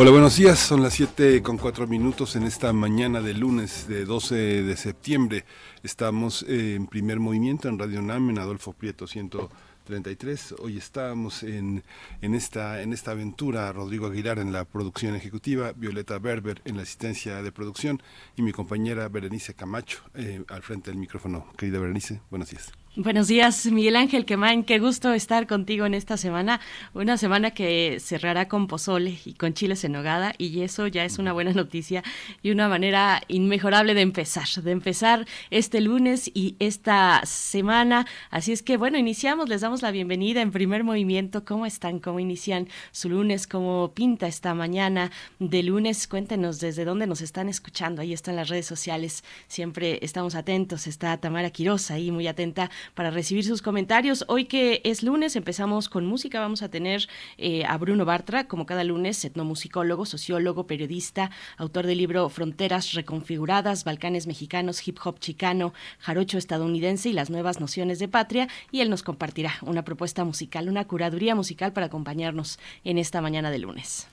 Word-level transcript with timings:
Hola, 0.00 0.12
buenos 0.12 0.36
días. 0.36 0.60
Son 0.60 0.80
las 0.80 0.94
7 0.94 1.42
con 1.42 1.58
4 1.58 1.88
minutos 1.88 2.36
en 2.36 2.44
esta 2.44 2.72
mañana 2.72 3.20
de 3.20 3.34
lunes 3.34 3.88
de 3.88 4.04
12 4.04 4.62
de 4.62 4.76
septiembre. 4.76 5.44
Estamos 5.82 6.44
en 6.46 6.86
primer 6.86 7.18
movimiento 7.18 7.68
en 7.68 7.80
Radio 7.80 8.00
NAM 8.00 8.30
en 8.30 8.38
Adolfo 8.38 8.72
Prieto 8.72 9.08
133. 9.08 10.54
Hoy 10.60 10.76
estamos 10.76 11.42
en, 11.42 11.82
en, 12.22 12.36
esta, 12.36 12.80
en 12.80 12.92
esta 12.92 13.10
aventura. 13.10 13.72
Rodrigo 13.72 14.06
Aguilar 14.06 14.38
en 14.38 14.52
la 14.52 14.64
producción 14.64 15.16
ejecutiva, 15.16 15.72
Violeta 15.72 16.20
Berber 16.20 16.62
en 16.64 16.76
la 16.76 16.82
asistencia 16.82 17.42
de 17.42 17.50
producción 17.50 18.00
y 18.36 18.42
mi 18.42 18.52
compañera 18.52 19.08
Berenice 19.08 19.54
Camacho 19.54 19.98
eh, 20.14 20.44
al 20.46 20.62
frente 20.62 20.92
del 20.92 21.00
micrófono. 21.00 21.44
Querida 21.56 21.80
Berenice, 21.80 22.20
buenos 22.30 22.50
días. 22.50 22.70
Buenos 23.00 23.28
días, 23.28 23.64
Miguel 23.66 23.94
Ángel 23.94 24.24
Quemán. 24.24 24.64
Qué 24.64 24.80
gusto 24.80 25.12
estar 25.12 25.46
contigo 25.46 25.86
en 25.86 25.94
esta 25.94 26.16
semana. 26.16 26.60
Una 26.94 27.16
semana 27.16 27.52
que 27.52 27.98
cerrará 28.00 28.48
con 28.48 28.66
pozole 28.66 29.20
y 29.24 29.34
con 29.34 29.54
chiles 29.54 29.84
en 29.84 29.92
nogada 29.92 30.34
y 30.36 30.62
eso 30.62 30.88
ya 30.88 31.04
es 31.04 31.20
una 31.20 31.32
buena 31.32 31.52
noticia 31.52 32.02
y 32.42 32.50
una 32.50 32.68
manera 32.68 33.22
inmejorable 33.28 33.94
de 33.94 34.00
empezar, 34.00 34.48
de 34.48 34.72
empezar 34.72 35.28
este 35.50 35.80
lunes 35.80 36.28
y 36.34 36.56
esta 36.58 37.20
semana. 37.24 38.04
Así 38.30 38.50
es 38.50 38.64
que 38.64 38.76
bueno, 38.76 38.98
iniciamos, 38.98 39.48
les 39.48 39.60
damos 39.60 39.80
la 39.80 39.92
bienvenida 39.92 40.42
en 40.42 40.50
primer 40.50 40.82
movimiento. 40.82 41.44
¿Cómo 41.44 41.66
están? 41.66 42.00
¿Cómo 42.00 42.18
inician 42.18 42.66
su 42.90 43.10
lunes? 43.10 43.46
¿Cómo 43.46 43.92
pinta 43.94 44.26
esta 44.26 44.54
mañana 44.54 45.12
de 45.38 45.62
lunes? 45.62 46.08
Cuéntenos 46.08 46.58
desde 46.58 46.84
dónde 46.84 47.06
nos 47.06 47.20
están 47.20 47.48
escuchando. 47.48 48.02
Ahí 48.02 48.12
están 48.12 48.34
las 48.34 48.48
redes 48.48 48.66
sociales. 48.66 49.22
Siempre 49.46 50.00
estamos 50.02 50.34
atentos. 50.34 50.88
Está 50.88 51.16
Tamara 51.18 51.50
Quiroz 51.50 51.92
ahí 51.92 52.10
muy 52.10 52.26
atenta 52.26 52.72
para 52.94 53.10
recibir 53.10 53.44
sus 53.44 53.62
comentarios. 53.62 54.24
Hoy 54.28 54.44
que 54.44 54.80
es 54.84 55.02
lunes, 55.02 55.36
empezamos 55.36 55.88
con 55.88 56.06
música. 56.06 56.40
Vamos 56.40 56.62
a 56.62 56.68
tener 56.68 57.08
eh, 57.36 57.64
a 57.64 57.76
Bruno 57.78 58.04
Bartra, 58.04 58.48
como 58.48 58.66
cada 58.66 58.84
lunes, 58.84 59.24
etnomusicólogo, 59.24 60.06
sociólogo, 60.06 60.66
periodista, 60.66 61.30
autor 61.56 61.86
del 61.86 61.98
libro 61.98 62.28
Fronteras 62.28 62.92
Reconfiguradas, 62.92 63.84
Balcanes 63.84 64.26
Mexicanos, 64.26 64.86
Hip 64.86 64.98
Hop 65.04 65.18
Chicano, 65.18 65.72
Jarocho 65.98 66.38
Estadounidense 66.38 67.08
y 67.08 67.12
las 67.12 67.30
nuevas 67.30 67.60
nociones 67.60 67.98
de 67.98 68.08
patria. 68.08 68.48
Y 68.70 68.80
él 68.80 68.90
nos 68.90 69.02
compartirá 69.02 69.54
una 69.62 69.84
propuesta 69.84 70.24
musical, 70.24 70.68
una 70.68 70.86
curaduría 70.86 71.34
musical 71.34 71.72
para 71.72 71.86
acompañarnos 71.86 72.58
en 72.84 72.98
esta 72.98 73.20
mañana 73.20 73.50
de 73.50 73.58
lunes. 73.58 74.08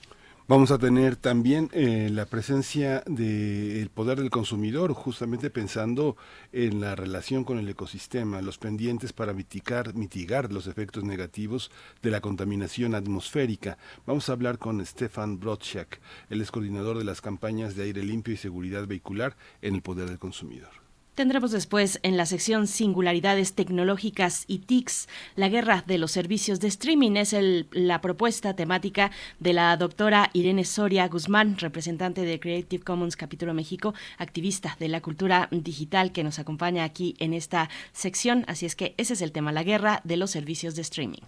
Vamos 0.48 0.70
a 0.70 0.78
tener 0.78 1.16
también 1.16 1.70
eh, 1.72 2.08
la 2.08 2.24
presencia 2.24 3.02
del 3.06 3.90
poder 3.90 4.20
del 4.20 4.30
consumidor, 4.30 4.92
justamente 4.92 5.50
pensando 5.50 6.16
en 6.52 6.80
la 6.80 6.94
relación 6.94 7.42
con 7.42 7.58
el 7.58 7.68
ecosistema, 7.68 8.40
los 8.42 8.56
pendientes 8.56 9.12
para 9.12 9.32
mitigar, 9.32 9.94
mitigar 9.94 10.52
los 10.52 10.68
efectos 10.68 11.02
negativos 11.02 11.72
de 12.00 12.12
la 12.12 12.20
contaminación 12.20 12.94
atmosférica. 12.94 13.76
Vamos 14.06 14.28
a 14.28 14.34
hablar 14.34 14.58
con 14.58 14.86
Stefan 14.86 15.40
Brodchak, 15.40 15.98
el 16.30 16.40
es 16.40 16.52
coordinador 16.52 16.96
de 16.96 17.04
las 17.04 17.20
campañas 17.20 17.74
de 17.74 17.82
aire 17.82 18.04
limpio 18.04 18.32
y 18.32 18.36
seguridad 18.36 18.86
vehicular 18.86 19.36
en 19.62 19.74
el 19.74 19.82
poder 19.82 20.08
del 20.08 20.20
consumidor. 20.20 20.85
Tendremos 21.16 21.50
después 21.50 21.98
en 22.02 22.18
la 22.18 22.26
sección 22.26 22.66
Singularidades 22.66 23.54
Tecnológicas 23.54 24.44
y 24.48 24.58
TICs, 24.58 25.08
la 25.34 25.48
guerra 25.48 25.82
de 25.86 25.96
los 25.96 26.10
servicios 26.10 26.60
de 26.60 26.68
streaming. 26.68 27.12
Es 27.12 27.32
el, 27.32 27.68
la 27.72 28.02
propuesta 28.02 28.54
temática 28.54 29.10
de 29.40 29.54
la 29.54 29.74
doctora 29.78 30.28
Irene 30.34 30.66
Soria 30.66 31.08
Guzmán, 31.08 31.56
representante 31.56 32.20
de 32.20 32.38
Creative 32.38 32.84
Commons 32.84 33.16
Capítulo 33.16 33.54
México, 33.54 33.94
activista 34.18 34.76
de 34.78 34.88
la 34.88 35.00
cultura 35.00 35.48
digital 35.50 36.12
que 36.12 36.22
nos 36.22 36.38
acompaña 36.38 36.84
aquí 36.84 37.16
en 37.18 37.32
esta 37.32 37.70
sección. 37.92 38.44
Así 38.46 38.66
es 38.66 38.76
que 38.76 38.94
ese 38.98 39.14
es 39.14 39.22
el 39.22 39.32
tema, 39.32 39.52
la 39.52 39.62
guerra 39.64 40.02
de 40.04 40.18
los 40.18 40.30
servicios 40.30 40.74
de 40.74 40.82
streaming. 40.82 41.22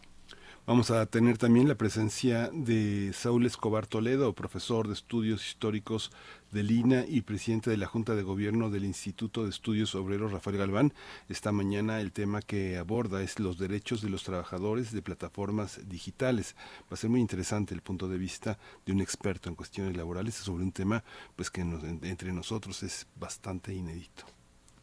Vamos 0.68 0.90
a 0.90 1.06
tener 1.06 1.38
también 1.38 1.66
la 1.66 1.76
presencia 1.76 2.50
de 2.52 3.14
Saúl 3.14 3.46
Escobar 3.46 3.86
Toledo, 3.86 4.34
profesor 4.34 4.86
de 4.86 4.92
estudios 4.92 5.46
históricos 5.46 6.12
del 6.52 6.70
INA 6.70 7.06
y 7.08 7.22
presidente 7.22 7.70
de 7.70 7.78
la 7.78 7.86
Junta 7.86 8.14
de 8.14 8.22
Gobierno 8.22 8.68
del 8.68 8.84
Instituto 8.84 9.44
de 9.44 9.48
Estudios 9.48 9.94
Obreros 9.94 10.30
Rafael 10.30 10.58
Galván. 10.58 10.92
Esta 11.30 11.52
mañana 11.52 12.02
el 12.02 12.12
tema 12.12 12.42
que 12.42 12.76
aborda 12.76 13.22
es 13.22 13.40
los 13.40 13.56
derechos 13.56 14.02
de 14.02 14.10
los 14.10 14.24
trabajadores 14.24 14.92
de 14.92 15.00
plataformas 15.00 15.88
digitales. 15.88 16.54
Va 16.82 16.92
a 16.92 16.96
ser 16.96 17.08
muy 17.08 17.22
interesante 17.22 17.72
el 17.72 17.80
punto 17.80 18.06
de 18.06 18.18
vista 18.18 18.58
de 18.84 18.92
un 18.92 19.00
experto 19.00 19.48
en 19.48 19.54
cuestiones 19.54 19.96
laborales 19.96 20.34
sobre 20.34 20.64
un 20.64 20.72
tema 20.72 21.02
pues 21.34 21.50
que 21.50 21.62
entre 21.62 22.30
nosotros 22.30 22.82
es 22.82 23.06
bastante 23.16 23.72
inédito. 23.72 24.37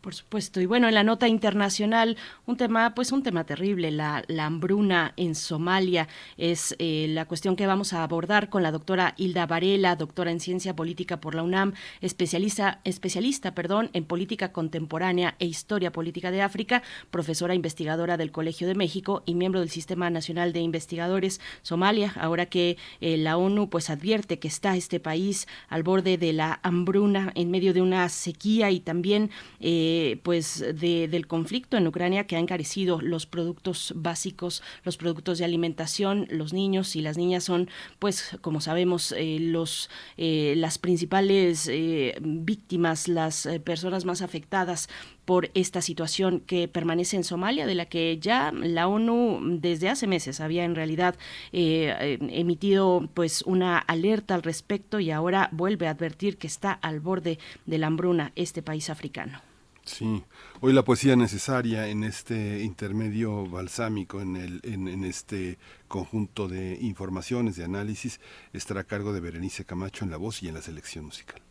Por 0.05 0.13
supuesto. 0.13 0.61
Y 0.61 0.67
bueno, 0.67 0.87
en 0.87 0.93
la 0.93 1.03
nota 1.03 1.27
internacional, 1.27 2.15
un 2.45 2.57
tema, 2.57 2.93
pues 2.93 3.11
un 3.11 3.23
tema 3.23 3.43
terrible, 3.43 3.89
la, 3.89 4.23
hambruna 4.37 5.13
en 5.17 5.33
Somalia, 5.33 6.07
es 6.37 6.75
eh, 6.77 7.07
la 7.09 7.25
cuestión 7.25 7.55
que 7.55 7.65
vamos 7.65 7.91
a 7.91 8.03
abordar 8.03 8.49
con 8.49 8.61
la 8.61 8.71
doctora 8.71 9.15
Hilda 9.17 9.47
Varela, 9.47 9.95
doctora 9.95 10.29
en 10.29 10.39
ciencia 10.39 10.75
política 10.75 11.19
por 11.19 11.33
la 11.33 11.41
UNAM, 11.41 11.73
especialista, 12.01 12.81
especialista 12.83 13.55
perdón, 13.55 13.89
en 13.93 14.05
política 14.05 14.51
contemporánea 14.51 15.37
e 15.39 15.47
historia 15.47 15.91
política 15.91 16.29
de 16.29 16.43
África, 16.43 16.83
profesora 17.09 17.55
investigadora 17.55 18.15
del 18.15 18.31
Colegio 18.31 18.67
de 18.67 18.75
México 18.75 19.23
y 19.25 19.33
miembro 19.33 19.61
del 19.61 19.71
Sistema 19.71 20.11
Nacional 20.11 20.53
de 20.53 20.59
Investigadores 20.59 21.41
Somalia, 21.63 22.13
ahora 22.19 22.45
que 22.45 22.77
eh, 23.01 23.17
la 23.17 23.37
ONU 23.37 23.71
pues 23.71 23.89
advierte 23.89 24.37
que 24.37 24.49
está 24.49 24.75
este 24.75 24.99
país 24.99 25.47
al 25.67 25.81
borde 25.81 26.19
de 26.19 26.31
la 26.31 26.59
hambruna 26.61 27.31
en 27.33 27.49
medio 27.49 27.73
de 27.73 27.81
una 27.81 28.07
sequía 28.09 28.69
y 28.69 28.81
también 28.81 29.31
eh, 29.59 29.93
pues 30.23 30.63
del 30.75 31.27
conflicto 31.27 31.77
en 31.77 31.87
Ucrania 31.87 32.25
que 32.27 32.35
ha 32.35 32.39
encarecido 32.39 33.01
los 33.01 33.25
productos 33.25 33.93
básicos, 33.95 34.63
los 34.83 34.97
productos 34.97 35.37
de 35.37 35.45
alimentación, 35.45 36.27
los 36.29 36.53
niños 36.53 36.95
y 36.95 37.01
las 37.01 37.17
niñas 37.17 37.43
son, 37.43 37.69
pues, 37.99 38.37
como 38.41 38.61
sabemos, 38.61 39.13
eh, 39.13 39.37
los 39.39 39.89
eh, 40.17 40.53
las 40.57 40.77
principales 40.77 41.67
eh, 41.71 42.17
víctimas, 42.21 43.07
las 43.07 43.47
personas 43.63 44.05
más 44.05 44.21
afectadas 44.21 44.89
por 45.25 45.49
esta 45.55 45.81
situación 45.81 46.39
que 46.41 46.67
permanece 46.67 47.17
en 47.17 47.23
Somalia, 47.23 47.65
de 47.65 47.75
la 47.75 47.85
que 47.87 48.19
ya 48.19 48.51
la 48.51 48.87
ONU 48.87 49.39
desde 49.59 49.89
hace 49.89 50.05
meses 50.05 50.39
había 50.39 50.63
en 50.65 50.75
realidad 50.75 51.15
emitido 51.51 53.09
pues 53.13 53.41
una 53.41 53.79
alerta 53.79 54.35
al 54.35 54.43
respecto 54.43 54.99
y 54.99 55.09
ahora 55.09 55.49
vuelve 55.51 55.87
a 55.87 55.91
advertir 55.91 56.37
que 56.37 56.47
está 56.47 56.71
al 56.73 56.99
borde 56.99 57.39
de 57.65 57.77
la 57.79 57.87
hambruna 57.87 58.31
este 58.35 58.61
país 58.61 58.89
africano. 58.89 59.54
Sí, 59.85 60.23
hoy 60.61 60.73
la 60.73 60.83
poesía 60.83 61.15
necesaria 61.15 61.87
en 61.87 62.03
este 62.03 62.63
intermedio 62.63 63.47
balsámico, 63.47 64.19
en, 64.19 64.35
el, 64.35 64.59
en, 64.63 65.03
este 65.03 65.59
conjunto 65.87 66.47
de 66.47 66.79
informaciones, 66.81 67.55
de 67.55 67.65
análisis, 67.65 68.19
estará 68.51 68.81
a 68.81 68.85
cargo 68.85 69.13
de 69.13 69.19
Berenice 69.19 69.63
Camacho 69.63 70.03
en 70.03 70.09
la 70.09 70.17
voz 70.17 70.41
y 70.41 70.47
en 70.47 70.55
la 70.55 70.63
selección 70.63 71.05
musical. 71.05 71.44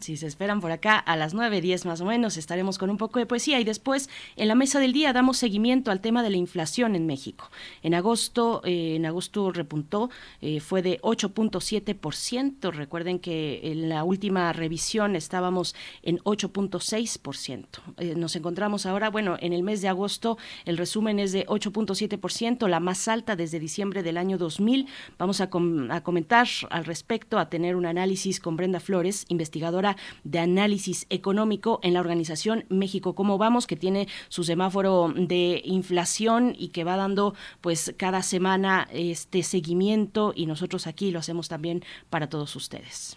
Si 0.00 0.16
se 0.16 0.28
esperan 0.28 0.60
por 0.60 0.70
acá 0.70 0.98
a 0.98 1.16
las 1.16 1.34
9, 1.34 1.60
10 1.60 1.84
más 1.86 2.00
o 2.00 2.04
menos, 2.04 2.36
estaremos 2.36 2.78
con 2.78 2.90
un 2.90 2.96
poco 2.96 3.18
de 3.18 3.26
poesía 3.26 3.58
y 3.58 3.64
después 3.64 4.08
en 4.36 4.46
la 4.46 4.54
mesa 4.54 4.78
del 4.78 4.92
día 4.92 5.12
damos 5.12 5.36
seguimiento 5.36 5.90
al 5.90 6.00
tema 6.00 6.22
de 6.22 6.30
la 6.30 6.36
inflación 6.36 6.94
en 6.94 7.06
México. 7.06 7.50
En 7.82 7.94
agosto, 7.94 8.62
eh, 8.64 8.94
en 8.94 9.04
agosto 9.04 9.50
repuntó, 9.50 10.10
eh, 10.40 10.60
fue 10.60 10.80
de 10.82 11.00
8.7%. 11.02 12.70
Recuerden 12.70 13.18
que 13.18 13.60
en 13.64 13.88
la 13.88 14.04
última 14.04 14.52
revisión 14.52 15.16
estábamos 15.16 15.74
en 16.04 16.18
8.6%. 16.20 17.82
Eh, 17.96 18.14
nos 18.14 18.36
encontramos 18.36 18.86
ahora, 18.86 19.10
bueno, 19.10 19.36
en 19.40 19.52
el 19.52 19.64
mes 19.64 19.82
de 19.82 19.88
agosto 19.88 20.38
el 20.66 20.78
resumen 20.78 21.18
es 21.18 21.32
de 21.32 21.46
8.7%, 21.46 22.68
la 22.68 22.78
más 22.78 23.08
alta 23.08 23.34
desde 23.34 23.58
diciembre 23.58 24.04
del 24.04 24.18
año 24.18 24.38
2000. 24.38 24.86
Vamos 25.18 25.40
a, 25.40 25.50
a 25.90 26.00
comentar 26.02 26.46
al 26.70 26.84
respecto, 26.84 27.40
a 27.40 27.48
tener 27.50 27.74
un 27.74 27.86
análisis 27.86 28.38
con 28.38 28.56
Brenda 28.56 28.78
Flores, 28.78 29.24
investigadora 29.28 29.47
de 29.50 30.38
análisis 30.38 31.06
económico 31.10 31.80
en 31.82 31.94
la 31.94 32.00
organización 32.00 32.64
México 32.68 33.14
Cómo 33.14 33.38
Vamos, 33.38 33.66
que 33.66 33.76
tiene 33.76 34.08
su 34.28 34.44
semáforo 34.44 35.12
de 35.14 35.62
inflación 35.64 36.54
y 36.58 36.68
que 36.68 36.84
va 36.84 36.96
dando 36.96 37.34
pues 37.60 37.94
cada 37.96 38.22
semana 38.22 38.88
este 38.92 39.42
seguimiento 39.42 40.32
y 40.34 40.46
nosotros 40.46 40.86
aquí 40.86 41.10
lo 41.10 41.18
hacemos 41.18 41.48
también 41.48 41.84
para 42.10 42.28
todos 42.28 42.54
ustedes. 42.56 43.16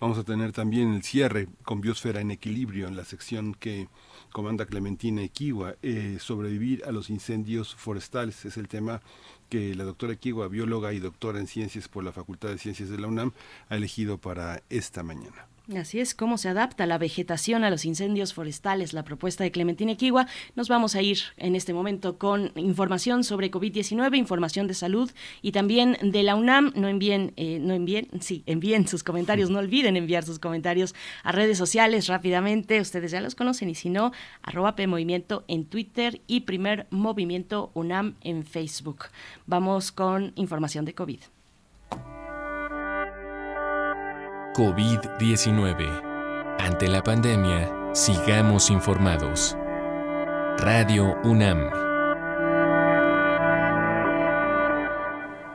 Vamos 0.00 0.16
a 0.16 0.22
tener 0.22 0.52
también 0.52 0.94
el 0.94 1.02
cierre 1.02 1.48
con 1.64 1.80
Biosfera 1.80 2.20
en 2.20 2.30
Equilibrio 2.30 2.86
en 2.86 2.96
la 2.96 3.04
sección 3.04 3.54
que 3.54 3.88
comanda 4.30 4.66
Clementina 4.66 5.22
Equigua, 5.22 5.74
eh, 5.82 6.18
sobrevivir 6.20 6.84
a 6.84 6.92
los 6.92 7.10
incendios 7.10 7.74
forestales. 7.74 8.44
Es 8.44 8.56
el 8.56 8.68
tema 8.68 9.00
que 9.48 9.74
la 9.74 9.82
doctora 9.82 10.12
Equigua, 10.12 10.46
bióloga 10.46 10.92
y 10.92 11.00
doctora 11.00 11.40
en 11.40 11.48
ciencias 11.48 11.88
por 11.88 12.04
la 12.04 12.12
Facultad 12.12 12.50
de 12.50 12.58
Ciencias 12.58 12.90
de 12.90 12.98
la 12.98 13.08
UNAM, 13.08 13.32
ha 13.68 13.76
elegido 13.76 14.18
para 14.18 14.62
esta 14.70 15.02
mañana. 15.02 15.48
Así 15.76 16.00
es, 16.00 16.14
cómo 16.14 16.38
se 16.38 16.48
adapta 16.48 16.86
la 16.86 16.96
vegetación 16.96 17.62
a 17.62 17.68
los 17.68 17.84
incendios 17.84 18.32
forestales, 18.32 18.94
la 18.94 19.04
propuesta 19.04 19.44
de 19.44 19.50
Clementina 19.50 19.92
Equigua. 19.92 20.26
Nos 20.56 20.68
vamos 20.70 20.94
a 20.94 21.02
ir 21.02 21.18
en 21.36 21.54
este 21.54 21.74
momento 21.74 22.16
con 22.16 22.52
información 22.56 23.22
sobre 23.22 23.50
COVID-19, 23.50 24.16
información 24.16 24.66
de 24.66 24.72
salud 24.72 25.10
y 25.42 25.52
también 25.52 25.98
de 26.00 26.22
la 26.22 26.36
UNAM. 26.36 26.72
No 26.74 26.88
envíen, 26.88 27.34
eh, 27.36 27.58
no 27.60 27.74
envíen, 27.74 28.08
sí, 28.20 28.44
envíen 28.46 28.88
sus 28.88 29.04
comentarios, 29.04 29.50
no 29.50 29.58
olviden 29.58 29.98
enviar 29.98 30.24
sus 30.24 30.38
comentarios 30.38 30.94
a 31.22 31.32
redes 31.32 31.58
sociales 31.58 32.06
rápidamente. 32.06 32.80
Ustedes 32.80 33.10
ya 33.10 33.20
los 33.20 33.34
conocen 33.34 33.68
y 33.68 33.74
si 33.74 33.90
no, 33.90 34.12
arroba 34.40 34.74
Movimiento 34.86 35.44
en 35.48 35.66
Twitter 35.66 36.22
y 36.26 36.40
Primer 36.40 36.86
Movimiento 36.88 37.72
UNAM 37.74 38.14
en 38.22 38.46
Facebook. 38.46 39.04
Vamos 39.44 39.92
con 39.92 40.32
información 40.34 40.86
de 40.86 40.94
COVID. 40.94 41.20
COVID-19. 44.58 46.58
Ante 46.58 46.88
la 46.88 47.04
pandemia, 47.04 47.94
sigamos 47.94 48.70
informados. 48.70 49.56
Radio 50.58 51.14
UNAM. 51.22 51.70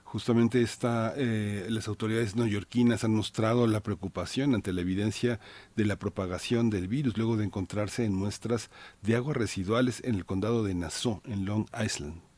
Justamente 0.02 0.64
eh, 0.64 1.66
las 1.68 1.88
autoridades 1.88 2.36
neoyorquinas 2.36 3.04
han 3.04 3.14
mostrado 3.14 3.66
la 3.66 3.82
preocupación 3.82 4.54
ante 4.54 4.72
la 4.72 4.80
evidencia 4.80 5.40
de 5.76 5.84
la 5.84 5.98
propagación 5.98 6.70
del 6.70 6.88
virus 6.88 7.18
luego 7.18 7.36
de 7.36 7.44
encontrarse 7.44 8.06
en 8.06 8.14
muestras 8.14 8.70
de 9.02 9.14
aguas 9.14 9.36
residuales 9.36 10.00
en 10.06 10.14
el 10.14 10.24
condado 10.24 10.64
de 10.64 10.74
Nassau, 10.74 11.20
en 11.26 11.44
Long 11.44 11.66
Island. 11.78 12.29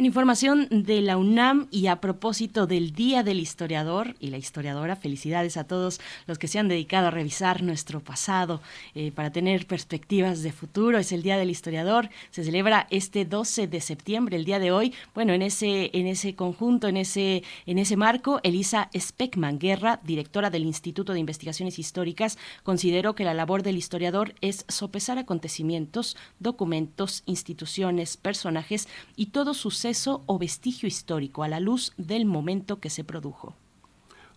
En 0.00 0.06
información 0.06 0.66
de 0.70 1.02
la 1.02 1.18
UNAM 1.18 1.68
y 1.70 1.88
a 1.88 2.00
propósito 2.00 2.66
del 2.66 2.92
Día 2.92 3.22
del 3.22 3.38
Historiador 3.38 4.16
y 4.18 4.28
la 4.28 4.38
historiadora, 4.38 4.96
felicidades 4.96 5.58
a 5.58 5.64
todos 5.64 6.00
los 6.26 6.38
que 6.38 6.48
se 6.48 6.58
han 6.58 6.68
dedicado 6.68 7.08
a 7.08 7.10
revisar 7.10 7.62
nuestro 7.62 8.00
pasado 8.00 8.62
eh, 8.94 9.12
para 9.12 9.30
tener 9.30 9.66
perspectivas 9.66 10.42
de 10.42 10.52
futuro. 10.52 10.96
Es 10.96 11.12
el 11.12 11.22
Día 11.22 11.36
del 11.36 11.50
Historiador, 11.50 12.08
se 12.30 12.44
celebra 12.44 12.86
este 12.88 13.26
12 13.26 13.66
de 13.66 13.82
septiembre, 13.82 14.38
el 14.38 14.46
día 14.46 14.58
de 14.58 14.72
hoy. 14.72 14.94
Bueno, 15.14 15.34
en 15.34 15.42
ese, 15.42 15.90
en 15.92 16.06
ese 16.06 16.34
conjunto, 16.34 16.88
en 16.88 16.96
ese, 16.96 17.42
en 17.66 17.76
ese 17.76 17.98
marco, 17.98 18.40
Elisa 18.42 18.88
Speckman 18.98 19.58
Guerra, 19.58 20.00
directora 20.02 20.48
del 20.48 20.62
Instituto 20.62 21.12
de 21.12 21.20
Investigaciones 21.20 21.78
Históricas, 21.78 22.38
consideró 22.62 23.14
que 23.14 23.24
la 23.24 23.34
labor 23.34 23.62
del 23.62 23.76
historiador 23.76 24.34
es 24.40 24.64
sopesar 24.66 25.18
acontecimientos, 25.18 26.16
documentos, 26.38 27.22
instituciones, 27.26 28.16
personajes 28.16 28.88
y 29.14 29.26
todos 29.26 29.58
sus 29.58 29.89
o 30.26 30.38
vestigio 30.38 30.86
histórico 30.86 31.42
a 31.42 31.48
la 31.48 31.58
luz 31.58 31.92
del 31.96 32.24
momento 32.24 32.78
que 32.78 32.90
se 32.90 33.02
produjo. 33.02 33.54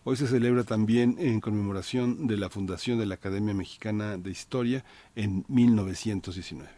Hoy 0.03 0.17
se 0.17 0.27
celebra 0.27 0.63
también 0.63 1.15
en 1.19 1.39
conmemoración 1.39 2.27
de 2.27 2.37
la 2.37 2.49
fundación 2.49 2.97
de 2.99 3.05
la 3.05 3.15
Academia 3.15 3.53
Mexicana 3.53 4.17
de 4.17 4.31
Historia 4.31 4.83
en 5.15 5.45
1919. 5.47 6.69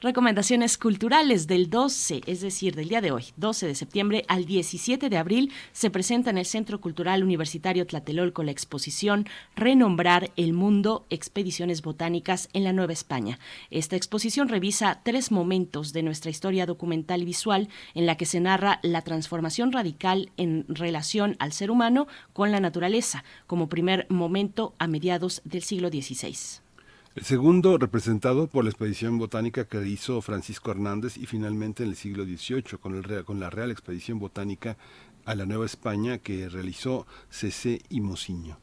Recomendaciones 0.00 0.78
culturales 0.78 1.48
del 1.48 1.70
12, 1.70 2.20
es 2.26 2.40
decir, 2.40 2.76
del 2.76 2.88
día 2.88 3.00
de 3.00 3.10
hoy, 3.10 3.24
12 3.36 3.66
de 3.66 3.74
septiembre 3.74 4.24
al 4.28 4.44
17 4.44 5.10
de 5.10 5.16
abril, 5.16 5.50
se 5.72 5.90
presenta 5.90 6.30
en 6.30 6.38
el 6.38 6.46
Centro 6.46 6.80
Cultural 6.80 7.24
Universitario 7.24 7.84
Tlatelolco 7.84 8.44
la 8.44 8.52
exposición 8.52 9.26
Renombrar 9.56 10.30
el 10.36 10.52
Mundo, 10.52 11.04
Expediciones 11.10 11.82
Botánicas 11.82 12.48
en 12.52 12.62
la 12.62 12.72
Nueva 12.72 12.92
España. 12.92 13.40
Esta 13.72 13.96
exposición 13.96 14.48
revisa 14.48 15.00
tres 15.02 15.32
momentos 15.32 15.92
de 15.92 16.04
nuestra 16.04 16.30
historia 16.30 16.64
documental 16.64 17.22
y 17.22 17.24
visual 17.24 17.68
en 17.96 18.06
la 18.06 18.16
que 18.16 18.26
se 18.26 18.38
narra 18.38 18.78
la 18.84 19.02
transformación 19.02 19.72
radical 19.72 20.30
en 20.36 20.64
relación 20.68 21.34
al 21.40 21.50
ser 21.50 21.72
humano 21.72 22.06
con 22.32 22.52
la 22.52 22.60
naturaleza, 22.60 23.24
como 23.48 23.68
primer 23.68 24.06
momento 24.10 24.76
a 24.78 24.86
mediados 24.86 25.42
del 25.44 25.64
siglo 25.64 25.88
XVI. 25.88 26.67
El 27.14 27.24
segundo, 27.24 27.78
representado 27.78 28.46
por 28.46 28.64
la 28.64 28.70
expedición 28.70 29.18
botánica 29.18 29.64
que 29.64 29.84
hizo 29.86 30.20
Francisco 30.20 30.70
Hernández 30.70 31.16
y 31.16 31.26
finalmente 31.26 31.82
en 31.82 31.90
el 31.90 31.96
siglo 31.96 32.24
XVIII 32.24 32.78
con, 32.80 32.94
el, 32.94 33.24
con 33.24 33.40
la 33.40 33.50
Real 33.50 33.70
Expedición 33.70 34.18
Botánica 34.18 34.76
a 35.24 35.34
la 35.34 35.44
Nueva 35.44 35.66
España 35.66 36.18
que 36.18 36.48
realizó 36.48 37.06
Cc 37.30 37.82
y 37.88 38.00
Mociño. 38.00 38.58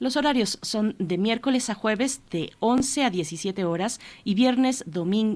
Los 0.00 0.16
horarios 0.16 0.58
son 0.62 0.96
de 0.98 1.18
miércoles 1.18 1.68
a 1.68 1.74
jueves 1.74 2.22
de 2.30 2.54
11 2.60 3.04
a 3.04 3.10
17 3.10 3.66
horas 3.66 4.00
y 4.24 4.34
viernes 4.34 4.82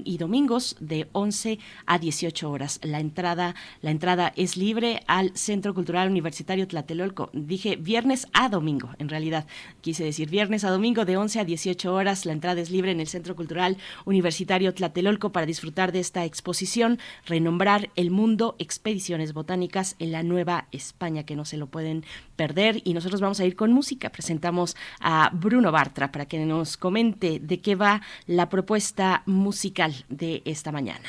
y 0.03 0.17
domingos 0.17 0.75
de 0.79 1.07
11 1.11 1.59
a 1.85 1.99
18 1.99 2.49
horas. 2.49 2.79
La 2.81 2.99
entrada, 2.99 3.53
la 3.83 3.91
entrada 3.91 4.33
es 4.35 4.57
libre 4.57 5.03
al 5.05 5.37
Centro 5.37 5.75
Cultural 5.75 6.09
Universitario 6.09 6.67
Tlatelolco. 6.67 7.29
Dije 7.33 7.75
viernes 7.75 8.27
a 8.33 8.49
domingo, 8.49 8.89
en 8.97 9.09
realidad. 9.09 9.45
Quise 9.81 10.03
decir 10.03 10.31
viernes 10.31 10.63
a 10.63 10.71
domingo 10.71 11.05
de 11.05 11.17
11 11.17 11.41
a 11.41 11.45
18 11.45 11.93
horas. 11.93 12.25
La 12.25 12.33
entrada 12.33 12.59
es 12.59 12.71
libre 12.71 12.89
en 12.89 12.99
el 12.99 13.07
Centro 13.07 13.35
Cultural 13.35 13.77
Universitario 14.05 14.73
Tlatelolco 14.73 15.31
para 15.31 15.45
disfrutar 15.45 15.91
de 15.91 15.99
esta 15.99 16.25
exposición, 16.25 16.97
renombrar 17.27 17.91
el 17.95 18.09
mundo, 18.09 18.55
expediciones 18.57 19.33
botánicas 19.33 19.95
en 19.99 20.11
la 20.11 20.23
Nueva 20.23 20.69
España, 20.71 21.23
que 21.23 21.35
no 21.35 21.45
se 21.45 21.57
lo 21.57 21.67
pueden 21.67 22.03
perder. 22.35 22.81
Y 22.83 22.95
nosotros 22.95 23.21
vamos 23.21 23.39
a 23.39 23.45
ir 23.45 23.55
con 23.55 23.71
música. 23.71 24.09
Presentamos 24.09 24.54
a 24.99 25.29
Bruno 25.33 25.71
Bartra 25.71 26.11
para 26.11 26.25
que 26.25 26.45
nos 26.45 26.77
comente 26.77 27.39
de 27.39 27.61
qué 27.61 27.75
va 27.75 28.01
la 28.27 28.49
propuesta 28.49 29.23
musical 29.25 29.93
de 30.09 30.41
esta 30.45 30.71
mañana. 30.71 31.07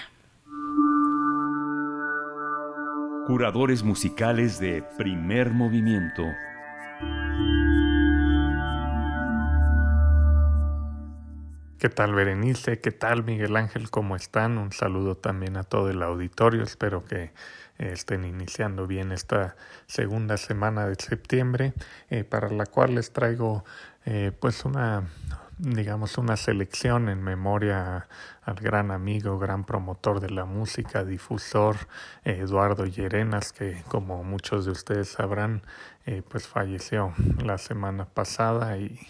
Curadores 3.27 3.83
musicales 3.83 4.61
de 4.61 4.85
primer 4.97 5.51
movimiento. 5.51 6.23
¿Qué 11.79 11.91
tal 11.91 12.15
Berenice? 12.15 12.81
¿Qué 12.81 12.91
tal 12.91 13.25
Miguel 13.25 13.55
Ángel? 13.57 13.91
¿Cómo 13.91 14.17
están? 14.17 14.57
Un 14.57 14.73
saludo 14.73 15.17
también 15.17 15.57
a 15.57 15.63
todo 15.63 15.91
el 15.91 16.03
auditorio. 16.03 16.63
Espero 16.63 17.05
que 17.05 17.33
estén 17.79 18.25
iniciando 18.25 18.87
bien 18.87 19.13
esta 19.13 19.57
segunda 19.87 20.37
semana 20.37 20.87
de 20.87 20.97
septiembre, 20.97 21.75
eh, 22.11 22.25
para 22.25 22.51
la 22.51 22.67
cual 22.67 22.95
les 22.95 23.13
traigo 23.13 23.65
eh, 24.05 24.33
pues 24.39 24.65
una 24.65 25.05
digamos 25.59 26.19
una 26.19 26.37
selección 26.37 27.09
en 27.09 27.23
memoria 27.23 28.09
al 28.43 28.57
gran 28.57 28.91
amigo, 28.91 29.39
gran 29.39 29.65
promotor 29.65 30.21
de 30.21 30.29
la 30.29 30.45
música, 30.45 31.03
difusor 31.03 31.77
Eduardo 32.25 32.85
Llerenas, 32.85 33.55
que 33.55 33.83
como 33.89 34.23
muchos 34.23 34.67
de 34.67 34.73
ustedes 34.73 35.09
sabrán, 35.09 35.63
eh, 36.05 36.23
pues 36.29 36.47
falleció 36.47 37.15
la 37.43 37.57
semana 37.57 38.05
pasada 38.05 38.77
y 38.77 39.01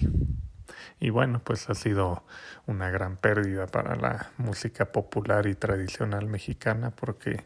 y 0.98 1.10
bueno, 1.10 1.40
pues 1.44 1.68
ha 1.68 1.74
sido 1.74 2.24
una 2.66 2.90
gran 2.90 3.16
pérdida 3.16 3.66
para 3.66 3.96
la 3.96 4.30
música 4.38 4.92
popular 4.92 5.46
y 5.46 5.54
tradicional 5.54 6.26
mexicana 6.26 6.90
porque 6.90 7.44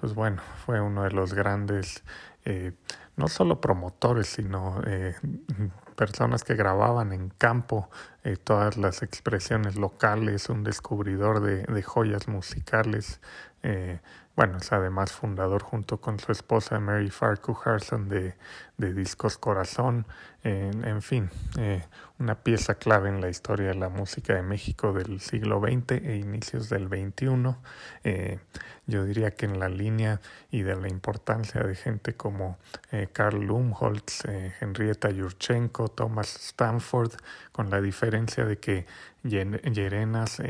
pues 0.00 0.14
bueno, 0.14 0.40
fue 0.64 0.80
uno 0.80 1.02
de 1.02 1.10
los 1.10 1.34
grandes, 1.34 2.02
eh, 2.46 2.72
no 3.16 3.28
solo 3.28 3.60
promotores, 3.60 4.28
sino 4.28 4.80
eh, 4.86 5.14
personas 5.94 6.42
que 6.42 6.54
grababan 6.54 7.12
en 7.12 7.28
campo 7.28 7.90
eh, 8.24 8.38
todas 8.42 8.78
las 8.78 9.02
expresiones 9.02 9.76
locales, 9.76 10.48
un 10.48 10.64
descubridor 10.64 11.40
de, 11.40 11.64
de 11.64 11.82
joyas 11.82 12.28
musicales. 12.28 13.20
Eh, 14.40 14.46
bueno, 14.46 14.58
es 14.58 14.72
además 14.72 15.12
fundador 15.12 15.62
junto 15.62 16.00
con 16.00 16.18
su 16.18 16.32
esposa 16.32 16.80
Mary 16.80 17.10
Farquharson 17.10 18.08
de, 18.08 18.34
de 18.78 18.94
Discos 18.94 19.36
Corazón, 19.36 20.06
en 20.42 21.02
fin, 21.02 21.28
eh, 21.58 21.84
una 22.18 22.34
pieza 22.34 22.76
clave 22.76 23.10
en 23.10 23.20
la 23.20 23.28
historia 23.28 23.68
de 23.68 23.74
la 23.74 23.90
música 23.90 24.34
de 24.34 24.40
México 24.42 24.94
del 24.94 25.20
siglo 25.20 25.60
XX 25.60 26.02
e 26.02 26.16
inicios 26.16 26.70
del 26.70 26.88
XXI. 26.88 27.56
Eh, 28.04 28.38
yo 28.86 29.04
diría 29.04 29.32
que 29.32 29.44
en 29.44 29.60
la 29.60 29.68
línea 29.68 30.22
y 30.50 30.62
de 30.62 30.76
la 30.76 30.88
importancia 30.88 31.62
de 31.62 31.74
gente 31.74 32.14
como 32.14 32.56
eh, 32.90 33.08
Karl 33.12 33.44
Lumholtz, 33.44 34.24
Henrietta 34.60 35.10
Yurchenko, 35.10 35.88
Thomas 35.88 36.34
Stanford, 36.36 37.12
con 37.52 37.68
la 37.68 37.82
diferencia 37.82 38.46
de 38.46 38.56
que 38.56 38.86
Yerenas 39.22 40.40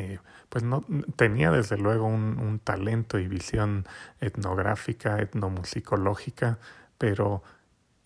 pues 0.51 0.63
no 0.63 0.85
tenía 1.17 1.51
desde 1.51 1.79
luego 1.79 2.07
un, 2.07 2.61
talento 2.63 3.19
y 3.19 3.27
visión 3.27 3.87
etnográfica, 4.21 5.19
etnomusicológica, 5.21 6.59
pero 6.99 7.43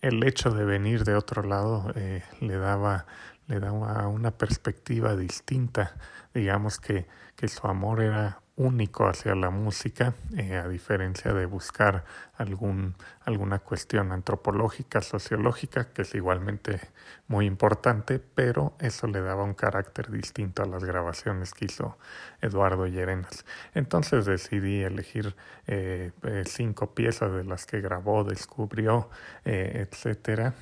el 0.01 0.23
hecho 0.23 0.51
de 0.51 0.63
venir 0.63 1.03
de 1.03 1.15
otro 1.15 1.43
lado 1.43 1.91
eh, 1.95 2.23
le 2.39 2.55
daba 2.55 3.05
le 3.47 3.59
daba 3.59 4.07
una 4.07 4.31
perspectiva 4.31 5.15
distinta. 5.15 5.95
Digamos 6.33 6.79
que, 6.79 7.05
que 7.35 7.47
su 7.47 7.67
amor 7.67 8.01
era 8.01 8.41
único 8.55 9.07
hacia 9.07 9.35
la 9.35 9.49
música, 9.49 10.13
eh, 10.37 10.55
a 10.55 10.67
diferencia 10.67 11.33
de 11.33 11.45
buscar 11.45 12.05
algún, 12.37 12.95
alguna 13.23 13.59
cuestión 13.59 14.11
antropológica, 14.11 15.01
sociológica, 15.01 15.91
que 15.93 16.03
es 16.03 16.15
igualmente 16.15 16.79
muy 17.27 17.45
importante, 17.45 18.19
pero 18.19 18.75
eso 18.79 19.07
le 19.07 19.21
daba 19.21 19.43
un 19.43 19.53
carácter 19.53 20.11
distinto 20.11 20.63
a 20.63 20.65
las 20.65 20.83
grabaciones 20.83 21.53
que 21.53 21.65
hizo 21.65 21.97
Eduardo 22.41 22.87
Llerenas. 22.87 23.45
Entonces 23.73 24.25
decidí 24.25 24.83
elegir 24.83 25.35
eh, 25.67 26.11
eh, 26.23 26.43
cinco 26.45 26.93
piezas 26.93 27.33
de 27.33 27.43
las 27.43 27.65
que 27.65 27.81
grabó, 27.81 28.23
descubrió, 28.23 29.09
etcétera, 29.43 30.53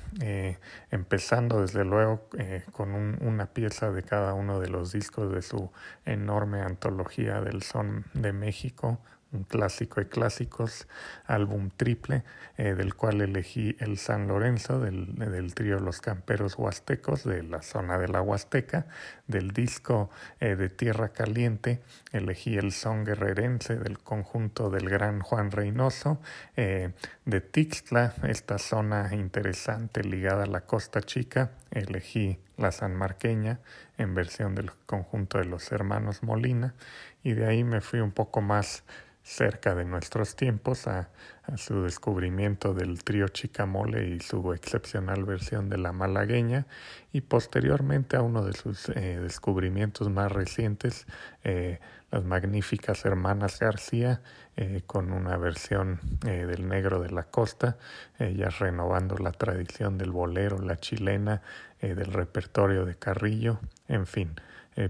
empezando 0.90 1.62
desde 1.62 1.84
luego 1.84 2.28
con 2.72 2.94
una 2.94 3.46
pieza 3.46 3.90
de 3.90 4.02
cada 4.02 4.34
uno 4.34 4.60
de 4.60 4.68
los 4.68 4.92
discos 4.92 5.32
de 5.32 5.42
su 5.42 5.70
enorme 6.04 6.60
antología 6.60 7.40
del 7.40 7.62
son 7.62 8.04
de 8.14 8.32
México, 8.32 9.00
un 9.34 9.44
clásico 9.44 10.00
de 10.00 10.08
clásicos, 10.08 10.86
álbum 11.26 11.70
triple, 11.76 12.24
eh, 12.56 12.74
del 12.74 12.94
cual 12.94 13.20
elegí 13.20 13.76
el 13.80 13.98
San 13.98 14.28
Lorenzo 14.28 14.78
del, 14.78 15.14
del, 15.16 15.54
trío 15.54 15.80
Los 15.80 16.00
Camperos 16.00 16.56
Huastecos 16.56 17.24
de 17.24 17.42
la 17.42 17.62
zona 17.62 17.98
de 17.98 18.08
la 18.08 18.22
Huasteca, 18.22 18.86
del 19.26 19.50
disco 19.50 20.10
eh, 20.40 20.54
de 20.54 20.68
Tierra 20.68 21.08
Caliente, 21.08 21.82
elegí 22.12 22.56
el 22.56 22.72
Son 22.72 23.04
Guerrerense 23.04 23.76
del 23.76 23.98
conjunto 23.98 24.70
del 24.70 24.88
gran 24.88 25.20
Juan 25.20 25.50
Reynoso, 25.50 26.20
eh, 26.56 26.92
de 27.24 27.40
Tixtla, 27.40 28.14
esta 28.22 28.58
zona 28.58 29.14
interesante 29.14 30.04
ligada 30.04 30.44
a 30.44 30.46
la 30.46 30.60
Costa 30.60 31.02
Chica, 31.02 31.50
elegí 31.70 32.38
la 32.56 32.70
San 32.70 32.94
Marqueña 32.94 33.58
en 33.98 34.14
versión 34.14 34.54
del 34.54 34.70
conjunto 34.86 35.38
de 35.38 35.44
los 35.44 35.72
hermanos 35.72 36.22
Molina, 36.22 36.74
y 37.22 37.32
de 37.32 37.46
ahí 37.46 37.64
me 37.64 37.80
fui 37.80 38.00
un 38.00 38.12
poco 38.12 38.40
más 38.40 38.84
cerca 39.24 39.74
de 39.74 39.86
nuestros 39.86 40.36
tiempos 40.36 40.86
a, 40.86 41.08
su 41.56 41.82
descubrimiento 41.82 42.72
del 42.72 43.04
trío 43.04 43.28
Chicamole 43.28 44.08
y 44.08 44.20
su 44.20 44.54
excepcional 44.54 45.24
versión 45.24 45.68
de 45.68 45.76
la 45.76 45.92
malagueña 45.92 46.66
y 47.12 47.20
posteriormente 47.20 48.16
a 48.16 48.22
uno 48.22 48.46
de 48.46 48.54
sus 48.54 48.88
eh, 48.88 49.18
descubrimientos 49.20 50.08
más 50.08 50.32
recientes, 50.32 51.06
eh, 51.42 51.80
las 52.10 52.24
magníficas 52.24 53.04
hermanas 53.04 53.58
García 53.58 54.22
eh, 54.56 54.82
con 54.86 55.12
una 55.12 55.36
versión 55.36 56.00
del 56.22 56.66
negro 56.66 57.02
de 57.02 57.10
la 57.10 57.24
costa, 57.24 57.76
ellas 58.18 58.58
renovando 58.58 59.18
la 59.18 59.32
tradición 59.32 59.98
del 59.98 60.12
bolero, 60.12 60.58
la 60.60 60.76
chilena, 60.76 61.42
del 61.80 62.12
repertorio 62.12 62.86
de 62.86 62.94
Carrillo, 62.94 63.60
en 63.88 64.06
fin. 64.06 64.34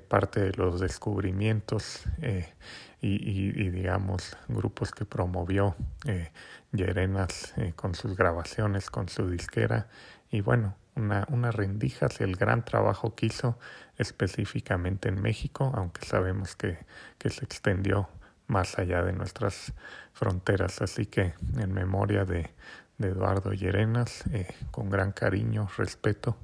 Parte 0.09 0.41
de 0.41 0.53
los 0.53 0.81
descubrimientos 0.81 2.05
y, 3.07 3.71
digamos 3.71 4.37
grupos 4.49 4.91
que 4.91 5.05
promovió 5.05 5.77
eh, 6.07 6.31
Yerenas 6.73 7.53
con 7.77 7.95
sus 7.95 8.17
grabaciones, 8.17 8.91
con 8.91 9.09
su 9.09 9.29
disquera 9.29 9.89
y 10.31 10.41
bueno, 10.41 10.75
una, 10.97 11.27
una 11.29 11.51
rendija 11.51 12.07
hacia 12.07 12.25
el 12.25 12.37
gran 12.37 12.65
trabajo 12.65 13.15
que 13.15 13.27
hizo 13.27 13.59
específicamente 13.99 15.09
en 15.09 15.21
México, 15.21 15.73
aunque 15.75 16.05
sabemos 16.07 16.57
que, 16.57 16.79
que 17.19 17.31
se 17.31 17.45
extendió 17.45 18.09
más 18.47 18.79
allá 18.79 19.03
de 19.03 19.13
nuestras 19.13 19.73
fronteras. 20.13 20.81
Así 20.83 21.07
que 21.07 21.35
en 21.59 21.73
memoria 21.73 22.25
de, 22.25 22.51
de 22.99 23.09
Eduardo 23.09 23.53
Llerenas, 23.53 24.25
con 24.71 24.91
gran 24.91 25.13
cariño, 25.13 25.69
respeto, 25.77 26.37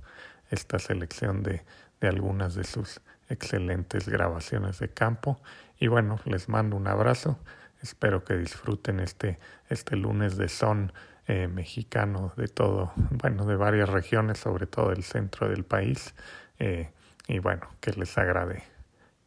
esta 0.51 0.79
selección 0.79 1.43
de, 1.43 1.63
de 2.01 2.09
algunas 2.09 2.55
de 2.55 2.65
sus 2.65 3.01
excelentes 3.29 4.09
grabaciones 4.09 4.79
de 4.79 4.89
campo. 4.89 5.41
Y 5.81 5.89
bueno, 5.89 6.21
les 6.27 6.49
mando 6.49 6.77
un 6.77 6.87
abrazo. 6.87 7.39
Espero 7.83 8.23
que 8.23 8.37
disfruten 8.37 9.01
este, 9.01 9.39
este 9.71 9.97
lunes 9.97 10.37
de 10.37 10.49
son 10.49 10.93
eh, 11.27 11.49
mexicano 11.49 12.33
de 12.37 12.49
todo, 12.49 12.93
bueno, 13.11 13.47
de 13.47 13.57
varias 13.57 13.89
regiones, 13.89 14.39
sobre 14.39 14.67
todo 14.67 14.93
el 14.93 15.03
centro 15.03 15.49
del 15.49 15.65
país. 15.65 16.15
Eh, 16.59 16.91
y 17.27 17.39
bueno, 17.39 17.67
que 17.81 17.93
les 17.93 18.17
agrade. 18.19 18.63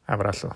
Abrazo. 0.06 0.56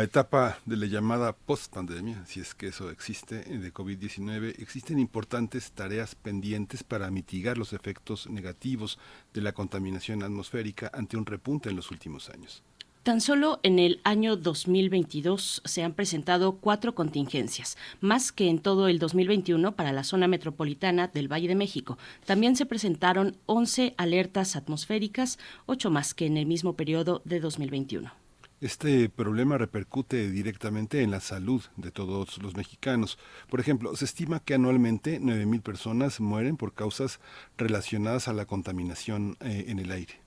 La 0.00 0.04
etapa 0.04 0.58
de 0.64 0.78
la 0.78 0.86
llamada 0.86 1.34
post-pandemia, 1.34 2.24
si 2.24 2.40
es 2.40 2.54
que 2.54 2.68
eso 2.68 2.88
existe, 2.88 3.44
eh, 3.52 3.58
de 3.58 3.70
COVID-19, 3.70 4.54
existen 4.58 4.98
importantes 4.98 5.72
tareas 5.72 6.14
pendientes 6.14 6.82
para 6.82 7.10
mitigar 7.10 7.58
los 7.58 7.74
efectos 7.74 8.26
negativos 8.26 8.98
de 9.34 9.42
la 9.42 9.52
contaminación 9.52 10.22
atmosférica 10.22 10.90
ante 10.94 11.18
un 11.18 11.26
repunte 11.26 11.68
en 11.68 11.76
los 11.76 11.90
últimos 11.90 12.30
años. 12.30 12.62
Tan 13.02 13.20
solo 13.20 13.60
en 13.62 13.78
el 13.78 14.00
año 14.02 14.36
2022 14.36 15.60
se 15.66 15.82
han 15.82 15.92
presentado 15.92 16.52
cuatro 16.52 16.94
contingencias, 16.94 17.76
más 18.00 18.32
que 18.32 18.48
en 18.48 18.58
todo 18.58 18.88
el 18.88 18.98
2021 19.00 19.76
para 19.76 19.92
la 19.92 20.04
zona 20.04 20.28
metropolitana 20.28 21.08
del 21.08 21.30
Valle 21.30 21.48
de 21.48 21.56
México. 21.56 21.98
También 22.24 22.56
se 22.56 22.64
presentaron 22.64 23.36
11 23.44 23.92
alertas 23.98 24.56
atmosféricas, 24.56 25.38
ocho 25.66 25.90
más 25.90 26.14
que 26.14 26.24
en 26.24 26.38
el 26.38 26.46
mismo 26.46 26.72
periodo 26.72 27.20
de 27.26 27.40
2021. 27.40 28.29
Este 28.60 29.08
problema 29.08 29.56
repercute 29.56 30.30
directamente 30.30 31.02
en 31.02 31.10
la 31.10 31.20
salud 31.20 31.62
de 31.76 31.90
todos 31.90 32.36
los 32.42 32.56
mexicanos. 32.56 33.18
Por 33.48 33.58
ejemplo, 33.58 33.96
se 33.96 34.04
estima 34.04 34.40
que 34.40 34.52
anualmente 34.52 35.18
9.000 35.18 35.62
personas 35.62 36.20
mueren 36.20 36.58
por 36.58 36.74
causas 36.74 37.20
relacionadas 37.56 38.28
a 38.28 38.34
la 38.34 38.44
contaminación 38.44 39.38
eh, 39.40 39.64
en 39.68 39.78
el 39.78 39.90
aire. 39.90 40.20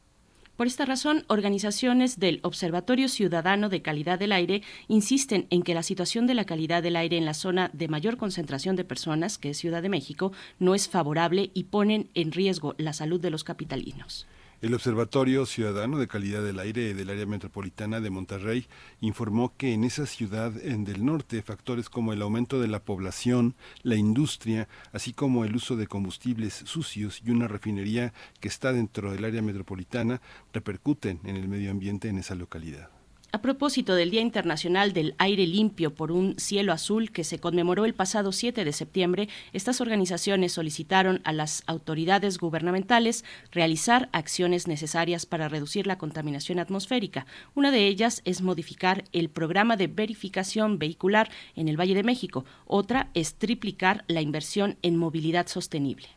Por 0.56 0.66
esta 0.66 0.86
razón, 0.86 1.26
organizaciones 1.28 2.20
del 2.20 2.40
Observatorio 2.42 3.08
Ciudadano 3.08 3.70
de 3.70 3.84
Calidad 3.84 4.18
del 4.18 4.32
Aire 4.32 4.64
insisten 4.88 5.46
en 5.52 5.62
que 5.62 5.76
la 5.76 5.84
situación 5.84 6.26
de 6.26 6.34
la 6.34 6.46
calidad 6.46 6.82
del 6.82 6.96
aire 6.96 7.18
en 7.18 7.26
la 7.26 7.34
zona 7.36 7.70
de 7.74 7.88
mayor 7.88 8.18
concentración 8.18 8.76
de 8.76 8.84
personas, 8.84 9.38
que 9.38 9.52
es 9.52 9.58
Ciudad 9.58 9.84
de 9.84 9.90
México, 9.90 10.32
no 10.58 10.74
es 10.74 10.90
favorable 10.90 11.52
y 11.54 11.66
ponen 11.66 12.10
en 12.16 12.32
riesgo 12.32 12.74
la 12.80 12.94
salud 12.94 13.20
de 13.20 13.30
los 13.30 13.44
capitalinos. 13.44 14.26
El 14.64 14.74
Observatorio 14.74 15.46
Ciudadano 15.46 15.98
de 15.98 16.08
Calidad 16.08 16.42
del 16.42 16.58
Aire 16.58 16.94
del 16.94 17.10
Área 17.10 17.26
Metropolitana 17.26 18.00
de 18.00 18.10
Monterrey 18.10 18.66
informó 19.02 19.52
que 19.58 19.74
en 19.74 19.84
esa 19.84 20.06
ciudad 20.06 20.54
en 20.66 20.86
del 20.86 21.04
norte 21.04 21.42
factores 21.42 21.90
como 21.90 22.14
el 22.14 22.22
aumento 22.22 22.62
de 22.62 22.70
la 22.70 22.82
población, 22.82 23.56
la 23.82 23.98
industria, 23.98 24.70
así 24.94 25.12
como 25.12 25.44
el 25.44 25.58
uso 25.58 25.76
de 25.76 25.88
combustibles 25.88 26.54
sucios 26.54 27.22
y 27.26 27.32
una 27.32 27.50
refinería 27.50 28.14
que 28.40 28.48
está 28.48 28.72
dentro 28.72 29.12
del 29.12 29.26
área 29.26 29.42
metropolitana 29.42 30.22
repercuten 30.54 31.20
en 31.26 31.36
el 31.36 31.50
medio 31.50 31.70
ambiente 31.70 32.08
en 32.08 32.18
esa 32.18 32.34
localidad. 32.34 33.03
A 33.36 33.42
propósito 33.42 33.96
del 33.96 34.12
Día 34.12 34.22
Internacional 34.22 34.94
del 34.94 35.16
Aire 35.18 35.48
Limpio 35.48 35.96
por 35.96 36.12
un 36.12 36.36
Cielo 36.38 36.72
Azul 36.72 37.12
que 37.12 37.24
se 37.24 37.40
conmemoró 37.40 37.84
el 37.84 37.96
pasado 37.96 38.32
7 38.32 38.64
de 38.64 38.72
septiembre, 38.74 39.28
estas 39.54 39.82
organizaciones 39.82 40.52
solicitaron 40.52 41.20
a 41.24 41.34
las 41.34 41.64
autoridades 41.66 42.38
gubernamentales 42.38 43.26
realizar 43.52 44.08
acciones 44.12 44.68
necesarias 44.68 45.26
para 45.26 45.50
reducir 45.50 45.88
la 45.88 45.98
contaminación 45.98 46.60
atmosférica. 46.60 47.26
Una 47.56 47.72
de 47.72 47.88
ellas 47.88 48.22
es 48.24 48.44
modificar 48.44 49.04
el 49.14 49.32
programa 49.32 49.78
de 49.78 49.88
verificación 49.88 50.78
vehicular 50.78 51.32
en 51.56 51.70
el 51.70 51.80
Valle 51.80 51.96
de 51.96 52.04
México. 52.04 52.46
Otra 52.68 53.10
es 53.16 53.34
triplicar 53.34 54.06
la 54.08 54.22
inversión 54.22 54.78
en 54.84 54.96
movilidad 54.96 55.48
sostenible. 55.48 56.08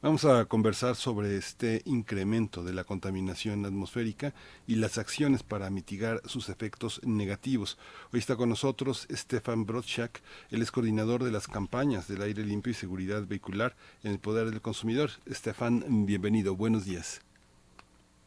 Vamos 0.00 0.24
a 0.24 0.44
conversar 0.44 0.94
sobre 0.94 1.36
este 1.36 1.82
incremento 1.84 2.62
de 2.62 2.72
la 2.72 2.84
contaminación 2.84 3.66
atmosférica 3.66 4.32
y 4.64 4.76
las 4.76 4.96
acciones 4.96 5.42
para 5.42 5.70
mitigar 5.70 6.20
sus 6.24 6.50
efectos 6.50 7.00
negativos. 7.02 7.78
Hoy 8.12 8.20
está 8.20 8.36
con 8.36 8.48
nosotros 8.48 9.08
Stefan 9.10 9.66
Brodchak, 9.66 10.22
él 10.52 10.62
es 10.62 10.70
coordinador 10.70 11.24
de 11.24 11.32
las 11.32 11.48
campañas 11.48 12.06
del 12.06 12.22
aire 12.22 12.44
limpio 12.44 12.70
y 12.70 12.74
seguridad 12.74 13.26
vehicular 13.26 13.74
en 14.04 14.12
el 14.12 14.20
poder 14.20 14.48
del 14.48 14.60
consumidor. 14.60 15.10
Stefan, 15.28 16.06
bienvenido, 16.06 16.54
buenos 16.54 16.84
días. 16.84 17.20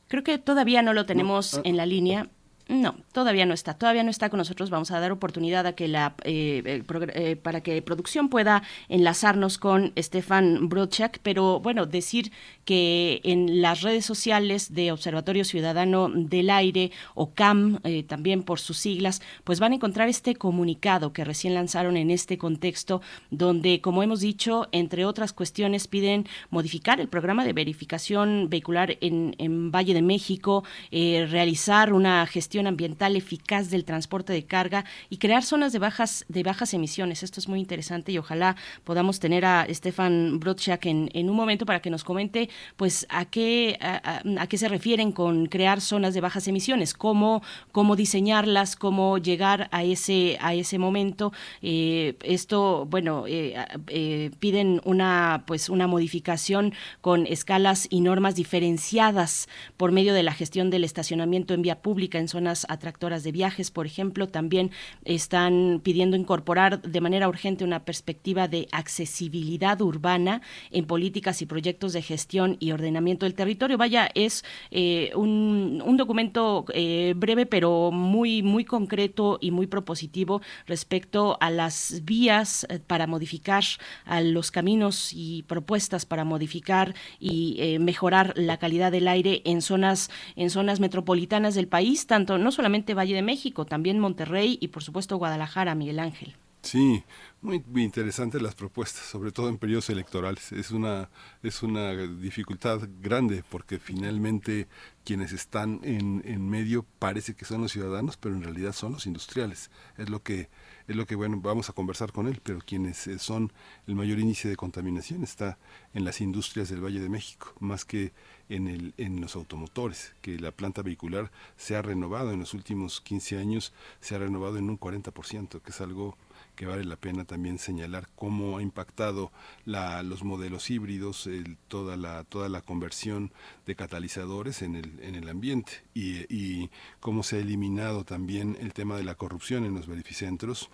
Creo 0.10 0.26
que 0.26 0.38
todavía 0.40 0.82
no 0.82 0.92
lo 0.92 1.06
tenemos 1.06 1.54
no. 1.54 1.62
en 1.64 1.78
la 1.78 1.86
línea. 1.86 2.30
No, 2.68 2.96
todavía 3.12 3.46
no 3.46 3.54
está. 3.54 3.74
Todavía 3.74 4.04
no 4.04 4.12
está 4.12 4.30
con 4.30 4.38
nosotros. 4.38 4.70
Vamos 4.70 4.92
a 4.92 5.00
dar 5.00 5.12
oportunidad 5.12 5.66
a 5.66 5.74
que 5.74 5.88
la 5.88 6.16
eh, 6.24 6.84
eh, 7.14 7.36
para 7.36 7.62
que 7.62 7.82
producción 7.82 8.30
pueda 8.30 8.64
enlazarnos 8.88 9.58
con 9.58 9.92
Stefan 9.98 10.70
Brodchak. 10.70 11.20
Pero 11.24 11.60
bueno, 11.60 11.86
decir 11.86 12.32
que 12.64 13.20
en 13.24 13.62
las 13.62 13.82
redes 13.82 14.06
sociales 14.06 14.74
de 14.74 14.92
Observatorio 14.92 15.44
Ciudadano 15.44 16.10
del 16.10 16.50
Aire 16.50 16.92
o 17.16 17.32
CAM, 17.34 17.80
eh, 17.84 18.04
también 18.04 18.44
por 18.44 18.60
sus 18.60 18.78
siglas, 18.78 19.22
pues 19.44 19.60
van 19.60 19.74
a 19.74 19.76
encontrar 19.76 20.08
este 20.08 20.36
comunicado 20.36 21.14
que 21.14 21.26
recién 21.26 21.54
lanzaron 21.54 21.98
en 21.98 22.10
este 22.10 22.38
contexto, 22.38 23.02
donde, 23.32 23.82
como 23.82 24.04
hemos 24.04 24.22
dicho, 24.22 24.70
entre 24.72 25.06
otras 25.06 25.34
cuestiones, 25.34 25.88
piden 25.88 26.28
modificar 26.50 27.02
el 27.02 27.10
programa 27.10 27.44
de 27.44 27.54
verificación 27.54 28.48
vehicular 28.50 28.98
en, 29.02 29.36
en 29.40 29.72
Valle 29.72 29.94
de 29.94 30.02
México, 30.02 30.64
realizar 30.92 31.94
una 31.94 32.26
gestión 32.28 32.61
ambiental 32.68 33.16
eficaz 33.16 33.70
del 33.70 33.86
transporte 33.86 34.34
de 34.34 34.46
carga 34.46 34.86
y 35.10 35.18
crear 35.18 35.44
zonas 35.44 35.74
de 35.74 35.80
bajas 35.80 36.26
de 36.28 36.44
bajas 36.44 36.74
emisiones. 36.74 37.24
Esto 37.24 37.40
es 37.40 37.48
muy 37.48 37.60
interesante 37.60 38.12
y 38.12 38.18
ojalá 38.18 38.56
podamos 38.84 39.20
tener 39.20 39.46
a 39.46 39.66
Stefan 39.70 40.40
Brodchak 40.40 40.86
en, 40.86 41.10
en 41.14 41.30
un 41.30 41.36
momento 41.36 41.66
para 41.66 41.82
que 41.82 41.90
nos 41.90 42.04
comente 42.04 42.50
pues 42.76 43.06
a 43.10 43.26
qué 43.26 43.78
a, 43.82 44.22
a, 44.42 44.48
qué 44.48 44.58
se 44.58 44.68
refieren 44.68 45.12
con 45.12 45.46
crear 45.46 45.82
zonas 45.82 46.14
de 46.14 46.22
bajas 46.22 46.48
emisiones, 46.48 46.94
cómo 46.94 47.42
cómo 47.72 47.96
diseñarlas, 47.96 48.76
cómo 48.76 49.18
llegar 49.18 49.70
a 49.72 49.84
ese 49.84 50.38
a 50.42 50.54
ese 50.54 50.78
momento. 50.78 51.32
Eh, 51.62 52.16
esto 52.24 52.86
bueno 52.90 53.26
eh, 53.28 53.56
eh, 53.88 54.32
piden 54.40 54.82
una 54.86 55.44
pues 55.48 55.70
una 55.70 55.88
modificación 55.88 56.74
con 57.02 57.28
escalas 57.28 57.88
y 57.90 58.02
normas 58.02 58.36
diferenciadas 58.36 59.48
por 59.78 59.92
medio 59.92 60.14
de 60.14 60.24
la 60.24 60.34
gestión 60.34 60.70
del 60.70 60.84
estacionamiento 60.84 61.54
en 61.54 61.62
vía 61.62 61.82
pública 61.82 62.20
en 62.20 62.28
zonas 62.28 62.41
atractoras 62.48 63.24
de 63.24 63.32
viajes, 63.32 63.72
por 63.72 63.86
ejemplo, 63.86 64.28
también 64.28 64.72
están 65.06 65.82
pidiendo 65.84 66.16
incorporar 66.16 66.82
de 66.82 67.02
manera 67.02 67.28
urgente 67.28 67.64
una 67.64 67.86
perspectiva 67.86 68.48
de 68.48 68.68
accesibilidad 68.72 69.82
urbana 69.82 70.42
en 70.72 70.86
políticas 70.86 71.42
y 71.42 71.46
proyectos 71.46 71.94
de 71.94 72.02
gestión 72.02 72.58
y 72.60 72.72
ordenamiento 72.72 73.26
del 73.26 73.34
territorio. 73.34 73.78
Vaya, 73.78 74.10
es 74.16 74.44
eh, 74.72 75.12
un, 75.16 75.82
un, 75.86 75.98
documento 75.98 76.66
eh, 76.74 77.14
breve, 77.16 77.46
pero 77.46 77.92
muy, 77.92 78.42
muy 78.44 78.66
concreto 78.66 79.38
y 79.42 79.52
muy 79.52 79.68
propositivo 79.68 80.42
respecto 80.66 81.38
a 81.40 81.50
las 81.50 82.02
vías 82.04 82.66
eh, 82.70 82.80
para 82.80 83.08
modificar 83.08 83.64
a 84.06 84.22
los 84.22 84.52
caminos 84.52 85.12
y 85.14 85.44
propuestas 85.44 86.06
para 86.06 86.24
modificar 86.24 86.96
y 87.20 87.78
mejorar 87.80 88.34
la 88.36 88.58
calidad 88.58 88.92
del 88.92 89.08
aire 89.08 89.42
en 89.46 89.62
zonas, 89.62 90.10
en 90.36 90.50
zonas 90.50 90.80
metropolitanas 90.80 91.56
del 91.56 91.68
país, 91.68 92.08
tanto 92.08 92.31
no 92.38 92.52
solamente 92.52 92.94
Valle 92.94 93.16
de 93.16 93.22
México, 93.22 93.66
también 93.66 94.00
Monterrey 94.00 94.58
y 94.62 94.70
por 94.70 94.84
supuesto 94.84 95.18
Guadalajara, 95.18 95.76
Miguel 95.76 96.00
Ángel. 96.00 96.36
Sí, 96.64 97.04
Muy, 97.42 97.64
interesantes 97.76 98.40
las 98.42 98.54
propuestas, 98.54 99.04
sobre 99.06 99.32
todo 99.32 99.50
en 99.50 99.58
periodos 99.58 99.90
electorales. 99.90 100.52
Es 100.52 100.70
una, 100.70 101.10
es 101.42 101.64
una 101.64 101.92
dificultad 101.94 102.82
grande 103.02 103.44
porque 103.50 103.80
finalmente 103.80 104.68
quienes 105.04 105.32
están 105.34 105.80
en, 105.84 106.22
en 106.24 106.48
medio 106.48 106.86
parece 107.00 107.34
que 107.34 107.46
son 107.46 107.62
los 107.62 107.72
ciudadanos, 107.72 108.16
pero 108.18 108.36
en 108.36 108.44
realidad 108.44 108.74
son 108.74 108.94
los 108.94 109.08
industriales. 109.08 109.72
Es 109.98 110.10
lo 110.10 110.22
que 110.22 110.50
es 110.88 110.96
lo 110.96 111.06
que 111.06 111.16
bueno 111.16 111.40
vamos 111.42 111.70
a 111.70 111.74
conversar 111.74 112.12
con 112.12 112.28
él 112.28 112.42
pero 112.44 112.60
quienes 112.60 113.08
eh, 113.08 113.20
son 113.20 113.52
el 113.88 113.96
mayor 113.96 114.20
índice 114.20 114.50
de 114.50 114.56
contaminación 114.56 115.24
está 115.24 115.58
en 115.94 116.04
las 116.04 116.22
industrias 116.22 116.70
del 116.70 116.84
Valle 116.84 117.00
de 117.00 117.10
México 117.10 117.54
más 117.60 117.86
que 117.86 118.14
en 118.56 118.68
el 118.68 118.94
en 118.98 119.22
los 119.22 119.36
automotores 119.36 120.14
que 120.22 120.40
la 120.40 120.52
planta 120.52 120.82
vehicular 120.82 121.32
se 121.58 121.76
ha 121.76 121.82
renovado 121.82 122.32
en 122.32 122.40
los 122.40 122.54
últimos 122.54 123.02
15 123.02 123.38
años 123.38 123.74
se 124.00 124.16
ha 124.16 124.20
renovado 124.20 124.58
en 124.58 124.70
un 124.70 124.80
40% 124.80 125.62
que 125.62 125.70
es 125.72 125.82
algo 125.82 126.18
que 126.56 126.66
vale 126.66 126.84
la 126.84 126.96
pena 126.96 127.26
también 127.26 127.58
señalar 127.58 128.08
cómo 128.16 128.58
ha 128.58 128.62
impactado 128.62 129.32
la, 129.66 130.04
los 130.04 130.24
modelos 130.24 130.70
híbridos, 130.70 131.28
el, 131.28 131.58
toda, 131.68 131.98
la, 131.98 132.24
toda 132.24 132.50
la 132.50 132.62
conversión 132.62 133.32
de 133.66 133.76
catalizadores 133.76 134.62
en 134.62 134.76
el, 134.76 135.00
en 135.02 135.16
el 135.16 135.30
ambiente 135.30 135.84
y, 135.94 136.26
y 136.34 136.70
cómo 137.00 137.24
se 137.24 137.38
ha 137.38 137.40
eliminado 137.40 138.04
también 138.04 138.58
el 138.60 138.74
tema 138.74 138.98
de 138.98 139.04
la 139.04 139.16
corrupción 139.16 139.66
en 139.66 139.74
los 139.74 139.88
verificentros, 139.88 140.70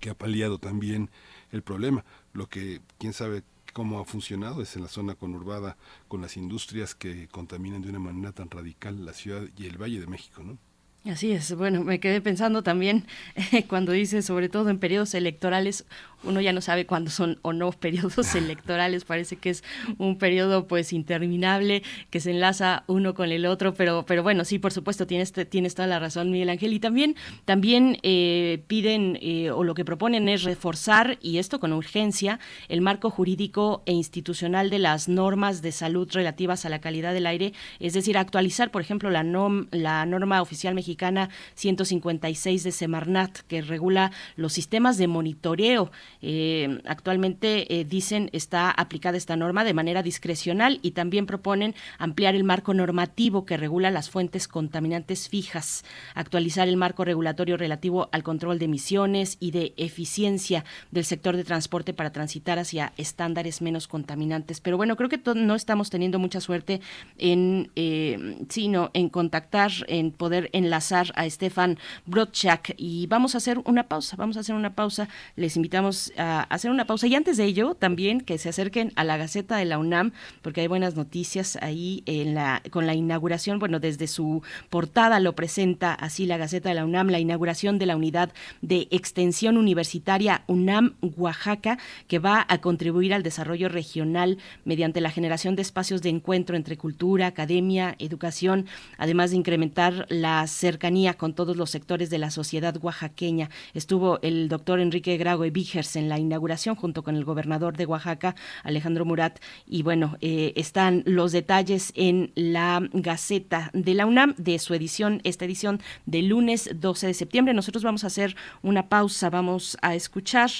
que 0.00 0.10
ha 0.10 0.14
paliado 0.14 0.58
también 0.58 1.10
el 1.50 1.62
problema. 1.62 2.04
Lo 2.32 2.48
que, 2.48 2.80
quién 2.98 3.12
sabe 3.12 3.42
cómo 3.72 4.00
ha 4.00 4.04
funcionado 4.04 4.62
es 4.62 4.76
en 4.76 4.82
la 4.82 4.88
zona 4.88 5.14
conurbada 5.14 5.76
con 6.08 6.20
las 6.20 6.36
industrias 6.36 6.94
que 6.94 7.28
contaminan 7.28 7.82
de 7.82 7.90
una 7.90 7.98
manera 7.98 8.32
tan 8.32 8.50
radical 8.50 9.04
la 9.04 9.12
ciudad 9.12 9.42
y 9.56 9.66
el 9.66 9.80
Valle 9.80 10.00
de 10.00 10.06
México, 10.06 10.42
¿no? 10.42 10.58
Así 11.06 11.32
es, 11.32 11.56
bueno, 11.56 11.82
me 11.82 11.98
quedé 11.98 12.20
pensando 12.20 12.62
también 12.62 13.06
cuando 13.68 13.92
dice, 13.92 14.20
sobre 14.20 14.50
todo 14.50 14.68
en 14.68 14.78
periodos 14.78 15.14
electorales, 15.14 15.86
uno 16.22 16.42
ya 16.42 16.52
no 16.52 16.60
sabe 16.60 16.84
cuándo 16.84 17.10
son 17.10 17.38
o 17.40 17.54
no 17.54 17.72
periodos 17.72 18.34
electorales, 18.34 19.06
parece 19.06 19.36
que 19.36 19.48
es 19.48 19.64
un 19.96 20.18
periodo 20.18 20.66
pues 20.66 20.92
interminable 20.92 21.82
que 22.10 22.20
se 22.20 22.32
enlaza 22.32 22.84
uno 22.86 23.14
con 23.14 23.32
el 23.32 23.46
otro, 23.46 23.72
pero, 23.72 24.04
pero 24.06 24.22
bueno, 24.22 24.44
sí, 24.44 24.58
por 24.58 24.72
supuesto, 24.72 25.06
tienes, 25.06 25.32
tienes 25.48 25.74
toda 25.74 25.88
la 25.88 25.98
razón, 25.98 26.30
Miguel 26.30 26.50
Ángel, 26.50 26.74
y 26.74 26.80
también, 26.80 27.16
también 27.46 27.96
eh, 28.02 28.62
piden 28.66 29.18
eh, 29.22 29.50
o 29.50 29.64
lo 29.64 29.72
que 29.72 29.86
proponen 29.86 30.28
es 30.28 30.42
reforzar, 30.42 31.18
y 31.22 31.38
esto 31.38 31.60
con 31.60 31.72
urgencia, 31.72 32.40
el 32.68 32.82
marco 32.82 33.08
jurídico 33.08 33.82
e 33.86 33.92
institucional 33.92 34.68
de 34.68 34.78
las 34.78 35.08
normas 35.08 35.62
de 35.62 35.72
salud 35.72 36.08
relativas 36.12 36.66
a 36.66 36.68
la 36.68 36.82
calidad 36.82 37.14
del 37.14 37.26
aire, 37.26 37.54
es 37.78 37.94
decir, 37.94 38.18
actualizar, 38.18 38.70
por 38.70 38.82
ejemplo, 38.82 39.08
la, 39.08 39.22
nom, 39.22 39.66
la 39.70 40.04
norma 40.04 40.42
oficial 40.42 40.74
Mexicana 40.90 41.30
156 41.54 42.64
de 42.64 42.72
Semarnat, 42.72 43.38
que 43.46 43.62
regula 43.62 44.10
los 44.34 44.52
sistemas 44.52 44.98
de 44.98 45.06
monitoreo. 45.06 45.92
Eh, 46.20 46.80
actualmente, 46.84 47.72
eh, 47.72 47.84
dicen, 47.84 48.28
está 48.32 48.72
aplicada 48.72 49.16
esta 49.16 49.36
norma 49.36 49.62
de 49.62 49.72
manera 49.72 50.02
discrecional 50.02 50.80
y 50.82 50.90
también 50.90 51.26
proponen 51.26 51.76
ampliar 51.98 52.34
el 52.34 52.42
marco 52.42 52.74
normativo 52.74 53.44
que 53.46 53.56
regula 53.56 53.92
las 53.92 54.10
fuentes 54.10 54.48
contaminantes 54.48 55.28
fijas, 55.28 55.84
actualizar 56.16 56.66
el 56.66 56.76
marco 56.76 57.04
regulatorio 57.04 57.56
relativo 57.56 58.08
al 58.10 58.24
control 58.24 58.58
de 58.58 58.64
emisiones 58.64 59.36
y 59.38 59.52
de 59.52 59.74
eficiencia 59.76 60.64
del 60.90 61.04
sector 61.04 61.36
de 61.36 61.44
transporte 61.44 61.94
para 61.94 62.10
transitar 62.10 62.58
hacia 62.58 62.92
estándares 62.96 63.62
menos 63.62 63.86
contaminantes. 63.86 64.60
Pero 64.60 64.76
bueno, 64.76 64.96
creo 64.96 65.08
que 65.08 65.20
no 65.36 65.54
estamos 65.54 65.88
teniendo 65.88 66.18
mucha 66.18 66.40
suerte 66.40 66.80
en, 67.16 67.70
eh, 67.76 68.38
sino 68.48 68.90
en 68.92 69.08
contactar, 69.08 69.70
en 69.86 70.10
poder 70.10 70.50
enlazar 70.52 70.79
a 71.14 71.28
Stefan 71.28 71.78
Brodchak 72.06 72.74
y 72.76 73.06
vamos 73.06 73.34
a 73.34 73.38
hacer 73.38 73.58
una 73.64 73.84
pausa, 73.84 74.16
vamos 74.16 74.36
a 74.36 74.40
hacer 74.40 74.54
una 74.54 74.74
pausa, 74.74 75.08
les 75.36 75.56
invitamos 75.56 76.12
a 76.16 76.42
hacer 76.42 76.70
una 76.70 76.86
pausa. 76.86 77.06
Y 77.06 77.14
antes 77.14 77.36
de 77.36 77.44
ello 77.44 77.74
también 77.74 78.20
que 78.20 78.38
se 78.38 78.48
acerquen 78.48 78.92
a 78.96 79.04
la 79.04 79.16
Gaceta 79.16 79.56
de 79.56 79.64
la 79.64 79.78
UNAM 79.78 80.12
porque 80.42 80.62
hay 80.62 80.66
buenas 80.66 80.96
noticias 80.96 81.58
ahí 81.60 82.02
en 82.06 82.34
la 82.34 82.62
con 82.70 82.86
la 82.86 82.94
inauguración, 82.94 83.58
bueno, 83.58 83.80
desde 83.80 84.06
su 84.06 84.42
portada 84.70 85.20
lo 85.20 85.34
presenta 85.34 85.94
así 85.94 86.26
la 86.26 86.38
Gaceta 86.38 86.70
de 86.70 86.74
la 86.74 86.84
UNAM, 86.84 87.08
la 87.08 87.18
inauguración 87.18 87.78
de 87.78 87.86
la 87.86 87.96
unidad 87.96 88.32
de 88.62 88.88
extensión 88.90 89.56
universitaria 89.56 90.44
UNAM 90.46 90.94
Oaxaca 91.16 91.78
que 92.08 92.18
va 92.18 92.46
a 92.48 92.58
contribuir 92.58 93.14
al 93.14 93.22
desarrollo 93.22 93.68
regional 93.68 94.38
mediante 94.64 95.00
la 95.00 95.10
generación 95.10 95.56
de 95.56 95.62
espacios 95.62 96.02
de 96.02 96.08
encuentro 96.08 96.56
entre 96.56 96.76
cultura, 96.76 97.26
academia, 97.26 97.94
educación, 97.98 98.66
además 98.98 99.30
de 99.30 99.36
incrementar 99.36 100.06
la 100.08 100.46
cercanía 100.70 101.14
con 101.14 101.34
todos 101.34 101.56
los 101.56 101.68
sectores 101.70 102.10
de 102.10 102.18
la 102.18 102.30
sociedad 102.30 102.76
oaxaqueña. 102.80 103.50
Estuvo 103.74 104.20
el 104.22 104.48
doctor 104.48 104.78
Enrique 104.78 105.16
Graue 105.16 105.50
Vigers 105.50 105.96
en 105.96 106.08
la 106.08 106.18
inauguración 106.18 106.76
junto 106.76 107.02
con 107.02 107.16
el 107.16 107.24
gobernador 107.24 107.76
de 107.76 107.86
Oaxaca, 107.86 108.36
Alejandro 108.62 109.04
Murat. 109.04 109.40
Y 109.66 109.82
bueno, 109.82 110.16
eh, 110.20 110.52
están 110.54 111.02
los 111.06 111.32
detalles 111.32 111.92
en 111.96 112.30
la 112.36 112.80
Gaceta 112.92 113.70
de 113.72 113.94
la 113.94 114.06
UNAM 114.06 114.34
de 114.36 114.60
su 114.60 114.74
edición, 114.74 115.20
esta 115.24 115.44
edición 115.44 115.80
de 116.06 116.22
lunes 116.22 116.70
12 116.72 117.08
de 117.08 117.14
septiembre. 117.14 117.52
Nosotros 117.52 117.82
vamos 117.82 118.04
a 118.04 118.06
hacer 118.06 118.36
una 118.62 118.88
pausa, 118.88 119.28
vamos 119.28 119.76
a 119.82 119.96
escuchar 119.96 120.50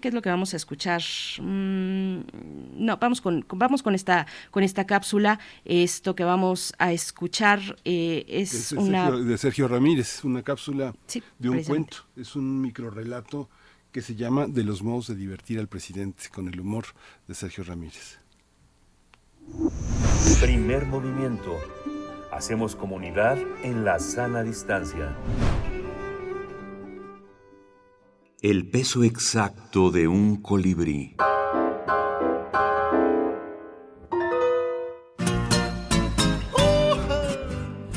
¿Qué 0.00 0.08
es 0.08 0.14
lo 0.14 0.22
que 0.22 0.30
vamos 0.30 0.54
a 0.54 0.56
escuchar? 0.56 1.02
Mm, 1.40 2.20
no, 2.76 2.96
vamos 2.96 3.20
con, 3.20 3.44
vamos 3.48 3.82
con 3.82 3.94
esta 3.94 4.26
con 4.50 4.62
esta 4.62 4.86
cápsula. 4.86 5.38
Esto 5.64 6.14
que 6.14 6.24
vamos 6.24 6.74
a 6.78 6.92
escuchar 6.92 7.60
eh, 7.84 8.24
es 8.28 8.70
de 8.70 8.78
una 8.78 9.06
Sergio, 9.06 9.24
de 9.24 9.38
Sergio 9.38 9.68
Ramírez, 9.68 10.24
una 10.24 10.42
cápsula 10.42 10.94
Sí, 11.06 11.22
de 11.38 11.48
un 11.50 11.62
cuento. 11.62 11.98
Es 12.16 12.34
un 12.34 12.60
microrelato 12.60 13.48
que 13.92 14.02
se 14.02 14.14
llama 14.16 14.46
De 14.46 14.64
los 14.64 14.82
modos 14.82 15.06
de 15.08 15.14
divertir 15.14 15.58
al 15.60 15.68
presidente 15.68 16.24
con 16.32 16.48
el 16.48 16.58
humor 16.58 16.86
de 17.28 17.34
Sergio 17.34 17.62
Ramírez. 17.64 18.18
Primer 20.40 20.86
movimiento. 20.86 21.58
Hacemos 22.32 22.74
comunidad 22.74 23.38
en 23.62 23.84
la 23.84 24.00
sana 24.00 24.42
distancia. 24.42 25.14
El 28.46 28.66
peso 28.66 29.04
exacto 29.04 29.90
de 29.90 30.06
un 30.06 30.36
colibrí. 30.36 31.16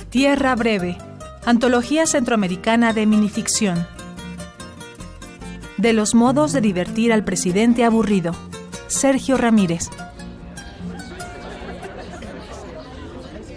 Tierra 0.10 0.56
Breve, 0.56 0.98
Antología 1.46 2.08
Centroamericana 2.08 2.94
de 2.94 3.06
Minificción. 3.06 3.86
De 5.76 5.92
los 5.92 6.16
modos 6.16 6.54
de 6.54 6.62
divertir 6.62 7.12
al 7.12 7.26
presidente 7.26 7.84
aburrido. 7.84 8.32
Sergio 8.88 9.36
Ramírez. 9.36 9.90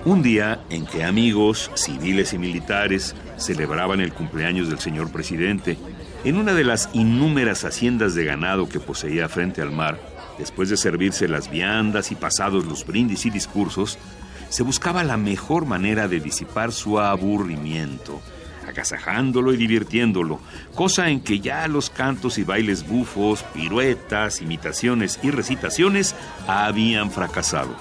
Un 0.05 0.23
día 0.23 0.65
en 0.71 0.87
que 0.87 1.05
amigos, 1.05 1.71
civiles 1.75 2.33
y 2.33 2.39
militares 2.39 3.15
celebraban 3.37 4.01
el 4.01 4.13
cumpleaños 4.13 4.69
del 4.69 4.81
señor 4.81 5.13
presidente, 5.13 5.79
en 6.25 6.37
una 6.37 6.53
de 6.53 6.65
las 6.65 6.91
innúmeras 6.93 7.65
haciendas 7.65 8.15
de 8.15 8.25
ganado 8.25 8.69
que 8.69 8.81
poseía 8.81 9.29
frente 9.29 9.63
al 9.63 9.71
mar, 9.71 9.99
después 10.39 10.69
de 10.69 10.77
servirse 10.77 11.29
las 11.29 11.51
viandas 11.51 12.13
y 12.13 12.15
pasados 12.15 12.67
los 12.67 12.87
brindis 12.87 13.25
y 13.27 13.31
discursos, 13.31 13.99
se 14.51 14.63
buscaba 14.63 15.05
la 15.05 15.17
mejor 15.17 15.65
manera 15.65 16.09
de 16.09 16.21
disipar 16.21 16.73
su 16.73 16.99
aburrimiento, 16.99 18.21
agasajándolo 18.69 19.53
y 19.53 19.57
divirtiéndolo, 19.57 20.41
cosa 20.75 21.09
en 21.09 21.21
que 21.21 21.41
ya 21.41 21.67
los 21.69 21.89
cantos 21.89 22.37
y 22.37 22.45
bailes 22.45 22.87
bufos, 22.87 23.43
piruetas, 23.55 24.43
imitaciones 24.43 25.21
y 25.23 25.31
recitaciones 25.31 26.15
habían 26.47 27.11
fracasado. 27.11 27.77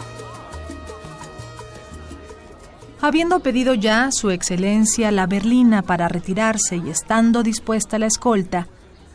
Habiendo 3.02 3.40
pedido 3.40 3.76
ya 3.76 4.12
su 4.12 4.30
excelencia 4.30 5.10
la 5.12 5.26
berlina 5.26 5.82
para 5.84 6.10
retirarse 6.10 6.76
y 6.76 6.90
estando 6.90 7.44
dispuesta 7.44 7.98
la 7.98 8.08
escolta, 8.08 8.68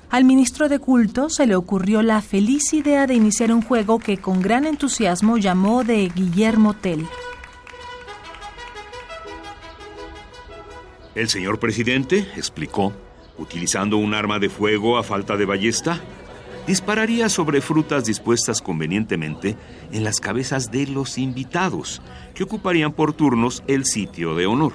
al 0.08 0.24
ministro 0.24 0.70
de 0.70 0.78
culto 0.78 1.28
se 1.28 1.46
le 1.46 1.54
ocurrió 1.54 2.00
la 2.00 2.22
feliz 2.22 2.72
idea 2.72 3.06
de 3.06 3.14
iniciar 3.14 3.52
un 3.52 3.60
juego 3.60 3.98
que 3.98 4.16
con 4.16 4.40
gran 4.40 4.64
entusiasmo 4.64 5.36
llamó 5.36 5.84
de 5.84 6.08
Guillermo 6.08 6.72
Tell. 6.74 7.06
El 11.14 11.28
señor 11.28 11.58
presidente, 11.58 12.26
explicó, 12.36 12.92
utilizando 13.36 13.98
un 13.98 14.14
arma 14.14 14.38
de 14.38 14.48
fuego 14.48 14.96
a 14.96 15.02
falta 15.02 15.36
de 15.36 15.44
ballesta, 15.44 16.00
dispararía 16.66 17.28
sobre 17.28 17.60
frutas 17.60 18.04
dispuestas 18.04 18.62
convenientemente 18.62 19.56
en 19.92 20.04
las 20.04 20.20
cabezas 20.20 20.70
de 20.70 20.86
los 20.86 21.18
invitados, 21.18 22.00
que 22.34 22.44
ocuparían 22.44 22.92
por 22.92 23.12
turnos 23.12 23.62
el 23.66 23.84
sitio 23.84 24.34
de 24.34 24.46
honor. 24.46 24.72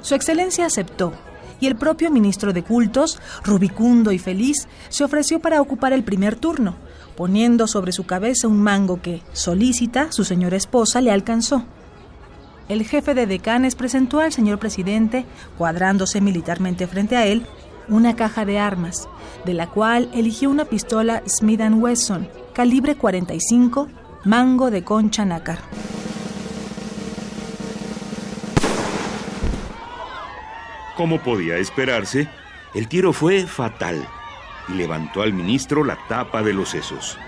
Su 0.00 0.14
excelencia 0.14 0.66
aceptó, 0.66 1.12
y 1.60 1.66
el 1.66 1.76
propio 1.76 2.10
ministro 2.10 2.52
de 2.52 2.62
cultos, 2.62 3.20
rubicundo 3.44 4.12
y 4.12 4.18
feliz, 4.18 4.68
se 4.88 5.04
ofreció 5.04 5.40
para 5.40 5.60
ocupar 5.60 5.92
el 5.92 6.04
primer 6.04 6.36
turno, 6.36 6.76
poniendo 7.16 7.66
sobre 7.66 7.92
su 7.92 8.06
cabeza 8.06 8.46
un 8.46 8.62
mango 8.62 9.02
que, 9.02 9.22
solícita, 9.32 10.12
su 10.12 10.24
señora 10.24 10.56
esposa 10.56 11.00
le 11.00 11.10
alcanzó. 11.10 11.64
El 12.68 12.84
jefe 12.84 13.14
de 13.14 13.26
decanes 13.26 13.74
presentó 13.74 14.20
al 14.20 14.32
señor 14.32 14.58
presidente, 14.58 15.24
cuadrándose 15.56 16.20
militarmente 16.20 16.86
frente 16.86 17.16
a 17.16 17.26
él, 17.26 17.46
una 17.88 18.16
caja 18.16 18.44
de 18.44 18.58
armas, 18.58 19.08
de 19.44 19.54
la 19.54 19.68
cual 19.68 20.10
eligió 20.14 20.50
una 20.50 20.64
pistola 20.64 21.22
Smith 21.26 21.60
Wesson, 21.60 22.28
calibre 22.52 22.96
45, 22.96 23.88
mango 24.24 24.70
de 24.70 24.84
concha 24.84 25.24
nácar. 25.24 25.58
Como 30.96 31.20
podía 31.20 31.58
esperarse, 31.58 32.28
el 32.74 32.88
tiro 32.88 33.12
fue 33.12 33.46
fatal 33.46 34.04
y 34.68 34.72
levantó 34.72 35.22
al 35.22 35.32
ministro 35.32 35.84
la 35.84 35.96
tapa 36.08 36.42
de 36.42 36.52
los 36.52 36.70
sesos. 36.70 37.18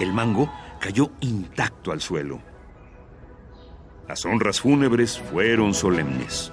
El 0.00 0.12
mango 0.12 0.52
cayó 0.80 1.12
intacto 1.20 1.92
al 1.92 2.00
suelo. 2.00 2.40
Las 4.08 4.24
honras 4.26 4.60
fúnebres 4.60 5.18
fueron 5.18 5.72
solemnes. 5.72 6.52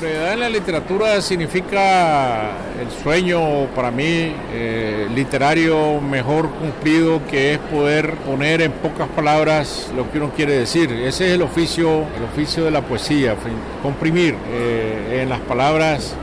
Brevedad 0.00 0.34
en 0.34 0.40
la 0.40 0.48
literatura 0.48 1.20
significa 1.20 2.50
el 2.80 2.90
sueño 3.02 3.66
para 3.74 3.90
mí 3.90 4.32
eh, 4.52 5.08
literario 5.14 6.00
mejor 6.00 6.50
cumplido 6.50 7.20
que 7.26 7.54
es 7.54 7.58
poder 7.58 8.14
poner 8.18 8.62
en 8.62 8.72
pocas 8.72 9.08
palabras 9.08 9.90
lo 9.96 10.10
que 10.10 10.18
uno 10.18 10.30
quiere 10.34 10.52
decir. 10.52 10.92
Ese 10.92 11.28
es 11.28 11.32
el 11.34 11.42
oficio, 11.42 12.04
el 12.16 12.24
oficio 12.32 12.64
de 12.64 12.70
la 12.70 12.82
poesía, 12.82 13.34
comprimir 13.82 14.36
eh, 14.50 15.20
en 15.22 15.28
las 15.28 15.40
palabras 15.40 16.14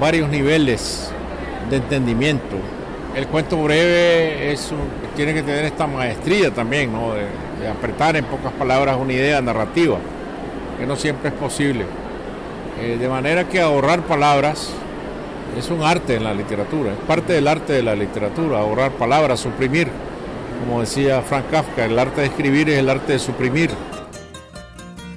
varios 0.00 0.28
niveles 0.30 1.10
de 1.68 1.76
entendimiento. 1.76 2.56
El 3.14 3.26
cuento 3.26 3.62
breve 3.62 4.56
tiene 5.14 5.34
que 5.34 5.42
tener 5.42 5.64
esta 5.66 5.86
maestría 5.86 6.50
también, 6.50 6.92
¿no? 6.92 7.12
de 7.14 7.68
apretar 7.68 8.16
en 8.16 8.24
pocas 8.24 8.52
palabras 8.52 8.96
una 8.98 9.12
idea 9.12 9.40
narrativa, 9.40 9.98
que 10.78 10.86
no 10.86 10.96
siempre 10.96 11.28
es 11.28 11.34
posible. 11.34 11.84
Eh, 12.84 12.98
de 12.98 13.08
manera 13.08 13.48
que 13.48 13.62
ahorrar 13.62 14.02
palabras 14.02 14.68
es 15.56 15.70
un 15.70 15.82
arte 15.82 16.16
en 16.16 16.24
la 16.24 16.34
literatura, 16.34 16.92
es 16.92 16.98
parte 16.98 17.32
del 17.32 17.48
arte 17.48 17.72
de 17.72 17.82
la 17.82 17.94
literatura, 17.94 18.58
ahorrar 18.58 18.92
palabras, 18.92 19.40
suprimir. 19.40 19.88
Como 20.60 20.80
decía 20.82 21.22
Frank 21.22 21.48
Kafka, 21.50 21.86
el 21.86 21.98
arte 21.98 22.20
de 22.20 22.26
escribir 22.26 22.68
es 22.68 22.78
el 22.78 22.90
arte 22.90 23.14
de 23.14 23.18
suprimir. 23.18 23.70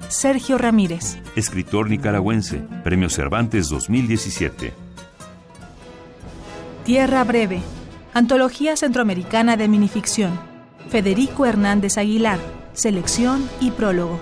Sergio 0.07 0.57
Ramírez. 0.57 1.17
Escritor 1.35 1.89
nicaragüense, 1.89 2.61
Premio 2.85 3.09
Cervantes 3.09 3.67
2017. 3.67 4.71
Tierra 6.85 7.25
Breve. 7.25 7.59
Antología 8.13 8.77
Centroamericana 8.77 9.57
de 9.57 9.67
Minificción. 9.67 10.39
Federico 10.87 11.45
Hernández 11.45 11.97
Aguilar. 11.97 12.39
Selección 12.71 13.49
y 13.59 13.71
prólogo. 13.71 14.21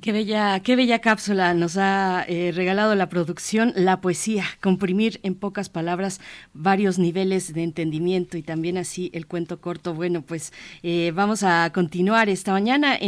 Qué 0.00 0.12
bella, 0.12 0.60
qué 0.60 0.76
bella 0.76 1.00
cápsula 1.00 1.52
nos 1.52 1.76
ha 1.76 2.24
eh, 2.26 2.52
regalado 2.54 2.94
la 2.94 3.10
producción, 3.10 3.74
la 3.76 4.00
poesía, 4.00 4.44
comprimir 4.62 5.20
en 5.24 5.34
pocas 5.34 5.68
palabras 5.68 6.22
varios 6.54 6.98
niveles 6.98 7.52
de 7.52 7.64
entendimiento 7.64 8.38
y 8.38 8.42
también 8.42 8.78
así 8.78 9.10
el 9.12 9.26
cuento 9.26 9.60
corto. 9.60 9.92
Bueno, 9.92 10.22
pues 10.22 10.54
eh, 10.82 11.12
vamos 11.14 11.42
a 11.42 11.70
continuar 11.74 12.30
esta 12.30 12.52
mañana. 12.52 12.98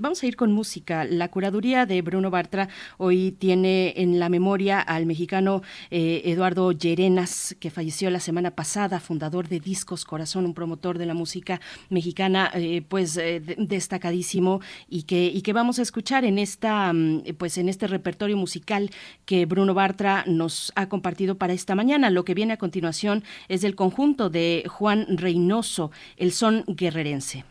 Vamos 0.00 0.22
a 0.22 0.26
ir 0.26 0.36
con 0.36 0.52
música. 0.52 1.04
La 1.04 1.28
curaduría 1.28 1.84
de 1.84 2.00
Bruno 2.00 2.30
Bartra 2.30 2.68
hoy 2.98 3.32
tiene 3.32 3.94
en 3.96 4.20
la 4.20 4.28
memoria 4.28 4.78
al 4.78 5.06
mexicano 5.06 5.62
eh, 5.90 6.22
Eduardo 6.26 6.70
Llerenas, 6.70 7.56
que 7.58 7.70
falleció 7.70 8.08
la 8.08 8.20
semana 8.20 8.52
pasada, 8.52 9.00
fundador 9.00 9.48
de 9.48 9.58
Discos 9.58 10.04
Corazón, 10.04 10.44
un 10.44 10.54
promotor 10.54 10.96
de 10.96 11.06
la 11.06 11.14
música 11.14 11.60
mexicana, 11.88 12.52
pues 12.88 13.18
destacadísimo 13.56 14.60
y 14.88 15.02
que, 15.02 15.26
y 15.26 15.42
que 15.42 15.52
vamos 15.52 15.80
a 15.80 15.82
escuchar 15.82 16.19
en 16.24 16.38
esta 16.38 16.92
mm, 16.92 17.22
pues 17.38 17.58
en 17.58 17.68
este 17.68 17.86
repertorio 17.86 18.36
musical 18.36 18.90
que 19.24 19.46
Bruno 19.46 19.74
Bartra 19.74 20.24
nos 20.26 20.72
ha 20.76 20.88
compartido 20.88 21.36
para 21.36 21.52
esta 21.52 21.74
mañana. 21.74 22.10
Lo 22.10 22.24
que 22.24 22.34
viene 22.34 22.54
a 22.54 22.58
continuación 22.58 23.24
es 23.48 23.60
del 23.62 23.74
conjunto 23.74 24.30
de 24.30 24.64
Juan 24.68 25.06
Reynoso, 25.16 25.90
el 26.16 26.32
son 26.32 26.64
guerrerense. 26.66 27.44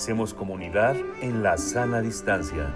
Hacemos 0.00 0.32
comunidad 0.32 0.96
en 1.20 1.42
la 1.42 1.58
sana 1.58 2.00
distancia. 2.00 2.74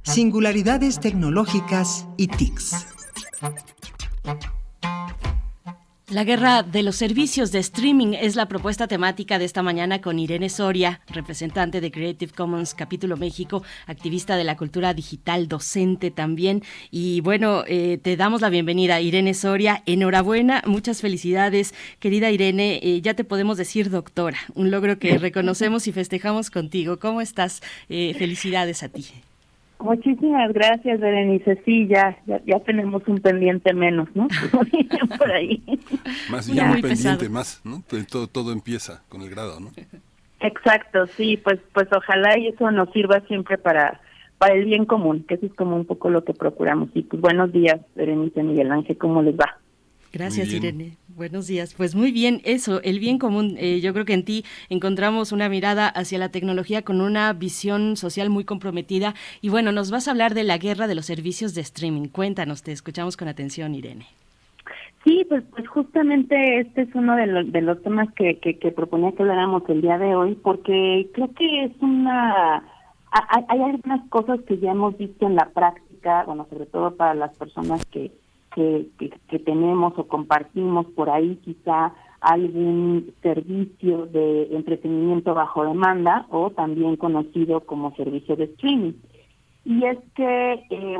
Singularidades 0.00 0.98
tecnológicas 0.98 2.08
y 2.16 2.28
TICs. 2.28 2.85
La 6.16 6.24
guerra 6.24 6.62
de 6.62 6.82
los 6.82 6.96
servicios 6.96 7.52
de 7.52 7.58
streaming 7.58 8.14
es 8.14 8.36
la 8.36 8.48
propuesta 8.48 8.88
temática 8.88 9.38
de 9.38 9.44
esta 9.44 9.62
mañana 9.62 10.00
con 10.00 10.18
Irene 10.18 10.48
Soria, 10.48 11.02
representante 11.08 11.82
de 11.82 11.90
Creative 11.90 12.32
Commons 12.32 12.72
Capítulo 12.72 13.18
México, 13.18 13.62
activista 13.86 14.38
de 14.38 14.44
la 14.44 14.56
cultura 14.56 14.94
digital, 14.94 15.46
docente 15.46 16.10
también. 16.10 16.62
Y 16.90 17.20
bueno, 17.20 17.64
eh, 17.66 17.98
te 18.02 18.16
damos 18.16 18.40
la 18.40 18.48
bienvenida, 18.48 18.98
Irene 19.02 19.34
Soria. 19.34 19.82
Enhorabuena, 19.84 20.62
muchas 20.64 21.02
felicidades, 21.02 21.74
querida 22.00 22.30
Irene. 22.30 22.80
Eh, 22.82 23.02
ya 23.02 23.12
te 23.12 23.24
podemos 23.24 23.58
decir 23.58 23.90
doctora, 23.90 24.38
un 24.54 24.70
logro 24.70 24.98
que 24.98 25.18
reconocemos 25.18 25.86
y 25.86 25.92
festejamos 25.92 26.48
contigo. 26.48 26.98
¿Cómo 26.98 27.20
estás? 27.20 27.60
Eh, 27.90 28.14
felicidades 28.18 28.82
a 28.82 28.88
ti. 28.88 29.04
Muchísimas 29.78 30.52
gracias, 30.52 31.00
Berenice. 31.00 31.60
Sí, 31.64 31.86
ya, 31.86 32.16
ya, 32.26 32.60
tenemos 32.60 33.02
un 33.06 33.18
pendiente 33.18 33.74
menos, 33.74 34.08
¿no? 34.14 34.26
Por 35.18 35.30
ahí. 35.30 35.62
Más 36.30 36.46
ya 36.46 36.70
un 36.70 36.80
pendiente, 36.80 37.28
más, 37.28 37.60
¿no? 37.64 37.82
Todo, 38.10 38.26
todo 38.26 38.52
empieza 38.52 39.02
con 39.08 39.22
el 39.22 39.30
grado, 39.30 39.60
¿no? 39.60 39.70
Exacto, 40.40 41.06
sí, 41.06 41.36
pues, 41.36 41.58
pues 41.72 41.88
ojalá 41.92 42.38
y 42.38 42.48
eso 42.48 42.70
nos 42.70 42.90
sirva 42.92 43.20
siempre 43.20 43.58
para, 43.58 44.00
para 44.38 44.54
el 44.54 44.64
bien 44.64 44.84
común, 44.84 45.24
que 45.26 45.34
eso 45.34 45.46
es 45.46 45.54
como 45.54 45.76
un 45.76 45.84
poco 45.84 46.10
lo 46.10 46.24
que 46.24 46.34
procuramos. 46.34 46.90
Y 46.94 47.02
pues 47.02 47.20
buenos 47.20 47.52
días, 47.52 47.80
Berenice 47.94 48.42
Miguel 48.42 48.72
Ángel, 48.72 48.98
¿cómo 48.98 49.22
les 49.22 49.34
va? 49.34 49.58
Gracias, 50.16 50.50
Irene. 50.50 50.96
Buenos 51.08 51.46
días. 51.46 51.74
Pues 51.74 51.94
muy 51.94 52.10
bien, 52.10 52.40
eso, 52.44 52.80
el 52.82 53.00
bien 53.00 53.18
común. 53.18 53.56
Eh, 53.58 53.80
yo 53.82 53.92
creo 53.92 54.06
que 54.06 54.14
en 54.14 54.24
ti 54.24 54.44
encontramos 54.70 55.30
una 55.30 55.50
mirada 55.50 55.88
hacia 55.88 56.18
la 56.18 56.30
tecnología 56.30 56.80
con 56.80 57.02
una 57.02 57.30
visión 57.34 57.96
social 57.96 58.30
muy 58.30 58.44
comprometida. 58.44 59.12
Y 59.42 59.50
bueno, 59.50 59.72
nos 59.72 59.90
vas 59.90 60.08
a 60.08 60.12
hablar 60.12 60.32
de 60.32 60.44
la 60.44 60.56
guerra 60.56 60.86
de 60.86 60.94
los 60.94 61.04
servicios 61.04 61.54
de 61.54 61.60
streaming. 61.60 62.08
Cuéntanos, 62.08 62.62
te 62.62 62.72
escuchamos 62.72 63.18
con 63.18 63.28
atención, 63.28 63.74
Irene. 63.74 64.06
Sí, 65.04 65.26
pues, 65.28 65.44
pues 65.50 65.68
justamente 65.68 66.60
este 66.60 66.82
es 66.82 66.94
uno 66.94 67.14
de 67.14 67.26
los, 67.26 67.52
de 67.52 67.60
los 67.60 67.82
temas 67.82 68.10
que, 68.14 68.38
que, 68.38 68.58
que 68.58 68.72
proponía 68.72 69.12
que 69.12 69.22
habláramos 69.22 69.64
el 69.68 69.82
día 69.82 69.98
de 69.98 70.16
hoy, 70.16 70.34
porque 70.34 71.08
creo 71.12 71.30
que 71.34 71.64
es 71.64 71.72
una... 71.80 72.64
Hay, 73.10 73.44
hay 73.48 73.60
algunas 73.60 74.08
cosas 74.08 74.40
que 74.48 74.58
ya 74.58 74.70
hemos 74.70 74.96
visto 74.96 75.26
en 75.26 75.36
la 75.36 75.50
práctica, 75.50 76.24
bueno, 76.24 76.46
sobre 76.48 76.64
todo 76.64 76.96
para 76.96 77.12
las 77.12 77.36
personas 77.36 77.84
que 77.86 78.10
que, 78.56 79.38
tenemos 79.44 79.92
o 79.98 80.08
compartimos 80.08 80.86
por 80.86 81.10
ahí 81.10 81.36
quizá 81.44 81.92
algún 82.20 83.12
servicio 83.22 84.06
de 84.06 84.48
entretenimiento 84.56 85.34
bajo 85.34 85.64
demanda 85.64 86.26
o 86.30 86.50
también 86.50 86.96
conocido 86.96 87.60
como 87.60 87.94
servicio 87.94 88.34
de 88.34 88.44
streaming. 88.44 88.94
Y 89.64 89.84
es 89.84 89.98
que, 90.14 90.52
eh, 90.70 90.98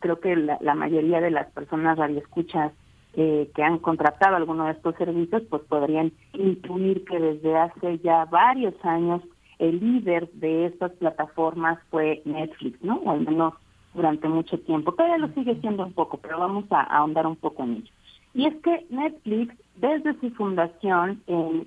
creo 0.00 0.20
que 0.20 0.34
la, 0.34 0.74
mayoría 0.74 1.20
de 1.20 1.30
las 1.30 1.50
personas 1.52 1.96
radioescuchas 1.96 2.72
eh, 3.14 3.50
que 3.54 3.62
han 3.62 3.78
contratado 3.78 4.36
alguno 4.36 4.64
de 4.64 4.72
estos 4.72 4.96
servicios, 4.96 5.42
pues 5.48 5.62
podrían 5.62 6.12
intuir 6.34 7.04
que 7.04 7.18
desde 7.18 7.56
hace 7.56 7.98
ya 8.00 8.24
varios 8.26 8.74
años 8.84 9.22
el 9.58 9.80
líder 9.80 10.30
de 10.32 10.66
estas 10.66 10.92
plataformas 10.92 11.78
fue 11.90 12.20
Netflix, 12.24 12.82
¿no? 12.82 12.96
O 12.96 13.10
al 13.10 13.20
menos 13.20 13.54
durante 13.96 14.28
mucho 14.28 14.58
tiempo. 14.60 14.92
Todavía 14.92 15.18
lo 15.18 15.32
sigue 15.34 15.56
siendo 15.60 15.84
un 15.84 15.92
poco, 15.92 16.18
pero 16.18 16.38
vamos 16.38 16.64
a, 16.70 16.82
ahondar 16.82 17.26
un 17.26 17.36
poco 17.36 17.64
en 17.64 17.76
ello. 17.76 17.92
Y 18.34 18.46
es 18.46 18.54
que 18.62 18.86
Netflix, 18.90 19.56
desde 19.76 20.18
su 20.20 20.30
fundación, 20.32 21.22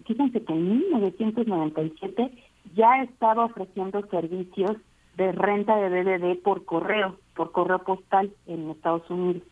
fíjense 0.06 0.44
que 0.44 0.54
en 0.54 0.80
1997 0.80 2.32
ya 2.76 3.02
estaba 3.02 3.46
ofreciendo 3.46 4.06
servicios 4.08 4.78
de 5.18 5.32
renta 5.32 5.76
de 5.76 5.90
DVD 5.90 6.40
por 6.42 6.66
correo, 6.66 7.18
por 7.36 7.52
correo 7.52 7.80
postal 7.80 8.32
en 8.48 8.70
Estados 8.70 9.10
Unidos. 9.10 9.44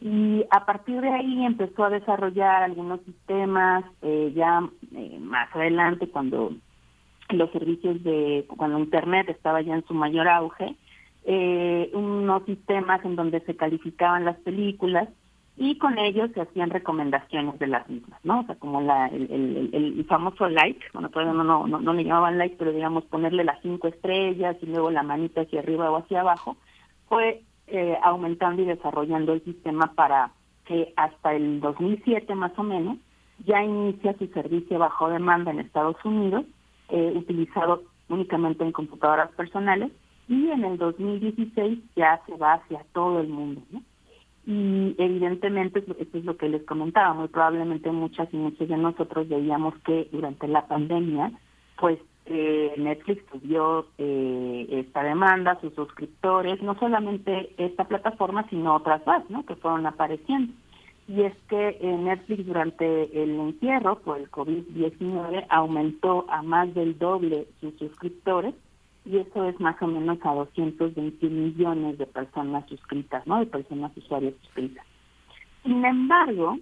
Y 0.00 0.44
a 0.50 0.66
partir 0.66 1.00
de 1.00 1.08
ahí 1.08 1.44
empezó 1.44 1.84
a 1.84 1.90
desarrollar 1.90 2.62
algunos 2.62 3.00
sistemas, 3.02 3.84
eh, 4.02 4.32
ya 4.34 4.60
eh, 4.94 5.18
más 5.20 5.54
adelante 5.54 6.08
cuando 6.08 6.52
los 7.30 7.50
servicios 7.52 8.02
de, 8.02 8.44
cuando 8.56 8.78
Internet 8.78 9.28
estaba 9.28 9.62
ya 9.62 9.74
en 9.74 9.86
su 9.86 9.94
mayor 9.94 10.28
auge, 10.28 10.76
eh, 11.24 11.90
unos 11.94 12.44
sistemas 12.44 13.04
en 13.04 13.16
donde 13.16 13.40
se 13.40 13.56
calificaban 13.56 14.24
las 14.24 14.36
películas 14.38 15.08
y 15.56 15.78
con 15.78 15.98
ellos 15.98 16.30
se 16.34 16.40
hacían 16.40 16.70
recomendaciones 16.70 17.58
de 17.60 17.68
las 17.68 17.88
mismas, 17.88 18.18
¿no? 18.24 18.40
O 18.40 18.44
sea, 18.44 18.56
como 18.56 18.80
la, 18.80 19.06
el, 19.06 19.70
el, 19.72 20.04
famoso 20.06 20.48
like, 20.48 20.84
bueno, 20.92 21.10
todavía 21.10 21.32
no, 21.32 21.44
no, 21.44 21.80
no, 21.80 21.92
le 21.94 22.04
llamaban 22.04 22.38
like, 22.38 22.56
pero 22.58 22.72
digamos 22.72 23.04
ponerle 23.04 23.44
las 23.44 23.62
cinco 23.62 23.86
estrellas 23.86 24.56
y 24.60 24.66
luego 24.66 24.90
la 24.90 25.04
manita 25.04 25.42
hacia 25.42 25.60
arriba 25.60 25.90
o 25.90 25.96
hacia 25.96 26.20
abajo, 26.20 26.56
fue 27.08 27.42
eh, 27.68 27.96
aumentando 28.02 28.62
y 28.62 28.66
desarrollando 28.66 29.32
el 29.32 29.44
sistema 29.44 29.92
para 29.94 30.32
que 30.64 30.92
hasta 30.96 31.34
el 31.34 31.60
2007 31.60 32.34
más 32.34 32.52
o 32.58 32.62
menos 32.64 32.98
ya 33.46 33.62
inicia 33.62 34.16
su 34.18 34.26
servicio 34.28 34.78
bajo 34.78 35.08
demanda 35.08 35.52
en 35.52 35.60
Estados 35.60 35.96
Unidos, 36.04 36.46
eh, 36.88 37.12
utilizado 37.14 37.82
únicamente 38.08 38.64
en 38.64 38.72
computadoras 38.72 39.30
personales, 39.32 39.92
y 40.28 40.50
en 40.50 40.64
el 40.64 40.78
2016 40.78 41.78
ya 41.96 42.20
se 42.26 42.36
va 42.36 42.54
hacia 42.54 42.84
todo 42.92 43.20
el 43.20 43.28
mundo. 43.28 43.62
Y 44.46 44.94
evidentemente, 44.98 45.78
esto 45.98 46.18
es 46.18 46.24
lo 46.24 46.36
que 46.36 46.48
les 46.48 46.62
comentaba, 46.64 47.14
muy 47.14 47.28
probablemente 47.28 47.90
muchas 47.90 48.32
y 48.32 48.36
muchos 48.36 48.68
de 48.68 48.76
nosotros 48.76 49.28
veíamos 49.28 49.74
que 49.86 50.08
durante 50.12 50.48
la 50.48 50.66
pandemia, 50.66 51.32
pues 51.80 51.98
eh, 52.26 52.74
Netflix 52.76 53.22
subió 53.30 53.86
eh, 53.98 54.66
esta 54.70 55.02
demanda, 55.02 55.58
sus 55.60 55.74
suscriptores, 55.74 56.62
no 56.62 56.78
solamente 56.78 57.54
esta 57.56 57.84
plataforma, 57.84 58.46
sino 58.48 58.74
otras 58.74 59.06
más. 59.06 59.24
Que 59.46 59.56
fueron 59.56 59.86
apareciendo. 59.86 60.52
Y 61.06 61.22
es 61.22 61.34
que 61.48 61.78
eh, 61.80 61.96
Netflix 61.98 62.46
durante 62.46 63.22
el 63.22 63.38
encierro 63.38 63.98
por 64.00 64.18
el 64.18 64.30
COVID-19 64.30 65.46
aumentó 65.50 66.24
a 66.28 66.42
más 66.42 66.72
del 66.74 66.98
doble 66.98 67.46
sus 67.60 67.74
suscriptores 67.78 68.54
y 69.04 69.18
eso 69.18 69.44
es 69.44 69.58
más 69.60 69.80
o 69.82 69.86
menos 69.86 70.18
a 70.22 70.34
220 70.34 71.26
millones 71.28 71.98
de 71.98 72.06
personas 72.06 72.66
suscritas, 72.68 73.26
¿no? 73.26 73.38
De 73.38 73.46
personas 73.46 73.96
usuarias 73.96 74.34
suscritas. 74.42 74.84
Sin 75.62 75.84
embargo, 75.84 76.58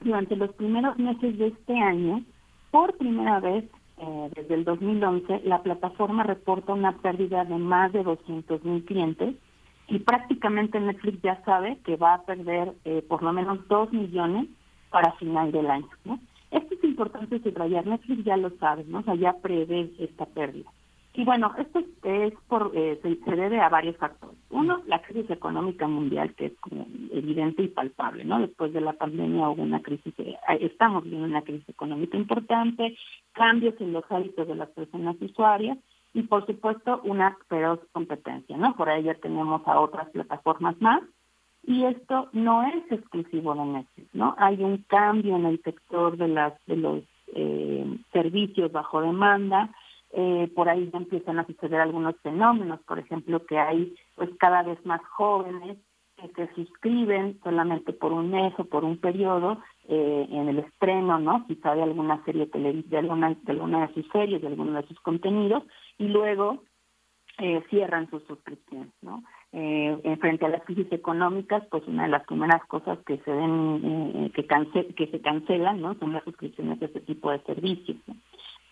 durante 0.00 0.36
los 0.36 0.52
primeros 0.54 0.98
meses 0.98 1.38
de 1.38 1.48
este 1.48 1.78
año, 1.78 2.22
por 2.70 2.96
primera 2.96 3.40
vez 3.40 3.64
eh, 3.98 4.30
desde 4.34 4.54
el 4.54 4.64
2011, 4.64 5.42
la 5.44 5.62
plataforma 5.62 6.22
reporta 6.22 6.72
una 6.72 6.92
pérdida 6.98 7.44
de 7.44 7.56
más 7.56 7.92
de 7.92 8.02
200 8.02 8.64
mil 8.64 8.84
clientes 8.84 9.34
y 9.88 9.98
prácticamente 10.00 10.80
Netflix 10.80 11.22
ya 11.22 11.42
sabe 11.44 11.78
que 11.84 11.96
va 11.96 12.14
a 12.14 12.22
perder 12.22 12.72
eh, 12.84 13.02
por 13.08 13.22
lo 13.22 13.32
menos 13.32 13.66
2 13.68 13.92
millones 13.92 14.48
para 14.90 15.12
final 15.12 15.52
del 15.52 15.70
año, 15.70 15.88
¿no? 16.04 16.18
Esto 16.50 16.74
es 16.74 16.84
importante 16.84 17.40
subrayar, 17.42 17.86
Netflix 17.86 18.24
ya 18.24 18.36
lo 18.36 18.50
sabe, 18.58 18.84
¿no? 18.86 18.98
O 18.98 19.02
sea, 19.02 19.14
ya 19.14 19.34
prevé 19.34 19.90
esta 19.98 20.26
pérdida. 20.26 20.70
Y 21.14 21.24
bueno, 21.24 21.52
esto 21.58 21.80
es 22.04 22.32
por, 22.48 22.72
eh, 22.74 22.98
se, 23.02 23.36
debe 23.36 23.60
a 23.60 23.68
varios 23.68 23.96
factores. 23.98 24.38
Uno, 24.50 24.82
la 24.86 25.02
crisis 25.02 25.30
económica 25.30 25.86
mundial, 25.86 26.34
que 26.34 26.46
es 26.46 26.52
como 26.60 26.86
evidente 27.10 27.62
y 27.62 27.68
palpable, 27.68 28.24
¿no? 28.24 28.40
Después 28.40 28.72
de 28.72 28.80
la 28.80 28.94
pandemia 28.94 29.50
hubo 29.50 29.62
una 29.62 29.82
crisis, 29.82 30.14
eh, 30.18 30.36
estamos 30.60 31.04
viendo 31.04 31.26
una 31.26 31.42
crisis 31.42 31.68
económica 31.68 32.16
importante, 32.16 32.96
cambios 33.32 33.78
en 33.80 33.92
los 33.92 34.04
hábitos 34.10 34.48
de 34.48 34.54
las 34.54 34.70
personas 34.70 35.16
usuarias 35.20 35.76
y, 36.14 36.22
por 36.22 36.46
supuesto, 36.46 37.00
una 37.04 37.36
feroz 37.48 37.80
competencia, 37.92 38.56
¿no? 38.56 38.74
Por 38.74 38.88
ahí 38.88 39.02
ya 39.02 39.14
tenemos 39.14 39.60
a 39.66 39.80
otras 39.80 40.08
plataformas 40.10 40.80
más 40.80 41.02
y 41.64 41.84
esto 41.84 42.28
no 42.32 42.62
es 42.62 42.90
exclusivo 42.90 43.54
de 43.54 43.64
Netflix, 43.64 44.14
¿no? 44.14 44.34
Hay 44.38 44.62
un 44.62 44.78
cambio 44.88 45.36
en 45.36 45.46
el 45.46 45.62
sector 45.62 46.16
de 46.16 46.28
las 46.28 46.54
de 46.66 46.76
los 46.76 47.04
eh, 47.34 47.98
servicios 48.12 48.72
bajo 48.72 49.00
demanda, 49.00 49.70
eh, 50.12 50.50
por 50.54 50.68
ahí 50.68 50.90
ya 50.92 50.98
empiezan 50.98 51.38
a 51.38 51.46
suceder 51.46 51.80
algunos 51.80 52.14
fenómenos, 52.22 52.80
por 52.82 52.98
ejemplo, 52.98 53.44
que 53.46 53.58
hay 53.58 53.94
pues 54.14 54.30
cada 54.38 54.62
vez 54.62 54.84
más 54.84 55.00
jóvenes 55.16 55.78
que 56.16 56.46
se 56.46 56.54
suscriben 56.54 57.40
solamente 57.42 57.92
por 57.92 58.12
un 58.12 58.30
mes 58.30 58.52
o 58.58 58.64
por 58.64 58.84
un 58.84 58.98
periodo 58.98 59.58
eh, 59.88 60.28
en 60.30 60.48
el 60.48 60.60
estreno, 60.60 61.18
¿no? 61.18 61.46
Quizá 61.46 61.74
de 61.74 61.82
alguna 61.82 62.22
serie 62.24 62.46
de 62.46 62.98
alguna, 62.98 63.34
de 63.42 63.52
alguna 63.52 63.86
de 63.86 63.94
sus 63.94 64.06
series, 64.12 64.40
de 64.40 64.48
alguno 64.48 64.80
de 64.80 64.86
sus 64.86 65.00
contenidos, 65.00 65.64
y 65.98 66.08
luego 66.08 66.62
eh, 67.38 67.62
cierran 67.70 68.08
sus 68.10 68.22
suscripciones, 68.24 68.92
¿no? 69.00 69.22
Eh, 69.52 70.16
frente 70.20 70.46
a 70.46 70.48
las 70.48 70.62
crisis 70.64 70.90
económicas, 70.92 71.64
pues 71.70 71.82
una 71.86 72.04
de 72.04 72.10
las 72.10 72.24
primeras 72.24 72.64
cosas 72.66 72.98
que 73.06 73.18
se 73.18 73.30
ven, 73.30 73.80
eh, 74.14 74.30
que, 74.34 74.94
que 74.94 75.06
se 75.08 75.20
cancelan, 75.20 75.80
¿no? 75.80 75.94
Son 75.94 76.12
las 76.12 76.24
suscripciones 76.24 76.78
de 76.78 76.86
este 76.86 77.00
tipo 77.00 77.30
de 77.30 77.40
servicios. 77.40 77.96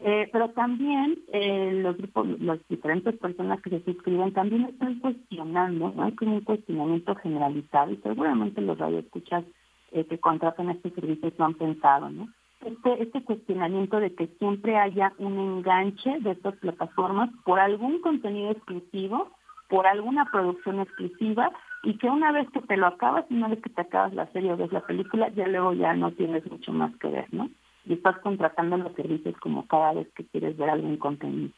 Eh, 0.03 0.31
pero 0.33 0.49
también 0.51 1.19
eh, 1.31 1.73
los 1.83 1.97
grupos, 1.99 2.27
las 2.41 2.59
diferentes 2.69 3.19
personas 3.19 3.61
que 3.61 3.69
se 3.69 3.85
suscriben 3.85 4.33
también 4.33 4.65
están 4.65 4.99
cuestionando, 4.99 5.93
¿no? 5.95 6.03
Hay 6.03 6.13
como 6.13 6.37
un 6.37 6.41
cuestionamiento 6.41 7.15
generalizado 7.17 7.93
y 7.93 7.97
seguramente 7.99 8.63
los 8.63 8.79
radioescuchas 8.79 9.45
eh, 9.93 10.07
que 10.07 10.19
contratan 10.19 10.71
estos 10.71 10.95
servicios 10.95 11.35
lo 11.37 11.45
han 11.45 11.55
pensado, 11.55 12.09
¿no? 12.09 12.29
Este, 12.65 13.03
este 13.03 13.23
cuestionamiento 13.25 14.01
de 14.01 14.15
que 14.15 14.29
siempre 14.39 14.79
haya 14.79 15.13
un 15.19 15.39
enganche 15.39 16.19
de 16.21 16.31
estas 16.31 16.57
plataformas 16.57 17.29
por 17.45 17.59
algún 17.59 18.01
contenido 18.01 18.53
exclusivo, 18.53 19.31
por 19.69 19.87
alguna 19.87 20.25
producción 20.33 20.81
exclusiva 20.81 21.53
y 21.83 21.99
que 21.99 22.09
una 22.09 22.33
vez 22.33 22.49
que 22.51 22.61
te 22.61 22.77
lo 22.79 22.87
acabas, 22.87 23.27
una 23.31 23.49
vez 23.49 23.61
que 23.61 23.71
te 23.71 23.83
acabas 23.83 24.15
la 24.15 24.27
serie 24.33 24.53
o 24.53 24.57
ves 24.57 24.73
la 24.73 24.87
película, 24.87 25.29
ya 25.29 25.47
luego 25.47 25.75
ya 25.75 25.93
no 25.93 26.13
tienes 26.13 26.51
mucho 26.51 26.73
más 26.73 26.95
que 26.97 27.09
ver, 27.09 27.27
¿no? 27.33 27.51
Y 27.91 27.95
estás 27.95 28.19
contratando 28.21 28.77
los 28.77 28.95
servicios 28.95 29.37
como 29.39 29.67
cada 29.67 29.95
vez 29.95 30.09
que 30.15 30.25
quieres 30.25 30.57
ver 30.57 30.71
algún 30.71 30.97
contenido. 30.97 31.51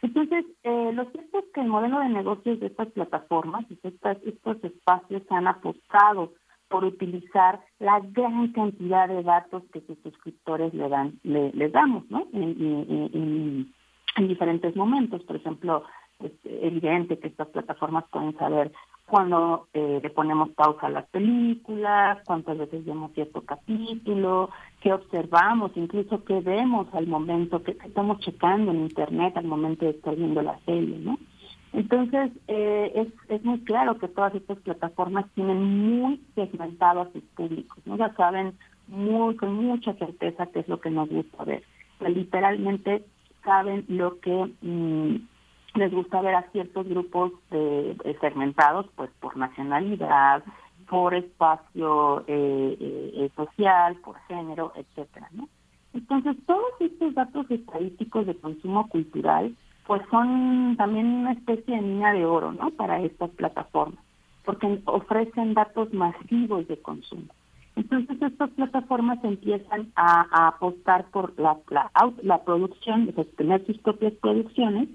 Entonces, 0.00 0.46
eh, 0.62 0.92
lo 0.94 1.04
cierto 1.10 1.38
es 1.38 1.44
que 1.52 1.60
el 1.60 1.68
modelo 1.68 2.00
de 2.00 2.08
negocios 2.08 2.58
de 2.60 2.66
estas 2.66 2.88
plataformas, 2.92 3.66
estas, 3.82 4.16
estos 4.24 4.64
espacios 4.64 5.22
han 5.30 5.46
apostado 5.46 6.32
por 6.68 6.84
utilizar 6.84 7.60
la 7.78 8.00
gran 8.00 8.52
cantidad 8.52 9.08
de 9.08 9.22
datos 9.22 9.62
que 9.72 9.82
sus 9.82 9.98
suscriptores 9.98 10.72
le 10.72 10.88
dan, 10.88 11.20
le, 11.22 11.52
les 11.52 11.70
damos, 11.70 12.10
¿no? 12.10 12.26
En, 12.32 13.70
en 14.16 14.28
diferentes 14.28 14.74
momentos. 14.74 15.22
Por 15.24 15.36
ejemplo, 15.36 15.84
es 16.20 16.32
evidente 16.44 17.18
que 17.18 17.28
estas 17.28 17.48
plataformas 17.48 18.04
pueden 18.10 18.36
saber 18.38 18.72
cuando 19.06 19.68
eh, 19.74 20.00
le 20.02 20.10
ponemos 20.10 20.50
pausa 20.50 20.86
a 20.86 20.90
las 20.90 21.06
películas, 21.10 22.18
cuántas 22.24 22.56
veces 22.56 22.84
vemos 22.84 23.12
cierto 23.12 23.42
capítulo, 23.42 24.50
qué 24.84 24.92
observamos, 24.92 25.72
incluso 25.76 26.22
qué 26.24 26.40
vemos 26.40 26.86
al 26.92 27.06
momento, 27.06 27.62
qué, 27.62 27.74
estamos 27.86 28.20
checando 28.20 28.70
en 28.70 28.82
internet 28.82 29.34
al 29.34 29.46
momento 29.46 29.86
de 29.86 29.92
estar 29.92 30.14
viendo 30.14 30.42
la 30.42 30.58
serie, 30.66 30.98
¿no? 30.98 31.18
Entonces, 31.72 32.30
eh, 32.48 32.92
es, 32.94 33.08
es 33.30 33.42
muy 33.44 33.60
claro 33.60 33.98
que 33.98 34.08
todas 34.08 34.34
estas 34.34 34.58
plataformas 34.58 35.24
tienen 35.34 35.62
muy 35.64 36.20
segmentado 36.34 37.00
a 37.00 37.10
sus 37.12 37.22
públicos, 37.34 37.78
¿no? 37.86 37.96
Ya 37.96 38.12
saben 38.12 38.52
muy, 38.86 39.36
con 39.36 39.54
mucha 39.54 39.94
certeza 39.94 40.48
qué 40.52 40.60
es 40.60 40.68
lo 40.68 40.78
que 40.78 40.90
nos 40.90 41.08
gusta 41.08 41.44
ver. 41.44 41.62
literalmente 42.00 43.06
saben 43.42 43.86
lo 43.88 44.20
que... 44.20 44.52
Mm, 44.60 45.16
les 45.74 45.92
gusta 45.92 46.20
ver 46.20 46.36
a 46.36 46.48
ciertos 46.52 46.86
grupos 46.88 47.32
de, 47.50 47.96
segmentados 48.20 48.86
pues 48.94 49.10
por 49.20 49.36
nacionalidad, 49.36 50.44
por 50.88 51.14
espacio 51.14 52.24
eh, 52.26 52.76
eh, 52.80 53.30
social, 53.36 53.96
por 53.96 54.16
género, 54.28 54.72
etcétera, 54.76 55.28
¿no? 55.32 55.48
Entonces, 55.92 56.36
todos 56.46 56.72
estos 56.80 57.14
datos 57.14 57.50
estadísticos 57.50 58.26
de 58.26 58.34
consumo 58.34 58.88
cultural 58.88 59.54
pues 59.86 60.02
son 60.10 60.76
también 60.76 61.06
una 61.06 61.32
especie 61.32 61.76
de 61.76 61.82
mina 61.82 62.12
de 62.12 62.24
oro, 62.24 62.52
¿no? 62.52 62.70
Para 62.70 63.02
estas 63.02 63.30
plataformas, 63.30 64.02
porque 64.44 64.80
ofrecen 64.86 65.54
datos 65.54 65.92
masivos 65.92 66.66
de 66.68 66.80
consumo. 66.80 67.28
Entonces, 67.76 68.20
estas 68.22 68.50
plataformas 68.50 69.22
empiezan 69.24 69.92
a, 69.96 70.48
apostar 70.48 71.06
por 71.10 71.38
la, 71.38 71.58
la, 71.68 71.90
la 72.22 72.44
producción, 72.44 73.06
de 73.06 73.24
tener 73.24 73.66
sus 73.66 73.78
propias 73.78 74.12
producciones, 74.14 74.88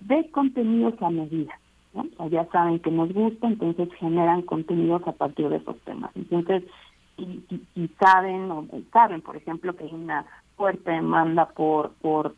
de 0.00 0.30
contenidos 0.30 0.94
a 1.00 1.10
medida. 1.10 1.58
¿No? 1.96 2.28
ya 2.28 2.46
saben 2.46 2.78
que 2.80 2.90
nos 2.90 3.12
gusta, 3.12 3.46
entonces 3.46 3.88
generan 3.94 4.42
contenidos 4.42 5.02
a 5.06 5.12
partir 5.12 5.48
de 5.48 5.56
esos 5.56 5.78
temas. 5.80 6.10
Entonces, 6.14 6.62
y, 7.16 7.42
y, 7.74 7.88
saben, 7.98 8.50
o 8.50 8.66
saben, 8.92 9.22
por 9.22 9.36
ejemplo, 9.36 9.74
que 9.74 9.84
hay 9.84 9.94
una 9.94 10.26
fuerte 10.56 10.90
demanda 10.90 11.46
por, 11.46 11.92
por, 12.02 12.34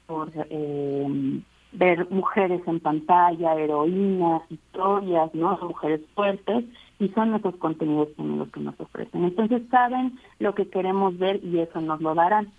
eh, 0.51 1.41
ver 1.73 2.11
mujeres 2.11 2.63
en 2.67 2.81
pantalla, 2.81 3.55
heroínas, 3.55 4.43
historias, 4.51 5.35
¿no? 5.35 5.59
Mujeres 5.63 6.01
fuertes, 6.15 6.65
y 6.99 7.09
son 7.09 7.35
esos 7.35 7.57
contenidos 7.57 8.09
que 8.53 8.61
nos 8.61 8.81
ofrecen. 8.81 9.25
Entonces 9.25 9.63
saben 9.71 10.19
lo 10.39 10.55
que 10.55 10.69
queremos 10.69 11.19
ver 11.19 11.45
y 11.45 11.59
eso 11.59 11.81
nos 11.81 12.01
lo 12.01 12.15
darán. 12.15 12.51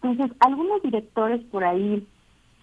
Entonces, 0.00 0.36
algunos 0.40 0.82
directores 0.82 1.42
por 1.50 1.64
ahí 1.64 2.06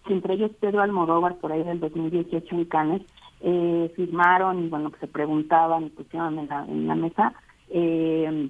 entre 0.10 0.34
ellos 0.34 0.52
Pedro 0.60 0.82
Almodóvar, 0.82 1.36
por 1.36 1.52
ahí 1.52 1.64
del 1.64 1.80
2018 1.80 2.56
en 2.56 2.66
Cannes, 2.66 3.02
eh, 3.44 3.92
firmaron 3.96 4.66
y 4.66 4.70
bueno, 4.70 4.92
se 5.00 5.08
preguntaban 5.08 5.86
y 5.86 5.90
pusieron 5.90 6.40
en 6.40 6.48
la, 6.48 6.66
en 6.66 6.88
la 6.88 6.96
mesa 6.96 7.34
eh, 7.70 8.50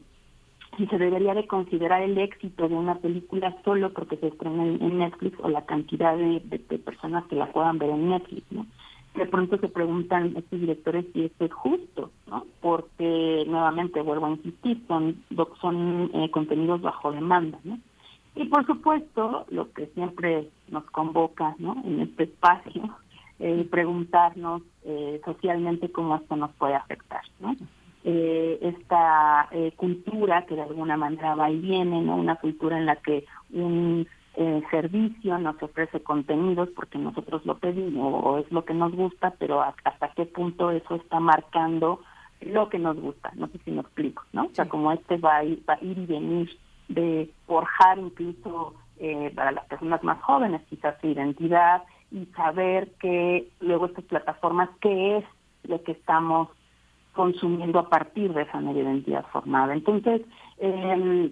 si 0.78 0.88
se 0.88 0.98
debería 0.98 1.34
de 1.34 1.48
considerar 1.48 2.02
el 2.02 2.18
éxito 2.18 2.68
de 2.68 2.76
una 2.76 2.96
película 2.96 3.56
solo 3.64 3.94
porque 3.94 4.18
se 4.18 4.28
estrena 4.28 4.66
en, 4.66 4.98
Netflix 4.98 5.38
o 5.41 5.50
la 5.50 5.66
cantidad 5.66 6.18
de, 6.18 6.39
personas 6.80 7.26
que 7.26 7.36
la 7.36 7.52
puedan 7.52 7.78
ver 7.78 7.91
en 7.91 8.10
Netflix, 8.10 8.52
¿no? 8.52 8.66
De 9.16 9.28
pronto 9.28 9.60
se 9.60 9.68
preguntan 9.68 10.34
estos 10.36 10.60
directores 10.60 11.06
si 11.14 11.26
esto 11.26 11.46
es 11.46 11.54
justo, 11.54 12.10
¿no? 12.26 12.46
Porque, 12.62 13.44
nuevamente, 13.48 14.02
vuelvo 14.02 14.26
a 14.26 14.32
insistir, 14.32 14.82
son, 14.88 15.24
son 15.62 16.10
eh, 16.16 16.32
contenidos 16.32 16.82
bajo 16.82 17.12
demanda, 17.12 17.60
¿no? 17.64 17.78
Y 18.36 18.46
por 18.46 18.66
supuesto, 18.66 19.46
lo 19.50 19.72
que 19.74 19.86
siempre 19.88 20.50
nos 20.70 20.84
convoca 20.86 21.56
¿no? 21.60 21.80
en 21.86 22.00
este 22.00 22.24
espacio, 22.24 22.89
eh, 23.40 23.68
preguntarnos 23.70 24.62
eh, 24.84 25.22
socialmente 25.26 25.92
cómo 25.92 26.16
esto 26.16 26.36
nos 26.36 26.52
puede 26.54 26.76
afectar. 26.76 27.22
¿no? 27.40 27.56
Eh, 28.04 28.60
esta 28.62 29.48
eh, 29.52 29.74
cultura 29.76 30.46
que 30.46 30.56
de 30.56 30.64
alguna 30.64 30.98
manera 30.98 31.36
va 31.36 31.50
y 31.50 31.60
viene, 31.60 32.02
¿no? 32.02 32.16
una 32.16 32.36
cultura 32.36 32.78
en 32.78 32.86
la 32.86 32.98
que 32.98 33.26
un 33.52 34.08
eh, 34.36 34.62
servicio 34.72 35.38
nos 35.38 35.62
ofrece 35.62 36.02
contenidos 36.02 36.70
porque 36.76 36.98
nosotros 36.98 37.46
lo 37.46 37.60
pedimos 37.60 38.24
o 38.26 38.40
es 38.40 38.52
lo 38.52 38.66
que 38.66 38.74
nos 38.74 38.94
gusta, 38.94 39.36
pero 39.38 39.62
hasta 39.62 40.10
qué 40.16 40.26
punto 40.26 40.72
eso 40.72 40.96
está 40.96 41.20
marcando 41.20 42.02
lo 42.42 42.68
que 42.70 42.80
nos 42.80 43.00
gusta. 43.00 43.32
No 43.36 43.48
sé 43.48 43.60
si 43.60 43.72
me 43.72 43.82
explico, 43.82 44.24
¿no? 44.34 44.46
O 44.46 44.50
sea, 44.54 44.68
como 44.68 44.92
este 44.92 45.18
va 45.18 45.38
a 45.38 45.44
ir, 45.44 45.64
va 45.70 45.76
a 45.76 45.84
ir 45.84 45.98
y 45.98 46.06
venir 46.06 46.50
de 46.88 47.32
forjar 47.46 48.00
incluso 48.00 48.74
eh, 49.00 49.32
para 49.36 49.52
las 49.52 49.66
personas 49.66 50.04
más 50.04 50.22
jóvenes 50.22 50.62
quizás 50.70 51.00
su 51.00 51.08
identidad 51.08 51.84
y 52.14 52.26
saber 52.36 52.91
que 53.01 53.49
luego 53.59 53.88
estas 53.88 54.05
plataformas 54.05 54.70
qué 54.80 55.18
es 55.18 55.26
lo 55.64 55.82
que 55.84 55.93
estamos 55.93 56.49
consumiendo 57.14 57.80
a 57.80 57.89
partir 57.89 58.34
de 58.34 58.43
esa 58.43 58.61
nueva 58.61 58.80
identidad 58.80 59.26
formada. 59.32 59.74
Entonces, 59.74 60.22
eh, 60.59 61.32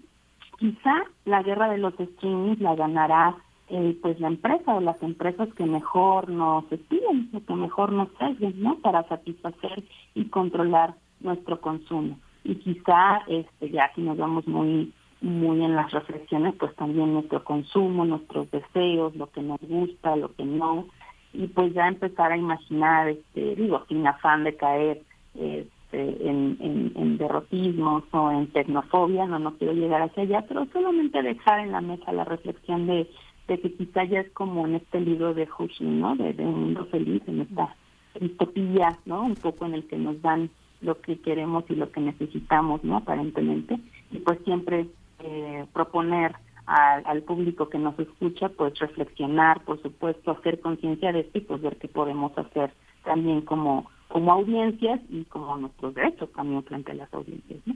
quizá 0.58 1.04
la 1.26 1.44
guerra 1.44 1.70
de 1.70 1.78
los 1.78 1.94
streamings 1.94 2.60
la 2.60 2.76
ganará 2.76 3.36
eh, 3.70 3.98
pues 4.02 4.20
la 4.20 4.28
empresa 4.28 4.76
o 4.76 4.82
las 4.82 5.02
empresas 5.02 5.48
que 5.54 5.66
mejor 5.66 6.30
nos 6.30 6.70
espían, 6.72 7.30
o 7.34 7.46
que 7.46 7.54
mejor 7.54 7.94
nos 7.94 8.10
sesguen, 8.20 8.62
¿no? 8.62 8.76
Para 8.80 9.08
satisfacer 9.08 9.84
y 10.14 10.26
controlar 10.26 10.96
nuestro 11.22 11.62
consumo. 11.62 12.20
Y 12.44 12.56
quizá, 12.56 13.20
este, 13.28 13.70
ya 13.70 13.90
si 13.96 14.02
nos 14.02 14.18
vamos 14.18 14.46
muy 14.48 14.92
muy 15.22 15.64
en 15.64 15.76
las 15.76 15.92
reflexiones, 15.92 16.56
pues 16.60 16.76
también 16.76 17.14
nuestro 17.14 17.44
consumo, 17.44 18.06
nuestros 18.06 18.50
deseos, 18.52 19.16
lo 19.16 19.28
que 19.28 19.42
nos 19.42 19.60
gusta, 19.62 20.16
lo 20.16 20.34
que 20.34 20.44
no, 20.44 20.88
y 21.34 21.48
pues 21.48 21.74
ya 21.74 21.88
empezar 21.88 22.32
a 22.32 22.38
imaginar, 22.38 23.10
este, 23.10 23.56
digo, 23.56 23.84
sin 23.88 24.06
afán 24.06 24.44
de 24.44 24.56
caer 24.56 25.02
este, 25.36 26.28
en, 26.28 26.58
en, 26.96 27.18
derrotismos 27.18 28.04
o 28.12 28.32
en 28.32 28.48
tecnofobia, 28.48 29.28
no, 29.28 29.40
no 29.40 29.58
quiero 29.58 29.74
llegar 29.74 30.02
hacia 30.02 30.24
allá, 30.24 30.46
pero 30.48 30.66
solamente 30.74 31.22
dejar 31.22 31.60
en 31.60 31.72
la 31.72 31.82
mesa 31.82 32.12
la 32.12 32.26
reflexión 32.26 32.88
de, 32.88 33.10
de 33.48 33.60
que 33.60 33.74
quizá 33.74 34.04
ya 34.04 34.22
es 34.22 34.32
como 34.32 34.66
en 34.66 34.76
este 34.76 35.00
libro 35.00 35.34
de 35.34 35.48
Hushing, 35.58 36.00
¿no? 36.00 36.16
De, 36.16 36.34
de, 36.34 36.44
un 36.44 36.62
mundo 36.62 36.86
feliz, 36.86 37.22
en 37.28 37.42
esta 37.42 37.76
utopía, 38.20 38.98
¿no? 39.06 39.24
Un 39.24 39.36
poco 39.36 39.66
en 39.66 39.76
el 39.76 39.86
que 39.86 39.98
nos 39.98 40.22
dan 40.22 40.50
lo 40.82 41.00
que 41.00 41.20
queremos 41.20 41.64
y 41.70 41.76
lo 41.76 41.92
que 41.92 42.02
necesitamos, 42.02 42.84
¿no? 42.84 42.98
Aparentemente, 42.98 43.80
y 44.12 44.18
pues 44.18 44.40
siempre 44.44 44.88
eh, 45.24 45.66
proponer 45.74 46.36
al 46.66 47.24
público 47.24 47.68
que 47.68 47.78
nos 47.78 48.00
escucha, 48.00 48.48
pues 48.48 48.80
reflexionar, 48.80 49.62
por 49.66 49.82
supuesto, 49.82 50.32
hacer 50.32 50.62
conciencia 50.62 51.12
de 51.12 51.22
esto 51.22 51.40
y 51.40 51.42
pues 51.42 51.62
ver 51.62 51.76
qué 51.78 51.90
podemos 51.90 52.38
hacer 52.38 52.72
también 53.04 53.42
como, 53.42 53.90
como 54.08 54.32
audiencias 54.32 55.02
y 55.10 55.26
como 55.26 55.58
nuestros 55.58 55.94
derechos 55.96 56.32
también 56.32 56.64
frente 56.64 56.92
a 56.92 56.96
las 56.96 57.14
audiencias. 57.14 57.60
¿no? 57.66 57.76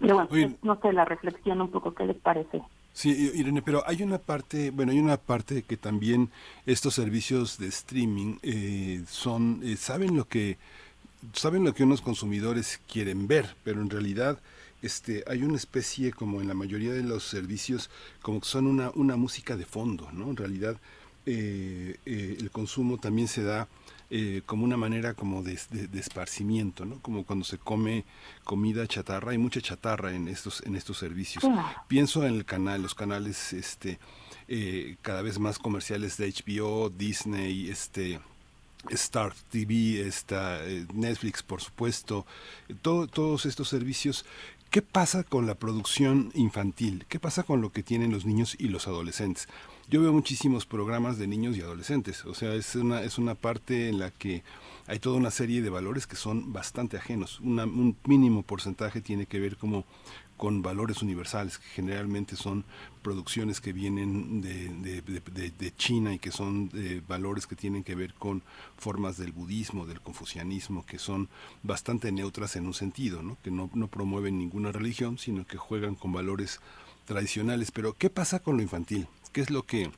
Pero 0.00 0.14
bueno, 0.14 0.28
pues, 0.28 0.62
no 0.62 0.78
sé, 0.80 0.92
la 0.92 1.04
reflexión 1.04 1.60
un 1.60 1.70
poco, 1.70 1.94
¿qué 1.94 2.04
les 2.04 2.16
parece? 2.16 2.62
Sí, 2.92 3.32
Irene, 3.34 3.62
pero 3.62 3.82
hay 3.86 4.02
una 4.02 4.18
parte, 4.18 4.70
bueno, 4.70 4.92
hay 4.92 4.98
una 4.98 5.16
parte 5.16 5.62
que 5.62 5.78
también 5.78 6.28
estos 6.66 6.94
servicios 6.94 7.58
de 7.58 7.68
streaming 7.68 8.36
eh, 8.42 9.02
son, 9.06 9.60
eh, 9.62 9.76
saben 9.76 10.14
lo 10.14 10.26
que, 10.26 10.58
saben 11.32 11.64
lo 11.64 11.72
que 11.72 11.84
unos 11.84 12.02
consumidores 12.02 12.82
quieren 12.86 13.26
ver, 13.26 13.56
pero 13.64 13.80
en 13.80 13.88
realidad 13.88 14.38
este, 14.82 15.24
hay 15.26 15.42
una 15.42 15.56
especie, 15.56 16.12
como 16.12 16.40
en 16.40 16.48
la 16.48 16.54
mayoría 16.54 16.92
de 16.92 17.02
los 17.02 17.24
servicios, 17.24 17.88
como 18.20 18.40
que 18.40 18.46
son 18.48 18.66
una, 18.66 18.90
una 18.94 19.16
música 19.16 19.56
de 19.56 19.64
fondo, 19.64 20.10
¿no? 20.12 20.28
En 20.30 20.36
realidad, 20.36 20.76
eh, 21.24 21.96
eh, 22.04 22.36
el 22.40 22.50
consumo 22.50 22.98
también 22.98 23.28
se 23.28 23.42
da 23.44 23.68
eh, 24.10 24.42
como 24.44 24.64
una 24.64 24.76
manera 24.76 25.14
como 25.14 25.42
de, 25.42 25.58
de- 25.70 25.86
de 25.88 25.98
esparcimiento, 26.00 26.84
¿no? 26.84 27.00
Como 27.00 27.24
cuando 27.24 27.44
se 27.46 27.56
come 27.58 28.04
comida 28.44 28.86
chatarra, 28.86 29.30
hay 29.30 29.38
mucha 29.38 29.60
chatarra 29.62 30.12
en 30.14 30.28
estos, 30.28 30.62
en 30.66 30.76
estos 30.76 30.98
servicios. 30.98 31.42
Pienso 31.88 32.26
en 32.26 32.34
el 32.34 32.44
canal, 32.44 32.82
los 32.82 32.94
canales 32.94 33.54
este, 33.54 33.98
eh, 34.48 34.96
cada 35.00 35.22
vez 35.22 35.38
más 35.38 35.58
comerciales 35.58 36.18
de 36.18 36.28
HBO, 36.30 36.90
Disney, 36.90 37.70
este, 37.70 38.20
Star 38.90 39.32
TV, 39.50 40.00
está, 40.06 40.62
eh, 40.66 40.86
Netflix, 40.92 41.42
por 41.42 41.62
supuesto, 41.62 42.26
todo- 42.82 43.06
todos 43.06 43.46
estos 43.46 43.68
servicios. 43.68 44.26
¿Qué 44.72 44.80
pasa 44.82 45.22
con 45.22 45.46
la 45.46 45.54
producción 45.54 46.30
infantil? 46.34 47.04
¿Qué 47.08 47.20
pasa 47.20 47.42
con 47.42 47.60
lo 47.60 47.70
que 47.72 47.82
tienen 47.82 48.10
los 48.10 48.24
niños 48.24 48.56
y 48.58 48.68
los 48.68 48.88
adolescentes? 48.88 49.46
Yo 49.88 50.00
veo 50.00 50.12
muchísimos 50.14 50.64
programas 50.64 51.18
de 51.18 51.26
niños 51.26 51.56
y 51.56 51.60
adolescentes, 51.60 52.24
o 52.24 52.34
sea, 52.34 52.54
es 52.54 52.74
una, 52.74 53.02
es 53.02 53.18
una 53.18 53.34
parte 53.34 53.90
en 53.90 53.98
la 53.98 54.10
que 54.10 54.42
hay 54.86 54.98
toda 54.98 55.18
una 55.18 55.30
serie 55.30 55.60
de 55.60 55.68
valores 55.68 56.06
que 56.06 56.16
son 56.16 56.54
bastante 56.54 56.96
ajenos. 56.96 57.38
Una- 57.40 57.64
un 57.64 57.96
mínimo 58.06 58.42
porcentaje 58.42 59.02
tiene 59.02 59.26
que 59.26 59.38
ver 59.40 59.58
como 59.58 59.84
con 60.42 60.60
valores 60.60 61.02
universales, 61.02 61.58
que 61.58 61.68
generalmente 61.68 62.34
son 62.34 62.64
producciones 63.00 63.60
que 63.60 63.72
vienen 63.72 64.40
de, 64.40 65.72
China 65.76 66.12
y 66.12 66.18
que 66.18 66.32
son 66.32 66.68
eh, 66.74 67.00
valores 67.06 67.46
que 67.46 67.54
tienen 67.54 67.84
que 67.84 67.94
ver 67.94 68.12
con 68.14 68.42
formas 68.76 69.16
del 69.18 69.30
budismo, 69.30 69.86
del 69.86 70.00
confucianismo, 70.00 70.84
que 70.84 70.98
son 70.98 71.28
bastante 71.62 72.10
neutras 72.10 72.56
en 72.56 72.66
un 72.66 72.74
sentido, 72.74 73.22
¿no? 73.22 73.38
que 73.44 73.52
no, 73.52 73.70
no 73.72 73.86
promueven 73.86 74.36
ninguna 74.36 74.72
religión, 74.72 75.16
sino 75.16 75.46
que 75.46 75.58
juegan 75.58 75.94
con 75.94 76.12
valores 76.12 76.58
tradicionales. 77.04 77.70
Pero, 77.70 77.92
¿qué 77.92 78.10
pasa 78.10 78.40
con 78.40 78.56
lo 78.56 78.64
infantil? 78.64 79.06
¿Qué 79.30 79.42
es 79.42 79.50
lo 79.50 79.62
que, 79.62 79.92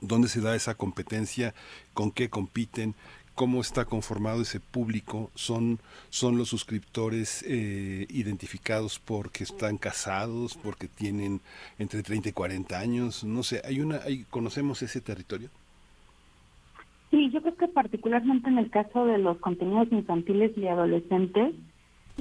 dónde 0.00 0.26
se 0.26 0.40
da 0.40 0.56
esa 0.56 0.74
competencia? 0.74 1.54
¿Con 1.94 2.10
qué 2.10 2.30
compiten? 2.30 2.96
Cómo 3.38 3.60
está 3.60 3.84
conformado 3.84 4.42
ese 4.42 4.58
público, 4.58 5.30
son, 5.36 5.78
son 6.10 6.36
los 6.36 6.48
suscriptores 6.48 7.44
eh, 7.46 8.04
identificados 8.10 8.98
porque 8.98 9.44
están 9.44 9.78
casados, 9.78 10.58
porque 10.60 10.88
tienen 10.88 11.40
entre 11.78 12.02
30 12.02 12.30
y 12.30 12.32
40 12.32 12.76
años, 12.76 13.22
no 13.22 13.44
sé, 13.44 13.62
hay 13.64 13.80
una, 13.80 13.98
hay, 13.98 14.24
¿conocemos 14.24 14.82
ese 14.82 15.00
territorio? 15.00 15.50
Sí, 17.12 17.30
yo 17.30 17.40
creo 17.40 17.54
que 17.54 17.68
particularmente 17.68 18.48
en 18.48 18.58
el 18.58 18.70
caso 18.70 19.06
de 19.06 19.18
los 19.18 19.38
contenidos 19.38 19.86
infantiles 19.92 20.50
y 20.58 20.66
adolescentes, 20.66 21.54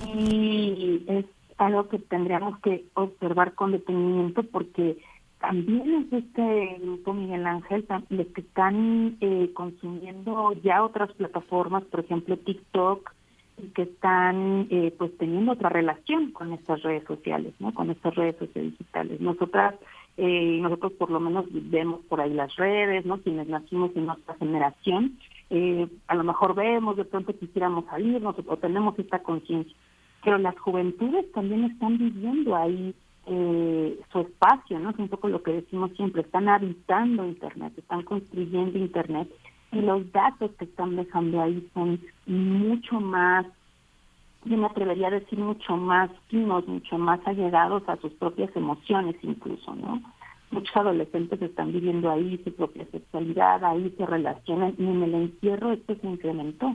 y 0.06 1.04
es 1.08 1.26
algo 1.58 1.90
que 1.90 1.98
tendríamos 1.98 2.60
que 2.60 2.86
observar 2.94 3.56
con 3.56 3.72
detenimiento 3.72 4.44
porque 4.44 5.00
también 5.40 6.08
es 6.12 6.24
este 6.24 6.78
grupo 6.82 7.14
Miguel 7.14 7.46
Ángel 7.46 7.86
los 8.10 8.28
que 8.28 8.42
están 8.42 9.18
eh, 9.22 9.52
consumiendo 9.54 10.54
ya 10.64 10.84
otras 10.84 11.12
plataformas, 11.14 11.84
por 11.86 12.00
ejemplo 12.02 12.38
TikTok, 12.38 13.12
y 13.58 13.68
que 13.70 13.84
están 13.84 14.68
eh, 14.70 14.94
pues 14.98 15.16
teniendo 15.18 15.54
otra 15.54 15.70
relación 15.70 16.32
con 16.32 16.54
estas 16.54 16.82
redes 16.84 17.04
sociales, 17.06 17.54
¿no? 17.60 17.74
Con 17.74 17.90
estas 17.90 18.16
redes 18.16 18.36
sociales 18.38 18.72
digitales. 18.74 19.20
Nosotras, 19.20 19.76
eh, 20.18 20.60
nosotros 20.62 20.94
por 20.94 21.10
lo 21.10 21.20
menos 21.20 21.46
vemos 21.50 22.02
por 22.08 22.22
ahí 22.22 22.34
las 22.34 22.56
redes, 22.56 23.06
¿no? 23.06 23.18
Quienes 23.18 23.48
nacimos 23.48 23.92
en 23.96 24.06
nuestra 24.06 24.36
generación, 24.36 25.18
eh, 25.50 25.88
a 26.08 26.16
lo 26.16 26.24
mejor 26.24 26.54
vemos, 26.54 26.98
de 26.98 27.06
pronto 27.06 27.34
quisiéramos 27.38 27.86
salirnos 27.86 28.36
o 28.46 28.58
tenemos 28.58 28.98
esta 29.00 29.20
conciencia. 29.20 29.76
Pero 30.24 30.38
las 30.38 30.58
juventudes 30.60 31.32
también 31.32 31.64
están 31.64 31.98
viviendo 31.98 32.56
ahí 32.56 32.94
eh, 33.30 34.00
su 34.12 34.20
espacio, 34.20 34.80
¿no? 34.80 34.92
Es 34.92 35.00
un 35.00 35.10
poco 35.10 35.28
lo 35.28 35.44
que 35.44 35.52
decimos 35.52 35.92
siempre, 35.98 36.22
están 36.22 36.48
habitando 36.48 37.26
Internet, 37.26 37.74
están 37.78 38.04
construyendo 38.04 38.78
Internet 38.78 39.30
y 39.72 39.82
los 39.82 40.10
datos 40.14 40.52
que 40.58 40.66
están 40.66 40.96
dejando 40.96 41.42
ahí 41.42 41.68
son 41.74 42.00
mucho 42.26 43.02
más, 43.02 43.46
yo 44.46 44.58
me 44.58 44.68
atrevería 44.68 45.08
a 45.08 45.12
decir 45.12 45.40
mucho 45.40 45.76
más 45.76 46.10
finos, 46.30 46.66
mucho 46.68 46.98
más 46.98 47.20
allegados 47.28 47.84
a 47.88 47.98
sus 47.98 48.14
propias 48.14 48.56
emociones 48.56 49.16
incluso, 49.22 49.76
¿no? 49.76 50.02
Muchos 50.50 50.78
adolescentes 50.78 51.42
están 51.42 51.74
viviendo 51.74 52.10
ahí 52.10 52.40
su 52.46 52.54
propia 52.54 52.86
sexualidad, 52.92 53.62
ahí 53.66 53.94
se 53.98 54.06
relacionan 54.06 54.74
y 54.78 54.86
en 54.86 55.04
el 55.04 55.14
encierro 55.14 55.74
esto 55.74 55.96
se 55.96 56.08
incrementó. 56.08 56.74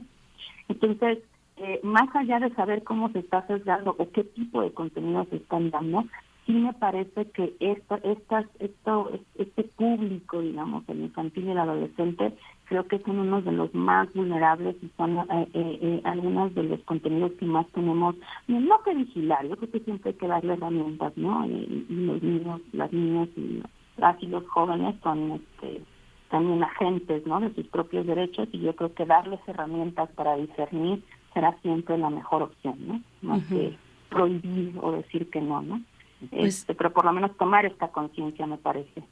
Entonces, 0.68 1.20
eh, 1.56 1.80
más 1.82 2.14
allá 2.14 2.40
de 2.40 2.54
saber 2.54 2.84
cómo 2.84 3.10
se 3.12 3.20
está 3.20 3.46
sesgando 3.46 3.94
o 3.98 4.10
qué 4.10 4.24
tipo 4.24 4.60
de 4.60 4.72
contenido 4.72 5.26
se 5.30 5.36
están 5.36 5.70
dando, 5.70 6.04
sí 6.46 6.52
me 6.52 6.72
parece 6.72 7.30
que 7.30 7.54
esto, 7.60 7.98
estas, 8.02 8.46
esto, 8.58 9.10
este 9.38 9.64
público, 9.64 10.40
digamos, 10.40 10.84
el 10.88 11.02
infantil 11.02 11.44
y 11.46 11.50
el 11.50 11.58
adolescente, 11.58 12.32
creo 12.64 12.86
que 12.86 12.98
son 13.00 13.18
unos 13.18 13.44
de 13.44 13.52
los 13.52 13.74
más 13.74 14.12
vulnerables 14.14 14.76
y 14.82 14.90
son 14.96 15.18
eh, 15.18 15.24
eh, 15.30 15.78
eh, 15.82 16.00
algunos 16.04 16.54
de 16.54 16.64
los 16.64 16.80
contenidos 16.80 17.32
que 17.32 17.46
más 17.46 17.66
tenemos, 17.68 18.16
no 18.48 18.82
que 18.82 18.94
vigilar, 18.94 19.46
yo 19.46 19.56
creo 19.56 19.70
que 19.70 19.80
siempre 19.80 20.10
hay 20.10 20.16
que 20.16 20.26
darle 20.26 20.54
herramientas, 20.54 21.12
¿no? 21.16 21.46
Y, 21.46 21.86
y 21.88 21.94
los 22.06 22.22
niños, 22.22 22.60
las 22.72 22.92
niñas 22.92 23.28
y 23.36 23.62
las 23.96 24.22
y 24.22 24.26
los 24.26 24.46
jóvenes 24.48 24.96
son 25.02 25.32
este, 25.32 25.82
también 26.30 26.62
agentes, 26.64 27.26
¿no? 27.26 27.40
De 27.40 27.54
sus 27.54 27.66
propios 27.66 28.06
derechos 28.06 28.48
y 28.52 28.60
yo 28.60 28.74
creo 28.74 28.94
que 28.94 29.04
darles 29.04 29.40
herramientas 29.46 30.10
para 30.12 30.36
discernir 30.36 31.02
será 31.34 31.56
siempre 31.62 31.98
la 31.98 32.10
mejor 32.10 32.42
opción, 32.42 32.76
¿no? 32.86 33.00
Más 33.20 33.44
que 33.44 33.76
prohibir 34.08 34.74
o 34.80 34.92
decir 34.92 35.30
que 35.30 35.40
no, 35.40 35.62
¿no? 35.62 35.80
Pues- 36.30 36.60
Este, 36.60 36.74
pero 36.74 36.92
por 36.92 37.04
lo 37.04 37.12
menos 37.12 37.36
tomar 37.36 37.66
esta 37.66 37.88
conciencia 37.88 38.46
me 38.46 38.58
parece. 38.58 39.02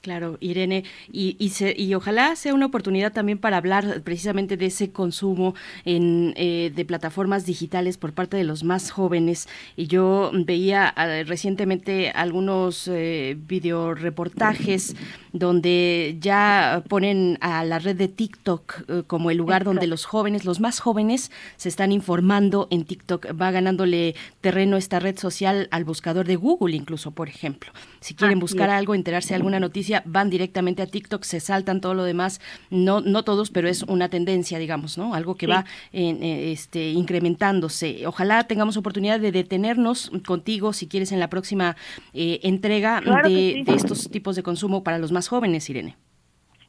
Claro, 0.00 0.36
Irene, 0.40 0.84
y, 1.12 1.36
y, 1.38 1.50
se- 1.50 1.74
y 1.76 1.92
ojalá 1.94 2.34
sea 2.36 2.54
una 2.54 2.66
oportunidad 2.66 3.12
también 3.12 3.38
para 3.38 3.56
hablar 3.56 4.02
precisamente 4.02 4.56
de 4.56 4.66
ese 4.66 4.90
consumo 4.90 5.54
en, 5.84 6.34
eh, 6.36 6.72
de 6.74 6.84
plataformas 6.84 7.44
digitales 7.46 7.98
por 7.98 8.12
parte 8.12 8.36
de 8.36 8.44
los 8.44 8.64
más 8.64 8.90
jóvenes. 8.90 9.48
Y 9.76 9.86
yo 9.86 10.30
veía 10.34 10.86
ah, 10.88 11.22
recientemente 11.24 12.10
algunos 12.10 12.88
eh, 12.92 13.36
videoreportajes 13.48 14.94
donde 15.32 16.16
ya 16.20 16.82
ponen 16.88 17.38
a 17.40 17.64
la 17.64 17.78
red 17.78 17.96
de 17.96 18.08
TikTok 18.08 18.74
eh, 18.88 19.02
como 19.06 19.30
el 19.30 19.36
lugar 19.38 19.64
donde 19.64 19.86
los 19.86 20.04
jóvenes, 20.04 20.44
los 20.44 20.60
más 20.60 20.80
jóvenes, 20.80 21.30
se 21.56 21.68
están 21.68 21.92
informando 21.92 22.66
en 22.70 22.84
TikTok. 22.84 23.26
Va 23.40 23.50
ganándole 23.50 24.14
terreno 24.40 24.76
esta 24.76 24.98
red 25.00 25.18
social 25.18 25.68
al 25.70 25.84
buscador 25.84 26.26
de 26.26 26.36
Google, 26.36 26.76
incluso, 26.76 27.10
por 27.10 27.28
ejemplo. 27.28 27.72
Si 28.00 28.14
quieren 28.14 28.38
buscar 28.38 28.70
algo, 28.70 28.94
enterarse 28.94 29.30
de 29.30 29.34
alguna 29.36 29.60
noticia, 29.60 29.87
van 30.04 30.30
directamente 30.30 30.82
a 30.82 30.86
TikTok, 30.86 31.22
se 31.24 31.40
saltan 31.40 31.80
todo 31.80 31.94
lo 31.94 32.04
demás. 32.04 32.40
No, 32.70 33.00
no 33.00 33.22
todos, 33.22 33.50
pero 33.50 33.68
es 33.68 33.82
una 33.84 34.08
tendencia, 34.08 34.58
digamos, 34.58 34.98
¿no? 34.98 35.14
Algo 35.14 35.34
que 35.36 35.46
Sí. 35.46 35.52
va 35.52 35.64
en, 35.92 36.22
eh, 36.22 36.52
este, 36.52 36.90
incrementándose. 36.90 38.06
Ojalá 38.06 38.44
tengamos 38.44 38.76
oportunidad 38.76 39.20
de 39.20 39.32
detenernos 39.32 40.10
contigo, 40.26 40.72
si 40.72 40.88
quieres, 40.88 41.12
en 41.12 41.20
la 41.20 41.28
próxima 41.28 41.76
eh, 42.14 42.40
entrega 42.42 43.00
Claro 43.00 43.28
de, 43.28 43.34
sí. 43.54 43.62
de 43.64 43.74
estos 43.74 44.10
tipos 44.10 44.36
de 44.36 44.42
consumo 44.42 44.82
para 44.84 44.98
los 44.98 45.12
más 45.12 45.28
jóvenes, 45.28 45.68
Irene. 45.70 45.96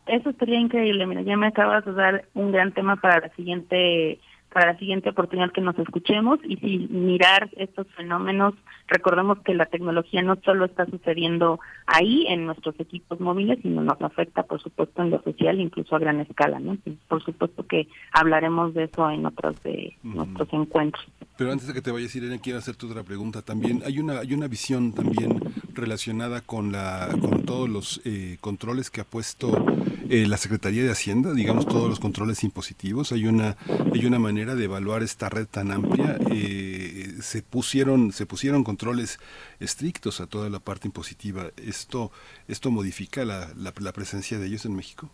Eso 0.07 0.31
sería 0.39 0.59
increíble. 0.59 1.05
Mira, 1.05 1.21
ya 1.21 1.37
me 1.37 1.47
acabas 1.47 1.85
de 1.85 1.93
dar 1.93 2.25
un 2.33 2.51
gran 2.51 2.71
tema 2.73 2.95
para 2.95 3.19
la 3.19 3.29
siguiente 3.35 4.19
para 4.51 4.73
la 4.73 4.79
siguiente 4.79 5.09
oportunidad 5.09 5.51
que 5.51 5.61
nos 5.61 5.77
escuchemos 5.77 6.39
y 6.43 6.57
si 6.57 6.77
mirar 6.89 7.49
estos 7.55 7.87
fenómenos, 7.95 8.55
recordemos 8.87 9.39
que 9.39 9.53
la 9.53 9.67
tecnología 9.67 10.21
no 10.21 10.37
solo 10.43 10.65
está 10.65 10.85
sucediendo 10.87 11.59
ahí 11.85 12.25
en 12.27 12.45
nuestros 12.45 12.79
equipos 12.79 13.19
móviles, 13.19 13.59
sino 13.61 13.81
nos 13.81 14.01
afecta, 14.01 14.43
por 14.43 14.61
supuesto, 14.61 15.03
en 15.03 15.11
lo 15.11 15.21
social, 15.21 15.59
incluso 15.59 15.95
a 15.95 15.99
gran 15.99 16.19
escala, 16.19 16.59
¿no? 16.59 16.77
Por 17.07 17.23
supuesto 17.23 17.65
que 17.67 17.87
hablaremos 18.11 18.73
de 18.73 18.85
eso 18.85 19.09
en 19.09 19.25
otros 19.25 19.61
de 19.63 19.95
nuestros 20.03 20.51
encuentros. 20.51 21.05
Pero 21.39 21.53
antes 21.53 21.67
de 21.67 21.73
que 21.73 21.81
te 21.81 21.91
vayas, 21.91 22.13
Irene, 22.17 22.41
quiero 22.41 22.59
hacerte 22.59 22.85
otra 22.85 23.01
pregunta. 23.03 23.41
También 23.41 23.81
hay 23.85 23.97
una 23.99 24.19
hay 24.19 24.33
una 24.33 24.49
visión 24.49 24.91
también 24.91 25.39
relacionada 25.73 26.41
con 26.41 26.73
la 26.73 27.17
con 27.21 27.45
todos 27.45 27.69
los 27.69 28.01
eh, 28.03 28.35
controles 28.41 28.89
que 28.89 28.99
ha 28.99 29.05
puesto 29.05 29.65
eh, 30.09 30.27
la 30.27 30.35
Secretaría 30.35 30.83
de 30.83 30.91
Hacienda, 30.91 31.31
digamos 31.31 31.65
todos 31.65 31.87
los 31.87 32.01
controles 32.01 32.43
impositivos. 32.43 33.13
Hay 33.13 33.25
una 33.25 33.55
hay 33.93 34.05
una 34.05 34.19
manera 34.19 34.53
de 34.55 34.65
evaluar 34.65 35.01
esta 35.01 35.29
red 35.29 35.47
tan 35.47 35.71
amplia. 35.71 36.17
Eh, 36.29 37.15
se 37.21 37.41
pusieron 37.41 38.11
se 38.11 38.25
pusieron 38.25 38.65
controles 38.65 39.17
estrictos 39.61 40.19
a 40.19 40.27
toda 40.27 40.49
la 40.49 40.59
parte 40.59 40.89
impositiva. 40.89 41.51
Esto 41.55 42.11
esto 42.49 42.69
modifica 42.69 43.23
la, 43.23 43.53
la, 43.55 43.73
la 43.79 43.93
presencia 43.93 44.39
de 44.39 44.47
ellos 44.47 44.65
en 44.65 44.75
México. 44.75 45.09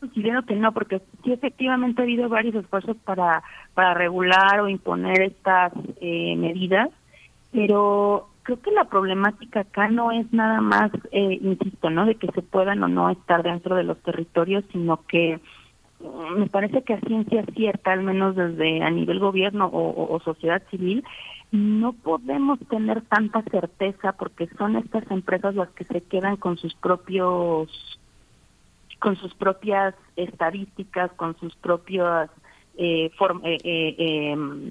Considero 0.00 0.42
que 0.44 0.54
no, 0.54 0.72
porque 0.72 1.00
sí 1.24 1.32
efectivamente 1.32 2.02
ha 2.02 2.04
habido 2.04 2.28
varios 2.28 2.54
esfuerzos 2.54 2.96
para, 2.98 3.42
para 3.74 3.94
regular 3.94 4.60
o 4.60 4.68
imponer 4.68 5.22
estas 5.22 5.72
eh, 6.00 6.36
medidas, 6.36 6.90
pero 7.50 8.28
creo 8.46 8.60
que 8.60 8.70
la 8.70 8.84
problemática 8.84 9.60
acá 9.60 9.88
no 9.88 10.12
es 10.12 10.32
nada 10.32 10.60
más, 10.60 10.92
eh, 11.10 11.38
insisto, 11.42 11.90
¿no? 11.90 12.06
De 12.06 12.14
que 12.14 12.28
se 12.28 12.42
puedan 12.42 12.82
o 12.82 12.88
no 12.88 13.10
estar 13.10 13.42
dentro 13.42 13.74
de 13.74 13.82
los 13.82 13.98
territorios, 14.02 14.64
sino 14.70 15.04
que 15.06 15.40
mm, 16.00 16.40
me 16.40 16.46
parece 16.46 16.82
que 16.82 16.94
a 16.94 17.00
ciencia 17.00 17.44
cierta, 17.54 17.92
al 17.92 18.02
menos 18.02 18.36
desde 18.36 18.82
a 18.82 18.90
nivel 18.90 19.18
gobierno 19.18 19.68
o, 19.72 20.20
sociedad 20.20 20.62
civil, 20.70 21.02
no 21.50 21.92
podemos 21.92 22.58
tener 22.68 23.02
tanta 23.02 23.42
certeza 23.50 24.12
porque 24.12 24.46
son 24.58 24.76
estas 24.76 25.10
empresas 25.10 25.54
las 25.54 25.70
que 25.70 25.84
se 25.84 26.02
quedan 26.02 26.36
con 26.36 26.56
sus 26.56 26.74
propios 26.74 27.68
con 28.98 29.16
sus 29.16 29.34
propias 29.34 29.94
estadísticas, 30.16 31.12
con 31.12 31.36
sus 31.38 31.54
propias 31.56 32.30
eh, 32.76 33.10
eh, 33.44 33.58
eh, 33.64 33.94
em, 34.32 34.70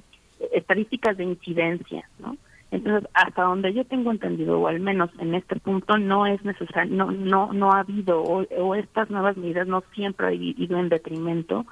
estadísticas 0.54 1.18
de 1.18 1.24
incidencia, 1.24 2.10
¿no? 2.20 2.38
Entonces, 2.72 3.10
hasta 3.14 3.44
donde 3.44 3.74
yo 3.74 3.86
tengo 3.86 4.12
entendido, 4.12 4.60
o 4.60 4.68
al 4.68 4.80
menos 4.80 5.10
en 5.20 5.34
este 5.36 5.56
punto, 5.58 5.98
no 5.98 6.26
es 6.26 6.44
necesario, 6.44 6.94
no, 6.94 7.12
no, 7.12 7.54
no 7.54 7.72
ha 7.72 7.80
habido, 7.80 8.22
o, 8.22 8.76
estas 8.76 9.10
nuevas 9.10 9.38
medidas 9.38 9.68
no 9.68 9.84
siempre 9.94 10.28
han 10.28 10.42
ido 10.42 10.78
en 10.78 10.90
detrimento 10.90 11.66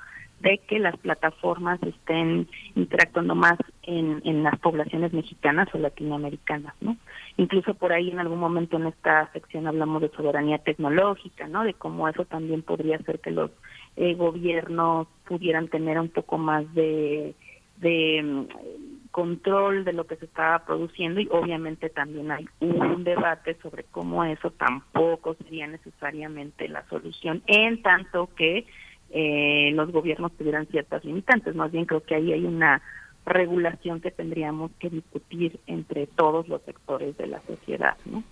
de 0.43 0.57
que 0.57 0.77
las 0.77 0.97
plataformas 0.97 1.81
estén 1.83 2.49
interactuando 2.75 3.33
más 3.33 3.57
en, 3.83 4.21
en 4.25 4.43
las 4.43 4.59
poblaciones 4.59 5.13
mexicanas 5.13 5.69
o 5.73 5.77
latinoamericanas, 5.77 6.75
¿no? 6.81 6.97
Incluso 7.37 7.73
por 7.75 7.93
ahí 7.93 8.11
en 8.11 8.19
algún 8.19 8.39
momento 8.39 8.75
en 8.75 8.87
esta 8.87 9.31
sección 9.31 9.67
hablamos 9.67 10.01
de 10.01 10.09
soberanía 10.09 10.57
tecnológica, 10.57 11.47
¿no? 11.47 11.63
De 11.63 11.73
cómo 11.73 12.09
eso 12.09 12.25
también 12.25 12.61
podría 12.61 12.97
hacer 12.97 13.21
que 13.21 13.31
los 13.31 13.51
eh, 13.95 14.15
gobiernos 14.15 15.07
pudieran 15.25 15.69
tener 15.69 15.97
un 15.97 16.09
poco 16.09 16.37
más 16.37 16.71
de, 16.73 17.35
de 17.77 18.21
mm, 18.21 19.11
control 19.11 19.85
de 19.85 19.93
lo 19.93 20.05
que 20.07 20.17
se 20.17 20.25
estaba 20.25 20.65
produciendo 20.65 21.21
y 21.21 21.29
obviamente 21.31 21.89
también 21.89 22.31
hay 22.31 22.49
un 22.59 23.05
debate 23.05 23.55
sobre 23.61 23.85
cómo 23.85 24.25
eso 24.25 24.51
tampoco 24.51 25.35
sería 25.35 25.67
necesariamente 25.67 26.67
la 26.67 26.85
solución 26.89 27.43
en 27.47 27.81
tanto 27.81 28.29
que 28.35 28.65
eh, 29.13 29.71
los 29.73 29.91
gobiernos 29.91 30.31
tuvieran 30.33 30.65
ciertas 30.67 31.05
limitantes. 31.05 31.55
Más 31.55 31.71
bien 31.71 31.85
creo 31.85 32.01
que 32.01 32.15
ahí 32.15 32.33
hay 32.33 32.45
una 32.45 32.81
regulación 33.25 34.01
que 34.01 34.11
tendríamos 34.11 34.71
que 34.79 34.89
discutir 34.89 35.59
entre 35.67 36.07
todos 36.07 36.47
los 36.47 36.61
sectores 36.63 37.15
de 37.17 37.27
la 37.27 37.39
sociedad, 37.41 37.95
¿no? 38.05 38.23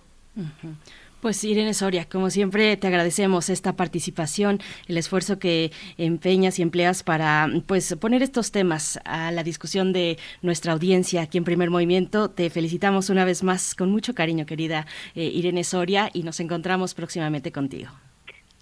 Pues 1.20 1.44
Irene 1.44 1.72
Soria, 1.72 2.08
como 2.08 2.30
siempre 2.30 2.76
te 2.76 2.88
agradecemos 2.88 3.48
esta 3.48 3.76
participación, 3.76 4.58
el 4.88 4.96
esfuerzo 4.96 5.38
que 5.38 5.70
empeñas 5.96 6.58
y 6.58 6.62
empleas 6.62 7.04
para 7.04 7.48
pues 7.66 7.94
poner 7.96 8.22
estos 8.22 8.50
temas 8.50 8.98
a 9.04 9.30
la 9.30 9.44
discusión 9.44 9.92
de 9.92 10.18
nuestra 10.40 10.72
audiencia 10.72 11.22
aquí 11.22 11.38
en 11.38 11.44
Primer 11.44 11.70
Movimiento. 11.70 12.28
Te 12.28 12.50
felicitamos 12.50 13.08
una 13.08 13.24
vez 13.24 13.44
más 13.44 13.76
con 13.76 13.90
mucho 13.90 14.14
cariño, 14.14 14.46
querida 14.46 14.86
eh, 15.14 15.24
Irene 15.24 15.62
Soria, 15.62 16.10
y 16.12 16.24
nos 16.24 16.40
encontramos 16.40 16.94
próximamente 16.94 17.52
contigo. 17.52 17.92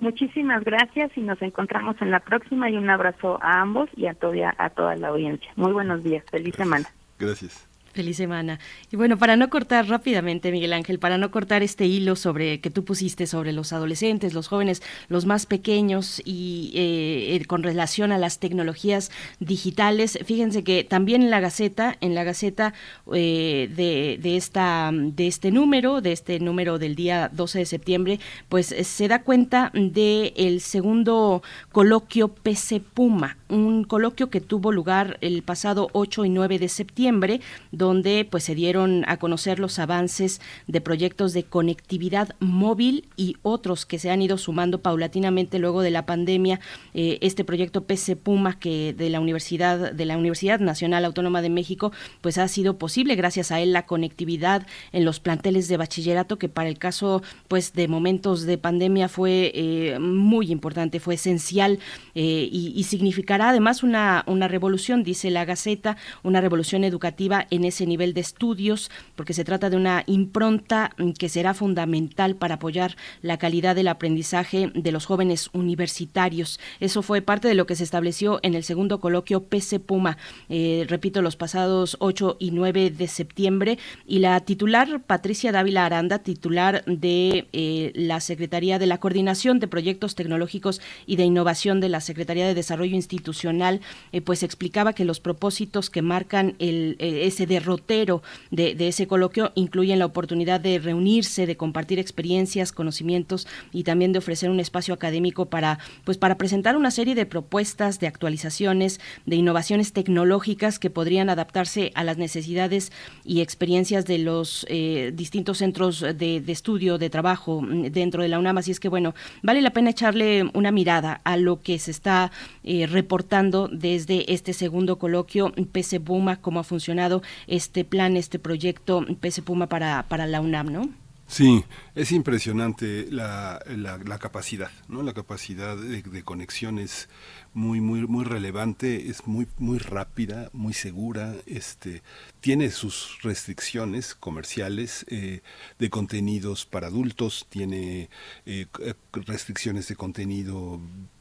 Muchísimas 0.00 0.64
gracias 0.64 1.10
y 1.16 1.20
nos 1.20 1.40
encontramos 1.42 1.96
en 2.00 2.10
la 2.10 2.20
próxima 2.20 2.70
y 2.70 2.76
un 2.76 2.88
abrazo 2.88 3.38
a 3.42 3.60
ambos 3.60 3.88
y 3.96 4.06
a 4.06 4.14
toda, 4.14 4.54
a 4.56 4.70
toda 4.70 4.96
la 4.96 5.08
audiencia. 5.08 5.50
Muy 5.56 5.72
buenos 5.72 6.02
días, 6.02 6.24
feliz 6.30 6.54
semana. 6.56 6.88
Gracias. 7.18 7.69
Feliz 7.92 8.18
semana. 8.18 8.60
Y 8.92 8.96
bueno, 8.96 9.18
para 9.18 9.36
no 9.36 9.50
cortar 9.50 9.88
rápidamente, 9.88 10.52
Miguel 10.52 10.72
Ángel, 10.74 11.00
para 11.00 11.18
no 11.18 11.32
cortar 11.32 11.64
este 11.64 11.86
hilo 11.86 12.14
sobre 12.14 12.60
que 12.60 12.70
tú 12.70 12.84
pusiste 12.84 13.26
sobre 13.26 13.52
los 13.52 13.72
adolescentes, 13.72 14.32
los 14.32 14.46
jóvenes, 14.46 14.80
los 15.08 15.26
más 15.26 15.44
pequeños 15.44 16.22
y 16.24 16.70
eh, 16.76 17.34
eh, 17.34 17.44
con 17.46 17.64
relación 17.64 18.12
a 18.12 18.18
las 18.18 18.38
tecnologías 18.38 19.10
digitales, 19.40 20.20
fíjense 20.24 20.62
que 20.62 20.84
también 20.84 21.22
en 21.22 21.30
la 21.30 21.40
Gaceta, 21.40 21.96
en 22.00 22.14
la 22.14 22.22
Gaceta 22.22 22.74
eh, 23.12 23.68
de, 23.74 24.20
de, 24.22 24.36
esta, 24.36 24.92
de 24.94 25.26
este 25.26 25.50
número, 25.50 26.00
de 26.00 26.12
este 26.12 26.38
número 26.38 26.78
del 26.78 26.94
día 26.94 27.28
12 27.32 27.58
de 27.58 27.66
septiembre, 27.66 28.20
pues 28.48 28.66
se 28.66 29.08
da 29.08 29.24
cuenta 29.24 29.72
de 29.74 30.32
el 30.36 30.60
segundo 30.60 31.42
coloquio 31.72 32.28
PC 32.28 32.78
Puma, 32.78 33.36
un 33.48 33.82
coloquio 33.82 34.30
que 34.30 34.40
tuvo 34.40 34.70
lugar 34.70 35.18
el 35.22 35.42
pasado 35.42 35.88
8 35.92 36.24
y 36.26 36.30
9 36.30 36.60
de 36.60 36.68
septiembre 36.68 37.40
donde 37.80 38.28
pues 38.30 38.44
se 38.44 38.54
dieron 38.54 39.04
a 39.08 39.16
conocer 39.16 39.58
los 39.58 39.78
avances 39.78 40.42
de 40.66 40.82
proyectos 40.82 41.32
de 41.32 41.44
conectividad 41.44 42.36
móvil 42.40 43.08
y 43.16 43.36
otros 43.42 43.86
que 43.86 43.98
se 43.98 44.10
han 44.10 44.20
ido 44.20 44.36
sumando 44.36 44.82
paulatinamente 44.82 45.58
luego 45.58 45.80
de 45.80 45.90
la 45.90 46.04
pandemia. 46.04 46.60
Eh, 46.92 47.18
este 47.22 47.42
proyecto 47.42 47.84
PC 47.84 48.16
Puma 48.16 48.58
que 48.58 48.92
de 48.92 49.08
la 49.08 49.18
Universidad 49.18 49.92
de 49.92 50.04
la 50.04 50.18
Universidad 50.18 50.60
Nacional 50.60 51.06
Autónoma 51.06 51.40
de 51.40 51.48
México 51.48 51.90
pues 52.20 52.36
ha 52.36 52.48
sido 52.48 52.76
posible 52.76 53.14
gracias 53.14 53.50
a 53.50 53.60
él 53.60 53.72
la 53.72 53.86
conectividad 53.86 54.66
en 54.92 55.06
los 55.06 55.18
planteles 55.18 55.66
de 55.68 55.78
bachillerato 55.78 56.38
que 56.38 56.50
para 56.50 56.68
el 56.68 56.78
caso 56.78 57.22
pues 57.48 57.72
de 57.72 57.88
momentos 57.88 58.42
de 58.42 58.58
pandemia 58.58 59.08
fue 59.08 59.52
eh, 59.54 59.98
muy 59.98 60.52
importante, 60.52 61.00
fue 61.00 61.14
esencial 61.14 61.78
eh, 62.14 62.46
y, 62.52 62.74
y 62.76 62.84
significará 62.84 63.48
además 63.48 63.82
una, 63.82 64.22
una 64.26 64.48
revolución, 64.48 65.02
dice 65.02 65.30
la 65.30 65.46
Gaceta, 65.46 65.96
una 66.22 66.42
revolución 66.42 66.84
educativa 66.84 67.46
en 67.50 67.69
ese 67.70 67.86
nivel 67.86 68.14
de 68.14 68.20
estudios, 68.20 68.90
porque 69.16 69.32
se 69.32 69.44
trata 69.44 69.70
de 69.70 69.76
una 69.76 70.04
impronta 70.06 70.92
mm, 70.98 71.12
que 71.12 71.28
será 71.28 71.54
fundamental 71.54 72.36
para 72.36 72.56
apoyar 72.56 72.96
la 73.22 73.38
calidad 73.38 73.74
del 73.74 73.88
aprendizaje 73.88 74.70
de 74.74 74.92
los 74.92 75.06
jóvenes 75.06 75.50
universitarios. 75.52 76.60
Eso 76.78 77.02
fue 77.02 77.22
parte 77.22 77.48
de 77.48 77.54
lo 77.54 77.66
que 77.66 77.76
se 77.76 77.84
estableció 77.84 78.40
en 78.42 78.54
el 78.54 78.64
segundo 78.64 79.00
coloquio 79.00 79.44
PC 79.44 79.80
Puma, 79.80 80.18
eh, 80.48 80.84
repito, 80.88 81.22
los 81.22 81.36
pasados 81.36 81.96
8 82.00 82.36
y 82.38 82.50
9 82.50 82.90
de 82.90 83.08
septiembre, 83.08 83.78
y 84.06 84.18
la 84.18 84.38
titular 84.40 85.02
Patricia 85.02 85.52
Dávila 85.52 85.86
Aranda, 85.86 86.18
titular 86.18 86.84
de 86.86 87.48
eh, 87.52 87.92
la 87.94 88.20
Secretaría 88.20 88.78
de 88.78 88.86
la 88.86 88.98
Coordinación 88.98 89.58
de 89.58 89.68
Proyectos 89.68 90.14
Tecnológicos 90.14 90.80
y 91.06 91.16
de 91.16 91.24
Innovación 91.24 91.80
de 91.80 91.88
la 91.88 92.00
Secretaría 92.00 92.46
de 92.46 92.54
Desarrollo 92.54 92.94
Institucional, 92.94 93.80
eh, 94.12 94.20
pues 94.20 94.42
explicaba 94.42 94.92
que 94.92 95.04
los 95.04 95.20
propósitos 95.20 95.90
que 95.90 96.02
marcan 96.02 96.56
el, 96.58 96.96
de 96.98 97.59
derrotero 97.60 98.22
de, 98.50 98.74
ese 98.88 99.06
coloquio 99.06 99.52
incluyen 99.54 99.98
la 99.98 100.06
oportunidad 100.06 100.60
de 100.60 100.78
reunirse, 100.78 101.46
de 101.46 101.56
compartir 101.56 101.98
experiencias, 101.98 102.72
conocimientos 102.72 103.46
y 103.72 103.84
también 103.84 104.12
de 104.12 104.18
ofrecer 104.18 104.50
un 104.50 104.60
espacio 104.60 104.94
académico 104.94 105.46
para, 105.46 105.78
pues, 106.04 106.18
para 106.18 106.36
presentar 106.36 106.76
una 106.76 106.90
serie 106.90 107.14
de 107.14 107.26
propuestas, 107.26 108.00
de 108.00 108.06
actualizaciones, 108.06 109.00
de 109.26 109.36
innovaciones 109.36 109.92
tecnológicas 109.92 110.78
que 110.78 110.90
podrían 110.90 111.28
adaptarse 111.30 111.92
a 111.94 112.04
las 112.04 112.16
necesidades 112.16 112.92
y 113.24 113.40
experiencias 113.40 114.06
de 114.06 114.18
los 114.18 114.66
eh, 114.68 115.12
distintos 115.14 115.58
centros 115.58 116.00
de, 116.00 116.42
estudio, 116.48 116.98
de 116.98 117.10
trabajo 117.10 117.62
mm, 117.62 117.84
dentro 117.86 118.22
de 118.22 118.28
la 118.28 118.38
UNAM. 118.38 118.58
Así 118.58 118.70
es 118.70 118.80
que, 118.80 118.88
bueno, 118.88 119.14
vale 119.42 119.60
la 119.60 119.72
pena 119.72 119.90
echarle 119.90 120.50
una 120.54 120.72
mirada 120.72 121.20
a 121.24 121.36
lo 121.36 121.60
que 121.60 121.78
se 121.78 121.90
está 121.90 122.32
eh, 122.64 122.86
reportando 122.86 123.68
desde 123.68 124.32
este 124.32 124.52
segundo 124.52 124.98
coloquio 124.98 125.52
PC 125.72 125.98
Buma, 125.98 126.40
cómo 126.40 126.60
ha 126.60 126.64
funcionado 126.64 127.22
este 127.50 127.84
plan, 127.84 128.16
este 128.16 128.38
proyecto 128.38 129.04
PC 129.20 129.42
Puma 129.42 129.66
para, 129.66 130.04
para 130.08 130.26
la 130.26 130.40
UNAM, 130.40 130.72
¿no? 130.72 130.88
Sí, 131.30 131.64
es 131.94 132.10
impresionante 132.10 133.06
la, 133.08 133.62
la, 133.68 134.18
capacidad, 134.18 134.72
¿no? 134.88 135.04
La 135.04 135.12
capacidad 135.12 135.76
de, 135.76 136.22
conexión 136.24 136.80
es 136.80 137.08
muy, 137.54 137.80
muy, 137.80 138.04
muy 138.08 138.24
relevante, 138.24 139.08
es 139.08 139.28
muy, 139.28 139.46
muy 139.56 139.78
rápida, 139.78 140.50
muy 140.52 140.74
segura, 140.74 141.36
este, 141.46 142.02
tiene 142.40 142.70
sus 142.70 143.20
restricciones 143.22 144.16
comerciales 144.16 145.06
eh, 145.08 145.42
de 145.78 145.88
contenidos 145.88 146.66
para 146.66 146.88
adultos, 146.88 147.46
tiene 147.48 148.10
eh, 148.44 148.66
restricciones 149.12 149.86
de 149.86 149.94
contenido 149.94 150.80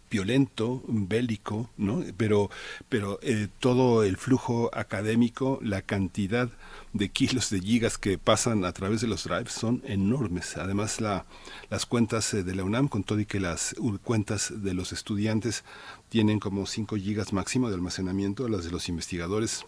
violento, 0.10 0.84
bélico, 0.88 1.70
¿no? 1.78 2.04
Pero, 2.18 2.50
pero 2.90 3.20
eh, 3.22 3.48
todo 3.60 4.04
el 4.04 4.18
flujo 4.18 4.70
académico, 4.74 5.60
la 5.62 5.82
cantidad 5.82 6.50
de 6.94 7.10
kilos 7.10 7.50
de 7.50 7.60
gigas 7.60 7.98
que 7.98 8.18
pasan 8.18 8.66
a 8.66 8.72
través 8.72 9.02
de 9.02 9.08
los 9.08 9.26
drives 9.26 9.54
son 9.54 9.82
enormes. 9.86 10.58
Además, 10.58 11.02
la, 11.02 11.26
las 11.70 11.86
cuentas 11.86 12.34
eh, 12.34 12.44
de 12.44 12.56
la 12.56 12.64
UNAM, 12.64 12.88
con 12.88 13.04
todo 13.04 13.20
y 13.20 13.26
que 13.26 13.40
las 13.40 13.76
cuentas 14.04 14.52
de 14.56 14.74
los 14.74 14.92
estudiantes 14.92 15.64
tienen 16.10 16.40
como 16.40 16.66
5 16.66 16.96
gigas 16.96 17.34
máximo 17.34 17.70
de 17.70 17.76
almacenamiento, 17.76 18.48
las 18.48 18.66
de 18.66 18.72
los 18.72 18.90
investigadores 18.90 19.66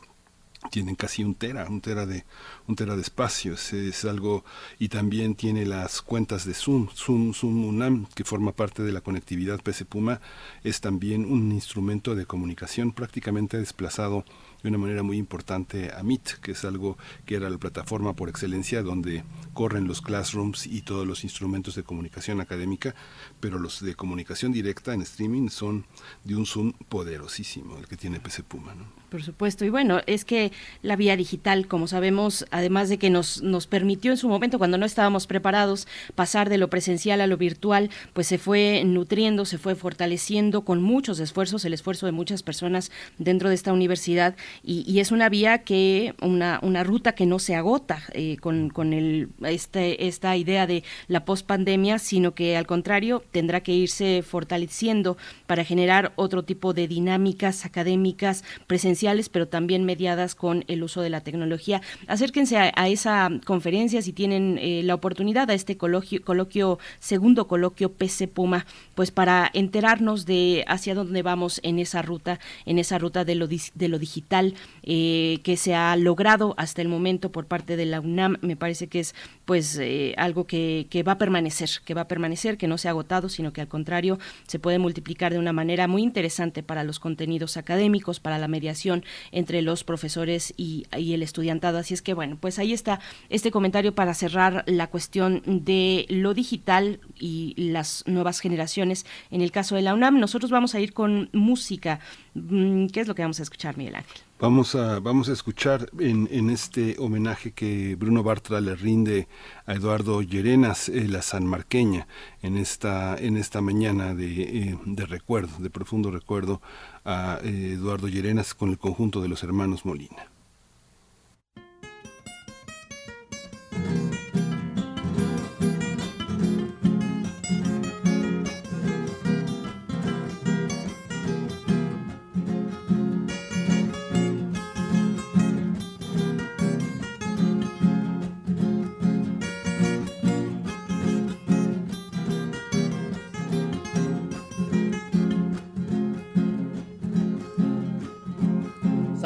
tienen 0.70 0.96
casi 0.96 1.24
un 1.24 1.36
tera, 1.36 1.68
un 1.70 1.82
tera 1.82 2.06
de 2.06 2.26
un 2.68 2.76
de 2.76 3.02
espacio, 3.02 3.54
es, 3.54 4.06
algo 4.06 4.44
y 4.80 4.90
también 4.90 5.36
tiene 5.36 5.66
las 5.66 6.02
cuentas 6.02 6.46
de 6.46 6.54
Zoom, 6.54 6.88
Zoom, 6.96 7.34
Zoom 7.34 7.66
UNAM 7.66 8.06
que 8.16 8.24
forma 8.24 8.52
parte 8.54 8.84
de 8.84 8.92
la 8.92 9.02
conectividad 9.02 9.62
PC 9.62 9.86
Puma, 9.86 10.22
es 10.64 10.82
también 10.82 11.26
un 11.26 11.52
instrumento 11.52 12.16
de 12.16 12.26
comunicación 12.26 12.92
prácticamente 12.92 13.58
desplazado 13.58 14.24
de 14.64 14.70
una 14.70 14.78
manera 14.78 15.04
muy 15.04 15.18
importante 15.18 15.92
a 15.92 16.04
Meet, 16.04 16.40
que 16.42 16.52
es 16.52 16.64
algo 16.66 16.98
que 17.26 17.36
era 17.36 17.50
la 17.50 17.58
plataforma 17.58 18.14
por 18.14 18.30
excelencia 18.30 18.84
donde 18.84 19.24
corren 19.54 19.88
los 19.88 20.02
classrooms 20.02 20.68
y 20.68 20.82
todos 20.82 21.08
los 21.08 21.24
instrumentos 21.24 21.76
de 21.76 21.84
comunicación 21.84 22.42
académica, 22.42 22.96
pero 23.42 23.60
los 23.60 23.84
de 23.84 23.96
comunicación 23.96 24.54
directa 24.54 24.94
en 24.94 25.02
streaming 25.02 25.50
son 25.50 25.86
de 26.24 26.36
un 26.36 26.46
Zoom 26.46 26.72
poderosísimo, 26.88 27.78
el 27.78 27.88
que 27.88 27.98
tiene 27.98 28.22
PC 28.22 28.44
Puma. 28.44 28.74
¿no? 28.76 28.86
Por 29.12 29.24
supuesto. 29.24 29.66
Y 29.66 29.70
bueno, 29.70 30.00
es 30.06 30.24
que 30.24 30.54
la 30.84 30.96
vía 30.96 31.18
digital, 31.18 31.68
como 31.68 31.88
sabemos, 31.88 32.46
además 32.50 32.88
de 32.88 32.98
que 32.98 33.10
nos, 33.10 33.42
nos 33.42 33.68
permitió 33.68 34.12
en 34.12 34.18
su 34.18 34.30
momento, 34.30 34.58
cuando 34.58 34.78
no 34.78 34.86
estábamos 34.86 35.28
preparados, 35.28 35.86
pasar 36.16 36.48
de 36.48 36.58
lo 36.58 36.70
presencial 36.70 37.20
a 37.20 37.28
lo 37.28 37.36
virtual, 37.36 37.90
pues 38.14 38.28
se 38.28 38.38
fue 38.38 38.84
nutriendo, 38.86 39.44
se 39.44 39.58
fue 39.58 39.76
fortaleciendo 39.76 40.62
con 40.62 40.82
muchos 40.82 41.20
esfuerzos, 41.20 41.66
el 41.66 41.74
esfuerzo 41.74 42.06
de 42.06 42.14
muchas 42.14 42.42
personas 42.42 42.90
dentro 43.18 43.50
de 43.50 43.56
esta 43.56 43.74
universidad. 43.74 44.38
y, 44.64 45.02
es 45.02 45.12
una 45.12 45.28
vía 45.28 45.64
que, 45.64 46.14
una, 46.22 46.60
una 46.62 46.84
ruta 46.84 47.12
que 47.14 47.26
no 47.26 47.40
se 47.40 47.56
agota 47.56 48.04
eh, 48.14 48.38
con, 48.38 48.70
con 48.70 48.94
el, 48.94 49.30
este, 49.44 50.08
esta 50.08 50.38
idea 50.38 50.68
de 50.68 50.84
la 51.08 51.26
pospandemia, 51.26 52.00
sino 52.00 52.34
que 52.34 52.56
al 52.56 52.68
contrario 52.68 53.24
tendrá 53.32 53.62
que 53.62 53.74
irse 53.74 54.24
fortaleciendo 54.24 55.18
para 55.48 55.64
generar 55.64 56.14
otro 56.16 56.44
tipo 56.44 56.74
de 56.74 56.88
dinámicas 56.88 57.66
académicas 57.66 58.44
presenciales, 58.68 59.30
pero 59.30 59.48
también 59.48 59.86
mediadas 59.86 60.36
con 60.36 60.64
el 60.68 60.84
uso 60.84 61.02
de 61.02 61.10
la 61.10 61.22
tecnología. 61.22 61.82
Acérquense 62.08 62.58
a, 62.58 62.90
esa 62.90 63.30
conferencia 63.46 64.02
si 64.02 64.14
tienen 64.14 64.58
eh, 64.60 64.82
la 64.84 64.96
oportunidad, 64.96 65.50
a 65.50 65.54
este 65.54 65.78
coloquio, 65.78 66.22
coloquio, 66.24 66.80
segundo 67.00 67.48
coloquio 67.48 67.92
PC 67.92 68.28
Puma, 68.28 68.66
pues 68.96 69.12
para 69.12 69.50
enterarnos 69.54 70.26
de 70.26 70.64
hacia 70.68 70.96
dónde 70.96 71.22
vamos 71.22 71.60
en 71.64 71.80
esa 71.80 72.02
ruta, 72.02 72.40
en 72.66 72.80
esa 72.80 72.98
ruta 72.98 73.26
de 73.26 73.36
lo, 73.36 73.48
de 73.48 73.88
lo 73.88 74.00
digital 74.00 74.54
eh, 74.84 75.40
que 75.44 75.58
se 75.58 75.76
ha 75.76 75.96
logrado 75.96 76.54
hasta 76.58 76.82
el 76.82 76.88
momento 76.88 77.32
por 77.32 77.46
parte 77.46 77.78
de 77.78 77.86
la 77.86 78.00
UNAM. 78.00 78.38
Me 78.42 78.56
parece 78.56 78.88
que 78.88 79.00
es 79.00 79.16
pues 79.46 79.78
eh, 79.80 80.14
algo 80.18 80.46
que, 80.46 80.88
que, 80.90 81.04
va 81.04 81.14
a 81.14 81.18
permanecer, 81.18 81.70
que 81.86 81.94
va 81.94 82.02
a 82.02 82.08
permanecer, 82.08 82.58
que 82.58 82.68
no 82.68 82.78
se 82.78 82.88
ha 82.88 82.92
agotado, 82.92 83.21
sino 83.30 83.54
que 83.54 83.62
al 83.62 83.68
contrario 83.68 84.20
se 84.48 84.60
puede 84.60 84.80
multiplicar 84.80 85.34
de 85.34 85.40
una 85.40 85.54
manera 85.54 85.88
muy 85.88 86.04
interesante 86.04 86.64
para 86.64 86.84
los 86.84 87.00
contenidos 87.00 87.58
académicos, 87.58 88.20
para 88.20 88.38
la 88.38 88.48
mediación 88.48 89.04
entre 89.32 89.62
los 89.62 89.84
profesores 89.84 90.54
y, 90.58 90.86
y 90.98 91.14
el 91.14 91.24
estudiantado. 91.24 91.78
Así 91.78 91.94
es 91.94 92.02
que 92.02 92.14
bueno, 92.14 92.38
pues 92.40 92.60
ahí 92.60 92.74
está 92.74 93.00
este 93.30 93.52
comentario 93.52 93.94
para 93.96 94.14
cerrar 94.14 94.64
la 94.68 94.88
cuestión 94.88 95.42
de 95.46 96.06
lo 96.10 96.34
digital 96.34 97.00
y 97.20 97.54
las 97.58 98.04
nuevas 98.08 98.40
generaciones. 98.40 99.06
En 99.30 99.42
el 99.42 99.52
caso 99.52 99.76
de 99.76 99.82
la 99.82 99.94
UNAM, 99.94 100.20
nosotros 100.20 100.52
vamos 100.52 100.76
a 100.76 100.80
ir 100.80 100.94
con 100.94 101.30
música. 101.34 102.00
Mm, 102.34 102.88
¿Qué 102.88 103.02
es 103.02 103.08
lo 103.08 103.16
que 103.16 103.22
vamos 103.22 103.40
a 103.40 103.44
escuchar, 103.44 103.78
Miguel 103.78 103.96
Ángel? 103.96 104.31
Vamos 104.42 104.74
a, 104.74 105.00
vamos 105.00 105.30
a 105.30 105.34
escuchar 105.34 105.92
en, 106.00 106.28
en 106.32 106.50
este 106.50 106.96
homenaje 106.98 107.52
que 107.52 107.94
Bruno 107.94 108.24
Bartra 108.24 108.60
le 108.60 108.74
rinde 108.74 109.28
a 109.68 109.74
Eduardo 109.74 110.24
Llerenas, 110.24 110.90
eh, 110.90 111.08
la 111.08 111.22
sanmarqueña, 111.22 112.08
en 112.42 112.58
esta, 112.58 113.16
en 113.20 113.38
esta 113.38 113.62
mañana 113.62 114.16
de, 114.16 114.42
eh, 114.42 114.80
de 114.84 115.06
recuerdo, 115.06 115.60
de 115.60 115.70
profundo 115.70 116.10
recuerdo 116.10 116.60
a 117.06 117.38
eh, 117.44 117.74
Eduardo 117.74 118.08
Llerenas 118.08 118.56
con 118.56 118.72
el 118.72 118.80
conjunto 118.80 119.22
de 119.22 119.28
los 119.28 119.44
hermanos 119.44 119.86
Molina. 119.86 120.31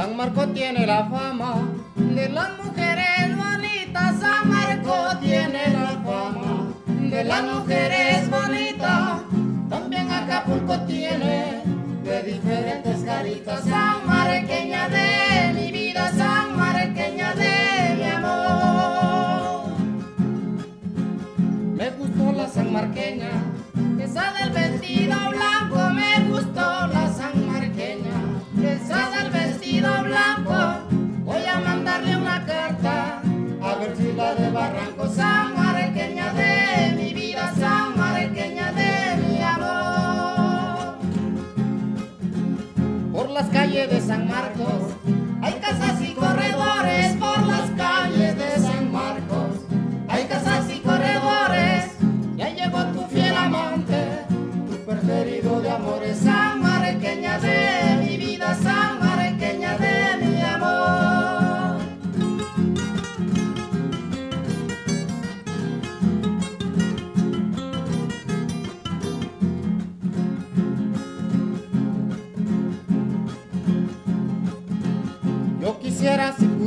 San 0.06 0.18
Marco 0.18 0.48
tiene 0.50 0.86
la 0.86 1.10
fama 1.10 1.68
de 1.96 2.30
las 2.30 2.50
mujeres 2.64 3.36
bonitas. 3.36 4.20
San 4.20 4.50
Marco 4.52 5.18
tiene 5.20 5.72
la 5.74 6.00
fama 6.06 6.72
de 6.88 7.24
las 7.24 7.44
mujeres 7.44 8.30
bonitas. 8.30 9.22
También 9.68 10.12
Acapulco 10.12 10.80
tiene 10.82 11.64
de 12.04 12.22
diferentes 12.22 13.04
caritas. 13.04 13.64
San 13.64 14.06
Marqueña 14.06 14.90
de 14.90 15.54
mi 15.56 15.72
vida, 15.72 16.12
San 16.12 16.56
Marqueña 16.56 17.34
de 17.34 17.96
mi 17.98 18.04
amor. 18.04 19.72
Me 21.78 21.90
gustó 21.90 22.32
la 22.32 22.48
San 22.48 22.72
Marqueña, 22.72 23.32
esa 24.00 24.34
del 24.34 24.52
vestido 24.52 25.16
blanco. 25.32 25.65
A 33.86 33.88
ver 33.88 33.98
si 33.98 34.14
la 34.14 34.36
de 34.36 34.50
Barranco. 34.52 35.08
San 35.08 35.56
Marqueña 35.56 36.34
de 36.34 36.94
mi 36.96 37.14
vida, 37.14 37.54
San 37.58 37.98
Marqueña 37.98 38.72
de 38.72 39.18
mi 39.28 39.42
amor. 39.42 40.98
Por 43.14 43.30
las 43.30 43.50
calles 43.50 43.90
de 43.90 44.02
San 44.02 44.28
Marcos 44.28 44.94
hay 45.42 45.54
casas 45.54 46.02
y 46.02 46.14
corredores. 46.14 47.15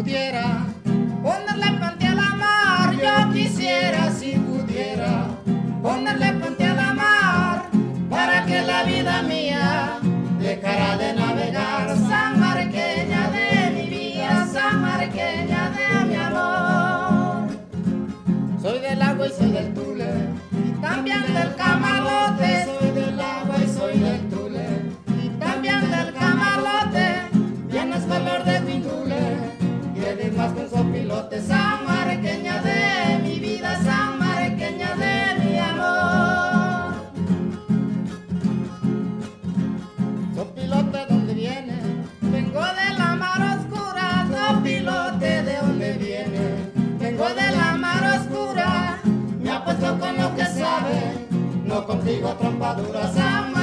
Pudiera 0.08 0.64
ponerle 1.22 1.78
puente 1.78 2.06
a 2.06 2.14
la 2.14 2.30
mar. 2.34 2.96
Yo 2.96 3.32
quisiera 3.34 4.10
si 4.10 4.32
pudiera 4.38 5.26
ponerle 5.82 6.32
puente 6.32 6.64
a 6.64 6.74
la 6.74 6.94
mar 6.94 7.62
para 8.08 8.46
que 8.46 8.62
la 8.62 8.84
vida 8.84 9.22
mía 9.22 9.98
dejara 10.40 10.96
de 10.96 11.12
navegar. 11.12 11.94
San 12.08 12.40
Marqueña 12.40 13.30
de 13.30 13.70
mi 13.74 13.90
vida, 13.90 14.46
San 14.50 14.80
Marqueña 14.80 15.72
de 15.76 16.04
mi 16.06 16.14
amor. 16.14 17.48
Soy 18.62 18.78
del 18.78 19.02
agua 19.02 19.26
y 19.26 19.30
soy 19.30 19.50
del 19.50 19.74
tule, 19.74 20.10
y 20.68 20.70
también 20.80 21.22
del 21.34 21.54
camarote. 21.54 22.64
Soy 22.64 22.87
sopilote. 31.18 31.42
San 31.42 31.86
de 32.64 33.18
mi 33.22 33.38
vida, 33.40 33.76
San 33.82 34.18
de 34.18 35.44
mi 35.44 35.58
amor. 35.58 36.94
Sopilote, 40.34 41.06
¿dónde 41.08 41.34
viene? 41.34 41.76
Vengo 42.20 42.60
de 42.60 42.98
la 42.98 43.16
mar 43.16 43.58
oscura. 43.58 44.28
Sopilote, 44.30 45.42
¿de 45.42 45.56
dónde 45.56 45.92
viene? 45.94 46.72
Vengo 46.98 47.28
de 47.28 47.50
la 47.56 47.76
mar 47.76 48.20
oscura. 48.20 48.98
Me 49.40 49.50
apuesto 49.50 49.98
con 49.98 50.16
lo 50.16 50.34
que 50.36 50.44
sabe, 50.44 51.26
no 51.64 51.86
contigo 51.86 52.34
trompadura. 52.38 53.12
San 53.12 53.57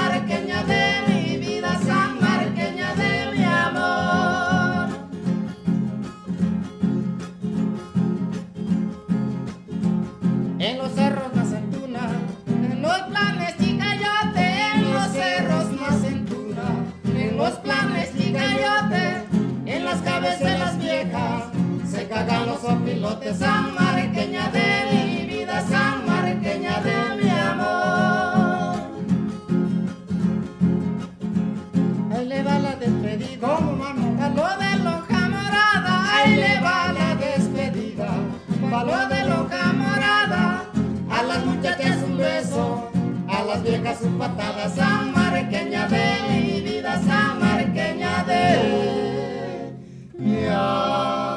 viejas 43.66 44.02
un 44.02 44.18
patada, 44.20 44.70
San 44.70 45.12
Marqueña 45.12 45.88
de 45.88 46.18
mi 46.30 46.62
vida, 46.62 47.02
San 47.02 47.40
Marqueña 47.40 48.24
de 48.24 49.76
mi 50.20 50.46
amor. 50.46 51.35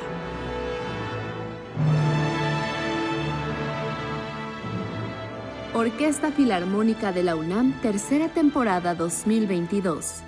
Orquesta 5.84 6.32
Filarmónica 6.32 7.12
de 7.12 7.22
la 7.22 7.36
UNAM, 7.36 7.78
tercera 7.82 8.30
temporada 8.30 8.94
2022. 8.94 10.22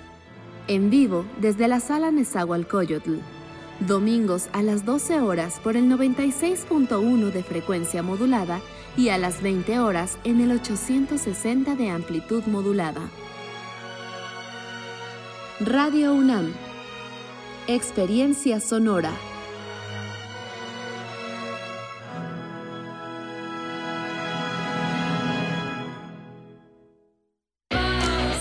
En 0.67 0.91
vivo 0.91 1.25
desde 1.41 1.67
la 1.67 1.79
Sala 1.79 2.11
Nezahualcóyotl. 2.11 3.15
Domingos 3.79 4.49
a 4.53 4.61
las 4.61 4.85
12 4.85 5.19
horas 5.19 5.59
por 5.63 5.75
el 5.75 5.85
96.1 5.85 7.31
de 7.31 7.41
frecuencia 7.41 8.03
modulada 8.03 8.61
y 8.95 9.09
a 9.09 9.17
las 9.17 9.41
20 9.41 9.79
horas 9.79 10.19
en 10.25 10.41
el 10.41 10.51
860 10.51 11.73
de 11.73 11.89
amplitud 11.89 12.43
modulada. 12.43 13.01
Radio 15.59 16.13
UNAM. 16.13 16.53
Experiencia 17.65 18.59
sonora. 18.59 19.11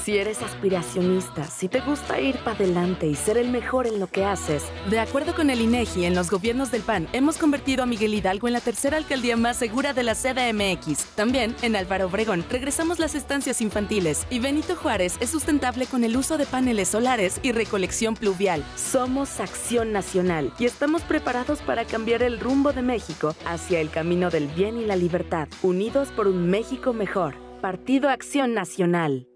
Si 0.07 0.19
eres 0.19 0.41
aspiracionista, 0.41 1.43
si 1.43 1.67
te 1.67 1.81
gusta 1.81 2.21
ir 2.21 2.37
para 2.45 2.53
adelante 2.53 3.09
y 3.09 3.17
ser 3.17 3.39
el 3.39 3.51
mejor 3.51 3.89
en 3.89 3.99
lo 3.99 4.07
que 4.07 4.25
haces. 4.25 4.63
De 4.89 5.01
acuerdo 5.01 5.35
con 5.35 5.51
el 5.51 5.61
INEGI, 5.61 6.05
en 6.05 6.15
los 6.15 6.31
gobiernos 6.31 6.71
del 6.71 6.83
PAN 6.83 7.09
hemos 7.13 7.39
convertido 7.39 7.83
a 7.83 7.87
Miguel 7.87 8.15
Hidalgo 8.15 8.47
en 8.47 8.53
la 8.53 8.61
tercera 8.61 8.99
alcaldía 8.99 9.37
más 9.37 9.57
segura 9.57 9.95
de 9.95 10.05
la 10.05 10.15
CDMX. 10.15 11.07
También, 11.17 11.57
en 11.63 11.75
Álvaro 11.75 12.07
Obregón, 12.07 12.45
regresamos 12.49 13.01
las 13.01 13.17
estancias 13.17 13.61
infantiles 13.61 14.29
y 14.31 14.39
Benito 14.39 14.77
Juárez 14.77 15.17
es 15.19 15.31
sustentable 15.31 15.87
con 15.87 16.05
el 16.05 16.17
uso 16.17 16.39
de 16.39 16.47
paneles 16.47 16.87
solares 16.91 17.41
y 17.43 17.51
recolección 17.51 18.15
pluvial. 18.15 18.63
Somos 18.77 19.41
Acción 19.41 19.91
Nacional 19.91 20.53
y 20.61 20.67
estamos 20.67 21.03
preparados 21.03 21.63
para 21.63 21.85
cambiar 21.85 22.23
el 22.23 22.39
rumbo 22.39 22.73
de 22.73 22.83
México 22.83 23.35
hacia 23.45 23.81
el 23.81 23.91
camino 23.91 24.31
del 24.31 24.47
bien 24.47 24.79
y 24.79 24.85
la 24.85 24.95
libertad. 24.95 25.49
Unidos 25.65 26.11
por 26.15 26.29
un 26.29 26.49
México 26.49 26.93
mejor. 26.93 27.35
Partido 27.61 28.09
Acción 28.09 28.55
Nacional. 28.55 29.27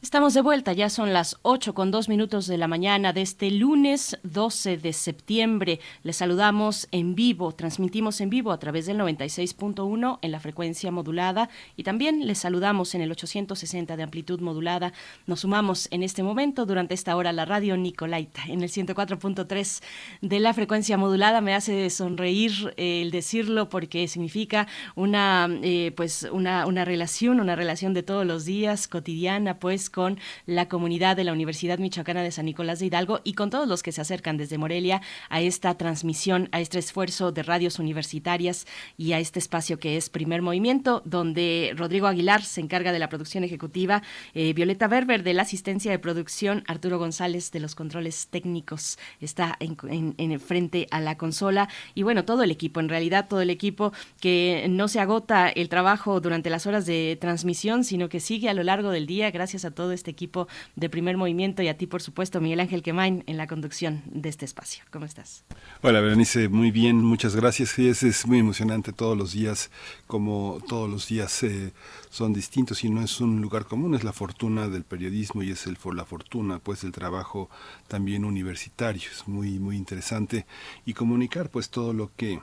Estamos 0.00 0.32
de 0.32 0.42
vuelta, 0.42 0.72
ya 0.72 0.90
son 0.90 1.12
las 1.12 1.38
8 1.42 1.74
con 1.74 1.90
2 1.90 2.08
minutos 2.08 2.46
de 2.46 2.56
la 2.56 2.68
mañana 2.68 3.12
de 3.12 3.20
este 3.20 3.50
lunes 3.50 4.16
12 4.22 4.78
de 4.78 4.92
septiembre. 4.92 5.80
Les 6.04 6.14
saludamos 6.14 6.86
en 6.92 7.16
vivo, 7.16 7.50
transmitimos 7.50 8.20
en 8.20 8.30
vivo 8.30 8.52
a 8.52 8.60
través 8.60 8.86
del 8.86 8.96
96.1 8.98 10.20
en 10.22 10.30
la 10.30 10.38
frecuencia 10.38 10.92
modulada 10.92 11.50
y 11.76 11.82
también 11.82 12.28
les 12.28 12.38
saludamos 12.38 12.94
en 12.94 13.00
el 13.00 13.10
860 13.10 13.96
de 13.96 14.02
amplitud 14.04 14.40
modulada. 14.40 14.92
Nos 15.26 15.40
sumamos 15.40 15.88
en 15.90 16.04
este 16.04 16.22
momento 16.22 16.64
durante 16.64 16.94
esta 16.94 17.16
hora 17.16 17.30
a 17.30 17.32
la 17.32 17.44
radio 17.44 17.76
Nicolaita 17.76 18.42
en 18.46 18.62
el 18.62 18.70
104.3 18.70 19.82
de 20.22 20.38
la 20.38 20.54
frecuencia 20.54 20.96
modulada. 20.96 21.40
Me 21.40 21.56
hace 21.56 21.90
sonreír 21.90 22.72
eh, 22.76 23.02
el 23.02 23.10
decirlo 23.10 23.68
porque 23.68 24.06
significa 24.06 24.68
una, 24.94 25.48
eh, 25.64 25.92
pues 25.96 26.28
una, 26.30 26.68
una 26.68 26.84
relación, 26.84 27.40
una 27.40 27.56
relación 27.56 27.94
de 27.94 28.04
todos 28.04 28.24
los 28.24 28.44
días, 28.44 28.86
cotidiana, 28.86 29.58
pues 29.58 29.88
con 29.98 30.16
la 30.46 30.68
comunidad 30.68 31.16
de 31.16 31.24
la 31.24 31.32
Universidad 31.32 31.80
Michoacana 31.80 32.22
de 32.22 32.30
San 32.30 32.44
Nicolás 32.44 32.78
de 32.78 32.86
Hidalgo 32.86 33.20
y 33.24 33.32
con 33.32 33.50
todos 33.50 33.66
los 33.66 33.82
que 33.82 33.90
se 33.90 34.00
acercan 34.00 34.36
desde 34.36 34.56
Morelia 34.56 35.02
a 35.28 35.40
esta 35.40 35.76
transmisión, 35.76 36.48
a 36.52 36.60
este 36.60 36.78
esfuerzo 36.78 37.32
de 37.32 37.42
radios 37.42 37.80
universitarias 37.80 38.68
y 38.96 39.10
a 39.14 39.18
este 39.18 39.40
espacio 39.40 39.80
que 39.80 39.96
es 39.96 40.08
Primer 40.08 40.40
Movimiento, 40.40 41.02
donde 41.04 41.72
Rodrigo 41.74 42.06
Aguilar 42.06 42.44
se 42.44 42.60
encarga 42.60 42.92
de 42.92 43.00
la 43.00 43.08
producción 43.08 43.42
ejecutiva, 43.42 44.04
eh, 44.34 44.52
Violeta 44.52 44.86
Berber 44.86 45.24
de 45.24 45.34
la 45.34 45.42
asistencia 45.42 45.90
de 45.90 45.98
producción, 45.98 46.62
Arturo 46.68 47.00
González 47.00 47.50
de 47.50 47.58
los 47.58 47.74
controles 47.74 48.28
técnicos 48.28 49.00
está 49.20 49.56
en, 49.58 49.76
en, 49.90 50.14
en 50.16 50.38
frente 50.38 50.86
a 50.92 51.00
la 51.00 51.18
consola. 51.18 51.68
Y 51.96 52.04
bueno, 52.04 52.24
todo 52.24 52.44
el 52.44 52.52
equipo, 52.52 52.78
en 52.78 52.88
realidad 52.88 53.26
todo 53.28 53.40
el 53.40 53.50
equipo 53.50 53.92
que 54.20 54.64
no 54.70 54.86
se 54.86 55.00
agota 55.00 55.48
el 55.48 55.68
trabajo 55.68 56.20
durante 56.20 56.50
las 56.50 56.68
horas 56.68 56.86
de 56.86 57.18
transmisión, 57.20 57.82
sino 57.82 58.08
que 58.08 58.20
sigue 58.20 58.48
a 58.48 58.54
lo 58.54 58.62
largo 58.62 58.92
del 58.92 59.08
día, 59.08 59.32
gracias 59.32 59.64
a 59.64 59.72
todo 59.78 59.92
este 59.92 60.10
equipo 60.10 60.48
de 60.74 60.90
primer 60.90 61.16
movimiento 61.16 61.62
y 61.62 61.68
a 61.68 61.78
ti, 61.78 61.86
por 61.86 62.02
supuesto, 62.02 62.40
Miguel 62.40 62.58
Ángel 62.58 62.82
Quemain, 62.82 63.22
en 63.28 63.36
la 63.36 63.46
conducción 63.46 64.02
de 64.06 64.28
este 64.28 64.44
espacio. 64.44 64.82
¿Cómo 64.90 65.04
estás? 65.04 65.44
Hola, 65.82 66.00
Berenice, 66.00 66.48
muy 66.48 66.72
bien, 66.72 66.96
muchas 66.96 67.36
gracias. 67.36 67.78
Es 67.78 68.26
muy 68.26 68.40
emocionante 68.40 68.92
todos 68.92 69.16
los 69.16 69.34
días, 69.34 69.70
como 70.08 70.60
todos 70.66 70.90
los 70.90 71.06
días 71.06 71.44
eh, 71.44 71.72
son 72.10 72.32
distintos 72.32 72.82
y 72.82 72.90
no 72.90 73.02
es 73.04 73.20
un 73.20 73.40
lugar 73.40 73.66
común, 73.66 73.94
es 73.94 74.02
la 74.02 74.12
fortuna 74.12 74.66
del 74.66 74.82
periodismo 74.82 75.44
y 75.44 75.52
es 75.52 75.68
el, 75.68 75.78
la 75.94 76.04
fortuna 76.04 76.58
pues 76.58 76.80
del 76.80 76.90
trabajo 76.90 77.48
también 77.86 78.24
universitario. 78.24 79.08
Es 79.12 79.28
muy, 79.28 79.60
muy 79.60 79.76
interesante 79.76 80.44
y 80.86 80.92
comunicar 80.92 81.50
pues 81.50 81.70
todo 81.70 81.92
lo 81.92 82.10
que 82.16 82.40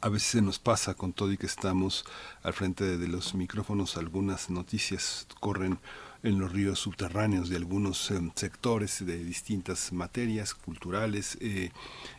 a 0.00 0.08
veces 0.08 0.30
se 0.30 0.42
nos 0.42 0.58
pasa 0.58 0.94
con 0.94 1.12
todo 1.12 1.30
y 1.30 1.36
que 1.36 1.46
estamos 1.46 2.04
al 2.42 2.54
frente 2.54 2.98
de 2.98 3.06
los 3.06 3.34
micrófonos, 3.34 3.96
algunas 3.96 4.50
noticias 4.50 5.28
corren 5.38 5.78
en 6.22 6.38
los 6.38 6.52
ríos 6.52 6.78
subterráneos 6.78 7.48
de 7.48 7.56
algunos 7.56 8.10
eh, 8.10 8.20
sectores 8.34 9.04
de 9.04 9.24
distintas 9.24 9.92
materias 9.92 10.54
culturales, 10.54 11.38
eh, 11.40 11.70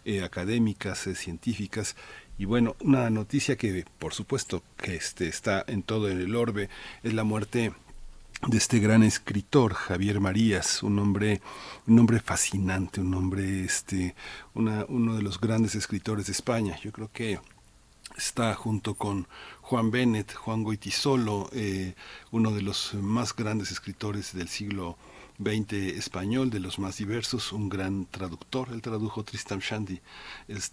eh, 0.06 0.24
académicas, 0.24 1.08
científicas. 1.16 1.96
Y 2.38 2.46
bueno, 2.46 2.76
una 2.82 3.10
noticia 3.10 3.56
que 3.56 3.86
por 4.00 4.14
supuesto 4.14 4.64
que 4.78 4.96
este, 4.96 5.28
está 5.28 5.64
en 5.68 5.84
todo 5.84 6.08
el 6.08 6.36
orbe 6.36 6.70
es 7.04 7.14
la 7.14 7.24
muerte 7.24 7.74
de 8.48 8.58
este 8.58 8.80
gran 8.80 9.04
escritor 9.04 9.76
Javier 9.76 10.20
Marías, 10.20 10.82
un 10.82 10.98
hombre, 10.98 11.42
un 11.86 12.00
hombre 12.00 12.20
fascinante, 12.20 13.00
un 13.00 13.14
hombre, 13.14 13.64
este, 13.64 14.16
uno 14.56 15.16
de 15.16 15.22
los 15.22 15.40
grandes 15.40 15.76
escritores 15.76 16.26
de 16.26 16.32
España. 16.32 16.80
Yo 16.82 16.92
creo 16.92 17.12
que 17.14 17.40
está 18.18 18.54
junto 18.56 18.96
con 18.96 19.28
Juan 19.72 19.90
Bennett, 19.90 20.34
Juan 20.34 20.64
Goitisolo, 20.64 21.50
eh, 21.54 21.96
uno 22.32 22.52
de 22.52 22.62
los 22.62 22.94
más 22.96 23.34
grandes 23.34 23.72
escritores 23.72 24.34
del 24.34 24.50
siglo 24.50 24.98
XX 25.40 25.96
español, 25.96 26.50
de 26.50 26.60
los 26.60 26.78
más 26.78 26.98
diversos, 26.98 27.54
un 27.54 27.70
gran 27.70 28.06
traductor. 28.06 28.68
Él 28.74 28.82
tradujo 28.82 29.24
Tristan 29.24 29.60
Shandy 29.60 30.02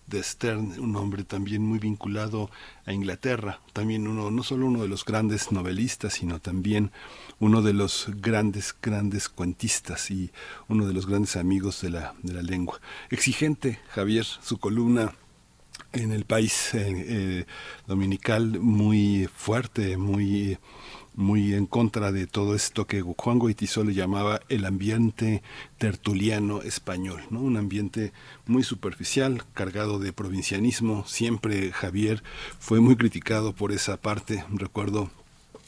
de 0.09 0.23
Stern, 0.25 0.81
un 0.81 0.97
hombre 0.97 1.23
también 1.23 1.63
muy 1.63 1.79
vinculado 1.79 2.51
a 2.87 2.93
Inglaterra, 2.93 3.61
también 3.73 4.09
uno, 4.09 4.33
no 4.33 4.43
solo 4.43 4.67
uno 4.67 4.83
de 4.83 4.89
los 4.89 5.05
grandes 5.05 5.53
novelistas, 5.53 6.15
sino 6.15 6.41
también 6.41 6.91
uno 7.39 7.63
de 7.63 7.75
los 7.75 8.09
grandes, 8.17 8.75
grandes 8.83 9.29
cuentistas 9.29 10.11
y 10.11 10.33
uno 10.67 10.89
de 10.89 10.93
los 10.93 11.07
grandes 11.07 11.37
amigos 11.37 11.83
de 11.83 11.91
la, 11.91 12.15
de 12.25 12.33
la 12.33 12.43
lengua. 12.43 12.81
Exigente, 13.11 13.79
Javier, 13.91 14.25
su 14.25 14.59
columna 14.59 15.15
en 15.93 16.13
el 16.13 16.25
país 16.25 16.71
eh, 16.75 17.45
dominical 17.87 18.61
muy 18.61 19.29
fuerte, 19.35 19.97
muy 19.97 20.59
muy 21.19 21.53
en 21.53 21.67
contra 21.67 22.13
de 22.13 22.29
todo 22.29 22.55
esto 22.55 22.87
que 22.87 23.03
Juan 23.03 23.41
Goitizó 23.41 23.83
le 23.83 23.93
llamaba 23.93 24.41
el 24.49 24.65
ambiente 24.65 25.43
tertuliano 25.77 26.63
español, 26.63 27.23
¿no? 27.31 27.41
Un 27.41 27.57
ambiente 27.57 28.13
muy 28.47 28.63
superficial, 28.63 29.43
cargado 29.53 29.99
de 29.99 30.13
provincianismo. 30.13 31.05
Siempre 31.09 31.73
Javier 31.73 32.23
fue 32.61 32.79
muy 32.79 32.95
criticado 32.95 33.53
por 33.53 33.73
esa 33.73 33.97
parte. 33.97 34.45
Recuerdo 34.53 35.11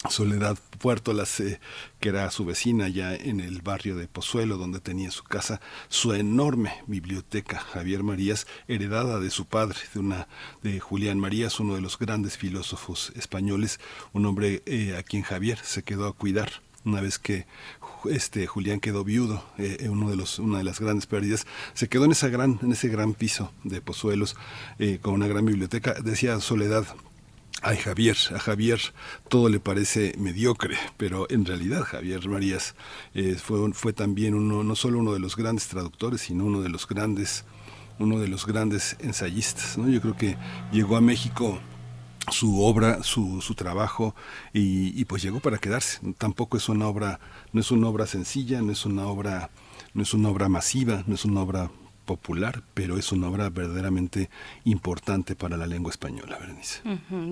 Soledad 0.09 0.59
Puerto, 0.79 1.13
eh, 1.13 1.61
que 2.01 2.09
era 2.09 2.31
su 2.31 2.47
vecina 2.47 2.89
ya 2.89 3.15
en 3.15 3.41
el 3.41 3.61
barrio 3.61 3.97
de 3.97 4.09
Pozuelo, 4.09 4.57
donde 4.57 4.81
tenía 4.81 5.11
su 5.11 5.25
casa, 5.25 5.61
su 5.91 6.15
enorme 6.15 6.73
biblioteca, 6.87 7.61
Javier 7.61 8.03
Marías, 8.03 8.47
heredada 8.67 9.21
de 9.21 9.31
su 9.31 9.45
padre, 9.45 9.79
de 9.93 10.01
una 10.01 10.29
de 10.63 10.81
Julián 10.81 11.19
Marías, 11.19 11.61
uno 11.61 11.75
de 11.75 11.83
los 11.83 11.99
grandes 11.99 12.39
filósofos 12.39 13.13
españoles, 13.15 13.79
un 14.15 14.25
hombre 14.25 14.63
eh, 14.65 14.97
a 14.97 15.03
quien 15.03 15.23
Javier 15.23 15.59
se 15.63 15.83
quedó 15.83 16.07
a 16.07 16.15
cuidar. 16.15 16.51
Una 16.83 17.03
vez 17.03 17.19
que 17.19 17.47
este 18.09 18.47
Julián 18.47 18.81
quedó 18.81 19.05
viudo, 19.05 19.45
eh, 19.59 19.87
uno 19.91 20.09
de 20.09 20.17
los, 20.17 20.39
una 20.39 20.57
de 20.57 20.65
las 20.65 20.81
grandes 20.81 21.07
pérdidas, 21.07 21.47
se 21.75 21.91
quedó 21.91 22.07
en 22.07 22.15
gran, 22.33 22.59
en 22.63 22.73
ese 22.73 22.89
gran 22.89 23.13
piso 23.13 23.53
de 23.65 23.83
Pozuelos, 23.83 24.35
con 25.03 25.13
una 25.13 25.29
gran 25.29 25.45
biblioteca, 25.45 25.93
decía 26.03 26.41
Soledad, 26.41 26.87
Ay, 27.63 27.77
Javier, 27.77 28.17
a 28.35 28.39
Javier 28.39 28.81
todo 29.29 29.51
le 29.51 29.61
parece 29.61 30.15
mediocre, 30.17 30.79
pero 30.97 31.27
en 31.29 31.45
realidad 31.45 31.83
Javier 31.83 32.27
Marías 32.27 32.75
eh, 33.15 33.35
fue, 33.35 33.75
fue 33.75 33.93
también 33.93 34.33
uno, 34.35 34.65
no 34.65 34.75
solo 34.75 34.99
uno 34.99 35.13
de 35.13 35.19
los 35.19 35.37
grandes 35.37 35.69
traductores, 35.69 36.23
sino 36.23 36.47
uno 36.47 36.63
de 36.63 36.71
los 36.71 36.89
grandes, 36.89 37.45
uno 37.99 38.19
de 38.19 38.29
los 38.29 38.47
grandes 38.47 38.97
ensayistas. 39.01 39.77
¿no? 39.77 39.91
Yo 39.91 40.01
creo 40.01 40.17
que 40.17 40.39
llegó 40.73 40.97
a 40.97 41.03
México 41.03 41.61
su 42.31 42.63
obra, 42.63 43.03
su, 43.03 43.43
su 43.43 43.55
trabajo, 43.55 44.15
y, 44.55 44.99
y, 44.99 45.05
pues 45.05 45.23
llegó 45.23 45.41
para 45.41 45.59
quedarse. 45.59 46.01
Tampoco 46.17 46.57
es 46.57 46.67
una 46.71 46.87
obra, 46.87 47.21
no 47.53 47.61
es 47.61 47.71
una 47.71 47.89
obra 47.89 48.07
sencilla, 48.07 48.63
no 48.63 48.73
es 48.73 48.87
una 48.87 49.07
obra, 49.07 49.51
no 49.93 50.03
es 50.03 50.15
una 50.15 50.31
obra 50.31 50.49
masiva, 50.49 51.05
no 51.07 51.15
es 51.15 51.27
una 51.27 51.43
obra 51.43 51.71
popular, 52.11 52.65
pero 52.75 52.99
es 52.99 53.13
una 53.13 53.29
obra 53.29 53.51
verdaderamente 53.51 54.31
importante 54.65 55.37
para 55.37 55.57
la 55.57 55.69
lengua 55.69 55.93
española, 55.93 56.39
Berenice. 56.41 56.81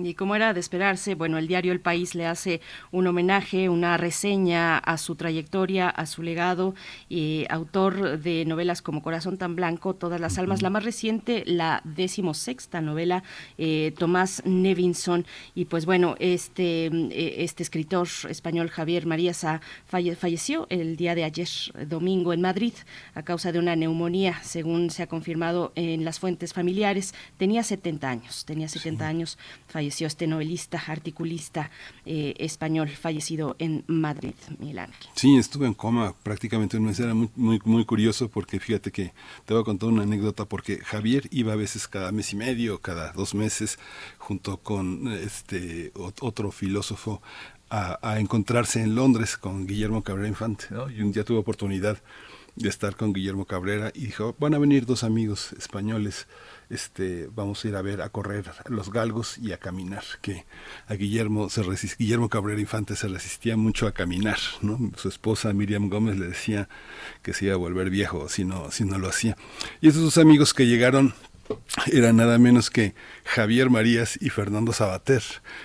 Y 0.05 0.13
como 0.13 0.37
era 0.37 0.53
de 0.53 0.61
esperarse, 0.61 1.15
bueno, 1.15 1.37
el 1.37 1.49
diario 1.49 1.73
El 1.73 1.81
País 1.81 2.15
le 2.15 2.25
hace 2.25 2.61
un 2.93 3.05
homenaje, 3.05 3.67
una 3.67 3.97
reseña 3.97 4.77
a 4.77 4.97
su 4.97 5.15
trayectoria, 5.15 5.89
a 5.89 6.05
su 6.05 6.23
legado, 6.23 6.75
y 7.09 7.45
autor 7.49 8.19
de 8.19 8.45
novelas 8.45 8.81
como 8.81 9.01
Corazón 9.01 9.37
tan 9.37 9.57
Blanco, 9.57 9.95
Todas 9.95 10.21
las 10.21 10.37
Almas, 10.37 10.61
la 10.61 10.69
más 10.69 10.85
reciente, 10.85 11.43
la 11.45 11.81
decimosexta 11.83 12.79
novela, 12.79 13.23
eh, 13.57 13.93
Tomás 13.97 14.41
Nevinson, 14.45 15.25
y 15.55 15.65
pues 15.65 15.85
bueno, 15.85 16.15
este, 16.19 16.85
eh, 16.85 17.43
este 17.43 17.63
escritor 17.63 18.07
español 18.29 18.69
Javier 18.69 19.05
Marías 19.05 19.45
falleció 19.85 20.67
el 20.69 20.95
día 20.95 21.15
de 21.15 21.25
ayer, 21.25 21.49
domingo, 21.85 22.31
en 22.31 22.39
Madrid, 22.39 22.75
a 23.13 23.23
causa 23.23 23.51
de 23.51 23.59
una 23.59 23.75
neumonía, 23.75 24.39
según 24.41 24.68
se 24.89 25.03
ha 25.03 25.07
confirmado 25.07 25.71
en 25.75 26.05
las 26.05 26.19
fuentes 26.19 26.53
familiares, 26.53 27.13
tenía 27.37 27.63
70 27.63 28.09
años, 28.09 28.45
tenía 28.45 28.67
70 28.67 29.07
años, 29.07 29.37
falleció 29.67 30.07
este 30.07 30.27
novelista, 30.27 30.81
articulista 30.87 31.71
eh, 32.05 32.35
español, 32.37 32.89
fallecido 32.89 33.55
en 33.59 33.83
Madrid, 33.87 34.35
Milán. 34.59 34.91
Sí, 35.15 35.37
estuve 35.37 35.67
en 35.67 35.73
coma 35.73 36.13
prácticamente 36.23 36.77
un 36.77 36.85
mes, 36.85 36.99
era 36.99 37.13
muy, 37.13 37.29
muy, 37.35 37.59
muy 37.65 37.85
curioso 37.85 38.29
porque 38.29 38.59
fíjate 38.59 38.91
que 38.91 39.13
te 39.45 39.53
voy 39.53 39.61
a 39.61 39.65
contar 39.65 39.89
una 39.89 40.03
anécdota 40.03 40.45
porque 40.45 40.77
Javier 40.77 41.27
iba 41.31 41.53
a 41.53 41.55
veces 41.55 41.87
cada 41.87 42.11
mes 42.11 42.33
y 42.33 42.35
medio, 42.35 42.79
cada 42.81 43.11
dos 43.13 43.33
meses, 43.33 43.79
junto 44.17 44.57
con 44.57 45.11
este 45.11 45.91
otro 45.95 46.51
filósofo 46.51 47.21
a, 47.69 48.19
encontrarse 48.19 48.81
en 48.81 48.95
Londres 48.95 49.37
con 49.37 49.67
Guillermo 49.67 50.03
Cabrera 50.03 50.27
Infante, 50.27 50.65
y 50.95 51.01
un 51.01 51.11
día 51.11 51.23
tuve 51.23 51.37
oportunidad 51.37 51.97
de 52.59 52.67
estar 52.67 52.95
con 52.97 53.13
Guillermo 53.13 53.45
Cabrera 53.45 53.91
y 53.95 54.07
dijo, 54.07 54.35
van 54.37 54.53
a 54.53 54.59
venir 54.59 54.85
dos 54.85 55.05
amigos 55.05 55.53
españoles, 55.53 56.27
este, 56.69 57.29
vamos 57.33 57.63
a 57.63 57.67
ir 57.69 57.75
a 57.77 57.81
ver, 57.81 58.01
a 58.01 58.09
correr 58.09 58.51
los 58.67 58.91
galgos 58.91 59.37
y 59.37 59.53
a 59.53 59.57
caminar, 59.57 60.03
que 60.21 60.45
a 60.87 60.95
Guillermo 60.95 61.49
se 61.49 61.63
Guillermo 61.97 62.27
Cabrera 62.27 62.59
Infante 62.59 62.97
se 62.97 63.07
resistía 63.07 63.55
mucho 63.55 63.87
a 63.87 63.93
caminar, 63.93 64.37
¿no? 64.61 64.91
Su 64.97 65.07
esposa 65.07 65.53
Miriam 65.53 65.89
Gómez 65.89 66.17
le 66.17 66.27
decía 66.27 66.67
que 67.23 67.33
se 67.33 67.45
iba 67.45 67.53
a 67.53 67.57
volver 67.57 67.89
viejo 67.89 68.27
si 68.27 68.43
no, 68.43 68.71
si 68.71 68.83
no 68.83 68.99
lo 68.99 69.07
hacía. 69.07 69.37
Y 69.79 69.87
esos 69.87 70.03
dos 70.03 70.17
amigos 70.17 70.53
que 70.53 70.67
llegaron 70.67 71.13
eran 71.91 72.17
nada 72.17 72.37
menos 72.37 72.69
que 72.69 72.93
Javier 73.29 73.69
Marías 73.69 74.17
y 74.19 74.31
Fernando 74.31 74.73
Sabater, 74.73 75.21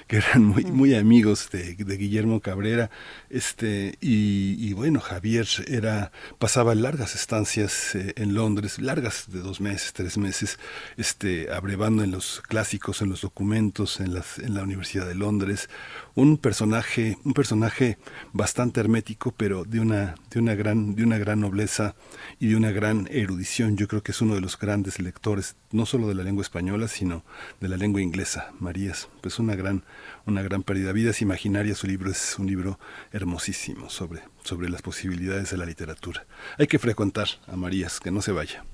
que 0.07 0.17
eran 0.19 0.45
muy, 0.45 0.65
muy 0.65 0.95
amigos 0.95 1.49
de, 1.51 1.75
Guillermo 1.75 2.41
Cabrera. 2.41 2.91
Este, 3.31 3.97
y, 4.03 4.75
bueno, 4.75 5.01
Javier 5.01 5.49
era, 5.67 6.13
pasaba 6.39 6.75
largas 6.75 7.15
estancias 7.15 7.95
eh, 7.95 8.13
en 8.17 8.35
Londres, 8.35 8.79
largas 8.79 9.31
de 9.33 9.41
dos 9.41 9.63
meses, 9.63 9.95
tres 9.95 10.19
meses, 10.19 10.59
este, 10.99 11.51
abrevando 11.51 12.05
en 12.05 12.11
los 12.11 12.43
clásicos, 12.43 13.01
en 13.01 13.09
los 13.09 13.23
documentos, 13.23 13.99
en, 13.99 14.13
las, 14.13 14.39
en 14.39 14.53
la 14.53 14.63
Universidad 14.63 15.07
de 15.07 15.15
Londres. 15.15 15.71
Un 16.15 16.37
personaje, 16.37 17.17
un 17.25 17.33
personaje 17.33 17.97
bastante 18.35 18.81
hermético, 18.81 19.33
pero 19.35 19.65
de 19.65 19.81
una, 19.81 20.17
de 20.31 20.39
una 20.39 20.55
gran, 20.55 20.97
de 20.97 21.03
una 21.03 21.17
gran 21.17 21.41
nobleza 21.41 21.95
y 22.39 22.49
de 22.49 22.57
una 22.57 22.73
gran 22.73 23.09
erudición. 23.11 23.79
Yo 23.79 23.89
creo 23.89 24.03
que 24.03 24.13
es 24.13 24.21
uno 24.21 24.35
de 24.35 24.43
los 24.43 24.59
grandes 24.59 24.99
lectores, 24.99 25.57
no 25.73 25.87
solo 25.87 26.09
de 26.09 26.15
la 26.15 26.25
lengua 26.25 26.43
española, 26.43 26.89
sino 26.89 27.25
de 27.61 27.69
la 27.69 27.77
lengua 27.77 28.01
inglesa, 28.01 28.53
Marías. 28.61 29.09
Pues 29.21 29.39
una 29.39 29.55
gran, 29.55 29.85
una 30.27 30.43
gran 30.43 30.63
pérdida. 30.63 30.93
Vidas 30.93 31.23
imaginarias, 31.23 31.79
su 31.79 31.87
libro 31.87 32.11
es 32.11 32.39
un 32.39 32.47
libro 32.47 32.79
hermosísimo 33.13 33.91
sobre, 33.91 34.23
sobre 34.43 34.69
las 34.69 34.83
posibilidades 34.83 35.51
de 35.51 35.57
la 35.57 35.67
literatura. 35.67 36.27
Hay 36.59 36.67
que 36.67 36.79
frecuentar 36.79 37.29
a 37.47 37.57
Marías, 37.57 38.01
que 38.01 38.11
no 38.11 38.23
se 38.23 38.33
vaya. 38.33 38.65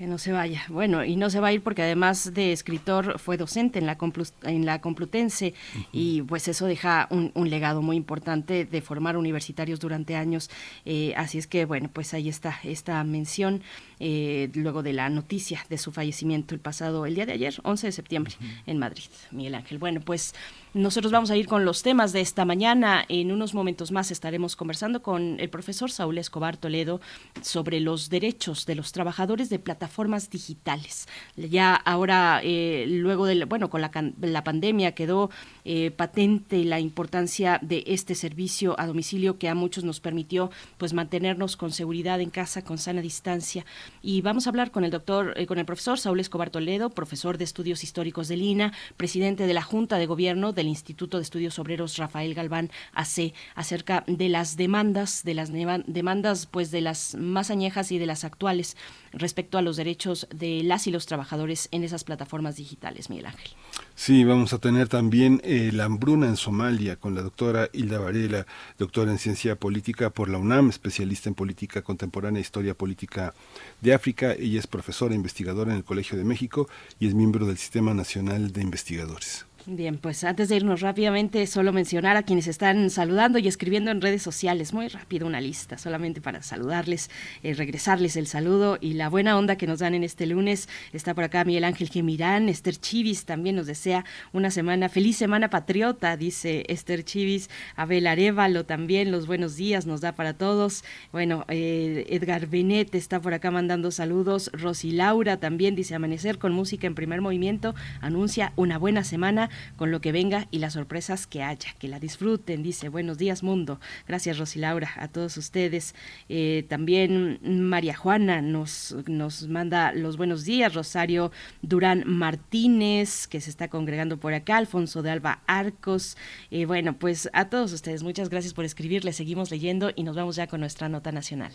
Que 0.00 0.06
no 0.06 0.16
se 0.16 0.32
vaya. 0.32 0.62
Bueno, 0.68 1.04
y 1.04 1.16
no 1.16 1.28
se 1.28 1.40
va 1.40 1.48
a 1.48 1.52
ir 1.52 1.60
porque 1.60 1.82
además 1.82 2.32
de 2.32 2.52
escritor 2.52 3.18
fue 3.18 3.36
docente 3.36 3.78
en 3.78 3.84
la, 3.84 3.98
en 4.44 4.64
la 4.64 4.80
Complutense 4.80 5.52
y 5.92 6.22
pues 6.22 6.48
eso 6.48 6.64
deja 6.64 7.06
un, 7.10 7.50
legado 7.50 7.82
muy 7.82 7.98
importante 7.98 8.64
de 8.64 8.80
formar 8.80 9.18
universitarios 9.18 9.78
durante 9.78 10.16
años. 10.16 10.48
Eh, 10.86 11.12
así 11.18 11.36
es 11.36 11.46
que 11.46 11.66
bueno, 11.66 11.90
pues 11.92 12.14
ahí 12.14 12.30
está 12.30 12.58
esta 12.64 13.04
mención 13.04 13.60
eh, 13.98 14.48
luego 14.54 14.82
de 14.82 14.94
la 14.94 15.10
noticia 15.10 15.66
de 15.68 15.76
su 15.76 15.92
fallecimiento 15.92 16.54
el 16.54 16.62
pasado, 16.62 17.04
el 17.04 17.14
día 17.14 17.26
de 17.26 17.34
ayer, 17.34 17.60
11 17.62 17.88
de 17.88 17.92
septiembre, 17.92 18.32
en 18.64 18.78
Madrid. 18.78 19.04
Miguel 19.30 19.54
Ángel. 19.54 19.76
Bueno, 19.76 20.00
pues 20.00 20.34
nosotros 20.72 21.10
vamos 21.10 21.32
a 21.32 21.36
ir 21.36 21.48
con 21.48 21.64
los 21.64 21.82
temas 21.82 22.12
de 22.12 22.20
esta 22.20 22.44
mañana. 22.44 23.04
En 23.08 23.32
unos 23.32 23.54
momentos 23.54 23.90
más 23.90 24.12
estaremos 24.12 24.54
conversando 24.54 25.02
con 25.02 25.40
el 25.40 25.50
profesor 25.50 25.90
Saúl 25.90 26.18
Escobar 26.18 26.56
Toledo 26.56 27.00
sobre 27.42 27.80
los 27.80 28.08
derechos 28.08 28.66
de 28.66 28.76
los 28.76 28.92
trabajadores 28.92 29.50
de 29.50 29.58
plataformas 29.58 30.30
digitales. 30.30 31.08
Ya 31.36 31.74
ahora, 31.74 32.40
eh, 32.44 32.84
luego 32.88 33.26
de, 33.26 33.44
bueno, 33.46 33.68
con 33.68 33.80
la, 33.80 33.90
la 34.20 34.44
pandemia 34.44 34.92
quedó 34.92 35.30
eh, 35.64 35.90
patente 35.90 36.64
la 36.64 36.78
importancia 36.78 37.58
de 37.62 37.82
este 37.88 38.14
servicio 38.14 38.78
a 38.78 38.86
domicilio 38.86 39.38
que 39.38 39.48
a 39.48 39.56
muchos 39.56 39.82
nos 39.82 39.98
permitió 39.98 40.52
pues 40.78 40.92
mantenernos 40.92 41.56
con 41.56 41.72
seguridad 41.72 42.20
en 42.20 42.30
casa, 42.30 42.62
con 42.62 42.78
sana 42.78 43.00
distancia. 43.00 43.66
Y 44.02 44.20
vamos 44.20 44.46
a 44.46 44.50
hablar 44.50 44.70
con 44.70 44.84
el 44.84 44.92
doctor, 44.92 45.34
eh, 45.36 45.46
con 45.46 45.58
el 45.58 45.66
profesor 45.66 45.98
Saúl 45.98 46.20
Escobar 46.20 46.50
Toledo, 46.50 46.90
profesor 46.90 47.38
de 47.38 47.44
estudios 47.44 47.82
históricos 47.82 48.28
del 48.28 48.42
INA, 48.42 48.72
presidente 48.96 49.48
de 49.48 49.54
la 49.54 49.62
Junta 49.62 49.98
de 49.98 50.06
Gobierno 50.06 50.52
del 50.60 50.68
Instituto 50.68 51.16
de 51.16 51.22
Estudios 51.22 51.58
Obreros 51.58 51.96
Rafael 51.96 52.34
Galván 52.34 52.70
AC 52.92 53.32
acerca 53.54 54.04
de 54.06 54.28
las 54.28 54.58
demandas, 54.58 55.24
de 55.24 55.32
las 55.32 55.50
demandas 55.50 56.44
pues 56.44 56.70
de 56.70 56.82
las 56.82 57.14
más 57.14 57.50
añejas 57.50 57.90
y 57.92 57.98
de 57.98 58.04
las 58.04 58.24
actuales 58.24 58.76
respecto 59.12 59.56
a 59.56 59.62
los 59.62 59.76
derechos 59.76 60.28
de 60.32 60.62
las 60.62 60.86
y 60.86 60.90
los 60.90 61.06
trabajadores 61.06 61.68
en 61.72 61.82
esas 61.82 62.04
plataformas 62.04 62.56
digitales, 62.56 63.08
Miguel 63.08 63.26
Ángel. 63.26 63.50
Sí, 63.94 64.24
vamos 64.24 64.52
a 64.52 64.58
tener 64.58 64.88
también 64.88 65.40
eh, 65.44 65.70
la 65.72 65.84
hambruna 65.84 66.26
en 66.26 66.36
Somalia 66.36 66.96
con 66.96 67.14
la 67.14 67.22
doctora 67.22 67.70
Hilda 67.72 67.98
Varela, 67.98 68.46
doctora 68.78 69.10
en 69.10 69.18
ciencia 69.18 69.56
política 69.56 70.10
por 70.10 70.28
la 70.28 70.36
UNAM, 70.36 70.68
especialista 70.68 71.30
en 71.30 71.34
política 71.34 71.80
contemporánea 71.80 72.38
e 72.38 72.42
historia 72.42 72.74
política 72.74 73.32
de 73.80 73.94
África. 73.94 74.32
Ella 74.34 74.58
es 74.58 74.66
profesora 74.66 75.14
e 75.14 75.16
investigadora 75.16 75.70
en 75.70 75.78
el 75.78 75.84
Colegio 75.84 76.18
de 76.18 76.24
México 76.24 76.68
y 76.98 77.06
es 77.06 77.14
miembro 77.14 77.46
del 77.46 77.56
Sistema 77.56 77.94
Nacional 77.94 78.52
de 78.52 78.60
Investigadores. 78.60 79.46
Bien, 79.72 79.98
pues 79.98 80.24
antes 80.24 80.48
de 80.48 80.56
irnos 80.56 80.80
rápidamente, 80.80 81.46
solo 81.46 81.72
mencionar 81.72 82.16
a 82.16 82.24
quienes 82.24 82.48
están 82.48 82.90
saludando 82.90 83.38
y 83.38 83.46
escribiendo 83.46 83.92
en 83.92 84.00
redes 84.00 84.20
sociales. 84.20 84.72
Muy 84.74 84.88
rápido 84.88 85.28
una 85.28 85.40
lista, 85.40 85.78
solamente 85.78 86.20
para 86.20 86.42
saludarles, 86.42 87.08
eh, 87.44 87.54
regresarles 87.54 88.16
el 88.16 88.26
saludo 88.26 88.78
y 88.80 88.94
la 88.94 89.08
buena 89.08 89.38
onda 89.38 89.54
que 89.54 89.68
nos 89.68 89.78
dan 89.78 89.94
en 89.94 90.02
este 90.02 90.26
lunes. 90.26 90.68
Está 90.92 91.14
por 91.14 91.22
acá 91.22 91.44
Miguel 91.44 91.62
Ángel 91.62 91.88
Gemirán, 91.88 92.48
Esther 92.48 92.78
Chivis 92.78 93.26
también 93.26 93.54
nos 93.54 93.68
desea 93.68 94.04
una 94.32 94.50
semana, 94.50 94.88
feliz 94.88 95.16
semana 95.16 95.50
patriota, 95.50 96.16
dice 96.16 96.64
Esther 96.66 97.04
Chivis. 97.04 97.48
Abel 97.76 98.08
Arevalo 98.08 98.66
también, 98.66 99.12
los 99.12 99.28
buenos 99.28 99.54
días 99.54 99.86
nos 99.86 100.00
da 100.00 100.16
para 100.16 100.32
todos. 100.34 100.82
Bueno, 101.12 101.44
eh, 101.46 102.06
Edgar 102.08 102.48
Benet 102.48 102.92
está 102.96 103.20
por 103.20 103.34
acá 103.34 103.52
mandando 103.52 103.92
saludos. 103.92 104.50
Rosy 104.52 104.90
Laura 104.90 105.36
también 105.36 105.76
dice 105.76 105.94
amanecer 105.94 106.38
con 106.38 106.52
música 106.52 106.88
en 106.88 106.96
primer 106.96 107.20
movimiento, 107.20 107.76
anuncia 108.00 108.52
una 108.56 108.76
buena 108.76 109.04
semana 109.04 109.48
con 109.76 109.90
lo 109.90 110.00
que 110.00 110.12
venga 110.12 110.46
y 110.50 110.58
las 110.58 110.74
sorpresas 110.74 111.26
que 111.26 111.42
haya. 111.42 111.74
Que 111.78 111.88
la 111.88 111.98
disfruten, 111.98 112.62
dice. 112.62 112.88
Buenos 112.88 113.18
días, 113.18 113.42
mundo. 113.42 113.80
Gracias, 114.06 114.38
Rosy 114.38 114.58
Laura, 114.58 114.90
a 114.96 115.08
todos 115.08 115.36
ustedes. 115.36 115.94
Eh, 116.28 116.64
también 116.68 117.38
María 117.42 117.96
Juana 117.96 118.42
nos, 118.42 118.96
nos 119.06 119.48
manda 119.48 119.92
los 119.92 120.16
buenos 120.16 120.44
días. 120.44 120.74
Rosario 120.74 121.32
Durán 121.62 122.04
Martínez, 122.06 123.26
que 123.26 123.40
se 123.40 123.50
está 123.50 123.68
congregando 123.68 124.18
por 124.18 124.34
acá. 124.34 124.56
Alfonso 124.56 125.02
de 125.02 125.10
Alba 125.10 125.42
Arcos. 125.46 126.16
Eh, 126.50 126.66
bueno, 126.66 126.98
pues 126.98 127.28
a 127.32 127.48
todos 127.48 127.72
ustedes, 127.72 128.02
muchas 128.02 128.28
gracias 128.28 128.54
por 128.54 128.64
escribir. 128.64 129.04
Les 129.04 129.16
seguimos 129.16 129.50
leyendo 129.50 129.90
y 129.94 130.02
nos 130.02 130.16
vamos 130.16 130.36
ya 130.36 130.46
con 130.46 130.60
nuestra 130.60 130.88
nota 130.88 131.12
nacional. 131.12 131.52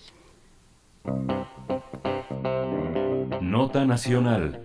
Nota 3.41 3.85
nacional. 3.85 4.59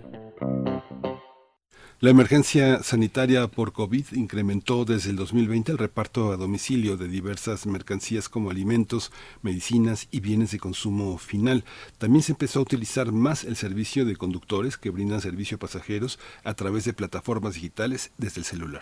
La 2.01 2.09
emergencia 2.09 2.81
sanitaria 2.81 3.45
por 3.45 3.73
COVID 3.73 4.13
incrementó 4.13 4.85
desde 4.85 5.11
el 5.11 5.17
2020 5.17 5.73
el 5.73 5.77
reparto 5.77 6.31
a 6.31 6.35
domicilio 6.35 6.97
de 6.97 7.07
diversas 7.07 7.67
mercancías 7.67 8.27
como 8.27 8.49
alimentos, 8.49 9.11
medicinas 9.43 10.07
y 10.09 10.19
bienes 10.19 10.49
de 10.49 10.57
consumo 10.57 11.19
final. 11.19 11.63
También 11.99 12.23
se 12.23 12.31
empezó 12.31 12.57
a 12.57 12.63
utilizar 12.63 13.11
más 13.11 13.43
el 13.43 13.55
servicio 13.55 14.03
de 14.03 14.15
conductores 14.15 14.77
que 14.77 14.89
brindan 14.89 15.21
servicio 15.21 15.57
a 15.57 15.59
pasajeros 15.59 16.17
a 16.43 16.55
través 16.55 16.85
de 16.85 16.93
plataformas 16.93 17.53
digitales 17.53 18.09
desde 18.17 18.39
el 18.39 18.45
celular. 18.45 18.81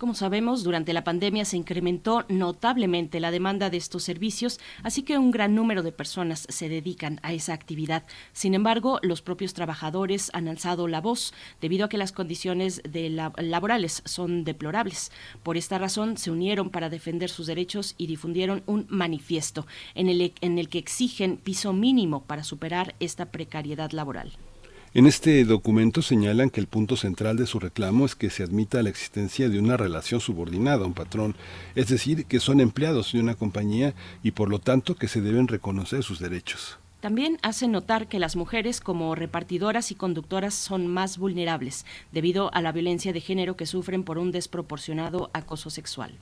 Como 0.00 0.14
sabemos, 0.14 0.64
durante 0.64 0.94
la 0.94 1.04
pandemia 1.04 1.44
se 1.44 1.58
incrementó 1.58 2.24
notablemente 2.30 3.20
la 3.20 3.30
demanda 3.30 3.68
de 3.68 3.76
estos 3.76 4.02
servicios, 4.02 4.58
así 4.82 5.02
que 5.02 5.18
un 5.18 5.30
gran 5.30 5.54
número 5.54 5.82
de 5.82 5.92
personas 5.92 6.46
se 6.48 6.70
dedican 6.70 7.20
a 7.22 7.34
esa 7.34 7.52
actividad. 7.52 8.04
Sin 8.32 8.54
embargo, 8.54 8.98
los 9.02 9.20
propios 9.20 9.52
trabajadores 9.52 10.30
han 10.32 10.48
alzado 10.48 10.88
la 10.88 11.02
voz 11.02 11.34
debido 11.60 11.84
a 11.84 11.90
que 11.90 11.98
las 11.98 12.12
condiciones 12.12 12.80
laborales 13.36 14.00
son 14.06 14.42
deplorables. 14.44 15.12
Por 15.42 15.58
esta 15.58 15.76
razón, 15.76 16.16
se 16.16 16.30
unieron 16.30 16.70
para 16.70 16.88
defender 16.88 17.28
sus 17.28 17.46
derechos 17.46 17.94
y 17.98 18.06
difundieron 18.06 18.62
un 18.64 18.86
manifiesto 18.88 19.66
en 19.94 20.08
el, 20.08 20.32
en 20.40 20.58
el 20.58 20.70
que 20.70 20.78
exigen 20.78 21.36
piso 21.36 21.74
mínimo 21.74 22.22
para 22.22 22.42
superar 22.42 22.94
esta 23.00 23.26
precariedad 23.26 23.90
laboral. 23.90 24.32
En 24.92 25.06
este 25.06 25.44
documento 25.44 26.02
señalan 26.02 26.50
que 26.50 26.58
el 26.58 26.66
punto 26.66 26.96
central 26.96 27.36
de 27.36 27.46
su 27.46 27.60
reclamo 27.60 28.06
es 28.06 28.16
que 28.16 28.28
se 28.28 28.42
admita 28.42 28.82
la 28.82 28.88
existencia 28.88 29.48
de 29.48 29.60
una 29.60 29.76
relación 29.76 30.20
subordinada 30.20 30.82
a 30.82 30.86
un 30.88 30.94
patrón, 30.94 31.36
es 31.76 31.86
decir, 31.86 32.26
que 32.26 32.40
son 32.40 32.58
empleados 32.58 33.12
de 33.12 33.20
una 33.20 33.36
compañía 33.36 33.94
y 34.24 34.32
por 34.32 34.48
lo 34.48 34.58
tanto 34.58 34.96
que 34.96 35.06
se 35.06 35.20
deben 35.20 35.46
reconocer 35.46 36.02
sus 36.02 36.18
derechos. 36.18 36.76
También 37.00 37.38
hace 37.42 37.68
notar 37.68 38.08
que 38.08 38.18
las 38.18 38.34
mujeres 38.34 38.80
como 38.80 39.14
repartidoras 39.14 39.92
y 39.92 39.94
conductoras 39.94 40.54
son 40.54 40.88
más 40.88 41.18
vulnerables 41.18 41.86
debido 42.10 42.52
a 42.52 42.60
la 42.60 42.72
violencia 42.72 43.12
de 43.12 43.20
género 43.20 43.56
que 43.56 43.66
sufren 43.66 44.02
por 44.02 44.18
un 44.18 44.32
desproporcionado 44.32 45.30
acoso 45.32 45.70
sexual. 45.70 46.18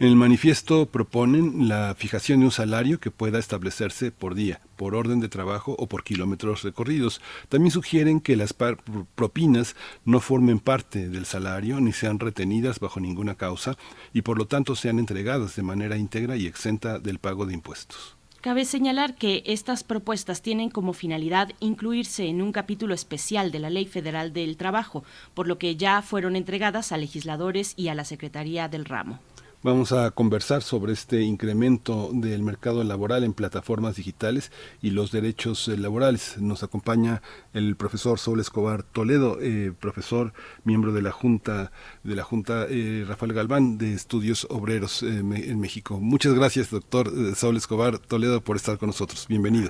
En 0.00 0.06
el 0.06 0.16
manifiesto 0.16 0.86
proponen 0.86 1.68
la 1.68 1.94
fijación 1.94 2.40
de 2.40 2.46
un 2.46 2.50
salario 2.50 2.98
que 2.98 3.10
pueda 3.10 3.38
establecerse 3.38 4.10
por 4.10 4.34
día, 4.34 4.62
por 4.76 4.94
orden 4.94 5.20
de 5.20 5.28
trabajo 5.28 5.76
o 5.78 5.88
por 5.88 6.04
kilómetros 6.04 6.62
recorridos. 6.62 7.20
También 7.50 7.70
sugieren 7.70 8.20
que 8.20 8.34
las 8.34 8.54
propinas 8.54 9.76
no 10.06 10.20
formen 10.20 10.58
parte 10.58 11.10
del 11.10 11.26
salario 11.26 11.80
ni 11.80 11.92
sean 11.92 12.18
retenidas 12.18 12.80
bajo 12.80 12.98
ninguna 12.98 13.34
causa 13.34 13.76
y 14.14 14.22
por 14.22 14.38
lo 14.38 14.46
tanto 14.46 14.74
sean 14.74 14.98
entregadas 14.98 15.54
de 15.54 15.64
manera 15.64 15.98
íntegra 15.98 16.34
y 16.38 16.46
exenta 16.46 16.98
del 16.98 17.18
pago 17.18 17.44
de 17.44 17.52
impuestos. 17.52 18.16
Cabe 18.40 18.64
señalar 18.64 19.16
que 19.16 19.42
estas 19.44 19.84
propuestas 19.84 20.40
tienen 20.40 20.70
como 20.70 20.94
finalidad 20.94 21.50
incluirse 21.60 22.26
en 22.26 22.40
un 22.40 22.52
capítulo 22.52 22.94
especial 22.94 23.52
de 23.52 23.58
la 23.58 23.68
Ley 23.68 23.84
Federal 23.84 24.32
del 24.32 24.56
Trabajo, 24.56 25.04
por 25.34 25.46
lo 25.46 25.58
que 25.58 25.76
ya 25.76 26.00
fueron 26.00 26.36
entregadas 26.36 26.90
a 26.90 26.96
legisladores 26.96 27.74
y 27.76 27.88
a 27.88 27.94
la 27.94 28.06
Secretaría 28.06 28.66
del 28.68 28.86
Ramo. 28.86 29.18
Vamos 29.62 29.92
a 29.92 30.10
conversar 30.10 30.62
sobre 30.62 30.94
este 30.94 31.20
incremento 31.20 32.08
del 32.14 32.42
mercado 32.42 32.82
laboral 32.82 33.24
en 33.24 33.34
plataformas 33.34 33.96
digitales 33.96 34.50
y 34.80 34.88
los 34.92 35.12
derechos 35.12 35.68
eh, 35.68 35.76
laborales. 35.76 36.40
Nos 36.40 36.62
acompaña 36.62 37.20
el 37.52 37.76
profesor 37.76 38.18
Saúl 38.18 38.40
Escobar 38.40 38.82
Toledo, 38.84 39.36
eh, 39.42 39.74
profesor 39.78 40.32
miembro 40.64 40.94
de 40.94 41.02
la 41.02 41.10
Junta 41.10 41.72
de 42.04 42.16
la 42.16 42.22
Junta 42.22 42.68
eh, 42.70 43.04
Rafael 43.06 43.34
Galván 43.34 43.76
de 43.76 43.92
Estudios 43.92 44.46
Obreros 44.48 45.02
en 45.02 45.60
México. 45.60 45.98
Muchas 46.00 46.32
gracias, 46.32 46.70
doctor 46.70 47.10
Saúl 47.34 47.58
Escobar 47.58 47.98
Toledo, 47.98 48.40
por 48.40 48.56
estar 48.56 48.78
con 48.78 48.86
nosotros. 48.86 49.26
Bienvenido. 49.28 49.68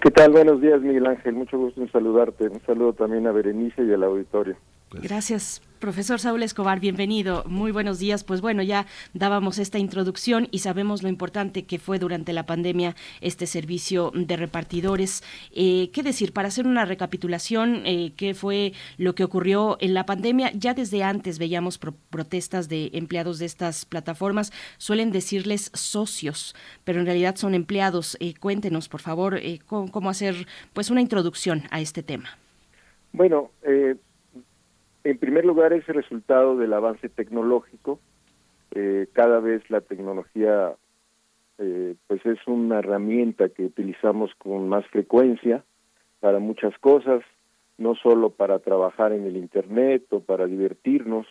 ¿Qué 0.00 0.12
tal? 0.12 0.30
Buenos 0.30 0.60
días, 0.60 0.80
Miguel 0.80 1.08
Ángel. 1.08 1.34
Mucho 1.34 1.58
gusto 1.58 1.80
en 1.82 1.90
saludarte. 1.90 2.46
Un 2.46 2.60
saludo 2.66 2.92
también 2.92 3.26
a 3.26 3.32
Berenice 3.32 3.82
y 3.82 3.92
al 3.92 4.04
auditorio. 4.04 4.54
Gracias, 4.92 5.60
profesor 5.84 6.18
Saúl 6.18 6.42
Escobar, 6.42 6.80
bienvenido. 6.80 7.44
Muy 7.46 7.70
buenos 7.70 7.98
días. 7.98 8.24
Pues 8.24 8.40
bueno, 8.40 8.62
ya 8.62 8.86
dábamos 9.12 9.58
esta 9.58 9.78
introducción 9.78 10.48
y 10.50 10.60
sabemos 10.60 11.02
lo 11.02 11.10
importante 11.10 11.66
que 11.66 11.78
fue 11.78 11.98
durante 11.98 12.32
la 12.32 12.46
pandemia 12.46 12.96
este 13.20 13.46
servicio 13.46 14.10
de 14.14 14.38
repartidores. 14.38 15.22
Eh, 15.54 15.90
¿Qué 15.92 16.02
decir? 16.02 16.32
Para 16.32 16.48
hacer 16.48 16.66
una 16.66 16.86
recapitulación, 16.86 17.82
eh, 17.84 18.14
¿qué 18.16 18.32
fue 18.32 18.72
lo 18.96 19.14
que 19.14 19.24
ocurrió 19.24 19.76
en 19.78 19.92
la 19.92 20.06
pandemia? 20.06 20.52
Ya 20.54 20.72
desde 20.72 21.02
antes 21.02 21.38
veíamos 21.38 21.76
protestas 21.76 22.70
de 22.70 22.88
empleados 22.94 23.38
de 23.38 23.44
estas 23.44 23.84
plataformas. 23.84 24.54
Suelen 24.78 25.12
decirles 25.12 25.70
socios, 25.74 26.56
pero 26.84 26.98
en 26.98 27.04
realidad 27.04 27.36
son 27.36 27.54
empleados. 27.54 28.16
Eh, 28.20 28.32
cuéntenos, 28.40 28.88
por 28.88 29.02
favor, 29.02 29.38
cómo, 29.66 29.92
cómo, 29.92 30.08
hacer 30.08 30.46
pues 30.72 30.88
una 30.88 31.02
introducción 31.02 31.64
a 31.70 31.82
este 31.82 32.02
tema. 32.02 32.38
Bueno, 33.12 33.50
eh, 33.62 33.96
en 35.04 35.18
primer 35.18 35.44
lugar, 35.44 35.72
es 35.72 35.88
el 35.88 35.96
resultado 35.96 36.56
del 36.56 36.72
avance 36.72 37.08
tecnológico. 37.08 38.00
Eh, 38.74 39.06
cada 39.12 39.38
vez 39.40 39.62
la 39.70 39.82
tecnología 39.82 40.74
eh, 41.58 41.94
pues 42.08 42.24
es 42.26 42.38
una 42.46 42.80
herramienta 42.80 43.48
que 43.50 43.66
utilizamos 43.66 44.34
con 44.36 44.68
más 44.68 44.86
frecuencia 44.88 45.62
para 46.20 46.38
muchas 46.38 46.76
cosas. 46.78 47.22
no 47.76 47.96
solo 47.96 48.30
para 48.30 48.60
trabajar 48.60 49.12
en 49.12 49.24
el 49.26 49.36
Internet 49.36 50.04
o 50.10 50.20
para 50.20 50.46
divertirnos, 50.46 51.26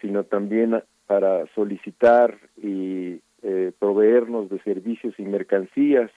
sino 0.00 0.24
también 0.24 0.82
para 1.06 1.46
solicitar 1.54 2.36
y 2.56 3.20
eh, 3.42 3.70
proveernos 3.78 4.50
de 4.50 4.58
servicios 4.62 5.14
y 5.18 5.22
mercancías 5.22 6.10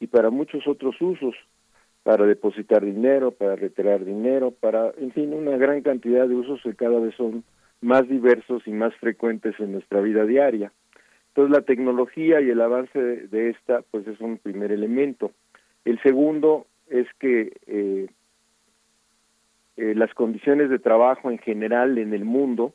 y 0.00 0.06
para 0.06 0.30
muchos 0.30 0.66
otros 0.66 0.96
usos, 1.02 1.34
para 2.08 2.24
depositar 2.24 2.82
dinero, 2.82 3.32
para 3.32 3.54
retirar 3.54 4.02
dinero, 4.02 4.50
para, 4.50 4.92
en 4.96 5.12
fin, 5.12 5.34
una 5.34 5.58
gran 5.58 5.82
cantidad 5.82 6.26
de 6.26 6.36
usos 6.36 6.58
que 6.62 6.74
cada 6.74 6.98
vez 6.98 7.14
son 7.16 7.44
más 7.82 8.08
diversos 8.08 8.62
y 8.64 8.70
más 8.70 8.94
frecuentes 8.94 9.54
en 9.60 9.72
nuestra 9.72 10.00
vida 10.00 10.24
diaria. 10.24 10.72
Entonces 11.28 11.54
la 11.54 11.66
tecnología 11.66 12.40
y 12.40 12.48
el 12.48 12.62
avance 12.62 12.98
de, 12.98 13.50
esta, 13.50 13.82
pues 13.90 14.06
es 14.06 14.18
un 14.22 14.38
primer 14.38 14.72
elemento. 14.72 15.32
El 15.84 16.00
segundo 16.00 16.64
es 16.88 17.06
que 17.18 17.52
eh, 17.66 18.06
eh, 19.76 19.94
las 19.94 20.14
condiciones 20.14 20.70
de 20.70 20.78
trabajo 20.78 21.30
en 21.30 21.36
general 21.36 21.98
en 21.98 22.14
el 22.14 22.24
mundo 22.24 22.72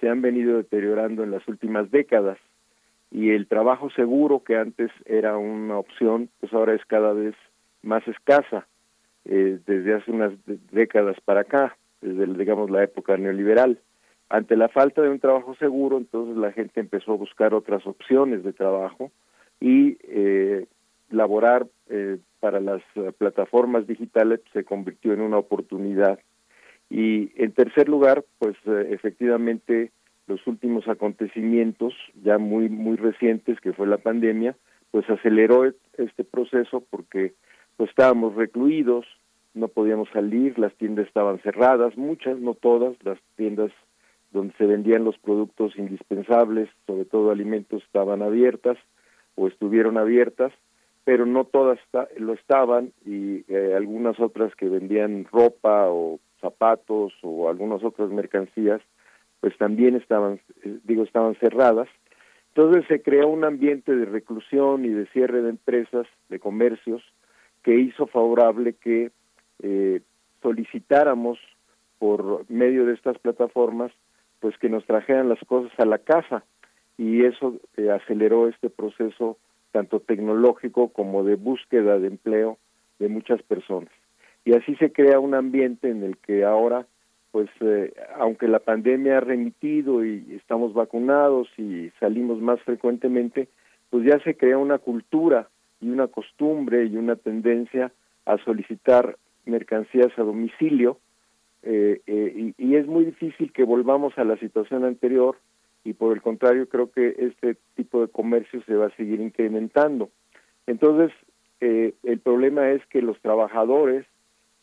se 0.00 0.08
han 0.08 0.22
venido 0.22 0.56
deteriorando 0.56 1.22
en 1.22 1.32
las 1.32 1.46
últimas 1.48 1.90
décadas 1.90 2.38
y 3.10 3.28
el 3.28 3.46
trabajo 3.46 3.90
seguro 3.90 4.42
que 4.42 4.56
antes 4.56 4.90
era 5.04 5.36
una 5.36 5.76
opción, 5.76 6.30
pues 6.40 6.50
ahora 6.54 6.72
es 6.72 6.84
cada 6.86 7.12
vez 7.12 7.34
más 7.82 8.08
escasa 8.08 8.66
eh, 9.24 9.58
desde 9.66 9.94
hace 9.94 10.10
unas 10.10 10.32
décadas 10.72 11.16
para 11.24 11.40
acá, 11.40 11.76
desde 12.00 12.26
digamos 12.34 12.70
la 12.70 12.82
época 12.82 13.16
neoliberal. 13.16 13.78
Ante 14.28 14.56
la 14.56 14.68
falta 14.68 15.02
de 15.02 15.10
un 15.10 15.18
trabajo 15.18 15.54
seguro, 15.56 15.98
entonces 15.98 16.36
la 16.36 16.52
gente 16.52 16.80
empezó 16.80 17.12
a 17.12 17.16
buscar 17.16 17.52
otras 17.52 17.86
opciones 17.86 18.44
de 18.44 18.52
trabajo 18.52 19.10
y 19.60 19.98
eh, 20.04 20.66
laborar 21.10 21.66
eh, 21.88 22.18
para 22.38 22.60
las 22.60 22.82
plataformas 23.18 23.86
digitales 23.86 24.40
se 24.52 24.64
convirtió 24.64 25.12
en 25.12 25.20
una 25.20 25.38
oportunidad. 25.38 26.20
Y 26.88 27.30
en 27.42 27.52
tercer 27.52 27.88
lugar, 27.88 28.24
pues 28.38 28.56
efectivamente 28.66 29.90
los 30.26 30.46
últimos 30.46 30.88
acontecimientos 30.88 31.92
ya 32.22 32.38
muy 32.38 32.68
muy 32.68 32.96
recientes 32.96 33.60
que 33.60 33.72
fue 33.72 33.86
la 33.86 33.98
pandemia 33.98 34.56
pues 34.90 35.08
aceleró 35.08 35.66
e-, 35.66 35.74
este 35.98 36.24
proceso 36.24 36.84
porque 36.90 37.34
pues 37.80 37.88
estábamos 37.88 38.34
recluidos 38.34 39.06
no 39.54 39.68
podíamos 39.68 40.10
salir 40.10 40.58
las 40.58 40.74
tiendas 40.74 41.06
estaban 41.06 41.38
cerradas 41.38 41.96
muchas 41.96 42.38
no 42.38 42.52
todas 42.52 42.94
las 43.04 43.18
tiendas 43.36 43.72
donde 44.32 44.52
se 44.58 44.66
vendían 44.66 45.02
los 45.02 45.16
productos 45.16 45.72
indispensables 45.78 46.68
sobre 46.86 47.06
todo 47.06 47.30
alimentos 47.30 47.82
estaban 47.82 48.20
abiertas 48.20 48.76
o 49.34 49.48
estuvieron 49.48 49.96
abiertas 49.96 50.52
pero 51.04 51.24
no 51.24 51.46
todas 51.46 51.78
lo 52.18 52.34
estaban 52.34 52.92
y 53.06 53.46
eh, 53.48 53.72
algunas 53.74 54.20
otras 54.20 54.54
que 54.56 54.68
vendían 54.68 55.24
ropa 55.32 55.86
o 55.88 56.20
zapatos 56.42 57.14
o 57.22 57.48
algunas 57.48 57.82
otras 57.82 58.10
mercancías 58.10 58.82
pues 59.40 59.56
también 59.56 59.96
estaban, 59.96 60.38
eh, 60.64 60.76
digo, 60.84 61.02
estaban 61.02 61.34
cerradas. 61.36 61.88
Entonces 62.48 62.84
se 62.88 63.00
creó 63.00 63.28
un 63.28 63.44
ambiente 63.44 63.96
de 63.96 64.04
reclusión 64.04 64.84
y 64.84 64.90
de 64.90 65.06
cierre 65.14 65.40
de 65.40 65.48
empresas, 65.48 66.06
de 66.28 66.38
comercios, 66.38 67.02
que 67.62 67.76
hizo 67.78 68.06
favorable 68.06 68.74
que 68.74 69.10
eh, 69.62 70.00
solicitáramos 70.42 71.38
por 71.98 72.50
medio 72.50 72.86
de 72.86 72.94
estas 72.94 73.18
plataformas, 73.18 73.92
pues 74.40 74.56
que 74.58 74.70
nos 74.70 74.84
trajeran 74.86 75.28
las 75.28 75.40
cosas 75.46 75.72
a 75.78 75.84
la 75.84 75.98
casa 75.98 76.44
y 76.96 77.24
eso 77.24 77.60
eh, 77.76 77.90
aceleró 77.90 78.48
este 78.48 78.70
proceso 78.70 79.36
tanto 79.72 80.00
tecnológico 80.00 80.88
como 80.88 81.24
de 81.24 81.36
búsqueda 81.36 81.98
de 81.98 82.08
empleo 82.08 82.58
de 82.98 83.08
muchas 83.08 83.42
personas. 83.42 83.90
Y 84.44 84.54
así 84.54 84.74
se 84.76 84.92
crea 84.92 85.20
un 85.20 85.34
ambiente 85.34 85.90
en 85.90 86.02
el 86.02 86.16
que 86.16 86.44
ahora 86.44 86.86
pues 87.30 87.48
eh, 87.60 87.92
aunque 88.18 88.48
la 88.48 88.58
pandemia 88.58 89.18
ha 89.18 89.20
remitido 89.20 90.04
y 90.04 90.34
estamos 90.36 90.74
vacunados 90.74 91.48
y 91.56 91.90
salimos 92.00 92.40
más 92.40 92.60
frecuentemente, 92.62 93.48
pues 93.90 94.04
ya 94.04 94.18
se 94.20 94.36
crea 94.36 94.58
una 94.58 94.78
cultura 94.78 95.48
y 95.80 95.88
una 95.88 96.08
costumbre 96.08 96.86
y 96.86 96.96
una 96.96 97.16
tendencia 97.16 97.92
a 98.26 98.38
solicitar 98.38 99.16
mercancías 99.46 100.16
a 100.18 100.22
domicilio 100.22 100.98
eh, 101.62 102.00
eh, 102.06 102.52
y, 102.56 102.66
y, 102.66 102.76
es 102.76 102.86
muy 102.86 103.04
difícil 103.04 103.52
que 103.52 103.64
volvamos 103.64 104.16
a 104.16 104.24
la 104.24 104.38
situación 104.38 104.84
anterior 104.84 105.36
y 105.84 105.92
por 105.92 106.14
el 106.14 106.22
contrario 106.22 106.68
creo 106.68 106.90
que 106.90 107.14
este 107.18 107.56
tipo 107.74 108.00
de 108.00 108.08
comercio 108.08 108.62
se 108.64 108.74
va 108.74 108.86
a 108.86 108.96
seguir 108.96 109.20
incrementando. 109.20 110.10
Entonces, 110.66 111.12
el 111.60 112.20
problema 112.20 112.70
es 112.70 112.84
que 112.86 113.02
los 113.02 113.20
trabajadores 113.20 114.06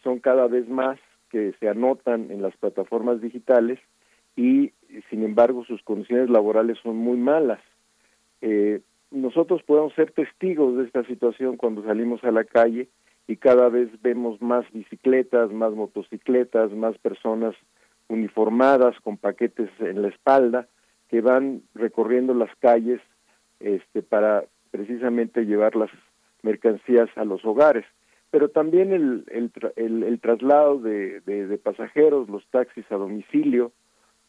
son 0.02 0.19
cada 0.19 0.48
vez 0.48 0.68
más 0.68 0.99
que 1.30 1.53
se 1.60 1.69
anotan 1.69 2.31
en 2.31 2.41
las 2.41 2.57
plataformas 2.57 3.22
digitales 3.22 3.77
y 4.35 4.72
sin 5.10 5.23
embargo 5.23 5.64
sus 5.65 5.84
condiciones 5.84 6.30
laborales 6.30 6.80
son 6.81 6.95
muy 6.98 7.18
malas. 7.18 7.60
Eh, 9.11 9.17
nosotros 9.17 9.61
podemos 9.63 9.93
ser 9.93 10.11
testigos 10.11 10.77
de 10.77 10.85
esta 10.85 11.03
situación 11.05 11.57
cuando 11.57 11.84
salimos 11.84 12.23
a 12.23 12.31
la 12.31 12.43
calle 12.43 12.89
y 13.27 13.38
cada 13.38 13.69
vez 13.69 13.89
vemos 14.01 14.41
más 14.41 14.65
bicicletas, 14.71 15.51
más 15.51 15.73
motocicletas, 15.73 16.71
más 16.71 16.97
personas 16.99 17.55
uniformadas 18.07 18.99
con 19.01 19.17
paquetes 19.17 19.69
en 19.79 20.01
la 20.01 20.07
espalda 20.07 20.67
que 21.09 21.21
van 21.21 21.61
recorriendo 21.75 22.34
las 22.34 22.53
calles 22.59 23.01
este, 23.59 24.01
para 24.01 24.45
precisamente 24.71 25.45
llevar 25.45 25.75
las 25.75 25.89
mercancías 26.43 27.09
a 27.15 27.25
los 27.25 27.43
hogares. 27.45 27.85
Pero 28.29 28.49
también 28.49 28.91
el, 28.91 29.25
el, 29.75 30.03
el, 30.03 30.19
traslado 30.19 30.79
de, 30.79 31.59
pasajeros, 31.63 32.29
los 32.29 32.45
taxis 32.47 32.85
a 32.91 32.95
domicilio, 32.95 33.71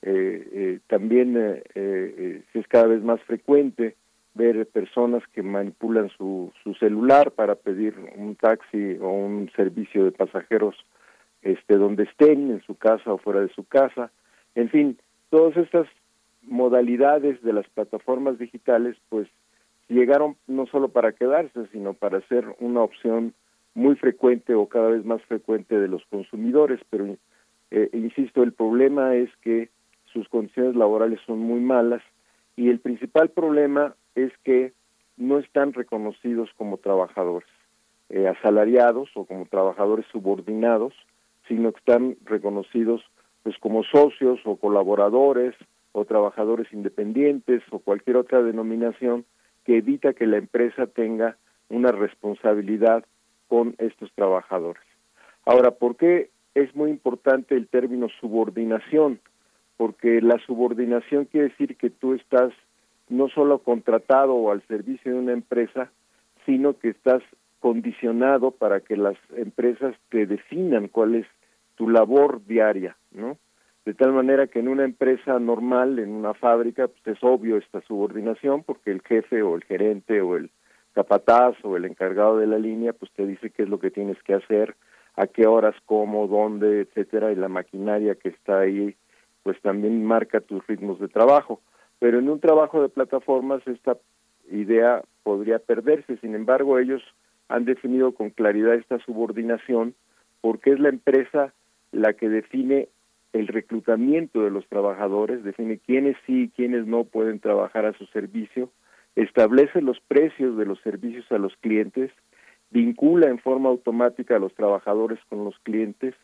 eh, 0.02 0.48
eh, 0.52 0.80
también 0.86 1.36
eh, 1.36 1.62
eh, 1.74 2.42
es 2.55 2.68
cada 2.68 2.86
vez 2.86 3.02
más 3.02 3.20
frecuente 3.22 3.96
ver 4.39 4.66
personas 4.69 5.23
que 5.35 5.43
manipulan 5.43 6.09
su, 6.16 6.52
su 6.62 6.73
celular 6.74 7.32
para 7.32 7.56
pedir 7.56 7.94
un 8.16 8.36
taxi 8.36 8.97
o 9.01 9.10
un 9.10 9.51
servicio 9.56 10.05
de 10.05 10.12
pasajeros 10.12 10.77
este 11.43 11.77
donde 11.77 12.05
estén, 12.05 12.51
en 12.51 12.62
su 12.62 12.77
casa 12.77 13.12
o 13.12 13.19
fuera 13.19 13.40
de 13.40 13.48
su 13.51 13.65
casa. 13.65 14.10
En 14.55 14.70
fin, 14.70 14.98
todas 15.28 15.56
estas 15.56 15.86
modalidades 16.43 17.43
de 17.43 17.52
las 17.52 17.69
plataformas 17.69 18.39
digitales 18.39 18.97
pues 19.09 19.28
llegaron 19.89 20.36
no 20.47 20.66
solo 20.66 20.89
para 20.89 21.12
quedarse, 21.12 21.66
sino 21.73 21.94
para 21.94 22.20
ser 22.28 22.44
una 22.60 22.82
opción 22.82 23.35
muy 23.74 23.97
frecuente 23.97 24.55
o 24.55 24.66
cada 24.66 24.89
vez 24.89 25.05
más 25.05 25.23
frecuente 25.23 25.78
de 25.78 25.89
los 25.89 26.05
consumidores, 26.06 26.81
pero 26.90 27.16
eh, 27.70 27.90
insisto, 27.93 28.43
el 28.43 28.52
problema 28.52 29.15
es 29.16 29.31
que 29.43 29.69
sus 30.12 30.28
condiciones 30.28 30.77
laborales 30.77 31.20
son 31.27 31.40
muy 31.40 31.60
malas 31.60 32.02
y 32.56 32.70
el 32.70 32.81
principal 32.81 33.28
problema 33.31 33.94
es 34.14 34.32
que 34.44 34.72
no 35.16 35.39
están 35.39 35.72
reconocidos 35.72 36.51
como 36.56 36.78
trabajadores 36.78 37.48
eh, 38.09 38.28
asalariados 38.28 39.10
o 39.14 39.24
como 39.24 39.47
trabajadores 39.47 40.06
subordinados, 40.12 40.94
sino 41.47 41.72
que 41.72 41.78
están 41.78 42.16
reconocidos 42.24 43.02
pues 43.43 43.56
como 43.59 43.82
socios 43.85 44.40
o 44.44 44.56
colaboradores 44.56 45.55
o 45.93 46.05
trabajadores 46.05 46.72
independientes 46.72 47.62
o 47.70 47.78
cualquier 47.78 48.16
otra 48.16 48.43
denominación 48.43 49.24
que 49.64 49.78
evita 49.78 50.12
que 50.12 50.26
la 50.26 50.39
empresa 50.39 50.86
tenga 50.86 51.36
una 51.68 51.93
responsabilidad 51.93 53.05
con 53.48 53.74
estos 53.78 54.10
trabajadores. 54.14 54.82
Ahora, 55.44 55.72
¿por 55.72 55.97
qué 55.97 56.30
es 56.55 56.74
muy 56.74 56.90
importante 56.90 57.55
el 57.55 57.68
término 57.68 58.09
subordinación? 58.20 59.20
Porque 59.76 60.20
la 60.20 60.39
subordinación 60.47 61.24
quiere 61.26 61.48
decir 61.48 61.76
que 61.76 61.90
tú 61.90 62.14
estás 62.14 62.52
no 63.09 63.28
solo 63.28 63.59
contratado 63.59 64.35
o 64.35 64.51
al 64.51 64.62
servicio 64.66 65.12
de 65.12 65.18
una 65.18 65.32
empresa, 65.32 65.90
sino 66.47 66.78
que 66.78 66.90
estás 66.90 67.22
condicionado 67.60 68.52
para 68.52 68.80
que 68.80 68.97
las 68.97 69.16
empresas 69.36 69.94
te 70.10 70.26
definan 70.26 70.89
cuál 70.89 71.16
es 71.16 71.26
tu 71.74 71.89
labor 71.89 72.44
diaria, 72.47 72.97
¿no? 73.12 73.36
De 73.85 73.94
tal 73.94 74.12
manera 74.12 74.48
que 74.48 74.59
en 74.59 74.68
una 74.68 74.85
empresa 74.85 75.39
normal, 75.39 75.98
en 75.98 76.10
una 76.10 76.35
fábrica, 76.35 76.89
pues 76.89 77.16
es 77.16 77.24
obvio 77.24 77.56
esta 77.56 77.80
subordinación 77.82 78.62
porque 78.62 78.90
el 78.90 79.01
jefe 79.01 79.43
o 79.43 79.55
el 79.56 79.64
gerente 79.64 80.20
o 80.20 80.36
el 80.36 80.51
capataz 80.93 81.56
o 81.62 81.76
el 81.76 81.85
encargado 81.85 82.39
de 82.39 82.47
la 82.47 82.59
línea, 82.59 82.93
pues 82.93 83.10
te 83.12 83.26
dice 83.26 83.51
qué 83.51 83.62
es 83.62 83.68
lo 83.68 83.78
que 83.78 83.90
tienes 83.90 84.22
que 84.24 84.35
hacer, 84.35 84.74
a 85.16 85.26
qué 85.26 85.47
horas, 85.47 85.74
cómo, 85.86 86.26
dónde, 86.26 86.82
etcétera, 86.82 87.32
y 87.32 87.36
la 87.36 87.48
maquinaria 87.48 88.14
que 88.14 88.28
está 88.28 88.60
ahí, 88.60 88.94
pues 89.43 89.60
también 89.62 90.05
marca 90.05 90.40
tus 90.40 90.66
ritmos 90.66 91.01
de 91.01 91.09
trabajo. 91.09 91.60
Pero 91.99 92.19
en 92.19 92.29
un 92.29 92.41
trabajo 92.41 92.83
de 92.83 92.89
plataformas 92.89 93.66
esta 93.66 93.97
idea 94.51 95.03
podría 95.23 95.59
perderse. 95.59 96.16
Sin 96.19 96.35
embargo, 96.35 96.79
ellos 96.79 97.03
han 97.49 97.65
definido 97.65 98.12
con 98.12 98.31
claridad 98.31 98.75
esta 98.75 98.99
subordinación 99.01 99.95
porque 100.41 100.73
es 100.73 100.81
la 100.81 100.89
empresa 100.89 101.53
la 101.93 102.12
que 102.12 102.29
define 102.29 102.89
el 103.33 103.49
reclutamiento 103.49 104.43
de 104.43 104.51
los 104.51 104.66
trabajadores, 104.69 105.45
define 105.45 105.79
quiénes 105.79 106.16
sí 106.27 106.45
y 106.45 106.49
quiénes 106.49 106.87
no 106.87 107.05
pueden 107.05 107.41
trabajar 107.41 107.85
a 107.85 107.93
su 107.93 108.07
servicio, 108.07 108.70
establece 109.16 109.83
los 109.83 110.01
precios 110.01 110.57
de 110.57 110.65
los 110.65 110.81
servicios 110.81 111.31
a 111.31 111.39
los 111.39 111.55
clientes, 111.57 112.11
vincula 112.70 113.29
en 113.29 113.39
forma 113.39 113.69
automática 113.69 114.37
a 114.37 114.39
los 114.39 114.55
trabajadores 114.55 115.19
con 115.29 115.45
los 115.45 115.59
clientes, 115.61 116.15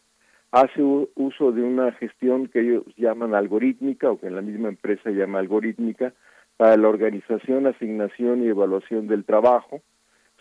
hace 0.54 0.80
uso 1.16 1.50
de 1.50 1.62
una 1.62 1.90
gestión 1.94 2.46
que 2.46 2.60
ellos 2.60 2.84
llaman 2.96 3.34
algorítmica 3.34 4.08
o 4.08 4.20
que 4.20 4.28
en 4.28 4.36
la 4.36 4.40
misma 4.40 4.68
empresa 4.68 5.10
llama 5.10 5.40
algorítmica 5.40 6.12
para 6.56 6.76
la 6.76 6.88
organización, 6.88 7.66
asignación 7.66 8.44
y 8.44 8.46
evaluación 8.46 9.08
del 9.08 9.24
trabajo, 9.24 9.80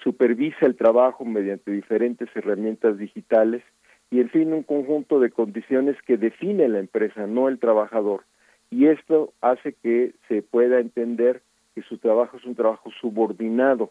supervisa 0.04 0.68
el 0.68 0.76
trabajo 0.76 1.26
mediante 1.26 1.72
diferentes 1.72 2.30
herramientas 2.36 3.00
digitales 3.00 3.64
y 4.12 4.20
en 4.20 4.30
fin 4.30 4.54
un 4.54 4.62
conjunto 4.62 5.20
de 5.20 5.32
condiciones 5.32 5.98
que 6.06 6.18
define 6.18 6.68
la 6.68 6.78
empresa, 6.78 7.26
no 7.26 7.50
el 7.50 7.58
trabajador. 7.58 8.24
Y 8.70 8.86
esto 8.90 9.34
hace 9.42 9.74
que 9.82 10.14
se 10.28 10.44
pueda 10.44 10.80
entender 10.80 11.42
que 11.74 11.82
su 11.82 11.98
trabajo 11.98 12.38
es 12.38 12.46
un 12.46 12.54
trabajo 12.54 12.92
subordinado 13.02 13.90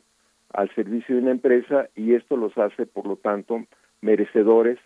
al 0.52 0.72
servicio 0.76 1.16
de 1.16 1.22
una 1.22 1.32
empresa 1.32 1.88
y 1.96 2.14
esto 2.14 2.36
los 2.36 2.56
hace, 2.56 2.86
por 2.86 3.08
lo 3.08 3.16
tanto, 3.16 3.64
merecedores 4.00 4.78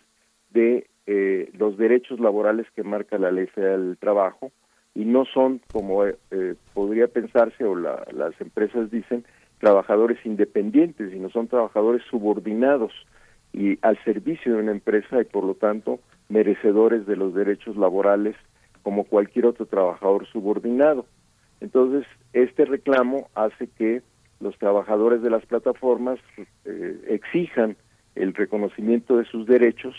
de 0.49 0.87
eh, 1.07 1.49
los 1.57 1.77
derechos 1.77 2.19
laborales 2.19 2.67
que 2.75 2.83
marca 2.83 3.17
la 3.17 3.31
ley 3.31 3.47
federal 3.47 3.87
del 3.87 3.97
trabajo 3.97 4.51
y 4.93 5.05
no 5.05 5.25
son, 5.25 5.61
como 5.71 6.05
eh, 6.05 6.15
podría 6.73 7.07
pensarse 7.07 7.63
o 7.63 7.75
las 7.75 8.39
empresas 8.41 8.91
dicen, 8.91 9.23
trabajadores 9.59 10.17
independientes, 10.25 11.11
sino 11.11 11.29
son 11.29 11.47
trabajadores 11.47 12.03
subordinados 12.09 12.91
y 13.53 13.79
al 13.81 13.97
servicio 14.03 14.53
de 14.53 14.61
una 14.61 14.71
empresa 14.71 15.21
y 15.21 15.25
por 15.25 15.43
lo 15.43 15.55
tanto 15.55 15.99
merecedores 16.29 17.05
de 17.05 17.15
los 17.15 17.33
derechos 17.33 17.77
laborales 17.77 18.35
como 18.83 19.05
cualquier 19.05 19.45
otro 19.45 19.65
trabajador 19.65 20.27
subordinado. 20.27 21.05
Entonces, 21.61 22.05
este 22.33 22.65
reclamo 22.65 23.29
hace 23.33 23.67
que 23.67 24.01
los 24.39 24.57
trabajadores 24.57 25.21
de 25.21 25.29
las 25.29 25.45
plataformas 25.45 26.19
eh, 26.65 26.99
exijan 27.07 27.75
el 28.15 28.33
reconocimiento 28.33 29.17
de 29.17 29.25
sus 29.25 29.47
derechos 29.47 29.95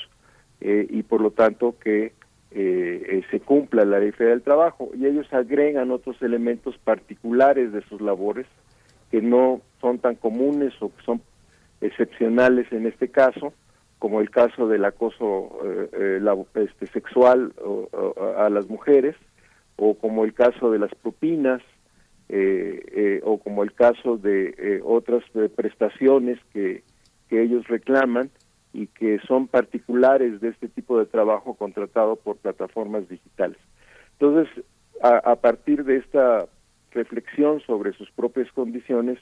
eh, 0.60 0.86
y 0.88 1.02
por 1.02 1.20
lo 1.20 1.30
tanto 1.30 1.76
que 1.78 2.12
eh, 2.50 3.22
se 3.30 3.40
cumpla 3.40 3.84
la 3.84 4.00
ley 4.00 4.12
federal 4.12 4.38
del 4.38 4.44
trabajo. 4.44 4.90
Y 4.94 5.06
ellos 5.06 5.26
agregan 5.32 5.90
otros 5.90 6.20
elementos 6.22 6.78
particulares 6.78 7.72
de 7.72 7.82
sus 7.82 8.00
labores 8.00 8.46
que 9.10 9.22
no 9.22 9.60
son 9.80 9.98
tan 9.98 10.16
comunes 10.16 10.72
o 10.80 10.94
que 10.94 11.02
son 11.04 11.22
excepcionales 11.80 12.70
en 12.72 12.86
este 12.86 13.08
caso, 13.08 13.52
como 13.98 14.20
el 14.20 14.30
caso 14.30 14.68
del 14.68 14.84
acoso 14.84 15.60
eh, 15.64 16.20
eh 16.20 16.44
este, 16.54 16.86
sexual 16.88 17.52
a 18.36 18.48
las 18.48 18.68
mujeres, 18.68 19.16
o 19.76 19.94
como 19.94 20.24
el 20.24 20.34
caso 20.34 20.70
de 20.70 20.78
las 20.78 20.94
propinas, 20.94 21.62
eh, 22.28 22.82
eh, 22.94 23.20
o 23.24 23.38
como 23.38 23.62
el 23.62 23.72
caso 23.72 24.18
de 24.18 24.80
otras 24.84 25.22
prestaciones 25.56 26.38
que, 26.52 26.82
que 27.28 27.42
ellos 27.42 27.66
reclaman 27.68 28.30
y 28.72 28.86
que 28.88 29.18
son 29.26 29.48
particulares 29.48 30.40
de 30.40 30.48
este 30.48 30.68
tipo 30.68 30.98
de 30.98 31.06
trabajo 31.06 31.54
contratado 31.54 32.16
por 32.16 32.36
plataformas 32.36 33.08
digitales. 33.08 33.58
Entonces, 34.18 34.64
a 35.02 35.36
partir 35.36 35.84
de 35.84 35.96
esta 35.96 36.46
reflexión 36.90 37.60
sobre 37.60 37.92
sus 37.92 38.10
propias 38.10 38.50
condiciones, 38.52 39.18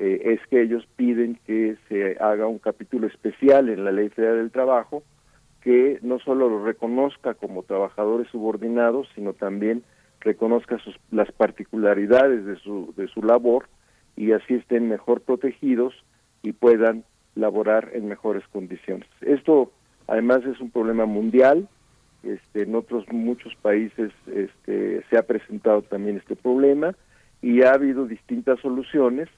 eh, 0.00 0.34
es 0.34 0.46
que 0.48 0.62
ellos 0.62 0.86
piden 0.94 1.40
que 1.44 1.76
se 1.88 2.16
haga 2.20 2.46
un 2.46 2.60
capítulo 2.60 3.08
especial 3.08 3.68
en 3.68 3.84
la 3.84 3.90
Ley 3.90 4.08
Federal 4.10 4.36
del 4.36 4.52
Trabajo 4.52 5.02
que 5.60 5.98
no 6.02 6.20
solo 6.20 6.48
los 6.48 6.62
reconozca 6.62 7.34
como 7.34 7.64
trabajadores 7.64 8.28
subordinados, 8.28 9.08
sino 9.16 9.32
también 9.32 9.82
reconozca 10.20 10.78
sus, 10.78 10.96
las 11.10 11.32
particularidades 11.32 12.44
de 12.44 12.56
su, 12.60 12.94
de 12.96 13.08
su 13.08 13.24
labor 13.24 13.68
y 14.14 14.30
así 14.30 14.54
estén 14.54 14.88
mejor 14.88 15.22
protegidos 15.22 15.94
y 16.44 16.52
puedan 16.52 17.02
laborar 17.34 17.90
en 17.94 18.08
mejores 18.08 18.44
condiciones. 18.48 19.08
Esto 19.20 19.72
además 20.06 20.40
es 20.44 20.60
un 20.60 20.70
problema 20.70 21.06
mundial, 21.06 21.68
este, 22.22 22.62
en 22.62 22.74
otros 22.74 23.04
muchos 23.12 23.54
países 23.56 24.12
este, 24.26 25.04
se 25.08 25.18
ha 25.18 25.22
presentado 25.22 25.82
también 25.82 26.16
este 26.16 26.34
problema 26.34 26.94
y 27.40 27.62
ha 27.62 27.72
habido 27.72 28.06
distintas 28.06 28.58
soluciones 28.60 29.28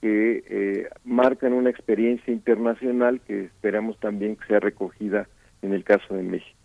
que 0.00 0.42
eh, 0.48 0.88
marcan 1.04 1.52
una 1.52 1.70
experiencia 1.70 2.32
internacional 2.32 3.20
que 3.20 3.44
esperamos 3.44 3.98
también 4.00 4.36
que 4.36 4.46
sea 4.46 4.60
recogida 4.60 5.28
en 5.60 5.74
el 5.74 5.84
caso 5.84 6.14
de 6.14 6.22
México. 6.22 6.61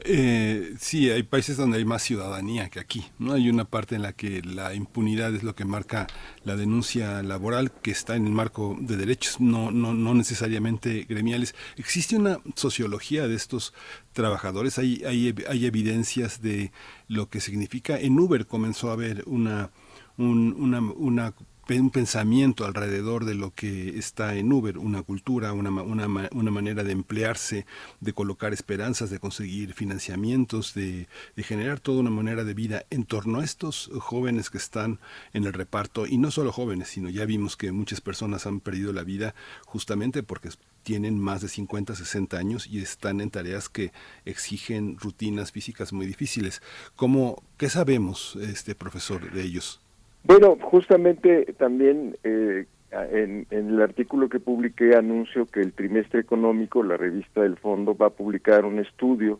Eh, 0.00 0.74
sí, 0.78 1.10
hay 1.10 1.22
países 1.22 1.56
donde 1.56 1.78
hay 1.78 1.84
más 1.84 2.02
ciudadanía 2.02 2.68
que 2.68 2.80
aquí. 2.80 3.04
No 3.18 3.32
hay 3.32 3.48
una 3.48 3.64
parte 3.64 3.94
en 3.94 4.02
la 4.02 4.12
que 4.12 4.42
la 4.42 4.74
impunidad 4.74 5.34
es 5.34 5.42
lo 5.42 5.54
que 5.54 5.64
marca 5.64 6.06
la 6.44 6.56
denuncia 6.56 7.22
laboral, 7.22 7.72
que 7.72 7.90
está 7.90 8.16
en 8.16 8.26
el 8.26 8.32
marco 8.32 8.76
de 8.80 8.96
derechos, 8.96 9.40
no, 9.40 9.70
no, 9.70 9.94
no 9.94 10.14
necesariamente 10.14 11.06
gremiales. 11.08 11.54
Existe 11.76 12.16
una 12.16 12.38
sociología 12.54 13.28
de 13.28 13.34
estos 13.34 13.72
trabajadores. 14.12 14.78
Hay, 14.78 15.02
hay, 15.04 15.34
hay 15.48 15.66
evidencias 15.66 16.42
de 16.42 16.72
lo 17.08 17.28
que 17.28 17.40
significa. 17.40 17.98
En 17.98 18.18
Uber 18.18 18.46
comenzó 18.46 18.90
a 18.90 18.94
haber 18.94 19.22
una 19.26 19.70
una, 20.16 20.80
una 20.80 21.34
un 21.68 21.90
pensamiento 21.90 22.66
alrededor 22.66 23.24
de 23.24 23.34
lo 23.34 23.52
que 23.52 23.98
está 23.98 24.36
en 24.36 24.52
Uber, 24.52 24.78
una 24.78 25.02
cultura, 25.02 25.52
una, 25.52 25.70
una, 25.70 26.06
una, 26.06 26.50
manera 26.50 26.84
de 26.84 26.92
emplearse, 26.92 27.66
de 28.00 28.12
colocar 28.12 28.52
esperanzas, 28.52 29.10
de 29.10 29.18
conseguir 29.18 29.72
financiamientos, 29.72 30.74
de, 30.74 31.08
de, 31.36 31.42
generar 31.42 31.80
toda 31.80 32.00
una 32.00 32.10
manera 32.10 32.44
de 32.44 32.54
vida 32.54 32.84
en 32.90 33.04
torno 33.04 33.40
a 33.40 33.44
estos 33.44 33.90
jóvenes 33.98 34.50
que 34.50 34.58
están 34.58 35.00
en 35.32 35.44
el 35.44 35.52
reparto, 35.52 36.06
y 36.06 36.18
no 36.18 36.30
solo 36.30 36.52
jóvenes, 36.52 36.88
sino 36.88 37.08
ya 37.08 37.24
vimos 37.24 37.56
que 37.56 37.72
muchas 37.72 38.00
personas 38.00 38.46
han 38.46 38.60
perdido 38.60 38.92
la 38.92 39.02
vida 39.02 39.34
justamente 39.64 40.22
porque 40.22 40.50
tienen 40.82 41.18
más 41.18 41.40
de 41.40 41.48
50, 41.48 41.96
60 41.96 42.36
años 42.36 42.66
y 42.68 42.78
están 42.78 43.20
en 43.20 43.30
tareas 43.30 43.68
que 43.68 43.90
exigen 44.24 44.98
rutinas 44.98 45.50
físicas 45.50 45.92
muy 45.92 46.06
difíciles. 46.06 46.62
¿Cómo, 46.94 47.42
¿Qué 47.56 47.70
sabemos, 47.70 48.36
este 48.36 48.74
profesor, 48.74 49.32
de 49.32 49.42
ellos? 49.42 49.80
Bueno, 50.24 50.56
justamente 50.60 51.52
también 51.58 52.16
eh, 52.24 52.64
en, 52.90 53.46
el 53.50 53.80
artículo 53.82 54.30
que 54.30 54.40
publiqué 54.40 54.96
anuncio 54.96 55.46
que 55.46 55.60
el 55.60 55.74
trimestre 55.74 56.20
económico, 56.20 56.82
la 56.82 56.96
revista 56.96 57.42
del 57.42 57.58
fondo, 57.58 57.94
va 57.94 58.06
a 58.06 58.10
publicar 58.10 58.64
un 58.64 58.78
estudio 58.78 59.38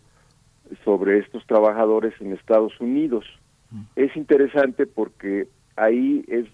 sobre 0.85 1.19
estos 1.19 1.47
trabajadores 1.47 2.15
en 2.21 2.33
Estados 2.33 2.79
Unidos. 2.81 3.25
Es 3.97 4.15
interesante 4.17 4.87
porque 4.87 5.49
ahí 5.75 6.25
es 6.29 6.47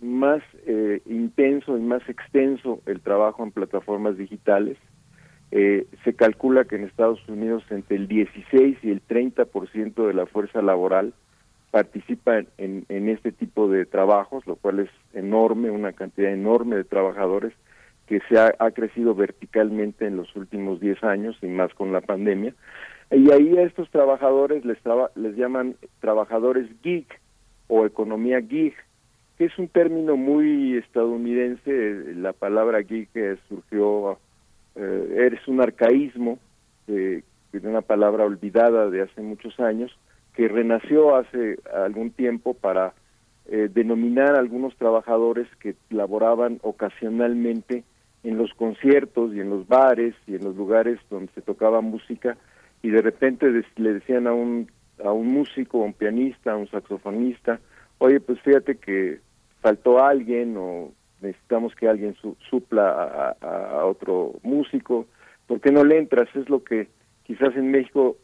más 0.00 0.42
eh, 0.66 1.00
intenso 1.06 1.78
y 1.78 1.80
más 1.80 2.02
extenso 2.08 2.80
el 2.86 3.00
trabajo 3.00 3.44
en 3.44 3.52
plataformas 3.52 4.16
digitales. 4.16 4.76
Eh, 5.50 5.86
se 6.02 6.14
calcula 6.14 6.64
que 6.64 6.76
en 6.76 6.84
Estados 6.84 7.20
Unidos 7.28 7.62
entre 7.70 7.96
el 7.96 8.08
16 8.08 8.78
y 8.82 8.90
el 8.90 9.06
30% 9.06 10.06
de 10.06 10.14
la 10.14 10.26
fuerza 10.26 10.62
laboral 10.62 11.14
participa 11.74 12.38
en, 12.38 12.84
en, 12.88 13.08
este 13.08 13.32
tipo 13.32 13.68
de 13.68 13.84
trabajos, 13.84 14.46
lo 14.46 14.54
cual 14.54 14.78
es 14.78 14.90
enorme, 15.12 15.72
una 15.72 15.92
cantidad 15.92 16.32
enorme 16.32 16.76
de 16.76 16.84
trabajadores 16.84 17.52
que 18.06 18.20
se 18.28 18.38
ha, 18.38 18.70
crecido 18.70 19.16
verticalmente 19.16 20.06
en 20.06 20.16
los 20.16 20.36
últimos 20.36 20.78
10 20.78 21.02
años 21.02 21.36
y 21.42 21.48
más 21.48 21.74
con 21.74 21.90
la 21.92 22.00
pandemia. 22.00 22.54
Y 23.10 23.28
ahí 23.32 23.58
a 23.58 23.62
estos 23.62 23.90
trabajadores 23.90 24.64
les, 24.64 24.78
les 25.16 25.34
llaman 25.34 25.74
trabajadores 25.98 26.68
geek 26.84 27.20
o 27.66 27.84
economía 27.84 28.38
geek, 28.38 28.76
que 29.36 29.46
es 29.46 29.58
un 29.58 29.66
término 29.66 30.16
muy 30.16 30.76
estadounidense. 30.76 32.14
La 32.14 32.32
palabra 32.32 32.82
geek 32.82 33.40
surgió, 33.48 34.16
eh, 34.76 35.24
eres 35.26 35.48
un 35.48 35.60
arcaísmo, 35.60 36.38
de 36.86 37.24
una 37.64 37.80
palabra 37.80 38.24
olvidada 38.24 38.88
de 38.90 39.02
hace 39.02 39.22
muchos 39.22 39.58
años, 39.58 39.90
que 40.34 40.48
renació 40.48 41.16
hace 41.16 41.58
algún 41.72 42.10
tiempo 42.10 42.54
para 42.54 42.92
eh, 43.46 43.68
denominar 43.72 44.34
a 44.34 44.40
algunos 44.40 44.76
trabajadores 44.76 45.46
que 45.60 45.74
laboraban 45.90 46.58
ocasionalmente 46.62 47.84
en 48.22 48.38
los 48.38 48.52
conciertos 48.54 49.34
y 49.34 49.40
en 49.40 49.50
los 49.50 49.68
bares 49.68 50.14
y 50.26 50.34
en 50.34 50.44
los 50.44 50.56
lugares 50.56 50.98
donde 51.10 51.30
se 51.34 51.42
tocaba 51.42 51.80
música 51.80 52.36
y 52.82 52.90
de 52.90 53.02
repente 53.02 53.46
le 53.76 53.92
decían 53.94 54.26
a 54.26 54.32
un 54.32 54.68
a 55.02 55.12
un 55.12 55.26
músico, 55.26 55.82
a 55.82 55.86
un 55.86 55.92
pianista, 55.92 56.52
a 56.52 56.56
un 56.56 56.68
saxofonista, 56.68 57.60
oye, 57.98 58.20
pues 58.20 58.40
fíjate 58.40 58.76
que 58.76 59.20
faltó 59.60 60.04
alguien 60.04 60.56
o 60.56 60.92
necesitamos 61.20 61.74
que 61.74 61.88
alguien 61.88 62.16
supla 62.50 63.34
a, 63.40 63.78
a, 63.80 63.86
otro 63.86 64.34
músico, 64.42 65.06
¿por 65.46 65.60
qué 65.60 65.72
no 65.72 65.84
le 65.84 65.98
entras? 65.98 66.28
Es 66.34 66.48
lo 66.48 66.62
que 66.62 66.88
quizás 67.24 67.56
en 67.56 67.70
México 67.70 68.16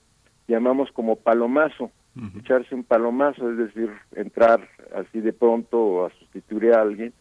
llamamos 0.48 0.90
como 0.92 1.16
palomazo, 1.16 1.90
echarse 2.38 2.74
un 2.74 2.84
palomazo, 2.84 3.50
es 3.50 3.56
decir, 3.56 3.90
entrar 4.14 4.68
así 4.94 5.20
de 5.20 5.32
pronto 5.32 6.04
a 6.04 6.10
sustituir 6.10 6.72
a 6.72 6.82
alguien. 6.82 7.12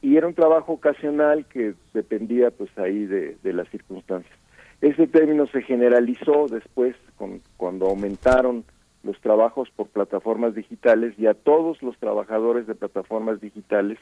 Y 0.00 0.16
era 0.16 0.28
un 0.28 0.34
trabajo 0.34 0.72
ocasional 0.72 1.46
que 1.46 1.74
dependía 1.92 2.50
pues 2.50 2.70
ahí 2.78 3.04
de, 3.04 3.36
de 3.42 3.52
las 3.52 3.68
circunstancias. 3.68 4.32
Ese 4.80 5.08
término 5.08 5.46
se 5.48 5.62
generalizó 5.62 6.46
después 6.48 6.94
con, 7.16 7.40
cuando 7.56 7.86
aumentaron 7.86 8.64
los 9.02 9.20
trabajos 9.20 9.68
por 9.74 9.88
plataformas 9.88 10.54
digitales 10.54 11.18
y 11.18 11.26
a 11.26 11.34
todos 11.34 11.82
los 11.82 11.96
trabajadores 11.98 12.66
de 12.66 12.74
plataformas 12.74 13.40
digitales 13.40 13.98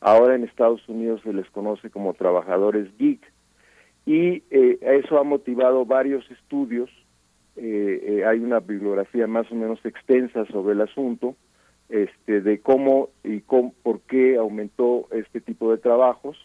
ahora 0.00 0.34
en 0.34 0.44
Estados 0.44 0.86
Unidos 0.88 1.20
se 1.22 1.32
les 1.32 1.48
conoce 1.50 1.90
como 1.90 2.14
trabajadores 2.14 2.88
geek 2.98 3.20
y 4.06 4.44
eh, 4.50 4.78
eso 5.02 5.18
ha 5.18 5.24
motivado 5.24 5.84
varios 5.84 6.30
estudios. 6.30 6.88
Eh, 7.56 8.02
eh, 8.20 8.24
hay 8.24 8.38
una 8.40 8.60
bibliografía 8.60 9.26
más 9.26 9.50
o 9.50 9.54
menos 9.54 9.78
extensa 9.84 10.44
sobre 10.46 10.74
el 10.74 10.80
asunto, 10.82 11.34
este, 11.88 12.40
de 12.40 12.58
cómo 12.60 13.10
y 13.24 13.40
por 13.40 14.00
qué 14.08 14.36
aumentó 14.36 15.06
este 15.12 15.40
tipo 15.40 15.70
de 15.70 15.78
trabajos, 15.78 16.36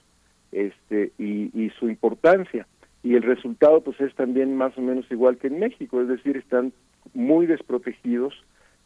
este, 0.51 1.11
y, 1.17 1.49
y 1.59 1.69
su 1.71 1.89
importancia. 1.89 2.67
Y 3.03 3.15
el 3.15 3.23
resultado, 3.23 3.81
pues, 3.81 3.99
es 3.99 4.13
también 4.15 4.55
más 4.55 4.77
o 4.77 4.81
menos 4.81 5.05
igual 5.11 5.38
que 5.38 5.47
en 5.47 5.59
México, 5.59 6.01
es 6.01 6.07
decir, 6.07 6.38
están 6.38 6.71
muy 7.13 7.45
desprotegidos 7.47 8.33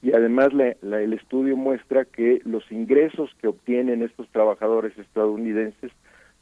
y 0.01 0.13
además 0.13 0.53
la- 0.53 0.75
la- 0.81 1.01
el 1.01 1.13
estudio 1.13 1.57
muestra 1.57 2.05
que 2.05 2.41
los 2.45 2.71
ingresos 2.71 3.29
que 3.41 3.47
obtienen 3.47 4.01
estos 4.03 4.27
trabajadores 4.29 4.97
estadounidenses 4.97 5.91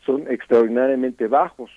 son 0.06 0.30
extraordinariamente 0.32 1.28
bajos, 1.28 1.72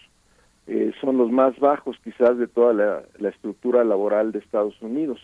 eh, 0.67 0.93
son 1.01 1.17
los 1.17 1.31
más 1.31 1.59
bajos 1.61 1.97
quizás 2.03 2.37
de 2.39 2.49
toda 2.49 2.73
la, 3.19 3.29
estructura 3.29 3.85
laboral 3.85 4.33
de 4.33 4.41
Estados 4.41 4.81
Unidos. 4.83 5.21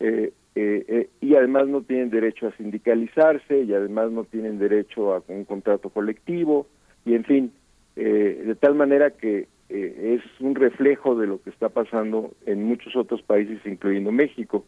Eh, 0.00 0.32
eh, 0.54 0.84
eh, 0.88 1.10
y 1.20 1.34
además 1.34 1.68
no 1.68 1.82
tienen 1.82 2.10
derecho 2.10 2.48
a 2.48 2.56
sindicalizarse 2.56 3.62
y 3.62 3.72
además 3.72 4.10
no 4.10 4.24
tienen 4.24 4.58
derecho 4.58 5.14
a 5.14 5.22
un 5.28 5.44
contrato 5.44 5.90
colectivo 5.90 6.66
y 7.04 7.14
en 7.14 7.24
fin, 7.24 7.52
de 7.94 8.54
tal 8.60 8.74
manera 8.74 9.10
que 9.10 9.48
es 9.70 10.20
un 10.40 10.54
reflejo 10.54 11.14
de 11.14 11.26
lo 11.26 11.40
que 11.40 11.48
está 11.48 11.70
pasando 11.70 12.32
en 12.44 12.64
muchos 12.64 12.94
otros 12.94 13.22
países, 13.22 13.58
incluyendo 13.64 14.12
México. 14.12 14.66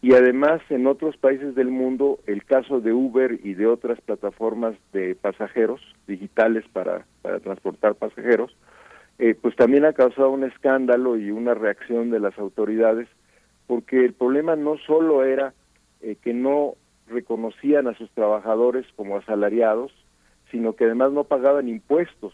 Y 0.00 0.14
además 0.14 0.62
en 0.70 0.86
otros 0.86 1.18
países 1.18 1.54
del 1.54 1.68
mundo, 1.68 2.20
el 2.26 2.44
caso 2.44 2.80
de 2.80 2.94
Uber 2.94 3.38
y 3.44 3.52
de 3.52 3.66
otras 3.66 4.00
plataformas 4.00 4.74
de 4.94 5.14
pasajeros 5.14 5.82
digitales 6.06 6.64
para 6.72 7.04
transportar 7.42 7.96
pasajeros, 7.96 8.56
eh, 9.20 9.34
pues 9.40 9.54
también 9.54 9.84
ha 9.84 9.92
causado 9.92 10.30
un 10.30 10.44
escándalo 10.44 11.16
y 11.16 11.30
una 11.30 11.54
reacción 11.54 12.10
de 12.10 12.20
las 12.20 12.38
autoridades, 12.38 13.06
porque 13.66 14.04
el 14.04 14.14
problema 14.14 14.56
no 14.56 14.76
solo 14.78 15.24
era 15.24 15.52
eh, 16.00 16.16
que 16.22 16.32
no 16.34 16.74
reconocían 17.06 17.86
a 17.86 17.94
sus 17.94 18.10
trabajadores 18.12 18.86
como 18.96 19.16
asalariados, 19.18 19.92
sino 20.50 20.74
que 20.74 20.84
además 20.84 21.12
no 21.12 21.24
pagaban 21.24 21.68
impuestos 21.68 22.32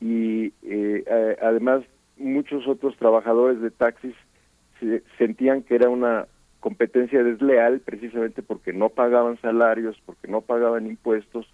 y 0.00 0.52
eh, 0.62 1.36
además 1.40 1.82
muchos 2.16 2.66
otros 2.66 2.96
trabajadores 2.96 3.60
de 3.60 3.70
taxis 3.70 4.14
se- 4.80 5.02
sentían 5.18 5.62
que 5.62 5.74
era 5.76 5.88
una 5.88 6.26
competencia 6.60 7.22
desleal 7.22 7.80
precisamente 7.80 8.42
porque 8.42 8.72
no 8.72 8.88
pagaban 8.88 9.40
salarios, 9.40 9.96
porque 10.04 10.26
no 10.28 10.40
pagaban 10.40 10.86
impuestos, 10.86 11.46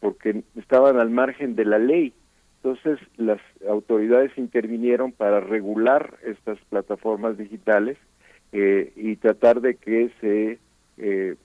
porque 0.00 0.42
estaban 0.56 0.98
al 0.98 1.10
margen 1.10 1.54
de 1.54 1.64
la 1.64 1.78
ley. 1.78 2.12
Entonces 2.62 2.98
las 3.16 3.40
autoridades 3.68 4.36
intervinieron 4.36 5.12
para 5.12 5.40
regular 5.40 6.18
estas 6.24 6.58
plataformas 6.68 7.38
digitales 7.38 7.96
eh, 8.52 8.92
y 8.96 9.16
tratar 9.16 9.60
de 9.60 9.76
que 9.76 10.10
se 10.20 10.58
eh, 10.98 11.36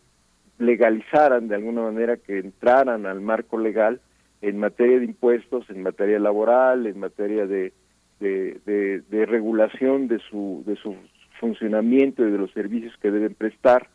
legalizaran 0.57 1.47
de 1.47 1.55
alguna 1.55 1.83
manera, 1.83 2.17
que 2.17 2.39
entraran 2.39 3.05
al 3.05 3.21
marco 3.21 3.57
legal 3.59 4.01
en 4.41 4.57
materia 4.59 4.99
de 4.99 5.05
impuestos, 5.05 5.69
en 5.69 5.83
materia 5.83 6.19
laboral, 6.19 6.87
en 6.87 6.99
materia 6.99 7.45
de, 7.45 7.73
de, 8.19 8.59
de- 8.65 9.25
regulación 9.25 10.07
de 10.07 10.19
su, 10.19 10.63
de 10.65 10.75
su 10.75 10.95
funcionamiento 11.39 12.25
y 12.27 12.31
de 12.31 12.37
los 12.37 12.51
servicios 12.51 12.95
que 13.01 13.11
deben 13.11 13.35
prestar. 13.35 13.87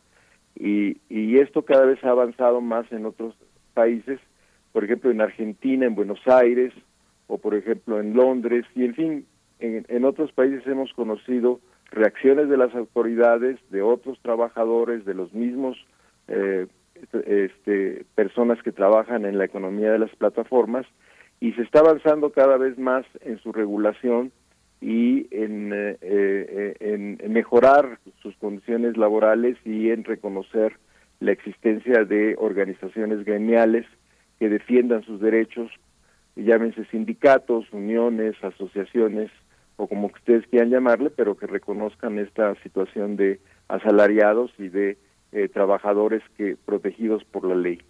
Y, 0.55 0.99
y 1.09 1.39
esto 1.39 1.63
cada 1.63 1.85
vez 1.85 2.03
ha 2.05 2.11
avanzado 2.11 2.61
más 2.61 2.91
en 2.93 3.07
otros 3.07 3.35
países, 3.75 4.21
por 4.73 4.85
ejemplo 4.85 5.11
en 5.11 5.21
Argentina, 5.21 5.87
en 5.87 5.95
Buenos 5.95 6.21
Aires, 6.27 6.73
o 7.29 7.39
por 7.39 7.55
ejemplo 7.55 8.01
en 8.01 8.15
Londres, 8.15 8.65
y 8.75 8.85
en 8.85 8.95
fin, 8.95 9.27
en, 9.61 10.05
otros 10.05 10.33
países 10.33 10.67
hemos 10.67 10.93
conocido 10.95 11.61
reacciones 11.91 12.49
de 12.49 12.57
las 12.57 12.75
autoridades, 12.75 13.59
de 13.71 13.83
otros 13.83 14.19
trabajadores, 14.23 15.05
de 15.05 15.15
los 15.15 15.33
mismos 15.33 15.77
eh, 16.27 16.67
este, 17.27 18.05
personas 18.15 18.63
que 18.63 18.73
trabajan 18.73 19.25
en 19.25 19.39
la 19.39 19.45
economía 19.45 19.93
de 19.93 19.99
las 19.99 20.15
plataformas, 20.17 20.87
y 21.41 21.53
se 21.53 21.63
está 21.63 21.81
avanzando 21.81 22.31
cada 22.33 22.57
vez 22.57 22.79
más 22.79 23.07
en 23.21 23.39
su 23.39 23.53
regulación 23.53 24.33
y 24.81 25.27
en, 25.31 25.73
eh, 25.73 25.97
eh, 26.01 27.29
mejorar 27.29 27.99
sus 28.23 28.37
condiciones 28.37 28.97
laborales 28.97 29.57
y 29.65 29.91
en 29.91 30.05
reconocer 30.05 30.77
la 31.21 31.33
existencia 31.33 32.05
de 32.05 32.37
organizaciones 32.39 33.25
gremiales 33.25 33.87
que 34.39 34.49
defiendan 34.49 35.03
sus 35.03 35.21
derechos, 35.21 35.71
llámense 36.45 36.85
sindicatos, 36.87 37.67
uniones, 37.73 38.35
asociaciones 38.43 39.31
o 39.77 39.87
como 39.87 40.09
ustedes 40.09 40.47
quieran 40.49 40.71
llamarle, 40.71 41.11
pero 41.11 41.37
que 41.37 41.47
reconozcan 41.47 42.19
esta 42.19 42.55
situación 42.63 43.17
de 43.17 43.41
asalariados 43.69 44.51
y 44.59 44.69
de 44.69 44.99
eh, 45.33 45.49
trabajadores 45.49 46.23
que 46.37 46.57
protegidos 46.57 47.25
por 47.25 47.45
la 47.45 47.55
ley. 47.55 47.81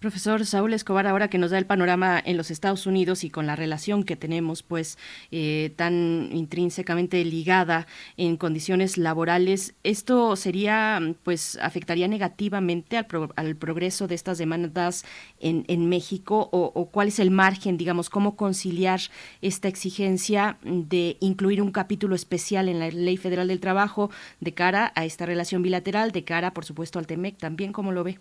Profesor 0.00 0.44
Saúl 0.44 0.74
Escobar, 0.74 1.06
ahora 1.06 1.28
que 1.28 1.38
nos 1.38 1.50
da 1.50 1.58
el 1.58 1.64
panorama 1.66 2.22
en 2.24 2.36
los 2.36 2.50
Estados 2.50 2.86
Unidos 2.86 3.24
y 3.24 3.30
con 3.30 3.46
la 3.46 3.56
relación 3.56 4.04
que 4.04 4.16
tenemos, 4.16 4.62
pues 4.62 4.98
eh, 5.30 5.72
tan 5.76 6.28
intrínsecamente 6.32 7.24
ligada 7.24 7.86
en 8.16 8.36
condiciones 8.36 8.98
laborales, 8.98 9.74
esto 9.82 10.36
sería, 10.36 11.00
pues, 11.22 11.58
afectaría 11.62 12.06
negativamente 12.06 12.98
al, 12.98 13.06
pro- 13.06 13.32
al 13.36 13.56
progreso 13.56 14.06
de 14.08 14.14
estas 14.14 14.36
demandas 14.38 15.04
en, 15.40 15.64
en 15.68 15.88
México 15.88 16.50
o, 16.52 16.70
o 16.74 16.90
cuál 16.90 17.08
es 17.08 17.18
el 17.18 17.30
margen, 17.30 17.76
digamos, 17.78 18.10
cómo 18.10 18.36
conciliar 18.36 19.00
esta 19.40 19.68
exigencia 19.68 20.58
de 20.62 21.16
incluir 21.20 21.62
un 21.62 21.72
capítulo 21.72 22.14
especial 22.14 22.68
en 22.68 22.78
la 22.78 22.88
Ley 22.90 23.16
Federal 23.16 23.48
del 23.48 23.60
Trabajo 23.60 24.10
de 24.40 24.52
cara 24.52 24.92
a 24.94 25.04
esta 25.06 25.24
relación 25.24 25.62
bilateral, 25.62 26.12
de 26.12 26.24
cara, 26.24 26.52
por 26.52 26.64
supuesto, 26.66 26.98
al 26.98 27.06
TEMEC 27.06 27.38
también, 27.38 27.72
¿cómo 27.72 27.90
lo 27.92 28.04
ve? 28.04 28.18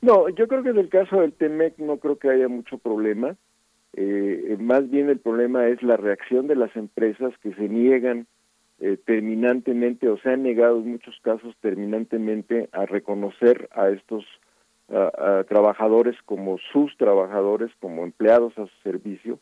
No, 0.00 0.28
yo 0.28 0.46
creo 0.46 0.62
que 0.62 0.70
en 0.70 0.78
el 0.78 0.88
caso 0.88 1.20
del 1.20 1.32
TEMEC 1.32 1.78
no 1.78 1.98
creo 1.98 2.18
que 2.18 2.30
haya 2.30 2.48
mucho 2.48 2.78
problema. 2.78 3.36
Eh, 3.94 4.56
más 4.60 4.88
bien 4.90 5.08
el 5.08 5.18
problema 5.18 5.66
es 5.66 5.82
la 5.82 5.96
reacción 5.96 6.46
de 6.46 6.56
las 6.56 6.74
empresas 6.76 7.32
que 7.42 7.54
se 7.54 7.68
niegan 7.68 8.26
eh, 8.80 8.96
terminantemente 9.04 10.08
o 10.08 10.18
se 10.18 10.30
han 10.30 10.44
negado 10.44 10.78
en 10.78 10.92
muchos 10.92 11.18
casos 11.22 11.56
terminantemente 11.60 12.68
a 12.72 12.86
reconocer 12.86 13.68
a 13.72 13.88
estos 13.88 14.24
a 14.90 15.44
trabajadores 15.46 16.16
como 16.24 16.56
sus 16.72 16.96
trabajadores, 16.96 17.70
como 17.78 18.04
empleados 18.04 18.56
a 18.58 18.64
su 18.66 18.82
servicio, 18.82 19.38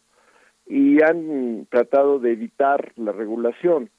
y 0.67 1.01
han 1.03 1.67
tratado 1.71 2.19
de 2.19 2.33
evitar 2.33 2.93
la 2.97 3.13
regulación, 3.13 3.91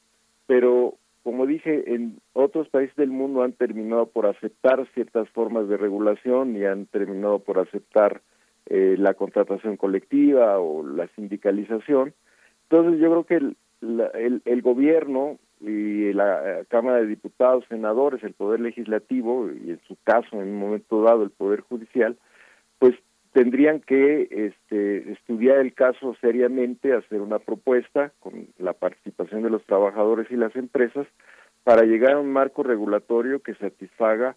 pero 0.46 0.96
como 1.28 1.46
dije, 1.46 1.94
en 1.94 2.22
otros 2.32 2.70
países 2.70 2.96
del 2.96 3.10
mundo 3.10 3.44
han 3.44 3.52
terminado 3.52 4.06
por 4.06 4.28
aceptar 4.28 4.88
ciertas 4.94 5.28
formas 5.32 5.68
de 5.68 5.76
regulación 5.76 6.56
y 6.56 6.64
han 6.64 6.86
terminado 6.86 7.40
por 7.40 7.60
aceptar 7.60 8.22
eh, 8.68 8.96
la 8.98 9.14
contratación 9.14 9.76
colectiva 9.76 10.58
o 10.58 10.88
la 10.88 11.10
sindicalización. 11.18 12.14
Entonces 12.70 13.02
yo 13.02 13.10
creo 13.12 13.24
que 13.26 13.36
el, 13.36 13.58
la- 13.82 14.08
el, 14.14 14.42
el 14.46 14.62
gobierno 14.62 15.38
y 15.60 16.14
la 16.14 16.62
eh, 16.62 16.66
Cámara 16.70 17.02
de 17.02 17.08
Diputados, 17.08 17.66
senadores, 17.68 18.24
el 18.24 18.32
Poder 18.34 18.62
Legislativo 18.62 19.50
y 19.52 19.72
en 19.72 19.82
su 19.86 19.98
caso, 20.06 20.42
en 20.42 20.48
un 20.48 20.60
momento 20.60 21.02
dado, 21.02 21.24
el 21.24 21.32
Poder 21.32 21.60
Judicial, 21.60 22.16
pues 22.80 22.96
tendrían 23.38 23.82
que 23.82 24.28
este, 24.32 25.12
estudiar 25.12 25.60
el 25.60 25.76
caso 25.76 26.16
seriamente, 26.22 26.94
hacer 26.94 27.22
una 27.22 27.38
propuesta 27.38 28.12
con 28.20 28.48
la 28.58 28.74
participación 28.74 29.44
de 29.44 29.52
los 29.52 29.64
trabajadores 29.68 30.26
y 30.32 30.36
las 30.36 30.56
empresas 30.56 31.06
para 31.64 31.84
llegar 31.84 32.14
a 32.14 32.20
un 32.20 32.34
marco 32.34 32.64
regulatorio 32.64 33.44
que 33.44 33.54
satisfaga 33.54 34.36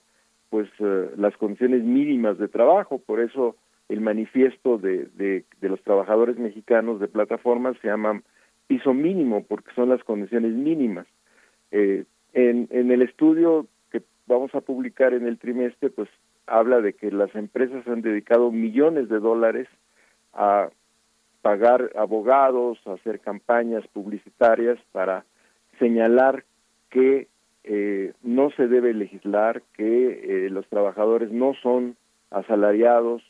pues 0.51 0.68
eh, 0.81 1.12
las 1.16 1.35
condiciones 1.39 1.82
mínimas 1.82 2.36
de 2.36 2.48
trabajo. 2.48 2.98
Por 2.98 3.20
eso 3.20 3.56
el 3.89 4.02
manifiesto 4.02 4.77
de, 4.77 5.06
de, 5.14 5.47
de 5.62 5.68
los 5.70 5.82
trabajadores 5.82 6.36
mexicanos 6.36 7.01
de 7.01 7.09
plataformas 7.09 7.78
se 7.81 7.89
llama 7.89 8.20
piso 8.66 8.93
mínimo 8.93 9.47
porque 9.48 9.72
son 9.74 9.89
las 9.89 10.05
condiciones 10.05 10.52
mínimas. 10.52 11.06
Eh, 11.70 12.05
en, 12.35 12.68
en 12.70 12.90
el 12.90 13.01
estudio 13.01 13.66
que 13.90 14.02
vamos 14.27 14.55
a 14.55 14.60
publicar 14.60 15.14
en 15.14 15.27
el 15.27 15.39
trimestre, 15.39 15.89
pues 15.89 16.10
habla 16.46 16.80
de 16.80 16.92
que 16.92 17.10
las 17.10 17.34
empresas 17.34 17.86
han 17.86 18.02
dedicado 18.02 18.50
millones 18.50 19.08
de 19.08 19.18
dólares 19.20 19.68
a 20.32 20.68
pagar 21.42 21.90
abogados, 21.96 22.78
a 22.86 22.92
hacer 22.94 23.20
campañas 23.20 23.86
publicitarias 23.88 24.78
para 24.92 25.24
señalar 25.78 26.44
que 26.90 27.28
eh, 27.64 28.12
no 28.22 28.50
se 28.50 28.68
debe 28.68 28.92
legislar, 28.94 29.62
que 29.74 30.46
eh, 30.46 30.50
los 30.50 30.66
trabajadores 30.68 31.30
no 31.30 31.54
son 31.62 31.96
asalariados, 32.30 33.22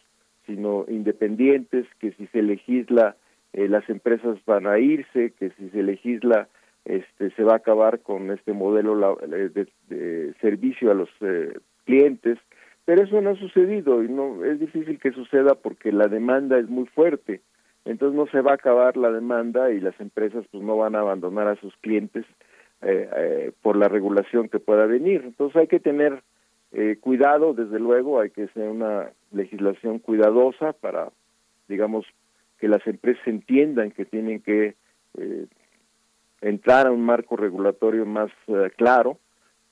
sino 0.47 0.85
independientes, 0.89 1.87
que 1.99 2.13
si 2.13 2.27
se 2.29 2.43
legisla 2.43 3.17
eh, 3.53 3.69
las 3.69 3.89
empresas 3.89 4.39
van 4.47 4.67
a 4.67 4.79
irse, 4.79 5.33
que 5.39 5.51
si 5.51 5.71
se 5.71 5.83
legisla 5.83 6.49
este 6.85 7.31
se 7.33 7.45
va 7.45 7.55
a 7.55 7.57
acabar 7.57 8.01
con 8.01 8.31
este 8.31 8.53
modelo 8.53 9.19
eh, 9.23 9.51
de, 9.51 9.69
de 9.89 10.35
servicio 10.41 10.91
a 10.91 10.95
los 10.95 11.11
eh, 11.21 11.59
clientes, 11.85 12.39
pero 12.85 13.03
eso 13.03 13.21
no 13.21 13.31
ha 13.31 13.37
sucedido 13.37 14.03
y 14.03 14.09
no 14.09 14.45
es 14.45 14.59
difícil 14.59 14.99
que 14.99 15.13
suceda 15.13 15.55
porque 15.55 15.93
la 15.93 16.09
demanda 16.09 16.59
es 16.59 16.69
muy 16.69 16.87
fuerte. 16.87 17.41
entonces 17.85 18.17
no 18.17 18.27
se 18.27 18.41
va 18.41 18.53
a 18.53 18.55
acabar 18.55 18.97
la 18.97 19.11
demanda 19.11 19.71
y 19.71 19.81
las 19.81 19.99
empresas 20.01 20.45
pues 20.51 20.63
no 20.63 20.77
van 20.77 20.95
a 20.95 21.01
abandonar 21.01 21.49
a 21.49 21.57
sus 21.57 21.77
clientes 21.79 22.25
eh, 22.83 23.09
eh, 23.15 23.53
por 23.63 23.77
la 23.77 23.89
regulación 23.89 24.49
que 24.49 24.59
pueda 24.59 24.87
venir. 24.87 25.23
Entonces 25.25 25.57
hay 25.57 25.67
que 25.67 25.81
tener 25.81 26.23
eh, 26.73 26.97
cuidado, 27.01 27.53
desde 27.53 27.79
luego, 27.79 28.21
hay 28.21 28.31
que 28.31 28.45
hacer 28.45 28.69
una 28.69 29.11
legislación 29.33 29.99
cuidadosa 29.99 30.73
para, 30.73 31.11
digamos, 31.69 32.07
que 32.59 32.69
las 32.69 32.87
empresas 32.87 33.27
entiendan 33.27 33.91
que 33.91 34.05
tienen 34.05 34.41
que 34.41 34.77
eh, 35.19 35.47
entrar 36.41 36.87
a 36.87 36.93
un 36.93 37.03
marco 37.05 37.37
regulatorio 37.37 38.07
más 38.07 38.31
claro, 38.77 39.19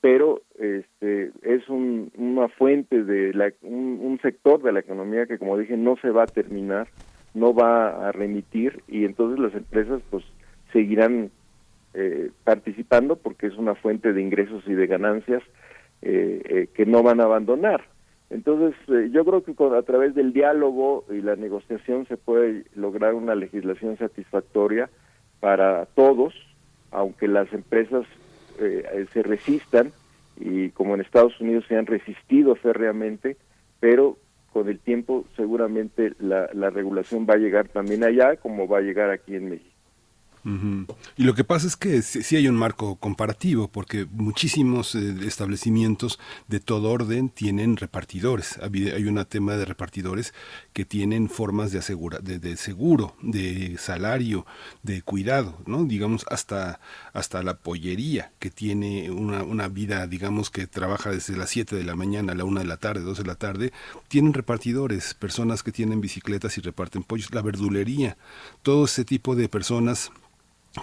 pero 0.01 0.41
este 0.57 1.31
es 1.41 1.67
un, 1.69 2.11
una 2.17 2.47
fuente 2.47 3.03
de 3.03 3.33
la, 3.33 3.51
un, 3.61 4.19
sector 4.21 4.61
de 4.61 4.71
la 4.71 4.79
economía 4.79 5.25
que, 5.25 5.37
como 5.37 5.57
dije, 5.57 5.77
no 5.77 5.97
se 6.01 6.09
va 6.09 6.23
a 6.23 6.27
terminar, 6.27 6.87
no 7.33 7.53
va 7.53 8.07
a 8.07 8.11
remitir 8.11 8.81
y 8.87 9.05
entonces 9.05 9.39
las 9.39 9.53
empresas 9.53 10.01
pues 10.09 10.23
seguirán 10.71 11.31
eh, 11.93 12.31
participando 12.43 13.15
porque 13.15 13.47
es 13.47 13.57
una 13.57 13.75
fuente 13.75 14.13
de 14.13 14.21
ingresos 14.21 14.63
y 14.67 14.73
de 14.73 14.87
ganancias 14.87 15.43
eh, 16.01 16.41
eh, 16.45 16.67
que 16.73 16.85
no 16.85 17.03
van 17.03 17.19
a 17.19 17.25
abandonar. 17.25 17.83
Entonces, 18.29 18.75
eh, 18.89 19.09
yo 19.11 19.25
creo 19.25 19.43
que 19.43 19.55
con, 19.55 19.73
a 19.73 19.81
través 19.81 20.13
del 20.13 20.33
diálogo 20.33 21.03
y 21.09 21.21
la 21.21 21.35
negociación 21.35 22.05
se 22.07 22.15
puede 22.15 22.65
lograr 22.75 23.15
una 23.15 23.35
legislación 23.35 23.97
satisfactoria 23.97 24.89
para 25.39 25.87
todos, 25.87 26.33
aunque 26.91 27.27
las 27.27 27.51
empresas 27.53 28.05
eh, 28.59 29.05
se 29.13 29.23
resistan 29.23 29.91
y 30.37 30.69
como 30.69 30.95
en 30.95 31.01
Estados 31.01 31.39
Unidos 31.39 31.65
se 31.67 31.75
han 31.75 31.85
resistido 31.85 32.55
férreamente, 32.55 33.37
pero 33.79 34.17
con 34.53 34.69
el 34.69 34.79
tiempo 34.79 35.25
seguramente 35.35 36.13
la, 36.19 36.49
la 36.53 36.69
regulación 36.69 37.27
va 37.29 37.35
a 37.35 37.37
llegar 37.37 37.67
también 37.67 38.03
allá 38.03 38.35
como 38.37 38.67
va 38.67 38.79
a 38.79 38.81
llegar 38.81 39.09
aquí 39.09 39.35
en 39.35 39.49
México. 39.49 39.78
Ujú. 40.45 40.85
Y 41.17 41.23
lo 41.23 41.33
que 41.35 41.43
pasa 41.43 41.67
es 41.67 41.75
que 41.75 42.01
sí, 42.01 42.35
hay 42.35 42.47
un 42.47 42.55
marco 42.55 42.95
comparativo, 42.95 43.67
porque 43.67 44.07
muchísimos 44.09 44.95
eh, 44.95 45.15
establecimientos 45.25 46.19
de 46.47 46.59
todo 46.59 46.91
orden 46.91 47.29
tienen 47.29 47.75
repartidores. 47.77 48.57
Hay 48.61 49.03
un 49.05 49.23
tema 49.25 49.57
de 49.57 49.65
repartidores 49.65 50.33
que 50.73 50.85
tienen 50.85 51.29
formas 51.29 51.71
de, 51.71 51.79
asegura, 51.79 52.19
de, 52.19 52.39
de 52.39 52.55
seguro, 52.55 53.15
de 53.21 53.77
salario, 53.77 54.45
de 54.83 55.01
cuidado, 55.01 55.57
¿no? 55.65 55.83
Digamos, 55.83 56.25
hasta, 56.29 56.79
hasta 57.13 57.43
la 57.43 57.57
pollería, 57.57 58.31
que 58.39 58.49
tiene 58.49 59.11
una, 59.11 59.43
una 59.43 59.67
vida, 59.67 60.07
digamos, 60.07 60.49
que 60.49 60.67
trabaja 60.67 61.11
desde 61.11 61.35
las 61.35 61.49
7 61.49 61.75
de 61.75 61.83
la 61.83 61.95
mañana 61.95 62.31
a 62.31 62.35
la 62.35 62.45
1 62.45 62.61
de 62.61 62.65
la 62.65 62.77
tarde, 62.77 63.01
2 63.01 63.17
de 63.17 63.25
la 63.25 63.35
tarde, 63.35 63.73
tienen 64.07 64.33
repartidores, 64.33 65.13
personas 65.13 65.63
que 65.63 65.71
tienen 65.71 66.01
bicicletas 66.01 66.57
y 66.57 66.61
reparten 66.61 67.03
pollos, 67.03 67.33
la 67.33 67.41
verdulería, 67.41 68.17
todo 68.63 68.85
ese 68.85 69.03
tipo 69.03 69.35
de 69.35 69.49
personas 69.49 70.11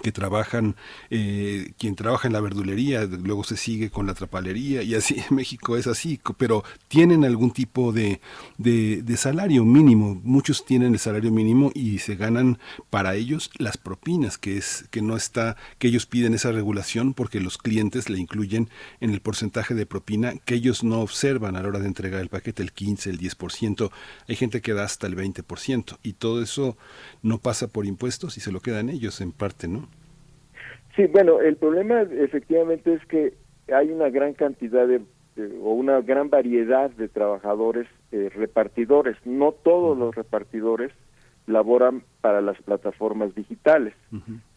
que 0.03 0.11
trabajan, 0.11 0.75
eh, 1.09 1.71
quien 1.77 1.95
trabaja 1.95 2.27
en 2.27 2.33
la 2.33 2.41
verdulería, 2.41 3.05
luego 3.05 3.43
se 3.43 3.57
sigue 3.57 3.89
con 3.89 4.05
la 4.05 4.13
trapalería 4.13 4.83
y 4.83 4.95
así 4.95 5.23
en 5.29 5.35
México 5.35 5.77
es 5.77 5.87
así, 5.87 6.19
pero 6.37 6.63
tienen 6.87 7.23
algún 7.23 7.51
tipo 7.51 7.91
de, 7.93 8.19
de, 8.57 9.01
de 9.01 9.17
salario 9.17 9.63
mínimo, 9.63 10.19
muchos 10.23 10.65
tienen 10.65 10.93
el 10.93 10.99
salario 10.99 11.31
mínimo 11.31 11.71
y 11.73 11.99
se 11.99 12.15
ganan 12.15 12.59
para 12.89 13.15
ellos 13.15 13.49
las 13.57 13.77
propinas, 13.77 14.37
que 14.37 14.57
es 14.57 14.85
que 14.91 15.01
no 15.01 15.15
está, 15.15 15.55
que 15.79 15.87
ellos 15.87 16.05
piden 16.05 16.33
esa 16.33 16.51
regulación 16.51 17.13
porque 17.13 17.39
los 17.39 17.57
clientes 17.57 18.09
le 18.09 18.19
incluyen 18.19 18.69
en 18.99 19.11
el 19.11 19.21
porcentaje 19.21 19.73
de 19.73 19.85
propina 19.85 20.33
que 20.45 20.55
ellos 20.55 20.83
no 20.83 21.01
observan 21.01 21.55
a 21.55 21.61
la 21.61 21.69
hora 21.69 21.79
de 21.79 21.87
entregar 21.87 22.21
el 22.21 22.29
paquete, 22.29 22.61
el 22.61 22.73
15, 22.73 23.09
el 23.09 23.19
10%, 23.19 23.91
hay 24.27 24.35
gente 24.35 24.61
que 24.61 24.73
da 24.73 24.83
hasta 24.83 25.07
el 25.07 25.15
20% 25.15 25.97
y 26.03 26.13
todo 26.13 26.41
eso 26.41 26.77
no 27.21 27.39
pasa 27.39 27.67
por 27.67 27.85
impuestos 27.85 28.37
y 28.37 28.41
se 28.41 28.51
lo 28.51 28.61
quedan 28.61 28.89
ellos 28.89 29.21
en 29.21 29.31
parte, 29.31 29.67
¿no? 29.67 29.86
Sí, 30.97 31.05
bueno, 31.05 31.39
el 31.39 31.55
problema 31.55 32.01
efectivamente 32.01 32.91
es 32.93 33.05
que 33.05 33.33
hay 33.73 33.89
una 33.91 34.09
gran 34.09 34.33
cantidad 34.33 34.85
de, 34.87 34.99
de- 35.37 35.57
o 35.61 35.71
una 35.73 36.01
gran 36.01 36.29
variedad 36.29 36.89
de 36.91 37.07
trabajadores 37.07 37.87
eh, 38.11 38.29
repartidores. 38.35 39.15
No 39.23 39.51
todos 39.53 39.97
los 39.97 40.13
repartidores 40.15 40.91
laboran 41.45 42.03
para 42.19 42.41
las 42.41 42.61
plataformas 42.61 43.33
digitales. 43.35 43.93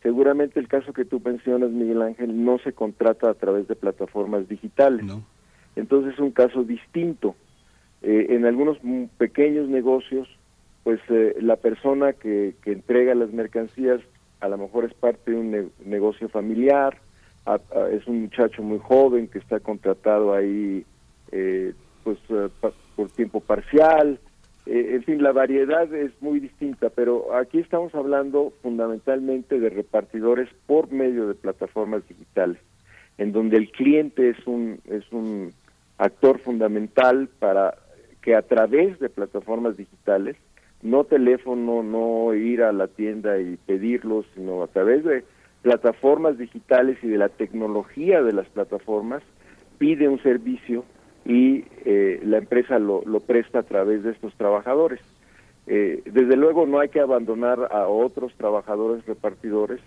Seguramente 0.03 0.59
el 0.59 0.67
caso 0.67 0.93
que 0.93 1.05
tú 1.05 1.21
mencionas, 1.25 1.71
Miguel 1.71 2.03
Ángel, 2.03 2.45
no 2.45 2.59
se 2.59 2.73
contrata 2.73 3.31
a 3.31 3.35
través 3.35 3.69
de 3.69 3.77
plataformas 3.77 4.49
digitales. 4.49 5.05
Entonces 5.77 6.15
es 6.15 6.19
un 6.19 6.33
caso 6.33 6.65
distinto. 6.65 7.37
Eh, 8.03 8.27
en 8.31 8.45
algunos 8.47 8.79
pequeños 9.19 9.69
negocios, 9.69 10.27
pues 10.83 10.99
eh, 11.11 11.37
la 11.41 11.57
persona 11.57 12.15
que, 12.15 12.55
que 12.65 12.73
entrega 12.73 13.15
las 13.15 13.31
mercancías 13.33 14.01
a 14.41 14.49
lo 14.49 14.59
mejor 14.59 14.85
es 14.85 14.95
parte 14.95 15.31
de 15.33 15.37
un 15.37 15.51
ne- 15.51 15.69
negocio 15.85 16.29
familiar, 16.29 16.97
es 17.93 18.07
un 18.07 18.23
muchacho 18.23 18.63
muy 18.63 18.79
joven 18.79 19.29
que 19.29 19.39
está 19.39 19.61
contratado 19.61 20.33
ahí 20.35 20.85
eh, 21.33 21.73
pues 22.05 22.19
eh, 22.29 22.49
pa- 22.61 22.73
por 22.97 23.09
tiempo 23.11 23.41
parcial, 23.41 24.19
eh, 24.67 24.91
en 24.95 25.03
fin, 25.05 25.23
la 25.23 25.33
variedad 25.33 25.93
es 25.95 26.13
muy 26.21 26.39
distinta, 26.41 26.91
pero 26.91 27.35
aquí 27.35 27.59
estamos 27.59 27.95
hablando 27.95 28.53
fundamentalmente 28.63 29.59
de 29.59 29.71
repartidores 29.71 30.49
por 30.67 30.93
medio 30.93 31.27
de 31.29 31.35
plataformas 31.35 32.07
digitales, 32.09 32.59
en 33.19 33.33
donde 33.33 33.57
el 33.57 33.71
cliente 33.73 34.31
es 34.31 34.47
un 34.47 34.81
es 34.85 35.11
un 35.13 35.53
actor 35.99 36.39
fundamental 36.41 37.29
para 37.39 37.75
que 38.23 38.35
a 38.35 38.43
través 38.43 38.99
de 39.01 39.09
plataformas 39.09 39.77
digitales, 39.77 40.37
no 40.83 41.05
teléfono, 41.05 41.83
no 41.83 42.35
ir 42.35 42.63
a 42.63 42.73
la 42.73 42.89
tienda 42.89 43.39
y 43.39 43.57
pedirlos, 43.67 44.27
sino 44.35 44.63
a 44.63 44.67
través 44.69 45.05
de 45.05 45.25
plataformas 45.63 46.39
digitales 46.39 46.99
y 47.03 47.09
de 47.09 47.19
la 47.19 47.29
tecnología 47.29 48.23
de 48.23 48.33
las 48.33 48.49
plataformas, 48.49 49.23
pide 49.79 50.09
un 50.09 50.23
servicio 50.23 50.85
y 51.25 51.65
eh, 51.85 52.21
la 52.25 52.39
empresa 52.39 52.79
lo, 52.79 53.03
presta 53.21 53.61
a 53.61 53.63
través 53.63 54.03
de 54.03 54.13
estos 54.13 54.35
trabajadores. 54.35 55.01
Eh, 55.67 56.03
desde 56.07 56.37
luego 56.37 56.67
no 56.67 56.81
hay 56.81 56.89
que 56.89 57.01
abandonar 57.01 57.69
a 57.71 57.87
otros 57.87 58.33
trabajadores 58.35 59.05
repartidores, 59.07 59.81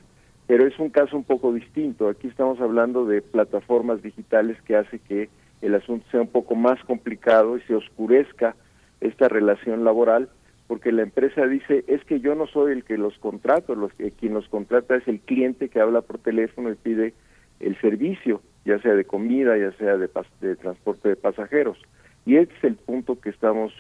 pero 0.46 0.68
es 0.68 0.78
un 0.78 0.90
caso 0.90 1.18
un 1.18 1.24
poco 1.24 1.52
distinto. 1.54 2.08
Aquí 2.08 2.28
estamos 2.28 2.60
hablando 2.62 3.06
de 3.06 3.22
plataformas 3.22 4.02
digitales 4.04 4.62
que 4.62 4.76
hace 4.76 5.00
que 5.00 5.30
el 5.62 5.74
asunto 5.76 6.06
sea 6.12 6.22
un 6.22 6.28
poco 6.28 6.56
más 6.56 6.84
complicado 6.84 7.58
y 7.58 7.62
se 7.62 7.76
oscurezca 7.76 8.56
esta 9.02 9.28
relación 9.28 9.84
laboral, 9.84 10.30
porque 10.68 10.92
la 10.92 11.04
empresa 11.04 11.46
dice, 11.46 11.84
es 11.88 12.04
que 12.06 12.20
yo 12.20 12.36
no 12.36 12.48
soy 12.48 12.72
el 12.72 12.84
que 12.84 12.98
los 12.98 13.18
contrato, 13.20 13.76
los 13.76 13.94
que, 13.94 14.12
quien 14.12 14.34
los 14.34 14.48
contrata 14.48 14.96
es 14.96 15.08
el 15.08 15.20
cliente 15.20 15.70
que 15.70 15.80
habla 15.80 16.02
por 16.02 16.20
teléfono 16.20 16.72
y 16.72 16.76
pide 16.76 17.14
el 17.60 17.80
servicio, 17.80 18.42
ya 18.66 18.80
sea 18.80 18.94
de 18.94 19.06
comida, 19.06 19.58
ya 19.58 19.72
sea 19.74 19.98
de, 19.98 20.08
transporte 20.56 21.10
de 21.10 21.16
pasajeros. 21.16 21.78
Y 22.26 22.38
este 22.38 22.56
es 22.58 22.64
el 22.64 22.76
punto 22.76 23.20
que 23.20 23.30
estamos, 23.30 23.74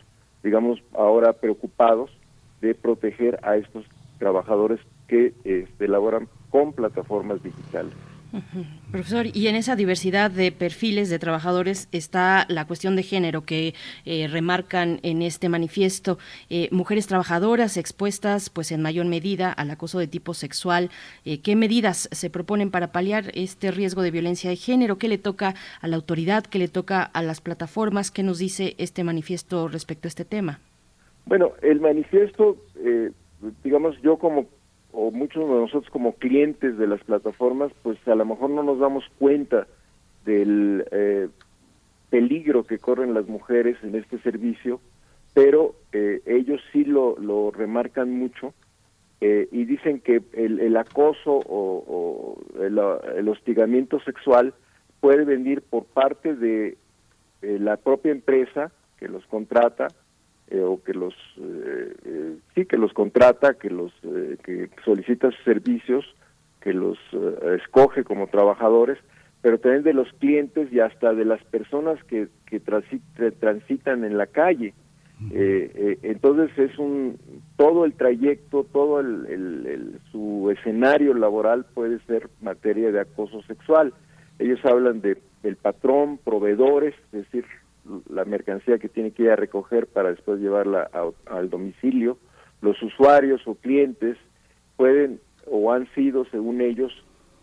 digamos, 0.43 0.83
ahora 0.93 1.33
preocupados 1.33 2.11
de 2.61 2.75
proteger 2.75 3.39
a 3.43 3.55
estos 3.55 3.85
trabajadores 4.19 4.79
que 5.07 5.33
este, 5.43 5.87
laboran 5.87 6.27
con 6.49 6.73
plataformas 6.73 7.41
digitales. 7.41 7.93
Profesor, 8.91 9.27
y 9.31 9.47
en 9.47 9.55
esa 9.55 9.75
diversidad 9.75 10.31
de 10.31 10.51
perfiles 10.51 11.09
de 11.09 11.19
trabajadores 11.19 11.87
está 11.91 12.45
la 12.49 12.65
cuestión 12.65 12.95
de 12.95 13.03
género 13.03 13.45
que 13.45 13.75
eh, 14.05 14.27
remarcan 14.27 14.99
en 15.03 15.21
este 15.21 15.49
manifiesto. 15.49 16.17
Eh, 16.49 16.67
mujeres 16.71 17.05
trabajadoras 17.05 17.77
expuestas, 17.77 18.49
pues 18.49 18.71
en 18.71 18.81
mayor 18.81 19.05
medida, 19.05 19.51
al 19.51 19.69
acoso 19.69 19.99
de 19.99 20.07
tipo 20.07 20.33
sexual. 20.33 20.89
Eh, 21.25 21.41
¿Qué 21.41 21.55
medidas 21.55 22.09
se 22.11 22.29
proponen 22.31 22.71
para 22.71 22.91
paliar 22.91 23.25
este 23.35 23.69
riesgo 23.69 24.01
de 24.01 24.11
violencia 24.11 24.49
de 24.49 24.55
género? 24.55 24.97
¿Qué 24.97 25.09
le 25.09 25.19
toca 25.19 25.53
a 25.81 25.87
la 25.87 25.95
autoridad? 25.95 26.43
¿Qué 26.43 26.57
le 26.57 26.67
toca 26.67 27.03
a 27.03 27.21
las 27.21 27.39
plataformas? 27.39 28.09
¿Qué 28.09 28.23
nos 28.23 28.39
dice 28.39 28.73
este 28.79 29.03
manifiesto 29.03 29.67
respecto 29.67 30.07
a 30.07 30.09
este 30.09 30.25
tema? 30.25 30.59
Bueno, 31.25 31.51
el 31.61 31.79
manifiesto, 31.79 32.57
digamos, 33.63 33.95
yo 34.01 34.17
como, 34.17 34.47
o 34.93 35.11
muchos 35.11 35.43
de 35.43 35.55
nosotros 35.55 35.91
como 35.91 36.13
clientes 36.13 36.77
de 36.77 36.87
las 36.87 37.03
plataformas, 37.03 37.71
pues 37.81 37.97
a 38.07 38.15
lo 38.15 38.25
mejor 38.25 38.49
no 38.51 38.63
nos 38.63 38.79
damos 38.79 39.03
cuenta 39.19 39.67
del 40.25 40.85
eh, 40.91 41.27
peligro 42.09 42.63
que 42.63 42.79
corren 42.79 43.13
las 43.13 43.27
mujeres 43.27 43.77
en 43.83 43.95
este 43.95 44.19
servicio, 44.19 44.79
pero 45.33 45.75
eh, 45.91 46.21
ellos 46.25 46.61
sí 46.71 46.85
lo, 46.85 47.17
lo 47.17 47.51
remarcan 47.51 48.11
mucho 48.11 48.53
eh, 49.25 49.47
y 49.51 49.63
dicen 49.63 50.01
que 50.01 50.21
el, 50.33 50.59
el 50.59 50.75
acoso 50.75 51.39
o, 51.47 52.37
el 52.59 53.29
hostigamiento 53.29 54.01
sexual 54.01 54.53
puede 54.99 55.23
venir 55.23 55.61
por 55.61 55.85
parte 55.85 56.35
de 56.35 56.77
eh, 57.41 57.57
la 57.57 57.77
propia 57.77 58.11
empresa 58.11 58.71
que 58.97 59.07
los 59.07 59.25
contrata 59.27 59.87
eh, 60.49 60.61
o 60.61 60.81
que 60.83 60.93
los 60.93 61.13
eh, 61.37 61.93
eh, 62.05 62.35
sí 62.55 62.65
que 62.65 62.77
los 62.77 62.93
contrata 62.93 63.53
que 63.55 63.69
los 63.69 63.91
eh, 64.03 64.37
que 64.43 64.69
solicita 64.83 65.31
sus 65.31 65.43
servicios 65.43 66.05
que 66.61 66.73
los 66.73 66.97
eh, 67.13 67.57
escoge 67.61 68.03
como 68.03 68.27
trabajadores 68.27 68.97
pero 69.41 69.57
también 69.57 69.83
de 69.83 69.93
los 69.93 70.11
clientes 70.19 70.71
y 70.71 70.79
hasta 70.79 71.13
de 71.13 71.25
las 71.25 71.43
personas 71.45 72.01
que, 72.05 72.27
que 72.45 72.61
transi- 72.63 73.01
tra- 73.17 73.33
transitan 73.39 74.03
en 74.05 74.17
la 74.17 74.27
calle 74.27 74.73
Eh, 75.31 75.71
eh, 75.75 75.97
entonces 76.01 76.49
es 76.57 76.77
un 76.77 77.17
todo 77.55 77.85
el 77.85 77.93
trayecto, 77.93 78.65
todo 78.73 78.99
el, 78.99 79.25
el- 79.27 79.65
el- 79.67 79.99
su 80.11 80.49
escenario 80.51 81.13
laboral 81.13 81.65
puede 81.73 81.99
ser 82.07 82.27
materia 82.41 82.91
de 82.91 82.99
acoso 82.99 83.41
sexual. 83.43 83.93
Ellos 84.39 84.59
hablan 84.65 84.99
de 84.99 85.17
el 85.43 85.55
patrón, 85.55 86.17
proveedores, 86.25 86.93
es 87.13 87.19
decir, 87.23 87.45
la 88.09 88.25
mercancía 88.25 88.77
que 88.77 88.89
tiene 88.89 89.11
que 89.11 89.23
ir 89.23 89.31
a 89.31 89.35
recoger 89.35 89.87
para 89.87 90.09
después 90.11 90.39
llevarla 90.39 90.89
a- 90.93 91.11
al 91.37 91.49
domicilio. 91.49 92.17
Los 92.61 92.81
usuarios 92.81 93.41
o 93.47 93.55
clientes 93.55 94.17
pueden 94.77 95.19
o 95.45 95.71
han 95.73 95.87
sido, 95.93 96.23
según 96.25 96.61
ellos, 96.61 96.91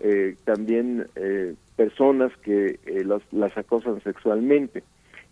eh, 0.00 0.34
también 0.44 1.06
eh, 1.16 1.54
personas 1.76 2.32
que 2.38 2.78
eh, 2.86 3.04
los- 3.04 3.22
las 3.32 3.56
acosan 3.58 4.00
sexualmente. 4.02 4.82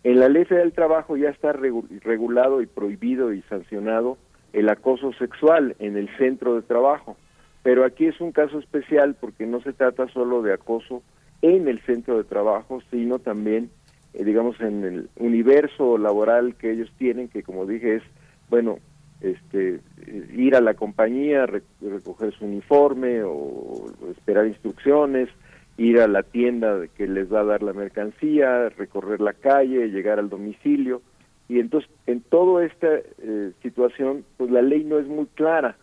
En 0.03 0.19
la 0.19 0.29
Ley 0.29 0.45
del 0.45 0.73
Trabajo 0.73 1.17
ya 1.17 1.29
está 1.29 1.51
regu- 1.53 1.87
regulado 2.01 2.61
y 2.61 2.67
prohibido 2.67 3.33
y 3.33 3.41
sancionado 3.43 4.17
el 4.53 4.69
acoso 4.69 5.11
sexual 5.13 5.75
en 5.79 5.97
el 5.97 6.07
centro 6.17 6.55
de 6.55 6.61
trabajo, 6.61 7.17
pero 7.63 7.83
aquí 7.83 8.05
es 8.05 8.21
un 8.21 8.31
caso 8.31 8.59
especial 8.59 9.15
porque 9.19 9.45
no 9.45 9.59
se 9.61 9.73
trata 9.73 10.07
solo 10.09 10.41
de 10.41 10.53
acoso 10.53 11.01
en 11.41 11.67
el 11.67 11.79
centro 11.81 12.17
de 12.17 12.23
trabajo, 12.23 12.81
sino 12.91 13.19
también, 13.19 13.69
eh, 14.13 14.23
digamos, 14.23 14.59
en 14.61 14.83
el 14.83 15.09
universo 15.17 15.97
laboral 15.97 16.55
que 16.55 16.71
ellos 16.71 16.91
tienen, 16.97 17.27
que 17.27 17.43
como 17.43 17.65
dije 17.65 17.95
es, 17.97 18.03
bueno, 18.49 18.77
este, 19.21 19.79
eh, 20.07 20.27
ir 20.35 20.55
a 20.55 20.61
la 20.61 20.73
compañía, 20.73 21.45
re- 21.45 21.61
recoger 21.81 22.33
su 22.33 22.45
uniforme 22.45 23.21
o 23.23 23.85
esperar 24.11 24.47
instrucciones, 24.47 25.29
ir 25.77 25.99
a 25.99 26.07
la 26.07 26.23
tienda 26.23 26.87
que 26.97 27.07
les 27.07 27.31
va 27.31 27.41
a 27.41 27.45
dar 27.45 27.63
la 27.63 27.73
mercancía, 27.73 28.69
recorrer 28.69 29.21
la 29.21 29.33
calle, 29.33 29.89
llegar 29.89 30.19
al 30.19 30.29
domicilio. 30.29 31.01
Y 31.47 31.59
entonces, 31.59 31.89
en 32.05 32.21
toda 32.21 32.65
esta 32.65 32.87
eh, 33.21 33.51
situación, 33.63 34.23
pues 34.37 34.51
la 34.51 34.61
ley 34.61 34.83
no 34.83 34.99
es 34.99 35.07
muy 35.07 35.25
clara, 35.35 35.77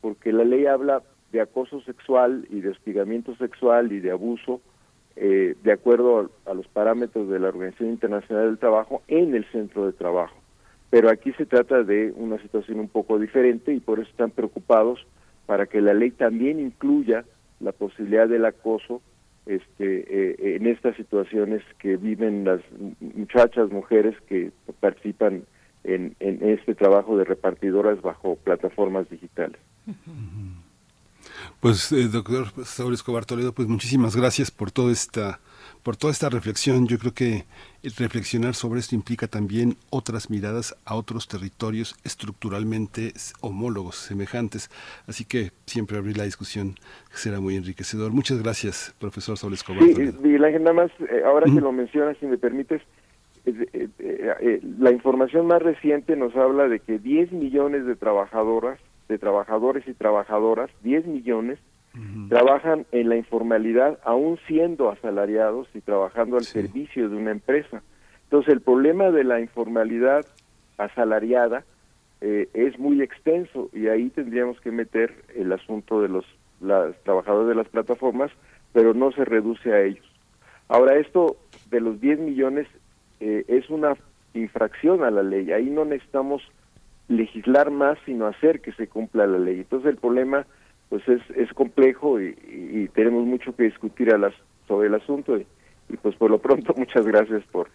porque 0.00 0.32
la 0.32 0.44
ley 0.44 0.66
habla 0.66 1.02
de 1.32 1.40
acoso 1.40 1.80
sexual 1.82 2.46
y 2.50 2.60
de 2.60 2.70
hostigamiento 2.70 3.34
sexual 3.36 3.92
y 3.92 4.00
de 4.00 4.10
abuso, 4.10 4.60
eh, 5.16 5.54
de 5.62 5.72
acuerdo 5.72 6.30
a, 6.46 6.50
a 6.50 6.54
los 6.54 6.66
parámetros 6.68 7.28
de 7.28 7.38
la 7.38 7.48
Organización 7.48 7.90
Internacional 7.90 8.46
del 8.46 8.58
Trabajo 8.58 9.02
en 9.08 9.34
el 9.34 9.44
centro 9.52 9.86
de 9.86 9.92
trabajo. 9.92 10.36
Pero 10.90 11.08
aquí 11.10 11.32
se 11.32 11.46
trata 11.46 11.82
de 11.82 12.12
una 12.16 12.38
situación 12.42 12.78
un 12.78 12.88
poco 12.88 13.18
diferente 13.18 13.72
y 13.72 13.80
por 13.80 13.98
eso 13.98 14.10
están 14.10 14.30
preocupados 14.30 15.06
para 15.46 15.66
que 15.66 15.80
la 15.80 15.94
ley 15.94 16.10
también 16.10 16.60
incluya 16.60 17.24
la 17.60 17.72
posibilidad 17.72 18.28
del 18.28 18.44
acoso 18.44 19.00
este, 19.46 20.04
eh, 20.08 20.56
en 20.56 20.66
estas 20.66 20.96
situaciones 20.96 21.62
que 21.78 21.96
viven 21.96 22.44
las 22.44 22.60
muchachas, 23.00 23.70
mujeres 23.70 24.14
que 24.28 24.52
participan 24.80 25.44
en, 25.84 26.14
en 26.20 26.48
este 26.48 26.74
trabajo 26.74 27.16
de 27.16 27.24
repartidoras 27.24 28.00
bajo 28.02 28.36
plataformas 28.36 29.08
digitales. 29.10 29.60
Pues, 31.62 31.92
eh, 31.92 32.08
doctor 32.08 32.46
Saúl 32.64 32.92
Escobar 32.92 33.24
Toledo, 33.24 33.52
pues 33.52 33.68
muchísimas 33.68 34.16
gracias 34.16 34.50
por 34.50 34.72
toda 34.72 34.90
esta 34.90 35.38
por 35.84 35.96
toda 35.96 36.12
esta 36.12 36.28
reflexión. 36.28 36.88
Yo 36.88 36.98
creo 36.98 37.14
que 37.14 37.44
el 37.84 37.92
reflexionar 37.92 38.54
sobre 38.54 38.80
esto 38.80 38.96
implica 38.96 39.28
también 39.28 39.76
otras 39.88 40.28
miradas 40.28 40.76
a 40.84 40.96
otros 40.96 41.28
territorios 41.28 41.94
estructuralmente 42.02 43.12
homólogos, 43.40 43.94
semejantes. 43.94 44.70
Así 45.06 45.24
que 45.24 45.52
siempre 45.66 45.98
abrir 45.98 46.16
la 46.16 46.24
discusión 46.24 46.74
será 47.12 47.38
muy 47.38 47.54
enriquecedor. 47.54 48.10
Muchas 48.10 48.42
gracias, 48.42 48.92
profesor 48.98 49.38
Saúl 49.38 49.54
Escobar 49.54 49.84
Sí, 49.84 49.94
Toledo. 49.94 50.20
Miguel 50.20 50.44
Ángel, 50.44 50.64
nada 50.64 50.74
más, 50.74 50.90
eh, 51.00 51.22
ahora 51.24 51.46
que 51.46 51.60
lo 51.60 51.70
mencionas, 51.70 52.16
si 52.18 52.26
me 52.26 52.38
permites, 52.38 52.82
eh, 53.46 53.68
eh, 53.72 53.88
eh, 54.00 54.34
eh, 54.40 54.60
la 54.80 54.90
información 54.90 55.46
más 55.46 55.62
reciente 55.62 56.16
nos 56.16 56.34
habla 56.34 56.68
de 56.68 56.80
que 56.80 56.98
10 56.98 57.30
millones 57.30 57.86
de 57.86 57.94
trabajadoras, 57.96 58.80
de 59.08 59.18
trabajadores 59.18 59.86
y 59.86 59.94
trabajadoras, 59.94 60.70
10 60.82 61.06
millones, 61.06 61.58
trabajan 62.30 62.86
en 62.90 63.10
la 63.10 63.16
informalidad 63.16 63.98
aún 64.02 64.38
siendo 64.46 64.90
asalariados 64.90 65.68
y 65.74 65.82
trabajando 65.82 66.38
al 66.38 66.44
servicio 66.44 67.10
de 67.10 67.16
una 67.16 67.32
empresa. 67.32 67.82
Entonces 68.24 68.54
el 68.54 68.62
problema 68.62 69.10
de 69.10 69.24
la 69.24 69.40
informalidad 69.40 70.24
asalariada 70.78 71.64
eh, 72.22 72.48
es 72.54 72.78
muy 72.78 73.02
extenso 73.02 73.68
y 73.74 73.88
ahí 73.88 74.08
tendríamos 74.08 74.58
que 74.60 74.70
meter 74.70 75.12
el 75.34 75.52
asunto 75.52 76.00
de 76.00 76.08
los 76.08 76.24
las 76.62 76.96
trabajadores 77.02 77.48
de 77.48 77.56
las 77.56 77.68
plataformas, 77.68 78.30
pero 78.72 78.94
no 78.94 79.12
se 79.12 79.24
reduce 79.24 79.72
a 79.72 79.82
ellos. 79.82 80.06
Ahora 80.68 80.96
esto 80.96 81.36
de 81.70 81.80
los 81.80 82.00
10 82.00 82.20
millones 82.20 82.68
eh, 83.20 83.44
es 83.48 83.68
una 83.68 83.96
infracción 84.32 85.02
a 85.02 85.10
la 85.10 85.22
ley. 85.22 85.52
Ahí 85.52 85.68
no 85.68 85.84
necesitamos 85.84 86.42
legislar 87.08 87.70
más, 87.70 87.98
sino 88.06 88.26
hacer 88.26 88.60
que 88.60 88.72
se 88.72 88.86
cumpla 88.88 89.26
la 89.26 89.38
ley. 89.38 89.58
Entonces 89.60 89.90
el 89.90 89.96
problema 89.98 90.46
pues 90.88 91.06
es, 91.08 91.22
es 91.36 91.52
complejo 91.54 92.20
y, 92.20 92.36
y- 92.48 92.82
y 92.82 92.88
tenemos 92.88 93.24
mucho 93.26 93.54
que 93.56 93.62
discutir 93.64 94.12
a 94.12 94.18
las, 94.18 94.34
sobre 94.68 94.88
el 94.88 94.94
asunto 94.94 95.36
y, 95.38 95.46
y, 95.88 95.96
pues 95.96 96.14
por 96.16 96.30
lo 96.30 96.38
pronto 96.38 96.74
muchas 96.76 97.06
gracias 97.06 97.42
por, 97.50 97.68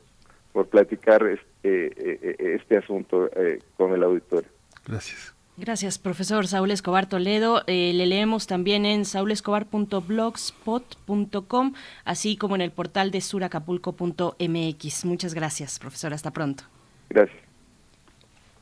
por 0.53 0.67
platicar 0.67 1.25
este, 1.25 1.87
eh, 1.87 2.19
eh, 2.21 2.55
este 2.61 2.77
asunto 2.77 3.27
eh, 3.35 3.59
con 3.75 3.91
el 3.93 4.03
auditorio. 4.03 4.49
Gracias. 4.87 5.33
Gracias, 5.59 5.97
profesor 5.97 6.45
Saúl 6.45 6.69
Escobar 6.69 7.09
Toledo. 7.09 7.63
Eh, 7.65 7.91
le 7.95 8.05
leemos 8.05 8.45
también 8.45 8.85
en 8.85 9.05
saulescobar.blogspot.com, 9.05 11.73
así 12.05 12.37
como 12.37 12.53
en 12.55 12.61
el 12.61 12.69
portal 12.71 13.09
de 13.09 13.21
suracapulco.mx. 13.21 15.05
Muchas 15.05 15.33
gracias, 15.33 15.79
profesor. 15.79 16.13
Hasta 16.13 16.29
pronto. 16.31 16.63
Gracias. 17.09 17.46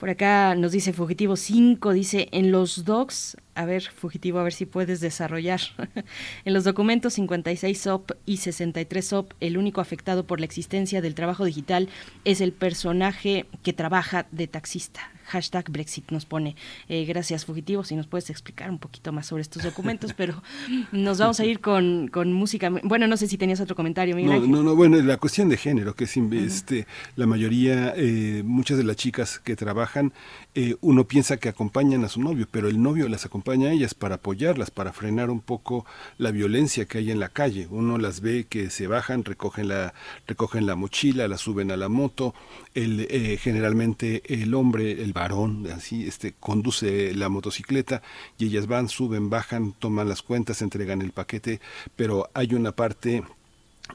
Por 0.06 0.12
acá 0.12 0.54
nos 0.54 0.72
dice 0.72 0.94
Fugitivo 0.94 1.36
5, 1.36 1.92
dice 1.92 2.30
en 2.32 2.52
los 2.52 2.86
docs, 2.86 3.38
a 3.56 3.66
ver, 3.66 3.84
Fugitivo, 3.84 4.40
a 4.40 4.44
ver 4.44 4.54
si 4.54 4.66
puedes 4.66 5.00
desarrollar. 5.00 5.62
en 6.46 6.54
los 6.54 6.66
documentos 6.66 7.14
56 7.14 7.78
SOP 7.80 8.12
y 8.26 8.38
63 8.38 9.06
SOP, 9.06 9.32
el 9.40 9.58
único 9.58 9.82
afectado 9.82 10.26
por 10.26 10.40
la 10.40 10.46
existencia 10.46 11.02
del 11.02 11.16
trabajo 11.16 11.46
digital 11.46 11.90
es 12.26 12.42
el 12.42 12.52
personaje 12.52 13.46
que 13.64 13.74
trabaja 13.74 14.28
de 14.32 14.48
taxista. 14.48 15.10
Hashtag 15.28 15.72
Brexit 15.72 16.12
nos 16.12 16.26
pone. 16.26 16.56
Eh, 16.88 17.04
gracias, 17.06 17.46
Fugitivo, 17.46 17.84
si 17.84 17.96
nos 17.96 18.06
puedes 18.06 18.30
explicar 18.30 18.70
un 18.70 18.78
poquito 18.78 19.12
más 19.12 19.26
sobre 19.26 19.42
estos 19.42 19.64
documentos, 19.64 20.14
pero 20.14 20.44
nos 20.92 21.18
vamos 21.18 21.40
a 21.40 21.46
ir 21.46 21.62
con, 21.62 22.10
con 22.10 22.32
música. 22.32 22.70
Bueno, 22.84 23.08
no 23.08 23.18
sé 23.18 23.28
si 23.28 23.38
tenías 23.38 23.60
otro 23.60 23.76
comentario, 23.76 24.16
Miguel 24.16 24.30
No, 24.30 24.36
Ángel. 24.38 24.52
no, 24.52 24.62
no, 24.62 24.76
bueno, 24.76 25.02
la 25.02 25.18
cuestión 25.18 25.50
de 25.50 25.58
género, 25.58 25.96
que 25.96 26.04
es 26.04 26.16
este, 26.16 26.86
la 27.16 27.26
mayoría, 27.26 27.94
eh, 27.98 28.44
muchas 28.46 28.78
de 28.78 28.84
las 28.84 28.98
chicas 28.98 29.40
que 29.40 29.56
trabajan, 29.56 30.14
eh, 30.54 30.76
uno 30.82 31.08
piensa 31.08 31.38
que 31.38 31.50
acompañan 31.50 32.04
a 32.04 32.10
su 32.10 32.22
novio, 32.22 32.48
pero 32.52 32.68
el 32.68 32.80
novio 32.82 33.10
las 33.10 33.26
acompaña 33.26 33.45
a 33.48 33.72
ellas 33.72 33.94
para 33.94 34.16
apoyarlas, 34.16 34.72
para 34.72 34.92
frenar 34.92 35.30
un 35.30 35.40
poco 35.40 35.86
la 36.18 36.32
violencia 36.32 36.86
que 36.86 36.98
hay 36.98 37.12
en 37.12 37.20
la 37.20 37.30
calle. 37.30 37.68
Uno 37.70 37.98
las 37.98 38.22
ve 38.22 38.46
que 38.50 38.70
se 38.70 38.88
bajan, 38.88 39.24
recogen 39.24 39.68
la, 39.68 39.94
recogen 40.28 40.66
la 40.66 40.76
mochila, 40.76 41.28
la 41.28 41.38
suben 41.38 41.72
a 41.72 41.78
la 41.78 41.88
moto, 41.88 42.34
el, 42.74 43.08
eh, 43.10 43.38
generalmente 43.40 44.24
el 44.26 44.54
hombre, 44.54 45.04
el 45.04 45.14
varón, 45.14 45.68
así, 45.72 46.08
este, 46.08 46.34
conduce 46.40 47.14
la 47.14 47.30
motocicleta 47.30 48.02
y 48.38 48.48
ellas 48.48 48.68
van, 48.68 48.90
suben, 48.90 49.30
bajan, 49.30 49.74
toman 49.74 50.10
las 50.10 50.22
cuentas, 50.22 50.62
entregan 50.62 51.02
el 51.02 51.12
paquete, 51.12 51.62
pero 51.96 52.30
hay 52.34 52.54
una 52.54 52.72
parte 52.72 53.24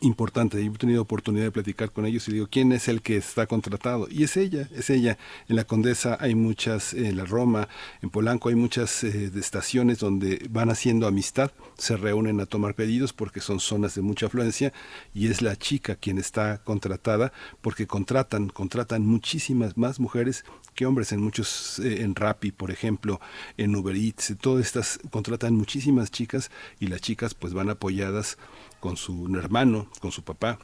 importante. 0.00 0.64
He 0.64 0.70
tenido 0.70 1.02
oportunidad 1.02 1.46
de 1.46 1.50
platicar 1.50 1.90
con 1.90 2.06
ellos 2.06 2.26
y 2.28 2.32
digo, 2.32 2.48
¿quién 2.50 2.72
es 2.72 2.88
el 2.88 3.02
que 3.02 3.16
está 3.16 3.46
contratado? 3.46 4.08
Y 4.10 4.24
es 4.24 4.36
ella, 4.36 4.68
es 4.74 4.90
ella. 4.90 5.18
En 5.48 5.56
la 5.56 5.64
Condesa 5.64 6.16
hay 6.20 6.34
muchas, 6.34 6.94
en 6.94 7.16
la 7.16 7.24
Roma, 7.24 7.68
en 8.02 8.10
Polanco 8.10 8.48
hay 8.48 8.54
muchas 8.54 9.04
eh, 9.04 9.30
estaciones 9.34 9.98
donde 9.98 10.46
van 10.50 10.70
haciendo 10.70 11.06
amistad, 11.06 11.50
se 11.76 11.96
reúnen 11.96 12.40
a 12.40 12.46
tomar 12.46 12.74
pedidos 12.74 13.12
porque 13.12 13.40
son 13.40 13.60
zonas 13.60 13.94
de 13.94 14.02
mucha 14.02 14.26
afluencia 14.26 14.72
y 15.14 15.28
es 15.28 15.42
la 15.42 15.56
chica 15.56 15.96
quien 15.96 16.18
está 16.18 16.58
contratada 16.58 17.32
porque 17.60 17.86
contratan, 17.86 18.48
contratan 18.48 19.04
muchísimas 19.04 19.76
más 19.76 20.00
mujeres 20.00 20.44
que 20.74 20.86
hombres 20.86 21.12
en 21.12 21.20
muchos, 21.20 21.78
eh, 21.80 22.02
en 22.02 22.14
Rappi, 22.14 22.52
por 22.52 22.70
ejemplo, 22.70 23.20
en 23.56 23.74
Uber 23.74 23.96
Eats, 23.96 24.34
todas 24.40 24.64
estas 24.64 25.00
contratan 25.10 25.54
muchísimas 25.54 26.10
chicas 26.10 26.50
y 26.78 26.86
las 26.86 27.00
chicas 27.00 27.34
pues 27.34 27.52
van 27.52 27.70
apoyadas 27.70 28.38
con 28.80 28.96
su 28.96 29.26
hermano, 29.36 29.86
con 30.00 30.10
su 30.12 30.22
papá 30.22 30.58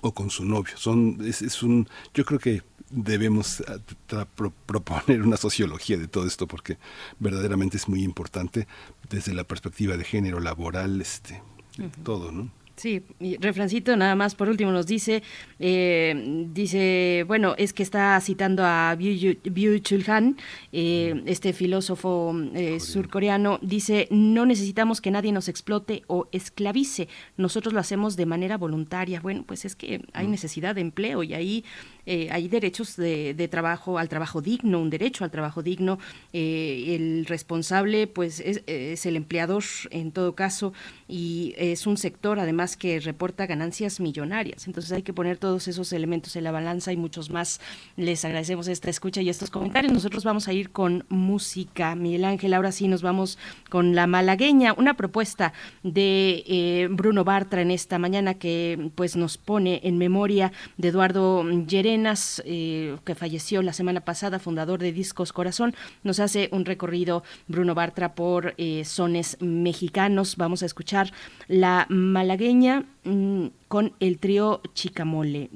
o 0.00 0.12
con 0.12 0.30
su 0.30 0.44
novio. 0.44 0.76
Son, 0.76 1.18
es, 1.22 1.42
es 1.42 1.62
un, 1.62 1.88
yo 2.14 2.24
creo 2.24 2.38
que 2.38 2.62
debemos 2.90 3.62
ah, 3.68 4.24
pro- 4.34 4.52
proponer 4.66 5.22
una 5.22 5.36
sociología 5.36 5.96
de 5.98 6.08
todo 6.08 6.26
esto 6.26 6.46
porque 6.48 6.78
verdaderamente 7.18 7.76
es 7.76 7.88
muy 7.88 8.02
importante 8.02 8.66
desde 9.10 9.34
la 9.34 9.44
perspectiva 9.44 9.96
de 9.96 10.04
género 10.04 10.40
laboral, 10.40 11.00
este, 11.00 11.42
Ujú. 11.78 11.90
todo, 12.02 12.32
¿no? 12.32 12.50
Sí, 12.80 13.02
y 13.20 13.36
refrancito 13.36 13.94
nada 13.94 14.14
más 14.14 14.34
por 14.34 14.48
último 14.48 14.72
nos 14.72 14.86
dice, 14.86 15.22
eh, 15.58 16.46
dice, 16.50 17.26
bueno, 17.28 17.54
es 17.58 17.74
que 17.74 17.82
está 17.82 18.18
citando 18.22 18.64
a 18.64 18.96
Byung-Chul 18.96 20.08
Han, 20.08 20.38
eh, 20.72 21.22
este 21.26 21.52
filósofo 21.52 22.34
eh, 22.54 22.80
surcoreano, 22.80 23.58
dice, 23.60 24.08
no 24.10 24.46
necesitamos 24.46 25.02
que 25.02 25.10
nadie 25.10 25.30
nos 25.30 25.48
explote 25.48 26.04
o 26.06 26.26
esclavice, 26.32 27.06
nosotros 27.36 27.74
lo 27.74 27.80
hacemos 27.80 28.16
de 28.16 28.24
manera 28.24 28.56
voluntaria. 28.56 29.20
Bueno, 29.20 29.44
pues 29.46 29.66
es 29.66 29.76
que 29.76 30.00
hay 30.14 30.28
mm. 30.28 30.30
necesidad 30.30 30.74
de 30.74 30.80
empleo 30.80 31.22
y 31.22 31.34
ahí 31.34 31.64
hay 32.06 32.48
derechos 32.48 32.96
de, 32.96 33.48
trabajo, 33.48 33.96
al 33.96 34.08
trabajo 34.08 34.40
digno, 34.40 34.80
un 34.80 34.90
derecho 34.90 35.22
al 35.22 35.30
trabajo 35.30 35.62
digno. 35.62 36.00
el 36.32 37.24
responsable, 37.26 38.08
pues, 38.08 38.40
es, 38.40 38.64
es 38.66 39.06
el 39.06 39.14
empleador 39.14 39.62
en 39.92 40.10
todo 40.10 40.34
caso 40.34 40.72
y 41.06 41.54
es 41.56 41.86
un 41.86 41.96
sector 41.96 42.40
además 42.40 42.69
que 42.76 43.00
reporta 43.00 43.46
ganancias 43.46 44.00
millonarias. 44.00 44.66
Entonces 44.66 44.92
hay 44.92 45.02
que 45.02 45.12
poner 45.12 45.38
todos 45.38 45.68
esos 45.68 45.92
elementos 45.92 46.36
en 46.36 46.44
la 46.44 46.52
balanza 46.52 46.92
y 46.92 46.96
muchos 46.96 47.30
más. 47.30 47.60
Les 47.96 48.24
agradecemos 48.24 48.68
esta 48.68 48.90
escucha 48.90 49.22
y 49.22 49.28
estos 49.28 49.50
comentarios. 49.50 49.92
Nosotros 49.92 50.24
vamos 50.24 50.48
a 50.48 50.52
ir 50.52 50.70
con 50.70 51.04
música. 51.08 51.94
Miguel 51.94 52.24
Ángel, 52.24 52.54
ahora 52.54 52.72
sí 52.72 52.88
nos 52.88 53.02
vamos 53.02 53.38
con 53.68 53.94
La 53.94 54.06
Malagueña, 54.06 54.72
una 54.72 54.94
propuesta 54.94 55.52
de 55.82 56.44
eh, 56.46 56.88
Bruno 56.90 57.24
Bartra 57.24 57.62
en 57.62 57.70
esta 57.70 57.98
mañana 57.98 58.34
que 58.34 58.90
pues 58.94 59.16
nos 59.16 59.38
pone 59.38 59.80
en 59.84 59.98
memoria 59.98 60.52
de 60.76 60.88
Eduardo 60.88 61.44
Llerenas, 61.48 62.42
eh, 62.44 62.96
que 63.04 63.14
falleció 63.14 63.62
la 63.62 63.72
semana 63.72 64.00
pasada, 64.02 64.38
fundador 64.38 64.80
de 64.80 64.92
Discos 64.92 65.32
Corazón. 65.32 65.74
Nos 66.02 66.20
hace 66.20 66.48
un 66.52 66.64
recorrido 66.64 67.22
Bruno 67.48 67.74
Bartra 67.74 68.14
por 68.14 68.54
eh, 68.58 68.84
sones 68.84 69.36
mexicanos. 69.40 70.36
Vamos 70.36 70.62
a 70.62 70.66
escuchar 70.66 71.12
La 71.48 71.86
Malagueña 71.88 72.59
Mm, 72.60 73.46
con 73.68 73.94
el 74.00 74.18
trío 74.18 74.60
Chicamole. 74.74 75.50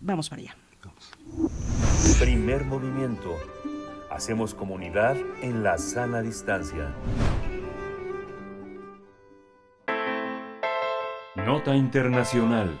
Vamos 0.00 0.28
para 0.28 0.42
allá. 0.42 0.56
Primer 2.18 2.64
movimiento. 2.66 3.34
Hacemos 4.10 4.54
comunidad 4.54 5.16
en 5.40 5.62
la 5.62 5.78
sana 5.78 6.20
distancia. 6.20 6.94
Nota 11.36 11.74
Internacional. 11.74 12.78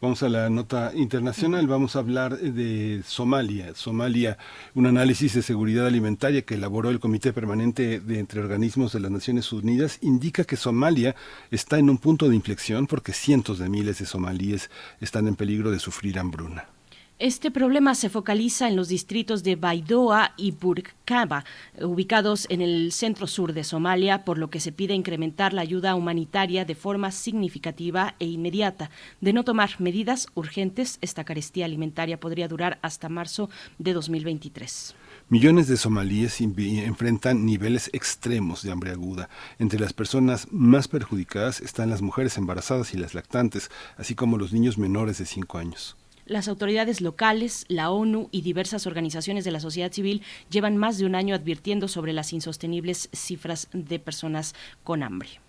Vamos 0.00 0.22
a 0.22 0.28
la 0.28 0.48
nota 0.48 0.92
internacional, 0.94 1.66
vamos 1.66 1.96
a 1.96 1.98
hablar 1.98 2.38
de 2.38 3.02
Somalia. 3.04 3.74
Somalia, 3.74 4.38
un 4.76 4.86
análisis 4.86 5.34
de 5.34 5.42
seguridad 5.42 5.88
alimentaria 5.88 6.42
que 6.42 6.54
elaboró 6.54 6.90
el 6.90 7.00
Comité 7.00 7.32
Permanente 7.32 7.98
de 7.98 8.20
Entre 8.20 8.38
Organismos 8.38 8.92
de 8.92 9.00
las 9.00 9.10
Naciones 9.10 9.52
Unidas 9.52 9.98
indica 10.00 10.44
que 10.44 10.54
Somalia 10.54 11.16
está 11.50 11.80
en 11.80 11.90
un 11.90 11.98
punto 11.98 12.28
de 12.28 12.36
inflexión 12.36 12.86
porque 12.86 13.12
cientos 13.12 13.58
de 13.58 13.68
miles 13.68 13.98
de 13.98 14.06
somalíes 14.06 14.70
están 15.00 15.26
en 15.26 15.34
peligro 15.34 15.72
de 15.72 15.80
sufrir 15.80 16.20
hambruna. 16.20 16.77
Este 17.20 17.50
problema 17.50 17.96
se 17.96 18.10
focaliza 18.10 18.68
en 18.68 18.76
los 18.76 18.86
distritos 18.86 19.42
de 19.42 19.56
Baidoa 19.56 20.34
y 20.36 20.52
Burkaba, 20.52 21.44
ubicados 21.80 22.46
en 22.48 22.62
el 22.62 22.92
centro 22.92 23.26
sur 23.26 23.54
de 23.54 23.64
Somalia, 23.64 24.24
por 24.24 24.38
lo 24.38 24.50
que 24.50 24.60
se 24.60 24.70
pide 24.70 24.94
incrementar 24.94 25.52
la 25.52 25.62
ayuda 25.62 25.96
humanitaria 25.96 26.64
de 26.64 26.76
forma 26.76 27.10
significativa 27.10 28.14
e 28.20 28.26
inmediata. 28.26 28.92
De 29.20 29.32
no 29.32 29.42
tomar 29.42 29.80
medidas 29.80 30.28
urgentes, 30.36 30.98
esta 31.00 31.24
carestía 31.24 31.64
alimentaria 31.64 32.20
podría 32.20 32.46
durar 32.46 32.78
hasta 32.82 33.08
marzo 33.08 33.50
de 33.80 33.94
2023. 33.94 34.94
Millones 35.28 35.66
de 35.66 35.76
somalíes 35.76 36.40
enfrentan 36.40 37.44
niveles 37.44 37.90
extremos 37.92 38.62
de 38.62 38.70
hambre 38.70 38.92
aguda. 38.92 39.28
Entre 39.58 39.80
las 39.80 39.92
personas 39.92 40.46
más 40.52 40.86
perjudicadas 40.86 41.62
están 41.62 41.90
las 41.90 42.00
mujeres 42.00 42.38
embarazadas 42.38 42.94
y 42.94 42.96
las 42.96 43.14
lactantes, 43.14 43.72
así 43.96 44.14
como 44.14 44.38
los 44.38 44.52
niños 44.52 44.78
menores 44.78 45.18
de 45.18 45.26
5 45.26 45.58
años. 45.58 45.97
Las 46.28 46.46
autoridades 46.46 47.00
locales, 47.00 47.64
la 47.68 47.90
ONU 47.90 48.28
y 48.30 48.42
diversas 48.42 48.86
organizaciones 48.86 49.46
de 49.46 49.50
la 49.50 49.60
sociedad 49.60 49.90
civil 49.90 50.22
llevan 50.50 50.76
más 50.76 50.98
de 50.98 51.06
un 51.06 51.14
año 51.14 51.34
advirtiendo 51.34 51.88
sobre 51.88 52.12
las 52.12 52.34
insostenibles 52.34 53.08
cifras 53.14 53.68
de 53.72 53.98
personas 53.98 54.54
con 54.84 55.02
hambre. 55.02 55.40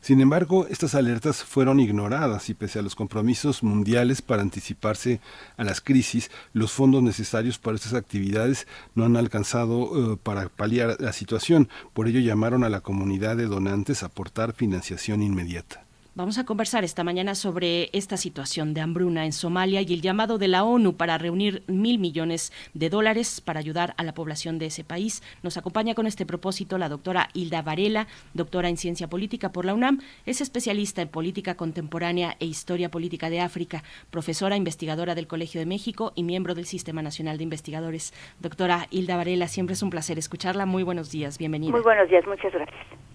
Sin 0.00 0.20
embargo, 0.20 0.68
estas 0.68 0.94
alertas 0.94 1.42
fueron 1.42 1.80
ignoradas 1.80 2.50
y 2.50 2.54
pese 2.54 2.78
a 2.78 2.82
los 2.82 2.94
compromisos 2.94 3.64
mundiales 3.64 4.22
para 4.22 4.42
anticiparse 4.42 5.20
a 5.56 5.64
las 5.64 5.80
crisis, 5.80 6.30
los 6.52 6.70
fondos 6.70 7.02
necesarios 7.02 7.58
para 7.58 7.74
estas 7.74 7.94
actividades 7.94 8.68
no 8.94 9.04
han 9.04 9.16
alcanzado 9.16 10.12
eh, 10.12 10.16
para 10.22 10.50
paliar 10.50 10.98
la 11.00 11.12
situación. 11.12 11.68
Por 11.94 12.06
ello 12.06 12.20
llamaron 12.20 12.62
a 12.62 12.68
la 12.68 12.80
comunidad 12.80 13.36
de 13.36 13.46
donantes 13.46 14.04
a 14.04 14.06
aportar 14.06 14.52
financiación 14.52 15.20
inmediata. 15.20 15.87
Vamos 16.18 16.36
a 16.36 16.44
conversar 16.44 16.82
esta 16.82 17.04
mañana 17.04 17.36
sobre 17.36 17.90
esta 17.92 18.16
situación 18.16 18.74
de 18.74 18.80
hambruna 18.80 19.24
en 19.24 19.30
Somalia 19.30 19.82
y 19.82 19.94
el 19.94 20.02
llamado 20.02 20.36
de 20.36 20.48
la 20.48 20.64
ONU 20.64 20.96
para 20.96 21.16
reunir 21.16 21.62
mil 21.68 22.00
millones 22.00 22.52
de 22.74 22.90
dólares 22.90 23.40
para 23.40 23.60
ayudar 23.60 23.94
a 23.96 24.02
la 24.02 24.14
población 24.14 24.58
de 24.58 24.66
ese 24.66 24.82
país. 24.82 25.22
Nos 25.44 25.56
acompaña 25.56 25.94
con 25.94 26.08
este 26.08 26.26
propósito 26.26 26.76
la 26.76 26.88
doctora 26.88 27.28
Hilda 27.34 27.62
Varela, 27.62 28.08
doctora 28.34 28.68
en 28.68 28.76
Ciencia 28.76 29.06
Política 29.06 29.52
por 29.52 29.64
la 29.64 29.74
UNAM, 29.74 30.00
es 30.26 30.40
especialista 30.40 31.02
en 31.02 31.08
política 31.08 31.54
contemporánea 31.54 32.34
e 32.40 32.46
historia 32.46 32.90
política 32.90 33.30
de 33.30 33.40
África, 33.40 33.84
profesora 34.10 34.56
investigadora 34.56 35.14
del 35.14 35.28
Colegio 35.28 35.60
de 35.60 35.66
México 35.66 36.10
y 36.16 36.24
miembro 36.24 36.56
del 36.56 36.64
Sistema 36.64 37.00
Nacional 37.00 37.38
de 37.38 37.44
Investigadores. 37.44 38.12
Doctora 38.40 38.88
Hilda 38.90 39.16
Varela, 39.16 39.46
siempre 39.46 39.74
es 39.74 39.84
un 39.84 39.90
placer 39.90 40.18
escucharla. 40.18 40.66
Muy 40.66 40.82
buenos 40.82 41.12
días, 41.12 41.38
bienvenida. 41.38 41.70
Muy 41.70 41.82
buenos 41.82 42.08
días, 42.08 42.26
muchas 42.26 42.52
gracias. 42.52 43.07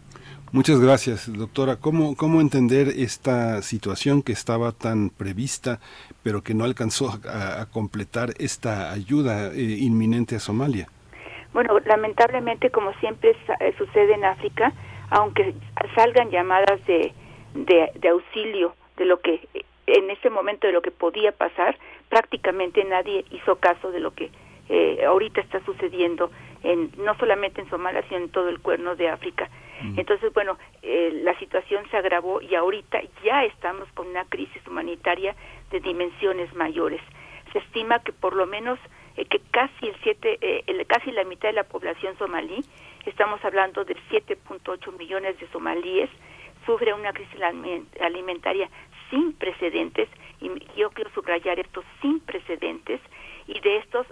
Muchas 0.54 0.80
gracias, 0.80 1.36
doctora. 1.36 1.78
¿Cómo, 1.78 2.16
¿Cómo 2.16 2.40
entender 2.40 2.88
esta 2.96 3.64
situación 3.64 4.22
que 4.22 4.34
estaba 4.34 4.72
tan 4.72 5.10
prevista, 5.10 5.80
pero 6.22 6.44
que 6.44 6.54
no 6.54 6.64
alcanzó 6.64 7.10
a, 7.28 7.66
completar 7.74 8.36
esta 8.38 8.92
ayuda 8.92 9.48
eh, 9.48 9.78
inminente 9.80 10.36
a 10.36 10.40
Somalia? 10.40 10.88
Bueno, 11.54 11.80
lamentablemente, 11.80 12.70
como 12.70 12.94
siempre 13.00 13.36
eh, 13.62 13.74
sucede 13.80 14.14
en 14.14 14.26
África, 14.26 14.72
aunque 15.10 15.56
salgan 15.96 16.30
llamadas 16.30 16.86
de, 16.86 17.14
de, 17.56 18.10
auxilio 18.10 18.76
de 18.98 19.06
lo 19.06 19.22
que 19.22 19.42
en 19.88 20.12
ese 20.12 20.30
momento 20.30 20.68
de 20.68 20.74
lo 20.74 20.84
que 20.84 20.92
podía 20.92 21.32
pasar, 21.32 21.80
prácticamente 22.10 22.84
nadie 22.84 23.26
hizo 23.32 23.56
caso 23.56 23.90
de 23.90 24.00
lo 24.00 24.14
que 24.14 24.30
eh, 24.70 25.04
ahorita 25.04 25.42
está 25.42 25.66
sucediendo 25.66 26.30
en 26.62 26.92
no 27.04 27.18
solamente 27.18 27.60
en 27.60 27.70
Somalia 27.72 28.04
sino 28.08 28.22
en 28.22 28.30
todo 28.30 28.50
el 28.50 28.60
cuerno 28.60 28.96
de 28.96 29.10
África 29.10 29.50
entonces, 29.98 30.34
bueno, 30.34 30.58
eh, 30.82 31.12
la 31.24 31.38
situación 31.40 31.84
se 31.92 31.98
agravó 31.98 32.42
y 32.42 32.56
ahorita 32.56 33.02
ya 33.24 33.44
estamos 33.44 33.92
con 33.94 34.08
una 34.08 34.26
crisis 34.26 34.66
humanitaria 34.68 35.36
de 35.72 35.80
dimensiones 35.80 36.54
mayores. 36.54 37.02
Se 37.52 37.60
estima 37.60 38.00
que 38.00 38.14
por 38.14 38.36
lo 38.36 38.48
menos 38.48 38.80
eh, 39.18 39.26
que 39.26 39.40
casi 39.52 39.88
el 39.88 39.96
siete, 40.02 40.38
eh, 40.42 40.86
casi 40.88 41.12
la 41.12 41.24
mitad 41.24 41.50
de 41.50 41.54
la 41.54 41.64
población 41.64 42.18
somalí, 42.18 42.64
estamos 43.06 43.44
hablando 43.44 43.84
de 43.84 43.96
7.8 44.10 44.98
millones 44.98 45.40
de 45.40 45.48
somalíes, 45.50 46.10
sufre 46.66 46.94
una 46.94 47.12
crisis 47.12 47.42
alimentaria 48.00 48.70
sin 49.10 49.34
precedentes 49.34 50.10
y 50.40 50.50
yo 50.78 50.90
quiero 50.92 51.12
subrayar 51.12 51.60
esto 51.60 51.84
sin 52.02 52.20
precedentes 52.22 53.02
y 53.48 53.60
de 53.60 53.78
estos 53.78 54.08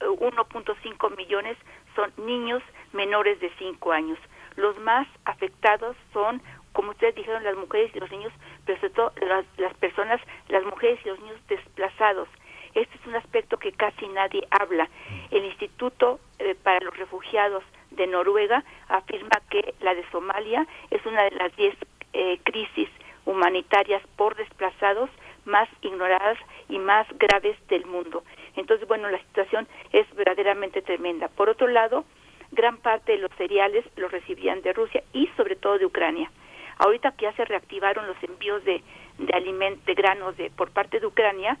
1.5 0.00 1.16
millones 1.16 1.56
son 1.94 2.12
niños 2.26 2.62
menores 2.92 3.38
de 3.40 3.50
5 3.58 3.92
años. 3.92 4.18
Los 4.56 4.78
más 4.78 5.06
afectados 5.24 5.96
son, 6.12 6.42
como 6.72 6.90
ustedes 6.90 7.14
dijeron, 7.14 7.44
las 7.44 7.56
mujeres 7.56 7.90
y 7.94 8.00
los 8.00 8.10
niños, 8.10 8.32
pero 8.64 8.78
sobre 8.80 8.94
todo 8.94 9.12
las, 9.58 9.74
personas, 9.74 10.20
las 10.48 10.64
mujeres 10.64 10.98
y 11.04 11.08
los 11.08 11.20
niños 11.20 11.40
desplazados. 11.48 12.28
Este 12.74 12.96
es 12.96 13.06
un 13.06 13.16
aspecto 13.16 13.58
que 13.58 13.72
casi 13.72 14.08
nadie 14.08 14.46
habla. 14.50 14.88
El 15.30 15.44
Instituto 15.44 16.20
eh, 16.38 16.54
para 16.62 16.80
los 16.80 16.96
Refugiados 16.96 17.64
de 17.90 18.06
Noruega 18.06 18.64
afirma 18.88 19.42
que 19.50 19.74
la 19.80 19.94
de 19.94 20.08
Somalia 20.10 20.66
es 20.90 21.04
una 21.04 21.24
de 21.24 21.32
las 21.32 21.54
diez 21.56 21.76
eh, 22.14 22.38
crisis 22.44 22.88
humanitarias 23.26 24.02
por 24.16 24.36
desplazados 24.36 25.10
más 25.44 25.68
ignoradas 25.82 26.38
y 26.68 26.78
más 26.78 27.06
graves 27.18 27.56
del 27.68 27.84
mundo. 27.86 28.22
Entonces, 28.56 28.86
bueno, 28.86 29.10
la 29.10 29.18
situación 29.18 29.66
es 29.92 30.06
verdaderamente 30.14 30.82
tremenda. 30.82 31.28
Por 31.28 31.48
otro 31.48 31.66
lado, 31.66 32.04
gran 32.52 32.76
parte 32.76 33.12
de 33.12 33.18
los 33.18 33.30
cereales 33.32 33.84
los 33.96 34.12
recibían 34.12 34.62
de 34.62 34.72
Rusia 34.72 35.02
y 35.12 35.26
sobre 35.36 35.56
todo 35.56 35.78
de 35.78 35.86
Ucrania. 35.86 36.30
Ahorita 36.78 37.12
que 37.12 37.24
ya 37.24 37.32
se 37.32 37.44
reactivaron 37.44 38.06
los 38.06 38.16
envíos 38.22 38.64
de, 38.64 38.82
de 39.18 39.32
alimentos, 39.34 39.84
de 39.84 39.94
granos 39.94 40.36
de, 40.36 40.50
por 40.50 40.70
parte 40.70 41.00
de 41.00 41.06
Ucrania, 41.06 41.58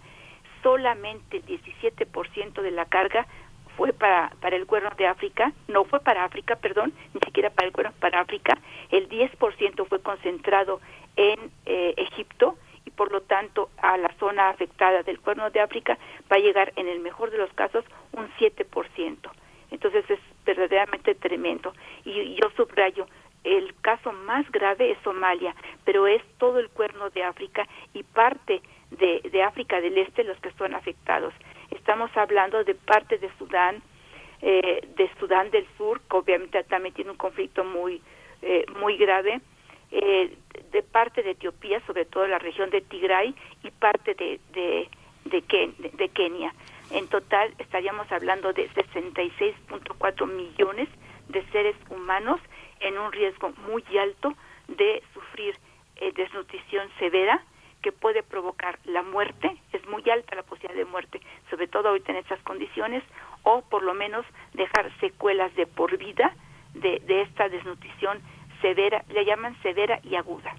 solamente 0.62 1.38
el 1.38 1.46
17% 1.46 2.62
de 2.62 2.70
la 2.70 2.86
carga 2.86 3.26
fue 3.76 3.92
para, 3.92 4.32
para 4.40 4.56
el 4.56 4.66
cuerno 4.66 4.90
de 4.96 5.06
África, 5.06 5.52
no 5.68 5.84
fue 5.84 6.00
para 6.00 6.24
África, 6.24 6.56
perdón, 6.56 6.92
ni 7.14 7.20
siquiera 7.20 7.50
para 7.50 7.66
el 7.66 7.72
cuerno, 7.72 7.92
para 8.00 8.20
África, 8.20 8.58
el 8.90 9.08
10% 9.08 9.86
fue 9.86 10.02
concentrado 10.02 10.80
en 11.16 11.50
eh, 11.66 11.94
Egipto 11.96 12.56
y 12.84 12.90
por 12.90 13.12
lo 13.12 13.22
tanto 13.22 13.70
a 13.78 13.96
la 13.96 14.12
zona 14.18 14.50
afectada 14.50 15.02
del 15.02 15.20
cuerno 15.20 15.50
de 15.50 15.60
África 15.60 15.98
va 16.30 16.36
a 16.36 16.40
llegar 16.40 16.72
en 16.76 16.88
el 16.88 17.00
mejor 17.00 17.30
de 17.30 17.38
los 17.38 17.52
casos 17.54 17.84
un 18.12 18.28
7%. 18.38 19.30
Entonces 19.72 20.08
es 20.08 20.20
verdaderamente 20.44 21.14
tremendo. 21.16 21.72
Y 22.04 22.34
yo 22.34 22.50
subrayo, 22.56 23.06
el 23.42 23.74
caso 23.80 24.12
más 24.12 24.48
grave 24.52 24.92
es 24.92 24.98
Somalia, 25.02 25.54
pero 25.84 26.06
es 26.06 26.22
todo 26.38 26.60
el 26.60 26.68
cuerno 26.68 27.10
de 27.10 27.24
África 27.24 27.66
y 27.92 28.04
parte 28.04 28.62
de, 28.90 29.20
de 29.32 29.42
África 29.42 29.80
del 29.80 29.98
Este 29.98 30.22
los 30.22 30.38
que 30.38 30.52
son 30.52 30.74
afectados. 30.74 31.34
Estamos 31.70 32.10
hablando 32.16 32.62
de 32.62 32.74
parte 32.74 33.18
de 33.18 33.30
Sudán, 33.38 33.82
eh, 34.42 34.86
de 34.96 35.10
Sudán 35.18 35.50
del 35.50 35.66
Sur, 35.76 36.00
que 36.08 36.16
obviamente 36.16 36.62
también 36.64 36.94
tiene 36.94 37.10
un 37.10 37.16
conflicto 37.16 37.64
muy, 37.64 38.00
eh, 38.42 38.64
muy 38.78 38.96
grave, 38.96 39.40
eh, 39.90 40.36
de 40.70 40.82
parte 40.82 41.22
de 41.22 41.32
Etiopía, 41.32 41.84
sobre 41.86 42.04
todo 42.04 42.26
la 42.26 42.38
región 42.38 42.70
de 42.70 42.80
Tigray, 42.80 43.34
y 43.62 43.70
parte 43.70 44.14
de, 44.14 44.40
de, 44.52 44.88
de, 45.24 46.08
Kenia. 46.08 46.54
En 46.92 47.08
total 47.08 47.54
estaríamos 47.58 48.10
hablando 48.12 48.52
de 48.52 48.70
66.4 48.70 50.26
millones 50.26 50.88
de 51.28 51.44
seres 51.50 51.76
humanos 51.88 52.40
en 52.80 52.98
un 52.98 53.12
riesgo 53.12 53.52
muy 53.66 53.84
alto 53.98 54.34
de 54.68 55.02
sufrir 55.14 55.56
desnutrición 56.10 56.88
severa 56.98 57.42
que 57.82 57.92
puede 57.92 58.22
provocar 58.22 58.78
la 58.84 59.02
muerte, 59.02 59.56
es 59.72 59.86
muy 59.88 60.08
alta 60.08 60.36
la 60.36 60.42
posibilidad 60.42 60.78
de 60.78 60.90
muerte, 60.90 61.20
sobre 61.50 61.66
todo 61.66 61.88
ahorita 61.88 62.12
en 62.12 62.18
estas 62.18 62.40
condiciones, 62.42 63.02
o 63.42 63.62
por 63.62 63.82
lo 63.82 63.92
menos 63.94 64.24
dejar 64.54 64.90
secuelas 65.00 65.54
de 65.56 65.66
por 65.66 65.96
vida 65.98 66.32
de, 66.74 67.00
de 67.06 67.22
esta 67.22 67.48
desnutrición 67.48 68.20
severa, 68.60 69.04
le 69.08 69.24
llaman 69.24 69.60
severa 69.62 69.98
y 70.04 70.14
aguda. 70.14 70.54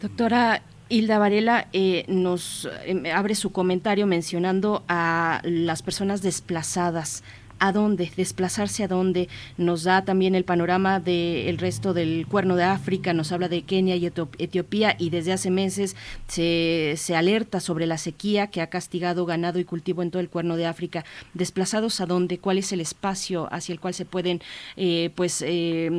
Doctora 0.00 0.60
Hilda 0.88 1.18
Varela 1.18 1.68
eh, 1.72 2.04
nos 2.08 2.68
eh, 2.84 3.12
abre 3.12 3.34
su 3.34 3.52
comentario 3.52 4.06
mencionando 4.06 4.84
a 4.88 5.40
las 5.44 5.82
personas 5.82 6.22
desplazadas 6.22 7.22
a 7.58 7.72
dónde, 7.72 8.10
desplazarse 8.16 8.84
a 8.84 8.88
dónde, 8.88 9.28
nos 9.56 9.84
da 9.84 10.04
también 10.04 10.34
el 10.34 10.44
panorama 10.44 11.00
del 11.00 11.58
resto 11.58 11.94
del 11.94 12.26
cuerno 12.26 12.56
de 12.56 12.64
África, 12.64 13.12
nos 13.12 13.32
habla 13.32 13.48
de 13.48 13.62
Kenia 13.62 13.96
y 13.96 14.06
Etiopía 14.06 14.96
y 14.98 15.10
desde 15.10 15.32
hace 15.32 15.50
meses 15.50 15.96
se, 16.26 16.94
se 16.96 17.16
alerta 17.16 17.60
sobre 17.60 17.86
la 17.86 17.98
sequía 17.98 18.48
que 18.50 18.60
ha 18.60 18.68
castigado 18.68 19.26
ganado 19.26 19.58
y 19.58 19.64
cultivo 19.64 20.02
en 20.02 20.10
todo 20.10 20.20
el 20.20 20.28
cuerno 20.28 20.56
de 20.56 20.66
África. 20.66 21.04
¿Desplazados 21.32 22.00
a 22.00 22.06
dónde? 22.06 22.38
¿Cuál 22.38 22.58
es 22.58 22.72
el 22.72 22.80
espacio 22.80 23.48
hacia 23.50 23.72
el 23.72 23.80
cual 23.80 23.94
se 23.94 24.04
pueden 24.04 24.40
eh, 24.76 25.10
pues, 25.14 25.42
eh, 25.42 25.90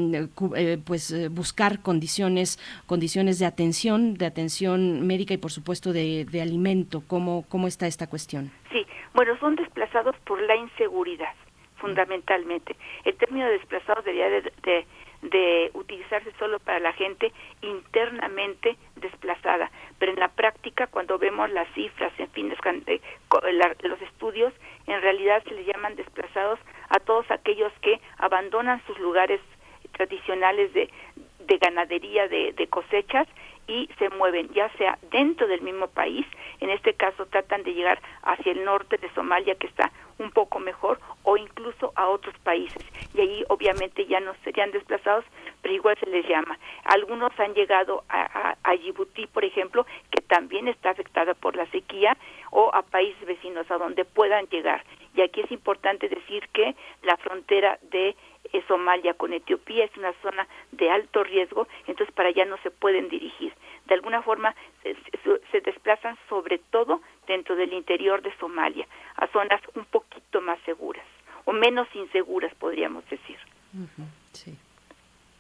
eh, 0.55 0.77
pues 0.85 1.31
buscar 1.31 1.81
condiciones, 1.81 2.59
condiciones 2.85 3.39
de 3.39 3.45
atención, 3.45 4.15
de 4.15 4.25
atención 4.25 5.05
médica 5.05 5.33
y 5.33 5.37
por 5.37 5.51
supuesto 5.51 5.93
de, 5.93 6.25
de 6.25 6.41
alimento? 6.41 7.03
¿Cómo, 7.07 7.45
¿Cómo 7.49 7.67
está 7.67 7.87
esta 7.87 8.07
cuestión? 8.07 8.51
Sí, 8.71 8.85
bueno, 9.13 9.37
son 9.39 9.55
desplazados 9.55 10.15
por 10.25 10.41
la 10.41 10.55
inseguridad 10.55 11.33
fundamentalmente. 11.85 12.75
El 13.03 13.15
término 13.15 13.47
desplazado 13.47 14.01
debería 14.01 14.29
de, 14.29 14.85
de, 15.21 15.69
utilizarse 15.73 16.31
solo 16.39 16.57
para 16.59 16.79
la 16.79 16.93
gente 16.93 17.31
internamente 17.61 18.75
desplazada, 18.95 19.69
pero 19.99 20.11
en 20.11 20.19
la 20.19 20.29
práctica 20.29 20.87
cuando 20.87 21.19
vemos 21.19 21.51
las 21.51 21.67
cifras, 21.75 22.11
en 22.17 22.29
fin, 22.31 22.51
eh, 22.87 23.01
los 23.83 24.01
estudios, 24.01 24.51
en 24.87 24.99
realidad 25.01 25.43
se 25.43 25.53
les 25.53 25.67
llaman 25.67 25.95
desplazados 25.95 26.59
a 26.89 26.99
todos 26.99 27.29
aquellos 27.29 27.71
que 27.81 27.99
abandonan 28.17 28.81
sus 28.87 28.97
lugares 28.99 29.39
tradicionales 29.91 30.73
de, 30.73 30.89
de 31.39 31.57
ganadería, 31.57 32.27
de, 32.27 32.53
de 32.53 32.67
cosechas 32.67 33.27
y 33.67 33.89
se 33.97 34.09
mueven 34.09 34.49
ya 34.53 34.69
sea 34.77 34.97
dentro 35.11 35.47
del 35.47 35.61
mismo 35.61 35.87
país, 35.87 36.25
en 36.59 36.69
este 36.69 36.93
caso 36.93 37.25
tratan 37.25 37.63
de 37.63 37.73
llegar 37.73 38.01
hacia 38.23 38.51
el 38.51 38.63
norte 38.63 38.97
de 38.97 39.09
Somalia 39.13 39.55
que 39.55 39.67
está 39.67 39.91
un 40.17 40.31
poco 40.31 40.59
mejor 40.59 40.99
o 41.23 41.37
incluso 41.37 41.91
a 41.95 42.07
otros 42.07 42.37
países. 42.39 42.83
Y 43.13 43.21
allí 43.21 43.43
obviamente 43.49 44.05
ya 44.05 44.19
no 44.19 44.33
serían 44.43 44.71
desplazados 44.71 45.25
pero 45.61 45.73
igual 45.73 45.97
se 45.99 46.05
les 46.05 46.27
llama. 46.27 46.59
Algunos 46.83 47.31
han 47.39 47.55
llegado 47.55 48.03
a, 48.07 48.55
a, 48.63 48.75
Djibouti 48.75 49.25
por 49.25 49.43
ejemplo 49.43 49.85
que 50.11 50.21
también 50.21 50.67
está 50.67 50.91
afectada 50.91 51.33
por 51.33 51.55
la 51.55 51.65
sequía 51.71 52.15
o 52.51 52.69
a 52.73 52.83
países 52.83 53.25
vecinos 53.25 53.69
a 53.71 53.77
donde 53.79 54.05
puedan 54.05 54.45
llegar. 54.47 54.83
Y 55.15 55.21
aquí 55.21 55.41
es 55.41 55.51
importante 55.51 56.07
decir 56.07 56.47
que 56.53 56.75
la 57.01 57.17
frontera 57.17 57.79
de 57.89 58.15
Somalia 58.67 59.13
con 59.13 59.33
Etiopía 59.33 59.85
es 59.85 59.97
una 59.97 60.13
zona 60.21 60.47
de 60.71 60.89
alto 60.89 61.23
riesgo, 61.23 61.67
entonces 61.87 62.13
para 62.15 62.29
allá 62.29 62.45
no 62.45 62.57
se 62.57 62.71
pueden 62.71 63.09
dirigir. 63.09 63.53
De 63.85 63.93
alguna 63.93 64.21
forma 64.21 64.55
se, 64.83 64.95
se, 65.51 65.61
desplazan 65.61 66.17
sobre 66.29 66.57
todo 66.57 67.01
dentro 67.27 67.55
del 67.55 67.73
interior 67.73 68.21
de 68.21 68.35
Somalia, 68.37 68.87
a 69.15 69.27
zonas 69.27 69.61
un 69.75 69.85
poquito 69.85 70.41
más 70.41 70.59
seguras 70.65 71.05
o 71.45 71.53
menos 71.53 71.87
inseguras, 71.93 72.53
podríamos 72.55 73.07
decir. 73.09 73.37
sí 74.33 74.57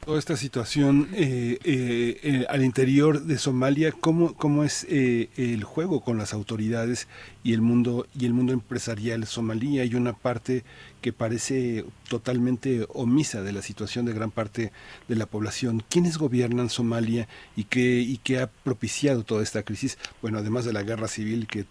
toda 0.05 0.19
esta 0.19 0.37
situación 0.37 1.09
eh, 1.13 1.57
eh, 1.63 2.19
eh, 2.21 2.45
al 2.47 2.63
interior 2.63 3.23
de 3.23 3.39
Somalia, 3.39 3.91
¿cómo, 3.91 4.35
cómo 4.35 4.63
es 4.63 4.85
el 4.87 5.63
juego 5.63 6.01
con 6.01 6.19
las 6.19 6.31
autoridades 6.33 7.07
y 7.43 7.53
el 7.53 7.61
mundo 7.61 8.05
y 8.17 8.25
el 8.25 8.33
mundo 8.33 8.53
empresarial 8.53 9.25
somalí? 9.25 9.79
Hay 9.79 9.95
una 9.95 10.13
parte 10.13 10.63
que 11.01 11.11
parece 11.11 11.85
totalmente 12.07 12.85
omisa 12.93 13.41
de 13.41 13.51
la 13.51 13.63
situación 13.63 14.05
de 14.05 14.13
gran 14.13 14.29
parte 14.29 14.71
de 15.07 15.15
la 15.15 15.25
población. 15.25 15.83
¿Quiénes 15.89 16.19
gobiernan 16.19 16.69
Somalia 16.69 17.27
y 17.55 17.63
qué 17.63 17.99
y 17.99 18.17
qué 18.17 18.39
ha 18.39 18.47
propiciado 18.47 19.23
toda 19.23 19.41
esta 19.41 19.63
crisis? 19.63 19.97
Bueno, 20.21 20.37
además 20.37 20.65
de 20.65 20.73
la 20.73 20.83
guerra 20.83 21.07
civil 21.07 21.47
que 21.47 21.65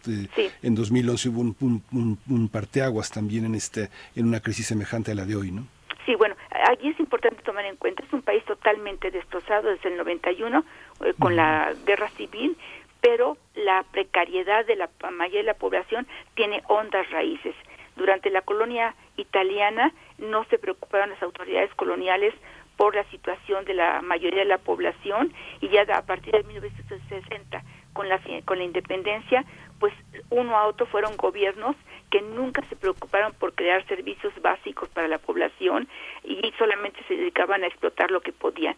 en 0.62 0.74
2011 0.74 1.28
hubo 1.28 1.40
un, 1.40 1.82
un, 1.92 2.18
un 2.28 2.48
parteaguas 2.48 3.10
también 3.10 3.44
en 3.44 3.54
este 3.54 3.90
en 4.16 4.26
una 4.26 4.40
crisis 4.40 4.66
semejante 4.66 5.12
a 5.12 5.14
la 5.14 5.24
de 5.24 5.36
hoy, 5.36 5.52
¿no? 5.52 5.68
Sí, 6.06 6.14
bueno, 6.16 6.36
allí 6.50 6.90
es 6.90 7.00
importante 7.00 7.42
tomar 7.42 7.64
en 7.64 7.76
cuenta, 7.76 8.04
es 8.04 8.12
un 8.12 8.22
país 8.22 8.44
totalmente 8.44 9.10
destrozado 9.10 9.70
desde 9.70 9.88
el 9.88 9.96
91 9.96 10.64
eh, 11.04 11.14
con 11.18 11.34
la 11.34 11.72
guerra 11.86 12.10
civil, 12.10 12.56
pero 13.00 13.38
la 13.54 13.84
precariedad 13.90 14.66
de 14.66 14.76
la 14.76 14.90
mayoría 15.12 15.40
de 15.40 15.46
la 15.46 15.54
población 15.54 16.06
tiene 16.34 16.62
hondas 16.68 17.10
raíces. 17.10 17.54
Durante 17.96 18.28
la 18.28 18.42
colonia 18.42 18.94
italiana 19.16 19.92
no 20.18 20.44
se 20.44 20.58
preocuparon 20.58 21.10
las 21.10 21.22
autoridades 21.22 21.72
coloniales 21.74 22.34
por 22.76 22.94
la 22.94 23.04
situación 23.04 23.64
de 23.64 23.74
la 23.74 24.02
mayoría 24.02 24.40
de 24.40 24.48
la 24.48 24.58
población 24.58 25.32
y 25.60 25.68
ya 25.68 25.82
a 25.82 26.02
partir 26.02 26.32
de 26.32 26.42
1960 26.42 27.62
con 27.92 28.08
la 28.08 28.20
con 28.44 28.58
la 28.58 28.64
independencia 28.64 29.44
pues 29.78 29.94
uno 30.30 30.56
a 30.56 30.66
otro 30.66 30.86
fueron 30.86 31.16
gobiernos 31.16 31.76
que 32.14 32.22
nunca 32.22 32.62
se 32.68 32.76
preocuparon 32.76 33.32
por 33.32 33.54
crear 33.54 33.84
servicios 33.88 34.32
básicos 34.40 34.88
para 34.90 35.08
la 35.08 35.18
población 35.18 35.88
y 36.22 36.52
solamente 36.56 37.02
se 37.08 37.16
dedicaban 37.16 37.64
a 37.64 37.66
explotar 37.66 38.12
lo 38.12 38.20
que 38.20 38.32
podían 38.32 38.76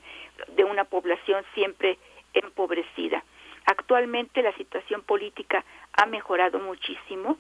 de 0.57 0.65
una 0.65 0.85
población 0.85 1.45
siempre 1.53 1.99
empobrecida. 2.33 3.23
Actualmente 3.67 4.41
la 4.41 4.57
situación 4.57 5.03
política 5.03 5.67
ha 5.93 6.07
mejorado 6.07 6.59
muchísimo. 6.61 7.37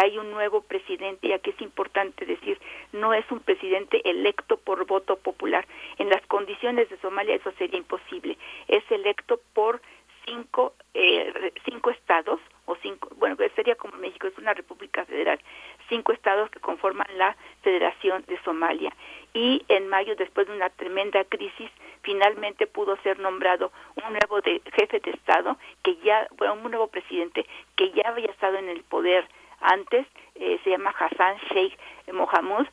Hay 0.00 0.18
un 0.18 0.30
nuevo 0.30 0.60
presidente 0.60 1.26
y 1.26 1.32
aquí 1.32 1.50
es 1.50 1.60
importante 1.60 2.24
decir, 2.26 2.60
no 2.92 3.12
es 3.12 3.28
un 3.32 3.40
presidente 3.40 4.08
electo 4.08 4.56
por 4.56 4.86
voto 4.86 5.16
popular. 5.16 5.66
En 5.98 6.10
las 6.10 6.24
condiciones 6.28 6.88
de 6.90 6.96
Somalia 6.98 7.34
eso 7.34 7.50
sería 7.58 7.76
imposible. 7.76 8.38
Es 8.68 8.88
electo 8.88 9.40
por 9.52 9.80
cinco, 10.26 10.74
eh, 10.94 11.52
cinco 11.64 11.90
estados, 11.90 12.38
o 12.70 12.76
cinco, 12.82 13.08
bueno, 13.16 13.36
sería 13.56 13.74
como 13.74 13.96
México, 13.96 14.26
es 14.26 14.38
una 14.38 14.54
república 14.54 15.04
federal, 15.04 15.40
cinco 15.88 16.12
estados 16.12 16.50
que 16.50 16.60
conforman 16.60 17.06
la 17.16 17.36
Federación 17.62 18.24
de 18.28 18.40
Somalia. 18.42 18.92
Y 19.34 19.64
en 19.68 19.88
mayo, 19.88 20.14
después 20.16 20.46
de 20.46 20.54
una 20.54 20.70
tremenda 20.70 21.24
crisis, 21.24 21.70
finalmente 22.02 22.66
pudo 22.66 22.96
ser 23.02 23.18
nombrado 23.18 23.72
un 23.96 24.12
nuevo 24.12 24.40
jefe 24.76 25.00
de 25.00 25.10
Estado, 25.10 25.56
que 25.82 25.96
ya, 25.96 26.28
bueno, 26.36 26.54
un 26.54 26.70
nuevo 26.70 26.86
presidente 26.86 27.44
que 27.76 27.90
ya 27.90 28.02
había 28.06 28.30
estado 28.30 28.56
en 28.56 28.68
el 28.68 28.82
poder 28.84 29.26
antes, 29.60 30.06
eh, 30.36 30.58
se 30.64 30.70
llama 30.70 30.94
Hassan 30.98 31.36
Sheikh 31.50 31.76
Mohamud, 32.12 32.66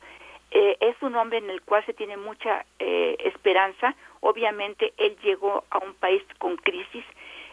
eh, 0.50 0.76
es 0.80 0.96
un 1.02 1.14
hombre 1.16 1.38
en 1.38 1.50
el 1.50 1.60
cual 1.62 1.84
se 1.84 1.92
tiene 1.92 2.16
mucha 2.16 2.64
eh, 2.78 3.16
esperanza. 3.24 3.94
Obviamente 4.20 4.94
él 4.96 5.16
llegó 5.22 5.64
a 5.70 5.78
un 5.78 5.94
país 5.94 6.22
con 6.38 6.56
crisis, 6.56 7.04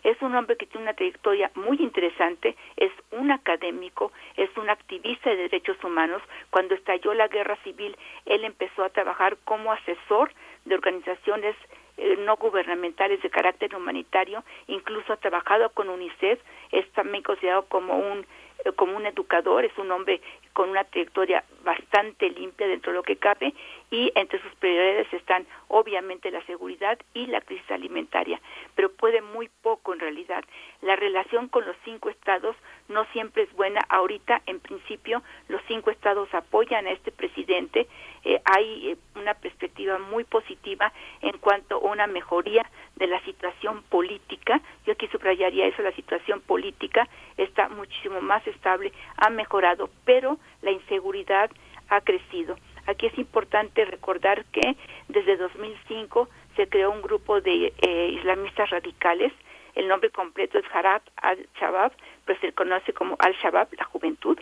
es 0.06 0.22
un 0.22 0.36
hombre 0.36 0.56
que 0.56 0.68
tiene 0.68 0.84
una 0.84 0.94
trayectoria 0.94 1.52
muy 1.56 1.78
interesante, 1.78 2.56
es 2.78 2.92
un 3.12 3.32
académico, 3.32 4.12
es 4.38 4.56
un 4.56 4.70
activista 4.70 5.32
de 5.32 5.36
derechos 5.38 5.84
humanos. 5.84 6.22
Cuando 6.52 6.76
estalló 6.76 7.16
la 7.16 7.28
guerra 7.28 7.58
civil, 7.64 7.98
él 8.26 8.44
empezó 8.44 8.84
a 8.84 8.90
trabajar 8.90 9.36
como 9.46 9.72
asesor 9.72 10.32
de 10.66 10.76
organizaciones 10.76 11.56
eh, 11.98 12.18
no 12.20 12.36
gubernamentales 12.36 13.20
de 13.24 13.32
carácter 13.32 13.76
humanitario, 13.76 14.44
incluso 14.68 15.12
ha 15.12 15.18
trabajado 15.18 15.70
con 15.70 15.90
UNICEF, 15.90 16.40
es 16.72 16.88
también 16.92 17.24
considerado 17.24 17.64
como 17.66 17.98
un 17.98 18.28
eh, 18.64 18.72
como 18.74 18.96
un 18.98 19.06
educador, 19.08 19.66
es 19.66 19.76
un 19.78 19.92
hombre 19.92 20.22
con 20.56 20.70
una 20.70 20.86
trayectoria 20.86 21.44
bastante 21.66 22.30
limpia 22.30 22.66
dentro 22.66 22.94
de 22.94 22.96
lo 22.96 23.04
que 23.04 23.18
cabe 23.18 23.54
y 23.92 24.10
entre 24.16 24.42
sus 24.42 24.56
prioridades 24.56 25.12
están 25.12 25.46
obviamente 25.68 26.32
la 26.32 26.42
seguridad 26.46 26.98
y 27.14 27.28
la 27.28 27.42
crisis 27.42 27.70
alimentaria, 27.70 28.40
pero 28.74 28.90
puede 28.90 29.22
muy 29.22 29.50
poco 29.62 29.94
en 29.94 30.00
realidad. 30.00 30.46
La 30.82 30.96
relación 30.96 31.50
con 31.50 31.66
los 31.66 31.76
cinco 31.84 32.10
estados 32.10 32.56
no 32.88 33.04
siempre 33.12 33.44
es 33.44 33.54
buena. 33.54 33.82
Ahorita, 33.90 34.44
en 34.46 34.62
principio, 34.62 35.24
los 35.50 35.62
cinco 35.68 35.92
estados 35.92 36.34
apoyan 36.34 36.88
a 36.88 36.92
este 36.92 37.12
presidente. 37.12 37.88
Eh, 38.24 38.42
hay 38.46 38.92
eh, 38.92 38.98
una 39.16 39.34
perspectiva 39.34 39.98
muy 40.00 40.24
positiva 40.24 40.94
en 41.22 41.38
cuanto 41.40 41.76
a 41.76 41.80
una 41.80 42.08
mejoría 42.08 42.66
de 42.96 43.08
la 43.08 43.20
situación 43.26 43.84
política. 43.90 44.62
Yo 44.86 44.94
aquí 44.94 45.08
subrayaría 45.08 45.68
eso, 45.68 45.82
la 45.82 45.92
situación 45.92 46.40
política 46.40 47.10
está 47.36 47.68
muchísimo 47.68 48.22
más 48.22 48.46
estable, 48.48 48.94
ha 49.18 49.30
mejorado, 49.30 49.90
pero 50.06 50.38
la 50.62 50.72
inseguridad 50.72 51.50
ha 51.90 52.02
crecido. 52.02 52.58
Aquí 52.88 53.08
es 53.08 53.18
importante 53.18 53.86
recordar 53.86 54.46
que 54.46 54.76
desde 55.08 55.38
2005 55.38 56.30
se 56.56 56.68
creó 56.68 56.92
un 56.92 57.02
grupo 57.02 57.42
de 57.42 57.74
eh, 57.78 58.10
islamistas 58.14 58.70
radicales. 58.70 59.34
El 59.74 59.88
nombre 59.88 60.10
completo 60.10 60.58
es 60.58 60.66
Harab 60.74 61.02
al-Shabaab, 61.18 61.92
pero 62.26 62.40
se 62.40 62.54
conoce 62.54 62.94
como 62.94 63.16
al-Shabaab, 63.20 63.74
la 63.74 63.86
juventud. 63.86 64.40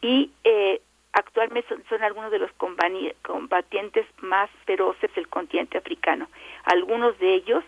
Y 0.00 0.30
eh, 0.44 0.80
actualmente 1.12 1.68
son, 1.68 1.84
son, 1.88 2.02
algunos 2.02 2.30
de 2.30 2.38
los 2.38 2.50
combatientes 2.52 4.06
más 4.20 4.48
feroces 4.64 5.12
del 5.14 5.28
continente 5.28 5.78
africano. 5.78 6.28
Algunos 6.64 7.18
de 7.18 7.34
ellos 7.34 7.64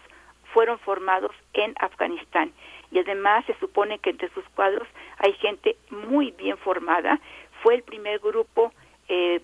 fueron 0.52 0.78
formados 0.78 1.32
en 1.52 1.74
Afganistán 1.80 2.52
y 2.94 3.00
además 3.00 3.44
se 3.44 3.58
supone 3.58 3.98
que 3.98 4.10
entre 4.10 4.30
sus 4.30 4.44
cuadros 4.50 4.88
hay 5.18 5.32
gente 5.34 5.76
muy 5.90 6.30
bien 6.30 6.56
formada. 6.58 7.20
Fue 7.62 7.74
el 7.74 7.82
primer 7.82 8.20
grupo 8.20 8.72
eh, 9.08 9.40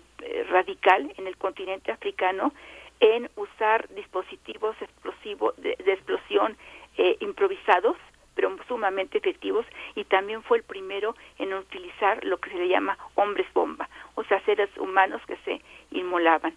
radical 0.49 1.13
en 1.17 1.27
el 1.27 1.37
continente 1.37 1.91
africano 1.91 2.53
en 3.01 3.29
usar 3.35 3.87
dispositivos 3.89 4.75
explosivos 4.81 5.55
de, 5.57 5.75
de 5.83 5.93
explosión 5.93 6.57
eh, 6.97 7.17
improvisados 7.19 7.97
pero 8.33 8.55
sumamente 8.67 9.17
efectivos 9.17 9.65
y 9.93 10.05
también 10.05 10.41
fue 10.43 10.59
el 10.59 10.63
primero 10.63 11.15
en 11.37 11.53
utilizar 11.53 12.23
lo 12.23 12.37
que 12.37 12.49
se 12.49 12.57
le 12.57 12.69
llama 12.69 12.97
hombres 13.15 13.45
bomba, 13.53 13.89
o 14.15 14.23
sea, 14.23 14.39
seres 14.45 14.69
humanos 14.77 15.21
que 15.27 15.35
se 15.43 15.61
inmolaban. 15.91 16.55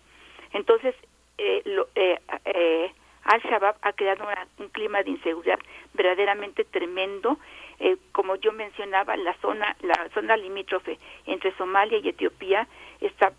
Entonces, 0.53 0.95
eh, 1.37 1.62
lo, 1.65 1.89
eh, 1.97 2.21
eh, 2.45 2.93
Al-Shabaab 3.24 3.76
ha 3.82 3.92
creado 3.92 4.24
una, 4.24 4.46
un 4.59 4.68
clima 4.68 5.02
de 5.02 5.10
inseguridad 5.10 5.59
verdaderamente 5.94 6.64
tremendo. 6.64 7.38
Eh, 7.80 7.96
como 8.12 8.36
yo 8.36 8.52
mencionaba, 8.52 9.16
la 9.16 9.34
zona, 9.40 9.76
la 9.82 10.09
zona 10.14 10.36
limítrofe 10.36 10.98
entre 11.26 11.56
Somalia 11.56 11.98
y 11.98 12.09
Etiopía 12.09 12.68
está 13.01 13.32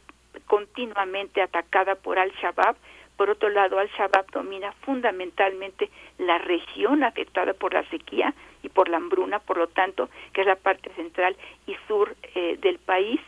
continuamente 0.48 1.42
atacada 1.42 1.96
por 1.96 2.20
Al-Shabaab. 2.20 2.76
Por 3.18 3.30
otro 3.30 3.50
lado, 3.50 3.80
Al-Shabaab 3.80 4.30
domina 4.32 4.74
fundamentalmente 4.82 5.90
la 6.18 6.38
región 6.40 7.04
afectada 7.04 7.54
por 7.54 7.74
la 7.74 7.88
sequía 7.90 8.34
y 8.64 8.70
por 8.70 8.90
la 8.90 8.98
hambruna, 8.98 9.40
por 9.40 9.58
lo 9.58 9.68
tanto, 9.68 10.10
que 10.34 10.42
es 10.42 10.48
la 10.48 10.58
parte 10.58 10.90
central 10.96 11.38
y 11.66 11.76
sur 11.88 12.16
eh, 12.34 12.58
del 12.60 12.80
país 12.80 13.22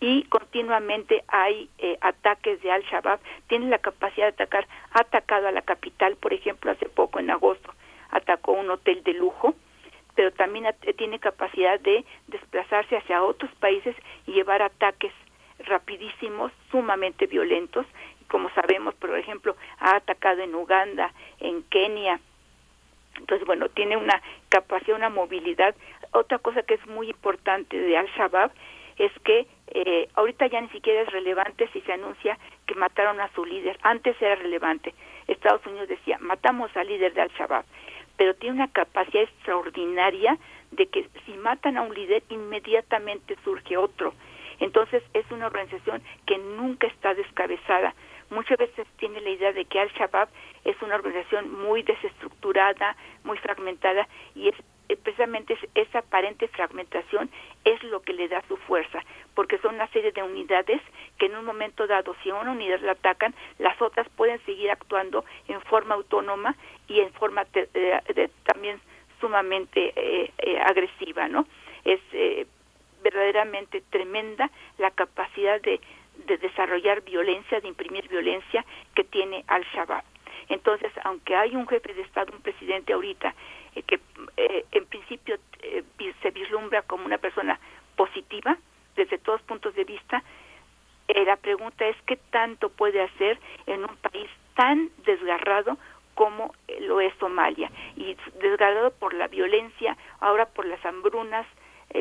y 0.00 0.24
continuamente 0.24 1.24
hay 1.28 1.68
eh, 1.78 1.96
ataques 2.00 2.60
de 2.62 2.70
Al-Shabaab, 2.70 3.20
tiene 3.48 3.68
la 3.68 3.78
capacidad 3.78 4.26
de 4.26 4.32
atacar, 4.32 4.66
ha 4.92 5.00
atacado 5.00 5.48
a 5.48 5.52
la 5.52 5.62
capital, 5.62 6.16
por 6.16 6.32
ejemplo, 6.32 6.70
hace 6.70 6.88
poco, 6.88 7.18
en 7.18 7.30
agosto, 7.30 7.72
atacó 8.10 8.52
un 8.52 8.70
hotel 8.70 9.02
de 9.02 9.14
lujo, 9.14 9.54
pero 10.14 10.32
también 10.32 10.66
tiene 10.96 11.18
capacidad 11.18 11.80
de 11.80 12.04
desplazarse 12.28 12.96
hacia 12.96 13.22
otros 13.22 13.50
países 13.56 13.96
y 14.26 14.32
llevar 14.32 14.62
ataques 14.62 15.12
rapidísimos, 15.60 16.52
sumamente 16.70 17.26
violentos, 17.26 17.86
como 18.28 18.50
sabemos, 18.50 18.94
por 18.94 19.16
ejemplo, 19.18 19.56
ha 19.78 19.96
atacado 19.96 20.42
en 20.42 20.54
Uganda, 20.54 21.12
en 21.40 21.62
Kenia, 21.64 22.20
entonces, 23.16 23.46
bueno, 23.46 23.68
tiene 23.68 23.96
una 23.96 24.20
capacidad, 24.48 24.96
una 24.96 25.08
movilidad. 25.08 25.74
Otra 26.12 26.38
cosa 26.38 26.62
que 26.62 26.74
es 26.74 26.86
muy 26.86 27.10
importante 27.10 27.78
de 27.78 27.96
Al-Shabaab 27.96 28.50
es 28.98 29.12
que 29.24 29.46
eh, 29.68 30.08
ahorita 30.14 30.46
ya 30.46 30.60
ni 30.60 30.68
siquiera 30.68 31.02
es 31.02 31.12
relevante 31.12 31.68
si 31.72 31.80
se 31.82 31.92
anuncia 31.92 32.38
que 32.66 32.74
mataron 32.74 33.20
a 33.20 33.28
su 33.34 33.44
líder. 33.44 33.78
Antes 33.82 34.20
era 34.20 34.34
relevante. 34.36 34.94
Estados 35.26 35.64
Unidos 35.66 35.88
decía, 35.88 36.18
matamos 36.20 36.74
al 36.76 36.86
líder 36.86 37.14
de 37.14 37.22
Al-Shabaab, 37.22 37.64
pero 38.16 38.34
tiene 38.34 38.56
una 38.56 38.68
capacidad 38.68 39.22
extraordinaria 39.22 40.38
de 40.70 40.86
que 40.86 41.08
si 41.24 41.32
matan 41.34 41.76
a 41.76 41.82
un 41.82 41.94
líder, 41.94 42.22
inmediatamente 42.28 43.36
surge 43.44 43.76
otro. 43.76 44.14
Entonces 44.60 45.02
es 45.14 45.28
una 45.30 45.46
organización 45.46 46.02
que 46.26 46.38
nunca 46.38 46.86
está 46.86 47.14
descabezada. 47.14 47.94
Muchas 48.30 48.58
veces 48.58 48.86
tiene 48.98 49.20
la 49.20 49.30
idea 49.30 49.52
de 49.52 49.64
que 49.64 49.80
Al-Shabaab 49.80 50.28
es 50.64 50.80
una 50.82 50.96
organización 50.96 51.52
muy 51.62 51.82
desestructurada, 51.82 52.96
muy 53.22 53.38
fragmentada, 53.38 54.08
y 54.34 54.48
es 54.48 54.56
precisamente 55.02 55.56
esa 55.74 56.00
aparente 56.00 56.48
fragmentación 56.48 57.30
es 57.64 57.82
lo 57.84 58.02
que 58.02 58.12
le 58.12 58.28
da 58.28 58.42
su 58.48 58.56
fuerza, 58.56 59.02
porque 59.34 59.58
son 59.58 59.76
una 59.76 59.88
serie 59.88 60.12
de 60.12 60.22
unidades 60.22 60.80
que 61.18 61.26
en 61.26 61.36
un 61.36 61.44
momento 61.44 61.86
dado, 61.86 62.14
si 62.22 62.30
una 62.30 62.52
unidad 62.52 62.80
la 62.80 62.92
atacan, 62.92 63.34
las 63.58 63.80
otras 63.80 64.08
pueden 64.10 64.44
seguir 64.44 64.70
actuando 64.70 65.24
en 65.48 65.60
forma 65.62 65.94
autónoma 65.94 66.54
y 66.88 67.00
en 67.00 67.12
forma 67.14 67.44
de, 67.52 67.66
de, 68.14 68.30
también 68.44 68.80
sumamente 69.20 69.92
eh, 69.96 70.30
eh, 70.38 70.58
agresiva, 70.60 71.28
¿no? 71.28 71.46
Es 71.84 72.00
eh, 72.12 72.46
verdaderamente 73.02 73.82
tremenda 73.90 74.50
la 74.78 74.90
capacidad 74.90 75.60
de, 75.60 75.80
de 76.26 76.36
desarrollar 76.38 77.02
violencia, 77.02 77.60
de 77.60 77.68
imprimir 77.68 78.08
violencia 78.08 78.64
que 78.94 79.04
tiene 79.04 79.44
Al-Shabaab. 79.46 80.04
Entonces, 80.48 80.92
aunque 81.04 81.34
hay 81.34 81.56
un 81.56 81.66
jefe 81.66 81.94
de 81.94 82.02
Estado, 82.02 82.32
un 82.32 82.42
presidente 82.42 82.92
ahorita, 82.92 83.34
eh, 83.74 83.82
que 83.82 84.00
eh, 84.36 84.64
en 84.72 84.86
principio 84.86 85.36
eh, 85.62 85.82
se 86.22 86.30
vislumbra 86.30 86.82
como 86.82 87.04
una 87.04 87.18
persona 87.18 87.58
positiva 87.96 88.56
desde 88.96 89.18
todos 89.18 89.42
puntos 89.42 89.74
de 89.74 89.84
vista, 89.84 90.22
la 91.26 91.36
pregunta 91.36 91.86
es 91.86 91.96
qué 92.06 92.16
tanto 92.30 92.70
puede 92.70 93.02
hacer 93.02 93.38
en 93.66 93.84
un 93.84 93.96
país 93.96 94.30
tan 94.54 94.88
desgarrado 95.04 95.76
como 96.14 96.54
lo 96.80 97.00
es 97.00 97.12
Somalia 97.18 97.70
y 97.96 98.16
desgarrado 98.40 98.90
por 98.92 99.12
la 99.14 99.26
violencia, 99.28 99.96
ahora 100.20 100.46
por 100.46 100.64
las 100.64 100.82
hambrunas, 100.84 101.46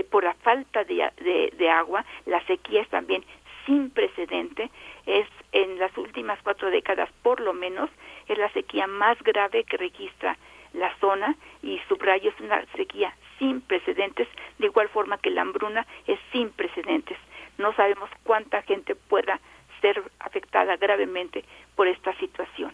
por 0.09 0.23
la 0.23 0.35
falta 0.35 0.83
de, 0.83 1.11
de, 1.17 1.53
de 1.57 1.69
agua, 1.69 2.05
la 2.25 2.45
sequía 2.45 2.81
es 2.81 2.89
también 2.89 3.25
sin 3.65 3.89
precedente, 3.89 4.69
es 5.05 5.27
en 5.51 5.79
las 5.79 5.95
últimas 5.97 6.39
cuatro 6.43 6.69
décadas 6.69 7.09
por 7.23 7.39
lo 7.39 7.53
menos, 7.53 7.89
es 8.27 8.37
la 8.37 8.51
sequía 8.51 8.87
más 8.87 9.21
grave 9.23 9.63
que 9.63 9.77
registra 9.77 10.37
la 10.73 10.95
zona 10.99 11.35
y 11.61 11.79
subrayo 11.87 12.29
es 12.29 12.39
una 12.39 12.65
sequía 12.75 13.15
sin 13.39 13.61
precedentes, 13.61 14.27
de 14.59 14.67
igual 14.67 14.89
forma 14.89 15.17
que 15.17 15.29
la 15.29 15.41
hambruna 15.41 15.85
es 16.07 16.19
sin 16.31 16.49
precedentes. 16.49 17.17
No 17.57 17.73
sabemos 17.75 18.09
cuánta 18.23 18.61
gente 18.63 18.95
pueda 18.95 19.39
ser 19.81 20.01
afectada 20.19 20.77
gravemente 20.77 21.43
por 21.75 21.87
esta 21.87 22.13
situación. 22.17 22.73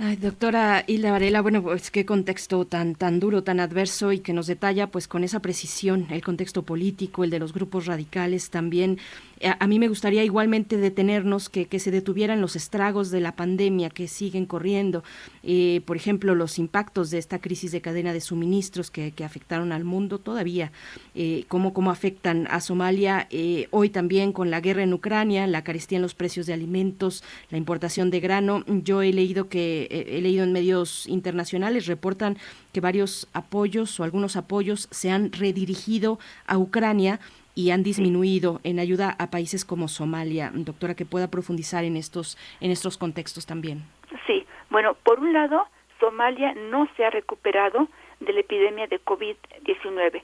Ay, 0.00 0.14
doctora 0.14 0.84
Hilda 0.86 1.10
Varela, 1.10 1.40
bueno, 1.40 1.60
pues 1.60 1.90
qué 1.90 2.06
contexto 2.06 2.64
tan 2.64 2.94
tan 2.94 3.18
duro, 3.18 3.42
tan 3.42 3.58
adverso 3.58 4.12
y 4.12 4.20
que 4.20 4.32
nos 4.32 4.46
detalla 4.46 4.86
pues 4.86 5.08
con 5.08 5.24
esa 5.24 5.40
precisión 5.40 6.06
el 6.10 6.22
contexto 6.22 6.62
político, 6.62 7.24
el 7.24 7.30
de 7.30 7.40
los 7.40 7.52
grupos 7.52 7.86
radicales 7.86 8.50
también. 8.50 9.00
A, 9.42 9.66
mí 9.66 9.78
me 9.78 9.88
gustaría 9.88 10.24
igualmente 10.24 10.76
detenernos, 10.76 11.48
que, 11.48 11.66
que, 11.66 11.78
se 11.78 11.90
detuvieran 11.90 12.40
los 12.40 12.56
estragos 12.56 13.10
de 13.10 13.20
la 13.20 13.36
pandemia 13.36 13.90
que 13.90 14.08
siguen 14.08 14.46
corriendo, 14.46 15.04
eh, 15.42 15.82
por 15.86 15.96
ejemplo, 15.96 16.34
los 16.34 16.58
impactos 16.58 17.10
de 17.10 17.18
esta 17.18 17.38
crisis 17.38 17.72
de 17.72 17.80
cadena 17.80 18.12
de 18.12 18.20
suministros 18.20 18.90
que, 18.90 19.12
que 19.12 19.24
afectaron 19.24 19.72
al 19.72 19.84
mundo 19.84 20.18
todavía, 20.18 20.72
eh, 21.14 21.44
cómo, 21.48 21.72
cómo 21.72 21.90
afectan 21.90 22.46
a 22.50 22.60
Somalia, 22.60 23.28
eh, 23.30 23.68
hoy 23.70 23.90
también 23.90 24.32
con 24.32 24.50
la 24.50 24.60
guerra 24.60 24.82
en 24.82 24.92
Ucrania, 24.92 25.46
la 25.46 25.62
carestía 25.62 25.96
en 25.96 26.02
los 26.02 26.14
precios 26.14 26.46
de 26.46 26.54
alimentos, 26.54 27.22
la 27.50 27.58
importación 27.58 28.10
de 28.10 28.20
grano. 28.20 28.64
Yo 28.66 29.02
he 29.02 29.12
leído 29.12 29.48
que 29.48 29.88
he 29.90 30.20
leído 30.20 30.44
en 30.44 30.52
medios 30.52 31.06
internacionales, 31.06 31.86
reportan 31.86 32.38
que 32.72 32.80
varios 32.80 33.28
apoyos 33.32 33.98
o 34.00 34.04
algunos 34.04 34.36
apoyos 34.36 34.88
se 34.90 35.10
han 35.10 35.32
redirigido 35.32 36.18
a 36.46 36.58
Ucrania 36.58 37.20
y 37.58 37.72
han 37.72 37.82
disminuido 37.82 38.60
en 38.62 38.78
ayuda 38.78 39.16
a 39.18 39.32
países 39.32 39.64
como 39.64 39.88
Somalia. 39.88 40.52
Doctora, 40.54 40.94
que 40.94 41.04
pueda 41.04 41.26
profundizar 41.26 41.82
en 41.82 41.96
estos, 41.96 42.38
en 42.60 42.70
estos 42.70 42.96
contextos 42.96 43.46
también. 43.46 43.82
Sí, 44.28 44.46
bueno, 44.70 44.94
por 45.02 45.18
un 45.18 45.32
lado, 45.32 45.66
Somalia 45.98 46.54
no 46.54 46.88
se 46.96 47.04
ha 47.04 47.10
recuperado 47.10 47.88
de 48.20 48.32
la 48.32 48.40
epidemia 48.40 48.86
de 48.86 49.00
COVID-19. 49.00 50.22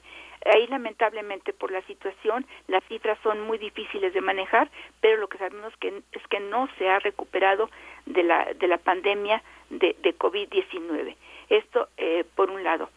Ahí 0.54 0.68
lamentablemente 0.68 1.52
por 1.52 1.72
la 1.72 1.82
situación 1.88 2.46
las 2.68 2.84
cifras 2.84 3.18
son 3.24 3.40
muy 3.48 3.58
difíciles 3.58 4.14
de 4.14 4.20
manejar, 4.20 4.70
pero 5.00 5.20
lo 5.20 5.26
que 5.26 5.38
sabemos 5.38 5.72
que, 5.80 5.88
es 6.12 6.22
que 6.30 6.38
no 6.38 6.68
se 6.78 6.88
ha 6.88 7.00
recuperado 7.00 7.68
de 8.06 8.22
la, 8.22 8.44
de 8.54 8.68
la 8.68 8.78
pandemia 8.78 9.42
de, 9.70 9.96
de 10.00 10.16
COVID-19. 10.16 11.16
Esto 11.48 11.88
eh, 11.96 12.24
por 12.36 12.50
un 12.50 12.62
lado. 12.62 12.90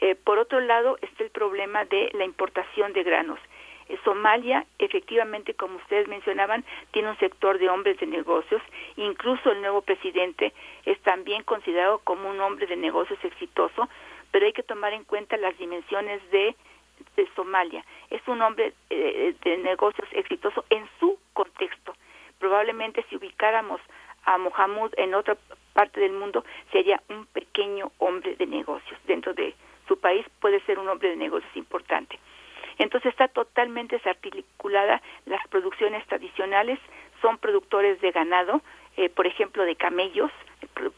Eh, 0.00 0.14
por 0.14 0.38
otro 0.38 0.60
lado 0.60 0.96
está 1.02 1.22
el 1.22 1.30
problema 1.30 1.84
de 1.84 2.10
la 2.14 2.24
importación 2.24 2.94
de 2.94 3.02
granos. 3.02 3.38
Eh, 3.88 3.98
Somalia, 4.04 4.66
efectivamente, 4.78 5.54
como 5.54 5.76
ustedes 5.76 6.08
mencionaban, 6.08 6.64
tiene 6.92 7.10
un 7.10 7.18
sector 7.18 7.58
de 7.58 7.68
hombres 7.68 7.98
de 8.00 8.06
negocios. 8.06 8.62
Incluso 8.96 9.52
el 9.52 9.60
nuevo 9.60 9.82
presidente 9.82 10.52
es 10.84 10.98
también 11.00 11.42
considerado 11.42 11.98
como 11.98 12.30
un 12.30 12.40
hombre 12.40 12.66
de 12.66 12.76
negocios 12.76 13.18
exitoso, 13.24 13.88
pero 14.30 14.46
hay 14.46 14.52
que 14.52 14.62
tomar 14.62 14.92
en 14.92 15.04
cuenta 15.04 15.36
las 15.36 15.56
dimensiones 15.58 16.20
de 16.30 16.54
Somalia. 17.36 17.84
Es 18.10 18.26
un 18.26 18.42
hombre 18.42 18.72
eh, 18.90 19.34
de 19.42 19.56
negocios 19.58 20.08
exitoso 20.12 20.64
en 20.70 20.88
su 20.98 21.18
contexto. 21.32 21.94
Probablemente 22.38 23.04
si 23.08 23.16
ubicáramos 23.16 23.80
a 24.24 24.38
Mohamud 24.38 24.92
en 24.96 25.14
otra 25.14 25.36
parte 25.72 26.00
del 26.00 26.12
mundo 26.12 26.44
sería 26.72 27.02
un 27.08 27.26
pequeño 27.26 27.92
hombre 27.98 28.36
de 28.36 28.46
negocios 28.46 28.98
dentro 29.06 29.34
de 29.34 29.54
su 29.86 29.98
país 29.98 30.24
puede 30.40 30.60
ser 30.60 30.78
un 30.78 30.88
hombre 30.88 31.10
de 31.10 31.16
negocios 31.16 31.54
importante 31.56 32.18
entonces 32.78 33.10
está 33.10 33.28
totalmente 33.28 33.96
desarticulada 33.96 35.02
las 35.26 35.46
producciones 35.48 36.06
tradicionales 36.06 36.78
son 37.22 37.38
productores 37.38 38.00
de 38.00 38.10
ganado 38.10 38.60
eh, 38.96 39.08
por 39.08 39.26
ejemplo 39.26 39.64
de 39.64 39.76
camellos 39.76 40.30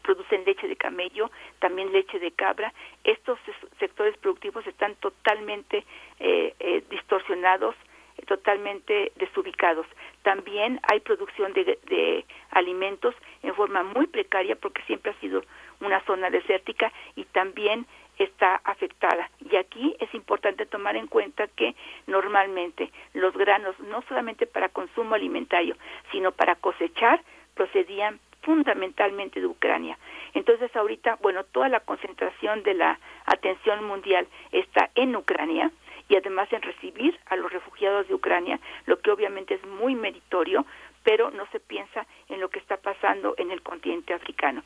producen 0.01 0.43
leche 0.45 0.67
de 0.67 0.75
camello, 0.75 1.29
también 1.59 1.91
leche 1.91 2.19
de 2.19 2.31
cabra. 2.31 2.73
Estos 3.03 3.39
sectores 3.79 4.17
productivos 4.17 4.65
están 4.67 4.95
totalmente 4.95 5.85
eh, 6.19 6.53
eh, 6.59 6.83
distorsionados, 6.89 7.75
eh, 8.17 8.25
totalmente 8.25 9.11
desubicados. 9.15 9.85
También 10.23 10.79
hay 10.83 10.99
producción 10.99 11.53
de, 11.53 11.77
de 11.85 12.25
alimentos 12.51 13.15
en 13.43 13.53
forma 13.55 13.83
muy 13.83 14.07
precaria 14.07 14.55
porque 14.55 14.81
siempre 14.83 15.11
ha 15.11 15.19
sido 15.19 15.43
una 15.79 16.03
zona 16.05 16.29
desértica 16.29 16.91
y 17.15 17.25
también 17.25 17.85
está 18.17 18.61
afectada. 18.63 19.29
Y 19.39 19.55
aquí 19.55 19.95
es 19.99 20.13
importante 20.13 20.65
tomar 20.65 20.95
en 20.95 21.07
cuenta 21.07 21.47
que 21.47 21.75
normalmente 22.07 22.91
los 23.13 23.35
granos, 23.35 23.79
no 23.79 24.01
solamente 24.03 24.47
para 24.47 24.69
consumo 24.69 25.15
alimentario, 25.15 25.75
sino 26.11 26.31
para 26.31 26.55
cosechar, 26.55 27.21
procedían 27.53 28.19
fundamentalmente 28.41 29.41
de 29.41 29.47
Ucrania. 29.47 29.97
Entonces 30.33 30.73
ahorita, 30.75 31.17
bueno, 31.21 31.43
toda 31.43 31.69
la 31.69 31.81
concentración 31.81 32.63
de 32.63 32.75
la 32.75 32.99
atención 33.25 33.83
mundial 33.83 34.27
está 34.51 34.89
en 34.95 35.15
Ucrania 35.15 35.71
y 36.09 36.15
además 36.15 36.51
en 36.53 36.61
recibir 36.61 37.19
a 37.25 37.35
los 37.35 37.51
refugiados 37.51 38.07
de 38.07 38.13
Ucrania, 38.13 38.59
lo 38.85 38.99
que 38.99 39.11
obviamente 39.11 39.55
es 39.55 39.65
muy 39.65 39.95
meritorio, 39.95 40.65
pero 41.03 41.31
no 41.31 41.45
se 41.51 41.59
piensa 41.59 42.05
en 42.29 42.39
lo 42.39 42.49
que 42.49 42.59
está 42.59 42.77
pasando 42.77 43.33
en 43.37 43.51
el 43.51 43.61
continente 43.61 44.13
africano. 44.13 44.63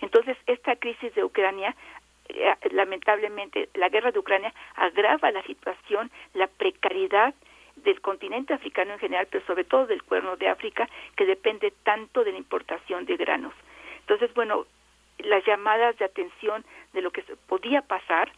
Entonces, 0.00 0.36
esta 0.46 0.76
crisis 0.76 1.14
de 1.14 1.24
Ucrania 1.24 1.76
eh, 2.28 2.54
lamentablemente 2.72 3.68
la 3.74 3.88
guerra 3.88 4.12
de 4.12 4.18
Ucrania 4.18 4.52
agrava 4.76 5.30
la 5.30 5.42
situación, 5.42 6.10
la 6.34 6.46
precariedad 6.46 7.34
del 7.76 8.00
continente 8.00 8.54
africano 8.54 8.92
en 8.92 8.98
general, 8.98 9.26
pero 9.30 9.44
sobre 9.46 9.64
todo 9.64 9.86
del 9.86 10.02
cuerno 10.02 10.36
de 10.36 10.48
África, 10.48 10.88
que 11.16 11.26
depende 11.26 11.72
tanto 11.82 12.24
de 12.24 12.32
la 12.32 12.38
importación 12.38 13.06
de 13.06 13.16
granos. 13.16 13.54
Entonces, 14.00 14.32
bueno, 14.34 14.66
las 15.18 15.44
llamadas 15.44 15.96
de 15.98 16.04
atención 16.04 16.64
de 16.92 17.02
lo 17.02 17.10
que 17.10 17.22
podía 17.46 17.82
pasar 17.82 18.32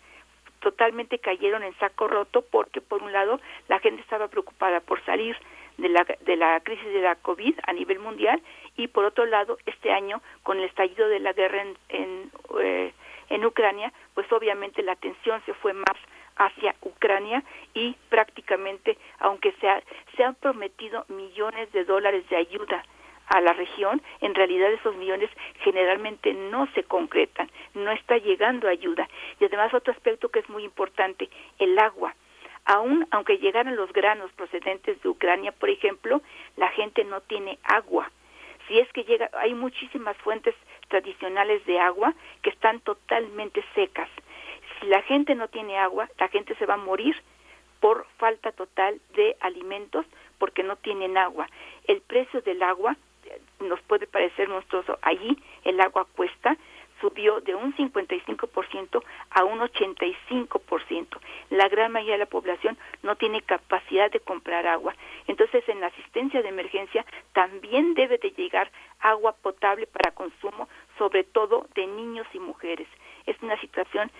totalmente 0.60 1.18
cayeron 1.18 1.62
en 1.62 1.76
saco 1.78 2.08
roto 2.08 2.42
porque 2.42 2.80
por 2.80 3.02
un 3.02 3.12
lado 3.12 3.40
la 3.68 3.80
gente 3.80 4.00
estaba 4.00 4.28
preocupada 4.28 4.80
por 4.80 5.04
salir 5.04 5.36
de 5.78 5.88
la, 5.88 6.06
de 6.20 6.36
la 6.36 6.60
crisis 6.60 6.86
de 6.86 7.00
la 7.00 7.16
COVID 7.16 7.58
a 7.66 7.72
nivel 7.72 7.98
mundial 7.98 8.40
y 8.76 8.88
por 8.88 9.04
otro 9.04 9.26
lado 9.26 9.58
este 9.66 9.90
año 9.90 10.22
con 10.42 10.58
el 10.58 10.64
estallido 10.64 11.08
de 11.08 11.18
la 11.18 11.32
guerra 11.32 11.62
en, 11.62 11.76
en, 11.88 12.30
eh, 12.60 12.92
en 13.34 13.44
Ucrania 13.44 13.92
pues 14.14 14.30
obviamente 14.32 14.82
la 14.82 14.92
atención 14.92 15.42
se 15.46 15.54
fue 15.54 15.72
más 15.72 15.96
hacia 16.36 16.74
Ucrania 16.82 17.42
y 17.74 17.96
prácticamente, 18.08 18.98
aunque 19.18 19.52
se, 19.52 19.68
se 20.16 20.24
han 20.24 20.34
prometido 20.36 21.04
millones 21.08 21.70
de 21.72 21.84
dólares 21.84 22.28
de 22.28 22.36
ayuda 22.36 22.84
a 23.26 23.40
la 23.40 23.52
región, 23.52 24.02
en 24.20 24.34
realidad 24.34 24.72
esos 24.72 24.94
millones 24.96 25.30
generalmente 25.60 26.34
no 26.34 26.66
se 26.74 26.84
concretan, 26.84 27.50
no 27.74 27.90
está 27.92 28.18
llegando 28.18 28.68
ayuda. 28.68 29.08
Y 29.40 29.44
además 29.44 29.72
otro 29.72 29.92
aspecto 29.92 30.28
que 30.28 30.40
es 30.40 30.48
muy 30.48 30.64
importante, 30.64 31.30
el 31.58 31.78
agua. 31.78 32.14
Aún 32.64 33.06
aunque 33.10 33.38
llegaran 33.38 33.74
los 33.74 33.92
granos 33.92 34.30
procedentes 34.32 35.00
de 35.02 35.08
Ucrania, 35.08 35.52
por 35.52 35.70
ejemplo, 35.70 36.22
la 36.56 36.68
gente 36.68 37.04
no 37.04 37.20
tiene 37.22 37.58
agua. 37.64 38.10
Si 38.68 38.78
es 38.78 38.90
que 38.92 39.04
llega, 39.04 39.30
hay 39.34 39.54
muchísimas 39.54 40.16
fuentes 40.18 40.54
tradicionales 40.88 41.64
de 41.66 41.78
agua 41.78 42.14
que 42.42 42.50
están 42.50 42.80
totalmente 42.80 43.64
secas 43.74 44.08
si 44.82 44.88
la 44.88 45.02
gente 45.02 45.34
no 45.34 45.48
tiene 45.48 45.78
agua, 45.78 46.08
la 46.18 46.28
gente 46.28 46.54
se 46.56 46.66
va 46.66 46.74
a 46.74 46.78
morir 46.78 47.16
por 47.80 48.06
falta 48.18 48.52
total 48.52 49.00
de 49.14 49.36
alimentos 49.40 50.04
porque 50.38 50.62
no 50.62 50.76
tienen 50.76 51.16
agua. 51.16 51.48
El 51.86 52.00
precio 52.00 52.42
del 52.42 52.62
agua 52.62 52.96
eh, 53.26 53.40
nos 53.60 53.80
puede 53.82 54.06
parecer 54.06 54.48
monstruoso. 54.48 54.98
Allí 55.02 55.38
el 55.64 55.80
agua 55.80 56.06
cuesta 56.16 56.56
subió 57.02 57.40
de 57.40 57.54
un 57.54 57.76
55% 57.76 59.02
a 59.30 59.44
un 59.44 59.58
85%. 59.58 61.18
La 61.50 61.68
gran 61.68 61.92
mayoría 61.92 62.14
de 62.14 62.20
la 62.20 62.26
población 62.26 62.78
no 63.02 63.16
tiene 63.16 63.42
capacidad 63.42 64.10
de 64.10 64.20
comprar 64.20 64.66
agua. 64.66 64.94
Entonces, 65.26 65.68
en 65.68 65.80
la 65.80 65.88
asistencia 65.88 66.40
de 66.40 66.48
emergencia 66.48 67.04
también 67.34 67.92
debe 67.92 68.16
de 68.16 68.30
llegar 68.30 68.70
agua 69.00 69.32
potable 69.32 69.86
para 69.86 70.12
consumo, 70.12 70.68
sobre 70.96 71.24
todo 71.24 71.66
de 71.74 71.86
niños 71.86 72.26
y 72.32 72.38
mujeres. 72.38 72.88
Es 73.26 73.36
una 73.42 73.60
situación 73.60 74.10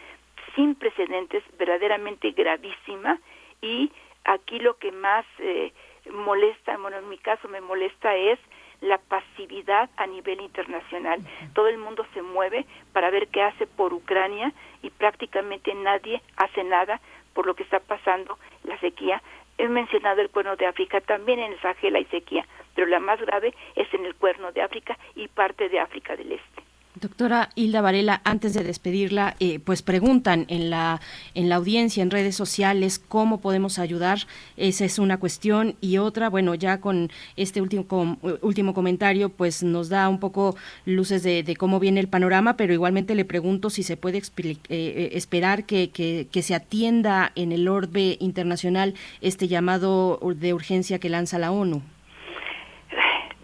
sin 0.54 0.74
precedentes, 0.74 1.42
verdaderamente 1.56 2.32
gravísima 2.32 3.18
y 3.62 3.90
aquí 4.24 4.58
lo 4.58 4.76
que 4.76 4.92
más 4.92 5.24
eh, 5.38 5.72
molesta, 6.10 6.76
bueno, 6.78 6.98
en 6.98 7.08
mi 7.08 7.18
caso 7.18 7.48
me 7.48 7.60
molesta 7.60 8.14
es 8.16 8.38
la 8.82 8.98
pasividad 8.98 9.88
a 9.96 10.06
nivel 10.06 10.40
internacional. 10.40 11.20
Todo 11.54 11.68
el 11.68 11.78
mundo 11.78 12.04
se 12.12 12.20
mueve 12.20 12.66
para 12.92 13.10
ver 13.10 13.28
qué 13.28 13.42
hace 13.42 13.66
por 13.66 13.94
Ucrania 13.94 14.52
y 14.82 14.90
prácticamente 14.90 15.72
nadie 15.74 16.20
hace 16.36 16.64
nada 16.64 17.00
por 17.32 17.46
lo 17.46 17.54
que 17.54 17.62
está 17.62 17.80
pasando 17.80 18.38
la 18.64 18.78
sequía. 18.80 19.22
He 19.56 19.68
mencionado 19.68 20.20
el 20.20 20.30
cuerno 20.30 20.56
de 20.56 20.66
África, 20.66 21.00
también 21.00 21.38
en 21.38 21.52
el 21.52 21.60
Sahel 21.60 21.96
hay 21.96 22.04
sequía, 22.06 22.44
pero 22.74 22.86
la 22.86 23.00
más 23.00 23.20
grave 23.20 23.54
es 23.76 23.92
en 23.94 24.04
el 24.04 24.14
cuerno 24.14 24.50
de 24.52 24.62
África 24.62 24.98
y 25.14 25.28
parte 25.28 25.68
de 25.68 25.78
África 25.78 26.16
del 26.16 26.32
Este. 26.32 26.71
Doctora 27.02 27.48
Hilda 27.56 27.80
Varela, 27.80 28.20
antes 28.22 28.54
de 28.54 28.62
despedirla, 28.62 29.34
eh, 29.40 29.58
pues 29.58 29.82
preguntan 29.82 30.44
en 30.46 30.70
la 30.70 31.00
en 31.34 31.48
la 31.48 31.56
audiencia, 31.56 32.00
en 32.00 32.12
redes 32.12 32.36
sociales, 32.36 33.00
cómo 33.00 33.40
podemos 33.40 33.80
ayudar. 33.80 34.18
Esa 34.56 34.84
es 34.84 35.00
una 35.00 35.18
cuestión 35.18 35.74
y 35.80 35.98
otra, 35.98 36.30
bueno, 36.30 36.54
ya 36.54 36.80
con 36.80 37.10
este 37.36 37.60
último 37.60 38.18
último 38.40 38.72
comentario, 38.72 39.30
pues 39.30 39.64
nos 39.64 39.88
da 39.88 40.08
un 40.08 40.20
poco 40.20 40.54
luces 40.86 41.24
de, 41.24 41.56
cómo 41.58 41.80
viene 41.80 41.98
el 41.98 42.06
panorama, 42.06 42.56
pero 42.56 42.72
igualmente 42.72 43.16
le 43.16 43.24
pregunto 43.24 43.68
si 43.68 43.82
se 43.82 43.96
puede 43.96 44.18
eh, 44.18 44.56
eh, 44.68 45.10
esperar 45.14 45.64
que, 45.64 45.90
que, 45.90 46.28
que 46.30 46.42
se 46.42 46.54
atienda 46.54 47.32
en 47.34 47.50
el 47.50 47.66
orbe 47.66 48.16
internacional 48.20 48.94
este 49.20 49.48
llamado 49.48 50.20
de 50.36 50.54
urgencia 50.54 51.00
que 51.00 51.08
lanza 51.08 51.40
la 51.40 51.50
ONU. 51.50 51.82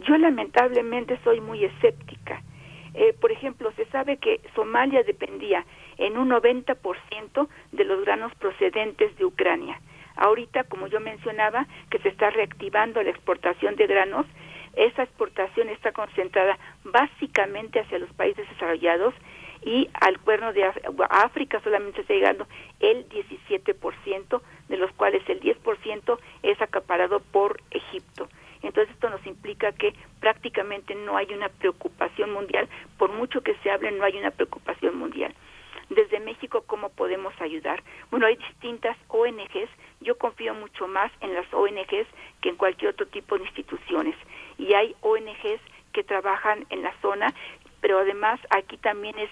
Yo 0.07 0.17
lamentablemente 0.17 1.19
soy 1.25 1.41
muy 1.41 1.65
escéptica 1.65 2.41
eh, 2.99 3.15
por 3.21 3.31
ejemplo, 3.31 3.71
se 3.77 3.87
sabe 3.87 4.17
que 4.17 4.41
Somalia 4.57 5.05
dependía 5.05 5.65
en 5.99 6.19
un 6.19 6.31
90% 6.31 7.49
de 7.71 7.85
los 7.85 8.05
granos 8.05 8.35
procedentes 8.35 9.17
de 9.17 9.25
Ucrania. 9.25 9.81
Ahorita, 10.17 10.65
como 10.65 10.89
yo 10.89 10.99
mencionaba, 10.99 11.69
que 11.91 12.01
se 12.01 12.09
está 12.09 12.31
reactivando 12.31 13.01
la 13.01 13.11
exportación 13.11 13.77
de 13.77 13.87
granos, 13.87 14.27
esa 14.75 15.05
exportación 15.05 15.69
está 15.69 15.93
concentrada 15.93 16.59
básicamente 16.83 17.79
hacia 17.79 18.01
los 18.01 18.13
países 18.15 18.49
desarrollados 18.49 19.15
y 19.63 19.89
al 19.95 20.19
cuerno 20.19 20.53
de 20.53 20.65
África 21.09 21.61
solamente 21.61 22.01
está 22.01 22.15
llegando 22.15 22.49
el 22.81 23.09
17%, 23.09 24.43
de 24.69 24.77
los 24.77 24.91
cuales 24.95 25.23
el 25.29 25.41
10% 25.41 26.19
es 26.43 26.61
acaparado 26.61 27.21
por 27.21 27.61
Egipto. 27.71 28.29
Entonces 28.63 28.93
esto 28.95 29.11
nos 29.11 29.25
implica 29.27 29.73
que 29.73 29.95
prácticamente 30.21 30.95
no 30.95 31.17
hay 31.17 31.33
una 31.33 31.49
preocupación 31.49 32.33
mundial, 32.33 32.69
por 32.99 33.13
mucho 33.13 33.43
que 33.43 33.55
se 33.63 33.71
hable 33.71 33.93
no 33.93 34.05
hay 34.05 34.17
una 34.17 34.31
preocupación 34.31 34.99
mundial. 34.99 35.35
Desde 35.91 36.21
México, 36.21 36.65
¿cómo 36.67 36.91
podemos 36.91 37.33
ayudar? 37.41 37.83
Bueno, 38.11 38.27
hay 38.27 38.37
distintas 38.37 38.97
ONGs, 39.09 39.71
yo 40.01 40.19
confío 40.19 40.53
mucho 40.55 40.87
más 40.87 41.11
en 41.21 41.33
las 41.33 41.47
ONGs 41.53 42.07
que 42.43 42.51
en 42.51 42.57
cualquier 42.57 42.91
otro 42.91 43.07
tipo 43.07 43.39
de 43.39 43.45
instituciones. 43.45 44.15
Y 44.59 44.75
hay 44.75 44.95
ONGs 45.01 45.61
que 45.93 46.05
trabajan 46.05 46.67
en 46.69 46.83
la 46.83 46.93
zona, 47.01 47.33
pero 47.81 48.01
además 48.01 48.39
aquí 48.51 48.77
también 48.77 49.19
es, 49.19 49.31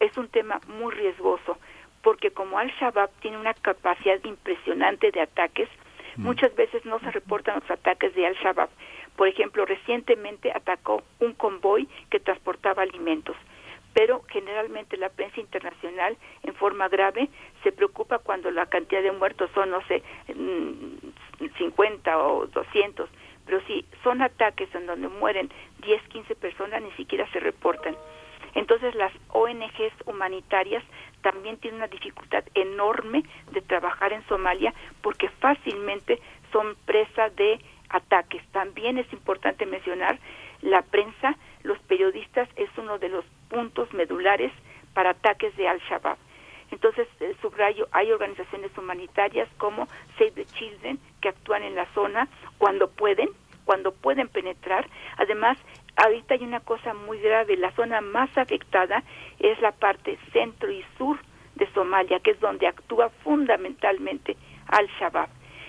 es 0.00 0.16
un 0.16 0.28
tema 0.28 0.60
muy 0.66 0.94
riesgoso, 0.94 1.58
porque 2.02 2.30
como 2.30 2.58
Al-Shabaab 2.58 3.10
tiene 3.20 3.38
una 3.38 3.52
capacidad 3.54 4.22
impresionante 4.24 5.10
de 5.10 5.20
ataques. 5.20 5.68
Muchas 6.16 6.54
veces 6.54 6.84
no 6.84 6.98
se 7.00 7.10
reportan 7.10 7.60
los 7.60 7.70
ataques 7.70 8.14
de 8.14 8.26
Al-Shabaab. 8.26 8.68
Por 9.16 9.28
ejemplo, 9.28 9.64
recientemente 9.64 10.52
atacó 10.52 11.02
un 11.20 11.32
convoy 11.34 11.88
que 12.10 12.20
transportaba 12.20 12.82
alimentos 12.82 13.36
pero 13.94 14.22
generalmente 14.28 14.96
la 14.96 15.10
prensa 15.10 15.40
internacional 15.40 16.16
en 16.42 16.54
forma 16.54 16.88
grave 16.88 17.28
se 17.62 17.72
preocupa 17.72 18.18
cuando 18.18 18.50
la 18.50 18.66
cantidad 18.66 19.02
de 19.02 19.12
muertos 19.12 19.50
son, 19.54 19.70
no 19.70 19.82
sé, 19.86 20.02
50 21.58 22.16
mm, 22.16 22.20
o 22.20 22.46
200, 22.46 23.10
pero 23.44 23.60
si 23.66 23.84
son 24.02 24.22
ataques 24.22 24.74
en 24.74 24.86
donde 24.86 25.08
mueren 25.08 25.50
10, 25.84 26.02
15 26.08 26.34
personas, 26.36 26.82
ni 26.82 26.90
siquiera 26.92 27.30
se 27.32 27.40
reportan. 27.40 27.96
Entonces 28.54 28.94
las 28.94 29.12
ONGs 29.30 29.92
humanitarias 30.06 30.84
también 31.22 31.56
tienen 31.58 31.78
una 31.78 31.88
dificultad 31.88 32.44
enorme 32.54 33.22
de 33.52 33.60
trabajar 33.62 34.12
en 34.12 34.26
Somalia 34.26 34.74
porque 35.00 35.28
fácilmente 35.28 36.20
son 36.52 36.76
presa 36.84 37.30
de 37.30 37.60
ataques. 37.88 38.42
También 38.52 38.98
es 38.98 39.10
importante 39.12 39.66
mencionar 39.66 40.18
la 40.60 40.82
prensa, 40.82 41.36
los 41.62 41.78
periodistas 41.80 42.48
es 42.56 42.70
uno 42.76 42.98
de 42.98 43.08
los 43.08 43.24
puntos 43.48 43.92
medulares 43.92 44.52
para 44.94 45.10
ataques 45.10 45.56
de 45.56 45.68
Al-Shabaab. 45.68 46.16
Entonces, 46.70 47.06
eh, 47.20 47.34
subrayo, 47.42 47.86
hay 47.92 48.10
organizaciones 48.12 48.76
humanitarias 48.78 49.48
como 49.58 49.86
Save 50.16 50.30
the 50.32 50.46
Children 50.46 50.98
que 51.20 51.28
actúan 51.28 51.62
en 51.62 51.74
la 51.74 51.86
zona 51.92 52.28
cuando 52.58 52.88
pueden, 52.88 53.28
cuando 53.64 53.92
pueden 53.92 54.28
penetrar. 54.28 54.88
Además, 55.18 55.58
ahorita 55.96 56.34
hay 56.34 56.44
una 56.44 56.60
cosa 56.60 56.94
muy 56.94 57.18
grave, 57.20 57.56
la 57.56 57.72
zona 57.72 58.00
más 58.00 58.30
afectada 58.36 59.02
es 59.38 59.60
la 59.60 59.72
parte 59.72 60.18
centro 60.32 60.70
y 60.70 60.84
sur 60.98 61.18
de 61.54 61.70
Somalia, 61.72 62.20
que 62.20 62.32
es 62.32 62.40
donde 62.40 62.66
actúa 62.66 63.10
fundamentalmente 63.22 64.36
Al-Shabaab. 64.68 65.28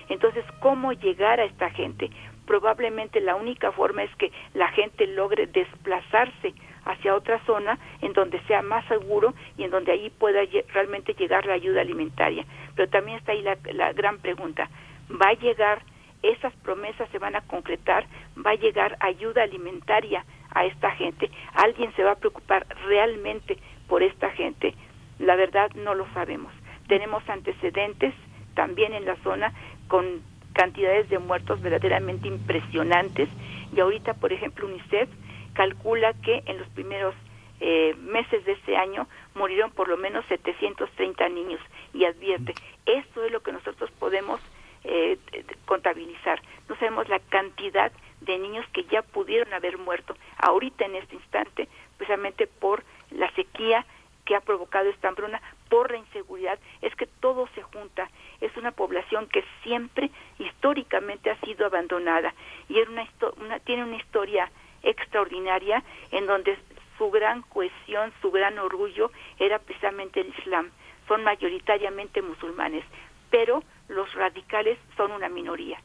Entonces, 0.09 0.45
¿cómo 0.59 0.93
llegar 0.93 1.39
a 1.39 1.45
esta 1.45 1.69
gente? 1.69 2.09
Probablemente 2.45 3.21
la 3.21 3.35
única 3.35 3.71
forma 3.71 4.03
es 4.03 4.13
que 4.15 4.31
la 4.53 4.67
gente 4.69 5.07
logre 5.07 5.47
desplazarse 5.47 6.53
hacia 6.85 7.15
otra 7.15 7.39
zona 7.45 7.79
en 8.01 8.13
donde 8.13 8.41
sea 8.41 8.61
más 8.61 8.85
seguro 8.87 9.33
y 9.57 9.63
en 9.63 9.71
donde 9.71 9.93
allí 9.93 10.09
pueda 10.09 10.41
realmente 10.73 11.13
llegar 11.13 11.45
la 11.45 11.53
ayuda 11.53 11.81
alimentaria. 11.81 12.45
Pero 12.75 12.89
también 12.89 13.17
está 13.17 13.31
ahí 13.31 13.41
la, 13.41 13.57
la 13.71 13.93
gran 13.93 14.19
pregunta, 14.19 14.69
¿va 15.09 15.29
a 15.29 15.33
llegar, 15.33 15.81
esas 16.23 16.53
promesas 16.63 17.09
se 17.11 17.19
van 17.19 17.35
a 17.35 17.41
concretar, 17.41 18.05
va 18.43 18.51
a 18.51 18.55
llegar 18.55 18.97
ayuda 18.99 19.43
alimentaria 19.43 20.25
a 20.51 20.65
esta 20.65 20.91
gente? 20.91 21.29
¿Alguien 21.53 21.93
se 21.95 22.03
va 22.03 22.11
a 22.11 22.19
preocupar 22.19 22.65
realmente 22.85 23.57
por 23.87 24.01
esta 24.01 24.31
gente? 24.31 24.73
La 25.19 25.35
verdad 25.35 25.69
no 25.75 25.93
lo 25.93 26.11
sabemos. 26.13 26.51
Tenemos 26.87 27.27
antecedentes 27.29 28.13
también 28.55 28.93
en 28.93 29.05
la 29.05 29.15
zona 29.17 29.53
con 29.87 30.21
cantidades 30.53 31.09
de 31.09 31.19
muertos 31.19 31.61
verdaderamente 31.61 32.27
impresionantes 32.27 33.29
y 33.75 33.79
ahorita, 33.79 34.13
por 34.13 34.31
ejemplo, 34.31 34.67
UNICEF 34.67 35.09
calcula 35.53 36.13
que 36.13 36.43
en 36.45 36.57
los 36.57 36.67
primeros 36.69 37.15
eh, 37.59 37.95
meses 37.99 38.43
de 38.45 38.53
este 38.53 38.77
año 38.77 39.07
murieron 39.35 39.71
por 39.71 39.87
lo 39.87 39.97
menos 39.97 40.25
730 40.27 41.29
niños 41.29 41.59
y 41.93 42.05
advierte, 42.05 42.53
eso 42.85 43.23
es 43.23 43.31
lo 43.31 43.41
que 43.41 43.51
nosotros 43.51 43.89
podemos 43.99 44.39
eh, 44.83 45.17
contabilizar. 45.65 46.41
No 46.67 46.75
sabemos 46.75 47.07
la 47.09 47.19
cantidad 47.19 47.91
de 48.21 48.37
niños 48.37 48.65
que 48.73 48.85
ya 48.85 49.01
pudieron 49.01 49.53
haber 49.53 49.77
muerto 49.77 50.15
ahorita 50.37 50.85
en 50.85 50.95
este 50.95 51.15
instante, 51.15 51.67
precisamente 51.97 52.47
por 52.47 52.83
la 53.11 53.29
sequía 53.31 53.85
que 54.25 54.35
ha 54.35 54.41
provocado 54.41 54.89
esta 54.89 55.09
hambruna, 55.09 55.41
por 55.69 55.91
la 55.91 55.97
inseguridad, 55.97 56.57
es 56.81 56.95
que 56.95 57.07
todo 57.07 57.47
se 57.55 57.61
junta. 57.61 58.09
Es 58.39 58.55
una 58.55 58.71
población 58.71 59.27
que 59.27 59.43
siempre 59.63 60.11
históricamente 60.39 61.29
ha 61.29 61.39
sido 61.41 61.65
abandonada 61.65 62.33
y 62.69 62.79
una, 62.79 63.07
una, 63.37 63.59
tiene 63.59 63.83
una 63.83 63.97
historia 63.97 64.49
extraordinaria 64.81 65.83
en 66.11 66.25
donde 66.25 66.57
su 66.97 67.09
gran 67.11 67.41
cohesión, 67.41 68.13
su 68.21 68.31
gran 68.31 68.59
orgullo 68.59 69.11
era 69.39 69.59
precisamente 69.59 70.21
el 70.21 70.33
Islam. 70.39 70.69
Son 71.07 71.23
mayoritariamente 71.23 72.21
musulmanes, 72.21 72.85
pero 73.29 73.63
los 73.93 74.13
radicales 74.13 74.77
son 74.97 75.11
una 75.11 75.29
minoría. 75.29 75.79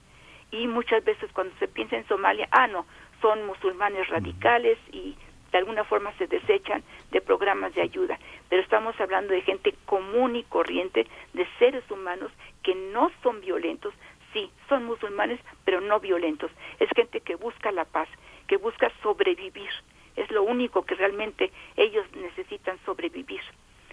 Y 0.51 0.67
muchas 0.67 1.05
veces 1.05 1.31
cuando 1.33 1.55
se 1.59 1.69
piensa 1.69 1.97
en 1.97 2.09
Somalia, 2.09 2.49
ah, 2.51 2.67
no, 2.67 2.87
son 3.21 3.47
musulmanes 3.47 4.09
radicales 4.09 4.79
y 4.93 5.17
de 5.53 5.59
alguna 5.59 5.85
forma 5.85 6.13
se 6.19 6.27
desechan 6.27 6.83
de 7.11 7.21
programas 7.21 7.75
de 7.75 7.83
ayuda. 7.83 8.19
Pero 8.49 8.63
estamos 8.63 8.99
hablando 9.01 9.33
de 9.33 9.43
gente 9.43 9.75
común 9.87 10.37
y 10.37 10.45
corriente, 10.45 11.07
de 11.33 11.47
seres 11.59 11.89
humanos 11.91 12.31
que 12.63 12.75
no 12.75 13.11
son 13.23 13.41
violentos, 13.41 13.95
sí, 14.33 14.51
son 14.69 14.85
musulmanes, 14.85 15.41
pero 15.65 15.81
no 15.81 16.01
violentos. 16.01 16.51
Es 16.79 16.89
gente 16.95 17.21
que 17.21 17.37
busca 17.37 17.73
la 17.73 17.85
paz, 17.85 18.09
que 18.47 18.57
busca 18.57 18.91
sobrevivir. 19.03 19.71
Es 20.17 20.31
lo 20.31 20.43
único 20.43 20.85
que 20.85 20.95
realmente 20.95 21.53
ellos 21.77 22.05
necesitan 22.17 22.79
sobrevivir. 22.85 23.41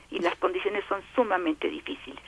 Y 0.10 0.20
las 0.20 0.36
condiciones 0.36 0.84
son 0.88 1.02
sumamente 1.16 1.70
difíciles. 1.70 2.24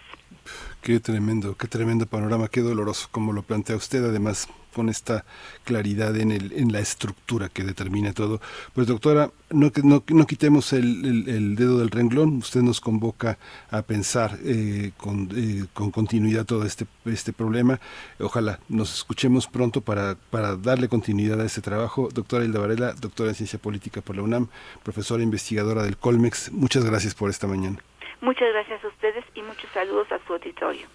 Qué 0.82 1.00
tremendo, 1.00 1.56
qué 1.56 1.68
tremendo 1.68 2.06
panorama, 2.06 2.48
qué 2.48 2.62
doloroso 2.62 3.08
como 3.12 3.34
lo 3.34 3.44
plantea 3.44 3.76
usted, 3.76 4.04
además 4.04 4.48
con 4.78 4.90
esta 4.90 5.26
claridad 5.64 6.16
en, 6.18 6.32
el, 6.32 6.54
en 6.54 6.72
la 6.72 6.80
estructura 6.80 7.50
que 7.50 7.64
determina 7.64 8.14
todo. 8.14 8.40
Pues 8.74 8.86
doctora, 8.86 9.32
no, 9.50 9.72
no, 9.84 10.04
no 10.08 10.28
quitemos 10.28 10.72
el, 10.72 11.28
el, 11.28 11.56
dedo 11.56 11.80
del 11.80 11.90
renglón, 11.90 12.38
usted 12.38 12.62
nos 12.62 12.80
convoca 12.80 13.40
a 13.72 13.82
pensar 13.82 14.38
eh, 14.44 14.92
con, 14.96 15.30
eh, 15.36 15.66
con, 15.74 15.90
continuidad 15.90 16.46
todo 16.46 16.64
este, 16.64 16.86
este 17.06 17.34
problema. 17.34 17.80
Ojalá 18.20 18.60
nos 18.70 18.94
escuchemos 18.94 19.48
pronto 19.48 19.82
para, 19.82 20.16
para 20.30 20.56
darle 20.56 20.88
continuidad 20.88 21.42
a 21.42 21.46
este 21.46 21.62
trabajo. 21.62 22.10
Doctora 22.14 22.46
Hilda 22.46 22.60
Varela, 22.60 22.94
doctora 22.94 23.30
en 23.30 23.36
Ciencia 23.36 23.58
Política 23.58 24.02
por 24.02 24.16
la 24.16 24.22
UNAM, 24.22 24.48
profesora 24.84 25.24
investigadora 25.24 25.82
del 25.82 25.98
Colmex, 25.98 26.52
muchas 26.52 26.86
gracias 26.86 27.16
por 27.16 27.32
esta 27.32 27.48
mañana. 27.48 27.80
Muchas 28.22 28.50
gracias 28.52 28.84
a 28.84 28.88
ustedes 28.88 29.26
y 29.36 29.42
muchos 29.42 29.70
saludos 29.72 30.12
a 30.12 30.20
su 30.26 30.34
auditorio. 30.34 30.88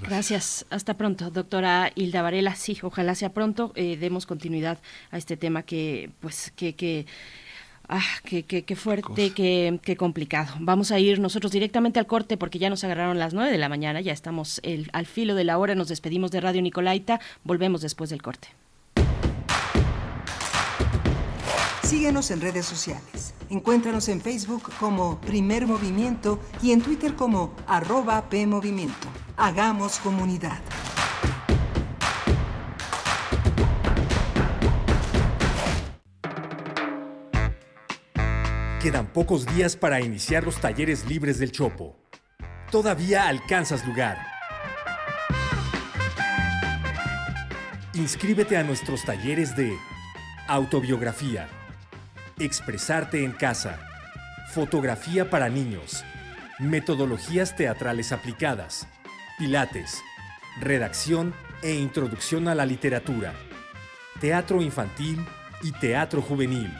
Gracias. 0.00 0.64
Hasta 0.70 0.94
pronto, 0.94 1.30
doctora 1.30 1.90
Hilda 1.94 2.22
Varela. 2.22 2.54
Sí, 2.54 2.78
ojalá 2.82 3.14
sea 3.14 3.34
pronto. 3.34 3.72
Eh, 3.74 3.96
demos 3.96 4.26
continuidad 4.26 4.78
a 5.10 5.18
este 5.18 5.36
tema 5.36 5.62
que, 5.62 6.10
pues, 6.20 6.52
que, 6.56 6.74
que 6.74 7.06
Ah, 7.90 8.02
qué, 8.22 8.42
qué, 8.42 8.64
qué 8.64 8.76
fuerte, 8.76 9.32
qué, 9.32 9.80
qué, 9.82 9.96
complicado. 9.96 10.52
Vamos 10.60 10.92
a 10.92 10.98
ir 10.98 11.20
nosotros 11.20 11.50
directamente 11.50 11.98
al 11.98 12.06
corte 12.06 12.36
porque 12.36 12.58
ya 12.58 12.68
nos 12.68 12.84
agarraron 12.84 13.18
las 13.18 13.32
nueve 13.32 13.50
de 13.50 13.56
la 13.56 13.70
mañana, 13.70 14.02
ya 14.02 14.12
estamos 14.12 14.60
el, 14.62 14.90
al 14.92 15.06
filo 15.06 15.34
de 15.34 15.44
la 15.44 15.56
hora, 15.56 15.74
nos 15.74 15.88
despedimos 15.88 16.30
de 16.30 16.42
Radio 16.42 16.60
Nicolaita, 16.60 17.18
volvemos 17.44 17.80
después 17.80 18.10
del 18.10 18.20
corte. 18.20 18.48
Síguenos 21.88 22.30
en 22.30 22.42
redes 22.42 22.66
sociales. 22.66 23.32
Encuéntranos 23.48 24.10
en 24.10 24.20
Facebook 24.20 24.70
como 24.78 25.18
Primer 25.22 25.66
Movimiento 25.66 26.38
y 26.62 26.72
en 26.72 26.82
Twitter 26.82 27.14
como 27.14 27.56
arroba 27.66 28.28
PMovimiento. 28.28 29.08
Hagamos 29.38 29.98
comunidad. 30.00 30.60
Quedan 38.82 39.06
pocos 39.06 39.46
días 39.46 39.74
para 39.74 40.02
iniciar 40.02 40.44
los 40.44 40.60
talleres 40.60 41.06
libres 41.06 41.38
del 41.38 41.52
Chopo. 41.52 41.96
Todavía 42.70 43.28
alcanzas 43.28 43.86
lugar. 43.86 44.18
Inscríbete 47.94 48.58
a 48.58 48.62
nuestros 48.62 49.06
talleres 49.06 49.56
de 49.56 49.74
autobiografía 50.48 51.48
Expresarte 52.40 53.24
en 53.24 53.32
casa. 53.32 53.80
Fotografía 54.52 55.28
para 55.28 55.48
niños. 55.48 56.04
Metodologías 56.60 57.56
teatrales 57.56 58.12
aplicadas. 58.12 58.86
Pilates. 59.38 60.00
Redacción 60.60 61.34
e 61.62 61.74
introducción 61.74 62.46
a 62.46 62.54
la 62.54 62.64
literatura. 62.64 63.34
Teatro 64.20 64.62
infantil 64.62 65.18
y 65.64 65.72
teatro 65.72 66.22
juvenil. 66.22 66.72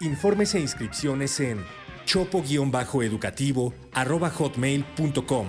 Informes 0.00 0.54
e 0.54 0.60
inscripciones 0.60 1.40
en 1.40 1.64
chopo-educativo 2.04 3.72
hotmail.com. 3.94 5.46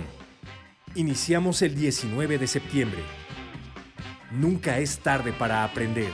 Iniciamos 0.96 1.62
el 1.64 1.76
19 1.76 2.38
de 2.38 2.48
septiembre. 2.48 3.04
Nunca 4.32 4.80
es 4.80 5.00
tarde 5.00 5.34
para 5.34 5.66
aprender. 5.66 6.14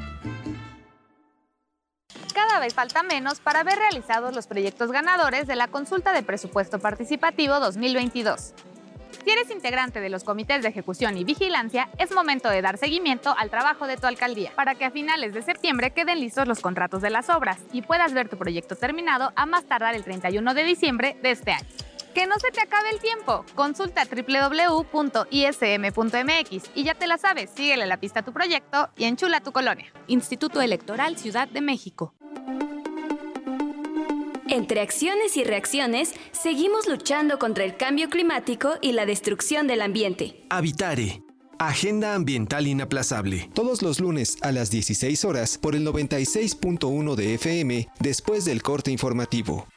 cada 2.33 2.59
vez 2.59 2.73
falta 2.73 3.03
menos 3.03 3.39
para 3.39 3.61
haber 3.61 3.77
realizados 3.77 4.35
los 4.35 4.47
proyectos 4.47 4.91
ganadores 4.91 5.47
de 5.47 5.55
la 5.55 5.67
consulta 5.67 6.13
de 6.13 6.23
presupuesto 6.23 6.79
participativo 6.79 7.59
2022. 7.59 8.53
Si 9.23 9.29
eres 9.29 9.51
integrante 9.51 10.01
de 10.01 10.09
los 10.09 10.23
comités 10.23 10.63
de 10.63 10.69
ejecución 10.69 11.15
y 11.17 11.23
vigilancia, 11.23 11.89
es 11.99 12.11
momento 12.11 12.49
de 12.49 12.61
dar 12.61 12.77
seguimiento 12.77 13.35
al 13.37 13.51
trabajo 13.51 13.85
de 13.85 13.97
tu 13.97 14.07
alcaldía 14.07 14.51
para 14.55 14.75
que 14.75 14.85
a 14.85 14.91
finales 14.91 15.33
de 15.33 15.43
septiembre 15.43 15.91
queden 15.91 16.19
listos 16.19 16.47
los 16.47 16.59
contratos 16.59 17.01
de 17.01 17.11
las 17.11 17.29
obras 17.29 17.59
y 17.71 17.83
puedas 17.83 18.13
ver 18.13 18.29
tu 18.29 18.37
proyecto 18.37 18.75
terminado 18.75 19.31
a 19.35 19.45
más 19.45 19.65
tardar 19.65 19.95
el 19.95 20.03
31 20.03 20.53
de 20.53 20.63
diciembre 20.63 21.17
de 21.21 21.31
este 21.31 21.51
año. 21.51 21.67
Que 22.13 22.27
no 22.27 22.37
se 22.39 22.51
te 22.51 22.61
acabe 22.61 22.89
el 22.91 22.99
tiempo. 22.99 23.45
Consulta 23.55 24.03
www.ism.mx 24.05 25.31
y 26.75 26.83
ya 26.83 26.93
te 26.93 27.07
la 27.07 27.17
sabes, 27.17 27.49
síguele 27.51 27.85
la 27.85 27.99
pista 27.99 28.19
a 28.19 28.23
tu 28.23 28.33
proyecto 28.33 28.89
y 28.97 29.05
enchula 29.05 29.41
tu 29.41 29.51
colonia. 29.51 29.91
Instituto 30.07 30.61
Electoral 30.61 31.17
Ciudad 31.17 31.47
de 31.47 31.61
México. 31.61 32.13
Entre 34.51 34.81
acciones 34.81 35.37
y 35.37 35.45
reacciones, 35.45 36.13
seguimos 36.33 36.85
luchando 36.85 37.39
contra 37.39 37.63
el 37.63 37.77
cambio 37.77 38.09
climático 38.09 38.73
y 38.81 38.91
la 38.91 39.05
destrucción 39.05 39.65
del 39.65 39.81
ambiente. 39.81 40.45
Habitare. 40.49 41.23
Agenda 41.57 42.15
Ambiental 42.15 42.67
Inaplazable. 42.67 43.49
Todos 43.53 43.81
los 43.81 43.99
lunes 43.99 44.37
a 44.41 44.51
las 44.51 44.71
16 44.71 45.23
horas 45.25 45.57
por 45.57 45.75
el 45.75 45.85
96.1 45.85 47.15
de 47.15 47.35
FM 47.35 47.87
después 47.99 48.43
del 48.45 48.61
corte 48.61 48.91
informativo. 48.91 49.67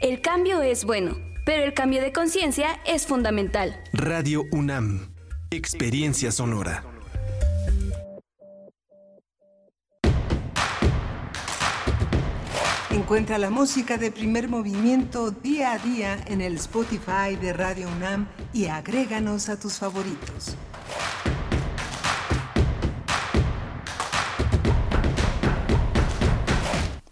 El 0.00 0.22
cambio 0.22 0.62
es 0.62 0.86
bueno, 0.86 1.18
pero 1.44 1.62
el 1.62 1.74
cambio 1.74 2.00
de 2.00 2.10
conciencia 2.10 2.80
es 2.86 3.06
fundamental. 3.06 3.84
Radio 3.92 4.44
UNAM. 4.50 5.14
Experiencia 5.50 6.32
sonora. 6.32 6.82
Encuentra 12.88 13.36
la 13.36 13.50
música 13.50 13.98
de 13.98 14.10
primer 14.10 14.48
movimiento 14.48 15.32
día 15.32 15.72
a 15.72 15.78
día 15.78 16.18
en 16.28 16.40
el 16.40 16.54
Spotify 16.56 17.36
de 17.38 17.52
Radio 17.52 17.86
UNAM 17.94 18.26
y 18.54 18.68
agréganos 18.68 19.50
a 19.50 19.60
tus 19.60 19.78
favoritos. 19.78 20.56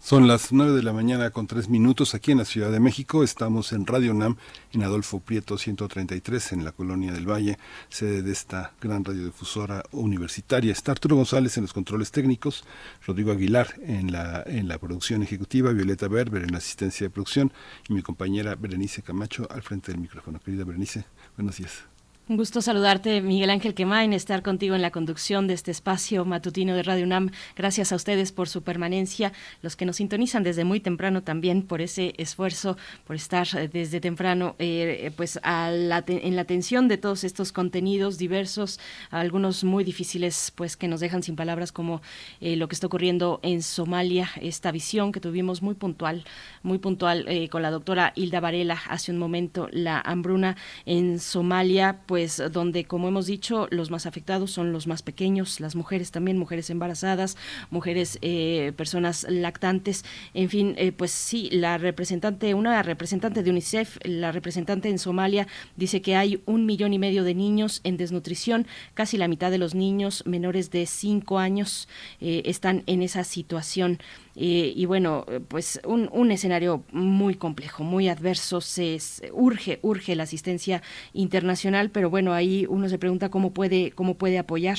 Son 0.09 0.27
las 0.27 0.51
9 0.51 0.71
de 0.71 0.81
la 0.81 0.91
mañana 0.91 1.29
con 1.29 1.45
3 1.45 1.69
minutos 1.69 2.15
aquí 2.15 2.31
en 2.31 2.39
la 2.39 2.45
Ciudad 2.45 2.71
de 2.71 2.79
México. 2.79 3.23
Estamos 3.23 3.73
en 3.73 3.85
Radio 3.85 4.11
UNAM 4.11 4.37
en 4.71 4.81
Adolfo 4.81 5.19
Prieto 5.19 5.55
133 5.55 6.53
en 6.53 6.65
la 6.65 6.71
Colonia 6.71 7.11
del 7.11 7.29
Valle, 7.29 7.59
sede 7.89 8.23
de 8.23 8.31
esta 8.31 8.73
gran 8.81 9.05
radiodifusora 9.05 9.83
universitaria. 9.91 10.71
Está 10.71 10.93
Arturo 10.93 11.15
González 11.15 11.57
en 11.57 11.65
los 11.65 11.73
controles 11.73 12.09
técnicos, 12.09 12.63
Rodrigo 13.05 13.31
Aguilar 13.31 13.75
en 13.83 14.11
la, 14.11 14.41
en 14.47 14.67
la 14.67 14.79
producción 14.79 15.21
ejecutiva, 15.21 15.73
Violeta 15.73 16.07
Berber 16.07 16.41
en 16.41 16.53
la 16.53 16.57
asistencia 16.57 17.05
de 17.05 17.11
producción 17.11 17.53
y 17.87 17.93
mi 17.93 18.01
compañera 18.01 18.55
Berenice 18.55 19.03
Camacho 19.03 19.47
al 19.51 19.61
frente 19.61 19.91
del 19.91 20.01
micrófono. 20.01 20.39
Querida 20.39 20.63
Berenice, 20.63 21.05
buenos 21.37 21.57
días. 21.57 21.83
Un 22.29 22.37
gusto 22.37 22.61
saludarte, 22.61 23.21
Miguel 23.21 23.49
Ángel 23.49 23.73
Quemain, 23.73 24.13
estar 24.13 24.43
contigo 24.43 24.75
en 24.75 24.83
la 24.83 24.91
conducción 24.91 25.47
de 25.47 25.55
este 25.55 25.71
espacio 25.71 26.25
matutino 26.25 26.75
de 26.75 26.83
Radio 26.83 27.05
UNAM. 27.05 27.31
Gracias 27.55 27.91
a 27.91 27.95
ustedes 27.95 28.31
por 28.31 28.47
su 28.47 28.61
permanencia, 28.61 29.33
los 29.63 29.75
que 29.75 29.83
nos 29.83 29.95
sintonizan 29.95 30.43
desde 30.43 30.63
muy 30.63 30.79
temprano 30.79 31.23
también 31.23 31.63
por 31.63 31.81
ese 31.81 32.13
esfuerzo, 32.17 32.77
por 33.07 33.15
estar 33.15 33.47
desde 33.71 33.99
temprano 33.99 34.55
eh, 34.59 35.11
pues 35.17 35.39
a 35.41 35.71
la 35.71 36.03
en 36.05 36.35
la 36.35 36.43
atención 36.43 36.87
de 36.87 36.99
todos 36.99 37.23
estos 37.23 37.51
contenidos 37.51 38.19
diversos, 38.19 38.79
algunos 39.09 39.63
muy 39.63 39.83
difíciles 39.83 40.53
pues 40.53 40.77
que 40.77 40.87
nos 40.87 40.99
dejan 40.99 41.23
sin 41.23 41.35
palabras 41.35 41.71
como 41.71 42.03
eh, 42.41 42.55
lo 42.57 42.67
que 42.67 42.75
está 42.75 42.85
ocurriendo 42.85 43.39
en 43.41 43.63
Somalia, 43.63 44.29
esta 44.39 44.71
visión 44.71 45.11
que 45.11 45.19
tuvimos 45.19 45.63
muy 45.63 45.73
puntual, 45.73 46.25
muy 46.61 46.77
puntual 46.77 47.25
eh, 47.27 47.49
con 47.49 47.63
la 47.63 47.71
doctora 47.71 48.13
Hilda 48.15 48.39
Varela 48.39 48.77
hace 48.87 49.11
un 49.11 49.17
momento, 49.17 49.67
la 49.71 49.99
hambruna 49.99 50.57
en 50.85 51.19
Somalia, 51.19 52.01
pues 52.05 52.18
pues 52.19 52.43
donde, 52.51 52.83
como 52.83 53.07
hemos 53.07 53.27
dicho, 53.27 53.69
los 53.71 53.91
más 53.91 54.05
afectados 54.05 54.51
son 54.51 54.73
los 54.73 54.87
más 54.87 55.03
pequeños, 55.03 55.61
las 55.61 55.77
mujeres 55.77 56.11
también, 56.11 56.37
mujeres 56.37 56.69
embarazadas, 56.69 57.37
mujeres, 57.69 58.19
eh, 58.21 58.73
personas 58.75 59.25
lactantes, 59.29 60.03
en 60.33 60.49
fin, 60.49 60.75
eh, 60.77 60.91
pues 60.91 61.11
sí, 61.11 61.47
la 61.49 61.77
representante, 61.77 62.53
una 62.55 62.83
representante 62.83 63.41
de 63.41 63.51
UNICEF, 63.51 63.99
la 64.03 64.33
representante 64.33 64.89
en 64.89 64.99
Somalia, 64.99 65.47
dice 65.77 66.01
que 66.01 66.17
hay 66.17 66.41
un 66.45 66.65
millón 66.65 66.91
y 66.91 66.99
medio 66.99 67.23
de 67.23 67.35
niños 67.35 67.79
en 67.85 67.95
desnutrición, 67.95 68.67
casi 68.95 69.15
la 69.15 69.29
mitad 69.29 69.49
de 69.49 69.57
los 69.57 69.73
niños 69.73 70.23
menores 70.25 70.71
de 70.71 70.87
cinco 70.87 71.39
años 71.39 71.87
eh, 72.19 72.41
están 72.43 72.83
en 72.85 73.01
esa 73.01 73.23
situación. 73.23 73.97
Eh, 74.35 74.73
y 74.75 74.85
bueno, 74.85 75.25
pues 75.47 75.81
un, 75.85 76.09
un, 76.13 76.31
escenario 76.31 76.83
muy 76.91 77.35
complejo, 77.35 77.83
muy 77.83 78.07
adverso, 78.07 78.61
se, 78.61 78.99
urge, 79.33 79.79
urge 79.81 80.15
la 80.15 80.23
asistencia 80.23 80.81
internacional, 81.13 81.89
pero 81.89 82.09
bueno, 82.09 82.33
ahí 82.33 82.65
uno 82.69 82.87
se 82.89 82.97
pregunta 82.97 83.29
cómo 83.29 83.53
puede, 83.53 83.91
cómo 83.91 84.15
puede 84.15 84.37
apoyar, 84.37 84.77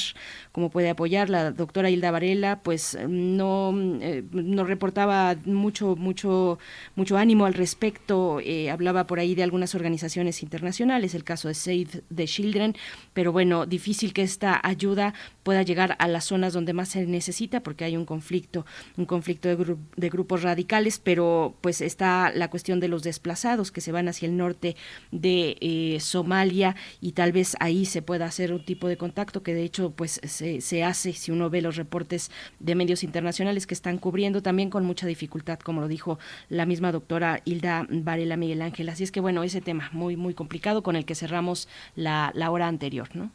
cómo 0.60 0.68
puede 0.70 0.90
apoyar. 0.90 1.30
La 1.30 1.52
doctora 1.52 1.88
Hilda 1.88 2.10
Varela, 2.10 2.60
pues 2.62 2.98
no, 3.08 3.72
eh, 4.02 4.22
no 4.30 4.64
reportaba 4.64 5.34
mucho, 5.46 5.96
mucho, 5.96 6.58
mucho 6.96 7.16
ánimo 7.16 7.46
al 7.46 7.54
respecto, 7.54 8.40
eh, 8.40 8.70
hablaba 8.70 9.06
por 9.06 9.20
ahí 9.20 9.34
de 9.34 9.42
algunas 9.42 9.74
organizaciones 9.74 10.42
internacionales, 10.42 11.14
el 11.14 11.24
caso 11.24 11.48
de 11.48 11.54
Save 11.54 12.02
the 12.14 12.26
Children, 12.26 12.76
pero 13.14 13.32
bueno, 13.32 13.64
difícil 13.64 14.12
que 14.12 14.20
esta 14.20 14.60
ayuda 14.62 15.14
pueda 15.44 15.62
llegar 15.62 15.96
a 15.98 16.06
las 16.08 16.26
zonas 16.26 16.52
donde 16.52 16.74
más 16.74 16.90
se 16.90 17.06
necesita 17.06 17.62
porque 17.62 17.84
hay 17.84 17.96
un 17.96 18.04
conflicto, 18.04 18.66
un 18.98 19.06
conflicto 19.06 19.48
de, 19.48 20.10
grupos 20.10 20.42
radicales, 20.42 21.00
pero 21.02 21.56
pues 21.62 21.80
está 21.80 22.30
la 22.34 22.50
cuestión 22.50 22.80
de 22.80 22.88
los 22.88 23.02
desplazados 23.02 23.70
que 23.70 23.80
se 23.80 23.92
van 23.92 24.08
hacia 24.08 24.26
el 24.28 24.36
norte 24.36 24.76
de 25.10 25.56
eh, 25.62 25.98
Somalia 26.00 26.76
y 27.00 27.12
tal 27.12 27.32
vez 27.32 27.56
ahí 27.60 27.86
se 27.86 28.02
pueda 28.02 28.26
hacer 28.26 28.52
un 28.52 28.62
tipo 28.62 28.88
de 28.88 28.98
contacto 28.98 29.42
que 29.42 29.54
de 29.54 29.62
hecho 29.62 29.92
pues 29.92 30.20
se, 30.24 30.49
se 30.60 30.84
hace 30.84 31.12
si 31.12 31.30
uno 31.30 31.50
ve 31.50 31.62
los 31.62 31.76
reportes 31.76 32.30
de 32.58 32.74
medios 32.74 33.04
internacionales 33.04 33.66
que 33.66 33.74
están 33.74 33.98
cubriendo 33.98 34.42
también 34.42 34.70
con 34.70 34.84
mucha 34.84 35.06
dificultad, 35.06 35.58
como 35.60 35.80
lo 35.80 35.88
dijo 35.88 36.18
la 36.48 36.66
misma 36.66 36.92
doctora 36.92 37.40
Hilda 37.44 37.86
Varela 37.88 38.36
Miguel 38.36 38.62
Ángel. 38.62 38.88
Así 38.88 39.04
es 39.04 39.12
que 39.12 39.20
bueno, 39.20 39.42
ese 39.44 39.60
tema 39.60 39.88
muy, 39.92 40.16
muy 40.16 40.34
complicado 40.34 40.82
con 40.82 40.96
el 40.96 41.04
que 41.04 41.14
cerramos 41.14 41.68
la, 41.94 42.32
la 42.34 42.50
hora 42.50 42.66
anterior, 42.66 43.08
¿no? 43.14 43.30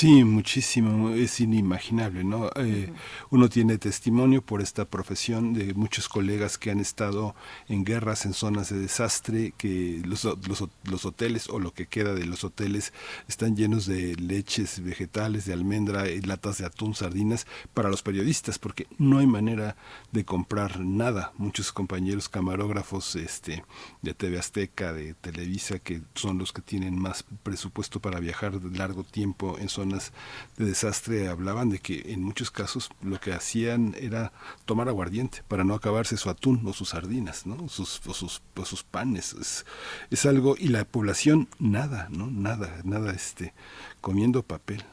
Sí, 0.00 0.24
muchísimo, 0.24 1.10
es 1.10 1.40
inimaginable, 1.40 2.24
¿no? 2.24 2.48
Eh, 2.56 2.90
uno 3.28 3.50
tiene 3.50 3.76
testimonio 3.76 4.40
por 4.40 4.62
esta 4.62 4.86
profesión 4.86 5.52
de 5.52 5.74
muchos 5.74 6.08
colegas 6.08 6.56
que 6.56 6.70
han 6.70 6.80
estado 6.80 7.34
en 7.68 7.84
guerras, 7.84 8.24
en 8.24 8.32
zonas 8.32 8.70
de 8.70 8.78
desastre, 8.78 9.52
que 9.58 10.00
los, 10.06 10.24
los, 10.24 10.64
los, 10.84 11.04
hoteles 11.04 11.50
o 11.50 11.58
lo 11.58 11.74
que 11.74 11.84
queda 11.84 12.14
de 12.14 12.24
los 12.24 12.44
hoteles 12.44 12.94
están 13.28 13.56
llenos 13.56 13.84
de 13.84 14.16
leches 14.16 14.82
vegetales, 14.82 15.44
de 15.44 15.52
almendra, 15.52 16.08
y 16.08 16.22
latas 16.22 16.56
de 16.56 16.64
atún, 16.64 16.94
sardinas, 16.94 17.46
para 17.74 17.90
los 17.90 18.00
periodistas, 18.00 18.58
porque 18.58 18.86
no 18.96 19.18
hay 19.18 19.26
manera 19.26 19.76
de 20.12 20.24
comprar 20.24 20.80
nada. 20.80 21.34
Muchos 21.36 21.72
compañeros 21.72 22.30
camarógrafos 22.30 23.16
este, 23.16 23.64
de 24.00 24.14
TV 24.14 24.38
Azteca, 24.38 24.94
de 24.94 25.12
Televisa, 25.12 25.78
que 25.78 26.00
son 26.14 26.38
los 26.38 26.54
que 26.54 26.62
tienen 26.62 26.98
más 26.98 27.26
presupuesto 27.42 28.00
para 28.00 28.18
viajar 28.18 28.54
largo 28.64 29.04
tiempo 29.04 29.58
en 29.58 29.68
zonas 29.68 29.89
de 29.90 30.64
desastre 30.64 31.28
hablaban 31.28 31.70
de 31.70 31.78
que 31.78 32.12
en 32.12 32.22
muchos 32.22 32.50
casos 32.50 32.90
lo 33.02 33.20
que 33.20 33.32
hacían 33.32 33.94
era 33.98 34.32
tomar 34.64 34.88
aguardiente 34.88 35.42
para 35.48 35.64
no 35.64 35.74
acabarse 35.74 36.16
su 36.16 36.30
atún 36.30 36.66
o 36.66 36.72
sus 36.72 36.90
sardinas, 36.90 37.46
¿no? 37.46 37.68
sus, 37.68 38.00
o 38.06 38.14
sus, 38.14 38.42
sus 38.64 38.82
panes. 38.82 39.34
Es, 39.34 39.66
es 40.10 40.26
algo, 40.26 40.56
y 40.58 40.68
la 40.68 40.84
población 40.84 41.48
nada, 41.58 42.08
¿no? 42.10 42.30
Nada, 42.30 42.80
nada, 42.84 43.12
este, 43.12 43.54
comiendo 44.00 44.42
papel. 44.42 44.84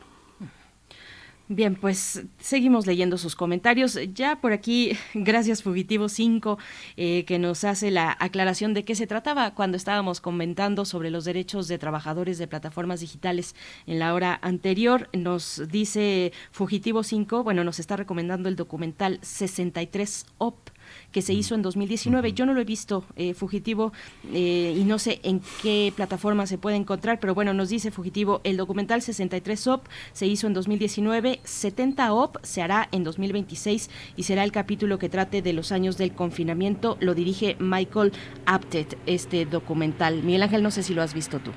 Bien, 1.49 1.75
pues 1.75 2.25
seguimos 2.39 2.85
leyendo 2.85 3.17
sus 3.17 3.37
comentarios. 3.37 3.97
Ya 4.13 4.41
por 4.41 4.51
aquí, 4.51 4.97
gracias 5.13 5.63
Fugitivo 5.63 6.09
5, 6.09 6.57
eh, 6.97 7.23
que 7.23 7.39
nos 7.39 7.63
hace 7.63 7.89
la 7.89 8.17
aclaración 8.19 8.73
de 8.73 8.83
qué 8.83 8.95
se 8.95 9.07
trataba 9.07 9.55
cuando 9.55 9.77
estábamos 9.77 10.19
comentando 10.19 10.83
sobre 10.83 11.09
los 11.09 11.23
derechos 11.23 11.69
de 11.69 11.77
trabajadores 11.77 12.37
de 12.37 12.47
plataformas 12.47 12.99
digitales 12.99 13.55
en 13.85 13.99
la 13.99 14.13
hora 14.13 14.37
anterior. 14.41 15.07
Nos 15.13 15.63
dice 15.69 16.33
Fugitivo 16.51 17.03
5, 17.03 17.45
bueno, 17.45 17.63
nos 17.63 17.79
está 17.79 17.95
recomendando 17.95 18.49
el 18.49 18.57
documental 18.57 19.19
63 19.21 20.25
OP 20.39 20.76
que 21.11 21.21
se 21.21 21.33
hizo 21.33 21.55
en 21.55 21.61
2019. 21.61 22.33
Yo 22.33 22.45
no 22.45 22.53
lo 22.53 22.61
he 22.61 22.65
visto, 22.65 23.03
eh, 23.15 23.33
Fugitivo, 23.33 23.93
eh, 24.33 24.75
y 24.77 24.83
no 24.83 24.99
sé 24.99 25.19
en 25.23 25.41
qué 25.61 25.93
plataforma 25.95 26.47
se 26.47 26.57
puede 26.57 26.75
encontrar, 26.75 27.19
pero 27.19 27.33
bueno, 27.33 27.53
nos 27.53 27.69
dice 27.69 27.91
Fugitivo, 27.91 28.41
el 28.43 28.57
documental 28.57 29.01
63 29.01 29.67
OP 29.67 29.87
se 30.13 30.27
hizo 30.27 30.47
en 30.47 30.53
2019, 30.53 31.39
70 31.43 32.13
OP 32.13 32.37
se 32.43 32.61
hará 32.61 32.89
en 32.91 33.03
2026 33.03 33.89
y 34.15 34.23
será 34.23 34.43
el 34.43 34.51
capítulo 34.51 34.99
que 34.99 35.09
trate 35.09 35.41
de 35.41 35.53
los 35.53 35.71
años 35.71 35.97
del 35.97 36.13
confinamiento. 36.13 36.97
Lo 36.99 37.13
dirige 37.13 37.55
Michael 37.59 38.11
Apted, 38.45 38.87
este 39.05 39.45
documental. 39.45 40.23
Miguel 40.23 40.43
Ángel, 40.43 40.63
no 40.63 40.71
sé 40.71 40.83
si 40.83 40.93
lo 40.93 41.01
has 41.01 41.13
visto 41.13 41.39
tú. 41.39 41.51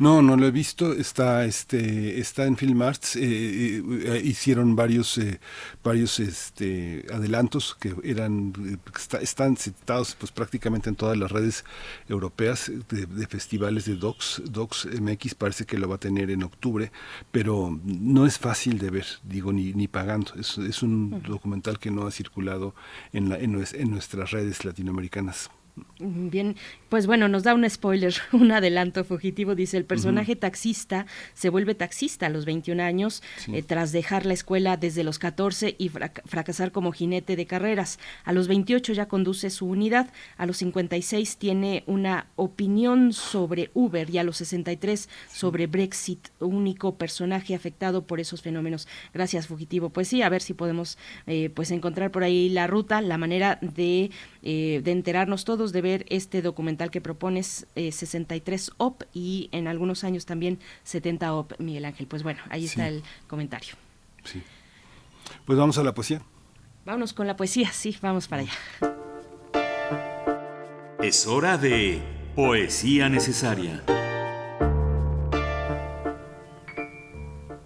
No, 0.00 0.22
no 0.22 0.34
lo 0.34 0.46
he 0.46 0.50
visto. 0.50 0.94
Está, 0.94 1.44
este, 1.44 2.18
está 2.18 2.46
en 2.46 2.56
Film 2.56 2.80
Arts. 2.80 3.16
Eh, 3.16 3.82
eh, 3.84 4.22
hicieron 4.24 4.74
varios, 4.74 5.18
eh, 5.18 5.40
varios, 5.84 6.18
este, 6.20 7.04
adelantos 7.12 7.76
que 7.78 7.94
eran, 8.02 8.54
están 9.20 9.58
citados, 9.58 10.16
pues 10.18 10.32
prácticamente 10.32 10.88
en 10.88 10.96
todas 10.96 11.18
las 11.18 11.30
redes 11.30 11.66
europeas 12.08 12.72
de, 12.88 13.26
festivales 13.26 13.84
de 13.84 13.96
Docs. 13.96 14.42
Docs 14.50 14.88
MX 14.98 15.34
parece 15.34 15.66
que 15.66 15.76
lo 15.76 15.86
va 15.86 15.96
a 15.96 16.00
tener 16.00 16.30
en 16.30 16.44
octubre, 16.44 16.90
pero 17.30 17.78
no 17.84 18.24
es 18.24 18.38
fácil 18.38 18.78
de 18.78 18.88
ver, 18.88 19.06
digo, 19.22 19.52
ni, 19.52 19.74
ni 19.74 19.86
pagando. 19.86 20.32
Es, 20.40 20.56
es 20.56 20.82
un 20.82 21.22
documental 21.22 21.78
que 21.78 21.90
no 21.90 22.06
ha 22.06 22.10
circulado 22.10 22.74
en, 23.12 23.28
la, 23.28 23.38
en, 23.38 23.62
en 23.74 23.90
nuestras 23.90 24.30
redes 24.30 24.64
latinoamericanas. 24.64 25.50
Bien, 25.98 26.56
pues 26.90 27.06
bueno, 27.06 27.28
nos 27.28 27.44
da 27.44 27.54
un 27.54 27.68
spoiler, 27.70 28.12
un 28.32 28.50
adelanto 28.50 29.04
fugitivo. 29.04 29.54
Dice, 29.54 29.76
el 29.76 29.84
personaje 29.84 30.34
taxista 30.34 31.06
se 31.34 31.48
vuelve 31.48 31.74
taxista 31.76 32.26
a 32.26 32.30
los 32.30 32.44
21 32.44 32.82
años 32.82 33.22
eh, 33.46 33.62
tras 33.62 33.92
dejar 33.92 34.26
la 34.26 34.34
escuela 34.34 34.76
desde 34.76 35.04
los 35.04 35.20
14 35.20 35.76
y 35.78 35.88
fracasar 35.88 36.72
como 36.72 36.90
jinete 36.90 37.36
de 37.36 37.46
carreras. 37.46 38.00
A 38.24 38.32
los 38.32 38.48
28 38.48 38.92
ya 38.92 39.06
conduce 39.06 39.50
su 39.50 39.66
unidad, 39.66 40.10
a 40.36 40.46
los 40.46 40.56
56 40.58 41.36
tiene 41.36 41.84
una 41.86 42.26
opinión 42.34 43.12
sobre 43.12 43.70
Uber 43.72 44.10
y 44.10 44.18
a 44.18 44.24
los 44.24 44.38
63 44.38 45.08
sobre 45.32 45.68
Brexit, 45.68 46.28
único 46.40 46.96
personaje 46.96 47.54
afectado 47.54 48.02
por 48.02 48.18
esos 48.18 48.42
fenómenos. 48.42 48.88
Gracias, 49.14 49.46
fugitivo. 49.46 49.90
Pues 49.90 50.08
sí, 50.08 50.22
a 50.22 50.28
ver 50.28 50.42
si 50.42 50.54
podemos 50.54 50.98
eh, 51.28 51.50
pues 51.54 51.70
encontrar 51.70 52.10
por 52.10 52.24
ahí 52.24 52.48
la 52.48 52.66
ruta, 52.66 53.00
la 53.00 53.16
manera 53.16 53.60
de, 53.62 54.10
eh, 54.42 54.80
de 54.82 54.90
enterarnos 54.90 55.44
todos, 55.44 55.72
de 55.72 55.82
ver 55.82 56.06
este 56.08 56.42
documental 56.42 56.79
que 56.88 57.00
propones, 57.00 57.66
63 57.74 58.68
eh, 58.68 58.72
OP 58.78 59.02
y 59.12 59.48
en 59.52 59.68
algunos 59.68 60.04
años 60.04 60.24
también 60.26 60.58
70 60.84 61.34
OP, 61.34 61.60
Miguel 61.60 61.84
Ángel. 61.84 62.06
Pues 62.06 62.22
bueno, 62.22 62.40
ahí 62.48 62.64
está 62.64 62.88
el 62.88 63.02
comentario. 63.28 63.74
Sí. 64.24 64.42
Pues 65.44 65.58
vamos 65.58 65.76
a 65.78 65.82
la 65.82 65.94
poesía. 65.94 66.22
Vámonos 66.84 67.12
con 67.12 67.26
la 67.26 67.36
poesía, 67.36 67.70
sí, 67.72 67.96
vamos 68.00 68.26
para 68.26 68.42
allá. 68.42 68.52
Es 71.02 71.26
hora 71.26 71.58
de 71.58 72.02
poesía 72.34 73.08
necesaria. 73.08 73.82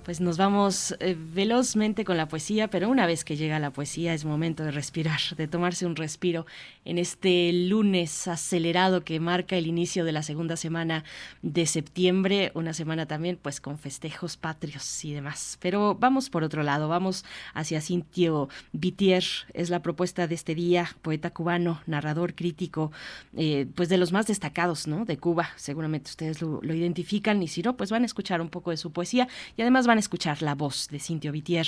Pues 0.04 0.20
nos 0.20 0.36
vamos 0.36 0.94
eh, 1.00 1.16
velozmente 1.18 2.04
con 2.04 2.18
la 2.18 2.28
poesía, 2.28 2.68
pero 2.68 2.90
una 2.90 3.06
vez 3.06 3.24
que 3.24 3.38
llega 3.38 3.58
la 3.58 3.70
poesía 3.70 4.12
es 4.12 4.26
momento 4.26 4.62
de 4.62 4.70
respirar, 4.70 5.18
de 5.38 5.48
tomarse 5.48 5.86
un 5.86 5.96
respiro 5.96 6.44
en 6.84 6.98
este 6.98 7.50
lunes 7.54 8.28
acelerado 8.28 9.02
que 9.02 9.18
marca 9.18 9.56
el 9.56 9.66
inicio 9.66 10.04
de 10.04 10.12
la 10.12 10.22
segunda 10.22 10.58
semana 10.58 11.04
de 11.40 11.64
septiembre, 11.64 12.52
una 12.54 12.74
semana 12.74 13.06
también 13.06 13.38
pues 13.40 13.62
con 13.62 13.78
festejos 13.78 14.36
patrios 14.36 15.06
y 15.06 15.14
demás. 15.14 15.56
Pero 15.62 15.94
vamos 15.94 16.28
por 16.28 16.44
otro 16.44 16.62
lado, 16.62 16.86
vamos 16.88 17.24
hacia 17.54 17.80
Cintio 17.80 18.50
Vitier, 18.72 19.24
es 19.54 19.70
la 19.70 19.80
propuesta 19.80 20.26
de 20.26 20.34
este 20.34 20.54
día, 20.54 20.86
poeta 21.00 21.30
cubano, 21.30 21.80
narrador 21.86 22.34
crítico, 22.34 22.92
eh, 23.38 23.66
pues 23.74 23.88
de 23.88 23.96
los 23.96 24.12
más 24.12 24.26
destacados, 24.26 24.86
¿no? 24.86 25.06
De 25.06 25.16
Cuba, 25.16 25.48
seguramente 25.56 26.10
ustedes 26.10 26.42
lo, 26.42 26.60
lo 26.60 26.74
identifican 26.74 27.42
y 27.42 27.48
si 27.48 27.62
no, 27.62 27.78
pues 27.78 27.90
van 27.90 28.02
a 28.02 28.06
escuchar 28.06 28.42
un 28.42 28.50
poco 28.50 28.70
de 28.70 28.76
su 28.76 28.92
poesía 28.92 29.28
y 29.56 29.62
además 29.62 29.86
van 29.86 29.93
a 29.98 30.00
escuchar 30.00 30.42
la 30.42 30.54
voz 30.54 30.88
de 30.88 30.98
Cintio 30.98 31.32
Vitier, 31.32 31.66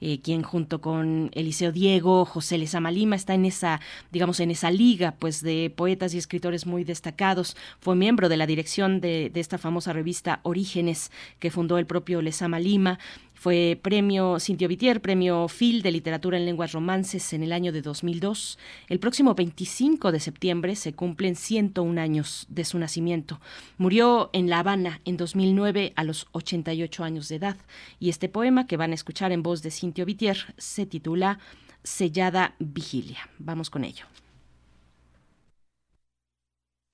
eh, 0.00 0.20
quien 0.20 0.42
junto 0.42 0.80
con 0.80 1.30
Eliseo 1.32 1.72
Diego, 1.72 2.24
José 2.24 2.58
Lezama 2.58 2.90
Lima 2.90 3.16
está 3.16 3.34
en 3.34 3.44
esa, 3.44 3.80
digamos, 4.10 4.40
en 4.40 4.50
esa 4.50 4.70
liga 4.70 5.14
pues 5.18 5.42
de 5.42 5.72
poetas 5.74 6.14
y 6.14 6.18
escritores 6.18 6.66
muy 6.66 6.84
destacados. 6.84 7.56
Fue 7.80 7.96
miembro 7.96 8.28
de 8.28 8.36
la 8.36 8.46
dirección 8.46 9.00
de, 9.00 9.30
de 9.30 9.40
esta 9.40 9.58
famosa 9.58 9.92
revista 9.92 10.40
Orígenes 10.42 11.10
que 11.38 11.50
fundó 11.50 11.78
el 11.78 11.86
propio 11.86 12.22
Lezama 12.22 12.58
Lima. 12.58 12.98
Fue 13.38 13.78
premio 13.80 14.40
Cintio 14.40 14.66
Vitier, 14.66 15.00
premio 15.00 15.46
Phil 15.46 15.80
de 15.82 15.92
literatura 15.92 16.36
en 16.36 16.44
lenguas 16.44 16.72
romances 16.72 17.32
en 17.32 17.44
el 17.44 17.52
año 17.52 17.70
de 17.70 17.82
2002. 17.82 18.58
El 18.88 18.98
próximo 18.98 19.36
25 19.36 20.10
de 20.10 20.18
septiembre 20.18 20.74
se 20.74 20.92
cumplen 20.92 21.36
101 21.36 22.00
años 22.00 22.46
de 22.48 22.64
su 22.64 22.80
nacimiento. 22.80 23.40
Murió 23.76 24.30
en 24.32 24.50
La 24.50 24.58
Habana 24.58 25.00
en 25.04 25.16
2009 25.16 25.92
a 25.94 26.02
los 26.02 26.26
88 26.32 27.04
años 27.04 27.28
de 27.28 27.36
edad. 27.36 27.56
Y 28.00 28.08
este 28.08 28.28
poema 28.28 28.66
que 28.66 28.76
van 28.76 28.90
a 28.90 28.96
escuchar 28.96 29.30
en 29.30 29.44
voz 29.44 29.62
de 29.62 29.70
Cintio 29.70 30.04
Vitier 30.04 30.52
se 30.56 30.84
titula 30.84 31.38
Sellada 31.84 32.56
Vigilia. 32.58 33.30
Vamos 33.38 33.70
con 33.70 33.84
ello. 33.84 34.06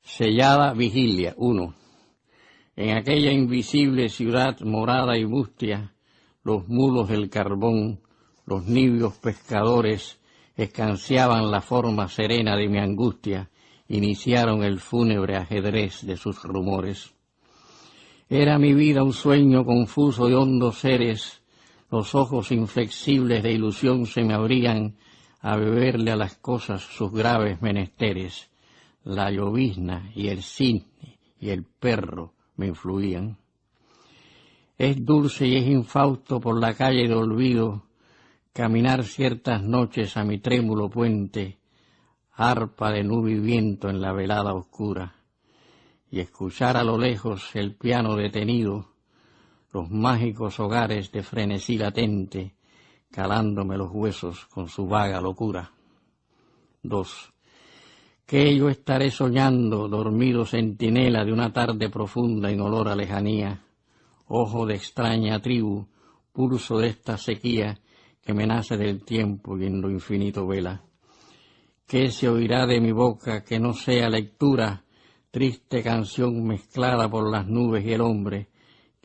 Sellada 0.02 0.74
Vigilia 0.74 1.32
1. 1.38 1.74
En 2.76 2.96
aquella 2.98 3.32
invisible 3.32 4.10
ciudad 4.10 4.60
morada 4.60 5.16
y 5.16 5.24
mustia, 5.24 5.93
los 6.44 6.68
mulos 6.68 7.08
del 7.08 7.30
carbón, 7.30 8.00
los 8.46 8.66
nibios 8.66 9.14
pescadores, 9.14 10.20
escanciaban 10.56 11.50
la 11.50 11.60
forma 11.60 12.08
serena 12.08 12.56
de 12.56 12.68
mi 12.68 12.78
angustia, 12.78 13.50
iniciaron 13.88 14.62
el 14.62 14.78
fúnebre 14.78 15.36
ajedrez 15.36 16.06
de 16.06 16.16
sus 16.16 16.42
rumores. 16.42 17.14
Era 18.28 18.58
mi 18.58 18.72
vida 18.72 19.02
un 19.02 19.12
sueño 19.12 19.64
confuso 19.64 20.28
de 20.28 20.36
hondos 20.36 20.78
seres, 20.78 21.42
los 21.90 22.14
ojos 22.14 22.50
inflexibles 22.50 23.42
de 23.42 23.52
ilusión 23.52 24.06
se 24.06 24.24
me 24.24 24.34
abrían 24.34 24.96
a 25.40 25.56
beberle 25.56 26.10
a 26.10 26.16
las 26.16 26.36
cosas 26.36 26.82
sus 26.82 27.12
graves 27.12 27.60
menesteres. 27.62 28.50
La 29.04 29.30
llovizna 29.30 30.10
y 30.14 30.28
el 30.28 30.42
cisne 30.42 31.18
y 31.38 31.50
el 31.50 31.64
perro 31.64 32.32
me 32.56 32.66
influían. 32.66 33.38
Es 34.76 35.04
dulce 35.04 35.46
y 35.46 35.56
es 35.56 35.66
infausto 35.66 36.40
por 36.40 36.60
la 36.60 36.74
calle 36.74 37.06
de 37.06 37.14
olvido 37.14 37.84
caminar 38.52 39.04
ciertas 39.04 39.62
noches 39.62 40.16
a 40.16 40.24
mi 40.24 40.38
trémulo 40.38 40.88
puente, 40.88 41.58
arpa 42.32 42.90
de 42.92 43.02
nube 43.02 43.32
y 43.32 43.40
viento 43.40 43.88
en 43.88 44.00
la 44.00 44.12
velada 44.12 44.54
oscura, 44.54 45.16
y 46.10 46.20
escuchar 46.20 46.76
a 46.76 46.84
lo 46.84 46.96
lejos 46.96 47.54
el 47.54 47.74
piano 47.74 48.14
detenido, 48.14 48.90
los 49.72 49.90
mágicos 49.90 50.60
hogares 50.60 51.10
de 51.10 51.24
frenesí 51.24 51.78
latente, 51.78 52.54
calándome 53.10 53.76
los 53.76 53.90
huesos 53.92 54.46
con 54.46 54.68
su 54.68 54.86
vaga 54.86 55.20
locura. 55.20 55.72
2. 56.82 57.32
Que 58.26 58.56
yo 58.56 58.68
estaré 58.68 59.10
soñando, 59.10 59.88
dormido 59.88 60.44
centinela 60.46 61.24
de 61.24 61.32
una 61.32 61.52
tarde 61.52 61.90
profunda 61.90 62.50
en 62.50 62.60
olor 62.60 62.88
a 62.88 62.94
lejanía, 62.94 63.60
ojo 64.26 64.66
de 64.66 64.74
extraña 64.74 65.40
tribu, 65.40 65.86
pulso 66.32 66.78
de 66.78 66.88
esta 66.88 67.16
sequía 67.16 67.78
que 68.22 68.34
me 68.34 68.46
nace 68.46 68.76
del 68.76 69.04
tiempo 69.04 69.58
y 69.58 69.66
en 69.66 69.80
lo 69.80 69.90
infinito 69.90 70.46
vela. 70.46 70.82
¿Qué 71.86 72.10
se 72.10 72.28
oirá 72.28 72.66
de 72.66 72.80
mi 72.80 72.92
boca 72.92 73.44
que 73.44 73.60
no 73.60 73.74
sea 73.74 74.08
lectura, 74.08 74.84
triste 75.30 75.82
canción 75.82 76.42
mezclada 76.46 77.10
por 77.10 77.30
las 77.30 77.46
nubes 77.46 77.84
y 77.84 77.92
el 77.92 78.00
hombre? 78.00 78.48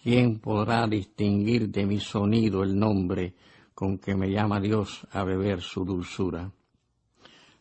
¿Quién 0.01 0.39
podrá 0.39 0.87
distinguir 0.87 1.69
de 1.69 1.85
mi 1.85 1.99
sonido 1.99 2.63
el 2.63 2.79
nombre 2.79 3.35
con 3.75 3.97
que 3.97 4.15
me 4.15 4.31
llama 4.31 4.61
Dios 4.61 5.05
a 5.11 5.25
beber 5.25 5.61
su 5.61 5.83
dulzura? 5.83 6.49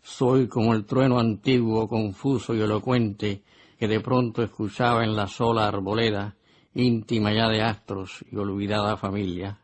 Soy 0.01 0.47
como 0.47 0.73
el 0.73 0.87
trueno 0.87 1.19
antiguo, 1.19 1.89
confuso 1.89 2.55
y 2.55 2.61
elocuente 2.61 3.43
que 3.77 3.89
de 3.89 4.01
pronto 4.01 4.43
escuchaba 4.43 5.05
en 5.05 5.17
la 5.17 5.27
sola 5.27 5.67
arboleda, 5.67 6.37
íntima 6.75 7.33
ya 7.33 7.49
de 7.49 7.63
astros 7.63 8.25
y 8.31 8.37
olvidada 8.37 8.97
familia. 8.97 9.61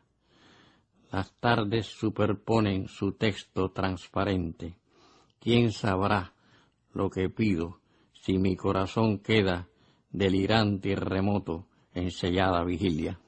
Las 1.12 1.32
tardes 1.38 1.86
superponen 1.86 2.88
su 2.88 3.12
texto 3.12 3.70
transparente. 3.70 4.76
¿Quién 5.38 5.72
sabrá 5.72 6.32
lo 6.92 7.10
que 7.10 7.28
pido 7.28 7.80
si 8.12 8.38
mi 8.38 8.56
corazón 8.56 9.18
queda 9.18 9.68
delirante 10.10 10.90
y 10.90 10.94
remoto 10.94 11.66
en 11.92 12.10
sellada 12.10 12.64
vigilia? 12.64 13.20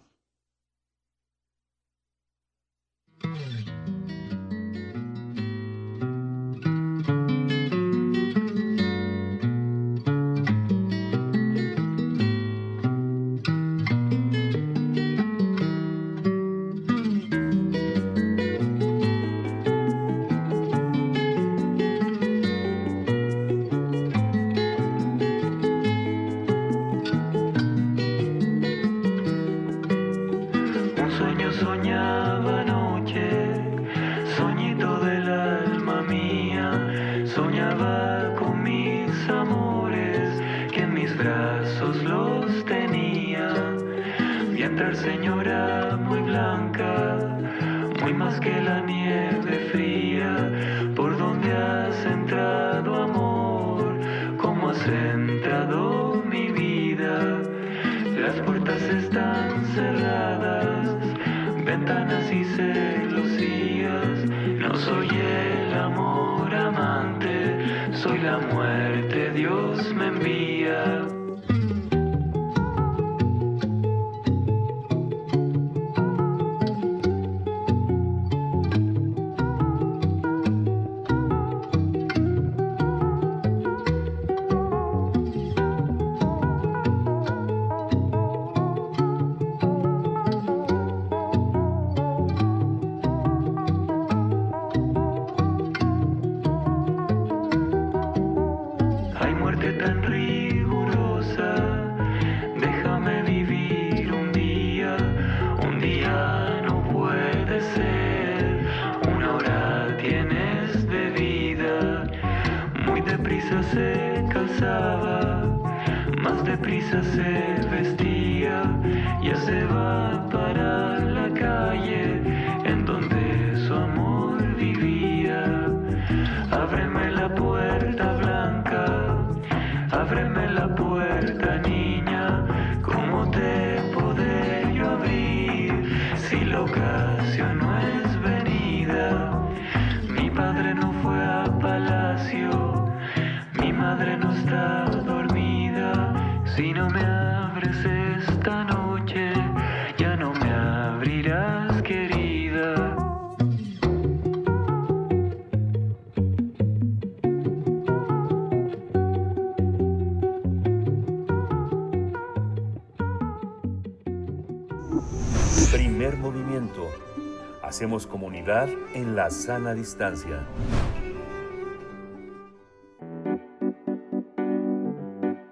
En 168.94 169.16
la 169.16 169.28
sana 169.28 169.74
distancia. 169.74 170.46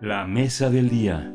La 0.01 0.29
mesa 0.29 0.71
del 0.71 0.89
día. 0.91 1.34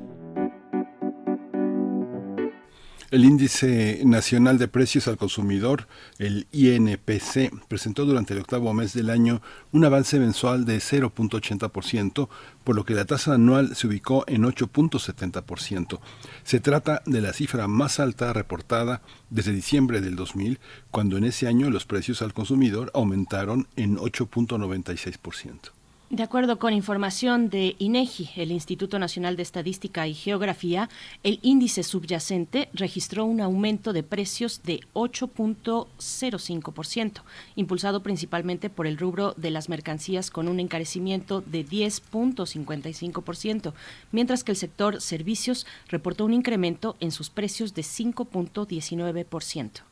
El 3.12 3.26
Índice 3.26 4.04
Nacional 4.06 4.60
de 4.60 4.68
Precios 4.68 5.08
al 5.08 5.18
Consumidor, 5.18 5.88
el 6.20 6.46
INPC, 6.52 7.52
presentó 7.68 8.06
durante 8.06 8.36
el 8.36 8.42
octavo 8.42 8.72
mes 8.76 8.94
del 8.94 9.10
año 9.10 9.42
un 9.72 9.84
avance 9.84 10.20
mensual 10.20 10.64
de 10.64 10.78
0.80%, 10.78 12.30
por 12.64 12.76
lo 12.76 12.86
que 12.86 12.94
la 12.94 13.06
tasa 13.06 13.34
anual 13.34 13.76
se 13.76 13.88
ubicó 13.88 14.26
en 14.28 14.44
8.70%. 14.44 16.00
Se 16.44 16.60
trata 16.60 17.02
de 17.08 17.22
la 17.22 17.34
cifra 17.34 17.68
más 17.68 18.00
alta 18.00 18.32
reportada 18.32 19.02
desde 19.32 19.54
diciembre 19.54 20.02
del 20.02 20.16
2000, 20.16 20.60
cuando 20.92 21.18
en 21.18 21.24
ese 21.24 21.48
año 21.48 21.72
los 21.72 21.86
precios 21.86 22.22
al 22.22 22.36
consumidor 22.36 22.92
aumentaron 22.94 23.68
en 23.76 23.98
8.96%. 23.98 25.79
De 26.10 26.24
acuerdo 26.24 26.58
con 26.58 26.74
información 26.74 27.52
de 27.52 27.76
INEGI, 27.78 28.32
el 28.38 28.52
Instituto 28.52 28.98
Nacional 28.98 29.36
de 29.36 29.44
Estadística 29.44 30.08
y 30.08 30.16
Geografía, 30.16 30.90
el 31.22 31.38
índice 31.44 31.84
subyacente 31.84 32.70
registró 32.74 33.26
un 33.26 33.42
aumento 33.42 33.94
de 33.94 34.02
precios 34.02 34.64
de 34.64 34.80
8.05%, 34.96 37.22
impulsado 37.56 38.02
principalmente 38.02 38.72
por 38.72 38.88
el 38.88 38.98
rubro 38.98 39.36
de 39.38 39.52
las 39.52 39.70
mercancías 39.70 40.32
con 40.32 40.48
un 40.48 40.60
encarecimiento 40.60 41.42
de 41.42 41.64
10.55%, 41.64 43.74
mientras 44.12 44.44
que 44.44 44.54
el 44.54 44.58
sector 44.58 45.02
servicios 45.02 45.68
reportó 45.90 46.26
un 46.26 46.34
incremento 46.34 46.96
en 47.00 47.12
sus 47.12 47.30
precios 47.30 47.76
de 47.76 47.84
5.19%. 47.84 49.89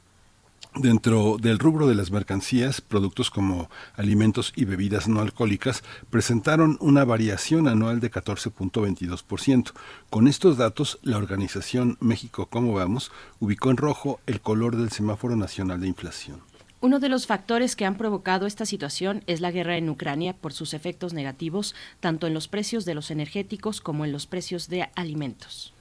Dentro 0.80 1.38
del 1.42 1.58
rubro 1.58 1.88
de 1.88 1.96
las 1.96 2.12
mercancías, 2.12 2.82
productos 2.82 3.32
como 3.32 3.68
alimentos 3.96 4.54
y 4.56 4.66
bebidas 4.66 5.08
no 5.08 5.22
alcohólicas 5.22 5.84
presentaron 6.12 6.78
una 6.82 7.04
variación 7.04 7.68
anual 7.68 8.00
de 8.00 8.12
14.22%. 8.12 9.72
Con 10.12 10.28
estos 10.28 10.58
datos, 10.58 11.00
la 11.02 11.18
organización 11.18 11.98
México 12.00 12.46
Cómo 12.46 12.74
Vamos 12.74 13.12
ubicó 13.40 13.72
en 13.72 13.78
rojo 13.78 14.20
el 14.28 14.40
color 14.40 14.76
del 14.76 14.92
semáforo 14.92 15.36
nacional 15.36 15.82
de 15.82 15.88
inflación. 15.88 16.42
Uno 16.80 17.00
de 17.00 17.10
los 17.10 17.26
factores 17.26 17.76
que 17.76 17.86
han 17.86 17.98
provocado 17.98 18.46
esta 18.46 18.68
situación 18.68 19.24
es 19.26 19.42
la 19.42 19.50
guerra 19.50 19.78
en 19.78 19.90
Ucrania 19.90 20.34
por 20.34 20.54
sus 20.54 20.76
efectos 20.76 21.12
negativos 21.12 21.74
tanto 22.00 22.28
en 22.28 22.36
los 22.36 22.48
precios 22.48 22.86
de 22.86 22.94
los 22.94 23.10
energéticos 23.10 23.82
como 23.82 24.06
en 24.06 24.12
los 24.12 24.28
precios 24.28 24.70
de 24.70 24.88
alimentos. 24.96 25.74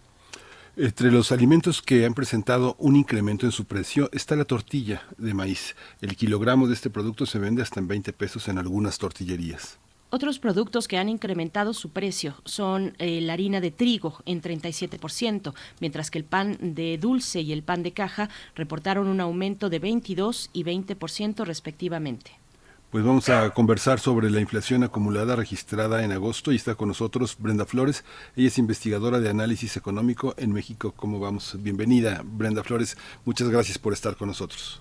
Entre 0.79 1.11
los 1.11 1.33
alimentos 1.33 1.81
que 1.81 2.05
han 2.05 2.13
presentado 2.13 2.77
un 2.79 2.97
incremento 2.97 3.47
en 3.47 3.53
su 3.53 3.65
precio 3.65 4.11
está 4.13 4.37
la 4.37 4.45
tortilla 4.45 5.05
de 5.17 5.33
maíz. 5.33 5.75
El 6.03 6.17
kilogramo 6.17 6.69
de 6.69 6.75
este 6.75 6.91
producto 6.91 7.25
se 7.25 7.39
vende 7.39 7.63
hasta 7.63 7.81
en 7.81 7.89
20 7.89 8.13
pesos 8.13 8.47
en 8.49 8.59
algunas 8.59 8.99
tortillerías. 8.99 9.79
Otros 10.11 10.39
productos 10.39 10.87
que 10.87 10.99
han 10.99 11.09
incrementado 11.09 11.73
su 11.73 11.93
precio 11.93 12.35
son 12.45 12.95
eh, 12.99 13.23
la 13.23 13.33
harina 13.33 13.63
de 13.63 13.71
trigo 13.71 14.19
en 14.27 14.43
37%, 14.43 15.55
mientras 15.81 16.11
que 16.11 16.19
el 16.19 16.25
pan 16.25 16.59
de 16.61 16.99
dulce 16.99 17.41
y 17.41 17.55
el 17.55 17.63
pan 17.63 17.83
de 17.83 17.93
caja 17.93 18.29
reportaron 18.55 19.09
un 19.09 19.23
aumento 19.23 19.71
de 19.71 19.79
22 19.79 20.51
y 20.53 20.63
20% 20.63 21.47
respectivamente. 21.47 22.33
Pues 22.97 23.05
vamos 23.05 23.29
a 23.29 23.51
conversar 23.51 23.99
sobre 23.99 24.31
la 24.31 24.41
inflación 24.41 24.83
acumulada 24.83 25.37
registrada 25.37 26.03
en 26.03 26.13
agosto 26.13 26.51
y 26.51 26.57
está 26.57 26.77
con 26.77 26.89
nosotros 26.89 27.37
Brenda 27.39 27.67
Flores. 27.67 28.07
Ella 28.35 28.49
es 28.49 28.57
investigadora 28.57 29.21
de 29.21 29.29
análisis 29.29 29.77
económico 29.77 30.33
en 30.39 30.51
México. 30.51 30.95
¿Cómo 30.97 31.21
vamos? 31.21 31.59
Bienvenida, 31.63 32.23
Brenda 32.25 32.65
Flores. 32.65 32.97
Muchas 33.27 33.51
gracias 33.51 33.77
por 33.77 33.93
estar 33.93 34.17
con 34.17 34.29
nosotros. 34.29 34.81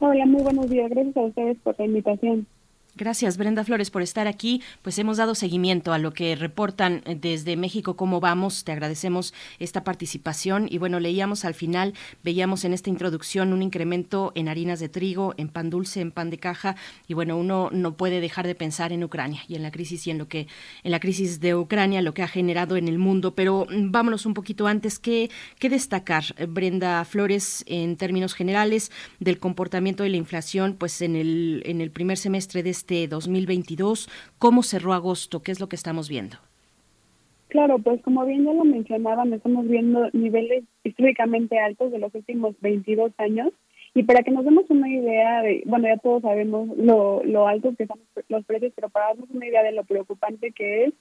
Hola, 0.00 0.26
muy 0.26 0.42
buenos 0.42 0.68
días. 0.68 0.90
Gracias 0.90 1.16
a 1.16 1.20
ustedes 1.20 1.56
por 1.58 1.78
la 1.78 1.84
invitación. 1.84 2.48
Gracias, 2.96 3.36
Brenda 3.36 3.64
Flores, 3.64 3.88
por 3.88 4.02
estar 4.02 4.26
aquí. 4.26 4.62
Pues 4.82 4.98
hemos 4.98 5.16
dado 5.16 5.36
seguimiento 5.36 5.92
a 5.92 5.98
lo 5.98 6.12
que 6.12 6.34
reportan 6.34 7.02
desde 7.20 7.56
México, 7.56 7.94
cómo 7.96 8.18
vamos. 8.18 8.64
Te 8.64 8.72
agradecemos 8.72 9.32
esta 9.60 9.84
participación. 9.84 10.66
Y 10.68 10.78
bueno, 10.78 10.98
leíamos 10.98 11.44
al 11.44 11.54
final, 11.54 11.94
veíamos 12.24 12.64
en 12.64 12.72
esta 12.72 12.90
introducción 12.90 13.52
un 13.52 13.62
incremento 13.62 14.32
en 14.34 14.48
harinas 14.48 14.80
de 14.80 14.88
trigo, 14.88 15.34
en 15.36 15.48
pan 15.48 15.70
dulce, 15.70 16.00
en 16.00 16.10
pan 16.10 16.30
de 16.30 16.38
caja. 16.38 16.74
Y 17.06 17.14
bueno, 17.14 17.36
uno 17.36 17.70
no 17.72 17.96
puede 17.96 18.20
dejar 18.20 18.46
de 18.46 18.56
pensar 18.56 18.92
en 18.92 19.04
Ucrania 19.04 19.42
y 19.46 19.54
en 19.54 19.62
la 19.62 19.70
crisis 19.70 20.08
y 20.08 20.10
en 20.10 20.18
lo 20.18 20.26
que, 20.26 20.48
en 20.82 20.90
la 20.90 20.98
crisis 20.98 21.38
de 21.38 21.54
Ucrania, 21.54 22.02
lo 22.02 22.12
que 22.12 22.22
ha 22.22 22.28
generado 22.28 22.76
en 22.76 22.88
el 22.88 22.98
mundo. 22.98 23.36
Pero 23.36 23.68
mm, 23.70 23.92
vámonos 23.92 24.26
un 24.26 24.34
poquito 24.34 24.66
antes. 24.66 24.98
¿Qué, 24.98 25.30
qué 25.60 25.70
destacar, 25.70 26.24
Brenda 26.48 27.04
Flores, 27.04 27.62
en 27.68 27.96
términos 27.96 28.34
generales 28.34 28.90
del 29.20 29.38
comportamiento 29.38 30.02
de 30.02 30.08
la 30.08 30.16
inflación? 30.16 30.74
Pues 30.74 31.00
en 31.02 31.14
el, 31.14 31.62
en 31.66 31.80
el 31.80 31.92
primer 31.92 32.18
semestre 32.18 32.64
de 32.64 32.79
este 32.80 33.06
2022. 33.08 34.08
¿Cómo 34.38 34.62
cerró 34.62 34.94
agosto? 34.94 35.42
¿Qué 35.42 35.52
es 35.52 35.60
lo 35.60 35.68
que 35.68 35.76
estamos 35.76 36.08
viendo? 36.08 36.36
Claro, 37.48 37.78
pues 37.78 38.00
como 38.02 38.24
bien 38.24 38.44
ya 38.44 38.54
lo 38.54 38.64
mencionaban, 38.64 39.32
estamos 39.32 39.66
viendo 39.68 40.08
niveles 40.12 40.64
históricamente 40.84 41.58
altos 41.58 41.92
de 41.92 41.98
los 41.98 42.14
últimos 42.14 42.54
22 42.60 43.12
años. 43.18 43.52
Y 43.92 44.04
para 44.04 44.22
que 44.22 44.30
nos 44.30 44.44
demos 44.44 44.64
una 44.70 44.88
idea 44.88 45.42
de, 45.42 45.62
bueno, 45.66 45.88
ya 45.88 45.98
todos 45.98 46.22
sabemos 46.22 46.68
lo, 46.78 47.22
lo 47.24 47.48
altos 47.48 47.76
que 47.76 47.86
son 47.86 47.98
los 48.28 48.44
precios, 48.46 48.72
pero 48.74 48.88
para 48.88 49.08
darnos 49.08 49.28
una 49.30 49.46
idea 49.46 49.62
de 49.64 49.72
lo 49.72 49.84
preocupante 49.84 50.52
que 50.52 50.84
es, 50.84 50.94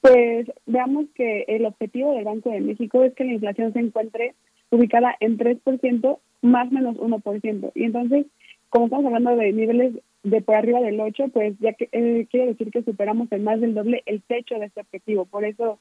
pues 0.00 0.46
veamos 0.66 1.06
que 1.14 1.44
el 1.48 1.66
objetivo 1.66 2.14
del 2.14 2.24
Banco 2.24 2.50
de 2.50 2.60
México 2.60 3.02
es 3.02 3.12
que 3.14 3.24
la 3.24 3.32
inflación 3.32 3.72
se 3.72 3.80
encuentre 3.80 4.34
ubicada 4.70 5.16
en 5.20 5.36
3% 5.36 6.18
más 6.42 6.70
menos 6.70 6.96
1%. 6.96 7.72
Y 7.74 7.84
entonces, 7.84 8.26
como 8.70 8.86
estamos 8.86 9.06
hablando 9.06 9.36
de 9.36 9.52
niveles 9.52 9.94
de 10.22 10.40
por 10.40 10.56
arriba 10.56 10.80
del 10.80 11.00
8, 11.00 11.28
pues 11.32 11.54
ya 11.60 11.72
que 11.72 11.88
eh, 11.92 12.26
quiere 12.30 12.48
decir 12.48 12.70
que 12.70 12.82
superamos 12.82 13.30
en 13.32 13.44
más 13.44 13.60
del 13.60 13.74
doble 13.74 14.02
el 14.06 14.22
techo 14.22 14.58
de 14.58 14.66
este 14.66 14.80
objetivo. 14.80 15.26
Por 15.26 15.44
eso, 15.44 15.78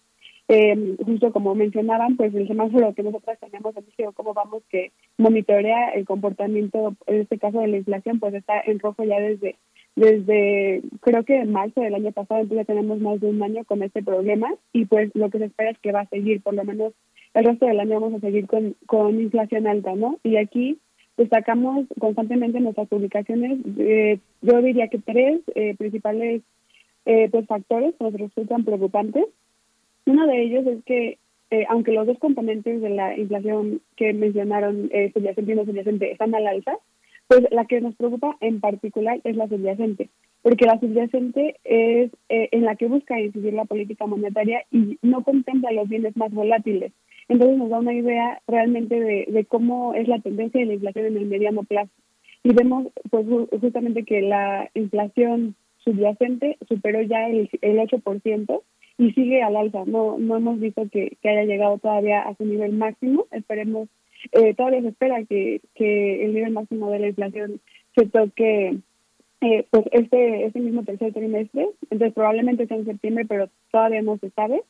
eh, 0.48 0.96
justo 1.04 1.32
como 1.32 1.56
mencionaban, 1.56 2.16
pues 2.18 2.34
el 2.36 2.48
semáforo 2.48 2.94
que 2.94 3.04
nosotros 3.04 3.38
tenemos 3.40 3.76
en 3.76 3.86
México, 3.86 4.14
cómo 4.14 4.34
vamos 4.34 4.64
que 4.70 4.92
monitorea 5.18 5.90
el 5.90 6.06
comportamiento, 6.06 6.96
en 7.08 7.22
este 7.22 7.40
caso 7.40 7.60
de 7.60 7.68
la 7.68 7.78
inflación, 7.78 8.20
pues 8.20 8.34
está 8.34 8.62
en 8.62 8.80
rojo 8.80 9.04
ya 9.04 9.20
desde 9.20 9.56
desde 9.96 10.84
creo 11.02 11.24
que 11.24 11.40
en 11.40 11.52
marzo 11.52 11.82
del 11.82 11.96
año 11.96 12.12
pasado, 12.12 12.42
entonces 12.42 12.68
tenemos 12.68 13.00
más 13.00 13.20
de 13.20 13.28
un 13.28 13.42
año 13.42 13.66
con 13.66 13.82
este 13.82 14.04
problema 14.04 14.54
y 14.72 14.86
pues 14.86 15.10
lo 15.16 15.32
que 15.32 15.40
se 15.40 15.46
espera 15.46 15.72
es 15.72 15.80
que 15.80 15.92
va 15.92 16.02
a 16.02 16.10
seguir, 16.10 16.40
por 16.44 16.54
lo 16.54 16.64
menos 16.64 16.94
el 17.34 17.46
resto 17.46 17.66
del 17.66 17.80
año 17.80 18.00
vamos 18.00 18.14
a 18.14 18.20
seguir 18.20 18.46
con, 18.46 18.76
con 18.86 19.20
inflación 19.20 19.66
alta, 19.66 19.96
¿no? 19.96 20.20
Y 20.24 20.38
aquí 20.38 20.78
destacamos 21.18 21.86
constantemente 22.00 22.58
en 22.58 22.66
nuestras 22.66 22.88
publicaciones, 22.88 23.60
eh, 23.78 24.20
yo 24.42 24.62
diría 24.62 24.88
que 24.88 25.00
tres 25.00 25.42
eh, 25.56 25.76
principales 25.76 26.44
eh, 27.06 27.30
pues 27.32 27.48
factores 27.48 27.94
nos 28.00 28.14
resultan 28.14 28.64
preocupantes. 28.64 29.26
Uno 30.06 30.28
de 30.28 30.42
ellos 30.44 30.66
es 30.68 30.84
que 30.86 31.18
aunque 31.70 31.94
los 31.94 32.06
dos 32.06 32.20
componentes 32.20 32.82
de 32.82 32.90
la 32.90 33.18
inflación 33.18 33.80
que 33.96 34.12
mencionaron, 34.12 34.92
subyacente 35.14 35.54
y 35.54 35.56
no 35.56 35.64
subyacente, 35.64 36.12
están 36.12 36.36
al 36.36 36.46
alza, 36.46 36.78
pues 37.28 37.42
la 37.52 37.66
que 37.66 37.82
nos 37.82 37.96
preocupa 37.96 38.38
en 38.40 38.60
particular 38.60 39.20
es 39.24 39.36
la 39.36 39.48
subyacente, 39.48 40.10
porque 40.42 40.66
la 40.66 40.80
subyacente 40.80 41.58
es 41.64 42.12
eh, 42.30 42.50
en 42.52 42.64
la 42.64 42.76
que 42.76 42.88
busca 42.88 43.20
incidir 43.20 43.54
la 43.54 43.66
política 43.66 44.06
monetaria 44.06 44.64
y 44.72 44.98
no 45.02 45.24
contempla 45.24 45.72
los 45.72 45.90
bienes 45.90 46.16
más 46.16 46.32
volátiles. 46.32 46.94
Entonces 47.30 47.58
nos 47.58 47.70
da 47.70 47.80
una 47.80 47.94
idea 47.94 48.42
realmente 48.48 49.00
de, 49.00 49.46
cómo 49.46 49.94
es 49.94 50.08
la 50.08 50.20
tendencia 50.20 50.60
de 50.60 50.68
la 50.68 50.74
inflación 50.76 51.06
en 51.08 51.18
el 51.18 51.26
mediano 51.26 51.64
plazo. 51.64 51.92
Y 52.44 52.54
vemos 52.54 52.88
pues 53.10 53.26
justamente 53.60 54.04
que 54.04 54.22
la 54.22 54.70
inflación 54.74 55.56
subyacente 55.80 56.58
superó 56.68 57.02
ya 57.02 57.28
el, 57.28 57.50
el 57.62 57.78
8% 57.80 58.62
y 58.98 59.12
sigue 59.12 59.44
al 59.44 59.58
alza. 59.58 59.84
No, 59.86 60.18
no 60.18 60.38
hemos 60.38 60.60
visto 60.60 60.88
que, 60.90 61.18
que 61.22 61.30
haya 61.30 61.44
llegado 61.44 61.78
todavía 61.80 62.22
a 62.22 62.36
su 62.36 62.46
nivel 62.46 62.74
máximo. 62.74 63.26
Esperemos 63.32 63.90
eh, 64.32 64.54
todavía 64.54 64.82
se 64.82 64.90
espera 64.90 65.24
que, 65.26 65.62
que 65.76 66.26
el 66.26 66.34
nivel 66.34 66.52
máximo 66.52 66.90
de 66.92 67.00
la 67.00 67.08
inflación 67.08 67.62
se 67.96 68.08
toque 68.08 68.78
eh, 69.42 69.66
pues 69.70 69.86
este, 69.92 70.46
este 70.46 70.60
mismo 70.60 70.84
tercer 70.84 71.14
trimestre, 71.14 71.70
entonces 71.90 72.14
probablemente 72.14 72.66
sea 72.68 72.78
en 72.78 72.86
septiembre, 72.86 73.26
pero 73.28 73.50
todavía 73.72 74.02
no 74.02 74.18
se 74.18 74.32
sabe, 74.32 74.64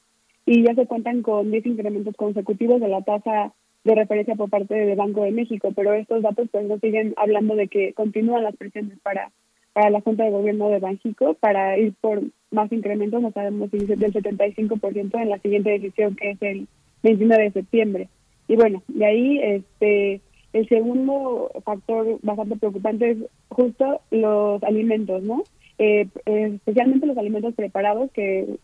y 0.48 0.64
ya 0.64 0.74
se 0.74 0.88
cuentan 0.88 1.22
con 1.22 1.52
10 1.52 1.66
incrementos 1.66 2.16
consecutivos 2.16 2.80
de 2.80 2.88
la 2.88 3.02
tasa 3.02 3.54
de 3.84 3.96
referencia 3.96 4.36
por 4.36 4.50
parte 4.50 4.74
del 4.74 4.96
Banco 4.96 5.24
de 5.24 5.32
México, 5.32 5.74
pero 5.76 5.94
estos 5.94 6.24
datos 6.24 6.48
pues 6.50 6.66
nos 6.66 6.80
siguen 6.80 7.14
hablando 7.18 7.56
de 7.56 7.68
que 7.68 7.94
continúan 7.94 8.44
las 8.44 8.56
presiones 8.56 8.98
para, 9.04 9.32
para 9.74 9.90
la 9.90 10.00
Junta 10.00 10.24
de 10.24 10.32
Gobierno 10.32 10.70
de 10.70 10.80
Banxico 10.80 11.36
para 11.42 11.78
ir 11.78 11.94
por 12.00 12.24
más 12.50 12.72
incrementos, 12.72 13.22
no 13.22 13.32
sabemos 13.34 13.70
si 13.72 13.78
del 13.78 14.14
75% 14.14 15.22
en 15.22 15.30
la 15.30 15.38
siguiente 15.40 15.72
decisión 15.72 16.16
que 16.16 16.32
es 16.32 16.42
el 16.42 16.68
29 17.04 17.44
de 17.44 17.52
septiembre. 17.52 18.10
Y 18.48 18.56
bueno, 18.56 18.82
de 18.88 19.06
ahí 19.06 19.40
este 19.40 20.22
el 20.54 20.68
segundo 20.70 21.52
factor 21.66 22.20
bastante 22.24 22.56
preocupante 22.56 23.12
es 23.12 23.18
justo 23.50 24.00
los 24.12 24.64
alimentos, 24.64 25.22
¿no? 25.24 25.44
Eh, 25.78 26.08
especialmente 26.26 27.06
los 27.06 27.18
alimentos 27.18 27.54
preparados 27.54 28.10
que 28.12 28.58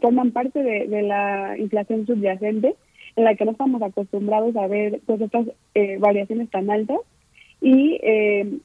forman 0.00 0.32
parte 0.32 0.62
de, 0.62 1.02
la 1.02 1.56
inflación 1.58 2.06
subyacente, 2.06 2.74
en 3.16 3.24
la 3.24 3.34
que 3.34 3.44
no 3.44 3.52
estamos 3.52 3.82
acostumbrados 3.82 4.56
a 4.56 4.66
ver 4.66 5.00
pues 5.06 5.20
estas 5.20 5.46
eh, 5.74 5.98
variaciones 5.98 6.48
tan 6.50 6.70
altas 6.70 6.98
y 7.60 7.98
eh, 8.02 8.58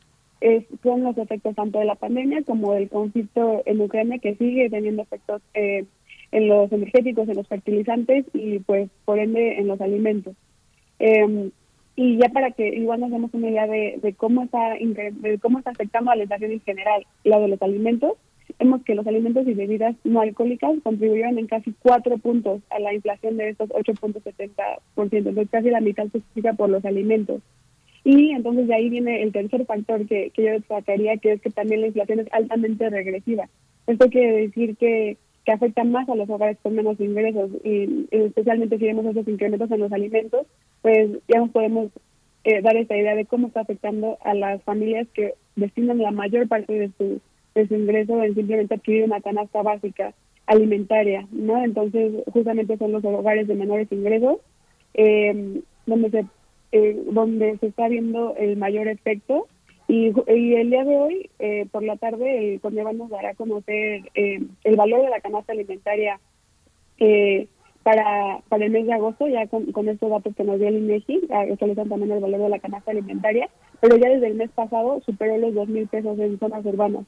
son 0.83 1.03
los 1.03 1.17
efectos 1.17 1.55
tanto 1.55 1.79
de 1.79 1.85
la 1.85 1.95
pandemia 1.95 2.43
como 2.43 2.73
del 2.73 2.89
conflicto 2.89 3.63
en 3.65 3.81
Ucrania 3.81 4.19
que 4.19 4.35
sigue 4.35 4.69
teniendo 4.69 5.01
efectos 5.01 5.41
eh, 5.53 5.85
en 6.31 6.47
los 6.47 6.71
energéticos, 6.71 7.27
en 7.29 7.37
los 7.37 7.47
fertilizantes 7.47 8.25
y 8.33 8.59
pues 8.59 8.89
por 9.05 9.19
ende 9.19 9.59
en 9.59 9.67
los 9.67 9.81
alimentos. 9.81 10.35
Em, 10.99 11.51
y 11.95 12.17
ya 12.17 12.29
para 12.29 12.51
que 12.51 12.67
igual 12.67 12.99
nos 12.99 13.11
demos 13.11 13.33
una 13.33 13.49
idea 13.49 13.65
de, 13.65 14.13
cómo 14.17 14.43
está 14.43 14.75
de 14.75 15.39
cómo 15.41 15.57
está 15.57 15.71
afectando 15.71 16.11
a 16.11 16.15
la 16.15 16.23
inflación 16.23 16.51
en 16.51 16.61
general 16.61 17.05
la 17.23 17.39
de 17.39 17.47
los 17.47 17.61
alimentos, 17.61 18.13
vemos 18.59 18.83
que 18.83 18.95
los 18.95 19.05
alimentos 19.07 19.47
y 19.47 19.53
bebidas 19.53 19.95
no 20.03 20.21
alcohólicas 20.21 20.71
contribuyeron 20.83 21.37
en 21.37 21.47
casi 21.47 21.73
cuatro 21.79 22.17
puntos 22.17 22.61
a 22.69 22.79
la 22.79 22.93
inflación 22.93 23.37
de 23.37 23.49
estos 23.49 23.69
8.70%, 23.69 24.79
entonces 24.95 25.49
casi 25.49 25.69
la 25.69 25.81
mitad 25.81 26.07
se 26.07 26.19
explica 26.19 26.53
por 26.53 26.69
los 26.69 26.83
alimentos. 26.85 27.41
Y 28.03 28.31
entonces 28.31 28.67
de 28.67 28.75
ahí 28.75 28.89
viene 28.89 29.21
el 29.21 29.31
tercer 29.31 29.65
factor 29.65 30.05
que, 30.07 30.31
que 30.31 30.43
yo 30.43 30.51
destacaría, 30.51 31.17
que 31.17 31.33
es 31.33 31.41
que 31.41 31.49
también 31.49 31.81
la 31.81 31.87
inflación 31.87 32.21
es 32.21 32.27
altamente 32.31 32.89
regresiva. 32.89 33.49
Esto 33.85 34.09
quiere 34.09 34.47
decir 34.47 34.77
que 34.77 35.17
que 35.47 35.53
afectan 35.53 35.93
más 35.93 36.09
a 36.09 36.15
los 36.15 36.29
hogares 36.29 36.57
con 36.61 36.75
menos 36.75 36.99
ingresos 36.99 37.49
y, 37.63 38.05
especialmente 38.11 38.77
si 38.77 38.83
vemos 38.83 39.05
esos 39.05 39.25
incrementos 39.29 39.71
en 39.71 39.79
los 39.79 39.93
alimentos, 39.93 40.45
pues 40.81 41.09
ya 41.29 41.39
nos 41.39 41.51
podemos 41.51 41.89
eh, 42.43 42.61
dar 42.61 42.75
esta 42.75 42.97
idea 42.97 43.15
de 43.15 43.23
cómo 43.25 43.47
está 43.47 43.61
afectando 43.61 44.17
a 44.25 44.33
las 44.33 44.61
familias 44.63 45.07
que 45.13 45.35
destinan 45.55 45.99
la 45.99 46.11
mayor 46.11 46.49
parte 46.49 46.73
de 46.73 46.91
su, 46.97 47.21
de 47.57 47.67
su 47.67 47.75
ingreso 47.75 48.23
en 48.23 48.35
simplemente 48.35 48.75
adquirir 48.75 49.05
una 49.05 49.21
canasta 49.21 49.61
básica 49.61 50.13
alimentaria, 50.45 51.27
¿no? 51.31 51.63
Entonces, 51.63 52.13
justamente 52.31 52.77
son 52.77 52.91
los 52.91 53.03
hogares 53.03 53.47
de 53.47 53.55
menores 53.55 53.91
ingresos 53.91 54.37
eh, 54.93 55.61
donde 55.85 56.09
se 56.11 56.25
eh, 56.71 57.01
donde 57.11 57.57
se 57.59 57.67
está 57.67 57.87
viendo 57.87 58.35
el 58.37 58.57
mayor 58.57 58.87
efecto 58.87 59.47
y, 59.87 60.07
el 60.27 60.69
día 60.69 60.83
de 60.83 60.97
hoy, 60.97 61.29
eh, 61.39 61.65
por 61.71 61.81
la 61.83 61.95
tarde, 61.95 62.55
el 62.55 62.59
CONEVA 62.59 62.91
nos 62.91 63.09
dará 63.09 63.29
a 63.29 63.35
conocer 63.35 64.01
eh, 64.15 64.41
el 64.65 64.75
valor 64.75 65.03
de 65.03 65.09
la 65.09 65.21
canasta 65.21 65.53
alimentaria 65.53 66.19
eh, 66.99 67.47
para, 67.83 68.41
para 68.49 68.65
el 68.65 68.71
mes 68.71 68.85
de 68.85 68.93
agosto, 68.93 69.27
ya 69.29 69.47
con, 69.47 69.87
estos 69.87 70.09
datos 70.09 70.35
que 70.35 70.43
nos 70.43 70.59
dio 70.59 70.67
el 70.67 70.79
INEGI, 70.79 71.29
actualizan 71.29 71.87
también 71.87 72.11
el 72.11 72.19
valor 72.19 72.41
de 72.41 72.49
la 72.49 72.59
canasta 72.59 72.91
alimentaria, 72.91 73.49
pero 73.79 73.95
ya 73.95 74.09
desde 74.09 74.27
el 74.27 74.35
mes 74.35 74.49
pasado 74.51 75.01
superó 75.05 75.37
los 75.37 75.53
dos 75.53 75.69
mil 75.69 75.87
pesos 75.87 76.19
en 76.19 76.37
zonas 76.37 76.65
urbanas. 76.65 77.05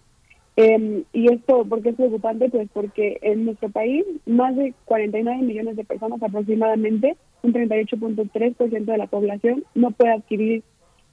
Em, 0.62 1.06
y 1.14 1.32
esto, 1.32 1.64
¿por 1.64 1.82
qué 1.82 1.92
es 1.92 1.96
preocupante? 1.96 2.50
Pues 2.50 2.68
porque 2.74 3.18
en 3.22 3.46
nuestro 3.46 3.70
país 3.70 4.04
más 4.26 4.58
de 4.58 4.74
49 4.84 5.42
millones 5.42 5.78
de 5.78 5.86
personas 5.86 6.22
aproximadamente, 6.22 7.16
un 7.44 7.54
38.3% 7.54 8.92
de 8.92 8.98
la 8.98 9.08
población, 9.08 9.64
no 9.74 9.92
puede 9.92 10.12
adquirir 10.12 10.64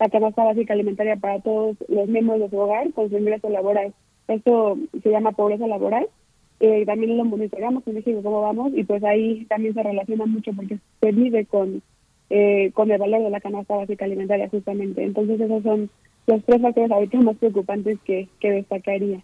la 0.00 0.08
canasta 0.08 0.42
básica 0.42 0.74
alimentaria 0.74 1.14
para 1.14 1.38
todos 1.42 1.76
los 1.86 2.08
miembros 2.08 2.40
de 2.40 2.50
su 2.50 2.58
hogar 2.58 2.92
con 2.92 3.08
su 3.08 3.16
ingreso 3.16 3.48
laboral. 3.48 3.94
Esto 4.26 4.78
se 5.00 5.10
llama 5.10 5.30
pobreza 5.30 5.68
laboral. 5.68 6.08
Eh, 6.58 6.84
también 6.84 7.16
lo 7.16 7.24
monitoreamos 7.24 7.86
en 7.86 7.94
México 7.94 8.24
cómo 8.24 8.40
vamos 8.40 8.72
y 8.74 8.82
pues 8.82 9.04
ahí 9.04 9.44
también 9.44 9.74
se 9.74 9.82
relaciona 9.84 10.26
mucho 10.26 10.50
porque 10.56 10.78
se 11.00 11.12
vive 11.12 11.46
con, 11.46 11.82
eh, 12.30 12.72
con 12.74 12.90
el 12.90 12.98
valor 12.98 13.22
de 13.22 13.30
la 13.30 13.40
canasta 13.40 13.76
básica 13.76 14.06
alimentaria 14.06 14.48
justamente. 14.48 15.04
Entonces 15.04 15.40
esos 15.40 15.62
son 15.62 15.88
los 16.26 16.44
tres 16.44 16.60
factores 16.60 16.90
ahorita 16.90 17.20
más 17.20 17.36
preocupantes 17.36 18.00
que 18.04 18.28
destacaría. 18.40 19.22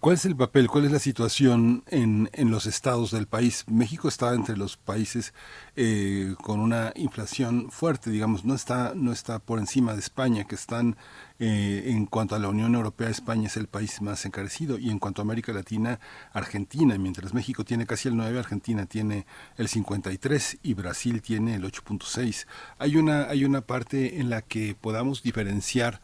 ¿Cuál 0.00 0.14
es 0.14 0.24
el 0.24 0.36
papel, 0.36 0.68
cuál 0.68 0.84
es 0.84 0.92
la 0.92 0.98
situación 0.98 1.82
en, 1.88 2.30
en 2.32 2.50
los 2.50 2.66
estados 2.66 3.10
del 3.10 3.26
país? 3.26 3.64
México 3.68 4.08
está 4.08 4.34
entre 4.34 4.56
los 4.56 4.76
países 4.76 5.32
eh, 5.76 6.34
con 6.42 6.60
una 6.60 6.92
inflación 6.94 7.70
fuerte, 7.70 8.10
digamos, 8.10 8.44
no 8.44 8.54
está, 8.54 8.92
no 8.94 9.12
está 9.12 9.38
por 9.38 9.58
encima 9.58 9.94
de 9.94 10.00
España, 10.00 10.44
que 10.44 10.54
están 10.54 10.96
eh, 11.40 11.84
en 11.86 12.06
cuanto 12.06 12.36
a 12.36 12.38
la 12.38 12.48
Unión 12.48 12.74
Europea, 12.76 13.08
España 13.08 13.48
es 13.48 13.56
el 13.56 13.66
país 13.66 14.00
más 14.00 14.24
encarecido 14.24 14.78
y 14.78 14.90
en 14.90 15.00
cuanto 15.00 15.20
a 15.20 15.24
América 15.24 15.52
Latina, 15.52 15.98
Argentina, 16.32 16.96
mientras 16.96 17.34
México 17.34 17.64
tiene 17.64 17.86
casi 17.86 18.08
el 18.08 18.16
9, 18.16 18.38
Argentina 18.38 18.86
tiene 18.86 19.26
el 19.56 19.66
53 19.68 20.58
y 20.62 20.74
Brasil 20.74 21.22
tiene 21.22 21.56
el 21.56 21.64
8.6. 21.64 22.46
Hay 22.78 22.96
una, 22.96 23.24
hay 23.24 23.44
una 23.44 23.62
parte 23.62 24.20
en 24.20 24.30
la 24.30 24.42
que 24.42 24.76
podamos 24.80 25.22
diferenciar 25.22 26.00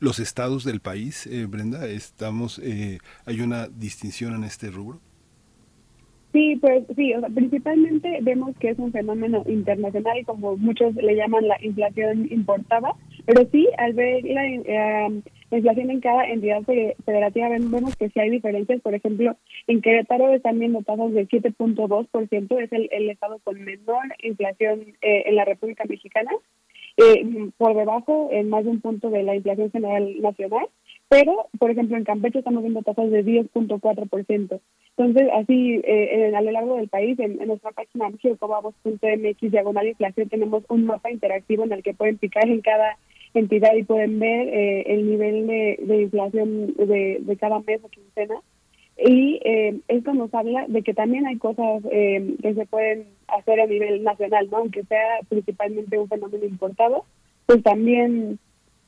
los 0.00 0.18
estados 0.18 0.64
del 0.64 0.80
país, 0.80 1.26
eh, 1.26 1.46
Brenda? 1.46 1.86
Estamos, 1.86 2.58
eh, 2.58 2.98
¿Hay 3.26 3.40
una 3.40 3.68
distinción 3.68 4.34
en 4.34 4.44
este 4.44 4.70
rubro? 4.70 5.00
Sí, 6.32 6.56
pues 6.60 6.82
sí, 6.96 7.12
principalmente 7.32 8.18
vemos 8.22 8.56
que 8.58 8.70
es 8.70 8.78
un 8.80 8.90
fenómeno 8.90 9.44
internacional, 9.46 10.24
como 10.26 10.56
muchos 10.56 10.92
le 10.96 11.14
llaman 11.14 11.46
la 11.46 11.56
inflación 11.62 12.26
importada, 12.28 12.92
pero 13.24 13.48
sí, 13.52 13.68
al 13.78 13.92
ver 13.92 14.24
la, 14.24 14.44
eh, 14.44 15.22
inflación 15.52 15.90
en 15.92 16.00
cada 16.00 16.24
entidad 16.26 16.62
federativa 16.62 17.50
vemos 17.50 17.94
que 17.94 18.10
sí 18.10 18.18
hay 18.18 18.30
diferencias. 18.30 18.80
Por 18.80 18.96
ejemplo, 18.96 19.36
en 19.68 19.80
Querétaro 19.80 20.34
están 20.34 20.58
viendo 20.58 20.82
tasas 20.82 21.12
de 21.12 21.28
7.2%, 21.28 22.60
es 22.60 22.72
el, 22.72 22.88
el 22.90 23.10
estado 23.10 23.38
con 23.44 23.62
menor 23.62 24.02
inflación 24.20 24.86
en 25.02 25.36
la 25.36 25.44
República 25.44 25.84
Mexicana 25.88 26.32
eh, 26.96 27.50
por 27.56 27.74
debajo 27.74 28.28
en 28.30 28.48
más 28.48 28.64
de 28.64 28.70
un 28.70 28.80
punto 28.80 29.10
de 29.10 29.22
la 29.22 29.34
inflación 29.34 29.70
general 29.70 30.20
nacional, 30.20 30.68
pero, 31.08 31.48
por 31.58 31.70
ejemplo, 31.70 31.96
en 31.96 32.04
Campeche 32.04 32.38
estamos 32.38 32.62
viendo 32.62 32.82
tasas 32.82 33.10
de 33.10 33.24
10.4%. 33.24 34.60
Entonces, 34.96 35.28
así, 35.34 35.80
eh, 35.84 36.32
a 36.34 36.40
lo 36.40 36.50
largo 36.50 36.76
del 36.76 36.88
país, 36.88 37.18
en, 37.18 37.36
nuestra 37.46 37.72
página 37.72 38.08
mx 38.08 39.50
diagonal 39.50 39.88
inflación, 39.88 40.28
tenemos 40.28 40.64
un 40.68 40.86
mapa 40.86 41.10
interactivo 41.10 41.64
en 41.64 41.72
el 41.72 41.82
que 41.82 41.94
pueden 41.94 42.18
picar 42.18 42.48
en 42.48 42.60
cada 42.60 42.96
entidad 43.34 43.74
y 43.74 43.82
pueden 43.82 44.18
ver 44.18 44.48
eh, 44.48 44.82
el 44.86 45.10
nivel 45.10 45.46
de, 45.46 45.78
de 45.82 46.02
inflación 46.02 46.74
de, 46.74 47.18
de 47.20 47.36
cada 47.36 47.58
mes 47.60 47.80
o 47.82 47.88
quincena 47.88 48.40
y 48.96 49.40
eh, 49.44 49.80
esto 49.88 50.14
nos 50.14 50.32
habla 50.34 50.66
de 50.68 50.82
que 50.82 50.94
también 50.94 51.26
hay 51.26 51.36
cosas 51.36 51.82
eh, 51.90 52.36
que 52.40 52.54
se 52.54 52.66
pueden 52.66 53.06
hacer 53.26 53.60
a 53.60 53.66
nivel 53.66 54.02
nacional, 54.04 54.48
¿no? 54.50 54.58
aunque 54.58 54.84
sea 54.84 55.20
principalmente 55.28 55.98
un 55.98 56.08
fenómeno 56.08 56.44
importado, 56.44 57.04
pues 57.46 57.62
también 57.62 58.38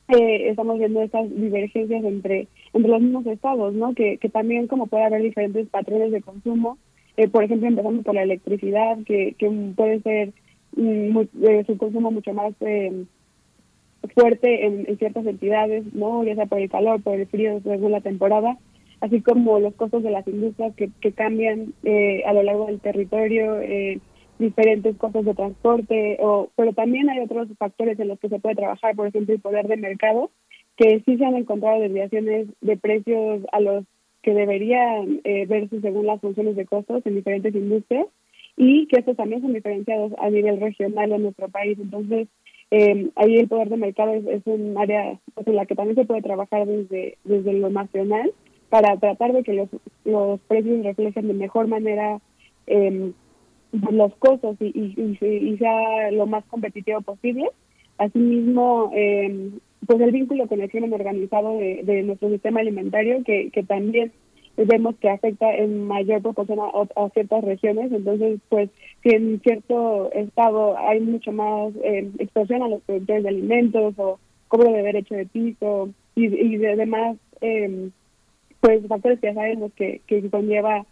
eh, 0.09 0.49
estamos 0.49 0.79
viendo 0.79 1.01
estas 1.01 1.29
divergencias 1.29 2.03
entre, 2.05 2.47
entre 2.71 2.91
los 2.91 3.01
mismos 3.01 3.25
estados, 3.25 3.73
¿no? 3.73 3.93
Que, 3.93 4.17
que 4.17 4.29
también 4.29 4.67
como 4.67 4.87
puede 4.87 5.03
haber 5.03 5.21
diferentes 5.21 5.67
patrones 5.67 6.11
de 6.11 6.21
consumo, 6.21 6.77
eh, 7.17 7.27
por 7.27 7.43
ejemplo, 7.43 7.67
empezando 7.67 8.03
por 8.03 8.15
la 8.15 8.23
electricidad, 8.23 8.97
que, 9.05 9.35
que 9.37 9.49
puede 9.75 9.99
ser 10.01 10.31
mm, 10.77 11.19
eh, 11.43 11.63
su 11.67 11.77
consumo 11.77 12.11
mucho 12.11 12.33
más 12.33 12.53
fuerte 14.13 14.65
en, 14.65 14.97
ciertas 14.97 15.25
entidades, 15.25 15.83
¿no? 15.93 16.23
Ya 16.23 16.35
sea 16.35 16.45
por 16.45 16.59
el 16.59 16.69
calor, 16.69 17.01
por 17.01 17.15
el 17.19 17.27
frío, 17.27 17.59
según 17.61 17.91
la 17.91 18.01
temporada, 18.01 18.57
así 19.01 19.21
como 19.21 19.59
los 19.59 19.75
costos 19.75 20.03
de 20.03 20.11
las 20.11 20.27
industrias 20.27 20.75
que, 20.75 20.89
que 21.01 21.11
cambian 21.11 21.73
eh, 21.83 22.23
a 22.25 22.33
lo 22.33 22.43
largo 22.43 22.67
del 22.67 22.79
territorio, 22.79 23.59
eh, 23.59 23.99
diferentes 24.39 24.95
costos 24.97 25.25
de 25.25 25.33
transporte, 25.33 26.17
o, 26.21 26.49
pero 26.55 26.73
también 26.73 27.09
hay 27.09 27.19
otros 27.19 27.47
factores 27.57 27.99
en 27.99 28.07
los 28.07 28.19
que 28.19 28.29
se 28.29 28.39
puede 28.39 28.55
trabajar, 28.55 28.95
por 28.95 29.07
ejemplo, 29.07 29.33
el 29.33 29.41
poder 29.41 29.67
de 29.67 29.77
mercado, 29.77 30.31
que 30.75 31.01
sí 31.05 31.17
se 31.17 31.25
han 31.25 31.35
encontrado 31.35 31.81
desviaciones 31.81 32.47
de 32.61 32.77
precios 32.77 33.41
a 33.51 33.59
los 33.59 33.83
que 34.21 34.33
deberían 34.33 35.21
eh, 35.23 35.45
verse 35.47 35.81
según 35.81 36.05
las 36.05 36.21
funciones 36.21 36.55
de 36.55 36.65
costos 36.65 37.01
en 37.05 37.15
diferentes 37.15 37.55
industrias 37.55 38.07
y 38.57 38.87
que 38.87 38.99
estos 38.99 39.15
también 39.15 39.41
son 39.41 39.53
diferenciados 39.53 40.11
a 40.19 40.29
nivel 40.29 40.59
regional 40.59 41.11
en 41.11 41.23
nuestro 41.23 41.47
país. 41.49 41.77
Entonces, 41.79 42.27
eh, 42.69 43.09
ahí 43.15 43.37
el 43.37 43.47
poder 43.47 43.69
de 43.69 43.77
mercado 43.77 44.13
es, 44.13 44.41
un 44.45 44.77
área 44.77 45.19
pues, 45.33 45.47
en 45.47 45.55
la 45.55 45.65
que 45.65 45.75
también 45.75 45.95
se 45.95 46.05
puede 46.05 46.21
trabajar 46.21 46.67
desde, 46.67 47.17
desde 47.23 47.53
lo 47.53 47.69
nacional 47.69 48.31
para 48.69 48.97
tratar 48.97 49.33
de 49.33 49.43
que 49.43 49.53
los, 49.53 49.69
los 50.05 50.39
precios 50.41 50.83
reflejen 50.83 51.27
de 51.27 51.33
mejor 51.33 51.67
manera 51.67 52.19
eh, 52.67 53.11
los 53.71 54.15
costos 54.15 54.57
y, 54.59 54.65
y, 54.65 55.17
y, 55.25 55.57
sea 55.57 56.11
lo 56.11 56.25
más 56.25 56.43
competitivo 56.45 57.01
posible. 57.01 57.49
Asimismo, 57.97 58.91
eh, 58.93 59.51
pues 59.85 59.99
el 60.01 60.11
vínculo 60.11 60.47
con 60.47 60.61
el 60.61 60.69
crimen 60.69 60.93
organizado 60.93 61.57
de, 61.57 61.81
de 61.83 62.03
nuestro 62.03 62.29
sistema 62.29 62.59
alimentario, 62.59 63.23
que, 63.23 63.49
que 63.51 63.63
también 63.63 64.11
vemos 64.65 64.95
que 64.97 65.09
afecta 65.09 65.53
en 65.55 65.85
mayor 65.85 66.21
proporción 66.21 66.59
a, 66.59 67.09
ciertas 67.09 67.43
regiones. 67.43 67.91
Entonces, 67.91 68.39
pues, 68.49 68.69
si 69.03 69.09
en 69.09 69.39
cierto 69.41 70.11
estado 70.13 70.77
hay 70.77 70.99
mucho 70.99 71.31
más 71.31 71.73
eh, 71.83 72.09
extorsión 72.19 72.63
a 72.63 72.69
los 72.69 72.81
productores 72.81 73.23
de 73.23 73.29
alimentos 73.29 73.93
o 73.97 74.19
cobro 74.47 74.71
de 74.71 74.81
derecho 74.81 75.15
de 75.15 75.25
piso 75.25 75.89
y, 76.15 76.25
y 76.25 76.57
de 76.57 76.75
demás, 76.75 77.17
eh, 77.41 77.89
pues, 78.61 78.85
factores 78.87 79.19
que 79.19 79.27
ya 79.27 79.33
sabemos 79.33 79.71
que, 79.73 80.01
que 80.07 80.29
conlleva 80.29 80.85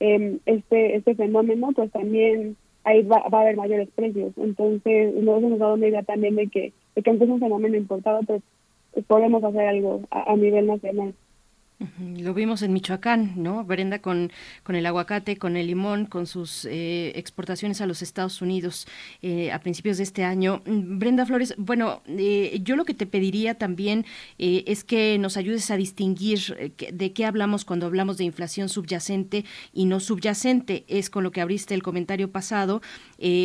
eh, 0.00 0.38
este 0.46 0.96
este 0.96 1.14
fenómeno, 1.14 1.70
pues 1.74 1.90
también 1.92 2.56
ahí 2.84 3.02
va, 3.02 3.18
va, 3.28 3.38
a 3.38 3.42
haber 3.42 3.56
mayores 3.56 3.88
precios. 3.94 4.32
Entonces, 4.36 5.14
nos 5.14 5.42
hemos 5.42 5.58
dado 5.58 5.74
una 5.74 5.88
idea 5.88 6.02
también 6.02 6.36
de 6.36 6.48
que, 6.48 6.72
de 6.94 7.02
que 7.02 7.10
aunque 7.10 7.24
es 7.24 7.30
un 7.30 7.40
fenómeno 7.40 7.76
importado, 7.76 8.20
pues 8.24 8.42
podemos 9.06 9.42
hacer 9.44 9.66
algo 9.66 10.02
a 10.10 10.36
nivel 10.36 10.66
nacional. 10.66 11.14
Lo 12.18 12.34
vimos 12.34 12.62
en 12.62 12.72
Michoacán, 12.72 13.34
¿no? 13.36 13.64
Brenda 13.64 14.00
con, 14.00 14.30
con 14.62 14.76
el 14.76 14.86
aguacate, 14.86 15.36
con 15.36 15.56
el 15.56 15.66
limón, 15.66 16.06
con 16.06 16.26
sus 16.26 16.64
eh, 16.64 17.12
exportaciones 17.16 17.80
a 17.80 17.86
los 17.86 18.02
Estados 18.02 18.42
Unidos 18.42 18.86
eh, 19.22 19.52
a 19.52 19.60
principios 19.60 19.96
de 19.98 20.04
este 20.04 20.24
año. 20.24 20.62
Mm, 20.66 20.98
Brenda 20.98 21.26
Flores, 21.26 21.54
bueno, 21.58 22.02
eh, 22.06 22.60
yo 22.62 22.76
lo 22.76 22.84
que 22.84 22.94
te 22.94 23.06
pediría 23.06 23.54
también 23.54 24.04
es 24.38 24.84
que 24.84 25.18
nos 25.18 25.36
ayudes 25.36 25.70
a 25.70 25.76
distinguir 25.76 26.74
de 26.92 27.12
qué 27.12 27.24
hablamos 27.24 27.64
cuando 27.64 27.86
hablamos 27.86 28.18
de 28.18 28.24
inflación 28.24 28.68
subyacente 28.68 29.44
y 29.72 29.84
no 29.86 30.00
subyacente. 30.00 30.84
Es 30.88 31.10
con 31.10 31.22
lo 31.22 31.30
que 31.30 31.40
abriste 31.40 31.74
el 31.74 31.82
comentario 31.82 32.30
pasado, 32.30 32.82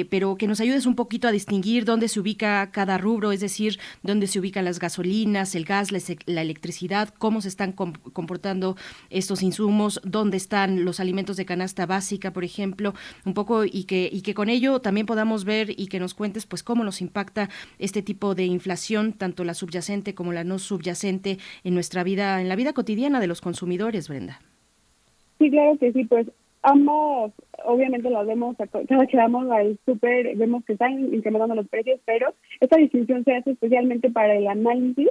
pero 0.10 0.36
que 0.36 0.48
nos 0.48 0.60
ayudes 0.60 0.86
un 0.86 0.96
poquito 0.96 1.28
a 1.28 1.32
distinguir 1.32 1.86
dónde 1.86 2.08
se 2.08 2.20
ubica 2.20 2.72
cada 2.72 2.98
rubro, 2.98 3.32
es 3.32 3.40
decir, 3.40 3.78
dónde 4.04 4.28
se 4.28 4.40
ubican 4.40 4.66
las 4.66 4.80
gasolinas, 4.80 5.56
el 5.56 5.66
gas, 5.66 5.92
la, 5.92 6.42
electricidad, 6.42 7.10
cómo 7.18 7.42
se 7.42 7.48
están 7.48 7.74
comportando 7.74 8.76
estos 9.10 9.44
insumos, 9.44 10.02
dónde 10.04 10.38
están 10.38 10.86
los 10.86 11.00
alimentos 11.00 11.38
de 11.38 11.46
canasta 11.46 11.86
básica, 11.86 12.32
por 12.34 12.44
ejemplo, 12.44 12.94
un 13.26 13.34
poco 13.34 13.66
y 13.66 13.84
que 13.84 14.10
y 14.12 14.22
que 14.22 14.34
con 14.34 14.50
ello 14.50 14.80
también 14.80 15.06
podamos 15.06 15.46
ver 15.46 15.70
y 15.70 15.88
que 15.88 16.00
nos 16.00 16.14
cuentes 16.14 16.46
pues 16.46 16.64
cómo 16.64 16.84
nos 16.84 17.02
impacta 17.02 17.50
este 17.80 18.02
tipo 18.02 18.36
de 18.36 18.46
inflación, 18.46 19.14
tanto 19.14 19.44
la 19.44 19.54
subyacente 19.54 20.14
como 20.16 20.34
la 20.34 20.44
no 20.44 20.60
subyacente 20.60 21.38
en 21.64 21.74
nuestra 21.74 22.04
vida, 22.04 22.42
en 22.42 22.50
la 22.50 22.56
vida 22.56 22.74
cotidiana 22.74 23.20
de 23.20 23.28
los 23.28 23.42
consumidores, 23.42 24.08
Brenda. 24.08 24.40
Sí, 25.40 25.50
claro 25.52 25.78
que 25.78 25.92
sí, 25.94 26.04
pues 26.06 26.28
ambas 26.64 27.32
obviamente 27.66 28.10
las 28.10 28.26
vemos, 28.26 28.56
cada 28.58 29.08
que 29.08 29.18
vamos 29.18 29.50
al 29.52 29.78
súper 29.86 30.36
vemos 30.36 30.64
que 30.66 30.74
están 30.74 31.14
incrementando 31.14 31.56
los 31.56 31.68
precios, 31.68 32.00
pero 32.06 32.34
esta 32.60 32.78
distinción 32.78 33.24
se 33.24 33.36
hace 33.36 33.52
especialmente 33.52 34.10
para 34.10 34.36
el 34.36 34.48
análisis 34.48 35.10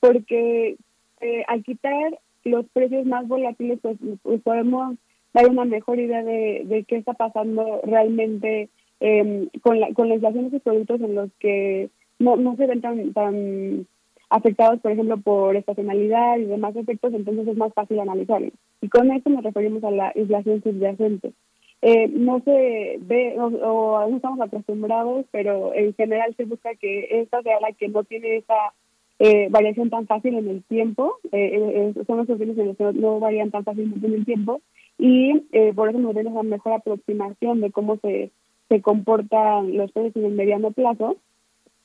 porque 0.00 0.76
eh, 1.20 1.44
al 1.48 1.64
quitar 1.64 2.18
los 2.44 2.66
precios 2.66 3.04
más 3.06 3.26
volátiles, 3.26 3.78
pues, 3.82 3.96
pues, 4.22 4.40
podemos 4.42 4.96
dar 5.34 5.48
una 5.48 5.64
mejor 5.64 5.98
idea 5.98 6.22
de, 6.22 6.62
de 6.64 6.84
qué 6.84 6.96
está 6.96 7.14
pasando 7.14 7.80
realmente 7.84 8.68
eh, 9.00 9.48
con, 9.62 9.80
la, 9.80 9.92
con 9.92 10.08
la 10.08 10.14
inflación 10.14 10.44
de 10.44 10.48
esos 10.48 10.62
productos 10.62 11.00
en 11.00 11.14
los 11.14 11.30
que 11.38 11.90
no, 12.18 12.36
no 12.36 12.56
se 12.56 12.66
ven 12.66 12.80
tan, 12.80 13.12
tan 13.12 13.86
afectados, 14.30 14.80
por 14.80 14.92
ejemplo, 14.92 15.16
por 15.18 15.56
estacionalidad 15.56 16.38
y 16.38 16.44
demás 16.44 16.76
efectos, 16.76 17.12
entonces 17.14 17.48
es 17.48 17.56
más 17.56 17.72
fácil 17.74 18.00
analizarlo. 18.00 18.50
Y 18.80 18.88
con 18.88 19.10
esto 19.10 19.30
nos 19.30 19.44
referimos 19.44 19.82
a 19.84 19.90
la 19.90 20.12
inflación 20.14 20.62
subyacente. 20.62 21.32
Eh, 21.80 22.08
no 22.08 22.40
se 22.40 22.98
ve 23.00 23.36
o, 23.38 23.46
o, 23.46 24.08
no 24.08 24.16
estamos 24.16 24.40
acostumbrados, 24.40 25.26
pero 25.30 25.72
en 25.74 25.94
general 25.94 26.34
se 26.36 26.44
busca 26.44 26.74
que 26.74 27.20
esta 27.20 27.40
sea 27.42 27.60
la 27.60 27.72
que 27.72 27.88
no 27.88 28.02
tiene 28.02 28.38
esa 28.38 28.72
eh, 29.20 29.48
variación 29.50 29.90
tan 29.90 30.06
fácil 30.06 30.36
en 30.36 30.48
el 30.48 30.62
tiempo, 30.64 31.18
eh, 31.32 31.92
eh 31.96 32.04
son 32.06 32.18
los 32.18 32.28
los 32.28 32.76
que 32.76 32.92
no 32.94 33.18
varían 33.18 33.50
tan 33.50 33.64
fácilmente 33.64 34.06
en 34.06 34.14
el 34.14 34.24
tiempo. 34.24 34.60
Y 34.96 35.44
eh, 35.52 35.72
por 35.74 35.88
eso 35.88 35.98
nos 35.98 36.14
den 36.14 36.28
una 36.28 36.42
mejor 36.42 36.72
aproximación 36.74 37.60
de 37.60 37.70
cómo 37.72 37.96
se, 37.98 38.30
se 38.68 38.80
comportan 38.80 39.76
los 39.76 39.90
precios 39.92 40.16
en 40.16 40.24
el 40.24 40.32
mediano 40.32 40.70
plazo. 40.70 41.16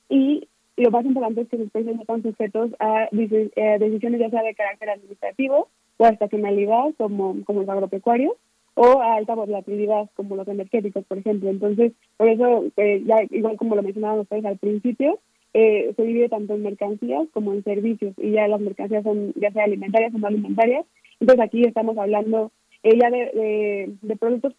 Y 0.08 0.48
lo 0.76 0.90
más 0.90 1.04
importante 1.04 1.42
es 1.42 1.48
que 1.48 1.58
los 1.58 1.70
precios 1.70 1.96
no 1.96 2.02
están 2.02 2.22
sujetos 2.22 2.70
a 2.78 3.08
decisiones 3.10 4.20
ya 4.20 4.30
sea 4.30 4.42
de 4.42 4.54
carácter 4.54 4.90
administrativo 4.90 5.68
o 5.96 6.04
a 6.04 6.10
estacionalidad 6.10 6.94
como, 6.96 7.36
como 7.44 7.60
los 7.60 7.68
agropecuarios 7.68 8.34
o 8.74 9.00
a 9.00 9.14
alta 9.14 9.34
volatilidad 9.34 10.10
como 10.14 10.36
los 10.36 10.48
energéticos, 10.48 11.04
por 11.04 11.18
ejemplo. 11.18 11.50
Entonces, 11.50 11.92
por 12.16 12.28
eso, 12.28 12.64
ya 12.76 13.22
igual 13.30 13.56
como 13.56 13.76
lo 13.76 13.82
mencionaban 13.82 14.20
ustedes 14.20 14.44
al 14.44 14.58
principio, 14.58 15.20
eh, 15.56 15.92
se 15.94 16.02
divide 16.02 16.28
tanto 16.28 16.54
en 16.54 16.62
mercancías 16.62 17.28
como 17.32 17.52
en 17.52 17.62
servicios 17.62 18.12
y 18.18 18.32
ya 18.32 18.48
las 18.48 18.60
mercancías 18.60 19.04
son 19.04 19.32
ya 19.36 19.52
sea 19.52 19.64
alimentarias 19.64 20.12
o 20.12 20.18
no 20.18 20.26
alimentarias. 20.26 20.84
Entonces 21.20 21.44
aquí 21.44 21.62
estamos 21.62 21.96
hablando 21.96 22.50
eh, 22.82 22.98
ya 23.00 23.08
de, 23.08 23.94
de, 24.02 24.16
productos, 24.16 24.54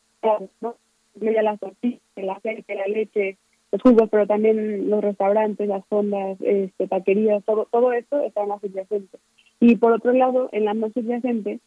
¿no? 0.61 0.75
ya 1.15 1.41
las 1.43 1.59
tortillas, 1.59 1.99
el 2.15 2.29
aceite, 2.29 2.75
la 2.75 2.87
leche, 2.87 3.37
los 3.73 3.81
jugos, 3.81 4.09
pero 4.09 4.25
también 4.25 4.89
los 4.89 5.03
restaurantes, 5.03 5.67
las 5.67 5.85
fondas, 5.87 6.37
este, 6.41 6.87
taquerías, 6.87 7.43
todo, 7.43 7.67
todo 7.69 7.91
esto 7.91 8.21
está 8.21 8.43
en 8.43 8.49
la 8.49 8.59
subyacente. 8.59 9.17
Y 9.59 9.75
por 9.75 9.91
otro 9.91 10.13
lado, 10.13 10.49
en 10.53 10.63
la 10.63 10.73
no 10.73 10.89
subyacente, 10.91 11.59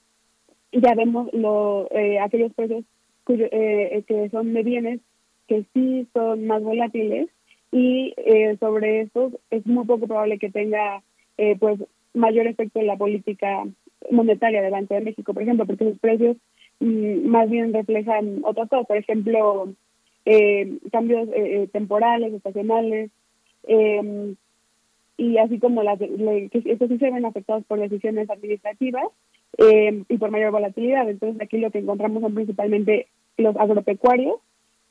ya 0.72 0.94
vemos 0.94 1.32
lo, 1.32 1.88
eh, 1.90 2.18
aquellos 2.18 2.52
precios 2.54 2.84
eh, 3.28 4.02
que 4.06 4.28
son 4.30 4.54
de 4.54 4.62
bienes 4.62 5.00
que 5.48 5.64
sí 5.72 6.06
son 6.12 6.46
más 6.46 6.62
volátiles 6.62 7.28
y 7.72 8.14
eh, 8.16 8.56
sobre 8.60 9.00
eso 9.00 9.32
es 9.50 9.66
muy 9.66 9.84
poco 9.84 10.06
probable 10.06 10.38
que 10.38 10.50
tenga 10.50 11.02
eh, 11.36 11.56
pues 11.58 11.80
mayor 12.14 12.46
efecto 12.46 12.80
en 12.80 12.86
la 12.86 12.96
política 12.96 13.64
monetaria 14.10 14.62
del 14.62 14.72
Banco 14.72 14.94
de 14.94 15.00
México, 15.00 15.34
por 15.34 15.42
ejemplo, 15.42 15.66
porque 15.66 15.90
sus 15.90 15.98
precios 15.98 16.36
mm, 16.80 17.26
más 17.26 17.50
bien 17.50 17.72
reflejan 17.72 18.40
otras 18.44 18.68
cosas, 18.68 18.86
por 18.86 18.96
ejemplo, 18.96 19.74
eh, 20.24 20.78
cambios 20.92 21.28
eh, 21.34 21.68
temporales, 21.72 22.32
estacionales, 22.32 23.10
y 25.18 25.36
así 25.36 25.58
como 25.58 25.82
las 25.82 25.98
que 25.98 26.50
estos 26.64 26.88
sí 26.88 26.96
se 26.98 27.10
ven 27.10 27.26
afectados 27.26 27.64
por 27.64 27.80
decisiones 27.80 28.30
administrativas 28.30 29.08
y 29.56 30.18
por 30.18 30.30
mayor 30.30 30.52
volatilidad. 30.52 31.08
Entonces 31.08 31.40
aquí 31.40 31.58
lo 31.58 31.70
que 31.70 31.78
encontramos 31.78 32.22
son 32.22 32.34
principalmente 32.34 33.08
los 33.36 33.56
agropecuarios 33.56 34.36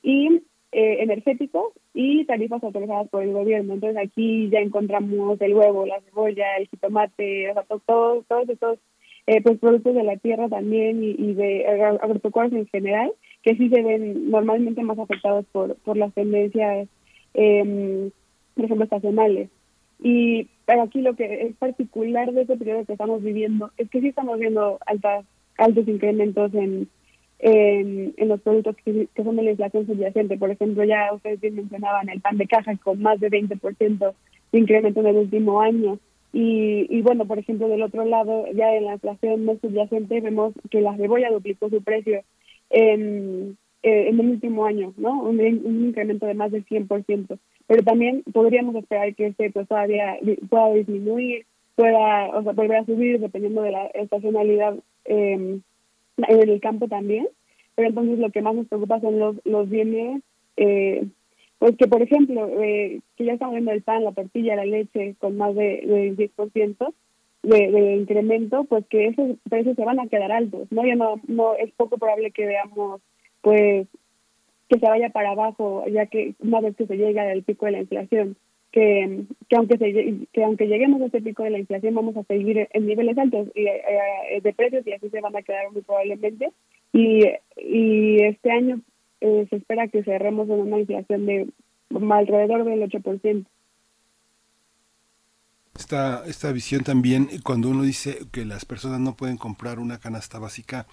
y 0.02 0.42
eh, 0.72 1.02
energéticos 1.02 1.74
y 1.94 2.26
tarifas 2.26 2.64
autorizadas 2.64 3.08
por 3.10 3.24
el 3.24 3.34
gobierno. 3.34 3.74
Entonces 3.74 3.98
aquí 3.98 4.50
ya 4.50 4.60
encontramos 4.60 5.40
el 5.42 5.54
huevo, 5.54 5.86
la 5.86 6.02
cebolla, 6.02 6.58
el 6.58 6.68
jitomate, 6.68 7.52
o 7.52 7.54
sea, 7.54 7.64
todos, 7.86 8.26
todos 8.28 8.50
estos 8.50 8.80
eh, 9.28 9.42
pues, 9.42 9.60
productos 9.60 9.96
de 9.96 10.04
la 10.04 10.18
tierra 10.18 10.50
también 10.50 11.04
y, 11.04 11.34
de 11.34 11.66
agropecuarios 12.02 12.54
en 12.54 12.68
general, 12.68 13.12
que 13.44 13.56
sí 13.56 13.70
se 13.70 13.82
ven 13.82 14.30
normalmente 14.30 14.84
más 14.84 15.00
afectados 15.00 15.46
por, 15.52 15.76
por 15.78 15.98
las 15.98 16.14
tendencias, 16.14 16.88
eh, 17.34 18.12
estacionales. 18.56 19.50
Y 20.00 20.50
aquí 20.68 21.02
lo 21.02 21.16
que 21.16 21.48
es 21.48 21.56
particular 21.56 22.32
de 22.32 22.42
este 22.42 22.58
periodo 22.58 22.86
que 22.86 22.94
estamos 22.94 23.24
viviendo 23.24 23.72
es 23.78 23.90
que 23.90 24.02
sí 24.02 24.10
estamos 24.10 24.40
viendo 24.40 24.78
altas, 24.86 25.26
altos 25.58 25.88
incrementos 25.88 26.54
en 26.54 26.88
en, 27.40 28.14
en 28.18 28.28
los 28.28 28.42
productos 28.42 28.76
que, 28.84 29.08
son 29.16 29.36
de 29.36 29.44
la 29.44 29.52
inflación 29.52 29.86
subyacente. 29.86 30.38
Por 30.38 30.52
ejemplo, 30.52 30.84
ya 30.84 31.14
ustedes 31.14 31.40
bien 31.40 31.56
mencionaban 31.56 32.10
el 32.10 32.22
pan 32.22 32.38
de 32.38 32.48
caja 32.48 32.76
con 32.78 33.02
más 33.02 33.20
de 33.20 33.30
20% 33.30 34.14
de 34.52 34.60
incremento 34.60 35.00
en 35.02 35.08
el 35.08 35.18
último 35.18 35.62
año. 35.62 36.00
y, 36.34 36.88
y 36.90 37.02
bueno, 37.02 37.26
por 37.26 37.40
ejemplo, 37.40 37.68
del 37.68 37.84
otro 37.84 38.06
lado, 38.06 38.46
ya 38.54 38.74
en 38.76 38.86
la 38.86 38.94
inflación 38.94 39.46
no 39.46 39.58
subyacente 39.60 40.22
vemos 40.22 40.54
que 40.70 40.82
la 40.82 40.96
cebolla 40.98 41.32
duplicó 41.32 41.70
su 41.70 41.82
precio 41.84 42.24
en, 42.70 43.58
eh, 43.84 44.10
en 44.10 44.20
el 44.20 44.30
último 44.30 44.66
año, 44.66 44.94
¿no? 44.98 45.22
Un, 45.22 45.40
un, 45.40 45.86
incremento 45.88 46.26
de 46.26 46.34
más 46.34 46.52
del 46.52 46.66
100%. 46.66 47.38
Pero 47.68 47.84
también 47.84 48.24
podríamos 48.34 48.76
esperar 48.76 49.14
que 49.16 49.28
este 49.28 49.52
pues 49.52 49.68
todavía 49.68 50.18
pueda 50.50 50.74
disminuir, 50.74 51.46
pueda 51.76 52.28
o 52.30 52.44
sea, 52.44 52.54
volver 52.54 52.78
a 52.78 52.86
subir 52.86 53.20
dependiendo 53.20 53.62
de 53.62 53.72
la 53.72 53.86
estacionalidad 53.88 54.76
eh, 55.06 55.60
en 56.18 56.50
el 56.50 56.62
campo 56.62 56.88
también. 56.88 57.28
Pero 57.76 57.90
entonces 57.90 58.20
lo 58.20 58.32
que 58.32 58.42
más 58.42 58.56
nos 58.56 58.68
preocupa 58.68 59.00
son 59.00 59.20
los, 59.20 59.36
los 59.46 59.70
bienes, 59.70 60.24
eh, 60.56 61.06
pues 61.60 61.76
que 61.78 61.88
por 61.88 62.02
ejemplo, 62.02 62.48
eh, 62.62 63.02
que 63.16 63.26
ya 63.26 63.34
estamos 63.34 63.54
viendo 63.54 63.72
el 63.72 63.84
pan, 63.84 64.04
la 64.04 64.14
tortilla, 64.14 64.56
la 64.56 64.66
leche 64.66 65.16
con 65.20 65.38
más 65.38 65.54
de, 65.54 65.84
de 65.86 66.32
10%, 66.36 66.94
de, 67.44 67.72
de, 67.72 67.96
incremento, 67.96 68.64
pues 68.66 68.86
que 68.88 69.08
esos 69.08 69.38
precios 69.50 69.76
se 69.76 69.86
van 69.86 70.00
a 70.00 70.08
quedar 70.08 70.32
altos, 70.32 70.68
¿no? 70.72 70.86
Ya 70.86 70.96
no, 70.96 71.22
no 71.28 71.56
es 71.56 71.72
poco 71.74 71.98
probable 71.98 72.32
que 72.32 72.46
veamos, 72.46 73.02
pues, 73.42 73.88
que 74.70 74.80
se 74.80 74.86
vaya 74.88 75.10
para 75.10 75.32
abajo, 75.32 75.86
ya 75.88 76.08
que 76.08 76.36
una 76.40 76.62
vez 76.62 76.76
que 76.76 76.88
se 76.88 76.98
llega 76.98 77.30
al 77.30 77.44
pico 77.44 77.66
de 77.66 77.72
la 77.74 77.80
inflación, 77.80 78.36
que, 78.72 79.24
que 79.50 79.56
aunque 79.56 79.78
se, 79.78 80.28
que 80.34 80.44
aunque 80.44 80.68
lleguemos 80.68 81.02
a 81.02 81.06
ese 81.06 81.22
pico 81.22 81.44
de 81.44 81.52
la 81.52 81.60
inflación 81.60 81.96
vamos 81.96 82.18
a 82.18 82.24
seguir 82.24 82.68
en 82.72 82.86
niveles 82.86 83.18
altos 83.18 83.48
y, 83.56 83.66
eh, 83.66 84.42
de 84.44 84.54
precios 84.54 84.86
y 84.86 84.92
así 84.92 85.10
se 85.10 85.22
van 85.22 85.36
a 85.36 85.42
quedar 85.42 85.72
muy 85.72 85.82
probablemente 85.82 86.52
y, 86.92 87.24
y 87.56 88.24
este 88.24 88.52
año 88.52 88.82
eh, 89.22 89.48
se 89.50 89.56
espera 89.56 89.88
que 89.88 90.04
cerremos 90.04 90.50
en 90.50 90.60
una 90.60 90.80
inflación 90.80 91.26
de 91.26 91.48
alrededor 92.12 92.66
del 92.66 92.82
8%. 92.82 93.46
Esta, 95.76 96.26
esta 96.26 96.52
visión 96.52 96.84
también, 96.84 97.30
cuando 97.44 97.70
uno 97.70 97.84
dice 97.84 98.20
que 98.32 98.46
las 98.46 98.66
personas 98.66 99.00
no 99.00 99.16
pueden 99.16 99.38
comprar 99.38 99.80
una 99.80 100.00
canasta 100.00 100.40
básica, 100.40 100.88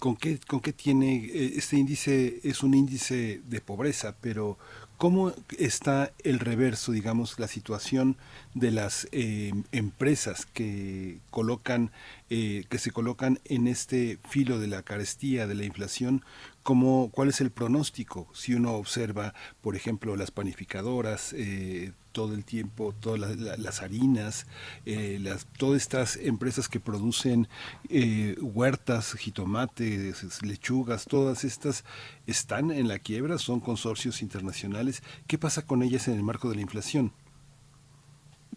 ¿con 0.00 0.16
qué, 0.16 0.40
con 0.40 0.60
qué 0.60 0.72
tiene 0.72 1.26
eh, 1.26 1.52
este 1.56 1.76
índice? 1.76 2.40
Es 2.42 2.64
un 2.64 2.74
índice 2.74 3.40
de 3.46 3.60
pobreza, 3.60 4.16
pero 4.20 4.58
¿cómo 4.96 5.32
está 5.58 6.10
el 6.24 6.40
reverso, 6.40 6.90
digamos, 6.90 7.38
la 7.38 7.46
situación 7.46 8.16
de 8.54 8.72
las 8.72 9.06
eh, 9.12 9.52
empresas 9.70 10.46
que 10.46 11.18
colocan, 11.30 11.92
eh, 12.30 12.64
que 12.68 12.78
se 12.78 12.90
colocan 12.90 13.38
en 13.44 13.68
este 13.68 14.18
filo 14.28 14.58
de 14.58 14.66
la 14.66 14.82
carestía, 14.82 15.46
de 15.46 15.54
la 15.54 15.64
inflación? 15.64 16.24
¿Cómo, 16.70 17.10
¿Cuál 17.10 17.30
es 17.30 17.40
el 17.40 17.50
pronóstico? 17.50 18.28
Si 18.32 18.54
uno 18.54 18.74
observa, 18.74 19.34
por 19.60 19.74
ejemplo, 19.74 20.14
las 20.14 20.30
panificadoras, 20.30 21.32
eh, 21.32 21.90
todo 22.12 22.32
el 22.32 22.44
tiempo, 22.44 22.94
todas 23.00 23.18
las, 23.40 23.82
harinas, 23.82 24.46
eh, 24.86 25.18
las, 25.20 25.46
todas 25.58 25.82
estas 25.82 26.14
empresas 26.14 26.68
que 26.68 26.78
producen 26.78 27.48
eh, 27.88 28.36
huertas, 28.40 29.14
jitomates, 29.14 30.44
lechugas, 30.44 31.06
todas 31.06 31.42
estas 31.42 31.82
están 32.28 32.70
en 32.70 32.86
la 32.86 33.00
quiebra, 33.00 33.38
son 33.38 33.58
consorcios 33.58 34.22
internacionales. 34.22 35.02
¿Qué 35.26 35.38
pasa 35.38 35.66
con 35.66 35.82
ellas 35.82 36.06
en 36.06 36.14
el 36.14 36.22
marco 36.22 36.50
de 36.50 36.54
la 36.54 36.62
inflación? 36.62 37.12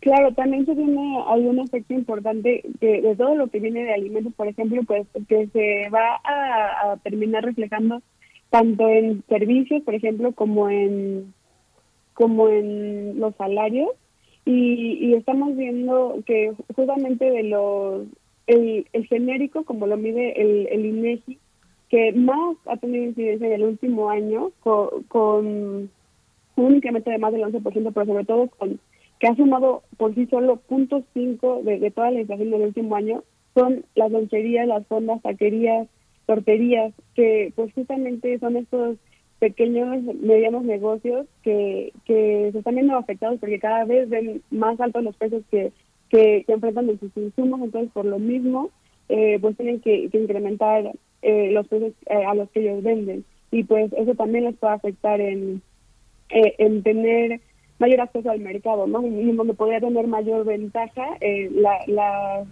Claro, 0.04 0.34
también 0.34 0.66
se 0.66 0.76
tiene 0.76 1.24
hay 1.28 1.46
un 1.46 1.60
efecto 1.60 1.94
importante 1.94 2.62
que 2.82 3.02
de 3.02 3.16
todo 3.16 3.36
lo 3.36 3.48
que 3.48 3.62
viene 3.62 3.86
de 3.86 3.94
alimentos, 3.94 4.34
por 4.34 4.50
ejemplo, 4.50 4.82
pues 4.84 5.08
que 5.30 5.48
se 5.48 5.90
va 5.92 6.20
a, 6.26 6.92
a 6.92 6.98
terminar 6.98 7.46
reflejando 7.46 8.02
tanto 8.50 8.90
en 8.90 9.24
servicios, 9.30 9.82
por 9.84 9.96
ejemplo, 9.96 10.34
como 10.34 10.70
en 10.70 11.34
como 12.16 12.50
en 12.50 13.18
los 13.18 13.34
salarios. 13.38 13.92
Y, 14.44 14.98
y 15.00 15.14
estamos 15.14 15.56
viendo 15.56 16.22
que 16.26 16.52
justamente 16.76 17.24
de 17.24 17.44
los 17.44 18.06
el, 18.48 18.86
el 18.92 19.08
genérico 19.08 19.64
como 19.64 19.88
lo 19.88 19.96
mide 19.96 20.34
el, 20.42 20.68
el 20.70 20.86
INEGI 20.86 21.40
que 21.88 22.12
más 22.12 22.58
ha 22.66 22.76
tenido 22.76 23.06
incidencia 23.06 23.48
en 23.48 23.54
el 23.54 23.64
último 23.64 24.10
año 24.10 24.52
con, 24.60 25.04
con 25.04 25.90
un 26.58 26.76
incremento 26.76 27.10
de 27.10 27.20
más 27.20 27.32
del 27.32 27.44
11%, 27.44 27.64
pero 27.94 28.06
sobre 28.06 28.26
todo 28.26 28.50
con 28.50 28.82
que 29.24 29.30
ha 29.30 29.36
sumado 29.38 29.84
por 29.96 30.14
sí 30.16 30.26
solo 30.26 30.60
0.5 30.68 31.64
de, 31.64 31.80
de 31.80 31.92
toda 31.92 32.12
la 32.12 32.20
inflación 32.20 32.52
del 32.52 32.64
último 32.64 32.94
año, 32.94 33.24
son 33.54 33.86
las 33.96 34.12
loncherías, 34.12 34.68
las 34.68 34.86
fondas, 34.88 35.22
taquerías, 35.22 35.88
torterías, 36.26 36.94
que 37.16 37.54
pues 37.56 37.74
justamente 37.74 38.38
son 38.40 38.58
estos 38.58 38.98
pequeños, 39.40 40.04
medianos 40.16 40.66
negocios 40.66 41.26
que, 41.42 41.94
que 42.04 42.50
se 42.52 42.58
están 42.58 42.76
viendo 42.76 42.98
afectados 42.98 43.40
porque 43.40 43.60
cada 43.60 43.86
vez 43.86 44.10
ven 44.10 44.42
más 44.52 44.78
altos 44.82 45.02
los 45.02 45.16
precios 45.16 45.44
que, 45.50 45.72
que, 46.10 46.44
enfrentan 46.50 46.88
de 46.88 46.98
sus 46.98 47.16
insumos, 47.16 47.62
entonces 47.62 47.94
por 47.94 48.04
lo 48.04 48.20
mismo 48.20 48.72
eh, 49.08 49.38
pues 49.40 49.56
tienen 49.56 49.80
que, 49.80 50.10
incrementar 50.12 50.92
eh, 51.22 51.50
los 51.54 51.66
precios 51.70 51.94
eh, 52.08 52.26
a 52.26 52.36
los 52.36 52.50
que 52.50 52.60
ellos 52.60 52.84
venden. 52.84 53.24
Y 53.52 53.64
pues 53.64 53.94
eso 53.94 54.16
también 54.16 54.44
les 54.44 54.58
puede 54.58 54.74
afectar 54.74 55.22
en, 55.22 55.62
en 56.28 56.84
tener 56.84 57.40
mayor 57.84 58.02
acceso 58.02 58.30
al 58.32 58.40
mercado, 58.40 58.88
¿no? 58.88 59.06
Y 59.06 59.32
donde 59.32 59.54
podría 59.54 59.80
tener 59.80 60.08
mayor 60.08 60.46
ventaja 60.46 61.06
la, 61.52 61.80
la 61.88 62.46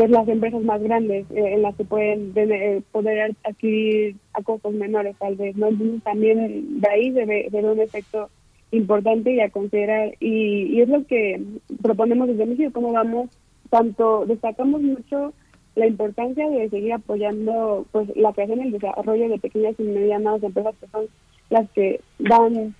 pues 0.00 0.10
las 0.10 0.26
empresas 0.28 0.62
más 0.62 0.82
grandes 0.82 1.26
eh, 1.30 1.54
en 1.54 1.60
las 1.60 1.74
que 1.74 1.84
pueden 1.84 2.32
eh, 2.34 2.80
poder 2.90 3.36
adquirir 3.44 4.16
a 4.32 4.42
costos 4.42 4.72
menores 4.72 5.14
tal 5.18 5.36
vez 5.36 5.54
no 5.56 5.68
también 6.02 6.80
de 6.80 6.88
ahí 6.88 7.10
debe, 7.10 7.48
debe 7.50 7.72
un 7.72 7.80
efecto 7.80 8.30
importante 8.70 9.34
y 9.34 9.40
a 9.40 9.50
considerar 9.50 10.14
y, 10.18 10.74
y 10.74 10.80
es 10.80 10.88
lo 10.88 11.04
que 11.04 11.42
proponemos 11.82 12.28
desde 12.28 12.46
México 12.46 12.70
cómo 12.72 12.92
vamos 12.92 13.28
tanto 13.68 14.24
destacamos 14.24 14.80
mucho 14.80 15.34
la 15.74 15.86
importancia 15.86 16.48
de 16.48 16.70
seguir 16.70 16.94
apoyando 16.94 17.84
pues 17.92 18.08
la 18.16 18.32
creación 18.32 18.60
y 18.60 18.68
el 18.68 18.72
desarrollo 18.72 19.28
de 19.28 19.38
pequeñas 19.38 19.74
y 19.78 19.82
medianas 19.82 20.42
empresas 20.42 20.74
que 20.80 20.86
son 20.86 21.06
las 21.50 21.68
que 21.72 22.00
dan 22.18 22.74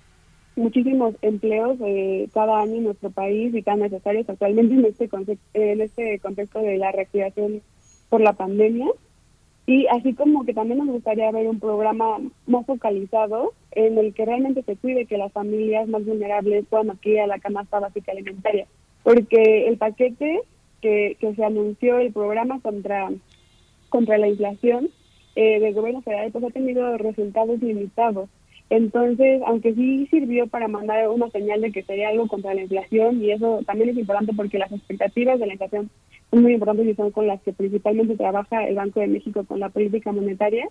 muchísimos 0.55 1.15
empleos 1.21 1.77
eh, 1.81 2.29
cada 2.33 2.61
año 2.61 2.75
en 2.75 2.83
nuestro 2.85 3.09
país 3.09 3.53
y 3.53 3.61
tan 3.61 3.79
necesarios 3.79 4.29
actualmente 4.29 4.75
en 4.75 4.85
este, 4.85 5.09
en 5.53 5.81
este 5.81 6.19
contexto 6.19 6.59
de 6.59 6.77
la 6.77 6.91
reactivación 6.91 7.61
por 8.09 8.21
la 8.21 8.33
pandemia. 8.33 8.87
Y 9.67 9.87
así 9.87 10.13
como 10.13 10.43
que 10.43 10.53
también 10.53 10.79
nos 10.79 10.87
gustaría 10.87 11.31
ver 11.31 11.47
un 11.47 11.59
programa 11.59 12.17
más 12.47 12.65
focalizado 12.65 13.53
en 13.71 13.97
el 13.97 14.13
que 14.13 14.25
realmente 14.25 14.63
se 14.63 14.75
cuide 14.75 15.05
que 15.05 15.17
las 15.17 15.31
familias 15.31 15.87
más 15.87 16.03
vulnerables 16.05 16.65
puedan 16.69 16.89
adquirir 16.89 17.21
a 17.21 17.27
la 17.27 17.39
canasta 17.39 17.79
básica 17.79 18.11
alimentaria. 18.11 18.67
Porque 19.03 19.67
el 19.67 19.77
paquete 19.77 20.41
que, 20.81 21.15
que 21.19 21.35
se 21.35 21.45
anunció, 21.45 21.99
el 21.99 22.11
programa 22.11 22.59
contra, 22.59 23.09
contra 23.89 24.17
la 24.17 24.27
inflación 24.27 24.89
eh, 25.35 25.59
del 25.59 25.73
gobierno 25.73 26.01
federal, 26.01 26.31
pues 26.31 26.43
ha 26.43 26.49
tenido 26.49 26.97
resultados 26.97 27.61
limitados 27.61 28.29
entonces, 28.71 29.41
aunque 29.45 29.73
sí 29.73 30.07
sirvió 30.09 30.47
para 30.47 30.69
mandar 30.69 31.09
una 31.09 31.29
señal 31.29 31.59
de 31.59 31.73
que 31.73 31.83
sería 31.83 32.07
algo 32.07 32.29
contra 32.29 32.53
la 32.53 32.61
inflación, 32.61 33.21
y 33.21 33.31
eso 33.31 33.59
también 33.65 33.89
es 33.89 33.97
importante 33.97 34.31
porque 34.33 34.59
las 34.59 34.71
expectativas 34.71 35.37
de 35.41 35.45
la 35.45 35.51
inflación 35.51 35.89
son 36.29 36.43
muy 36.43 36.53
importantes 36.53 36.87
y 36.87 36.95
son 36.95 37.11
con 37.11 37.27
las 37.27 37.41
que 37.41 37.51
principalmente 37.51 38.15
trabaja 38.15 38.65
el 38.65 38.75
Banco 38.75 39.01
de 39.01 39.07
México 39.07 39.43
con 39.43 39.59
la 39.59 39.67
política 39.67 40.13
monetaria. 40.13 40.69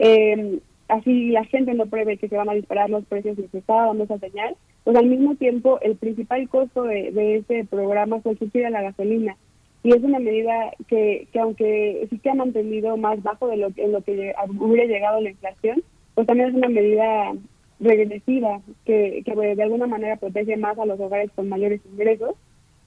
Eh, 0.00 0.58
así 0.88 1.30
la 1.30 1.44
gente 1.44 1.72
no 1.74 1.86
prevé 1.86 2.16
que 2.16 2.28
se 2.28 2.36
van 2.36 2.48
a 2.48 2.54
disparar 2.54 2.90
los 2.90 3.04
precios 3.04 3.38
y 3.38 3.46
se 3.46 3.58
está 3.58 3.86
dando 3.86 4.02
esa 4.02 4.18
señal, 4.18 4.56
pues 4.82 4.96
al 4.96 5.06
mismo 5.06 5.36
tiempo 5.36 5.78
el 5.82 5.94
principal 5.94 6.48
costo 6.48 6.82
de, 6.82 7.12
de 7.12 7.36
ese 7.36 7.64
programa 7.64 8.20
fue 8.22 8.36
el 8.42 8.64
a 8.64 8.70
la 8.70 8.82
gasolina. 8.82 9.36
Y 9.84 9.90
es 9.90 10.02
una 10.02 10.18
medida 10.18 10.72
que, 10.88 11.28
que 11.32 11.38
aunque 11.38 12.08
sí 12.10 12.18
que 12.18 12.30
ha 12.30 12.34
mantenido 12.34 12.96
más 12.96 13.22
bajo 13.22 13.46
de 13.46 13.56
lo, 13.56 13.68
en 13.76 13.92
lo 13.92 14.00
que 14.02 14.34
hubiera 14.58 14.84
llegado 14.86 15.20
la 15.20 15.30
inflación, 15.30 15.84
pues 16.16 16.26
también 16.26 16.48
es 16.48 16.54
una 16.54 16.70
medida 16.70 17.34
regresiva 17.78 18.62
que, 18.86 19.22
que 19.22 19.34
de 19.54 19.62
alguna 19.62 19.86
manera 19.86 20.16
protege 20.16 20.56
más 20.56 20.78
a 20.78 20.86
los 20.86 20.98
hogares 20.98 21.30
con 21.36 21.50
mayores 21.50 21.82
ingresos. 21.92 22.34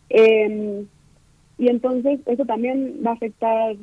Eh, 0.09 0.83
y 1.59 1.67
entonces 1.67 2.21
eso 2.25 2.45
también 2.45 3.01
va 3.05 3.11
a 3.11 3.13
afectar, 3.13 3.75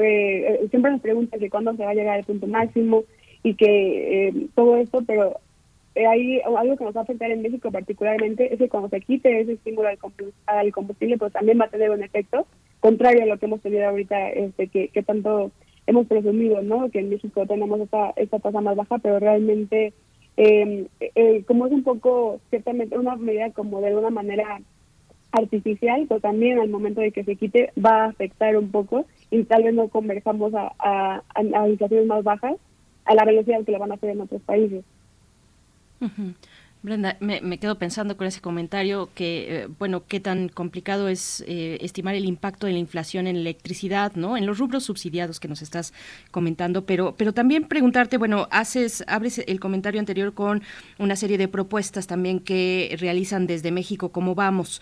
eh, 0.00 0.66
siempre 0.70 0.92
nos 0.92 1.00
preguntan 1.00 1.40
que 1.40 1.50
cuándo 1.50 1.74
se 1.74 1.84
va 1.84 1.90
a 1.90 1.94
llegar 1.94 2.16
al 2.16 2.24
punto 2.24 2.46
máximo 2.46 3.02
y 3.42 3.54
que 3.54 4.28
eh, 4.28 4.46
todo 4.54 4.76
esto, 4.76 5.02
pero 5.04 5.40
hay 5.96 6.40
algo 6.42 6.76
que 6.76 6.84
nos 6.84 6.94
va 6.94 7.00
a 7.00 7.02
afectar 7.02 7.30
en 7.32 7.42
México 7.42 7.72
particularmente 7.72 8.52
es 8.52 8.58
que 8.60 8.68
cuando 8.68 8.88
se 8.90 9.00
quite 9.00 9.40
ese 9.40 9.54
estímulo 9.54 9.88
al 10.46 10.70
combustible, 10.72 11.18
pues 11.18 11.32
también 11.32 11.58
va 11.58 11.64
a 11.64 11.70
tener 11.70 11.90
un 11.90 12.04
efecto 12.04 12.46
contrario 12.78 13.24
a 13.24 13.26
lo 13.26 13.36
que 13.36 13.46
hemos 13.46 13.62
tenido 13.62 13.88
ahorita, 13.88 14.28
este 14.28 14.68
que 14.68 15.02
tanto 15.02 15.50
hemos 15.86 16.06
presumido, 16.06 16.62
¿no? 16.62 16.90
Que 16.90 17.00
en 17.00 17.10
México 17.10 17.46
tenemos 17.46 17.80
esta, 17.80 18.10
esta 18.16 18.38
tasa 18.38 18.60
más 18.60 18.76
baja, 18.76 18.98
pero 18.98 19.18
realmente, 19.18 19.92
eh, 20.36 20.86
eh, 21.00 21.44
como 21.46 21.66
es 21.66 21.72
un 21.72 21.82
poco, 21.82 22.40
ciertamente, 22.50 22.98
una 22.98 23.16
medida 23.16 23.50
como 23.50 23.80
de 23.80 23.88
alguna 23.88 24.10
manera 24.10 24.60
artificial, 25.32 26.06
pues 26.08 26.22
también 26.22 26.58
al 26.58 26.68
momento 26.68 27.00
de 27.00 27.12
que 27.12 27.24
se 27.24 27.36
quite 27.36 27.72
va 27.84 28.04
a 28.04 28.08
afectar 28.08 28.56
un 28.56 28.70
poco 28.70 29.06
y 29.30 29.44
tal 29.44 29.64
vez 29.64 29.74
no 29.74 29.88
conversamos 29.88 30.54
a, 30.54 30.72
a, 30.78 31.22
a, 31.34 32.04
más 32.06 32.24
bajas 32.24 32.56
a 33.04 33.14
la 33.14 33.24
velocidad 33.24 33.64
que 33.64 33.72
lo 33.72 33.78
van 33.78 33.92
a 33.92 33.94
hacer 33.94 34.10
en 34.10 34.20
otros 34.20 34.42
países. 34.42 34.84
Brenda, 36.86 37.16
me, 37.18 37.58
quedo 37.58 37.80
pensando 37.80 38.16
con 38.16 38.28
ese 38.28 38.40
comentario 38.40 39.10
que, 39.12 39.62
eh, 39.64 39.68
bueno, 39.76 40.04
qué 40.06 40.20
tan 40.20 40.48
complicado 40.48 41.08
es 41.08 41.42
eh, 41.48 41.78
estimar 41.80 42.14
el 42.14 42.26
impacto 42.26 42.68
de 42.68 42.74
la 42.74 42.78
inflación 42.78 43.26
en 43.26 43.34
electricidad, 43.34 44.12
¿no? 44.14 44.36
En 44.36 44.46
los 44.46 44.58
rubros 44.58 44.84
subsidiados 44.84 45.40
que 45.40 45.48
nos 45.48 45.62
estás 45.62 45.92
comentando, 46.30 46.86
pero, 46.86 47.16
pero 47.18 47.34
también 47.34 47.66
preguntarte, 47.66 48.18
bueno, 48.18 48.46
haces, 48.52 49.02
abres 49.08 49.38
el 49.38 49.58
comentario 49.58 49.98
anterior 49.98 50.32
con 50.32 50.62
una 50.96 51.16
serie 51.16 51.38
de 51.38 51.48
propuestas 51.48 52.06
también 52.06 52.38
que 52.38 52.96
realizan 53.00 53.48
desde 53.48 53.72
México, 53.72 54.12
¿cómo 54.12 54.36
vamos? 54.36 54.80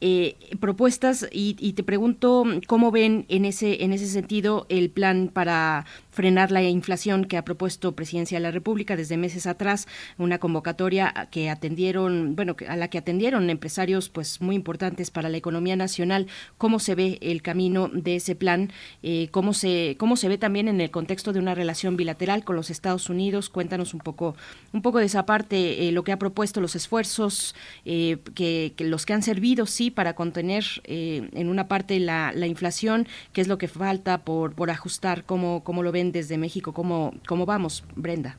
Eh, 0.00 0.36
propuestas 0.60 1.26
y, 1.32 1.56
y, 1.58 1.72
te 1.72 1.82
pregunto 1.82 2.44
cómo 2.66 2.90
ven 2.90 3.24
en 3.28 3.46
ese 3.46 3.82
en 3.82 3.94
ese 3.94 4.06
sentido 4.06 4.66
el 4.68 4.90
plan 4.90 5.30
para 5.32 5.86
frenar 6.16 6.50
la 6.50 6.62
inflación 6.62 7.26
que 7.26 7.36
ha 7.36 7.44
propuesto 7.44 7.92
Presidencia 7.92 8.38
de 8.38 8.42
la 8.42 8.50
República 8.50 8.96
desde 8.96 9.18
meses 9.18 9.46
atrás, 9.46 9.86
una 10.16 10.38
convocatoria 10.38 11.28
que 11.30 11.50
atendieron, 11.50 12.34
bueno, 12.36 12.56
a 12.66 12.76
la 12.76 12.88
que 12.88 12.96
atendieron 12.96 13.50
empresarios 13.50 14.08
pues 14.08 14.40
muy 14.40 14.56
importantes 14.56 15.10
para 15.10 15.28
la 15.28 15.36
economía 15.36 15.76
nacional. 15.76 16.26
¿Cómo 16.56 16.78
se 16.78 16.94
ve 16.94 17.18
el 17.20 17.42
camino 17.42 17.88
de 17.92 18.16
ese 18.16 18.34
plan? 18.34 18.72
Eh, 19.02 19.28
¿Cómo 19.30 19.52
se 19.52 19.96
cómo 19.98 20.16
se 20.16 20.28
ve 20.28 20.38
también 20.38 20.68
en 20.68 20.80
el 20.80 20.90
contexto 20.90 21.34
de 21.34 21.38
una 21.38 21.54
relación 21.54 21.98
bilateral 21.98 22.44
con 22.44 22.56
los 22.56 22.70
Estados 22.70 23.10
Unidos? 23.10 23.50
Cuéntanos 23.50 23.92
un 23.92 24.00
poco 24.00 24.36
un 24.72 24.80
poco 24.80 25.00
de 25.00 25.06
esa 25.06 25.26
parte, 25.26 25.86
eh, 25.86 25.92
lo 25.92 26.02
que 26.02 26.12
ha 26.12 26.18
propuesto, 26.18 26.62
los 26.62 26.76
esfuerzos 26.76 27.54
eh, 27.84 28.16
que, 28.34 28.74
los 28.78 29.04
que 29.04 29.12
han 29.12 29.22
servido 29.22 29.66
sí 29.66 29.85
para 29.90 30.14
contener 30.14 30.64
en 30.84 31.48
una 31.48 31.68
parte 31.68 31.98
la, 32.00 32.32
la 32.34 32.46
inflación, 32.46 33.06
qué 33.32 33.40
es 33.40 33.48
lo 33.48 33.58
que 33.58 33.68
falta 33.68 34.18
por 34.18 34.54
por 34.54 34.70
ajustar, 34.70 35.24
cómo 35.24 35.62
cómo 35.64 35.82
lo 35.82 35.92
ven 35.92 36.12
desde 36.12 36.38
México. 36.38 36.72
¿Cómo, 36.72 37.12
cómo 37.26 37.46
vamos, 37.46 37.84
Brenda? 37.94 38.38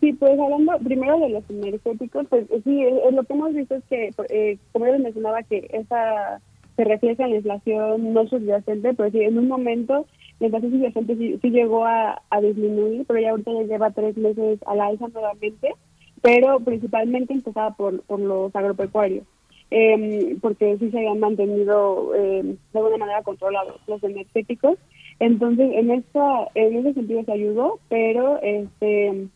Sí, 0.00 0.12
pues 0.12 0.38
hablando 0.38 0.78
primero 0.84 1.18
de 1.18 1.30
los 1.30 1.44
energéticos, 1.48 2.26
pues 2.28 2.46
sí, 2.64 2.84
lo 3.12 3.24
que 3.24 3.32
hemos 3.32 3.54
visto 3.54 3.76
es 3.76 3.84
que, 3.84 4.10
eh, 4.28 4.58
como 4.72 4.86
les 4.86 5.00
mencionaba, 5.00 5.42
que 5.42 5.68
esa 5.72 6.40
se 6.76 6.84
refiere 6.84 7.22
a 7.24 7.28
la 7.28 7.36
inflación 7.36 8.12
no 8.12 8.28
subyacente, 8.28 8.92
pero 8.94 9.10
sí, 9.10 9.22
en 9.22 9.38
un 9.38 9.48
momento 9.48 10.06
la 10.38 10.46
inflación 10.46 10.72
subyacente 10.72 11.16
sí, 11.16 11.50
llegó 11.50 11.86
a, 11.86 12.20
disminuir, 12.42 13.06
pero 13.06 13.20
ya 13.20 13.30
ahorita 13.30 13.52
ya 13.52 13.62
lleva 13.62 13.90
tres 13.90 14.16
meses 14.18 14.60
a 14.66 14.74
la 14.74 14.86
alza 14.86 15.08
nuevamente, 15.08 15.74
pero 16.20 16.60
principalmente 16.60 17.32
empezaba 17.32 17.74
por, 17.74 18.02
por 18.02 18.20
los 18.20 18.54
agropecuarios, 18.54 19.24
eh, 19.70 20.36
porque 20.40 20.76
sí 20.78 20.90
se 20.90 20.98
habían 20.98 21.20
mantenido 21.20 22.14
eh, 22.14 22.42
de 22.42 22.78
alguna 22.78 22.98
manera 22.98 23.22
controlados 23.22 23.80
los 23.86 24.02
energéticos 24.02 24.78
entonces, 25.18 25.70
en 25.72 25.90
esta, 25.90 26.48
en 26.54 26.76
ese 26.76 26.94
sentido 26.94 27.24
se 27.24 27.32
ayudó, 27.32 27.80
pero 27.88 28.40
este 28.42 29.28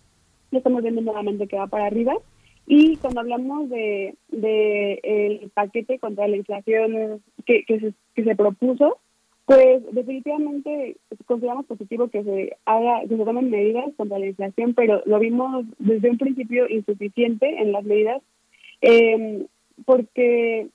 estamos 0.53 0.83
viendo 0.83 1.01
nuevamente 1.01 1.47
que 1.47 1.57
va 1.57 1.69
para 1.69 1.87
arriba. 1.87 2.15
Y 2.67 2.97
cuando 2.97 3.21
hablamos 3.21 3.71
de, 3.71 4.15
de 4.29 5.01
el 5.03 5.51
paquete 5.51 5.99
contra 5.99 6.29
la 6.29 6.37
inflación 6.37 7.23
que, 7.47 7.65
que, 7.65 7.81
se, 7.81 7.95
que 8.15 8.25
se 8.25 8.37
propuso, 8.37 8.99
pues 9.47 9.83
definitivamente 9.93 10.97
consideramos 11.27 11.67
positivo 11.67 12.09
que 12.09 12.23
se 12.23 12.57
haga, 12.67 13.01
que 13.09 13.17
se 13.17 13.25
tomen 13.25 13.51
medidas 13.51 13.87
contra 13.97 14.19
la 14.19 14.27
inflación, 14.27 14.75
pero 14.75 15.03
lo 15.07 15.19
vimos 15.19 15.65
desde 15.79 16.11
un 16.11 16.19
principio 16.19 16.69
insuficiente 16.69 17.61
en 17.61 17.73
las 17.73 17.85
medidas, 17.85 18.23
eh, 18.83 19.47
porque 19.85 20.69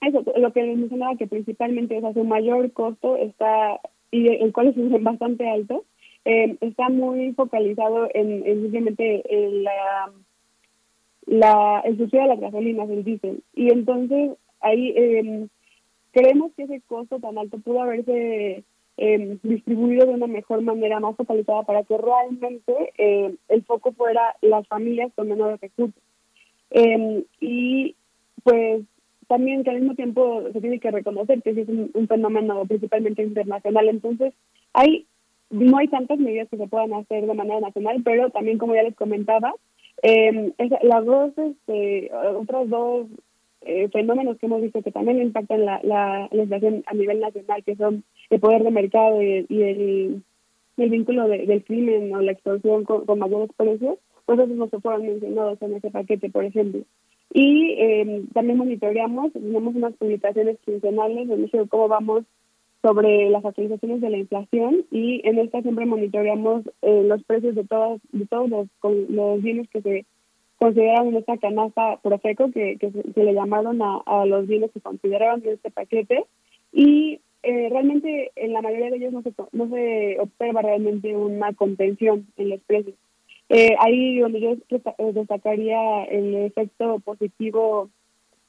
eso, 0.00 0.24
lo 0.36 0.52
que 0.52 0.62
les 0.62 0.78
mencionaba 0.78 1.16
que 1.16 1.26
principalmente 1.26 1.96
es 1.96 2.14
su 2.14 2.24
mayor 2.24 2.72
costo 2.72 3.16
está 3.16 3.80
y 4.10 4.28
el 4.28 4.52
cual 4.52 4.68
es 4.68 5.02
bastante 5.02 5.48
alto, 5.48 5.84
eh, 6.24 6.56
está 6.60 6.88
muy 6.88 7.32
focalizado 7.34 8.08
en, 8.14 8.42
simplemente 8.44 9.22
la, 9.62 10.10
la, 11.26 11.80
el 11.84 11.98
subsidio 11.98 12.22
de 12.22 12.28
las 12.28 12.40
gasolinas, 12.40 12.88
el 12.90 13.04
diésel. 13.04 13.42
Y 13.54 13.70
entonces 13.70 14.32
ahí 14.60 14.92
eh, 14.96 15.48
creemos 16.12 16.52
que 16.56 16.64
ese 16.64 16.80
costo 16.86 17.18
tan 17.20 17.38
alto 17.38 17.58
pudo 17.58 17.82
haberse 17.82 18.64
eh, 18.96 19.38
distribuido 19.42 20.06
de 20.06 20.14
una 20.14 20.26
mejor 20.26 20.62
manera, 20.62 21.00
más 21.00 21.16
focalizada, 21.16 21.62
para 21.62 21.84
que 21.84 21.96
realmente 21.96 22.92
eh, 22.98 23.34
el 23.48 23.64
foco 23.64 23.92
fuera 23.92 24.36
las 24.40 24.66
familias 24.68 25.12
con 25.14 25.28
menores 25.28 25.60
recursos. 25.60 26.02
y 27.40 27.94
pues 28.48 28.82
también 29.26 29.62
que 29.62 29.70
al 29.70 29.80
mismo 29.80 29.94
tiempo 29.94 30.42
se 30.54 30.60
tiene 30.62 30.80
que 30.80 30.90
reconocer 30.90 31.42
que 31.42 31.50
es 31.50 31.68
un, 31.68 32.08
fenómeno 32.08 32.64
principalmente 32.64 33.22
internacional. 33.22 33.88
Entonces, 33.88 34.32
hay 34.72 35.06
no 35.50 35.76
hay 35.76 35.88
tantas 35.88 36.18
medidas 36.18 36.48
que 36.48 36.56
se 36.56 36.66
puedan 36.66 36.94
hacer 36.94 37.26
de 37.26 37.34
manera 37.34 37.60
nacional, 37.60 38.00
pero 38.02 38.30
también, 38.30 38.58
como 38.58 38.74
ya 38.74 38.82
les 38.82 38.94
comentaba, 38.94 39.54
eh, 40.02 40.52
las 40.82 41.04
dos, 41.04 41.32
este, 41.36 42.10
otros 42.36 42.68
dos 42.70 43.06
eh, 43.62 43.88
fenómenos 43.92 44.38
que 44.38 44.46
hemos 44.46 44.62
visto 44.62 44.82
que 44.82 44.92
también 44.92 45.20
impactan 45.20 45.64
la, 45.64 45.80
la 45.82 46.28
legislación 46.32 46.84
a 46.86 46.94
nivel 46.94 47.20
nacional, 47.20 47.62
que 47.64 47.76
son 47.76 48.04
el 48.30 48.40
poder 48.40 48.62
de 48.62 48.70
mercado 48.70 49.22
y, 49.22 49.46
el, 49.50 50.22
el 50.76 50.90
vínculo 50.90 51.28
del 51.28 51.64
crimen 51.64 52.14
o 52.14 52.22
la 52.22 52.32
extorsión 52.32 52.84
con, 52.84 53.04
con 53.04 53.18
mayores 53.18 53.50
precios, 53.56 53.98
pues 54.24 54.38
esos 54.38 54.56
no 54.56 54.68
se 54.68 54.80
fueron 54.80 55.06
mencionados 55.06 55.60
en 55.62 55.74
ese 55.74 55.90
paquete, 55.90 56.30
por 56.30 56.44
ejemplo. 56.44 56.82
Y 57.32 57.74
eh, 57.78 58.24
también 58.32 58.58
monitoreamos, 58.58 59.32
tenemos 59.32 59.74
unas 59.74 59.94
publicaciones 59.94 60.58
quincenales 60.64 61.28
de 61.28 61.68
cómo 61.68 61.88
vamos 61.88 62.24
sobre 62.82 63.28
las 63.28 63.44
actualizaciones 63.44 64.00
de 64.00 64.10
la 64.10 64.18
inflación 64.18 64.84
y 64.90 65.20
en 65.28 65.38
esta 65.38 65.62
siempre 65.62 65.84
monitoreamos 65.84 66.62
eh, 66.82 67.02
los 67.04 67.22
precios 67.24 67.54
de 67.54 67.64
todos 67.64 68.00
de 68.12 68.26
todos 68.26 68.48
los, 68.48 68.68
los 69.08 69.42
bienes 69.42 69.68
que 69.70 69.82
se 69.82 70.06
consideran 70.58 71.08
en 71.08 71.16
esta 71.16 71.38
canasta 71.38 71.98
Profeco, 72.02 72.50
que, 72.52 72.76
que 72.78 72.90
se, 72.90 73.24
le 73.24 73.34
llamaron 73.34 73.82
a, 73.82 73.98
a, 74.06 74.26
los 74.26 74.46
bienes 74.46 74.70
que 74.72 74.80
consideraban 74.80 75.42
en 75.44 75.54
este 75.54 75.70
paquete 75.70 76.24
y 76.72 77.20
eh, 77.42 77.68
realmente 77.70 78.32
en 78.36 78.52
la 78.52 78.62
mayoría 78.62 78.90
de 78.90 78.96
ellos 78.96 79.12
no 79.12 79.22
se, 79.22 79.32
no 79.52 79.68
se 79.68 80.18
observa 80.20 80.62
realmente 80.62 81.16
una 81.16 81.52
contención 81.54 82.26
en 82.36 82.50
los 82.50 82.60
precios. 82.60 82.94
Eh, 83.50 83.74
ahí 83.78 84.18
donde 84.18 84.40
yo 84.40 84.50
eh, 84.52 85.12
destacaría 85.14 86.04
el 86.04 86.34
efecto 86.34 86.98
positivo 87.00 87.88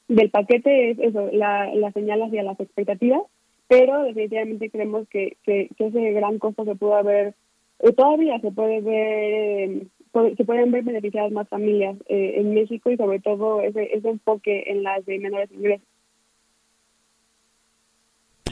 del 0.08 0.30
paquete 0.30 0.90
es 0.90 0.98
eso, 0.98 1.30
la, 1.32 1.74
la 1.74 1.90
señal 1.92 2.22
hacia 2.22 2.42
las 2.42 2.60
expectativas, 2.60 3.22
pero 3.66 4.02
definitivamente 4.02 4.68
creemos 4.68 5.08
que, 5.08 5.36
que, 5.44 5.70
ese 5.78 6.12
gran 6.12 6.38
costo 6.38 6.64
se 6.64 6.74
pudo 6.74 6.96
haber, 6.96 7.34
eh, 7.78 7.92
todavía 7.92 8.40
se 8.40 8.50
puede 8.50 8.80
ver, 8.82 9.86
se 10.36 10.44
pueden 10.44 10.70
ver 10.70 10.82
beneficiadas 10.82 11.32
más 11.32 11.48
familias 11.48 11.96
en 12.08 12.52
México 12.52 12.90
y 12.90 12.96
sobre 12.96 13.20
todo 13.20 13.62
ese, 13.62 13.96
ese 13.96 14.10
enfoque 14.10 14.64
en 14.66 14.82
las 14.82 15.06
de 15.06 15.18
menores 15.18 15.50
ingresos. 15.52 15.86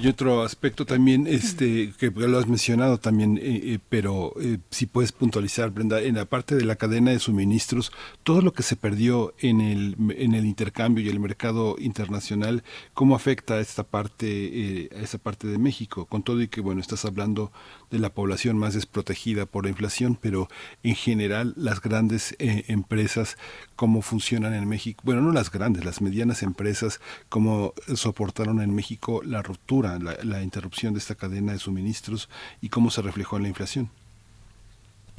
Y 0.01 0.07
otro 0.07 0.45
aspecto 0.45 0.87
también, 0.87 1.27
este, 1.27 1.93
que 1.99 2.13
lo 2.13 2.39
has 2.39 2.47
mencionado 2.47 2.99
también, 2.99 3.37
eh, 3.39 3.41
eh, 3.43 3.79
pero 3.89 4.33
eh, 4.41 4.59
si 4.71 4.87
puedes 4.87 5.11
puntualizar, 5.11 5.71
Brenda, 5.71 6.01
en 6.01 6.15
la 6.15 6.25
parte 6.25 6.55
de 6.55 6.65
la 6.65 6.77
cadena 6.77 7.11
de 7.11 7.19
suministros, 7.19 7.91
todo 8.23 8.41
lo 8.41 8.53
que 8.53 8.63
se 8.63 8.77
perdió 8.77 9.35
en 9.41 9.61
el, 9.61 9.97
en 10.17 10.35
el 10.35 10.47
intercambio 10.47 11.05
y 11.05 11.09
el 11.09 11.19
mercado 11.19 11.75
internacional, 11.81 12.63
¿cómo 12.95 13.17
afecta 13.17 13.55
a 13.55 13.61
esta 13.61 13.83
parte, 13.83 14.89
a 14.95 15.01
esta 15.01 15.19
parte 15.19 15.49
de 15.49 15.59
México? 15.59 16.07
Con 16.07 16.23
todo 16.23 16.43
y 16.43 16.49
que, 16.49 16.61
bueno, 16.61 16.81
estás 16.81 17.05
hablando 17.05 17.51
de 17.91 17.99
la 17.99 18.11
población 18.11 18.57
más 18.57 18.75
desprotegida 18.75 19.47
por 19.47 19.65
la 19.65 19.71
inflación, 19.71 20.17
pero 20.21 20.49
en 20.85 20.95
general 20.95 21.55
las 21.57 21.81
grandes 21.81 22.37
empresas, 22.39 23.37
¿cómo 23.75 24.03
funcionan 24.03 24.55
en 24.55 24.69
México? 24.69 25.01
Bueno, 25.05 25.23
no 25.23 25.33
las 25.33 25.51
grandes, 25.51 25.85
las 25.85 26.01
medianas 26.03 26.45
empresas, 26.45 27.01
¿cómo 27.29 27.73
soportaron 27.95 28.61
en 28.61 28.75
México 28.75 29.23
la 29.25 29.43
ruptura? 29.43 29.88
La, 29.99 30.43
interrupción 30.43 30.93
de 30.93 30.99
esta 30.99 31.15
cadena 31.15 31.53
de 31.53 31.59
suministros 31.59 32.29
y 32.61 32.69
cómo 32.69 32.91
se 32.91 33.03
reflejó 33.03 33.37
en 33.37 33.43
la 33.45 33.49
inflación. 33.49 33.89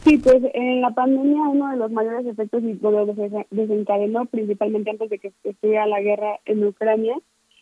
Sí, 0.04 0.18
pues 0.18 0.38
en 0.54 0.82
la 0.82 0.92
pandemia 0.92 1.42
uno 1.42 1.72
de 1.72 1.78
los 1.78 1.92
mayores 1.92 2.26
efectos 2.26 2.64
y 2.64 2.74
lo 2.76 3.06
desencadenó 3.52 4.26
principalmente 4.26 4.92
antes 4.92 5.10
de 5.10 5.20
que 5.20 5.34
estuviera 5.44 5.86
la 5.88 6.02
guerra 6.02 6.40
en 6.46 6.64
Ucrania, 6.64 7.16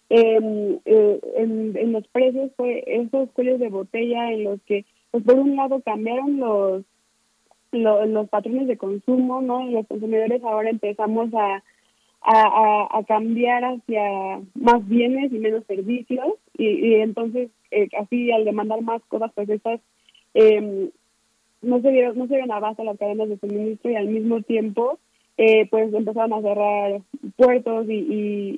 em, 0.09 0.77
eh, 0.85 1.19
en, 1.35 1.91
los 1.91 2.07
precios 2.09 2.51
fue 2.55 2.83
esos 2.85 3.29
cuellos 3.31 3.59
de 3.59 3.69
botella 3.69 4.31
en 4.31 4.43
los 4.43 4.61
que, 4.63 4.85
pues 5.11 5.23
por 5.23 5.39
un 5.39 5.55
lado 5.55 5.81
cambiaron 5.81 6.37
los, 6.37 6.83
los, 7.71 8.07
los 8.07 8.29
patrones 8.29 8.67
de 8.67 8.77
consumo, 8.77 9.41
¿no? 9.41 9.65
Los 9.65 9.87
consumidores 9.87 10.43
ahora 10.43 10.69
empezamos 10.69 11.33
a 11.33 11.63
a, 12.27 13.03
cambiar 13.07 13.63
hacia 13.63 14.41
más 14.55 14.87
bienes 14.87 15.31
y 15.31 15.39
menos 15.39 15.65
servicios. 15.65 16.33
Y, 16.57 16.95
entonces 16.95 17.49
eh, 17.71 17.87
así 17.99 18.31
al 18.31 18.45
demandar 18.45 18.81
más 18.81 19.01
cosas 19.07 19.31
pues 19.35 19.49
estas 19.49 19.79
eh, 20.33 20.89
no 21.61 21.81
se 21.81 21.91
dieron 21.91 22.17
no 22.17 22.27
se 22.27 22.33
dieron 22.33 22.51
abasto 22.51 22.83
las 22.83 22.97
cadenas 22.97 23.29
de 23.29 23.37
suministro 23.37 23.91
y 23.91 23.95
al 23.95 24.07
mismo 24.07 24.41
tiempo 24.41 24.99
eh, 25.37 25.67
pues 25.69 25.93
empezaron 25.93 26.33
a 26.33 26.41
cerrar 26.41 27.01
puertos 27.35 27.87
y, 27.89 27.93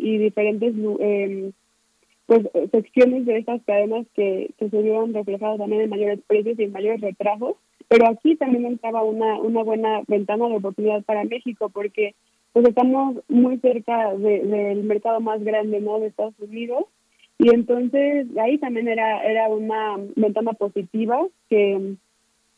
y, 0.01 0.17
diferentes 0.17 0.73
em, 0.99 1.51
pues 2.25 2.48
secciones 2.72 3.25
de 3.25 3.38
estas 3.38 3.61
cadenas 3.64 4.06
que, 4.15 4.51
que 4.57 4.69
se 4.69 4.81
vieron 4.81 5.14
reflejadas 5.14 5.57
también 5.57 5.81
en 5.81 5.89
mayores 5.89 6.19
precios 6.25 6.57
y 6.57 6.64
en 6.64 6.72
mayores 6.72 7.01
retrasos. 7.01 7.56
Pero 7.89 8.07
aquí 8.07 8.35
también 8.35 8.65
entraba 8.65 9.03
una 9.03 9.39
una 9.39 9.64
buena 9.64 10.01
ventana 10.07 10.48
de 10.48 10.57
oportunidad 10.57 11.03
para 11.03 11.23
México 11.23 11.69
porque 11.69 12.14
pues 12.59 12.71
estamos 12.71 13.15
muy 13.29 13.57
cerca 13.59 14.13
del 14.15 14.83
mercado 14.83 15.21
más 15.21 15.41
grande 15.41 15.79
no 15.79 15.97
de 16.01 16.07
Estados 16.07 16.38
Unidos. 16.39 16.88
Y 17.38 17.53
entonces 17.53 18.27
ahí 18.38 18.57
también 18.57 18.89
era 18.89 19.23
era 19.23 19.47
una 19.47 19.95
ventana 20.17 20.51
positiva 20.51 21.25
que 21.49 21.95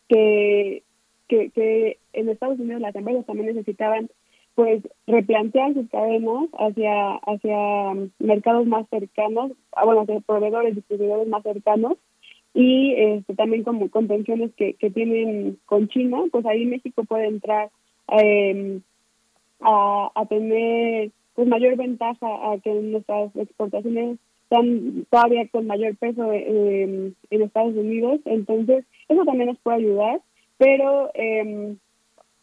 que 0.08 0.82
que, 1.28 1.98
en 2.14 2.30
Estados 2.30 2.60
Unidos 2.60 2.82
las 2.82 2.96
empresas 2.96 3.28
también 3.28 3.50
necesitaban 3.50 4.10
pues 4.56 4.82
replantear 5.06 5.76
sus 5.76 5.88
cadenas 5.92 6.50
hacia 6.54 7.18
hacia 7.18 8.10
mercados 8.18 8.66
más 8.66 8.90
cercanos, 8.90 9.52
ah, 9.74 9.86
bueno, 9.86 10.02
hacia 10.02 10.20
proveedores, 10.22 10.74
distribuidores 10.74 11.28
más 11.28 11.44
cercanos. 11.44 12.00
Y 12.56 12.96
este, 12.96 13.36
también 13.36 13.64
como 13.64 13.88
contenciones 13.92 14.52
que, 14.56 14.74
que 14.74 14.90
tienen 14.90 15.60
con 15.68 15.90
China, 15.90 16.24
pues 16.32 16.44
ahí 16.48 16.66
México 16.66 17.04
puede 17.04 17.28
entrar 17.28 17.70
eh, 18.20 18.82
a, 19.62 20.26
tener 20.28 21.12
pues 21.36 21.48
mayor 21.48 21.76
ventaja 21.78 22.28
a 22.28 22.58
que 22.60 22.74
nuestras 22.74 23.36
exportaciones 23.36 24.20
están 24.44 25.06
todavía 25.10 25.48
con 25.48 25.68
mayor 25.68 25.96
peso 25.96 26.32
en 26.34 27.16
Estados 27.30 27.76
Unidos, 27.76 28.20
entonces 28.26 28.86
eso 29.08 29.24
también 29.24 29.48
nos 29.48 29.60
puede 29.60 29.78
ayudar, 29.78 30.22
pero 30.58 31.10
eh, 31.14 31.76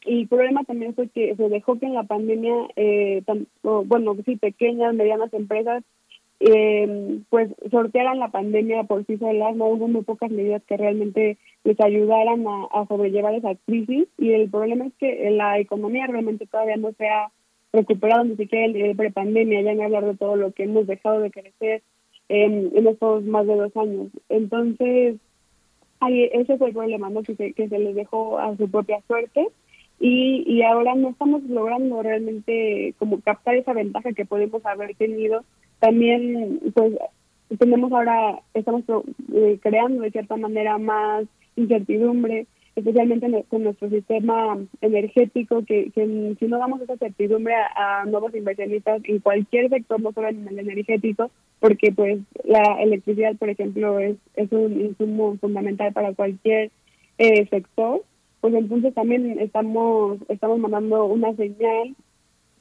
el 0.06 0.28
problema 0.28 0.64
también 0.64 0.94
fue 0.94 1.08
que 1.08 1.36
se 1.36 1.48
dejó 1.48 1.78
que 1.78 1.86
en 1.86 1.94
la 1.94 2.04
pandemia, 2.04 2.54
eh, 2.76 3.22
bueno, 3.62 4.16
sí, 4.24 4.36
pequeñas, 4.36 4.94
medianas 4.94 5.32
empresas 5.34 5.84
eh, 6.40 7.20
pues 7.30 7.50
sortearan 7.70 8.18
la 8.18 8.30
pandemia 8.30 8.84
por 8.84 9.04
sí 9.06 9.16
solas, 9.18 9.56
no 9.56 9.66
hubo 9.66 9.88
muy 9.88 10.02
pocas 10.02 10.30
medidas 10.30 10.62
que 10.64 10.76
realmente 10.76 11.38
les 11.64 11.80
ayudaran 11.80 12.44
a, 12.46 12.86
sobrellevar 12.86 13.34
esa 13.34 13.54
crisis 13.66 14.06
y 14.16 14.32
el 14.32 14.48
problema 14.48 14.86
es 14.86 14.92
que 14.98 15.30
la 15.30 15.58
economía 15.58 16.06
realmente 16.06 16.46
todavía 16.46 16.76
no 16.76 16.92
se 16.92 17.08
ha 17.08 17.30
recuperado 17.72 18.24
ni 18.24 18.36
siquiera 18.36 18.66
el, 18.66 18.96
prepandemia, 18.96 19.62
ya 19.62 19.74
ni 19.74 19.82
hablar 19.82 20.04
de 20.04 20.16
todo 20.16 20.36
lo 20.36 20.52
que 20.52 20.64
hemos 20.64 20.86
dejado 20.86 21.20
de 21.20 21.30
crecer 21.30 21.82
en 22.28 22.86
estos 22.86 23.24
más 23.24 23.46
de 23.46 23.56
dos 23.56 23.76
años. 23.76 24.08
Entonces, 24.28 25.16
ahí, 26.00 26.28
ese 26.32 26.56
fue 26.56 26.68
el 26.68 26.74
problema, 26.74 27.10
¿no? 27.10 27.22
que, 27.22 27.34
se, 27.34 27.52
que 27.52 27.68
se 27.68 27.78
les 27.78 27.94
dejó 27.94 28.38
a 28.38 28.56
su 28.56 28.70
propia 28.70 29.00
suerte 29.06 29.48
y, 30.00 30.44
y 30.46 30.62
ahora 30.62 30.94
no 30.94 31.10
estamos 31.10 31.42
logrando 31.44 32.02
realmente 32.02 32.94
como 32.98 33.20
captar 33.20 33.56
esa 33.56 33.72
ventaja 33.72 34.12
que 34.12 34.24
podemos 34.24 34.64
haber 34.64 34.94
tenido 34.94 35.44
también, 35.80 36.60
pues, 36.74 36.94
tenemos 37.58 37.92
ahora, 37.92 38.40
estamos 38.54 38.82
eh, 39.32 39.58
creando 39.62 40.02
de 40.02 40.10
cierta 40.10 40.36
manera 40.36 40.78
más 40.78 41.24
incertidumbre, 41.56 42.46
especialmente 42.76 43.44
con 43.48 43.64
nuestro 43.64 43.88
sistema 43.88 44.58
energético, 44.80 45.64
que, 45.64 45.90
si 46.38 46.46
no 46.46 46.58
damos 46.58 46.80
esa 46.80 46.96
certidumbre 46.96 47.54
a, 47.54 48.04
nuevos 48.06 48.34
inversionistas 48.34 49.00
en 49.04 49.18
cualquier 49.20 49.68
sector, 49.68 50.00
no 50.00 50.12
solo 50.12 50.28
en 50.28 50.46
el 50.46 50.58
energético, 50.58 51.30
porque 51.60 51.90
pues 51.92 52.20
la 52.44 52.80
electricidad, 52.80 53.34
por 53.36 53.48
ejemplo, 53.50 53.98
es, 53.98 54.16
es 54.34 54.52
un 54.52 54.80
insumo 54.80 55.36
fundamental 55.40 55.92
para 55.92 56.14
cualquier 56.14 56.70
eh, 57.18 57.46
sector, 57.48 58.02
pues 58.40 58.54
entonces 58.54 58.94
también 58.94 59.38
estamos, 59.40 60.18
estamos 60.28 60.58
mandando 60.60 61.06
una 61.06 61.34
señal 61.34 61.96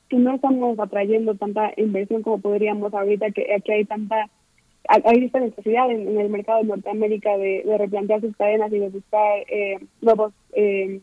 que 0.10 0.18
no 0.18 0.36
estamos 0.36 0.80
atrayendo 0.80 1.36
tanta 1.36 1.72
inversión 1.78 2.22
como 2.22 2.40
podríamos 2.40 2.94
ahorita, 2.94 3.32
que 3.32 3.54
aquí 3.54 3.72
hay 3.72 3.86
tanta 3.86 4.30
hay 4.90 5.26
esta 5.26 5.42
necesidad 5.42 5.92
en, 5.92 6.18
el 6.18 6.30
mercado 6.30 6.60
de 6.60 6.68
Norteamérica 6.70 7.38
de, 7.38 7.64
replantear 7.78 8.22
sus 8.22 8.36
cadenas 8.38 8.72
y 8.72 8.80
de 8.80 8.90
buscar 8.90 9.40
eh, 9.50 9.80
nuevos 10.02 10.34
eh, 10.54 11.02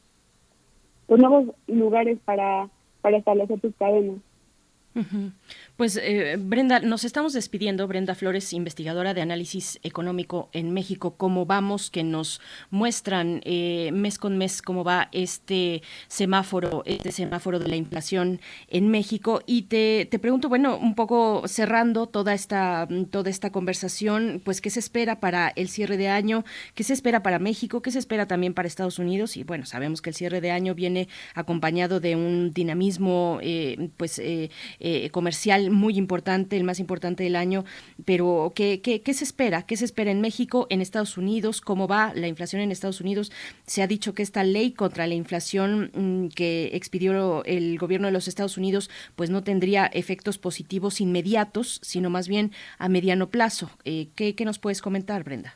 pues 1.06 1.20
nuevos 1.20 1.54
lugares 1.66 2.18
para, 2.24 2.70
para 3.02 3.18
establecer 3.18 3.60
sus 3.60 3.74
cadenas. 3.76 4.16
Pues 5.76 5.98
eh, 6.00 6.36
Brenda, 6.38 6.78
nos 6.78 7.04
estamos 7.04 7.32
despidiendo. 7.32 7.88
Brenda 7.88 8.14
Flores, 8.14 8.52
investigadora 8.52 9.12
de 9.12 9.22
análisis 9.22 9.80
económico 9.82 10.48
en 10.52 10.72
México. 10.72 11.16
¿Cómo 11.16 11.46
vamos? 11.46 11.90
Que 11.90 12.04
nos 12.04 12.40
muestran 12.70 13.40
eh, 13.44 13.90
mes 13.92 14.18
con 14.18 14.38
mes 14.38 14.62
cómo 14.62 14.84
va 14.84 15.08
este 15.10 15.82
semáforo, 16.06 16.84
este 16.86 17.10
semáforo 17.10 17.58
de 17.58 17.68
la 17.68 17.74
inflación 17.74 18.40
en 18.68 18.88
México. 18.88 19.42
Y 19.46 19.62
te, 19.62 20.06
te 20.08 20.20
pregunto, 20.20 20.48
bueno, 20.48 20.76
un 20.76 20.94
poco 20.94 21.42
cerrando 21.48 22.06
toda 22.06 22.32
esta, 22.34 22.86
toda 23.10 23.30
esta 23.30 23.50
conversación, 23.50 24.40
pues 24.44 24.60
qué 24.60 24.70
se 24.70 24.78
espera 24.78 25.18
para 25.18 25.48
el 25.56 25.68
cierre 25.68 25.96
de 25.96 26.08
año, 26.08 26.44
qué 26.76 26.84
se 26.84 26.92
espera 26.92 27.24
para 27.24 27.40
México, 27.40 27.82
qué 27.82 27.90
se 27.90 27.98
espera 27.98 28.26
también 28.28 28.54
para 28.54 28.68
Estados 28.68 29.00
Unidos. 29.00 29.36
Y 29.36 29.42
bueno, 29.42 29.66
sabemos 29.66 30.02
que 30.02 30.10
el 30.10 30.16
cierre 30.16 30.40
de 30.40 30.52
año 30.52 30.76
viene 30.76 31.08
acompañado 31.34 31.98
de 31.98 32.14
un 32.14 32.52
dinamismo, 32.52 33.40
eh, 33.42 33.90
pues 33.96 34.20
comercial 35.10 35.70
muy 35.70 35.96
importante, 35.96 36.56
el 36.56 36.64
más 36.64 36.80
importante 36.80 37.24
del 37.24 37.36
año, 37.36 37.64
pero 38.04 38.52
¿qué, 38.54 38.80
qué, 38.82 39.00
qué 39.00 39.14
se 39.14 39.24
espera? 39.24 39.62
¿Qué 39.62 39.76
se 39.76 39.84
espera 39.84 40.10
en 40.10 40.20
México, 40.20 40.66
en 40.70 40.80
Estados 40.80 41.16
Unidos? 41.16 41.60
¿Cómo 41.60 41.88
va 41.88 42.12
la 42.14 42.28
inflación 42.28 42.62
en 42.62 42.70
Estados 42.70 43.00
Unidos? 43.00 43.32
Se 43.66 43.82
ha 43.82 43.86
dicho 43.86 44.14
que 44.14 44.22
esta 44.22 44.44
ley 44.44 44.72
contra 44.72 45.06
la 45.06 45.14
inflación 45.14 45.90
mm, 45.94 46.28
que 46.34 46.70
expidió 46.74 47.44
el 47.44 47.78
gobierno 47.78 48.06
de 48.06 48.12
los 48.12 48.28
Estados 48.28 48.58
Unidos, 48.58 48.90
pues 49.16 49.30
no 49.30 49.42
tendría 49.42 49.86
efectos 49.86 50.38
positivos 50.38 51.00
inmediatos, 51.00 51.80
sino 51.82 52.10
más 52.10 52.28
bien 52.28 52.50
a 52.78 52.88
mediano 52.88 53.28
plazo. 53.28 53.70
Eh, 53.84 54.08
¿qué, 54.14 54.34
¿Qué 54.34 54.44
nos 54.44 54.58
puedes 54.58 54.82
comentar, 54.82 55.24
Brenda? 55.24 55.54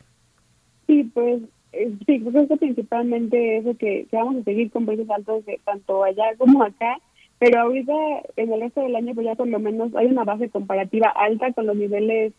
Sí, 0.86 1.04
pues 1.12 1.42
eh, 1.72 1.92
sí, 2.06 2.20
creo 2.20 2.48
que 2.48 2.56
principalmente 2.56 3.58
eso 3.58 3.76
que, 3.76 4.06
que, 4.10 4.16
vamos 4.16 4.36
a 4.36 4.44
seguir 4.44 4.70
con 4.70 4.86
precios 4.86 5.10
altos 5.10 5.44
tanto 5.64 6.02
allá 6.02 6.24
como 6.38 6.62
acá 6.62 6.98
pero 7.38 7.60
ahorita 7.60 7.92
en 8.36 8.52
el 8.52 8.60
resto 8.60 8.82
del 8.82 8.96
año 8.96 9.14
pues 9.14 9.26
ya 9.26 9.34
por 9.34 9.48
lo 9.48 9.58
menos 9.58 9.94
hay 9.94 10.06
una 10.06 10.24
base 10.24 10.48
comparativa 10.48 11.08
alta 11.08 11.52
con 11.52 11.66
los 11.66 11.76
niveles 11.76 12.32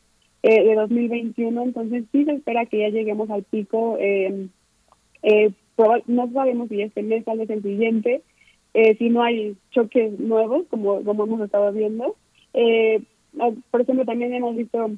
eh, 0.43 0.63
de 0.63 0.75
2021, 0.75 1.61
entonces 1.63 2.05
sí 2.11 2.25
se 2.25 2.31
espera 2.31 2.65
que 2.65 2.79
ya 2.79 2.89
lleguemos 2.89 3.29
al 3.29 3.43
pico. 3.43 3.97
Eh, 3.99 4.47
eh, 5.23 5.51
no 6.07 6.31
sabemos 6.31 6.69
si 6.69 6.81
este 6.81 7.03
mes, 7.03 7.25
tal 7.25 7.37
vez 7.37 7.49
el 7.49 7.61
siguiente, 7.61 8.21
eh, 8.73 8.95
si 8.97 9.09
no 9.09 9.23
hay 9.23 9.55
choques 9.71 10.19
nuevos, 10.19 10.65
como, 10.69 11.03
como 11.03 11.23
hemos 11.23 11.41
estado 11.41 11.71
viendo. 11.71 12.15
Eh, 12.53 13.01
por 13.71 13.81
ejemplo, 13.81 14.05
también 14.05 14.33
hemos 14.33 14.55
visto 14.55 14.91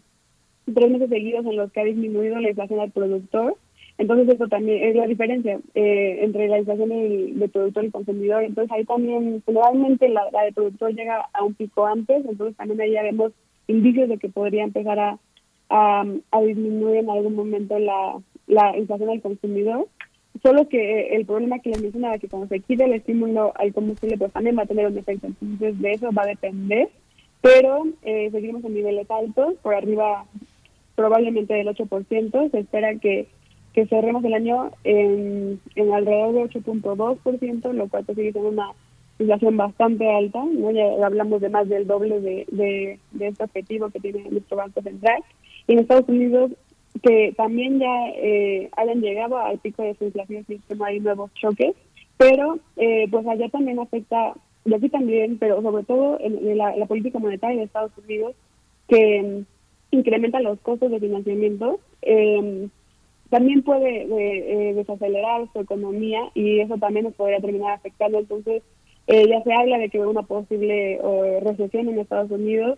tres 0.73 0.91
meses 0.91 1.09
seguidos 1.09 1.45
en 1.45 1.57
los 1.57 1.71
que 1.71 1.81
ha 1.81 1.85
disminuido 1.85 2.39
la 2.39 2.49
inflación 2.49 2.80
al 2.80 2.91
productor. 2.91 3.55
Entonces 4.01 4.30
eso 4.30 4.47
también 4.47 4.83
es 4.83 4.95
la 4.95 5.05
diferencia 5.05 5.59
eh, 5.75 6.17
entre 6.23 6.47
la 6.47 6.57
inflación 6.57 6.89
del, 6.89 7.49
productor 7.53 7.85
y 7.85 7.91
consumidor. 7.91 8.43
Entonces 8.43 8.71
ahí 8.71 8.83
también 8.83 9.43
generalmente 9.45 10.09
la, 10.09 10.23
del 10.43 10.55
productor 10.55 10.95
llega 10.95 11.30
a 11.31 11.43
un 11.43 11.53
pico 11.53 11.85
antes, 11.85 12.25
entonces 12.25 12.57
también 12.57 12.81
ahí 12.81 12.93
ya 12.93 13.03
vemos 13.03 13.31
indicios 13.67 14.09
de 14.09 14.17
que 14.17 14.27
podría 14.27 14.63
empezar 14.63 14.97
a, 14.97 15.19
a, 15.69 16.41
disminuir 16.41 16.95
en 16.95 17.11
algún 17.11 17.35
momento 17.35 17.77
la, 17.77 18.17
la 18.47 18.75
inflación 18.75 19.09
del 19.09 19.21
consumidor. 19.21 19.88
Solo 20.41 20.67
que 20.67 21.15
el 21.15 21.27
problema 21.27 21.59
que 21.59 21.69
les 21.69 21.83
mencionaba, 21.83 22.17
que 22.17 22.27
cuando 22.27 22.47
se 22.47 22.59
quite 22.59 22.85
el 22.85 22.93
estímulo 22.93 23.53
al 23.55 23.71
combustible, 23.71 24.17
pues 24.17 24.33
también 24.33 24.57
va 24.57 24.63
a 24.63 24.65
tener 24.65 24.88
un 24.88 24.97
efecto. 24.97 25.27
Entonces 25.27 25.80
de 25.80 25.91
eso 25.91 26.09
va 26.11 26.23
a 26.23 26.33
depender. 26.33 26.89
Pero 27.41 27.83
eh, 28.01 28.30
seguimos 28.31 28.63
en 28.63 28.73
niveles 28.73 29.11
altos, 29.11 29.53
por 29.61 29.75
arriba 29.75 30.25
probablemente 30.95 31.53
del 31.53 31.67
8%. 31.67 32.49
Se 32.49 32.59
espera 32.59 32.95
que 32.95 33.27
que 33.74 33.88
cerremos 33.88 34.24
el 34.24 34.33
año 34.33 34.72
en, 34.83 35.59
alrededor 35.93 36.33
de 36.33 36.59
8.2%, 36.59 37.74
lo 37.74 37.88
cual 37.88 38.06
pues 38.06 38.17
sigue 38.17 38.32
siendo 38.32 38.50
una 38.50 38.72
inflación 39.19 39.56
bastante 39.56 40.09
alta, 40.09 40.43
¿no? 40.43 40.72
ya 40.72 41.06
hablamos 41.06 41.41
de 41.41 41.50
más 41.50 41.69
del 41.69 41.88
doble 41.88 42.19
de, 42.19 42.45
de, 43.11 43.27
este 43.27 43.43
objetivo 43.43 43.90
que 43.90 44.00
tiene 44.00 44.30
nuestro 44.30 44.58
Banco 44.58 44.82
Central. 44.82 45.24
Y 45.67 45.74
en 45.74 45.80
Estados 45.80 46.09
Unidos, 46.09 46.51
que 47.01 47.33
también 47.38 47.80
ya 47.80 48.09
eh, 48.16 48.69
hayan 48.75 49.01
llegado 49.01 49.38
al 49.38 49.59
pico 49.59 49.83
de 49.83 49.95
su 49.95 50.06
inflación, 50.06 50.45
si 50.48 50.59
no 50.75 50.83
hay 50.83 51.00
nuevos 51.00 51.33
choques, 51.35 51.75
pero 52.17 52.59
eh, 52.77 53.08
pues 53.09 53.25
allá 53.27 53.48
también 53.50 53.80
afecta, 53.80 54.33
y 54.66 54.74
aquí 54.74 54.90
también, 54.90 55.38
pero 55.38 55.61
sobre 55.61 55.83
todo 55.83 56.19
en, 56.19 56.58
la, 56.58 56.75
la, 56.75 56.85
política 56.88 57.19
monetaria 57.19 57.58
de 57.58 57.64
Estados 57.64 57.91
Unidos, 58.03 58.35
que 58.88 59.22
mm, 59.22 59.95
incrementa 59.95 60.41
los 60.41 60.59
costos 60.59 60.91
de 60.91 61.00
financiamiento. 61.00 61.80
Eh, 62.01 62.67
también 63.32 63.64
puede 63.64 64.01
eh, 64.03 64.74
desacelerar 64.74 65.48
su 65.53 65.61
economía 65.61 66.19
y 66.35 66.60
eso 66.60 66.77
también 66.77 67.06
nos 67.06 67.16
podría 67.16 67.40
terminar 67.40 67.72
afectando. 67.72 68.19
Entonces, 68.19 68.61
eh, 69.08 69.26
ya 69.26 69.42
se 69.42 69.53
habla 69.53 69.77
de 69.77 69.88
que 69.90 70.00
una 70.00 70.24
posible 70.24 71.00
recesión 71.42 71.88
en 71.88 72.00
Estados 72.00 72.30
Unidos, 72.30 72.77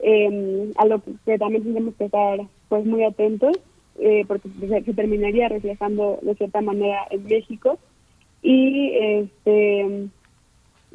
em, 0.00 0.72
a 0.76 0.84
lo 0.84 1.02
que 1.24 1.38
también 1.38 1.64
tenemos 1.64 1.94
que 1.94 2.04
estar 2.04 2.40
pues 2.68 2.84
muy 2.84 3.04
atentos, 3.04 3.58
eh, 3.98 4.24
porque 4.28 4.50
se, 4.50 4.92
terminaría 4.92 5.48
reflejando 5.48 6.18
de 6.20 6.34
cierta 6.34 6.60
manera 6.60 7.06
en 7.10 7.24
México. 7.24 7.78
Y 8.42 8.90
este 8.98 10.08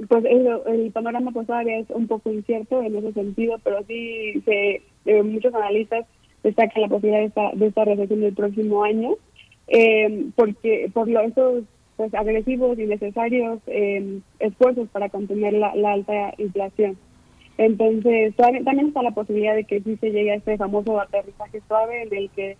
pues 0.07 0.25
el, 0.25 0.91
panorama 0.91 1.31
pues 1.31 1.47
todavía 1.47 1.79
es 1.79 1.89
un 1.89 2.07
poco 2.07 2.31
incierto 2.31 2.83
en 2.83 2.95
ese 2.95 3.13
sentido, 3.13 3.57
pero 3.63 3.83
sí 3.87 4.41
se, 4.45 4.83
muchos 5.23 5.53
analistas 5.55 6.05
destaca 6.43 6.79
la 6.79 6.87
posibilidad 6.87 7.19
de 7.19 7.27
esta, 7.27 7.51
de 7.53 7.67
esta 7.67 7.85
recesión 7.85 8.21
del 8.21 8.33
próximo 8.33 8.83
año, 8.83 9.15
eh, 9.67 10.25
porque 10.35 10.89
por 10.93 11.07
lo, 11.07 11.21
esos 11.21 11.63
pues 12.01 12.13
agresivos 12.15 12.79
y 12.79 12.85
necesarios 12.87 13.59
em, 13.67 14.21
esfuerzos 14.39 14.89
para 14.89 15.09
contener 15.09 15.53
la, 15.53 15.69
alta 15.69 16.33
inflación. 16.39 16.97
Entonces, 17.59 18.35
también 18.35 18.87
está 18.87 19.03
la 19.03 19.11
posibilidad 19.11 19.53
de 19.53 19.65
que 19.65 19.81
sí 19.81 19.97
se 19.97 20.09
llegue 20.09 20.31
a 20.31 20.35
este 20.35 20.57
famoso 20.57 20.99
aterrizaje 20.99 21.61
suave 21.67 22.03
en 22.03 22.17
el 22.17 22.29
que 22.31 22.57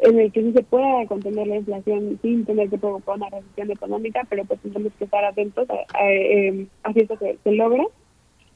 en 0.00 0.18
el 0.18 0.32
que 0.32 0.42
sí 0.42 0.52
se 0.52 0.62
pueda 0.62 1.06
contener 1.06 1.46
la 1.46 1.56
inflación 1.56 2.18
sin 2.22 2.44
tener 2.46 2.68
que 2.70 2.78
provocar 2.78 3.16
una 3.16 3.28
recesión 3.28 3.70
económica, 3.70 4.26
pero 4.28 4.44
pues 4.44 4.58
tenemos 4.60 4.92
que 4.98 5.04
estar 5.04 5.24
atentos 5.24 5.68
a, 5.70 6.10
em, 6.10 6.66
si 6.92 7.00
esto 7.00 7.16
se, 7.18 7.52
logra. 7.52 7.84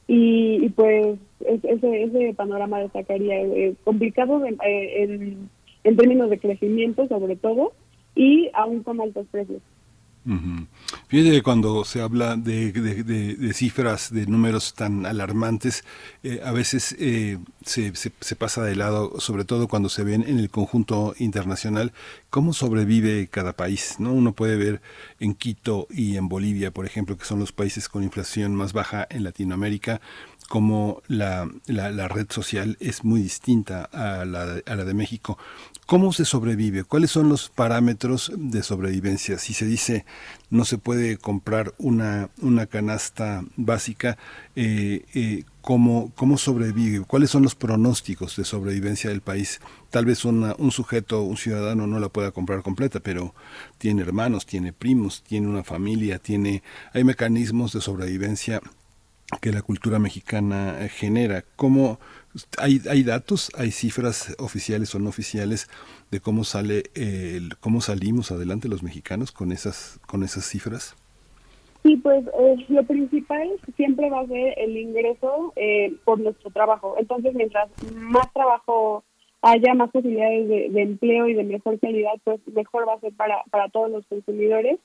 Y, 0.07 0.69
pues 0.69 1.17
ese, 1.39 2.03
ese 2.03 2.33
panorama 2.35 2.79
destacaría 2.79 3.41
eh, 3.41 3.75
complicado 3.83 4.45
eh, 4.45 5.03
en, 5.03 5.49
en 5.83 5.95
términos 5.97 6.29
de 6.29 6.39
crecimiento 6.39 7.07
sobre 7.07 7.35
todo 7.35 7.73
y 8.13 8.49
aún 8.53 8.83
con 8.83 9.01
altos 9.01 9.25
precios. 9.31 9.61
Fíjate 11.07 11.31
que 11.31 11.43
cuando 11.43 11.85
se 11.85 12.01
habla 12.01 12.35
de, 12.35 13.51
cifras, 13.53 14.11
de 14.11 14.25
números 14.25 14.73
tan 14.73 15.05
alarmantes, 15.05 15.83
eh, 16.23 16.41
a 16.43 16.51
veces 16.51 16.95
eh, 16.99 17.37
se, 17.63 17.93
se, 17.95 18.35
pasa 18.35 18.63
de 18.63 18.75
lado, 18.75 19.19
sobre 19.19 19.45
todo 19.45 19.67
cuando 19.67 19.87
se 19.87 20.03
ven 20.03 20.23
en 20.27 20.39
el 20.39 20.49
conjunto 20.49 21.13
internacional, 21.19 21.93
cómo 22.31 22.53
sobrevive 22.53 23.27
cada 23.27 23.53
país. 23.53 23.97
¿no? 23.99 24.13
Uno 24.13 24.33
puede 24.33 24.57
ver 24.57 24.81
en 25.19 25.35
Quito 25.35 25.87
y 25.91 26.17
en 26.17 26.27
Bolivia, 26.27 26.71
por 26.71 26.87
ejemplo, 26.87 27.17
que 27.17 27.25
son 27.25 27.39
los 27.39 27.51
países 27.51 27.87
con 27.87 28.01
inflación 28.01 28.55
más 28.55 28.73
baja 28.73 29.05
en 29.11 29.23
Latinoamérica, 29.23 30.01
como 30.47 31.01
la, 31.07 31.49
la, 31.65 32.07
red 32.07 32.27
social 32.29 32.77
es 32.79 33.03
muy 33.03 33.21
distinta 33.21 33.83
a 33.85 34.25
la, 34.25 34.61
a 34.65 34.75
la 34.75 34.85
de 34.85 34.93
México. 34.93 35.37
¿Cómo 35.85 36.13
se 36.13 36.25
sobrevive? 36.25 36.83
¿Cuáles 36.83 37.11
son 37.11 37.29
los 37.29 37.49
parámetros 37.49 38.31
de 38.35 38.63
sobrevivencia? 38.63 39.37
Si 39.37 39.53
se 39.53 39.67
dice 39.67 40.03
no 40.49 40.65
se 40.65 40.79
puede 40.79 41.17
comprar 41.17 41.75
una, 41.77 42.31
una 42.41 42.65
canasta 42.65 43.43
básica, 43.55 44.17
eh, 44.55 45.05
eh, 45.13 45.43
¿cómo, 45.61 46.11
¿cómo, 46.15 46.39
sobrevive? 46.39 47.05
¿Cuáles 47.05 47.29
son 47.29 47.43
los 47.43 47.53
pronósticos 47.53 48.35
de 48.35 48.45
sobrevivencia 48.45 49.11
del 49.11 49.21
país? 49.21 49.61
Tal 49.91 50.05
vez 50.05 50.25
una, 50.25 50.55
un 50.57 50.71
sujeto, 50.71 51.21
un 51.21 51.37
ciudadano 51.37 51.85
no 51.85 51.99
la 51.99 52.09
pueda 52.09 52.31
comprar 52.31 52.63
completa, 52.63 52.99
pero 52.99 53.35
tiene 53.77 54.01
hermanos, 54.01 54.47
tiene 54.47 54.73
primos, 54.73 55.21
tiene 55.21 55.47
una 55.47 55.63
familia, 55.63 56.17
tiene, 56.17 56.63
hay 56.93 57.03
mecanismos 57.03 57.73
de 57.73 57.81
sobrevivencia 57.81 58.59
que 59.39 59.51
la 59.51 59.61
cultura 59.61 59.99
mexicana 59.99 60.77
genera. 60.89 61.43
¿Cómo, 61.55 61.99
hay, 62.57 62.81
hay 62.89 63.03
datos, 63.03 63.51
hay 63.57 63.71
cifras 63.71 64.35
oficiales 64.39 64.93
o 64.95 64.99
no 64.99 65.09
oficiales 65.09 65.69
de 66.11 66.19
cómo 66.19 66.43
sale, 66.43 66.83
el, 66.95 67.57
cómo 67.59 67.81
salimos 67.81 68.31
adelante 68.31 68.67
los 68.67 68.83
mexicanos 68.83 69.31
con 69.31 69.51
esas, 69.51 69.99
con 70.07 70.23
esas 70.23 70.45
cifras. 70.45 70.95
Sí, 71.83 71.97
pues 71.97 72.25
eh, 72.39 72.65
lo 72.69 72.83
principal 72.83 73.47
siempre 73.75 74.09
va 74.09 74.21
a 74.21 74.27
ser 74.27 74.55
el 74.57 74.75
ingreso 74.75 75.53
eh, 75.55 75.93
por 76.03 76.19
nuestro 76.19 76.49
trabajo. 76.49 76.95
Entonces, 76.97 77.35
mientras 77.35 77.69
más 77.93 78.31
trabajo 78.33 79.03
haya, 79.41 79.75
más 79.75 79.91
posibilidades 79.91 80.47
de, 80.47 80.69
de, 80.71 80.81
empleo 80.81 81.27
y 81.27 81.35
de 81.35 81.43
mejor 81.43 81.79
calidad, 81.79 82.13
pues 82.23 82.39
mejor 82.47 82.87
va 82.87 82.93
a 82.95 82.99
ser 82.99 83.13
para, 83.13 83.43
para 83.51 83.69
todos 83.69 83.91
los 83.91 84.05
consumidores 84.07 84.79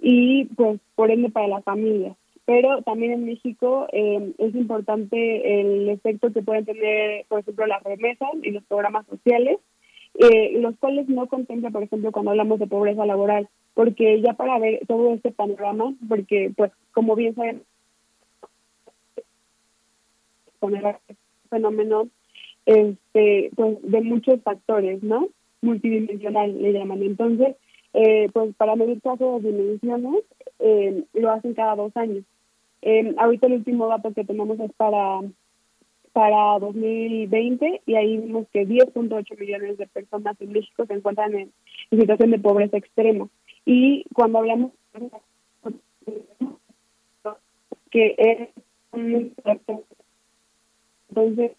y 0.00 0.46
pues 0.56 0.80
por 0.94 1.10
ende 1.10 1.28
para 1.28 1.48
la 1.48 1.60
familia 1.60 2.16
pero 2.48 2.80
también 2.80 3.12
en 3.12 3.26
México 3.26 3.86
eh, 3.92 4.32
es 4.38 4.54
importante 4.54 5.60
el 5.60 5.90
efecto 5.90 6.32
que 6.32 6.40
pueden 6.40 6.64
tener, 6.64 7.26
por 7.26 7.40
ejemplo, 7.40 7.66
las 7.66 7.82
remesas 7.82 8.30
y 8.42 8.52
los 8.52 8.64
programas 8.64 9.04
sociales, 9.06 9.58
eh, 10.14 10.58
los 10.58 10.74
cuales 10.78 11.10
no 11.10 11.26
contempla, 11.26 11.68
por 11.68 11.82
ejemplo, 11.82 12.10
cuando 12.10 12.30
hablamos 12.30 12.58
de 12.58 12.66
pobreza 12.66 13.04
laboral, 13.04 13.50
porque 13.74 14.22
ya 14.22 14.32
para 14.32 14.58
ver 14.58 14.80
todo 14.88 15.12
este 15.12 15.30
panorama, 15.30 15.92
porque, 16.08 16.50
pues, 16.56 16.72
como 16.92 17.16
bien 17.16 17.34
saben, 17.34 17.64
con 20.58 20.74
el 20.74 20.84
fenómeno 21.50 22.08
este, 22.64 23.50
pues, 23.56 23.76
de 23.82 24.00
muchos 24.00 24.40
factores, 24.40 25.02
¿no? 25.02 25.28
Multidimensional 25.60 26.62
le 26.62 26.72
llaman. 26.72 27.02
Entonces, 27.02 27.56
eh, 27.92 28.30
pues 28.32 28.54
para 28.56 28.74
medir 28.74 29.02
todas 29.02 29.20
las 29.20 29.42
dimensiones, 29.42 30.24
eh, 30.60 31.04
lo 31.12 31.30
hacen 31.30 31.52
cada 31.52 31.76
dos 31.76 31.94
años. 31.94 32.24
Eh, 32.82 33.14
ahorita 33.18 33.46
el 33.46 33.54
último 33.54 33.88
dato 33.88 34.12
que 34.12 34.24
tenemos 34.24 34.58
es 34.60 34.72
para 34.74 35.20
para 36.12 36.58
2020 36.58 37.82
y 37.86 37.94
ahí 37.94 38.16
vimos 38.16 38.48
que 38.52 38.66
10.8 38.66 39.38
millones 39.38 39.78
de 39.78 39.86
personas 39.86 40.36
en 40.40 40.52
México 40.52 40.84
se 40.84 40.94
encuentran 40.94 41.32
en, 41.34 41.52
situación 41.90 42.32
de 42.32 42.38
pobreza 42.40 42.76
extrema. 42.76 43.28
Y 43.64 44.04
cuando 44.14 44.38
hablamos 44.38 44.72
que 47.90 48.14
es 48.18 48.48
entonces 51.08 51.52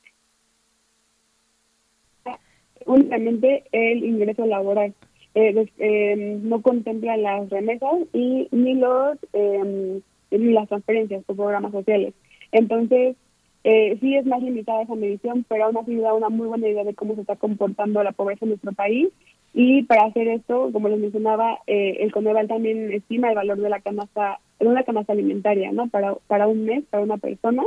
únicamente 2.85 3.63
el 3.71 4.03
ingreso 4.03 4.45
laboral 4.45 4.93
eh, 5.35 5.67
eh, 5.77 6.39
no 6.41 6.61
contempla 6.61 7.17
las 7.17 7.49
remesas 7.49 7.93
y 8.13 8.47
ni 8.51 8.75
los 8.75 9.17
eh, 9.33 10.01
las 10.31 10.67
transferencias 10.67 11.23
por 11.25 11.35
programas 11.35 11.71
sociales. 11.71 12.13
Entonces, 12.51 13.15
eh, 13.63 13.97
sí 13.99 14.15
es 14.15 14.25
más 14.25 14.41
limitada 14.41 14.83
esa 14.83 14.95
medición, 14.95 15.45
pero 15.47 15.65
aún 15.65 15.77
así 15.77 15.95
da 15.95 16.13
una 16.13 16.29
muy 16.29 16.47
buena 16.47 16.67
idea 16.67 16.83
de 16.83 16.93
cómo 16.93 17.15
se 17.15 17.21
está 17.21 17.35
comportando 17.35 18.03
la 18.03 18.11
pobreza 18.11 18.45
en 18.45 18.49
nuestro 18.49 18.71
país. 18.71 19.09
Y 19.53 19.83
para 19.83 20.05
hacer 20.05 20.27
esto, 20.27 20.69
como 20.71 20.89
les 20.89 20.99
mencionaba, 20.99 21.59
eh, 21.67 21.97
el 22.01 22.11
Coneval 22.11 22.47
también 22.47 22.91
estima 22.93 23.29
el 23.29 23.35
valor 23.35 23.59
de 23.59 23.69
la 23.69 23.81
canasta, 23.81 24.39
de 24.59 24.67
una 24.67 24.83
canasta 24.83 25.13
alimentaria, 25.13 25.71
¿no? 25.71 25.89
Para, 25.89 26.15
para 26.27 26.47
un 26.47 26.65
mes, 26.65 26.83
para 26.89 27.03
una 27.03 27.17
persona. 27.17 27.63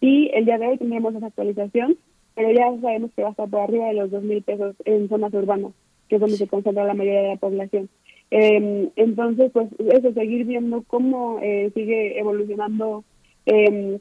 Y 0.00 0.30
el 0.34 0.44
día 0.44 0.58
de 0.58 0.66
hoy 0.66 0.78
tendremos 0.78 1.14
esa 1.14 1.26
actualización, 1.26 1.96
pero 2.34 2.50
ya 2.50 2.64
sabemos 2.80 3.10
que 3.14 3.22
va 3.22 3.28
a 3.28 3.30
estar 3.30 3.48
por 3.48 3.60
arriba 3.60 3.88
de 3.88 3.94
los 3.94 4.10
dos 4.10 4.22
mil 4.22 4.42
pesos 4.42 4.76
en 4.84 5.08
zonas 5.08 5.32
urbanas, 5.32 5.72
que 6.08 6.16
es 6.16 6.20
donde 6.20 6.36
se 6.36 6.48
concentra 6.48 6.84
la 6.84 6.94
mayoría 6.94 7.22
de 7.22 7.28
la 7.28 7.36
población. 7.36 7.88
Eh, 8.34 8.88
entonces, 8.96 9.50
pues 9.52 9.68
eso, 9.78 10.10
seguir 10.14 10.46
viendo 10.46 10.82
cómo 10.86 11.38
eh, 11.42 11.70
sigue 11.74 12.18
evolucionando. 12.18 13.04
Eh, 13.44 13.98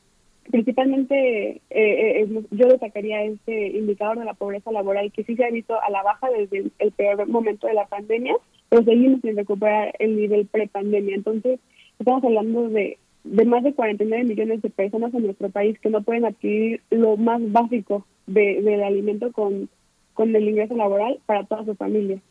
principalmente, 0.50 1.62
eh, 1.70 2.30
yo 2.52 2.68
destacaría 2.68 3.24
este 3.24 3.78
indicador 3.78 4.20
de 4.20 4.26
la 4.26 4.34
pobreza 4.34 4.72
laboral 4.72 5.12
que 5.12 5.26
sí 5.26 5.36
se 5.36 5.44
ha 5.44 5.52
visto 5.52 5.78
a 5.82 5.90
la 5.90 6.02
baja 6.04 6.30
desde 6.30 6.72
el, 6.80 6.92
peor 6.94 7.28
momento 7.28 7.68
de 7.68 7.74
la 7.74 7.88
pandemia, 7.88 8.34
pero 8.70 8.86
seguimos 8.86 9.20
sin 9.20 9.36
recuperar 9.36 9.94
el 10.00 10.16
nivel 10.16 10.46
pre-pandemia. 10.46 11.14
Entonces, 11.14 11.60
estamos 12.00 12.24
hablando 12.24 12.70
de, 12.70 13.00
de 13.26 13.46
más 13.46 13.64
de 13.64 13.74
49 13.74 14.24
millones 14.24 14.62
de 14.62 14.70
personas 14.70 15.14
en 15.14 15.24
nuestro 15.24 15.50
país 15.50 15.78
que 15.80 15.90
no 15.90 16.04
pueden 16.04 16.24
adquirir 16.24 16.80
lo 16.90 17.18
más 17.18 17.42
básico 17.52 18.06
de, 18.28 18.62
del 18.62 18.82
alimento 18.82 19.34
con, 19.34 19.68
con 20.14 20.34
el 20.34 20.48
ingreso 20.48 20.78
laboral 20.78 21.20
para 21.26 21.44
toda 21.44 21.66
su 21.66 21.76
familia. 21.76 22.22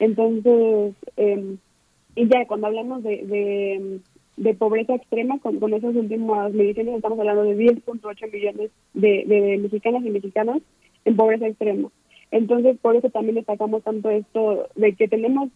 Entonces, 0.00 0.94
eh, 1.18 1.56
y 2.16 2.28
ya 2.28 2.46
cuando 2.46 2.66
hablamos 2.66 3.02
de, 3.04 4.00
de, 4.36 4.54
pobreza 4.54 4.94
extrema, 4.94 5.38
con, 5.38 5.60
con 5.60 5.74
esas 5.74 5.94
últimas 5.94 6.52
mediciones 6.52 6.96
estamos 6.96 7.18
hablando 7.20 7.44
de 7.44 7.56
10.8 7.56 8.32
millones 8.32 8.70
de, 8.94 9.24
de 9.26 9.58
mexicanas 9.58 10.04
y 10.04 10.10
mexicanos 10.10 10.62
en 11.04 11.16
pobreza 11.16 11.46
extrema. 11.46 11.90
Entonces, 12.30 12.78
por 12.80 12.96
eso 12.96 13.10
también 13.10 13.36
destacamos 13.36 13.84
tanto 13.84 14.08
esto 14.10 14.68
de 14.74 14.94
que 14.94 15.06
tenemos 15.06 15.50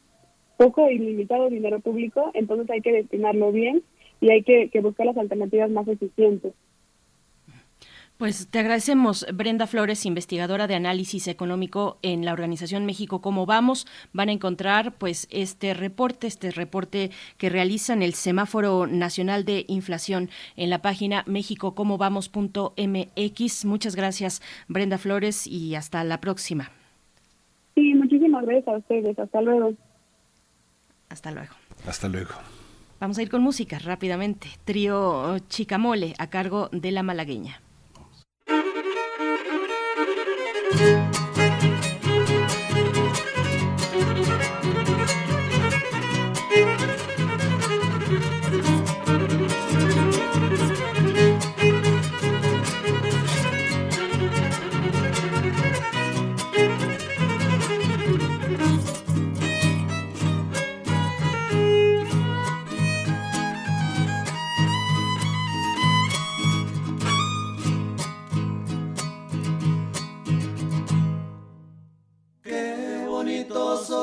poco 0.59 0.91
y 0.91 0.99
limitado 0.99 1.49
dinero 1.49 1.81
público, 1.81 2.31
entonces 2.35 2.71
hay 2.71 2.83
que 2.83 2.93
destinarlo 2.93 3.51
bien 3.51 3.83
y 4.21 4.31
hay 4.31 4.43
que 4.43 4.81
buscar 4.83 5.07
las 5.07 5.17
alternativas 5.17 5.71
más 5.71 5.89
eficientes. 5.89 6.53
Pues 8.25 8.49
te 8.49 8.59
agradecemos, 8.59 9.27
Brenda 9.35 9.67
Flores, 9.67 10.07
investigadora 10.07 10.67
de 10.67 10.75
análisis 10.75 11.29
económico 11.29 11.99
en 12.01 12.25
la 12.25 12.33
organización 12.33 12.87
México 12.87 13.21
Cómo 13.21 13.45
Vamos. 13.45 13.87
Van 14.15 14.31
a 14.31 14.33
encontrar 14.33 14.97
pues 14.97 15.29
este 15.31 15.75
reporte, 15.75 16.27
este 16.27 16.51
reporte 16.51 17.11
que 17.37 17.51
realizan 17.51 18.03
el 18.03 18.15
Semáforo 18.15 18.87
Nacional 18.87 19.45
de 19.45 19.67
Inflación 19.69 20.31
en 20.57 20.71
la 20.71 20.81
página 20.81 21.23
mexicocomobamos.mx. 21.27 23.65
Muchas 23.67 23.95
gracias, 23.95 24.41
Brenda 24.69 24.97
Flores, 24.97 25.47
y 25.47 25.75
hasta 25.75 26.03
la 26.03 26.23
próxima. 26.23 26.71
Sí, 27.75 27.93
muchísimas 27.93 28.47
gracias 28.47 28.69
a 28.69 28.79
ustedes. 28.79 29.19
Hasta 29.19 29.43
luego. 29.43 29.75
Hasta 31.11 31.31
luego. 31.31 31.53
Hasta 31.87 32.09
luego. 32.09 32.33
Vamos 33.01 33.19
a 33.19 33.23
ir 33.23 33.29
con 33.29 33.43
música 33.43 33.79
rápidamente. 33.81 34.49
Trío 34.65 35.39
Chicamole 35.51 36.15
a 36.17 36.31
cargo 36.31 36.71
de 36.73 36.91
la 36.91 37.03
malagueña. 37.03 37.61
Thank 40.77 41.15
you. 41.65 41.84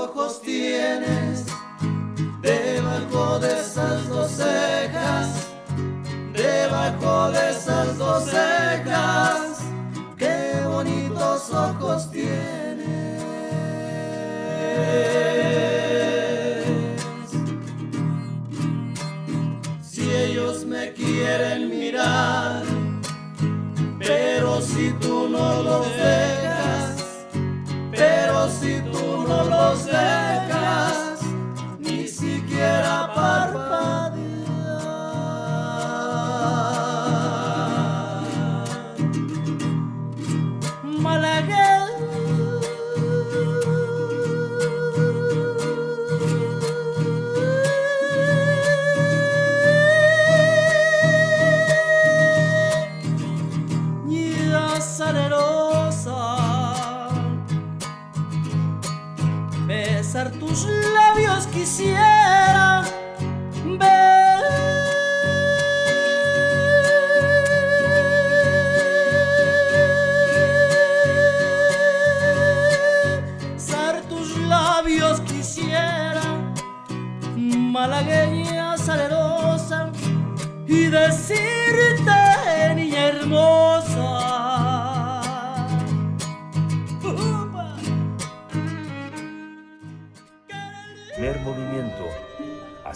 Ojos 0.04 0.42
tienes 0.42 1.46
debajo 2.42 3.40
de 3.40 3.60
esas 3.60 4.10
dos 4.10 4.32
cejas? 4.32 5.48
Debajo 6.34 7.32
de 7.32 7.52
esas 7.52 7.98
dos 7.98 8.24
cejas, 8.24 9.60
qué 10.18 10.62
bonitos 10.66 11.52
ojos 11.54 12.10
tienes. 12.10 13.22
Si 19.82 20.10
ellos 20.10 20.66
me 20.66 20.94
quieren 20.94 21.70
mirar, 21.70 22.64
pero 24.00 24.62
si 24.62 24.92
tú 25.02 25.28
no 25.30 25.62
los 25.62 25.86
dejas, 25.96 26.31
pero 27.92 28.50
si 28.50 28.82
tú 28.92 29.26
no 29.28 29.44
los 29.44 29.86
dejas, 29.86 31.20
ni 31.80 32.08
siquiera 32.08 33.12
parpadear. 33.14 34.21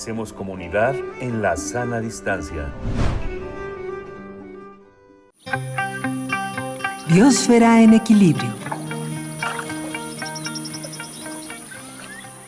Hacemos 0.05 0.33
comunidad 0.33 0.93
en 1.19 1.41
la 1.41 1.57
sana 1.57 1.99
distancia. 1.99 2.71
Biosfera 7.09 7.81
en 7.81 7.95
equilibrio. 7.95 8.64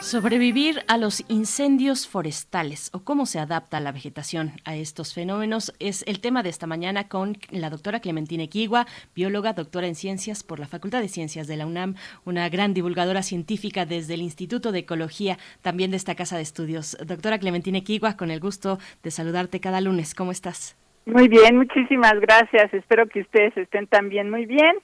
Sobrevivir 0.07 0.83
a 0.87 0.97
los 0.97 1.29
incendios 1.29 2.07
forestales 2.07 2.89
o 2.93 3.03
cómo 3.03 3.25
se 3.25 3.39
adapta 3.39 3.81
la 3.81 3.91
vegetación 3.91 4.53
a 4.63 4.73
estos 4.77 5.13
fenómenos 5.13 5.73
es 5.81 6.05
el 6.07 6.21
tema 6.21 6.43
de 6.43 6.49
esta 6.49 6.65
mañana 6.65 7.09
con 7.09 7.35
la 7.51 7.69
doctora 7.69 7.99
Clementina 7.99 8.43
Equigua, 8.43 8.85
bióloga, 9.13 9.51
doctora 9.51 9.85
en 9.85 9.95
ciencias 9.95 10.43
por 10.43 10.59
la 10.59 10.67
Facultad 10.67 11.01
de 11.01 11.09
Ciencias 11.09 11.45
de 11.47 11.57
la 11.57 11.65
UNAM, 11.65 11.95
una 12.23 12.47
gran 12.47 12.73
divulgadora 12.73 13.21
científica 13.21 13.85
desde 13.85 14.13
el 14.13 14.21
Instituto 14.21 14.71
de 14.71 14.79
Ecología, 14.79 15.35
también 15.61 15.91
de 15.91 15.97
esta 15.97 16.15
casa 16.15 16.37
de 16.37 16.43
estudios. 16.43 16.97
Doctora 17.05 17.37
Clementina 17.37 17.79
Equigua, 17.79 18.15
con 18.15 18.31
el 18.31 18.39
gusto 18.39 18.77
de 19.03 19.11
saludarte 19.11 19.59
cada 19.59 19.81
lunes. 19.81 20.15
¿Cómo 20.15 20.31
estás? 20.31 20.77
Muy 21.05 21.27
bien, 21.27 21.57
muchísimas 21.57 22.17
gracias. 22.21 22.73
Espero 22.73 23.09
que 23.09 23.19
ustedes 23.19 23.57
estén 23.57 23.87
también 23.87 24.29
muy 24.29 24.45
bien. 24.45 24.77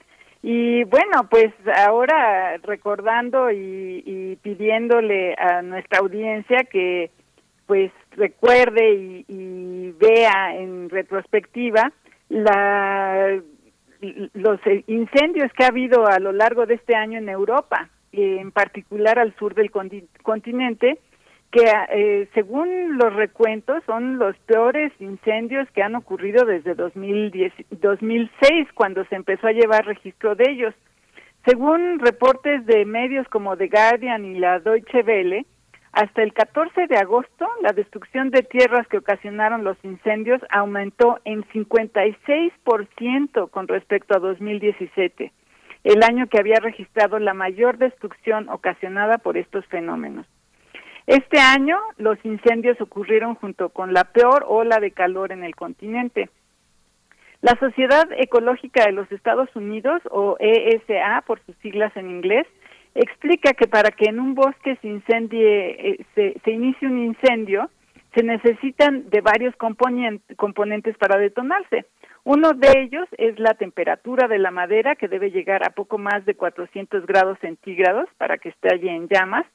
Y 0.46 0.84
bueno, 0.84 1.30
pues 1.30 1.54
ahora 1.74 2.58
recordando 2.58 3.50
y, 3.50 4.04
y 4.06 4.36
pidiéndole 4.42 5.36
a 5.38 5.62
nuestra 5.62 6.00
audiencia 6.00 6.66
que 6.70 7.12
pues 7.66 7.92
recuerde 8.12 9.24
y, 9.28 9.96
vea 9.98 10.54
en 10.58 10.90
retrospectiva 10.90 11.94
la, 12.28 13.40
los 14.34 14.60
incendios 14.88 15.50
que 15.54 15.64
ha 15.64 15.68
habido 15.68 16.06
a 16.08 16.20
lo 16.20 16.34
largo 16.34 16.66
de 16.66 16.74
este 16.74 16.94
año 16.94 17.20
en 17.20 17.30
Europa, 17.30 17.90
en 18.12 18.52
particular 18.52 19.20
al 19.20 19.34
sur 19.38 19.54
del 19.56 19.72
conti- 19.72 20.08
continente, 20.24 21.00
que 21.54 21.72
eh, 21.92 22.28
según 22.34 22.98
los 22.98 23.14
recuentos 23.14 23.84
son 23.86 24.18
los 24.18 24.36
peores 24.48 24.92
incendios 25.00 25.70
que 25.70 25.84
han 25.84 25.94
ocurrido 25.94 26.46
desde 26.46 26.74
2010, 26.74 27.54
2006, 27.70 28.70
cuando 28.74 29.06
se 29.06 29.16
empezó 29.16 29.46
a 29.46 29.52
llevar 29.52 29.86
registro 29.86 30.34
de 30.34 30.46
ellos. 30.50 30.74
Según 31.46 32.00
reportes 32.00 32.66
de 32.66 32.86
medios 32.86 33.28
como 33.28 33.56
The 33.56 33.68
Guardian 33.68 34.26
y 34.26 34.40
la 34.40 34.62
Deutsche 34.62 35.04
Welle, 35.04 35.46
hasta 35.92 36.24
el 36.24 36.34
14 36.34 36.88
de 36.88 36.98
agosto 36.98 37.48
la 37.62 37.72
destrucción 37.72 38.32
de 38.32 38.42
tierras 38.42 38.88
que 38.88 38.98
ocasionaron 38.98 39.64
los 39.64 39.78
incendios 39.84 40.42
aumentó 40.50 41.20
en 41.24 41.44
56% 41.50 43.52
con 43.52 43.68
respecto 43.68 44.18
a 44.18 44.20
2017, 44.20 45.32
el 45.84 46.02
año 46.02 46.26
que 46.26 46.40
había 46.40 46.60
registrado 46.60 47.20
la 47.20 47.36
mayor 47.36 47.78
destrucción 47.78 48.50
ocasionada 48.50 49.20
por 49.20 49.38
estos 49.38 49.68
fenómenos. 49.68 50.26
Este 51.06 51.40
año 51.40 51.78
los 51.98 52.18
incendios 52.24 52.80
ocurrieron 52.80 53.36
junto 53.36 53.70
con 53.70 53.94
la 53.94 54.06
peor 54.06 54.46
ola 54.48 54.80
de 54.80 54.92
calor 54.92 55.32
en 55.32 55.44
el 55.44 55.56
continente. 55.56 56.30
La 57.42 57.58
Sociedad 57.60 58.08
Ecológica 58.18 58.86
de 58.86 58.94
los 58.94 59.12
Estados 59.12 59.54
Unidos, 59.54 60.02
o 60.12 60.38
ESA 60.40 61.24
por 61.28 61.42
sus 61.46 61.58
siglas 61.58 61.92
en 61.98 62.10
inglés, 62.10 62.48
explica 62.96 63.54
que 63.54 63.68
para 63.68 63.92
que 63.92 64.06
en 64.06 64.22
un 64.22 64.34
bosque 64.34 64.78
se 64.82 64.88
incendie, 64.88 65.90
eh, 65.90 66.06
se, 66.16 66.52
inicie 66.52 66.88
un 66.88 67.04
incendio, 67.04 67.70
se 68.16 68.24
necesitan 68.24 69.10
de 69.10 69.20
varios 69.20 69.54
componentes 69.58 70.98
para 70.98 71.18
detonarse. 71.20 71.86
Uno 72.24 72.54
de 72.54 72.70
ellos 72.80 73.10
es 73.18 73.38
la 73.40 73.56
temperatura 73.56 74.30
de 74.30 74.40
la 74.40 74.52
madera, 74.52 74.96
que 74.96 75.10
debe 75.10 75.30
llegar 75.30 75.68
a 75.68 75.72
poco 75.72 75.98
más 75.98 76.24
de 76.26 76.36
400 76.36 77.06
grados 77.06 77.38
centígrados 77.40 78.08
para 78.18 78.38
que 78.38 78.50
esté 78.50 78.74
allí 78.74 78.88
en 78.88 79.10
llamas. 79.10 79.46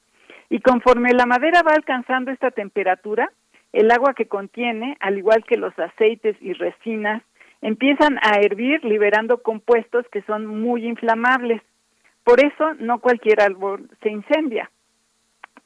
Y 0.49 0.61
conforme 0.61 1.13
la 1.13 1.25
madera 1.25 1.61
va 1.61 1.73
alcanzando 1.73 2.31
esta 2.31 2.51
temperatura, 2.51 3.31
el 3.71 3.91
agua 3.91 4.13
que 4.15 4.27
contiene, 4.27 4.97
al 4.99 5.17
igual 5.17 5.43
que 5.43 5.57
los 5.57 5.77
aceites 5.77 6.35
y 6.41 6.53
resinas, 6.53 7.21
empiezan 7.61 8.17
a 8.23 8.39
hervir 8.39 8.83
liberando 8.83 9.43
compuestos 9.43 10.05
que 10.11 10.21
son 10.23 10.45
muy 10.47 10.85
inflamables. 10.87 11.61
Por 12.23 12.43
eso 12.43 12.73
no 12.79 12.99
cualquier 12.99 13.41
árbol 13.41 13.89
se 14.01 14.09
incendia. 14.09 14.71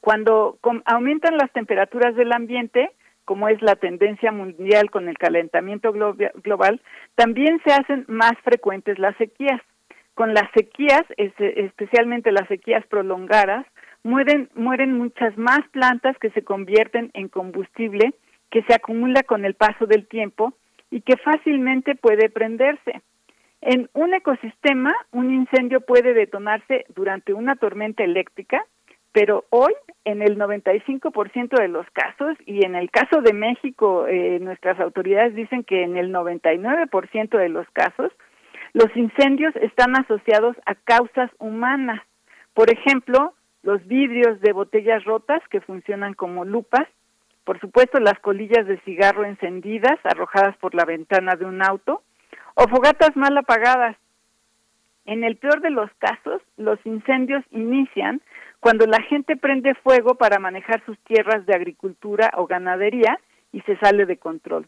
Cuando 0.00 0.58
aumentan 0.84 1.38
las 1.38 1.50
temperaturas 1.52 2.14
del 2.14 2.32
ambiente, 2.32 2.90
como 3.24 3.48
es 3.48 3.62
la 3.62 3.76
tendencia 3.76 4.32
mundial 4.32 4.90
con 4.90 5.08
el 5.08 5.16
calentamiento 5.16 5.92
global, 5.92 6.82
también 7.14 7.58
se 7.64 7.72
hacen 7.72 8.04
más 8.06 8.32
frecuentes 8.42 8.98
las 8.98 9.16
sequías. 9.16 9.62
Con 10.14 10.34
las 10.34 10.50
sequías, 10.54 11.02
es- 11.16 11.32
especialmente 11.38 12.32
las 12.32 12.46
sequías 12.48 12.84
prolongadas, 12.86 13.66
mueren, 14.04 14.48
mueren 14.54 14.96
muchas 14.96 15.36
más 15.36 15.60
plantas 15.72 16.16
que 16.18 16.30
se 16.30 16.44
convierten 16.44 17.10
en 17.14 17.28
combustible 17.28 18.14
que 18.50 18.62
se 18.62 18.74
acumula 18.74 19.24
con 19.24 19.44
el 19.44 19.54
paso 19.54 19.86
del 19.86 20.06
tiempo 20.06 20.54
y 20.90 21.00
que 21.00 21.16
fácilmente 21.16 21.96
puede 21.96 22.30
prenderse. 22.30 23.02
En 23.60 23.88
un 23.94 24.14
ecosistema, 24.14 24.94
un 25.10 25.34
incendio 25.34 25.80
puede 25.80 26.14
detonarse 26.14 26.84
durante 26.94 27.32
una 27.32 27.56
tormenta 27.56 28.04
eléctrica, 28.04 28.64
pero 29.10 29.44
hoy, 29.50 29.72
en 30.04 30.22
el 30.22 30.38
95% 30.38 31.58
de 31.58 31.68
los 31.68 31.86
casos, 31.90 32.36
y 32.46 32.64
en 32.64 32.74
el 32.74 32.90
caso 32.90 33.22
de 33.22 33.32
México, 33.32 34.06
eh, 34.06 34.38
nuestras 34.40 34.78
autoridades 34.78 35.34
dicen 35.34 35.64
que 35.64 35.82
en 35.82 35.96
el 35.96 36.12
99% 36.12 37.38
de 37.38 37.48
los 37.48 37.68
casos, 37.70 38.12
los 38.72 38.94
incendios 38.96 39.54
están 39.56 39.96
asociados 39.96 40.56
a 40.66 40.74
causas 40.74 41.30
humanas. 41.38 42.02
Por 42.54 42.70
ejemplo, 42.70 43.34
los 43.64 43.84
vidrios 43.86 44.40
de 44.40 44.52
botellas 44.52 45.02
rotas 45.04 45.42
que 45.50 45.62
funcionan 45.62 46.12
como 46.12 46.44
lupas, 46.44 46.86
por 47.44 47.58
supuesto 47.60 47.98
las 47.98 48.18
colillas 48.20 48.66
de 48.66 48.78
cigarro 48.80 49.24
encendidas 49.24 49.98
arrojadas 50.04 50.56
por 50.58 50.74
la 50.74 50.84
ventana 50.84 51.34
de 51.34 51.46
un 51.46 51.62
auto, 51.62 52.02
o 52.54 52.68
fogatas 52.68 53.16
mal 53.16 53.36
apagadas. 53.36 53.96
En 55.06 55.24
el 55.24 55.36
peor 55.36 55.60
de 55.60 55.70
los 55.70 55.90
casos, 55.98 56.42
los 56.56 56.78
incendios 56.84 57.42
inician 57.50 58.20
cuando 58.60 58.86
la 58.86 59.02
gente 59.02 59.36
prende 59.36 59.74
fuego 59.74 60.14
para 60.14 60.38
manejar 60.38 60.82
sus 60.84 60.98
tierras 61.00 61.44
de 61.46 61.54
agricultura 61.54 62.30
o 62.36 62.46
ganadería 62.46 63.18
y 63.52 63.60
se 63.62 63.76
sale 63.78 64.06
de 64.06 64.18
control. 64.18 64.66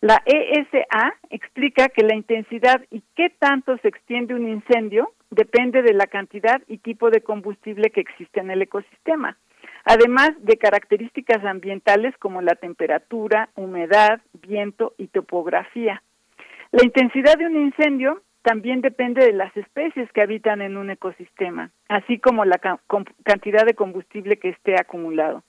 La 0.00 0.20
ESA 0.26 1.14
explica 1.30 1.88
que 1.88 2.02
la 2.02 2.16
intensidad 2.16 2.82
y 2.90 3.02
qué 3.14 3.30
tanto 3.30 3.76
se 3.78 3.88
extiende 3.88 4.34
un 4.34 4.48
incendio 4.48 5.12
depende 5.32 5.82
de 5.82 5.94
la 5.94 6.06
cantidad 6.06 6.60
y 6.68 6.78
tipo 6.78 7.10
de 7.10 7.22
combustible 7.22 7.90
que 7.90 8.02
existe 8.02 8.40
en 8.40 8.50
el 8.50 8.62
ecosistema, 8.62 9.38
además 9.84 10.32
de 10.40 10.58
características 10.58 11.42
ambientales 11.44 12.14
como 12.18 12.42
la 12.42 12.54
temperatura, 12.54 13.48
humedad, 13.56 14.20
viento 14.46 14.94
y 14.98 15.08
topografía. 15.08 16.02
La 16.70 16.84
intensidad 16.84 17.38
de 17.38 17.46
un 17.46 17.56
incendio 17.56 18.22
también 18.42 18.82
depende 18.82 19.24
de 19.24 19.32
las 19.32 19.56
especies 19.56 20.10
que 20.12 20.20
habitan 20.20 20.60
en 20.60 20.76
un 20.76 20.90
ecosistema, 20.90 21.70
así 21.88 22.18
como 22.18 22.44
la 22.44 22.58
cantidad 23.24 23.64
de 23.64 23.74
combustible 23.74 24.36
que 24.36 24.50
esté 24.50 24.74
acumulado. 24.74 25.42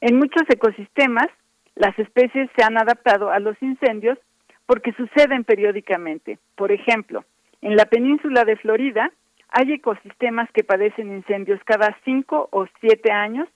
En 0.00 0.16
muchos 0.16 0.42
ecosistemas, 0.48 1.26
las 1.74 1.98
especies 1.98 2.48
se 2.56 2.64
han 2.64 2.78
adaptado 2.78 3.30
a 3.30 3.40
los 3.40 3.60
incendios 3.60 4.18
porque 4.64 4.92
suceden 4.92 5.44
periódicamente. 5.44 6.38
Por 6.54 6.72
ejemplo, 6.72 7.24
en 7.62 7.76
la 7.76 7.86
península 7.86 8.44
de 8.44 8.56
Florida 8.56 9.10
hay 9.50 9.72
ecosistemas 9.72 10.50
que 10.52 10.64
padecen 10.64 11.12
incendios 11.12 11.60
cada 11.64 11.96
cinco 12.04 12.48
o 12.52 12.66
siete 12.80 13.10
años 13.10 13.48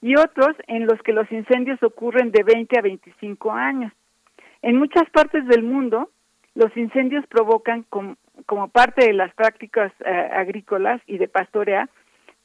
y 0.00 0.16
otros 0.16 0.56
en 0.66 0.86
los 0.86 1.00
que 1.02 1.12
los 1.12 1.30
incendios 1.30 1.82
ocurren 1.82 2.32
de 2.32 2.42
20 2.42 2.78
a 2.78 2.82
25 2.82 3.52
años. 3.52 3.92
En 4.62 4.76
muchas 4.76 5.08
partes 5.10 5.46
del 5.46 5.62
mundo, 5.62 6.10
los 6.54 6.76
incendios 6.76 7.26
provocan 7.26 7.84
como 8.46 8.68
parte 8.68 9.06
de 9.06 9.12
las 9.12 9.34
prácticas 9.34 9.92
eh, 10.04 10.10
agrícolas 10.10 11.00
y 11.06 11.18
de 11.18 11.28
pastorea 11.28 11.88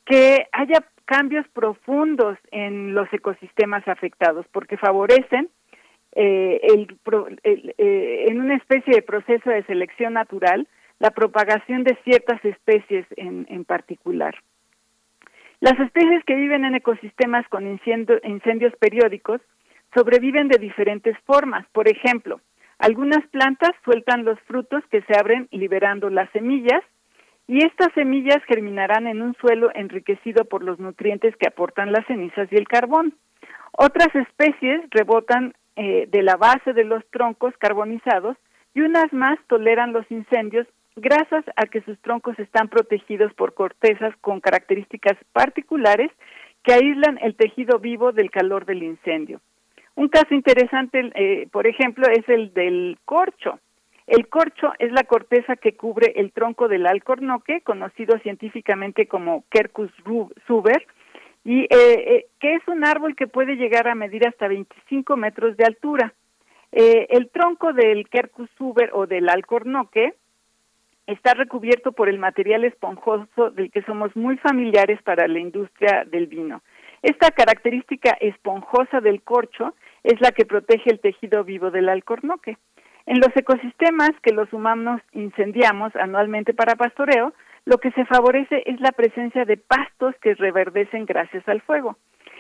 que 0.06 0.48
haya 0.52 0.86
cambios 1.06 1.48
profundos 1.50 2.38
en 2.52 2.94
los 2.94 3.12
ecosistemas 3.14 3.88
afectados 3.88 4.46
porque 4.52 4.78
favorecen 4.78 5.50
eh, 6.14 6.60
el, 6.64 6.98
eh, 7.44 8.26
en 8.28 8.40
una 8.40 8.56
especie 8.56 8.96
de 8.96 9.02
proceso 9.02 9.50
de 9.50 9.64
selección 9.64 10.14
natural 10.14 10.68
la 11.00 11.12
propagación 11.12 11.84
de 11.84 11.98
ciertas 12.04 12.44
especies 12.44 13.06
en, 13.16 13.46
en 13.50 13.66
particular. 13.66 14.36
Las 15.60 15.80
especies 15.80 16.24
que 16.26 16.36
viven 16.36 16.66
en 16.66 16.76
ecosistemas 16.76 17.48
con 17.50 17.66
incendios 17.68 18.74
periódicos 18.80 19.42
sobreviven 19.96 20.48
de 20.48 20.60
diferentes 20.60 21.18
formas. 21.26 21.66
Por 21.72 21.88
ejemplo, 21.88 22.42
algunas 22.78 23.26
plantas 23.28 23.72
sueltan 23.84 24.24
los 24.24 24.40
frutos 24.42 24.84
que 24.92 25.02
se 25.02 25.18
abren 25.18 25.48
liberando 25.52 26.10
las 26.10 26.30
semillas 26.32 26.84
y 27.48 27.66
estas 27.66 27.92
semillas 27.94 28.44
germinarán 28.48 29.08
en 29.08 29.22
un 29.22 29.34
suelo 29.36 29.72
enriquecido 29.74 30.46
por 30.46 30.64
los 30.64 30.80
nutrientes 30.80 31.36
que 31.38 31.48
aportan 31.48 31.92
las 31.92 32.06
cenizas 32.06 32.48
y 32.52 32.56
el 32.56 32.68
carbón. 32.68 33.16
Otras 33.72 34.14
especies 34.14 34.82
rebotan 34.92 35.54
eh, 35.76 36.08
de 36.12 36.22
la 36.22 36.36
base 36.36 36.74
de 36.74 36.84
los 36.84 37.04
troncos 37.10 37.54
carbonizados 37.58 38.38
y 38.76 38.82
unas 38.82 39.12
más 39.12 39.40
toleran 39.48 39.94
los 39.94 40.06
incendios 40.12 40.68
gracias 40.98 41.46
a 41.56 41.66
que 41.68 41.82
sus 41.82 42.00
troncos 42.00 42.38
están 42.40 42.68
protegidos 42.68 43.34
por 43.34 43.54
cortezas 43.54 44.16
con 44.22 44.40
características 44.40 45.18
particulares 45.32 46.12
que 46.64 46.74
aíslan 46.74 47.18
el 47.22 47.36
tejido 47.36 47.80
vivo 47.80 48.12
del 48.12 48.30
calor 48.32 48.66
del 48.66 48.84
incendio. 48.84 49.40
Un 49.96 50.10
caso 50.10 50.34
interesante, 50.34 51.12
eh, 51.16 51.48
por 51.52 51.66
ejemplo, 51.66 52.08
es 52.08 52.28
el 52.28 52.54
del 52.54 52.98
corcho. 53.06 53.60
El 54.06 54.28
corcho 54.28 54.74
es 54.80 54.92
la 54.92 55.04
corteza 55.04 55.56
que 55.56 55.76
cubre 55.76 56.14
el 56.16 56.32
tronco 56.32 56.68
del 56.68 56.86
alcornoque, 56.86 57.62
conocido 57.62 58.18
científicamente 58.20 59.08
como 59.08 59.44
Quercus 59.50 59.92
suber, 60.46 60.86
y 61.44 61.62
eh, 61.62 61.68
eh, 61.72 62.26
que 62.40 62.56
es 62.56 62.68
un 62.68 62.86
árbol 62.86 63.16
que 63.16 63.28
puede 63.28 63.56
llegar 63.56 63.88
a 63.88 63.96
medir 63.96 64.28
hasta 64.28 64.48
25 64.48 65.18
metros 65.18 65.58
de 65.58 65.66
altura. 65.66 66.14
el 66.72 67.30
tronco 67.30 67.74
del 67.74 68.08
Quercus 68.10 68.50
suber 68.58 68.92
o 68.94 69.08
del 69.08 69.30
alcornoque 69.30 70.14
está 71.08 71.34
recubierto 71.34 71.94
por 71.94 72.10
el 72.10 72.20
material 72.20 72.66
esponjoso 72.66 73.50
del 73.52 73.72
que 73.72 73.82
somos 73.84 74.16
muy 74.16 74.38
familiares 74.38 75.02
para 75.04 75.28
la 75.28 75.40
industria 75.40 76.06
del 76.06 76.28
vino. 76.28 76.62
Esta 77.02 77.32
característica 77.32 78.12
esponjosa 78.20 79.00
del 79.02 79.22
corcho 79.22 79.76
es 80.04 80.20
la 80.22 80.32
que 80.32 80.46
protege 80.46 80.92
el 80.92 81.00
tejido 81.00 81.44
vivo 81.44 81.72
del 81.72 81.90
alcornoque. 81.90 82.58
En 83.06 83.20
los 83.20 83.36
ecosistemas 83.36 84.12
que 84.22 84.34
los 84.34 84.52
humanos 84.52 85.02
incendiamos 85.14 85.96
anualmente 85.96 86.54
para 86.54 86.76
pastoreo, 86.76 87.34
lo 87.66 87.78
que 87.78 87.92
se 87.92 88.06
favorece 88.06 88.64
es 88.66 88.80
la 88.82 88.92
presencia 88.92 89.46
de 89.46 89.58
pastos 89.58 90.16
que 90.22 90.36
reverdecen 90.36 91.06
gracias 91.06 91.48
al 91.48 91.62
fuego. 91.62 91.98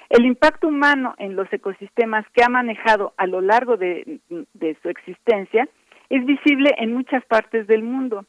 El 0.09 0.25
impacto 0.25 0.67
humano 0.67 1.15
en 1.17 1.35
los 1.35 1.51
ecosistemas 1.51 2.25
que 2.33 2.43
ha 2.43 2.49
manejado 2.49 3.13
a 3.17 3.27
lo 3.27 3.41
largo 3.41 3.77
de, 3.77 4.19
de, 4.29 4.77
su 4.81 4.89
existencia 4.89 5.67
es 6.09 6.25
visible 6.25 6.73
en 6.77 6.93
muchas 6.93 7.25
partes 7.25 7.67
del 7.67 7.83
mundo. 7.83 8.25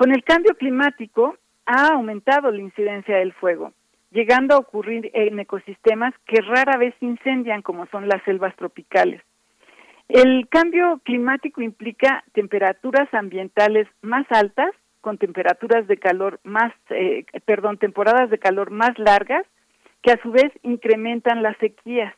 Con 0.00 0.12
el 0.12 0.24
cambio 0.24 0.54
climático 0.54 1.36
ha 1.66 1.88
aumentado 1.88 2.50
la 2.50 2.62
incidencia 2.62 3.18
del 3.18 3.34
fuego 3.34 3.74
llegando 4.10 4.54
a 4.54 4.58
ocurrir 4.58 5.10
en 5.12 5.38
ecosistemas 5.38 6.14
que 6.24 6.40
rara 6.40 6.78
vez 6.78 6.94
incendian, 7.02 7.60
como 7.60 7.84
son 7.88 8.08
las 8.08 8.22
selvas 8.22 8.56
tropicales. 8.56 9.20
El 10.08 10.48
cambio 10.48 11.02
climático 11.04 11.60
implica 11.60 12.24
temperaturas 12.32 13.12
ambientales 13.12 13.88
más 14.00 14.24
altas, 14.30 14.70
con 15.02 15.18
temperaturas 15.18 15.86
de 15.86 15.98
calor 15.98 16.40
más, 16.44 16.72
eh, 16.88 17.26
perdón, 17.44 17.76
temporadas 17.76 18.30
de 18.30 18.38
calor 18.38 18.70
más 18.70 18.98
largas, 18.98 19.44
que 20.00 20.12
a 20.12 20.22
su 20.22 20.32
vez 20.32 20.50
incrementan 20.62 21.42
las 21.42 21.58
sequías. 21.58 22.14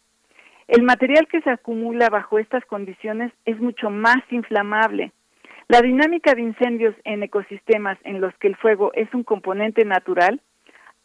El 0.69 0.85
material 0.85 1.27
que 1.27 1.41
se 1.41 1.51
acumula 1.51 2.11
bajo 2.11 2.39
estas 2.39 2.65
condiciones 2.65 3.33
es 3.45 3.59
mucho 3.59 3.91
más 3.91 4.23
inflamable. 4.31 5.11
La 5.73 5.81
dinámica 5.81 6.35
de 6.35 6.43
incendios 6.43 6.95
en 7.05 7.23
ecosistemas 7.23 7.97
en 8.05 8.21
los 8.21 8.35
que 8.35 8.47
el 8.47 8.57
fuego 8.57 8.93
es 8.93 9.09
un 9.15 9.25
componente 9.25 9.87
natural 9.87 10.43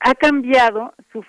ha 0.02 0.14
cambiado 0.14 0.94
su, 1.14 1.24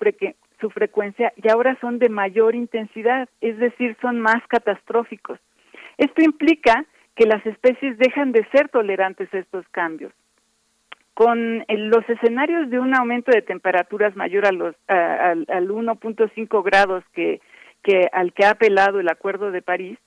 su 0.59 0.69
frecuencia 0.71 1.31
y 1.37 1.47
ahora 1.47 1.77
son 1.79 1.99
de 1.99 2.09
mayor 2.09 2.53
intensidad, 2.53 3.29
es 3.39 3.57
decir, 3.57 3.95
son 4.01 4.19
más 4.19 4.45
catastróficos. 4.49 5.39
Esto 5.97 6.21
implica 6.21 6.83
que 7.15 7.27
las 7.27 7.45
especies 7.45 7.97
dejan 7.97 8.33
de 8.33 8.45
ser 8.51 8.67
tolerantes 8.67 9.33
a 9.33 9.37
estos 9.37 9.65
cambios. 9.69 10.11
Con 11.13 11.63
los 11.69 12.09
escenarios 12.09 12.69
de 12.69 12.79
un 12.79 12.93
aumento 12.93 13.31
de 13.31 13.41
temperaturas 13.41 14.17
mayor 14.17 14.47
a 14.47 14.51
los, 14.51 14.75
al 14.89 15.69
1.5 15.69 16.61
grados 16.61 17.05
que, 17.13 17.39
que 17.83 18.09
al 18.11 18.33
que 18.33 18.45
ha 18.45 18.49
apelado 18.49 18.99
el 18.99 19.07
Acuerdo 19.07 19.51
de 19.51 19.61
París, 19.61 19.97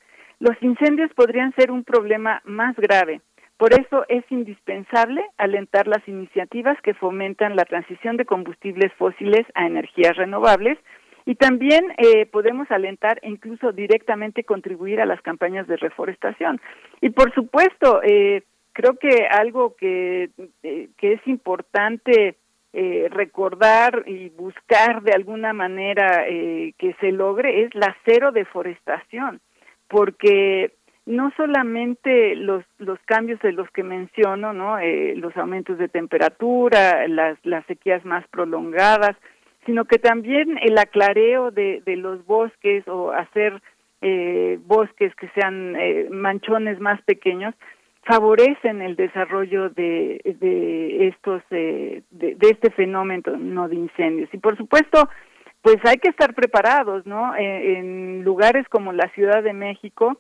los 0.42 0.62
incendios 0.62 1.10
podrían 1.14 1.54
ser 1.54 1.70
un 1.70 1.84
problema 1.84 2.42
más 2.44 2.76
grave 2.76 3.20
por 3.62 3.74
eso 3.74 4.04
es 4.08 4.24
indispensable 4.30 5.22
alentar 5.38 5.86
las 5.86 6.02
iniciativas 6.08 6.76
que 6.82 6.94
fomentan 6.94 7.54
la 7.54 7.64
transición 7.64 8.16
de 8.16 8.24
combustibles 8.24 8.92
fósiles 8.94 9.46
a 9.54 9.68
energías 9.68 10.16
renovables 10.16 10.78
y 11.26 11.36
también 11.36 11.84
eh, 11.96 12.26
podemos 12.26 12.68
alentar 12.72 13.20
e 13.22 13.30
incluso 13.30 13.70
directamente 13.70 14.42
contribuir 14.42 15.00
a 15.00 15.06
las 15.06 15.22
campañas 15.22 15.68
de 15.68 15.76
reforestación. 15.76 16.60
Y 17.00 17.10
por 17.10 17.32
supuesto, 17.34 18.02
eh, 18.02 18.42
creo 18.72 18.98
que 18.98 19.28
algo 19.30 19.76
que, 19.76 20.30
eh, 20.64 20.88
que 20.98 21.12
es 21.12 21.20
importante 21.28 22.38
recordar 23.10 24.02
y 24.06 24.30
buscar 24.30 25.02
de 25.02 25.12
alguna 25.12 25.52
manera 25.52 26.24
que 26.26 26.96
se 27.00 27.12
logre 27.12 27.64
es 27.64 27.74
la 27.74 27.94
cero 28.06 28.32
deforestación, 28.32 29.42
porque 29.92 30.72
no 31.04 31.30
solamente 31.36 32.34
los, 32.34 32.64
los 32.78 32.98
cambios 33.04 33.38
de 33.40 33.52
los 33.52 33.70
que 33.70 33.82
menciono, 33.82 34.54
¿no? 34.54 34.78
Eh, 34.78 35.14
los 35.16 35.36
aumentos 35.36 35.76
de 35.76 35.88
temperatura, 35.88 37.06
las, 37.08 37.36
las 37.44 37.66
sequías 37.66 38.02
más 38.06 38.26
prolongadas, 38.28 39.16
sino 39.66 39.84
que 39.84 39.98
también 39.98 40.58
el 40.62 40.78
aclareo 40.78 41.50
de, 41.50 41.82
de 41.84 41.96
los 41.96 42.24
bosques 42.24 42.88
o 42.88 43.12
hacer 43.12 43.60
eh, 44.00 44.58
bosques 44.64 45.14
que 45.16 45.28
sean 45.34 45.76
eh, 45.76 46.08
manchones 46.10 46.80
más 46.80 47.02
pequeños 47.02 47.54
favorecen 48.04 48.82
el 48.82 48.96
desarrollo 48.96 49.68
de, 49.68 50.20
de 50.40 51.06
estos 51.08 51.40
de, 51.50 52.02
de, 52.10 52.36
este 52.40 52.70
fenómeno 52.70 53.36
no 53.38 53.68
de 53.68 53.76
incendios 53.76 54.28
y 54.32 54.38
por 54.38 54.56
supuesto 54.56 55.08
pues 55.62 55.76
hay 55.84 55.96
que 55.96 56.10
estar 56.10 56.34
preparados 56.34 57.06
no 57.06 57.34
en 57.36 58.22
lugares 58.24 58.68
como 58.68 58.92
la 58.92 59.08
Ciudad 59.14 59.42
de 59.42 59.52
México 59.52 60.18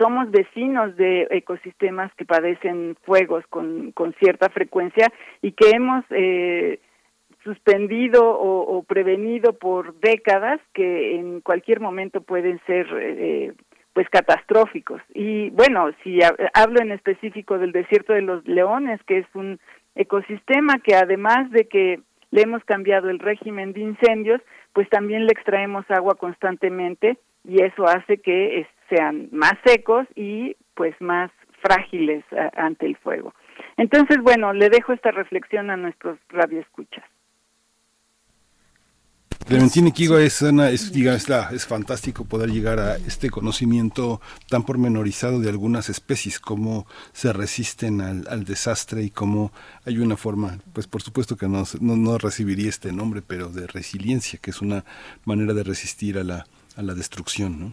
somos 0.00 0.30
vecinos 0.30 0.96
de 0.96 1.28
ecosistemas 1.30 2.12
que 2.14 2.24
padecen 2.24 2.96
fuegos 3.02 3.44
con, 3.48 3.92
con 3.92 4.14
cierta 4.14 4.48
frecuencia 4.48 5.12
y 5.42 5.52
que 5.52 5.70
hemos 5.70 6.04
eh, 6.10 6.80
suspendido 7.44 8.22
o, 8.24 8.82
prevenido 8.82 9.52
por 9.52 9.94
décadas 10.00 10.60
que 10.72 11.16
en 11.16 11.40
cualquier 11.42 11.80
momento 11.80 12.22
pueden 12.22 12.60
ser 12.66 12.86
eh, 12.98 13.52
pues 13.92 14.08
catastróficos. 14.08 15.02
Y 15.14 15.50
bueno, 15.50 15.90
si 16.02 16.20
hablo 16.54 16.80
en 16.80 16.92
específico 16.92 17.58
del 17.58 17.72
desierto 17.72 18.12
de 18.14 18.22
los 18.22 18.46
leones, 18.46 19.00
que 19.04 19.18
es 19.18 19.26
un 19.34 19.58
ecosistema 19.94 20.78
que 20.78 20.94
además 20.94 21.50
de 21.50 21.66
que 21.66 22.00
le 22.30 22.42
hemos 22.42 22.64
cambiado 22.64 23.10
el 23.10 23.18
régimen 23.18 23.72
de 23.72 23.80
incendios, 23.80 24.40
pues 24.72 24.88
también 24.88 25.26
le 25.26 25.32
extraemos 25.32 25.84
agua 25.90 26.14
constantemente 26.14 27.18
y 27.44 27.62
eso 27.62 27.84
hace 27.84 28.18
que 28.18 28.66
sean 28.88 29.28
más 29.32 29.54
secos 29.64 30.06
y 30.14 30.56
pues 30.74 30.94
más 31.00 31.30
frágiles 31.62 32.24
ante 32.54 32.86
el 32.86 32.96
fuego. 32.96 33.34
Entonces, 33.76 34.18
bueno, 34.22 34.52
le 34.52 34.68
dejo 34.68 34.92
esta 34.92 35.10
reflexión 35.10 35.70
a 35.70 35.76
nuestros 35.76 36.18
radioescuchas. 36.28 37.04
Clementina 39.46 39.90
Kigo 39.90 40.16
es, 40.18 40.42
es, 40.42 40.92
es, 40.92 41.66
fantástico 41.66 42.24
poder 42.24 42.50
llegar 42.50 42.78
a 42.78 42.96
este 42.96 43.30
conocimiento 43.30 44.20
tan 44.48 44.62
pormenorizado 44.62 45.40
de 45.40 45.48
algunas 45.48 45.88
especies, 45.88 46.38
cómo 46.38 46.86
se 47.12 47.32
resisten 47.32 48.00
al, 48.00 48.44
desastre 48.44 49.02
y 49.02 49.10
cómo 49.10 49.50
hay 49.84 49.98
una 49.98 50.16
forma, 50.16 50.58
pues 50.72 50.86
por 50.86 51.02
supuesto 51.02 51.36
que 51.36 51.48
no, 51.48 51.64
no, 51.80 52.18
recibiría 52.18 52.68
este 52.68 52.92
nombre, 52.92 53.22
pero 53.26 53.48
de 53.48 53.66
resiliencia, 53.66 54.38
que 54.40 54.50
es 54.50 54.60
una 54.60 54.84
manera 55.24 55.52
de 55.52 55.64
resistir 55.64 56.18
a 56.18 56.24
la, 56.24 56.46
a 56.76 56.82
la 56.82 56.94
destrucción, 56.94 57.60
¿no? 57.60 57.72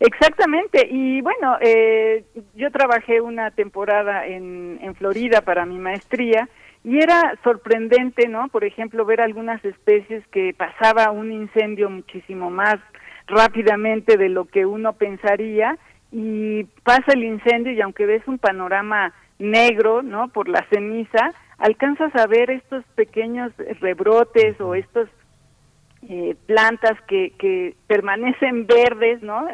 Exactamente, 0.00 0.86
y 0.90 1.22
bueno, 1.22 1.56
eh, 1.60 2.24
yo 2.54 2.70
trabajé 2.70 3.20
una 3.20 3.50
temporada 3.50 4.26
en, 4.26 4.78
en 4.82 4.94
Florida 4.94 5.40
para 5.40 5.64
mi 5.64 5.78
maestría 5.78 6.48
y 6.84 6.98
era 6.98 7.34
sorprendente, 7.42 8.28
¿no? 8.28 8.48
Por 8.48 8.64
ejemplo, 8.64 9.06
ver 9.06 9.22
algunas 9.22 9.64
especies 9.64 10.22
que 10.28 10.54
pasaba 10.54 11.10
un 11.10 11.32
incendio 11.32 11.88
muchísimo 11.88 12.50
más 12.50 12.76
rápidamente 13.26 14.18
de 14.18 14.28
lo 14.28 14.44
que 14.44 14.66
uno 14.66 14.92
pensaría 14.92 15.78
y 16.12 16.64
pasa 16.84 17.14
el 17.14 17.24
incendio 17.24 17.72
y 17.72 17.80
aunque 17.80 18.04
ves 18.04 18.22
un 18.26 18.38
panorama 18.38 19.14
negro, 19.38 20.02
¿no? 20.02 20.28
Por 20.28 20.48
la 20.48 20.64
ceniza, 20.70 21.32
alcanzas 21.56 22.14
a 22.16 22.26
ver 22.26 22.50
estos 22.50 22.84
pequeños 22.94 23.50
rebrotes 23.80 24.60
o 24.60 24.74
estos 24.74 25.08
eh, 26.08 26.36
plantas 26.46 27.00
que, 27.08 27.32
que 27.38 27.74
permanecen 27.86 28.66
verdes, 28.66 29.22
¿no? 29.22 29.48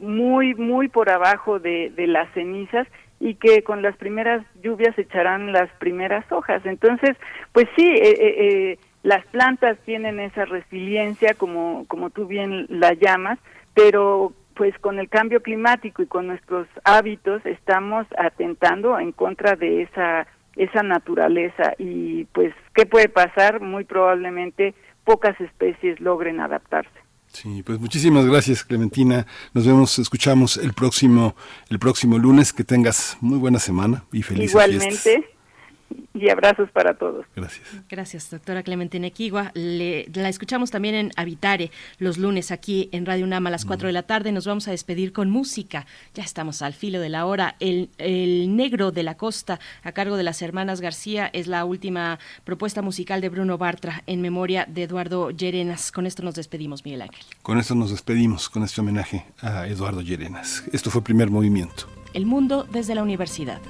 muy, 0.00 0.54
muy 0.54 0.88
por 0.88 1.08
abajo 1.08 1.58
de, 1.58 1.90
de 1.96 2.06
las 2.06 2.30
cenizas 2.34 2.86
y 3.20 3.34
que 3.34 3.62
con 3.62 3.82
las 3.82 3.96
primeras 3.96 4.44
lluvias 4.62 4.98
echarán 4.98 5.52
las 5.52 5.70
primeras 5.78 6.30
hojas. 6.30 6.64
Entonces, 6.66 7.16
pues 7.52 7.66
sí, 7.76 7.86
eh, 7.86 8.10
eh, 8.10 8.34
eh, 8.38 8.78
las 9.02 9.24
plantas 9.26 9.78
tienen 9.84 10.20
esa 10.20 10.44
resiliencia, 10.44 11.34
como, 11.34 11.84
como 11.88 12.10
tú 12.10 12.26
bien 12.26 12.66
la 12.68 12.94
llamas, 12.94 13.38
pero 13.74 14.32
pues 14.54 14.78
con 14.78 14.98
el 14.98 15.08
cambio 15.08 15.42
climático 15.42 16.02
y 16.02 16.06
con 16.06 16.28
nuestros 16.28 16.68
hábitos 16.84 17.44
estamos 17.44 18.06
atentando 18.16 18.98
en 18.98 19.12
contra 19.12 19.56
de 19.56 19.82
esa 19.82 20.26
esa 20.56 20.84
naturaleza. 20.84 21.74
Y 21.78 22.26
pues 22.26 22.54
qué 22.74 22.86
puede 22.86 23.08
pasar 23.08 23.60
muy 23.60 23.84
probablemente 23.84 24.74
pocas 25.04 25.38
especies 25.40 25.98
logren 25.98 26.38
adaptarse 26.38 27.03
Sí, 27.34 27.62
pues 27.64 27.80
muchísimas 27.80 28.24
gracias 28.26 28.64
Clementina. 28.64 29.26
Nos 29.52 29.66
vemos, 29.66 29.98
escuchamos 29.98 30.56
el 30.56 30.72
próximo, 30.72 31.34
el 31.68 31.78
próximo 31.78 32.16
lunes. 32.16 32.52
Que 32.52 32.64
tengas 32.64 33.16
muy 33.20 33.38
buena 33.38 33.58
semana 33.58 34.04
y 34.12 34.22
felices 34.22 34.52
Igualmente 34.52 35.33
y 36.14 36.28
abrazos 36.30 36.70
para 36.70 36.94
todos. 36.94 37.26
Gracias. 37.34 37.66
Gracias, 37.88 38.30
doctora 38.30 38.62
Clementina 38.62 39.06
Equigua. 39.06 39.52
la 39.54 40.28
escuchamos 40.28 40.70
también 40.70 40.94
en 40.94 41.10
Habitare 41.16 41.70
los 41.98 42.18
lunes 42.18 42.50
aquí 42.50 42.88
en 42.92 43.06
Radio 43.06 43.24
UNAM 43.24 43.46
a 43.46 43.50
las 43.50 43.64
4 43.64 43.88
de 43.88 43.92
la 43.92 44.02
tarde. 44.02 44.32
Nos 44.32 44.46
vamos 44.46 44.68
a 44.68 44.70
despedir 44.70 45.12
con 45.12 45.30
música. 45.30 45.86
Ya 46.14 46.22
estamos 46.22 46.62
al 46.62 46.74
filo 46.74 47.00
de 47.00 47.08
la 47.08 47.26
hora. 47.26 47.56
El, 47.60 47.90
el 47.98 48.56
Negro 48.56 48.92
de 48.92 49.02
la 49.02 49.16
Costa, 49.16 49.60
a 49.82 49.92
cargo 49.92 50.16
de 50.16 50.22
las 50.22 50.42
hermanas 50.42 50.80
García, 50.80 51.30
es 51.32 51.46
la 51.46 51.64
última 51.64 52.18
propuesta 52.44 52.82
musical 52.82 53.20
de 53.20 53.28
Bruno 53.28 53.58
Bartra 53.58 54.02
en 54.06 54.20
memoria 54.20 54.66
de 54.68 54.84
Eduardo 54.84 55.30
Llerenas. 55.30 55.92
Con 55.92 56.06
esto 56.06 56.22
nos 56.22 56.34
despedimos, 56.34 56.84
Miguel 56.84 57.02
Ángel. 57.02 57.24
Con 57.42 57.58
esto 57.58 57.74
nos 57.74 57.90
despedimos, 57.90 58.48
con 58.48 58.62
este 58.62 58.80
homenaje 58.80 59.26
a 59.40 59.66
Eduardo 59.66 60.00
Llerenas. 60.00 60.64
Esto 60.72 60.90
fue 60.90 61.02
Primer 61.02 61.30
Movimiento. 61.30 61.86
El 62.12 62.26
mundo 62.26 62.66
desde 62.70 62.94
la 62.94 63.02
universidad. 63.02 63.60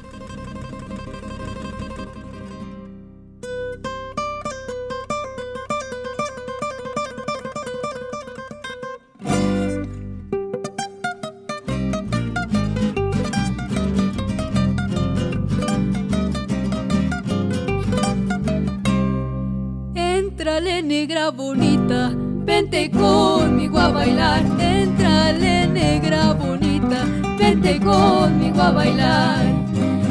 Negra 20.83 21.31
bonita, 21.31 22.11
vente 22.45 22.91
conmigo 22.91 23.79
a 23.79 23.89
bailar. 23.91 24.43
Entrale 24.59 25.67
negra 25.69 26.33
bonita, 26.33 27.05
vente 27.39 27.79
conmigo 27.81 28.61
a 28.61 28.71
bailar. 28.71 29.45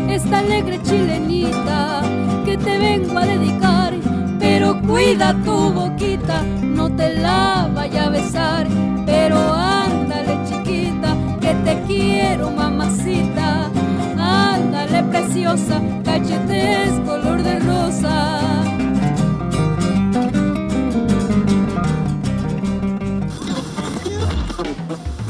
Esta 0.10 0.40
alegre 0.40 0.82
chilenita 0.84 2.02
que 2.46 2.58
te 2.58 2.78
vengo 2.78 3.18
a 3.18 3.26
dedicar, 3.26 3.94
pero 4.40 4.80
cuida 4.82 5.34
tu 5.44 5.72
boquita, 5.74 6.44
no 6.62 6.90
te 6.96 7.16
la 7.16 7.70
vaya 7.74 8.06
a 8.06 8.10
besar. 8.10 8.68
Pero 9.06 9.38
ándale 9.54 10.38
chiquita, 10.48 11.16
que 11.42 11.54
te 11.66 11.82
quiero 11.88 12.52
mamacita. 12.52 13.70
Ándale 14.18 15.04
preciosa, 15.04 15.82
cachetes 16.04 17.00
color 17.06 17.42
de 17.44 17.60
rosa. 17.60 18.63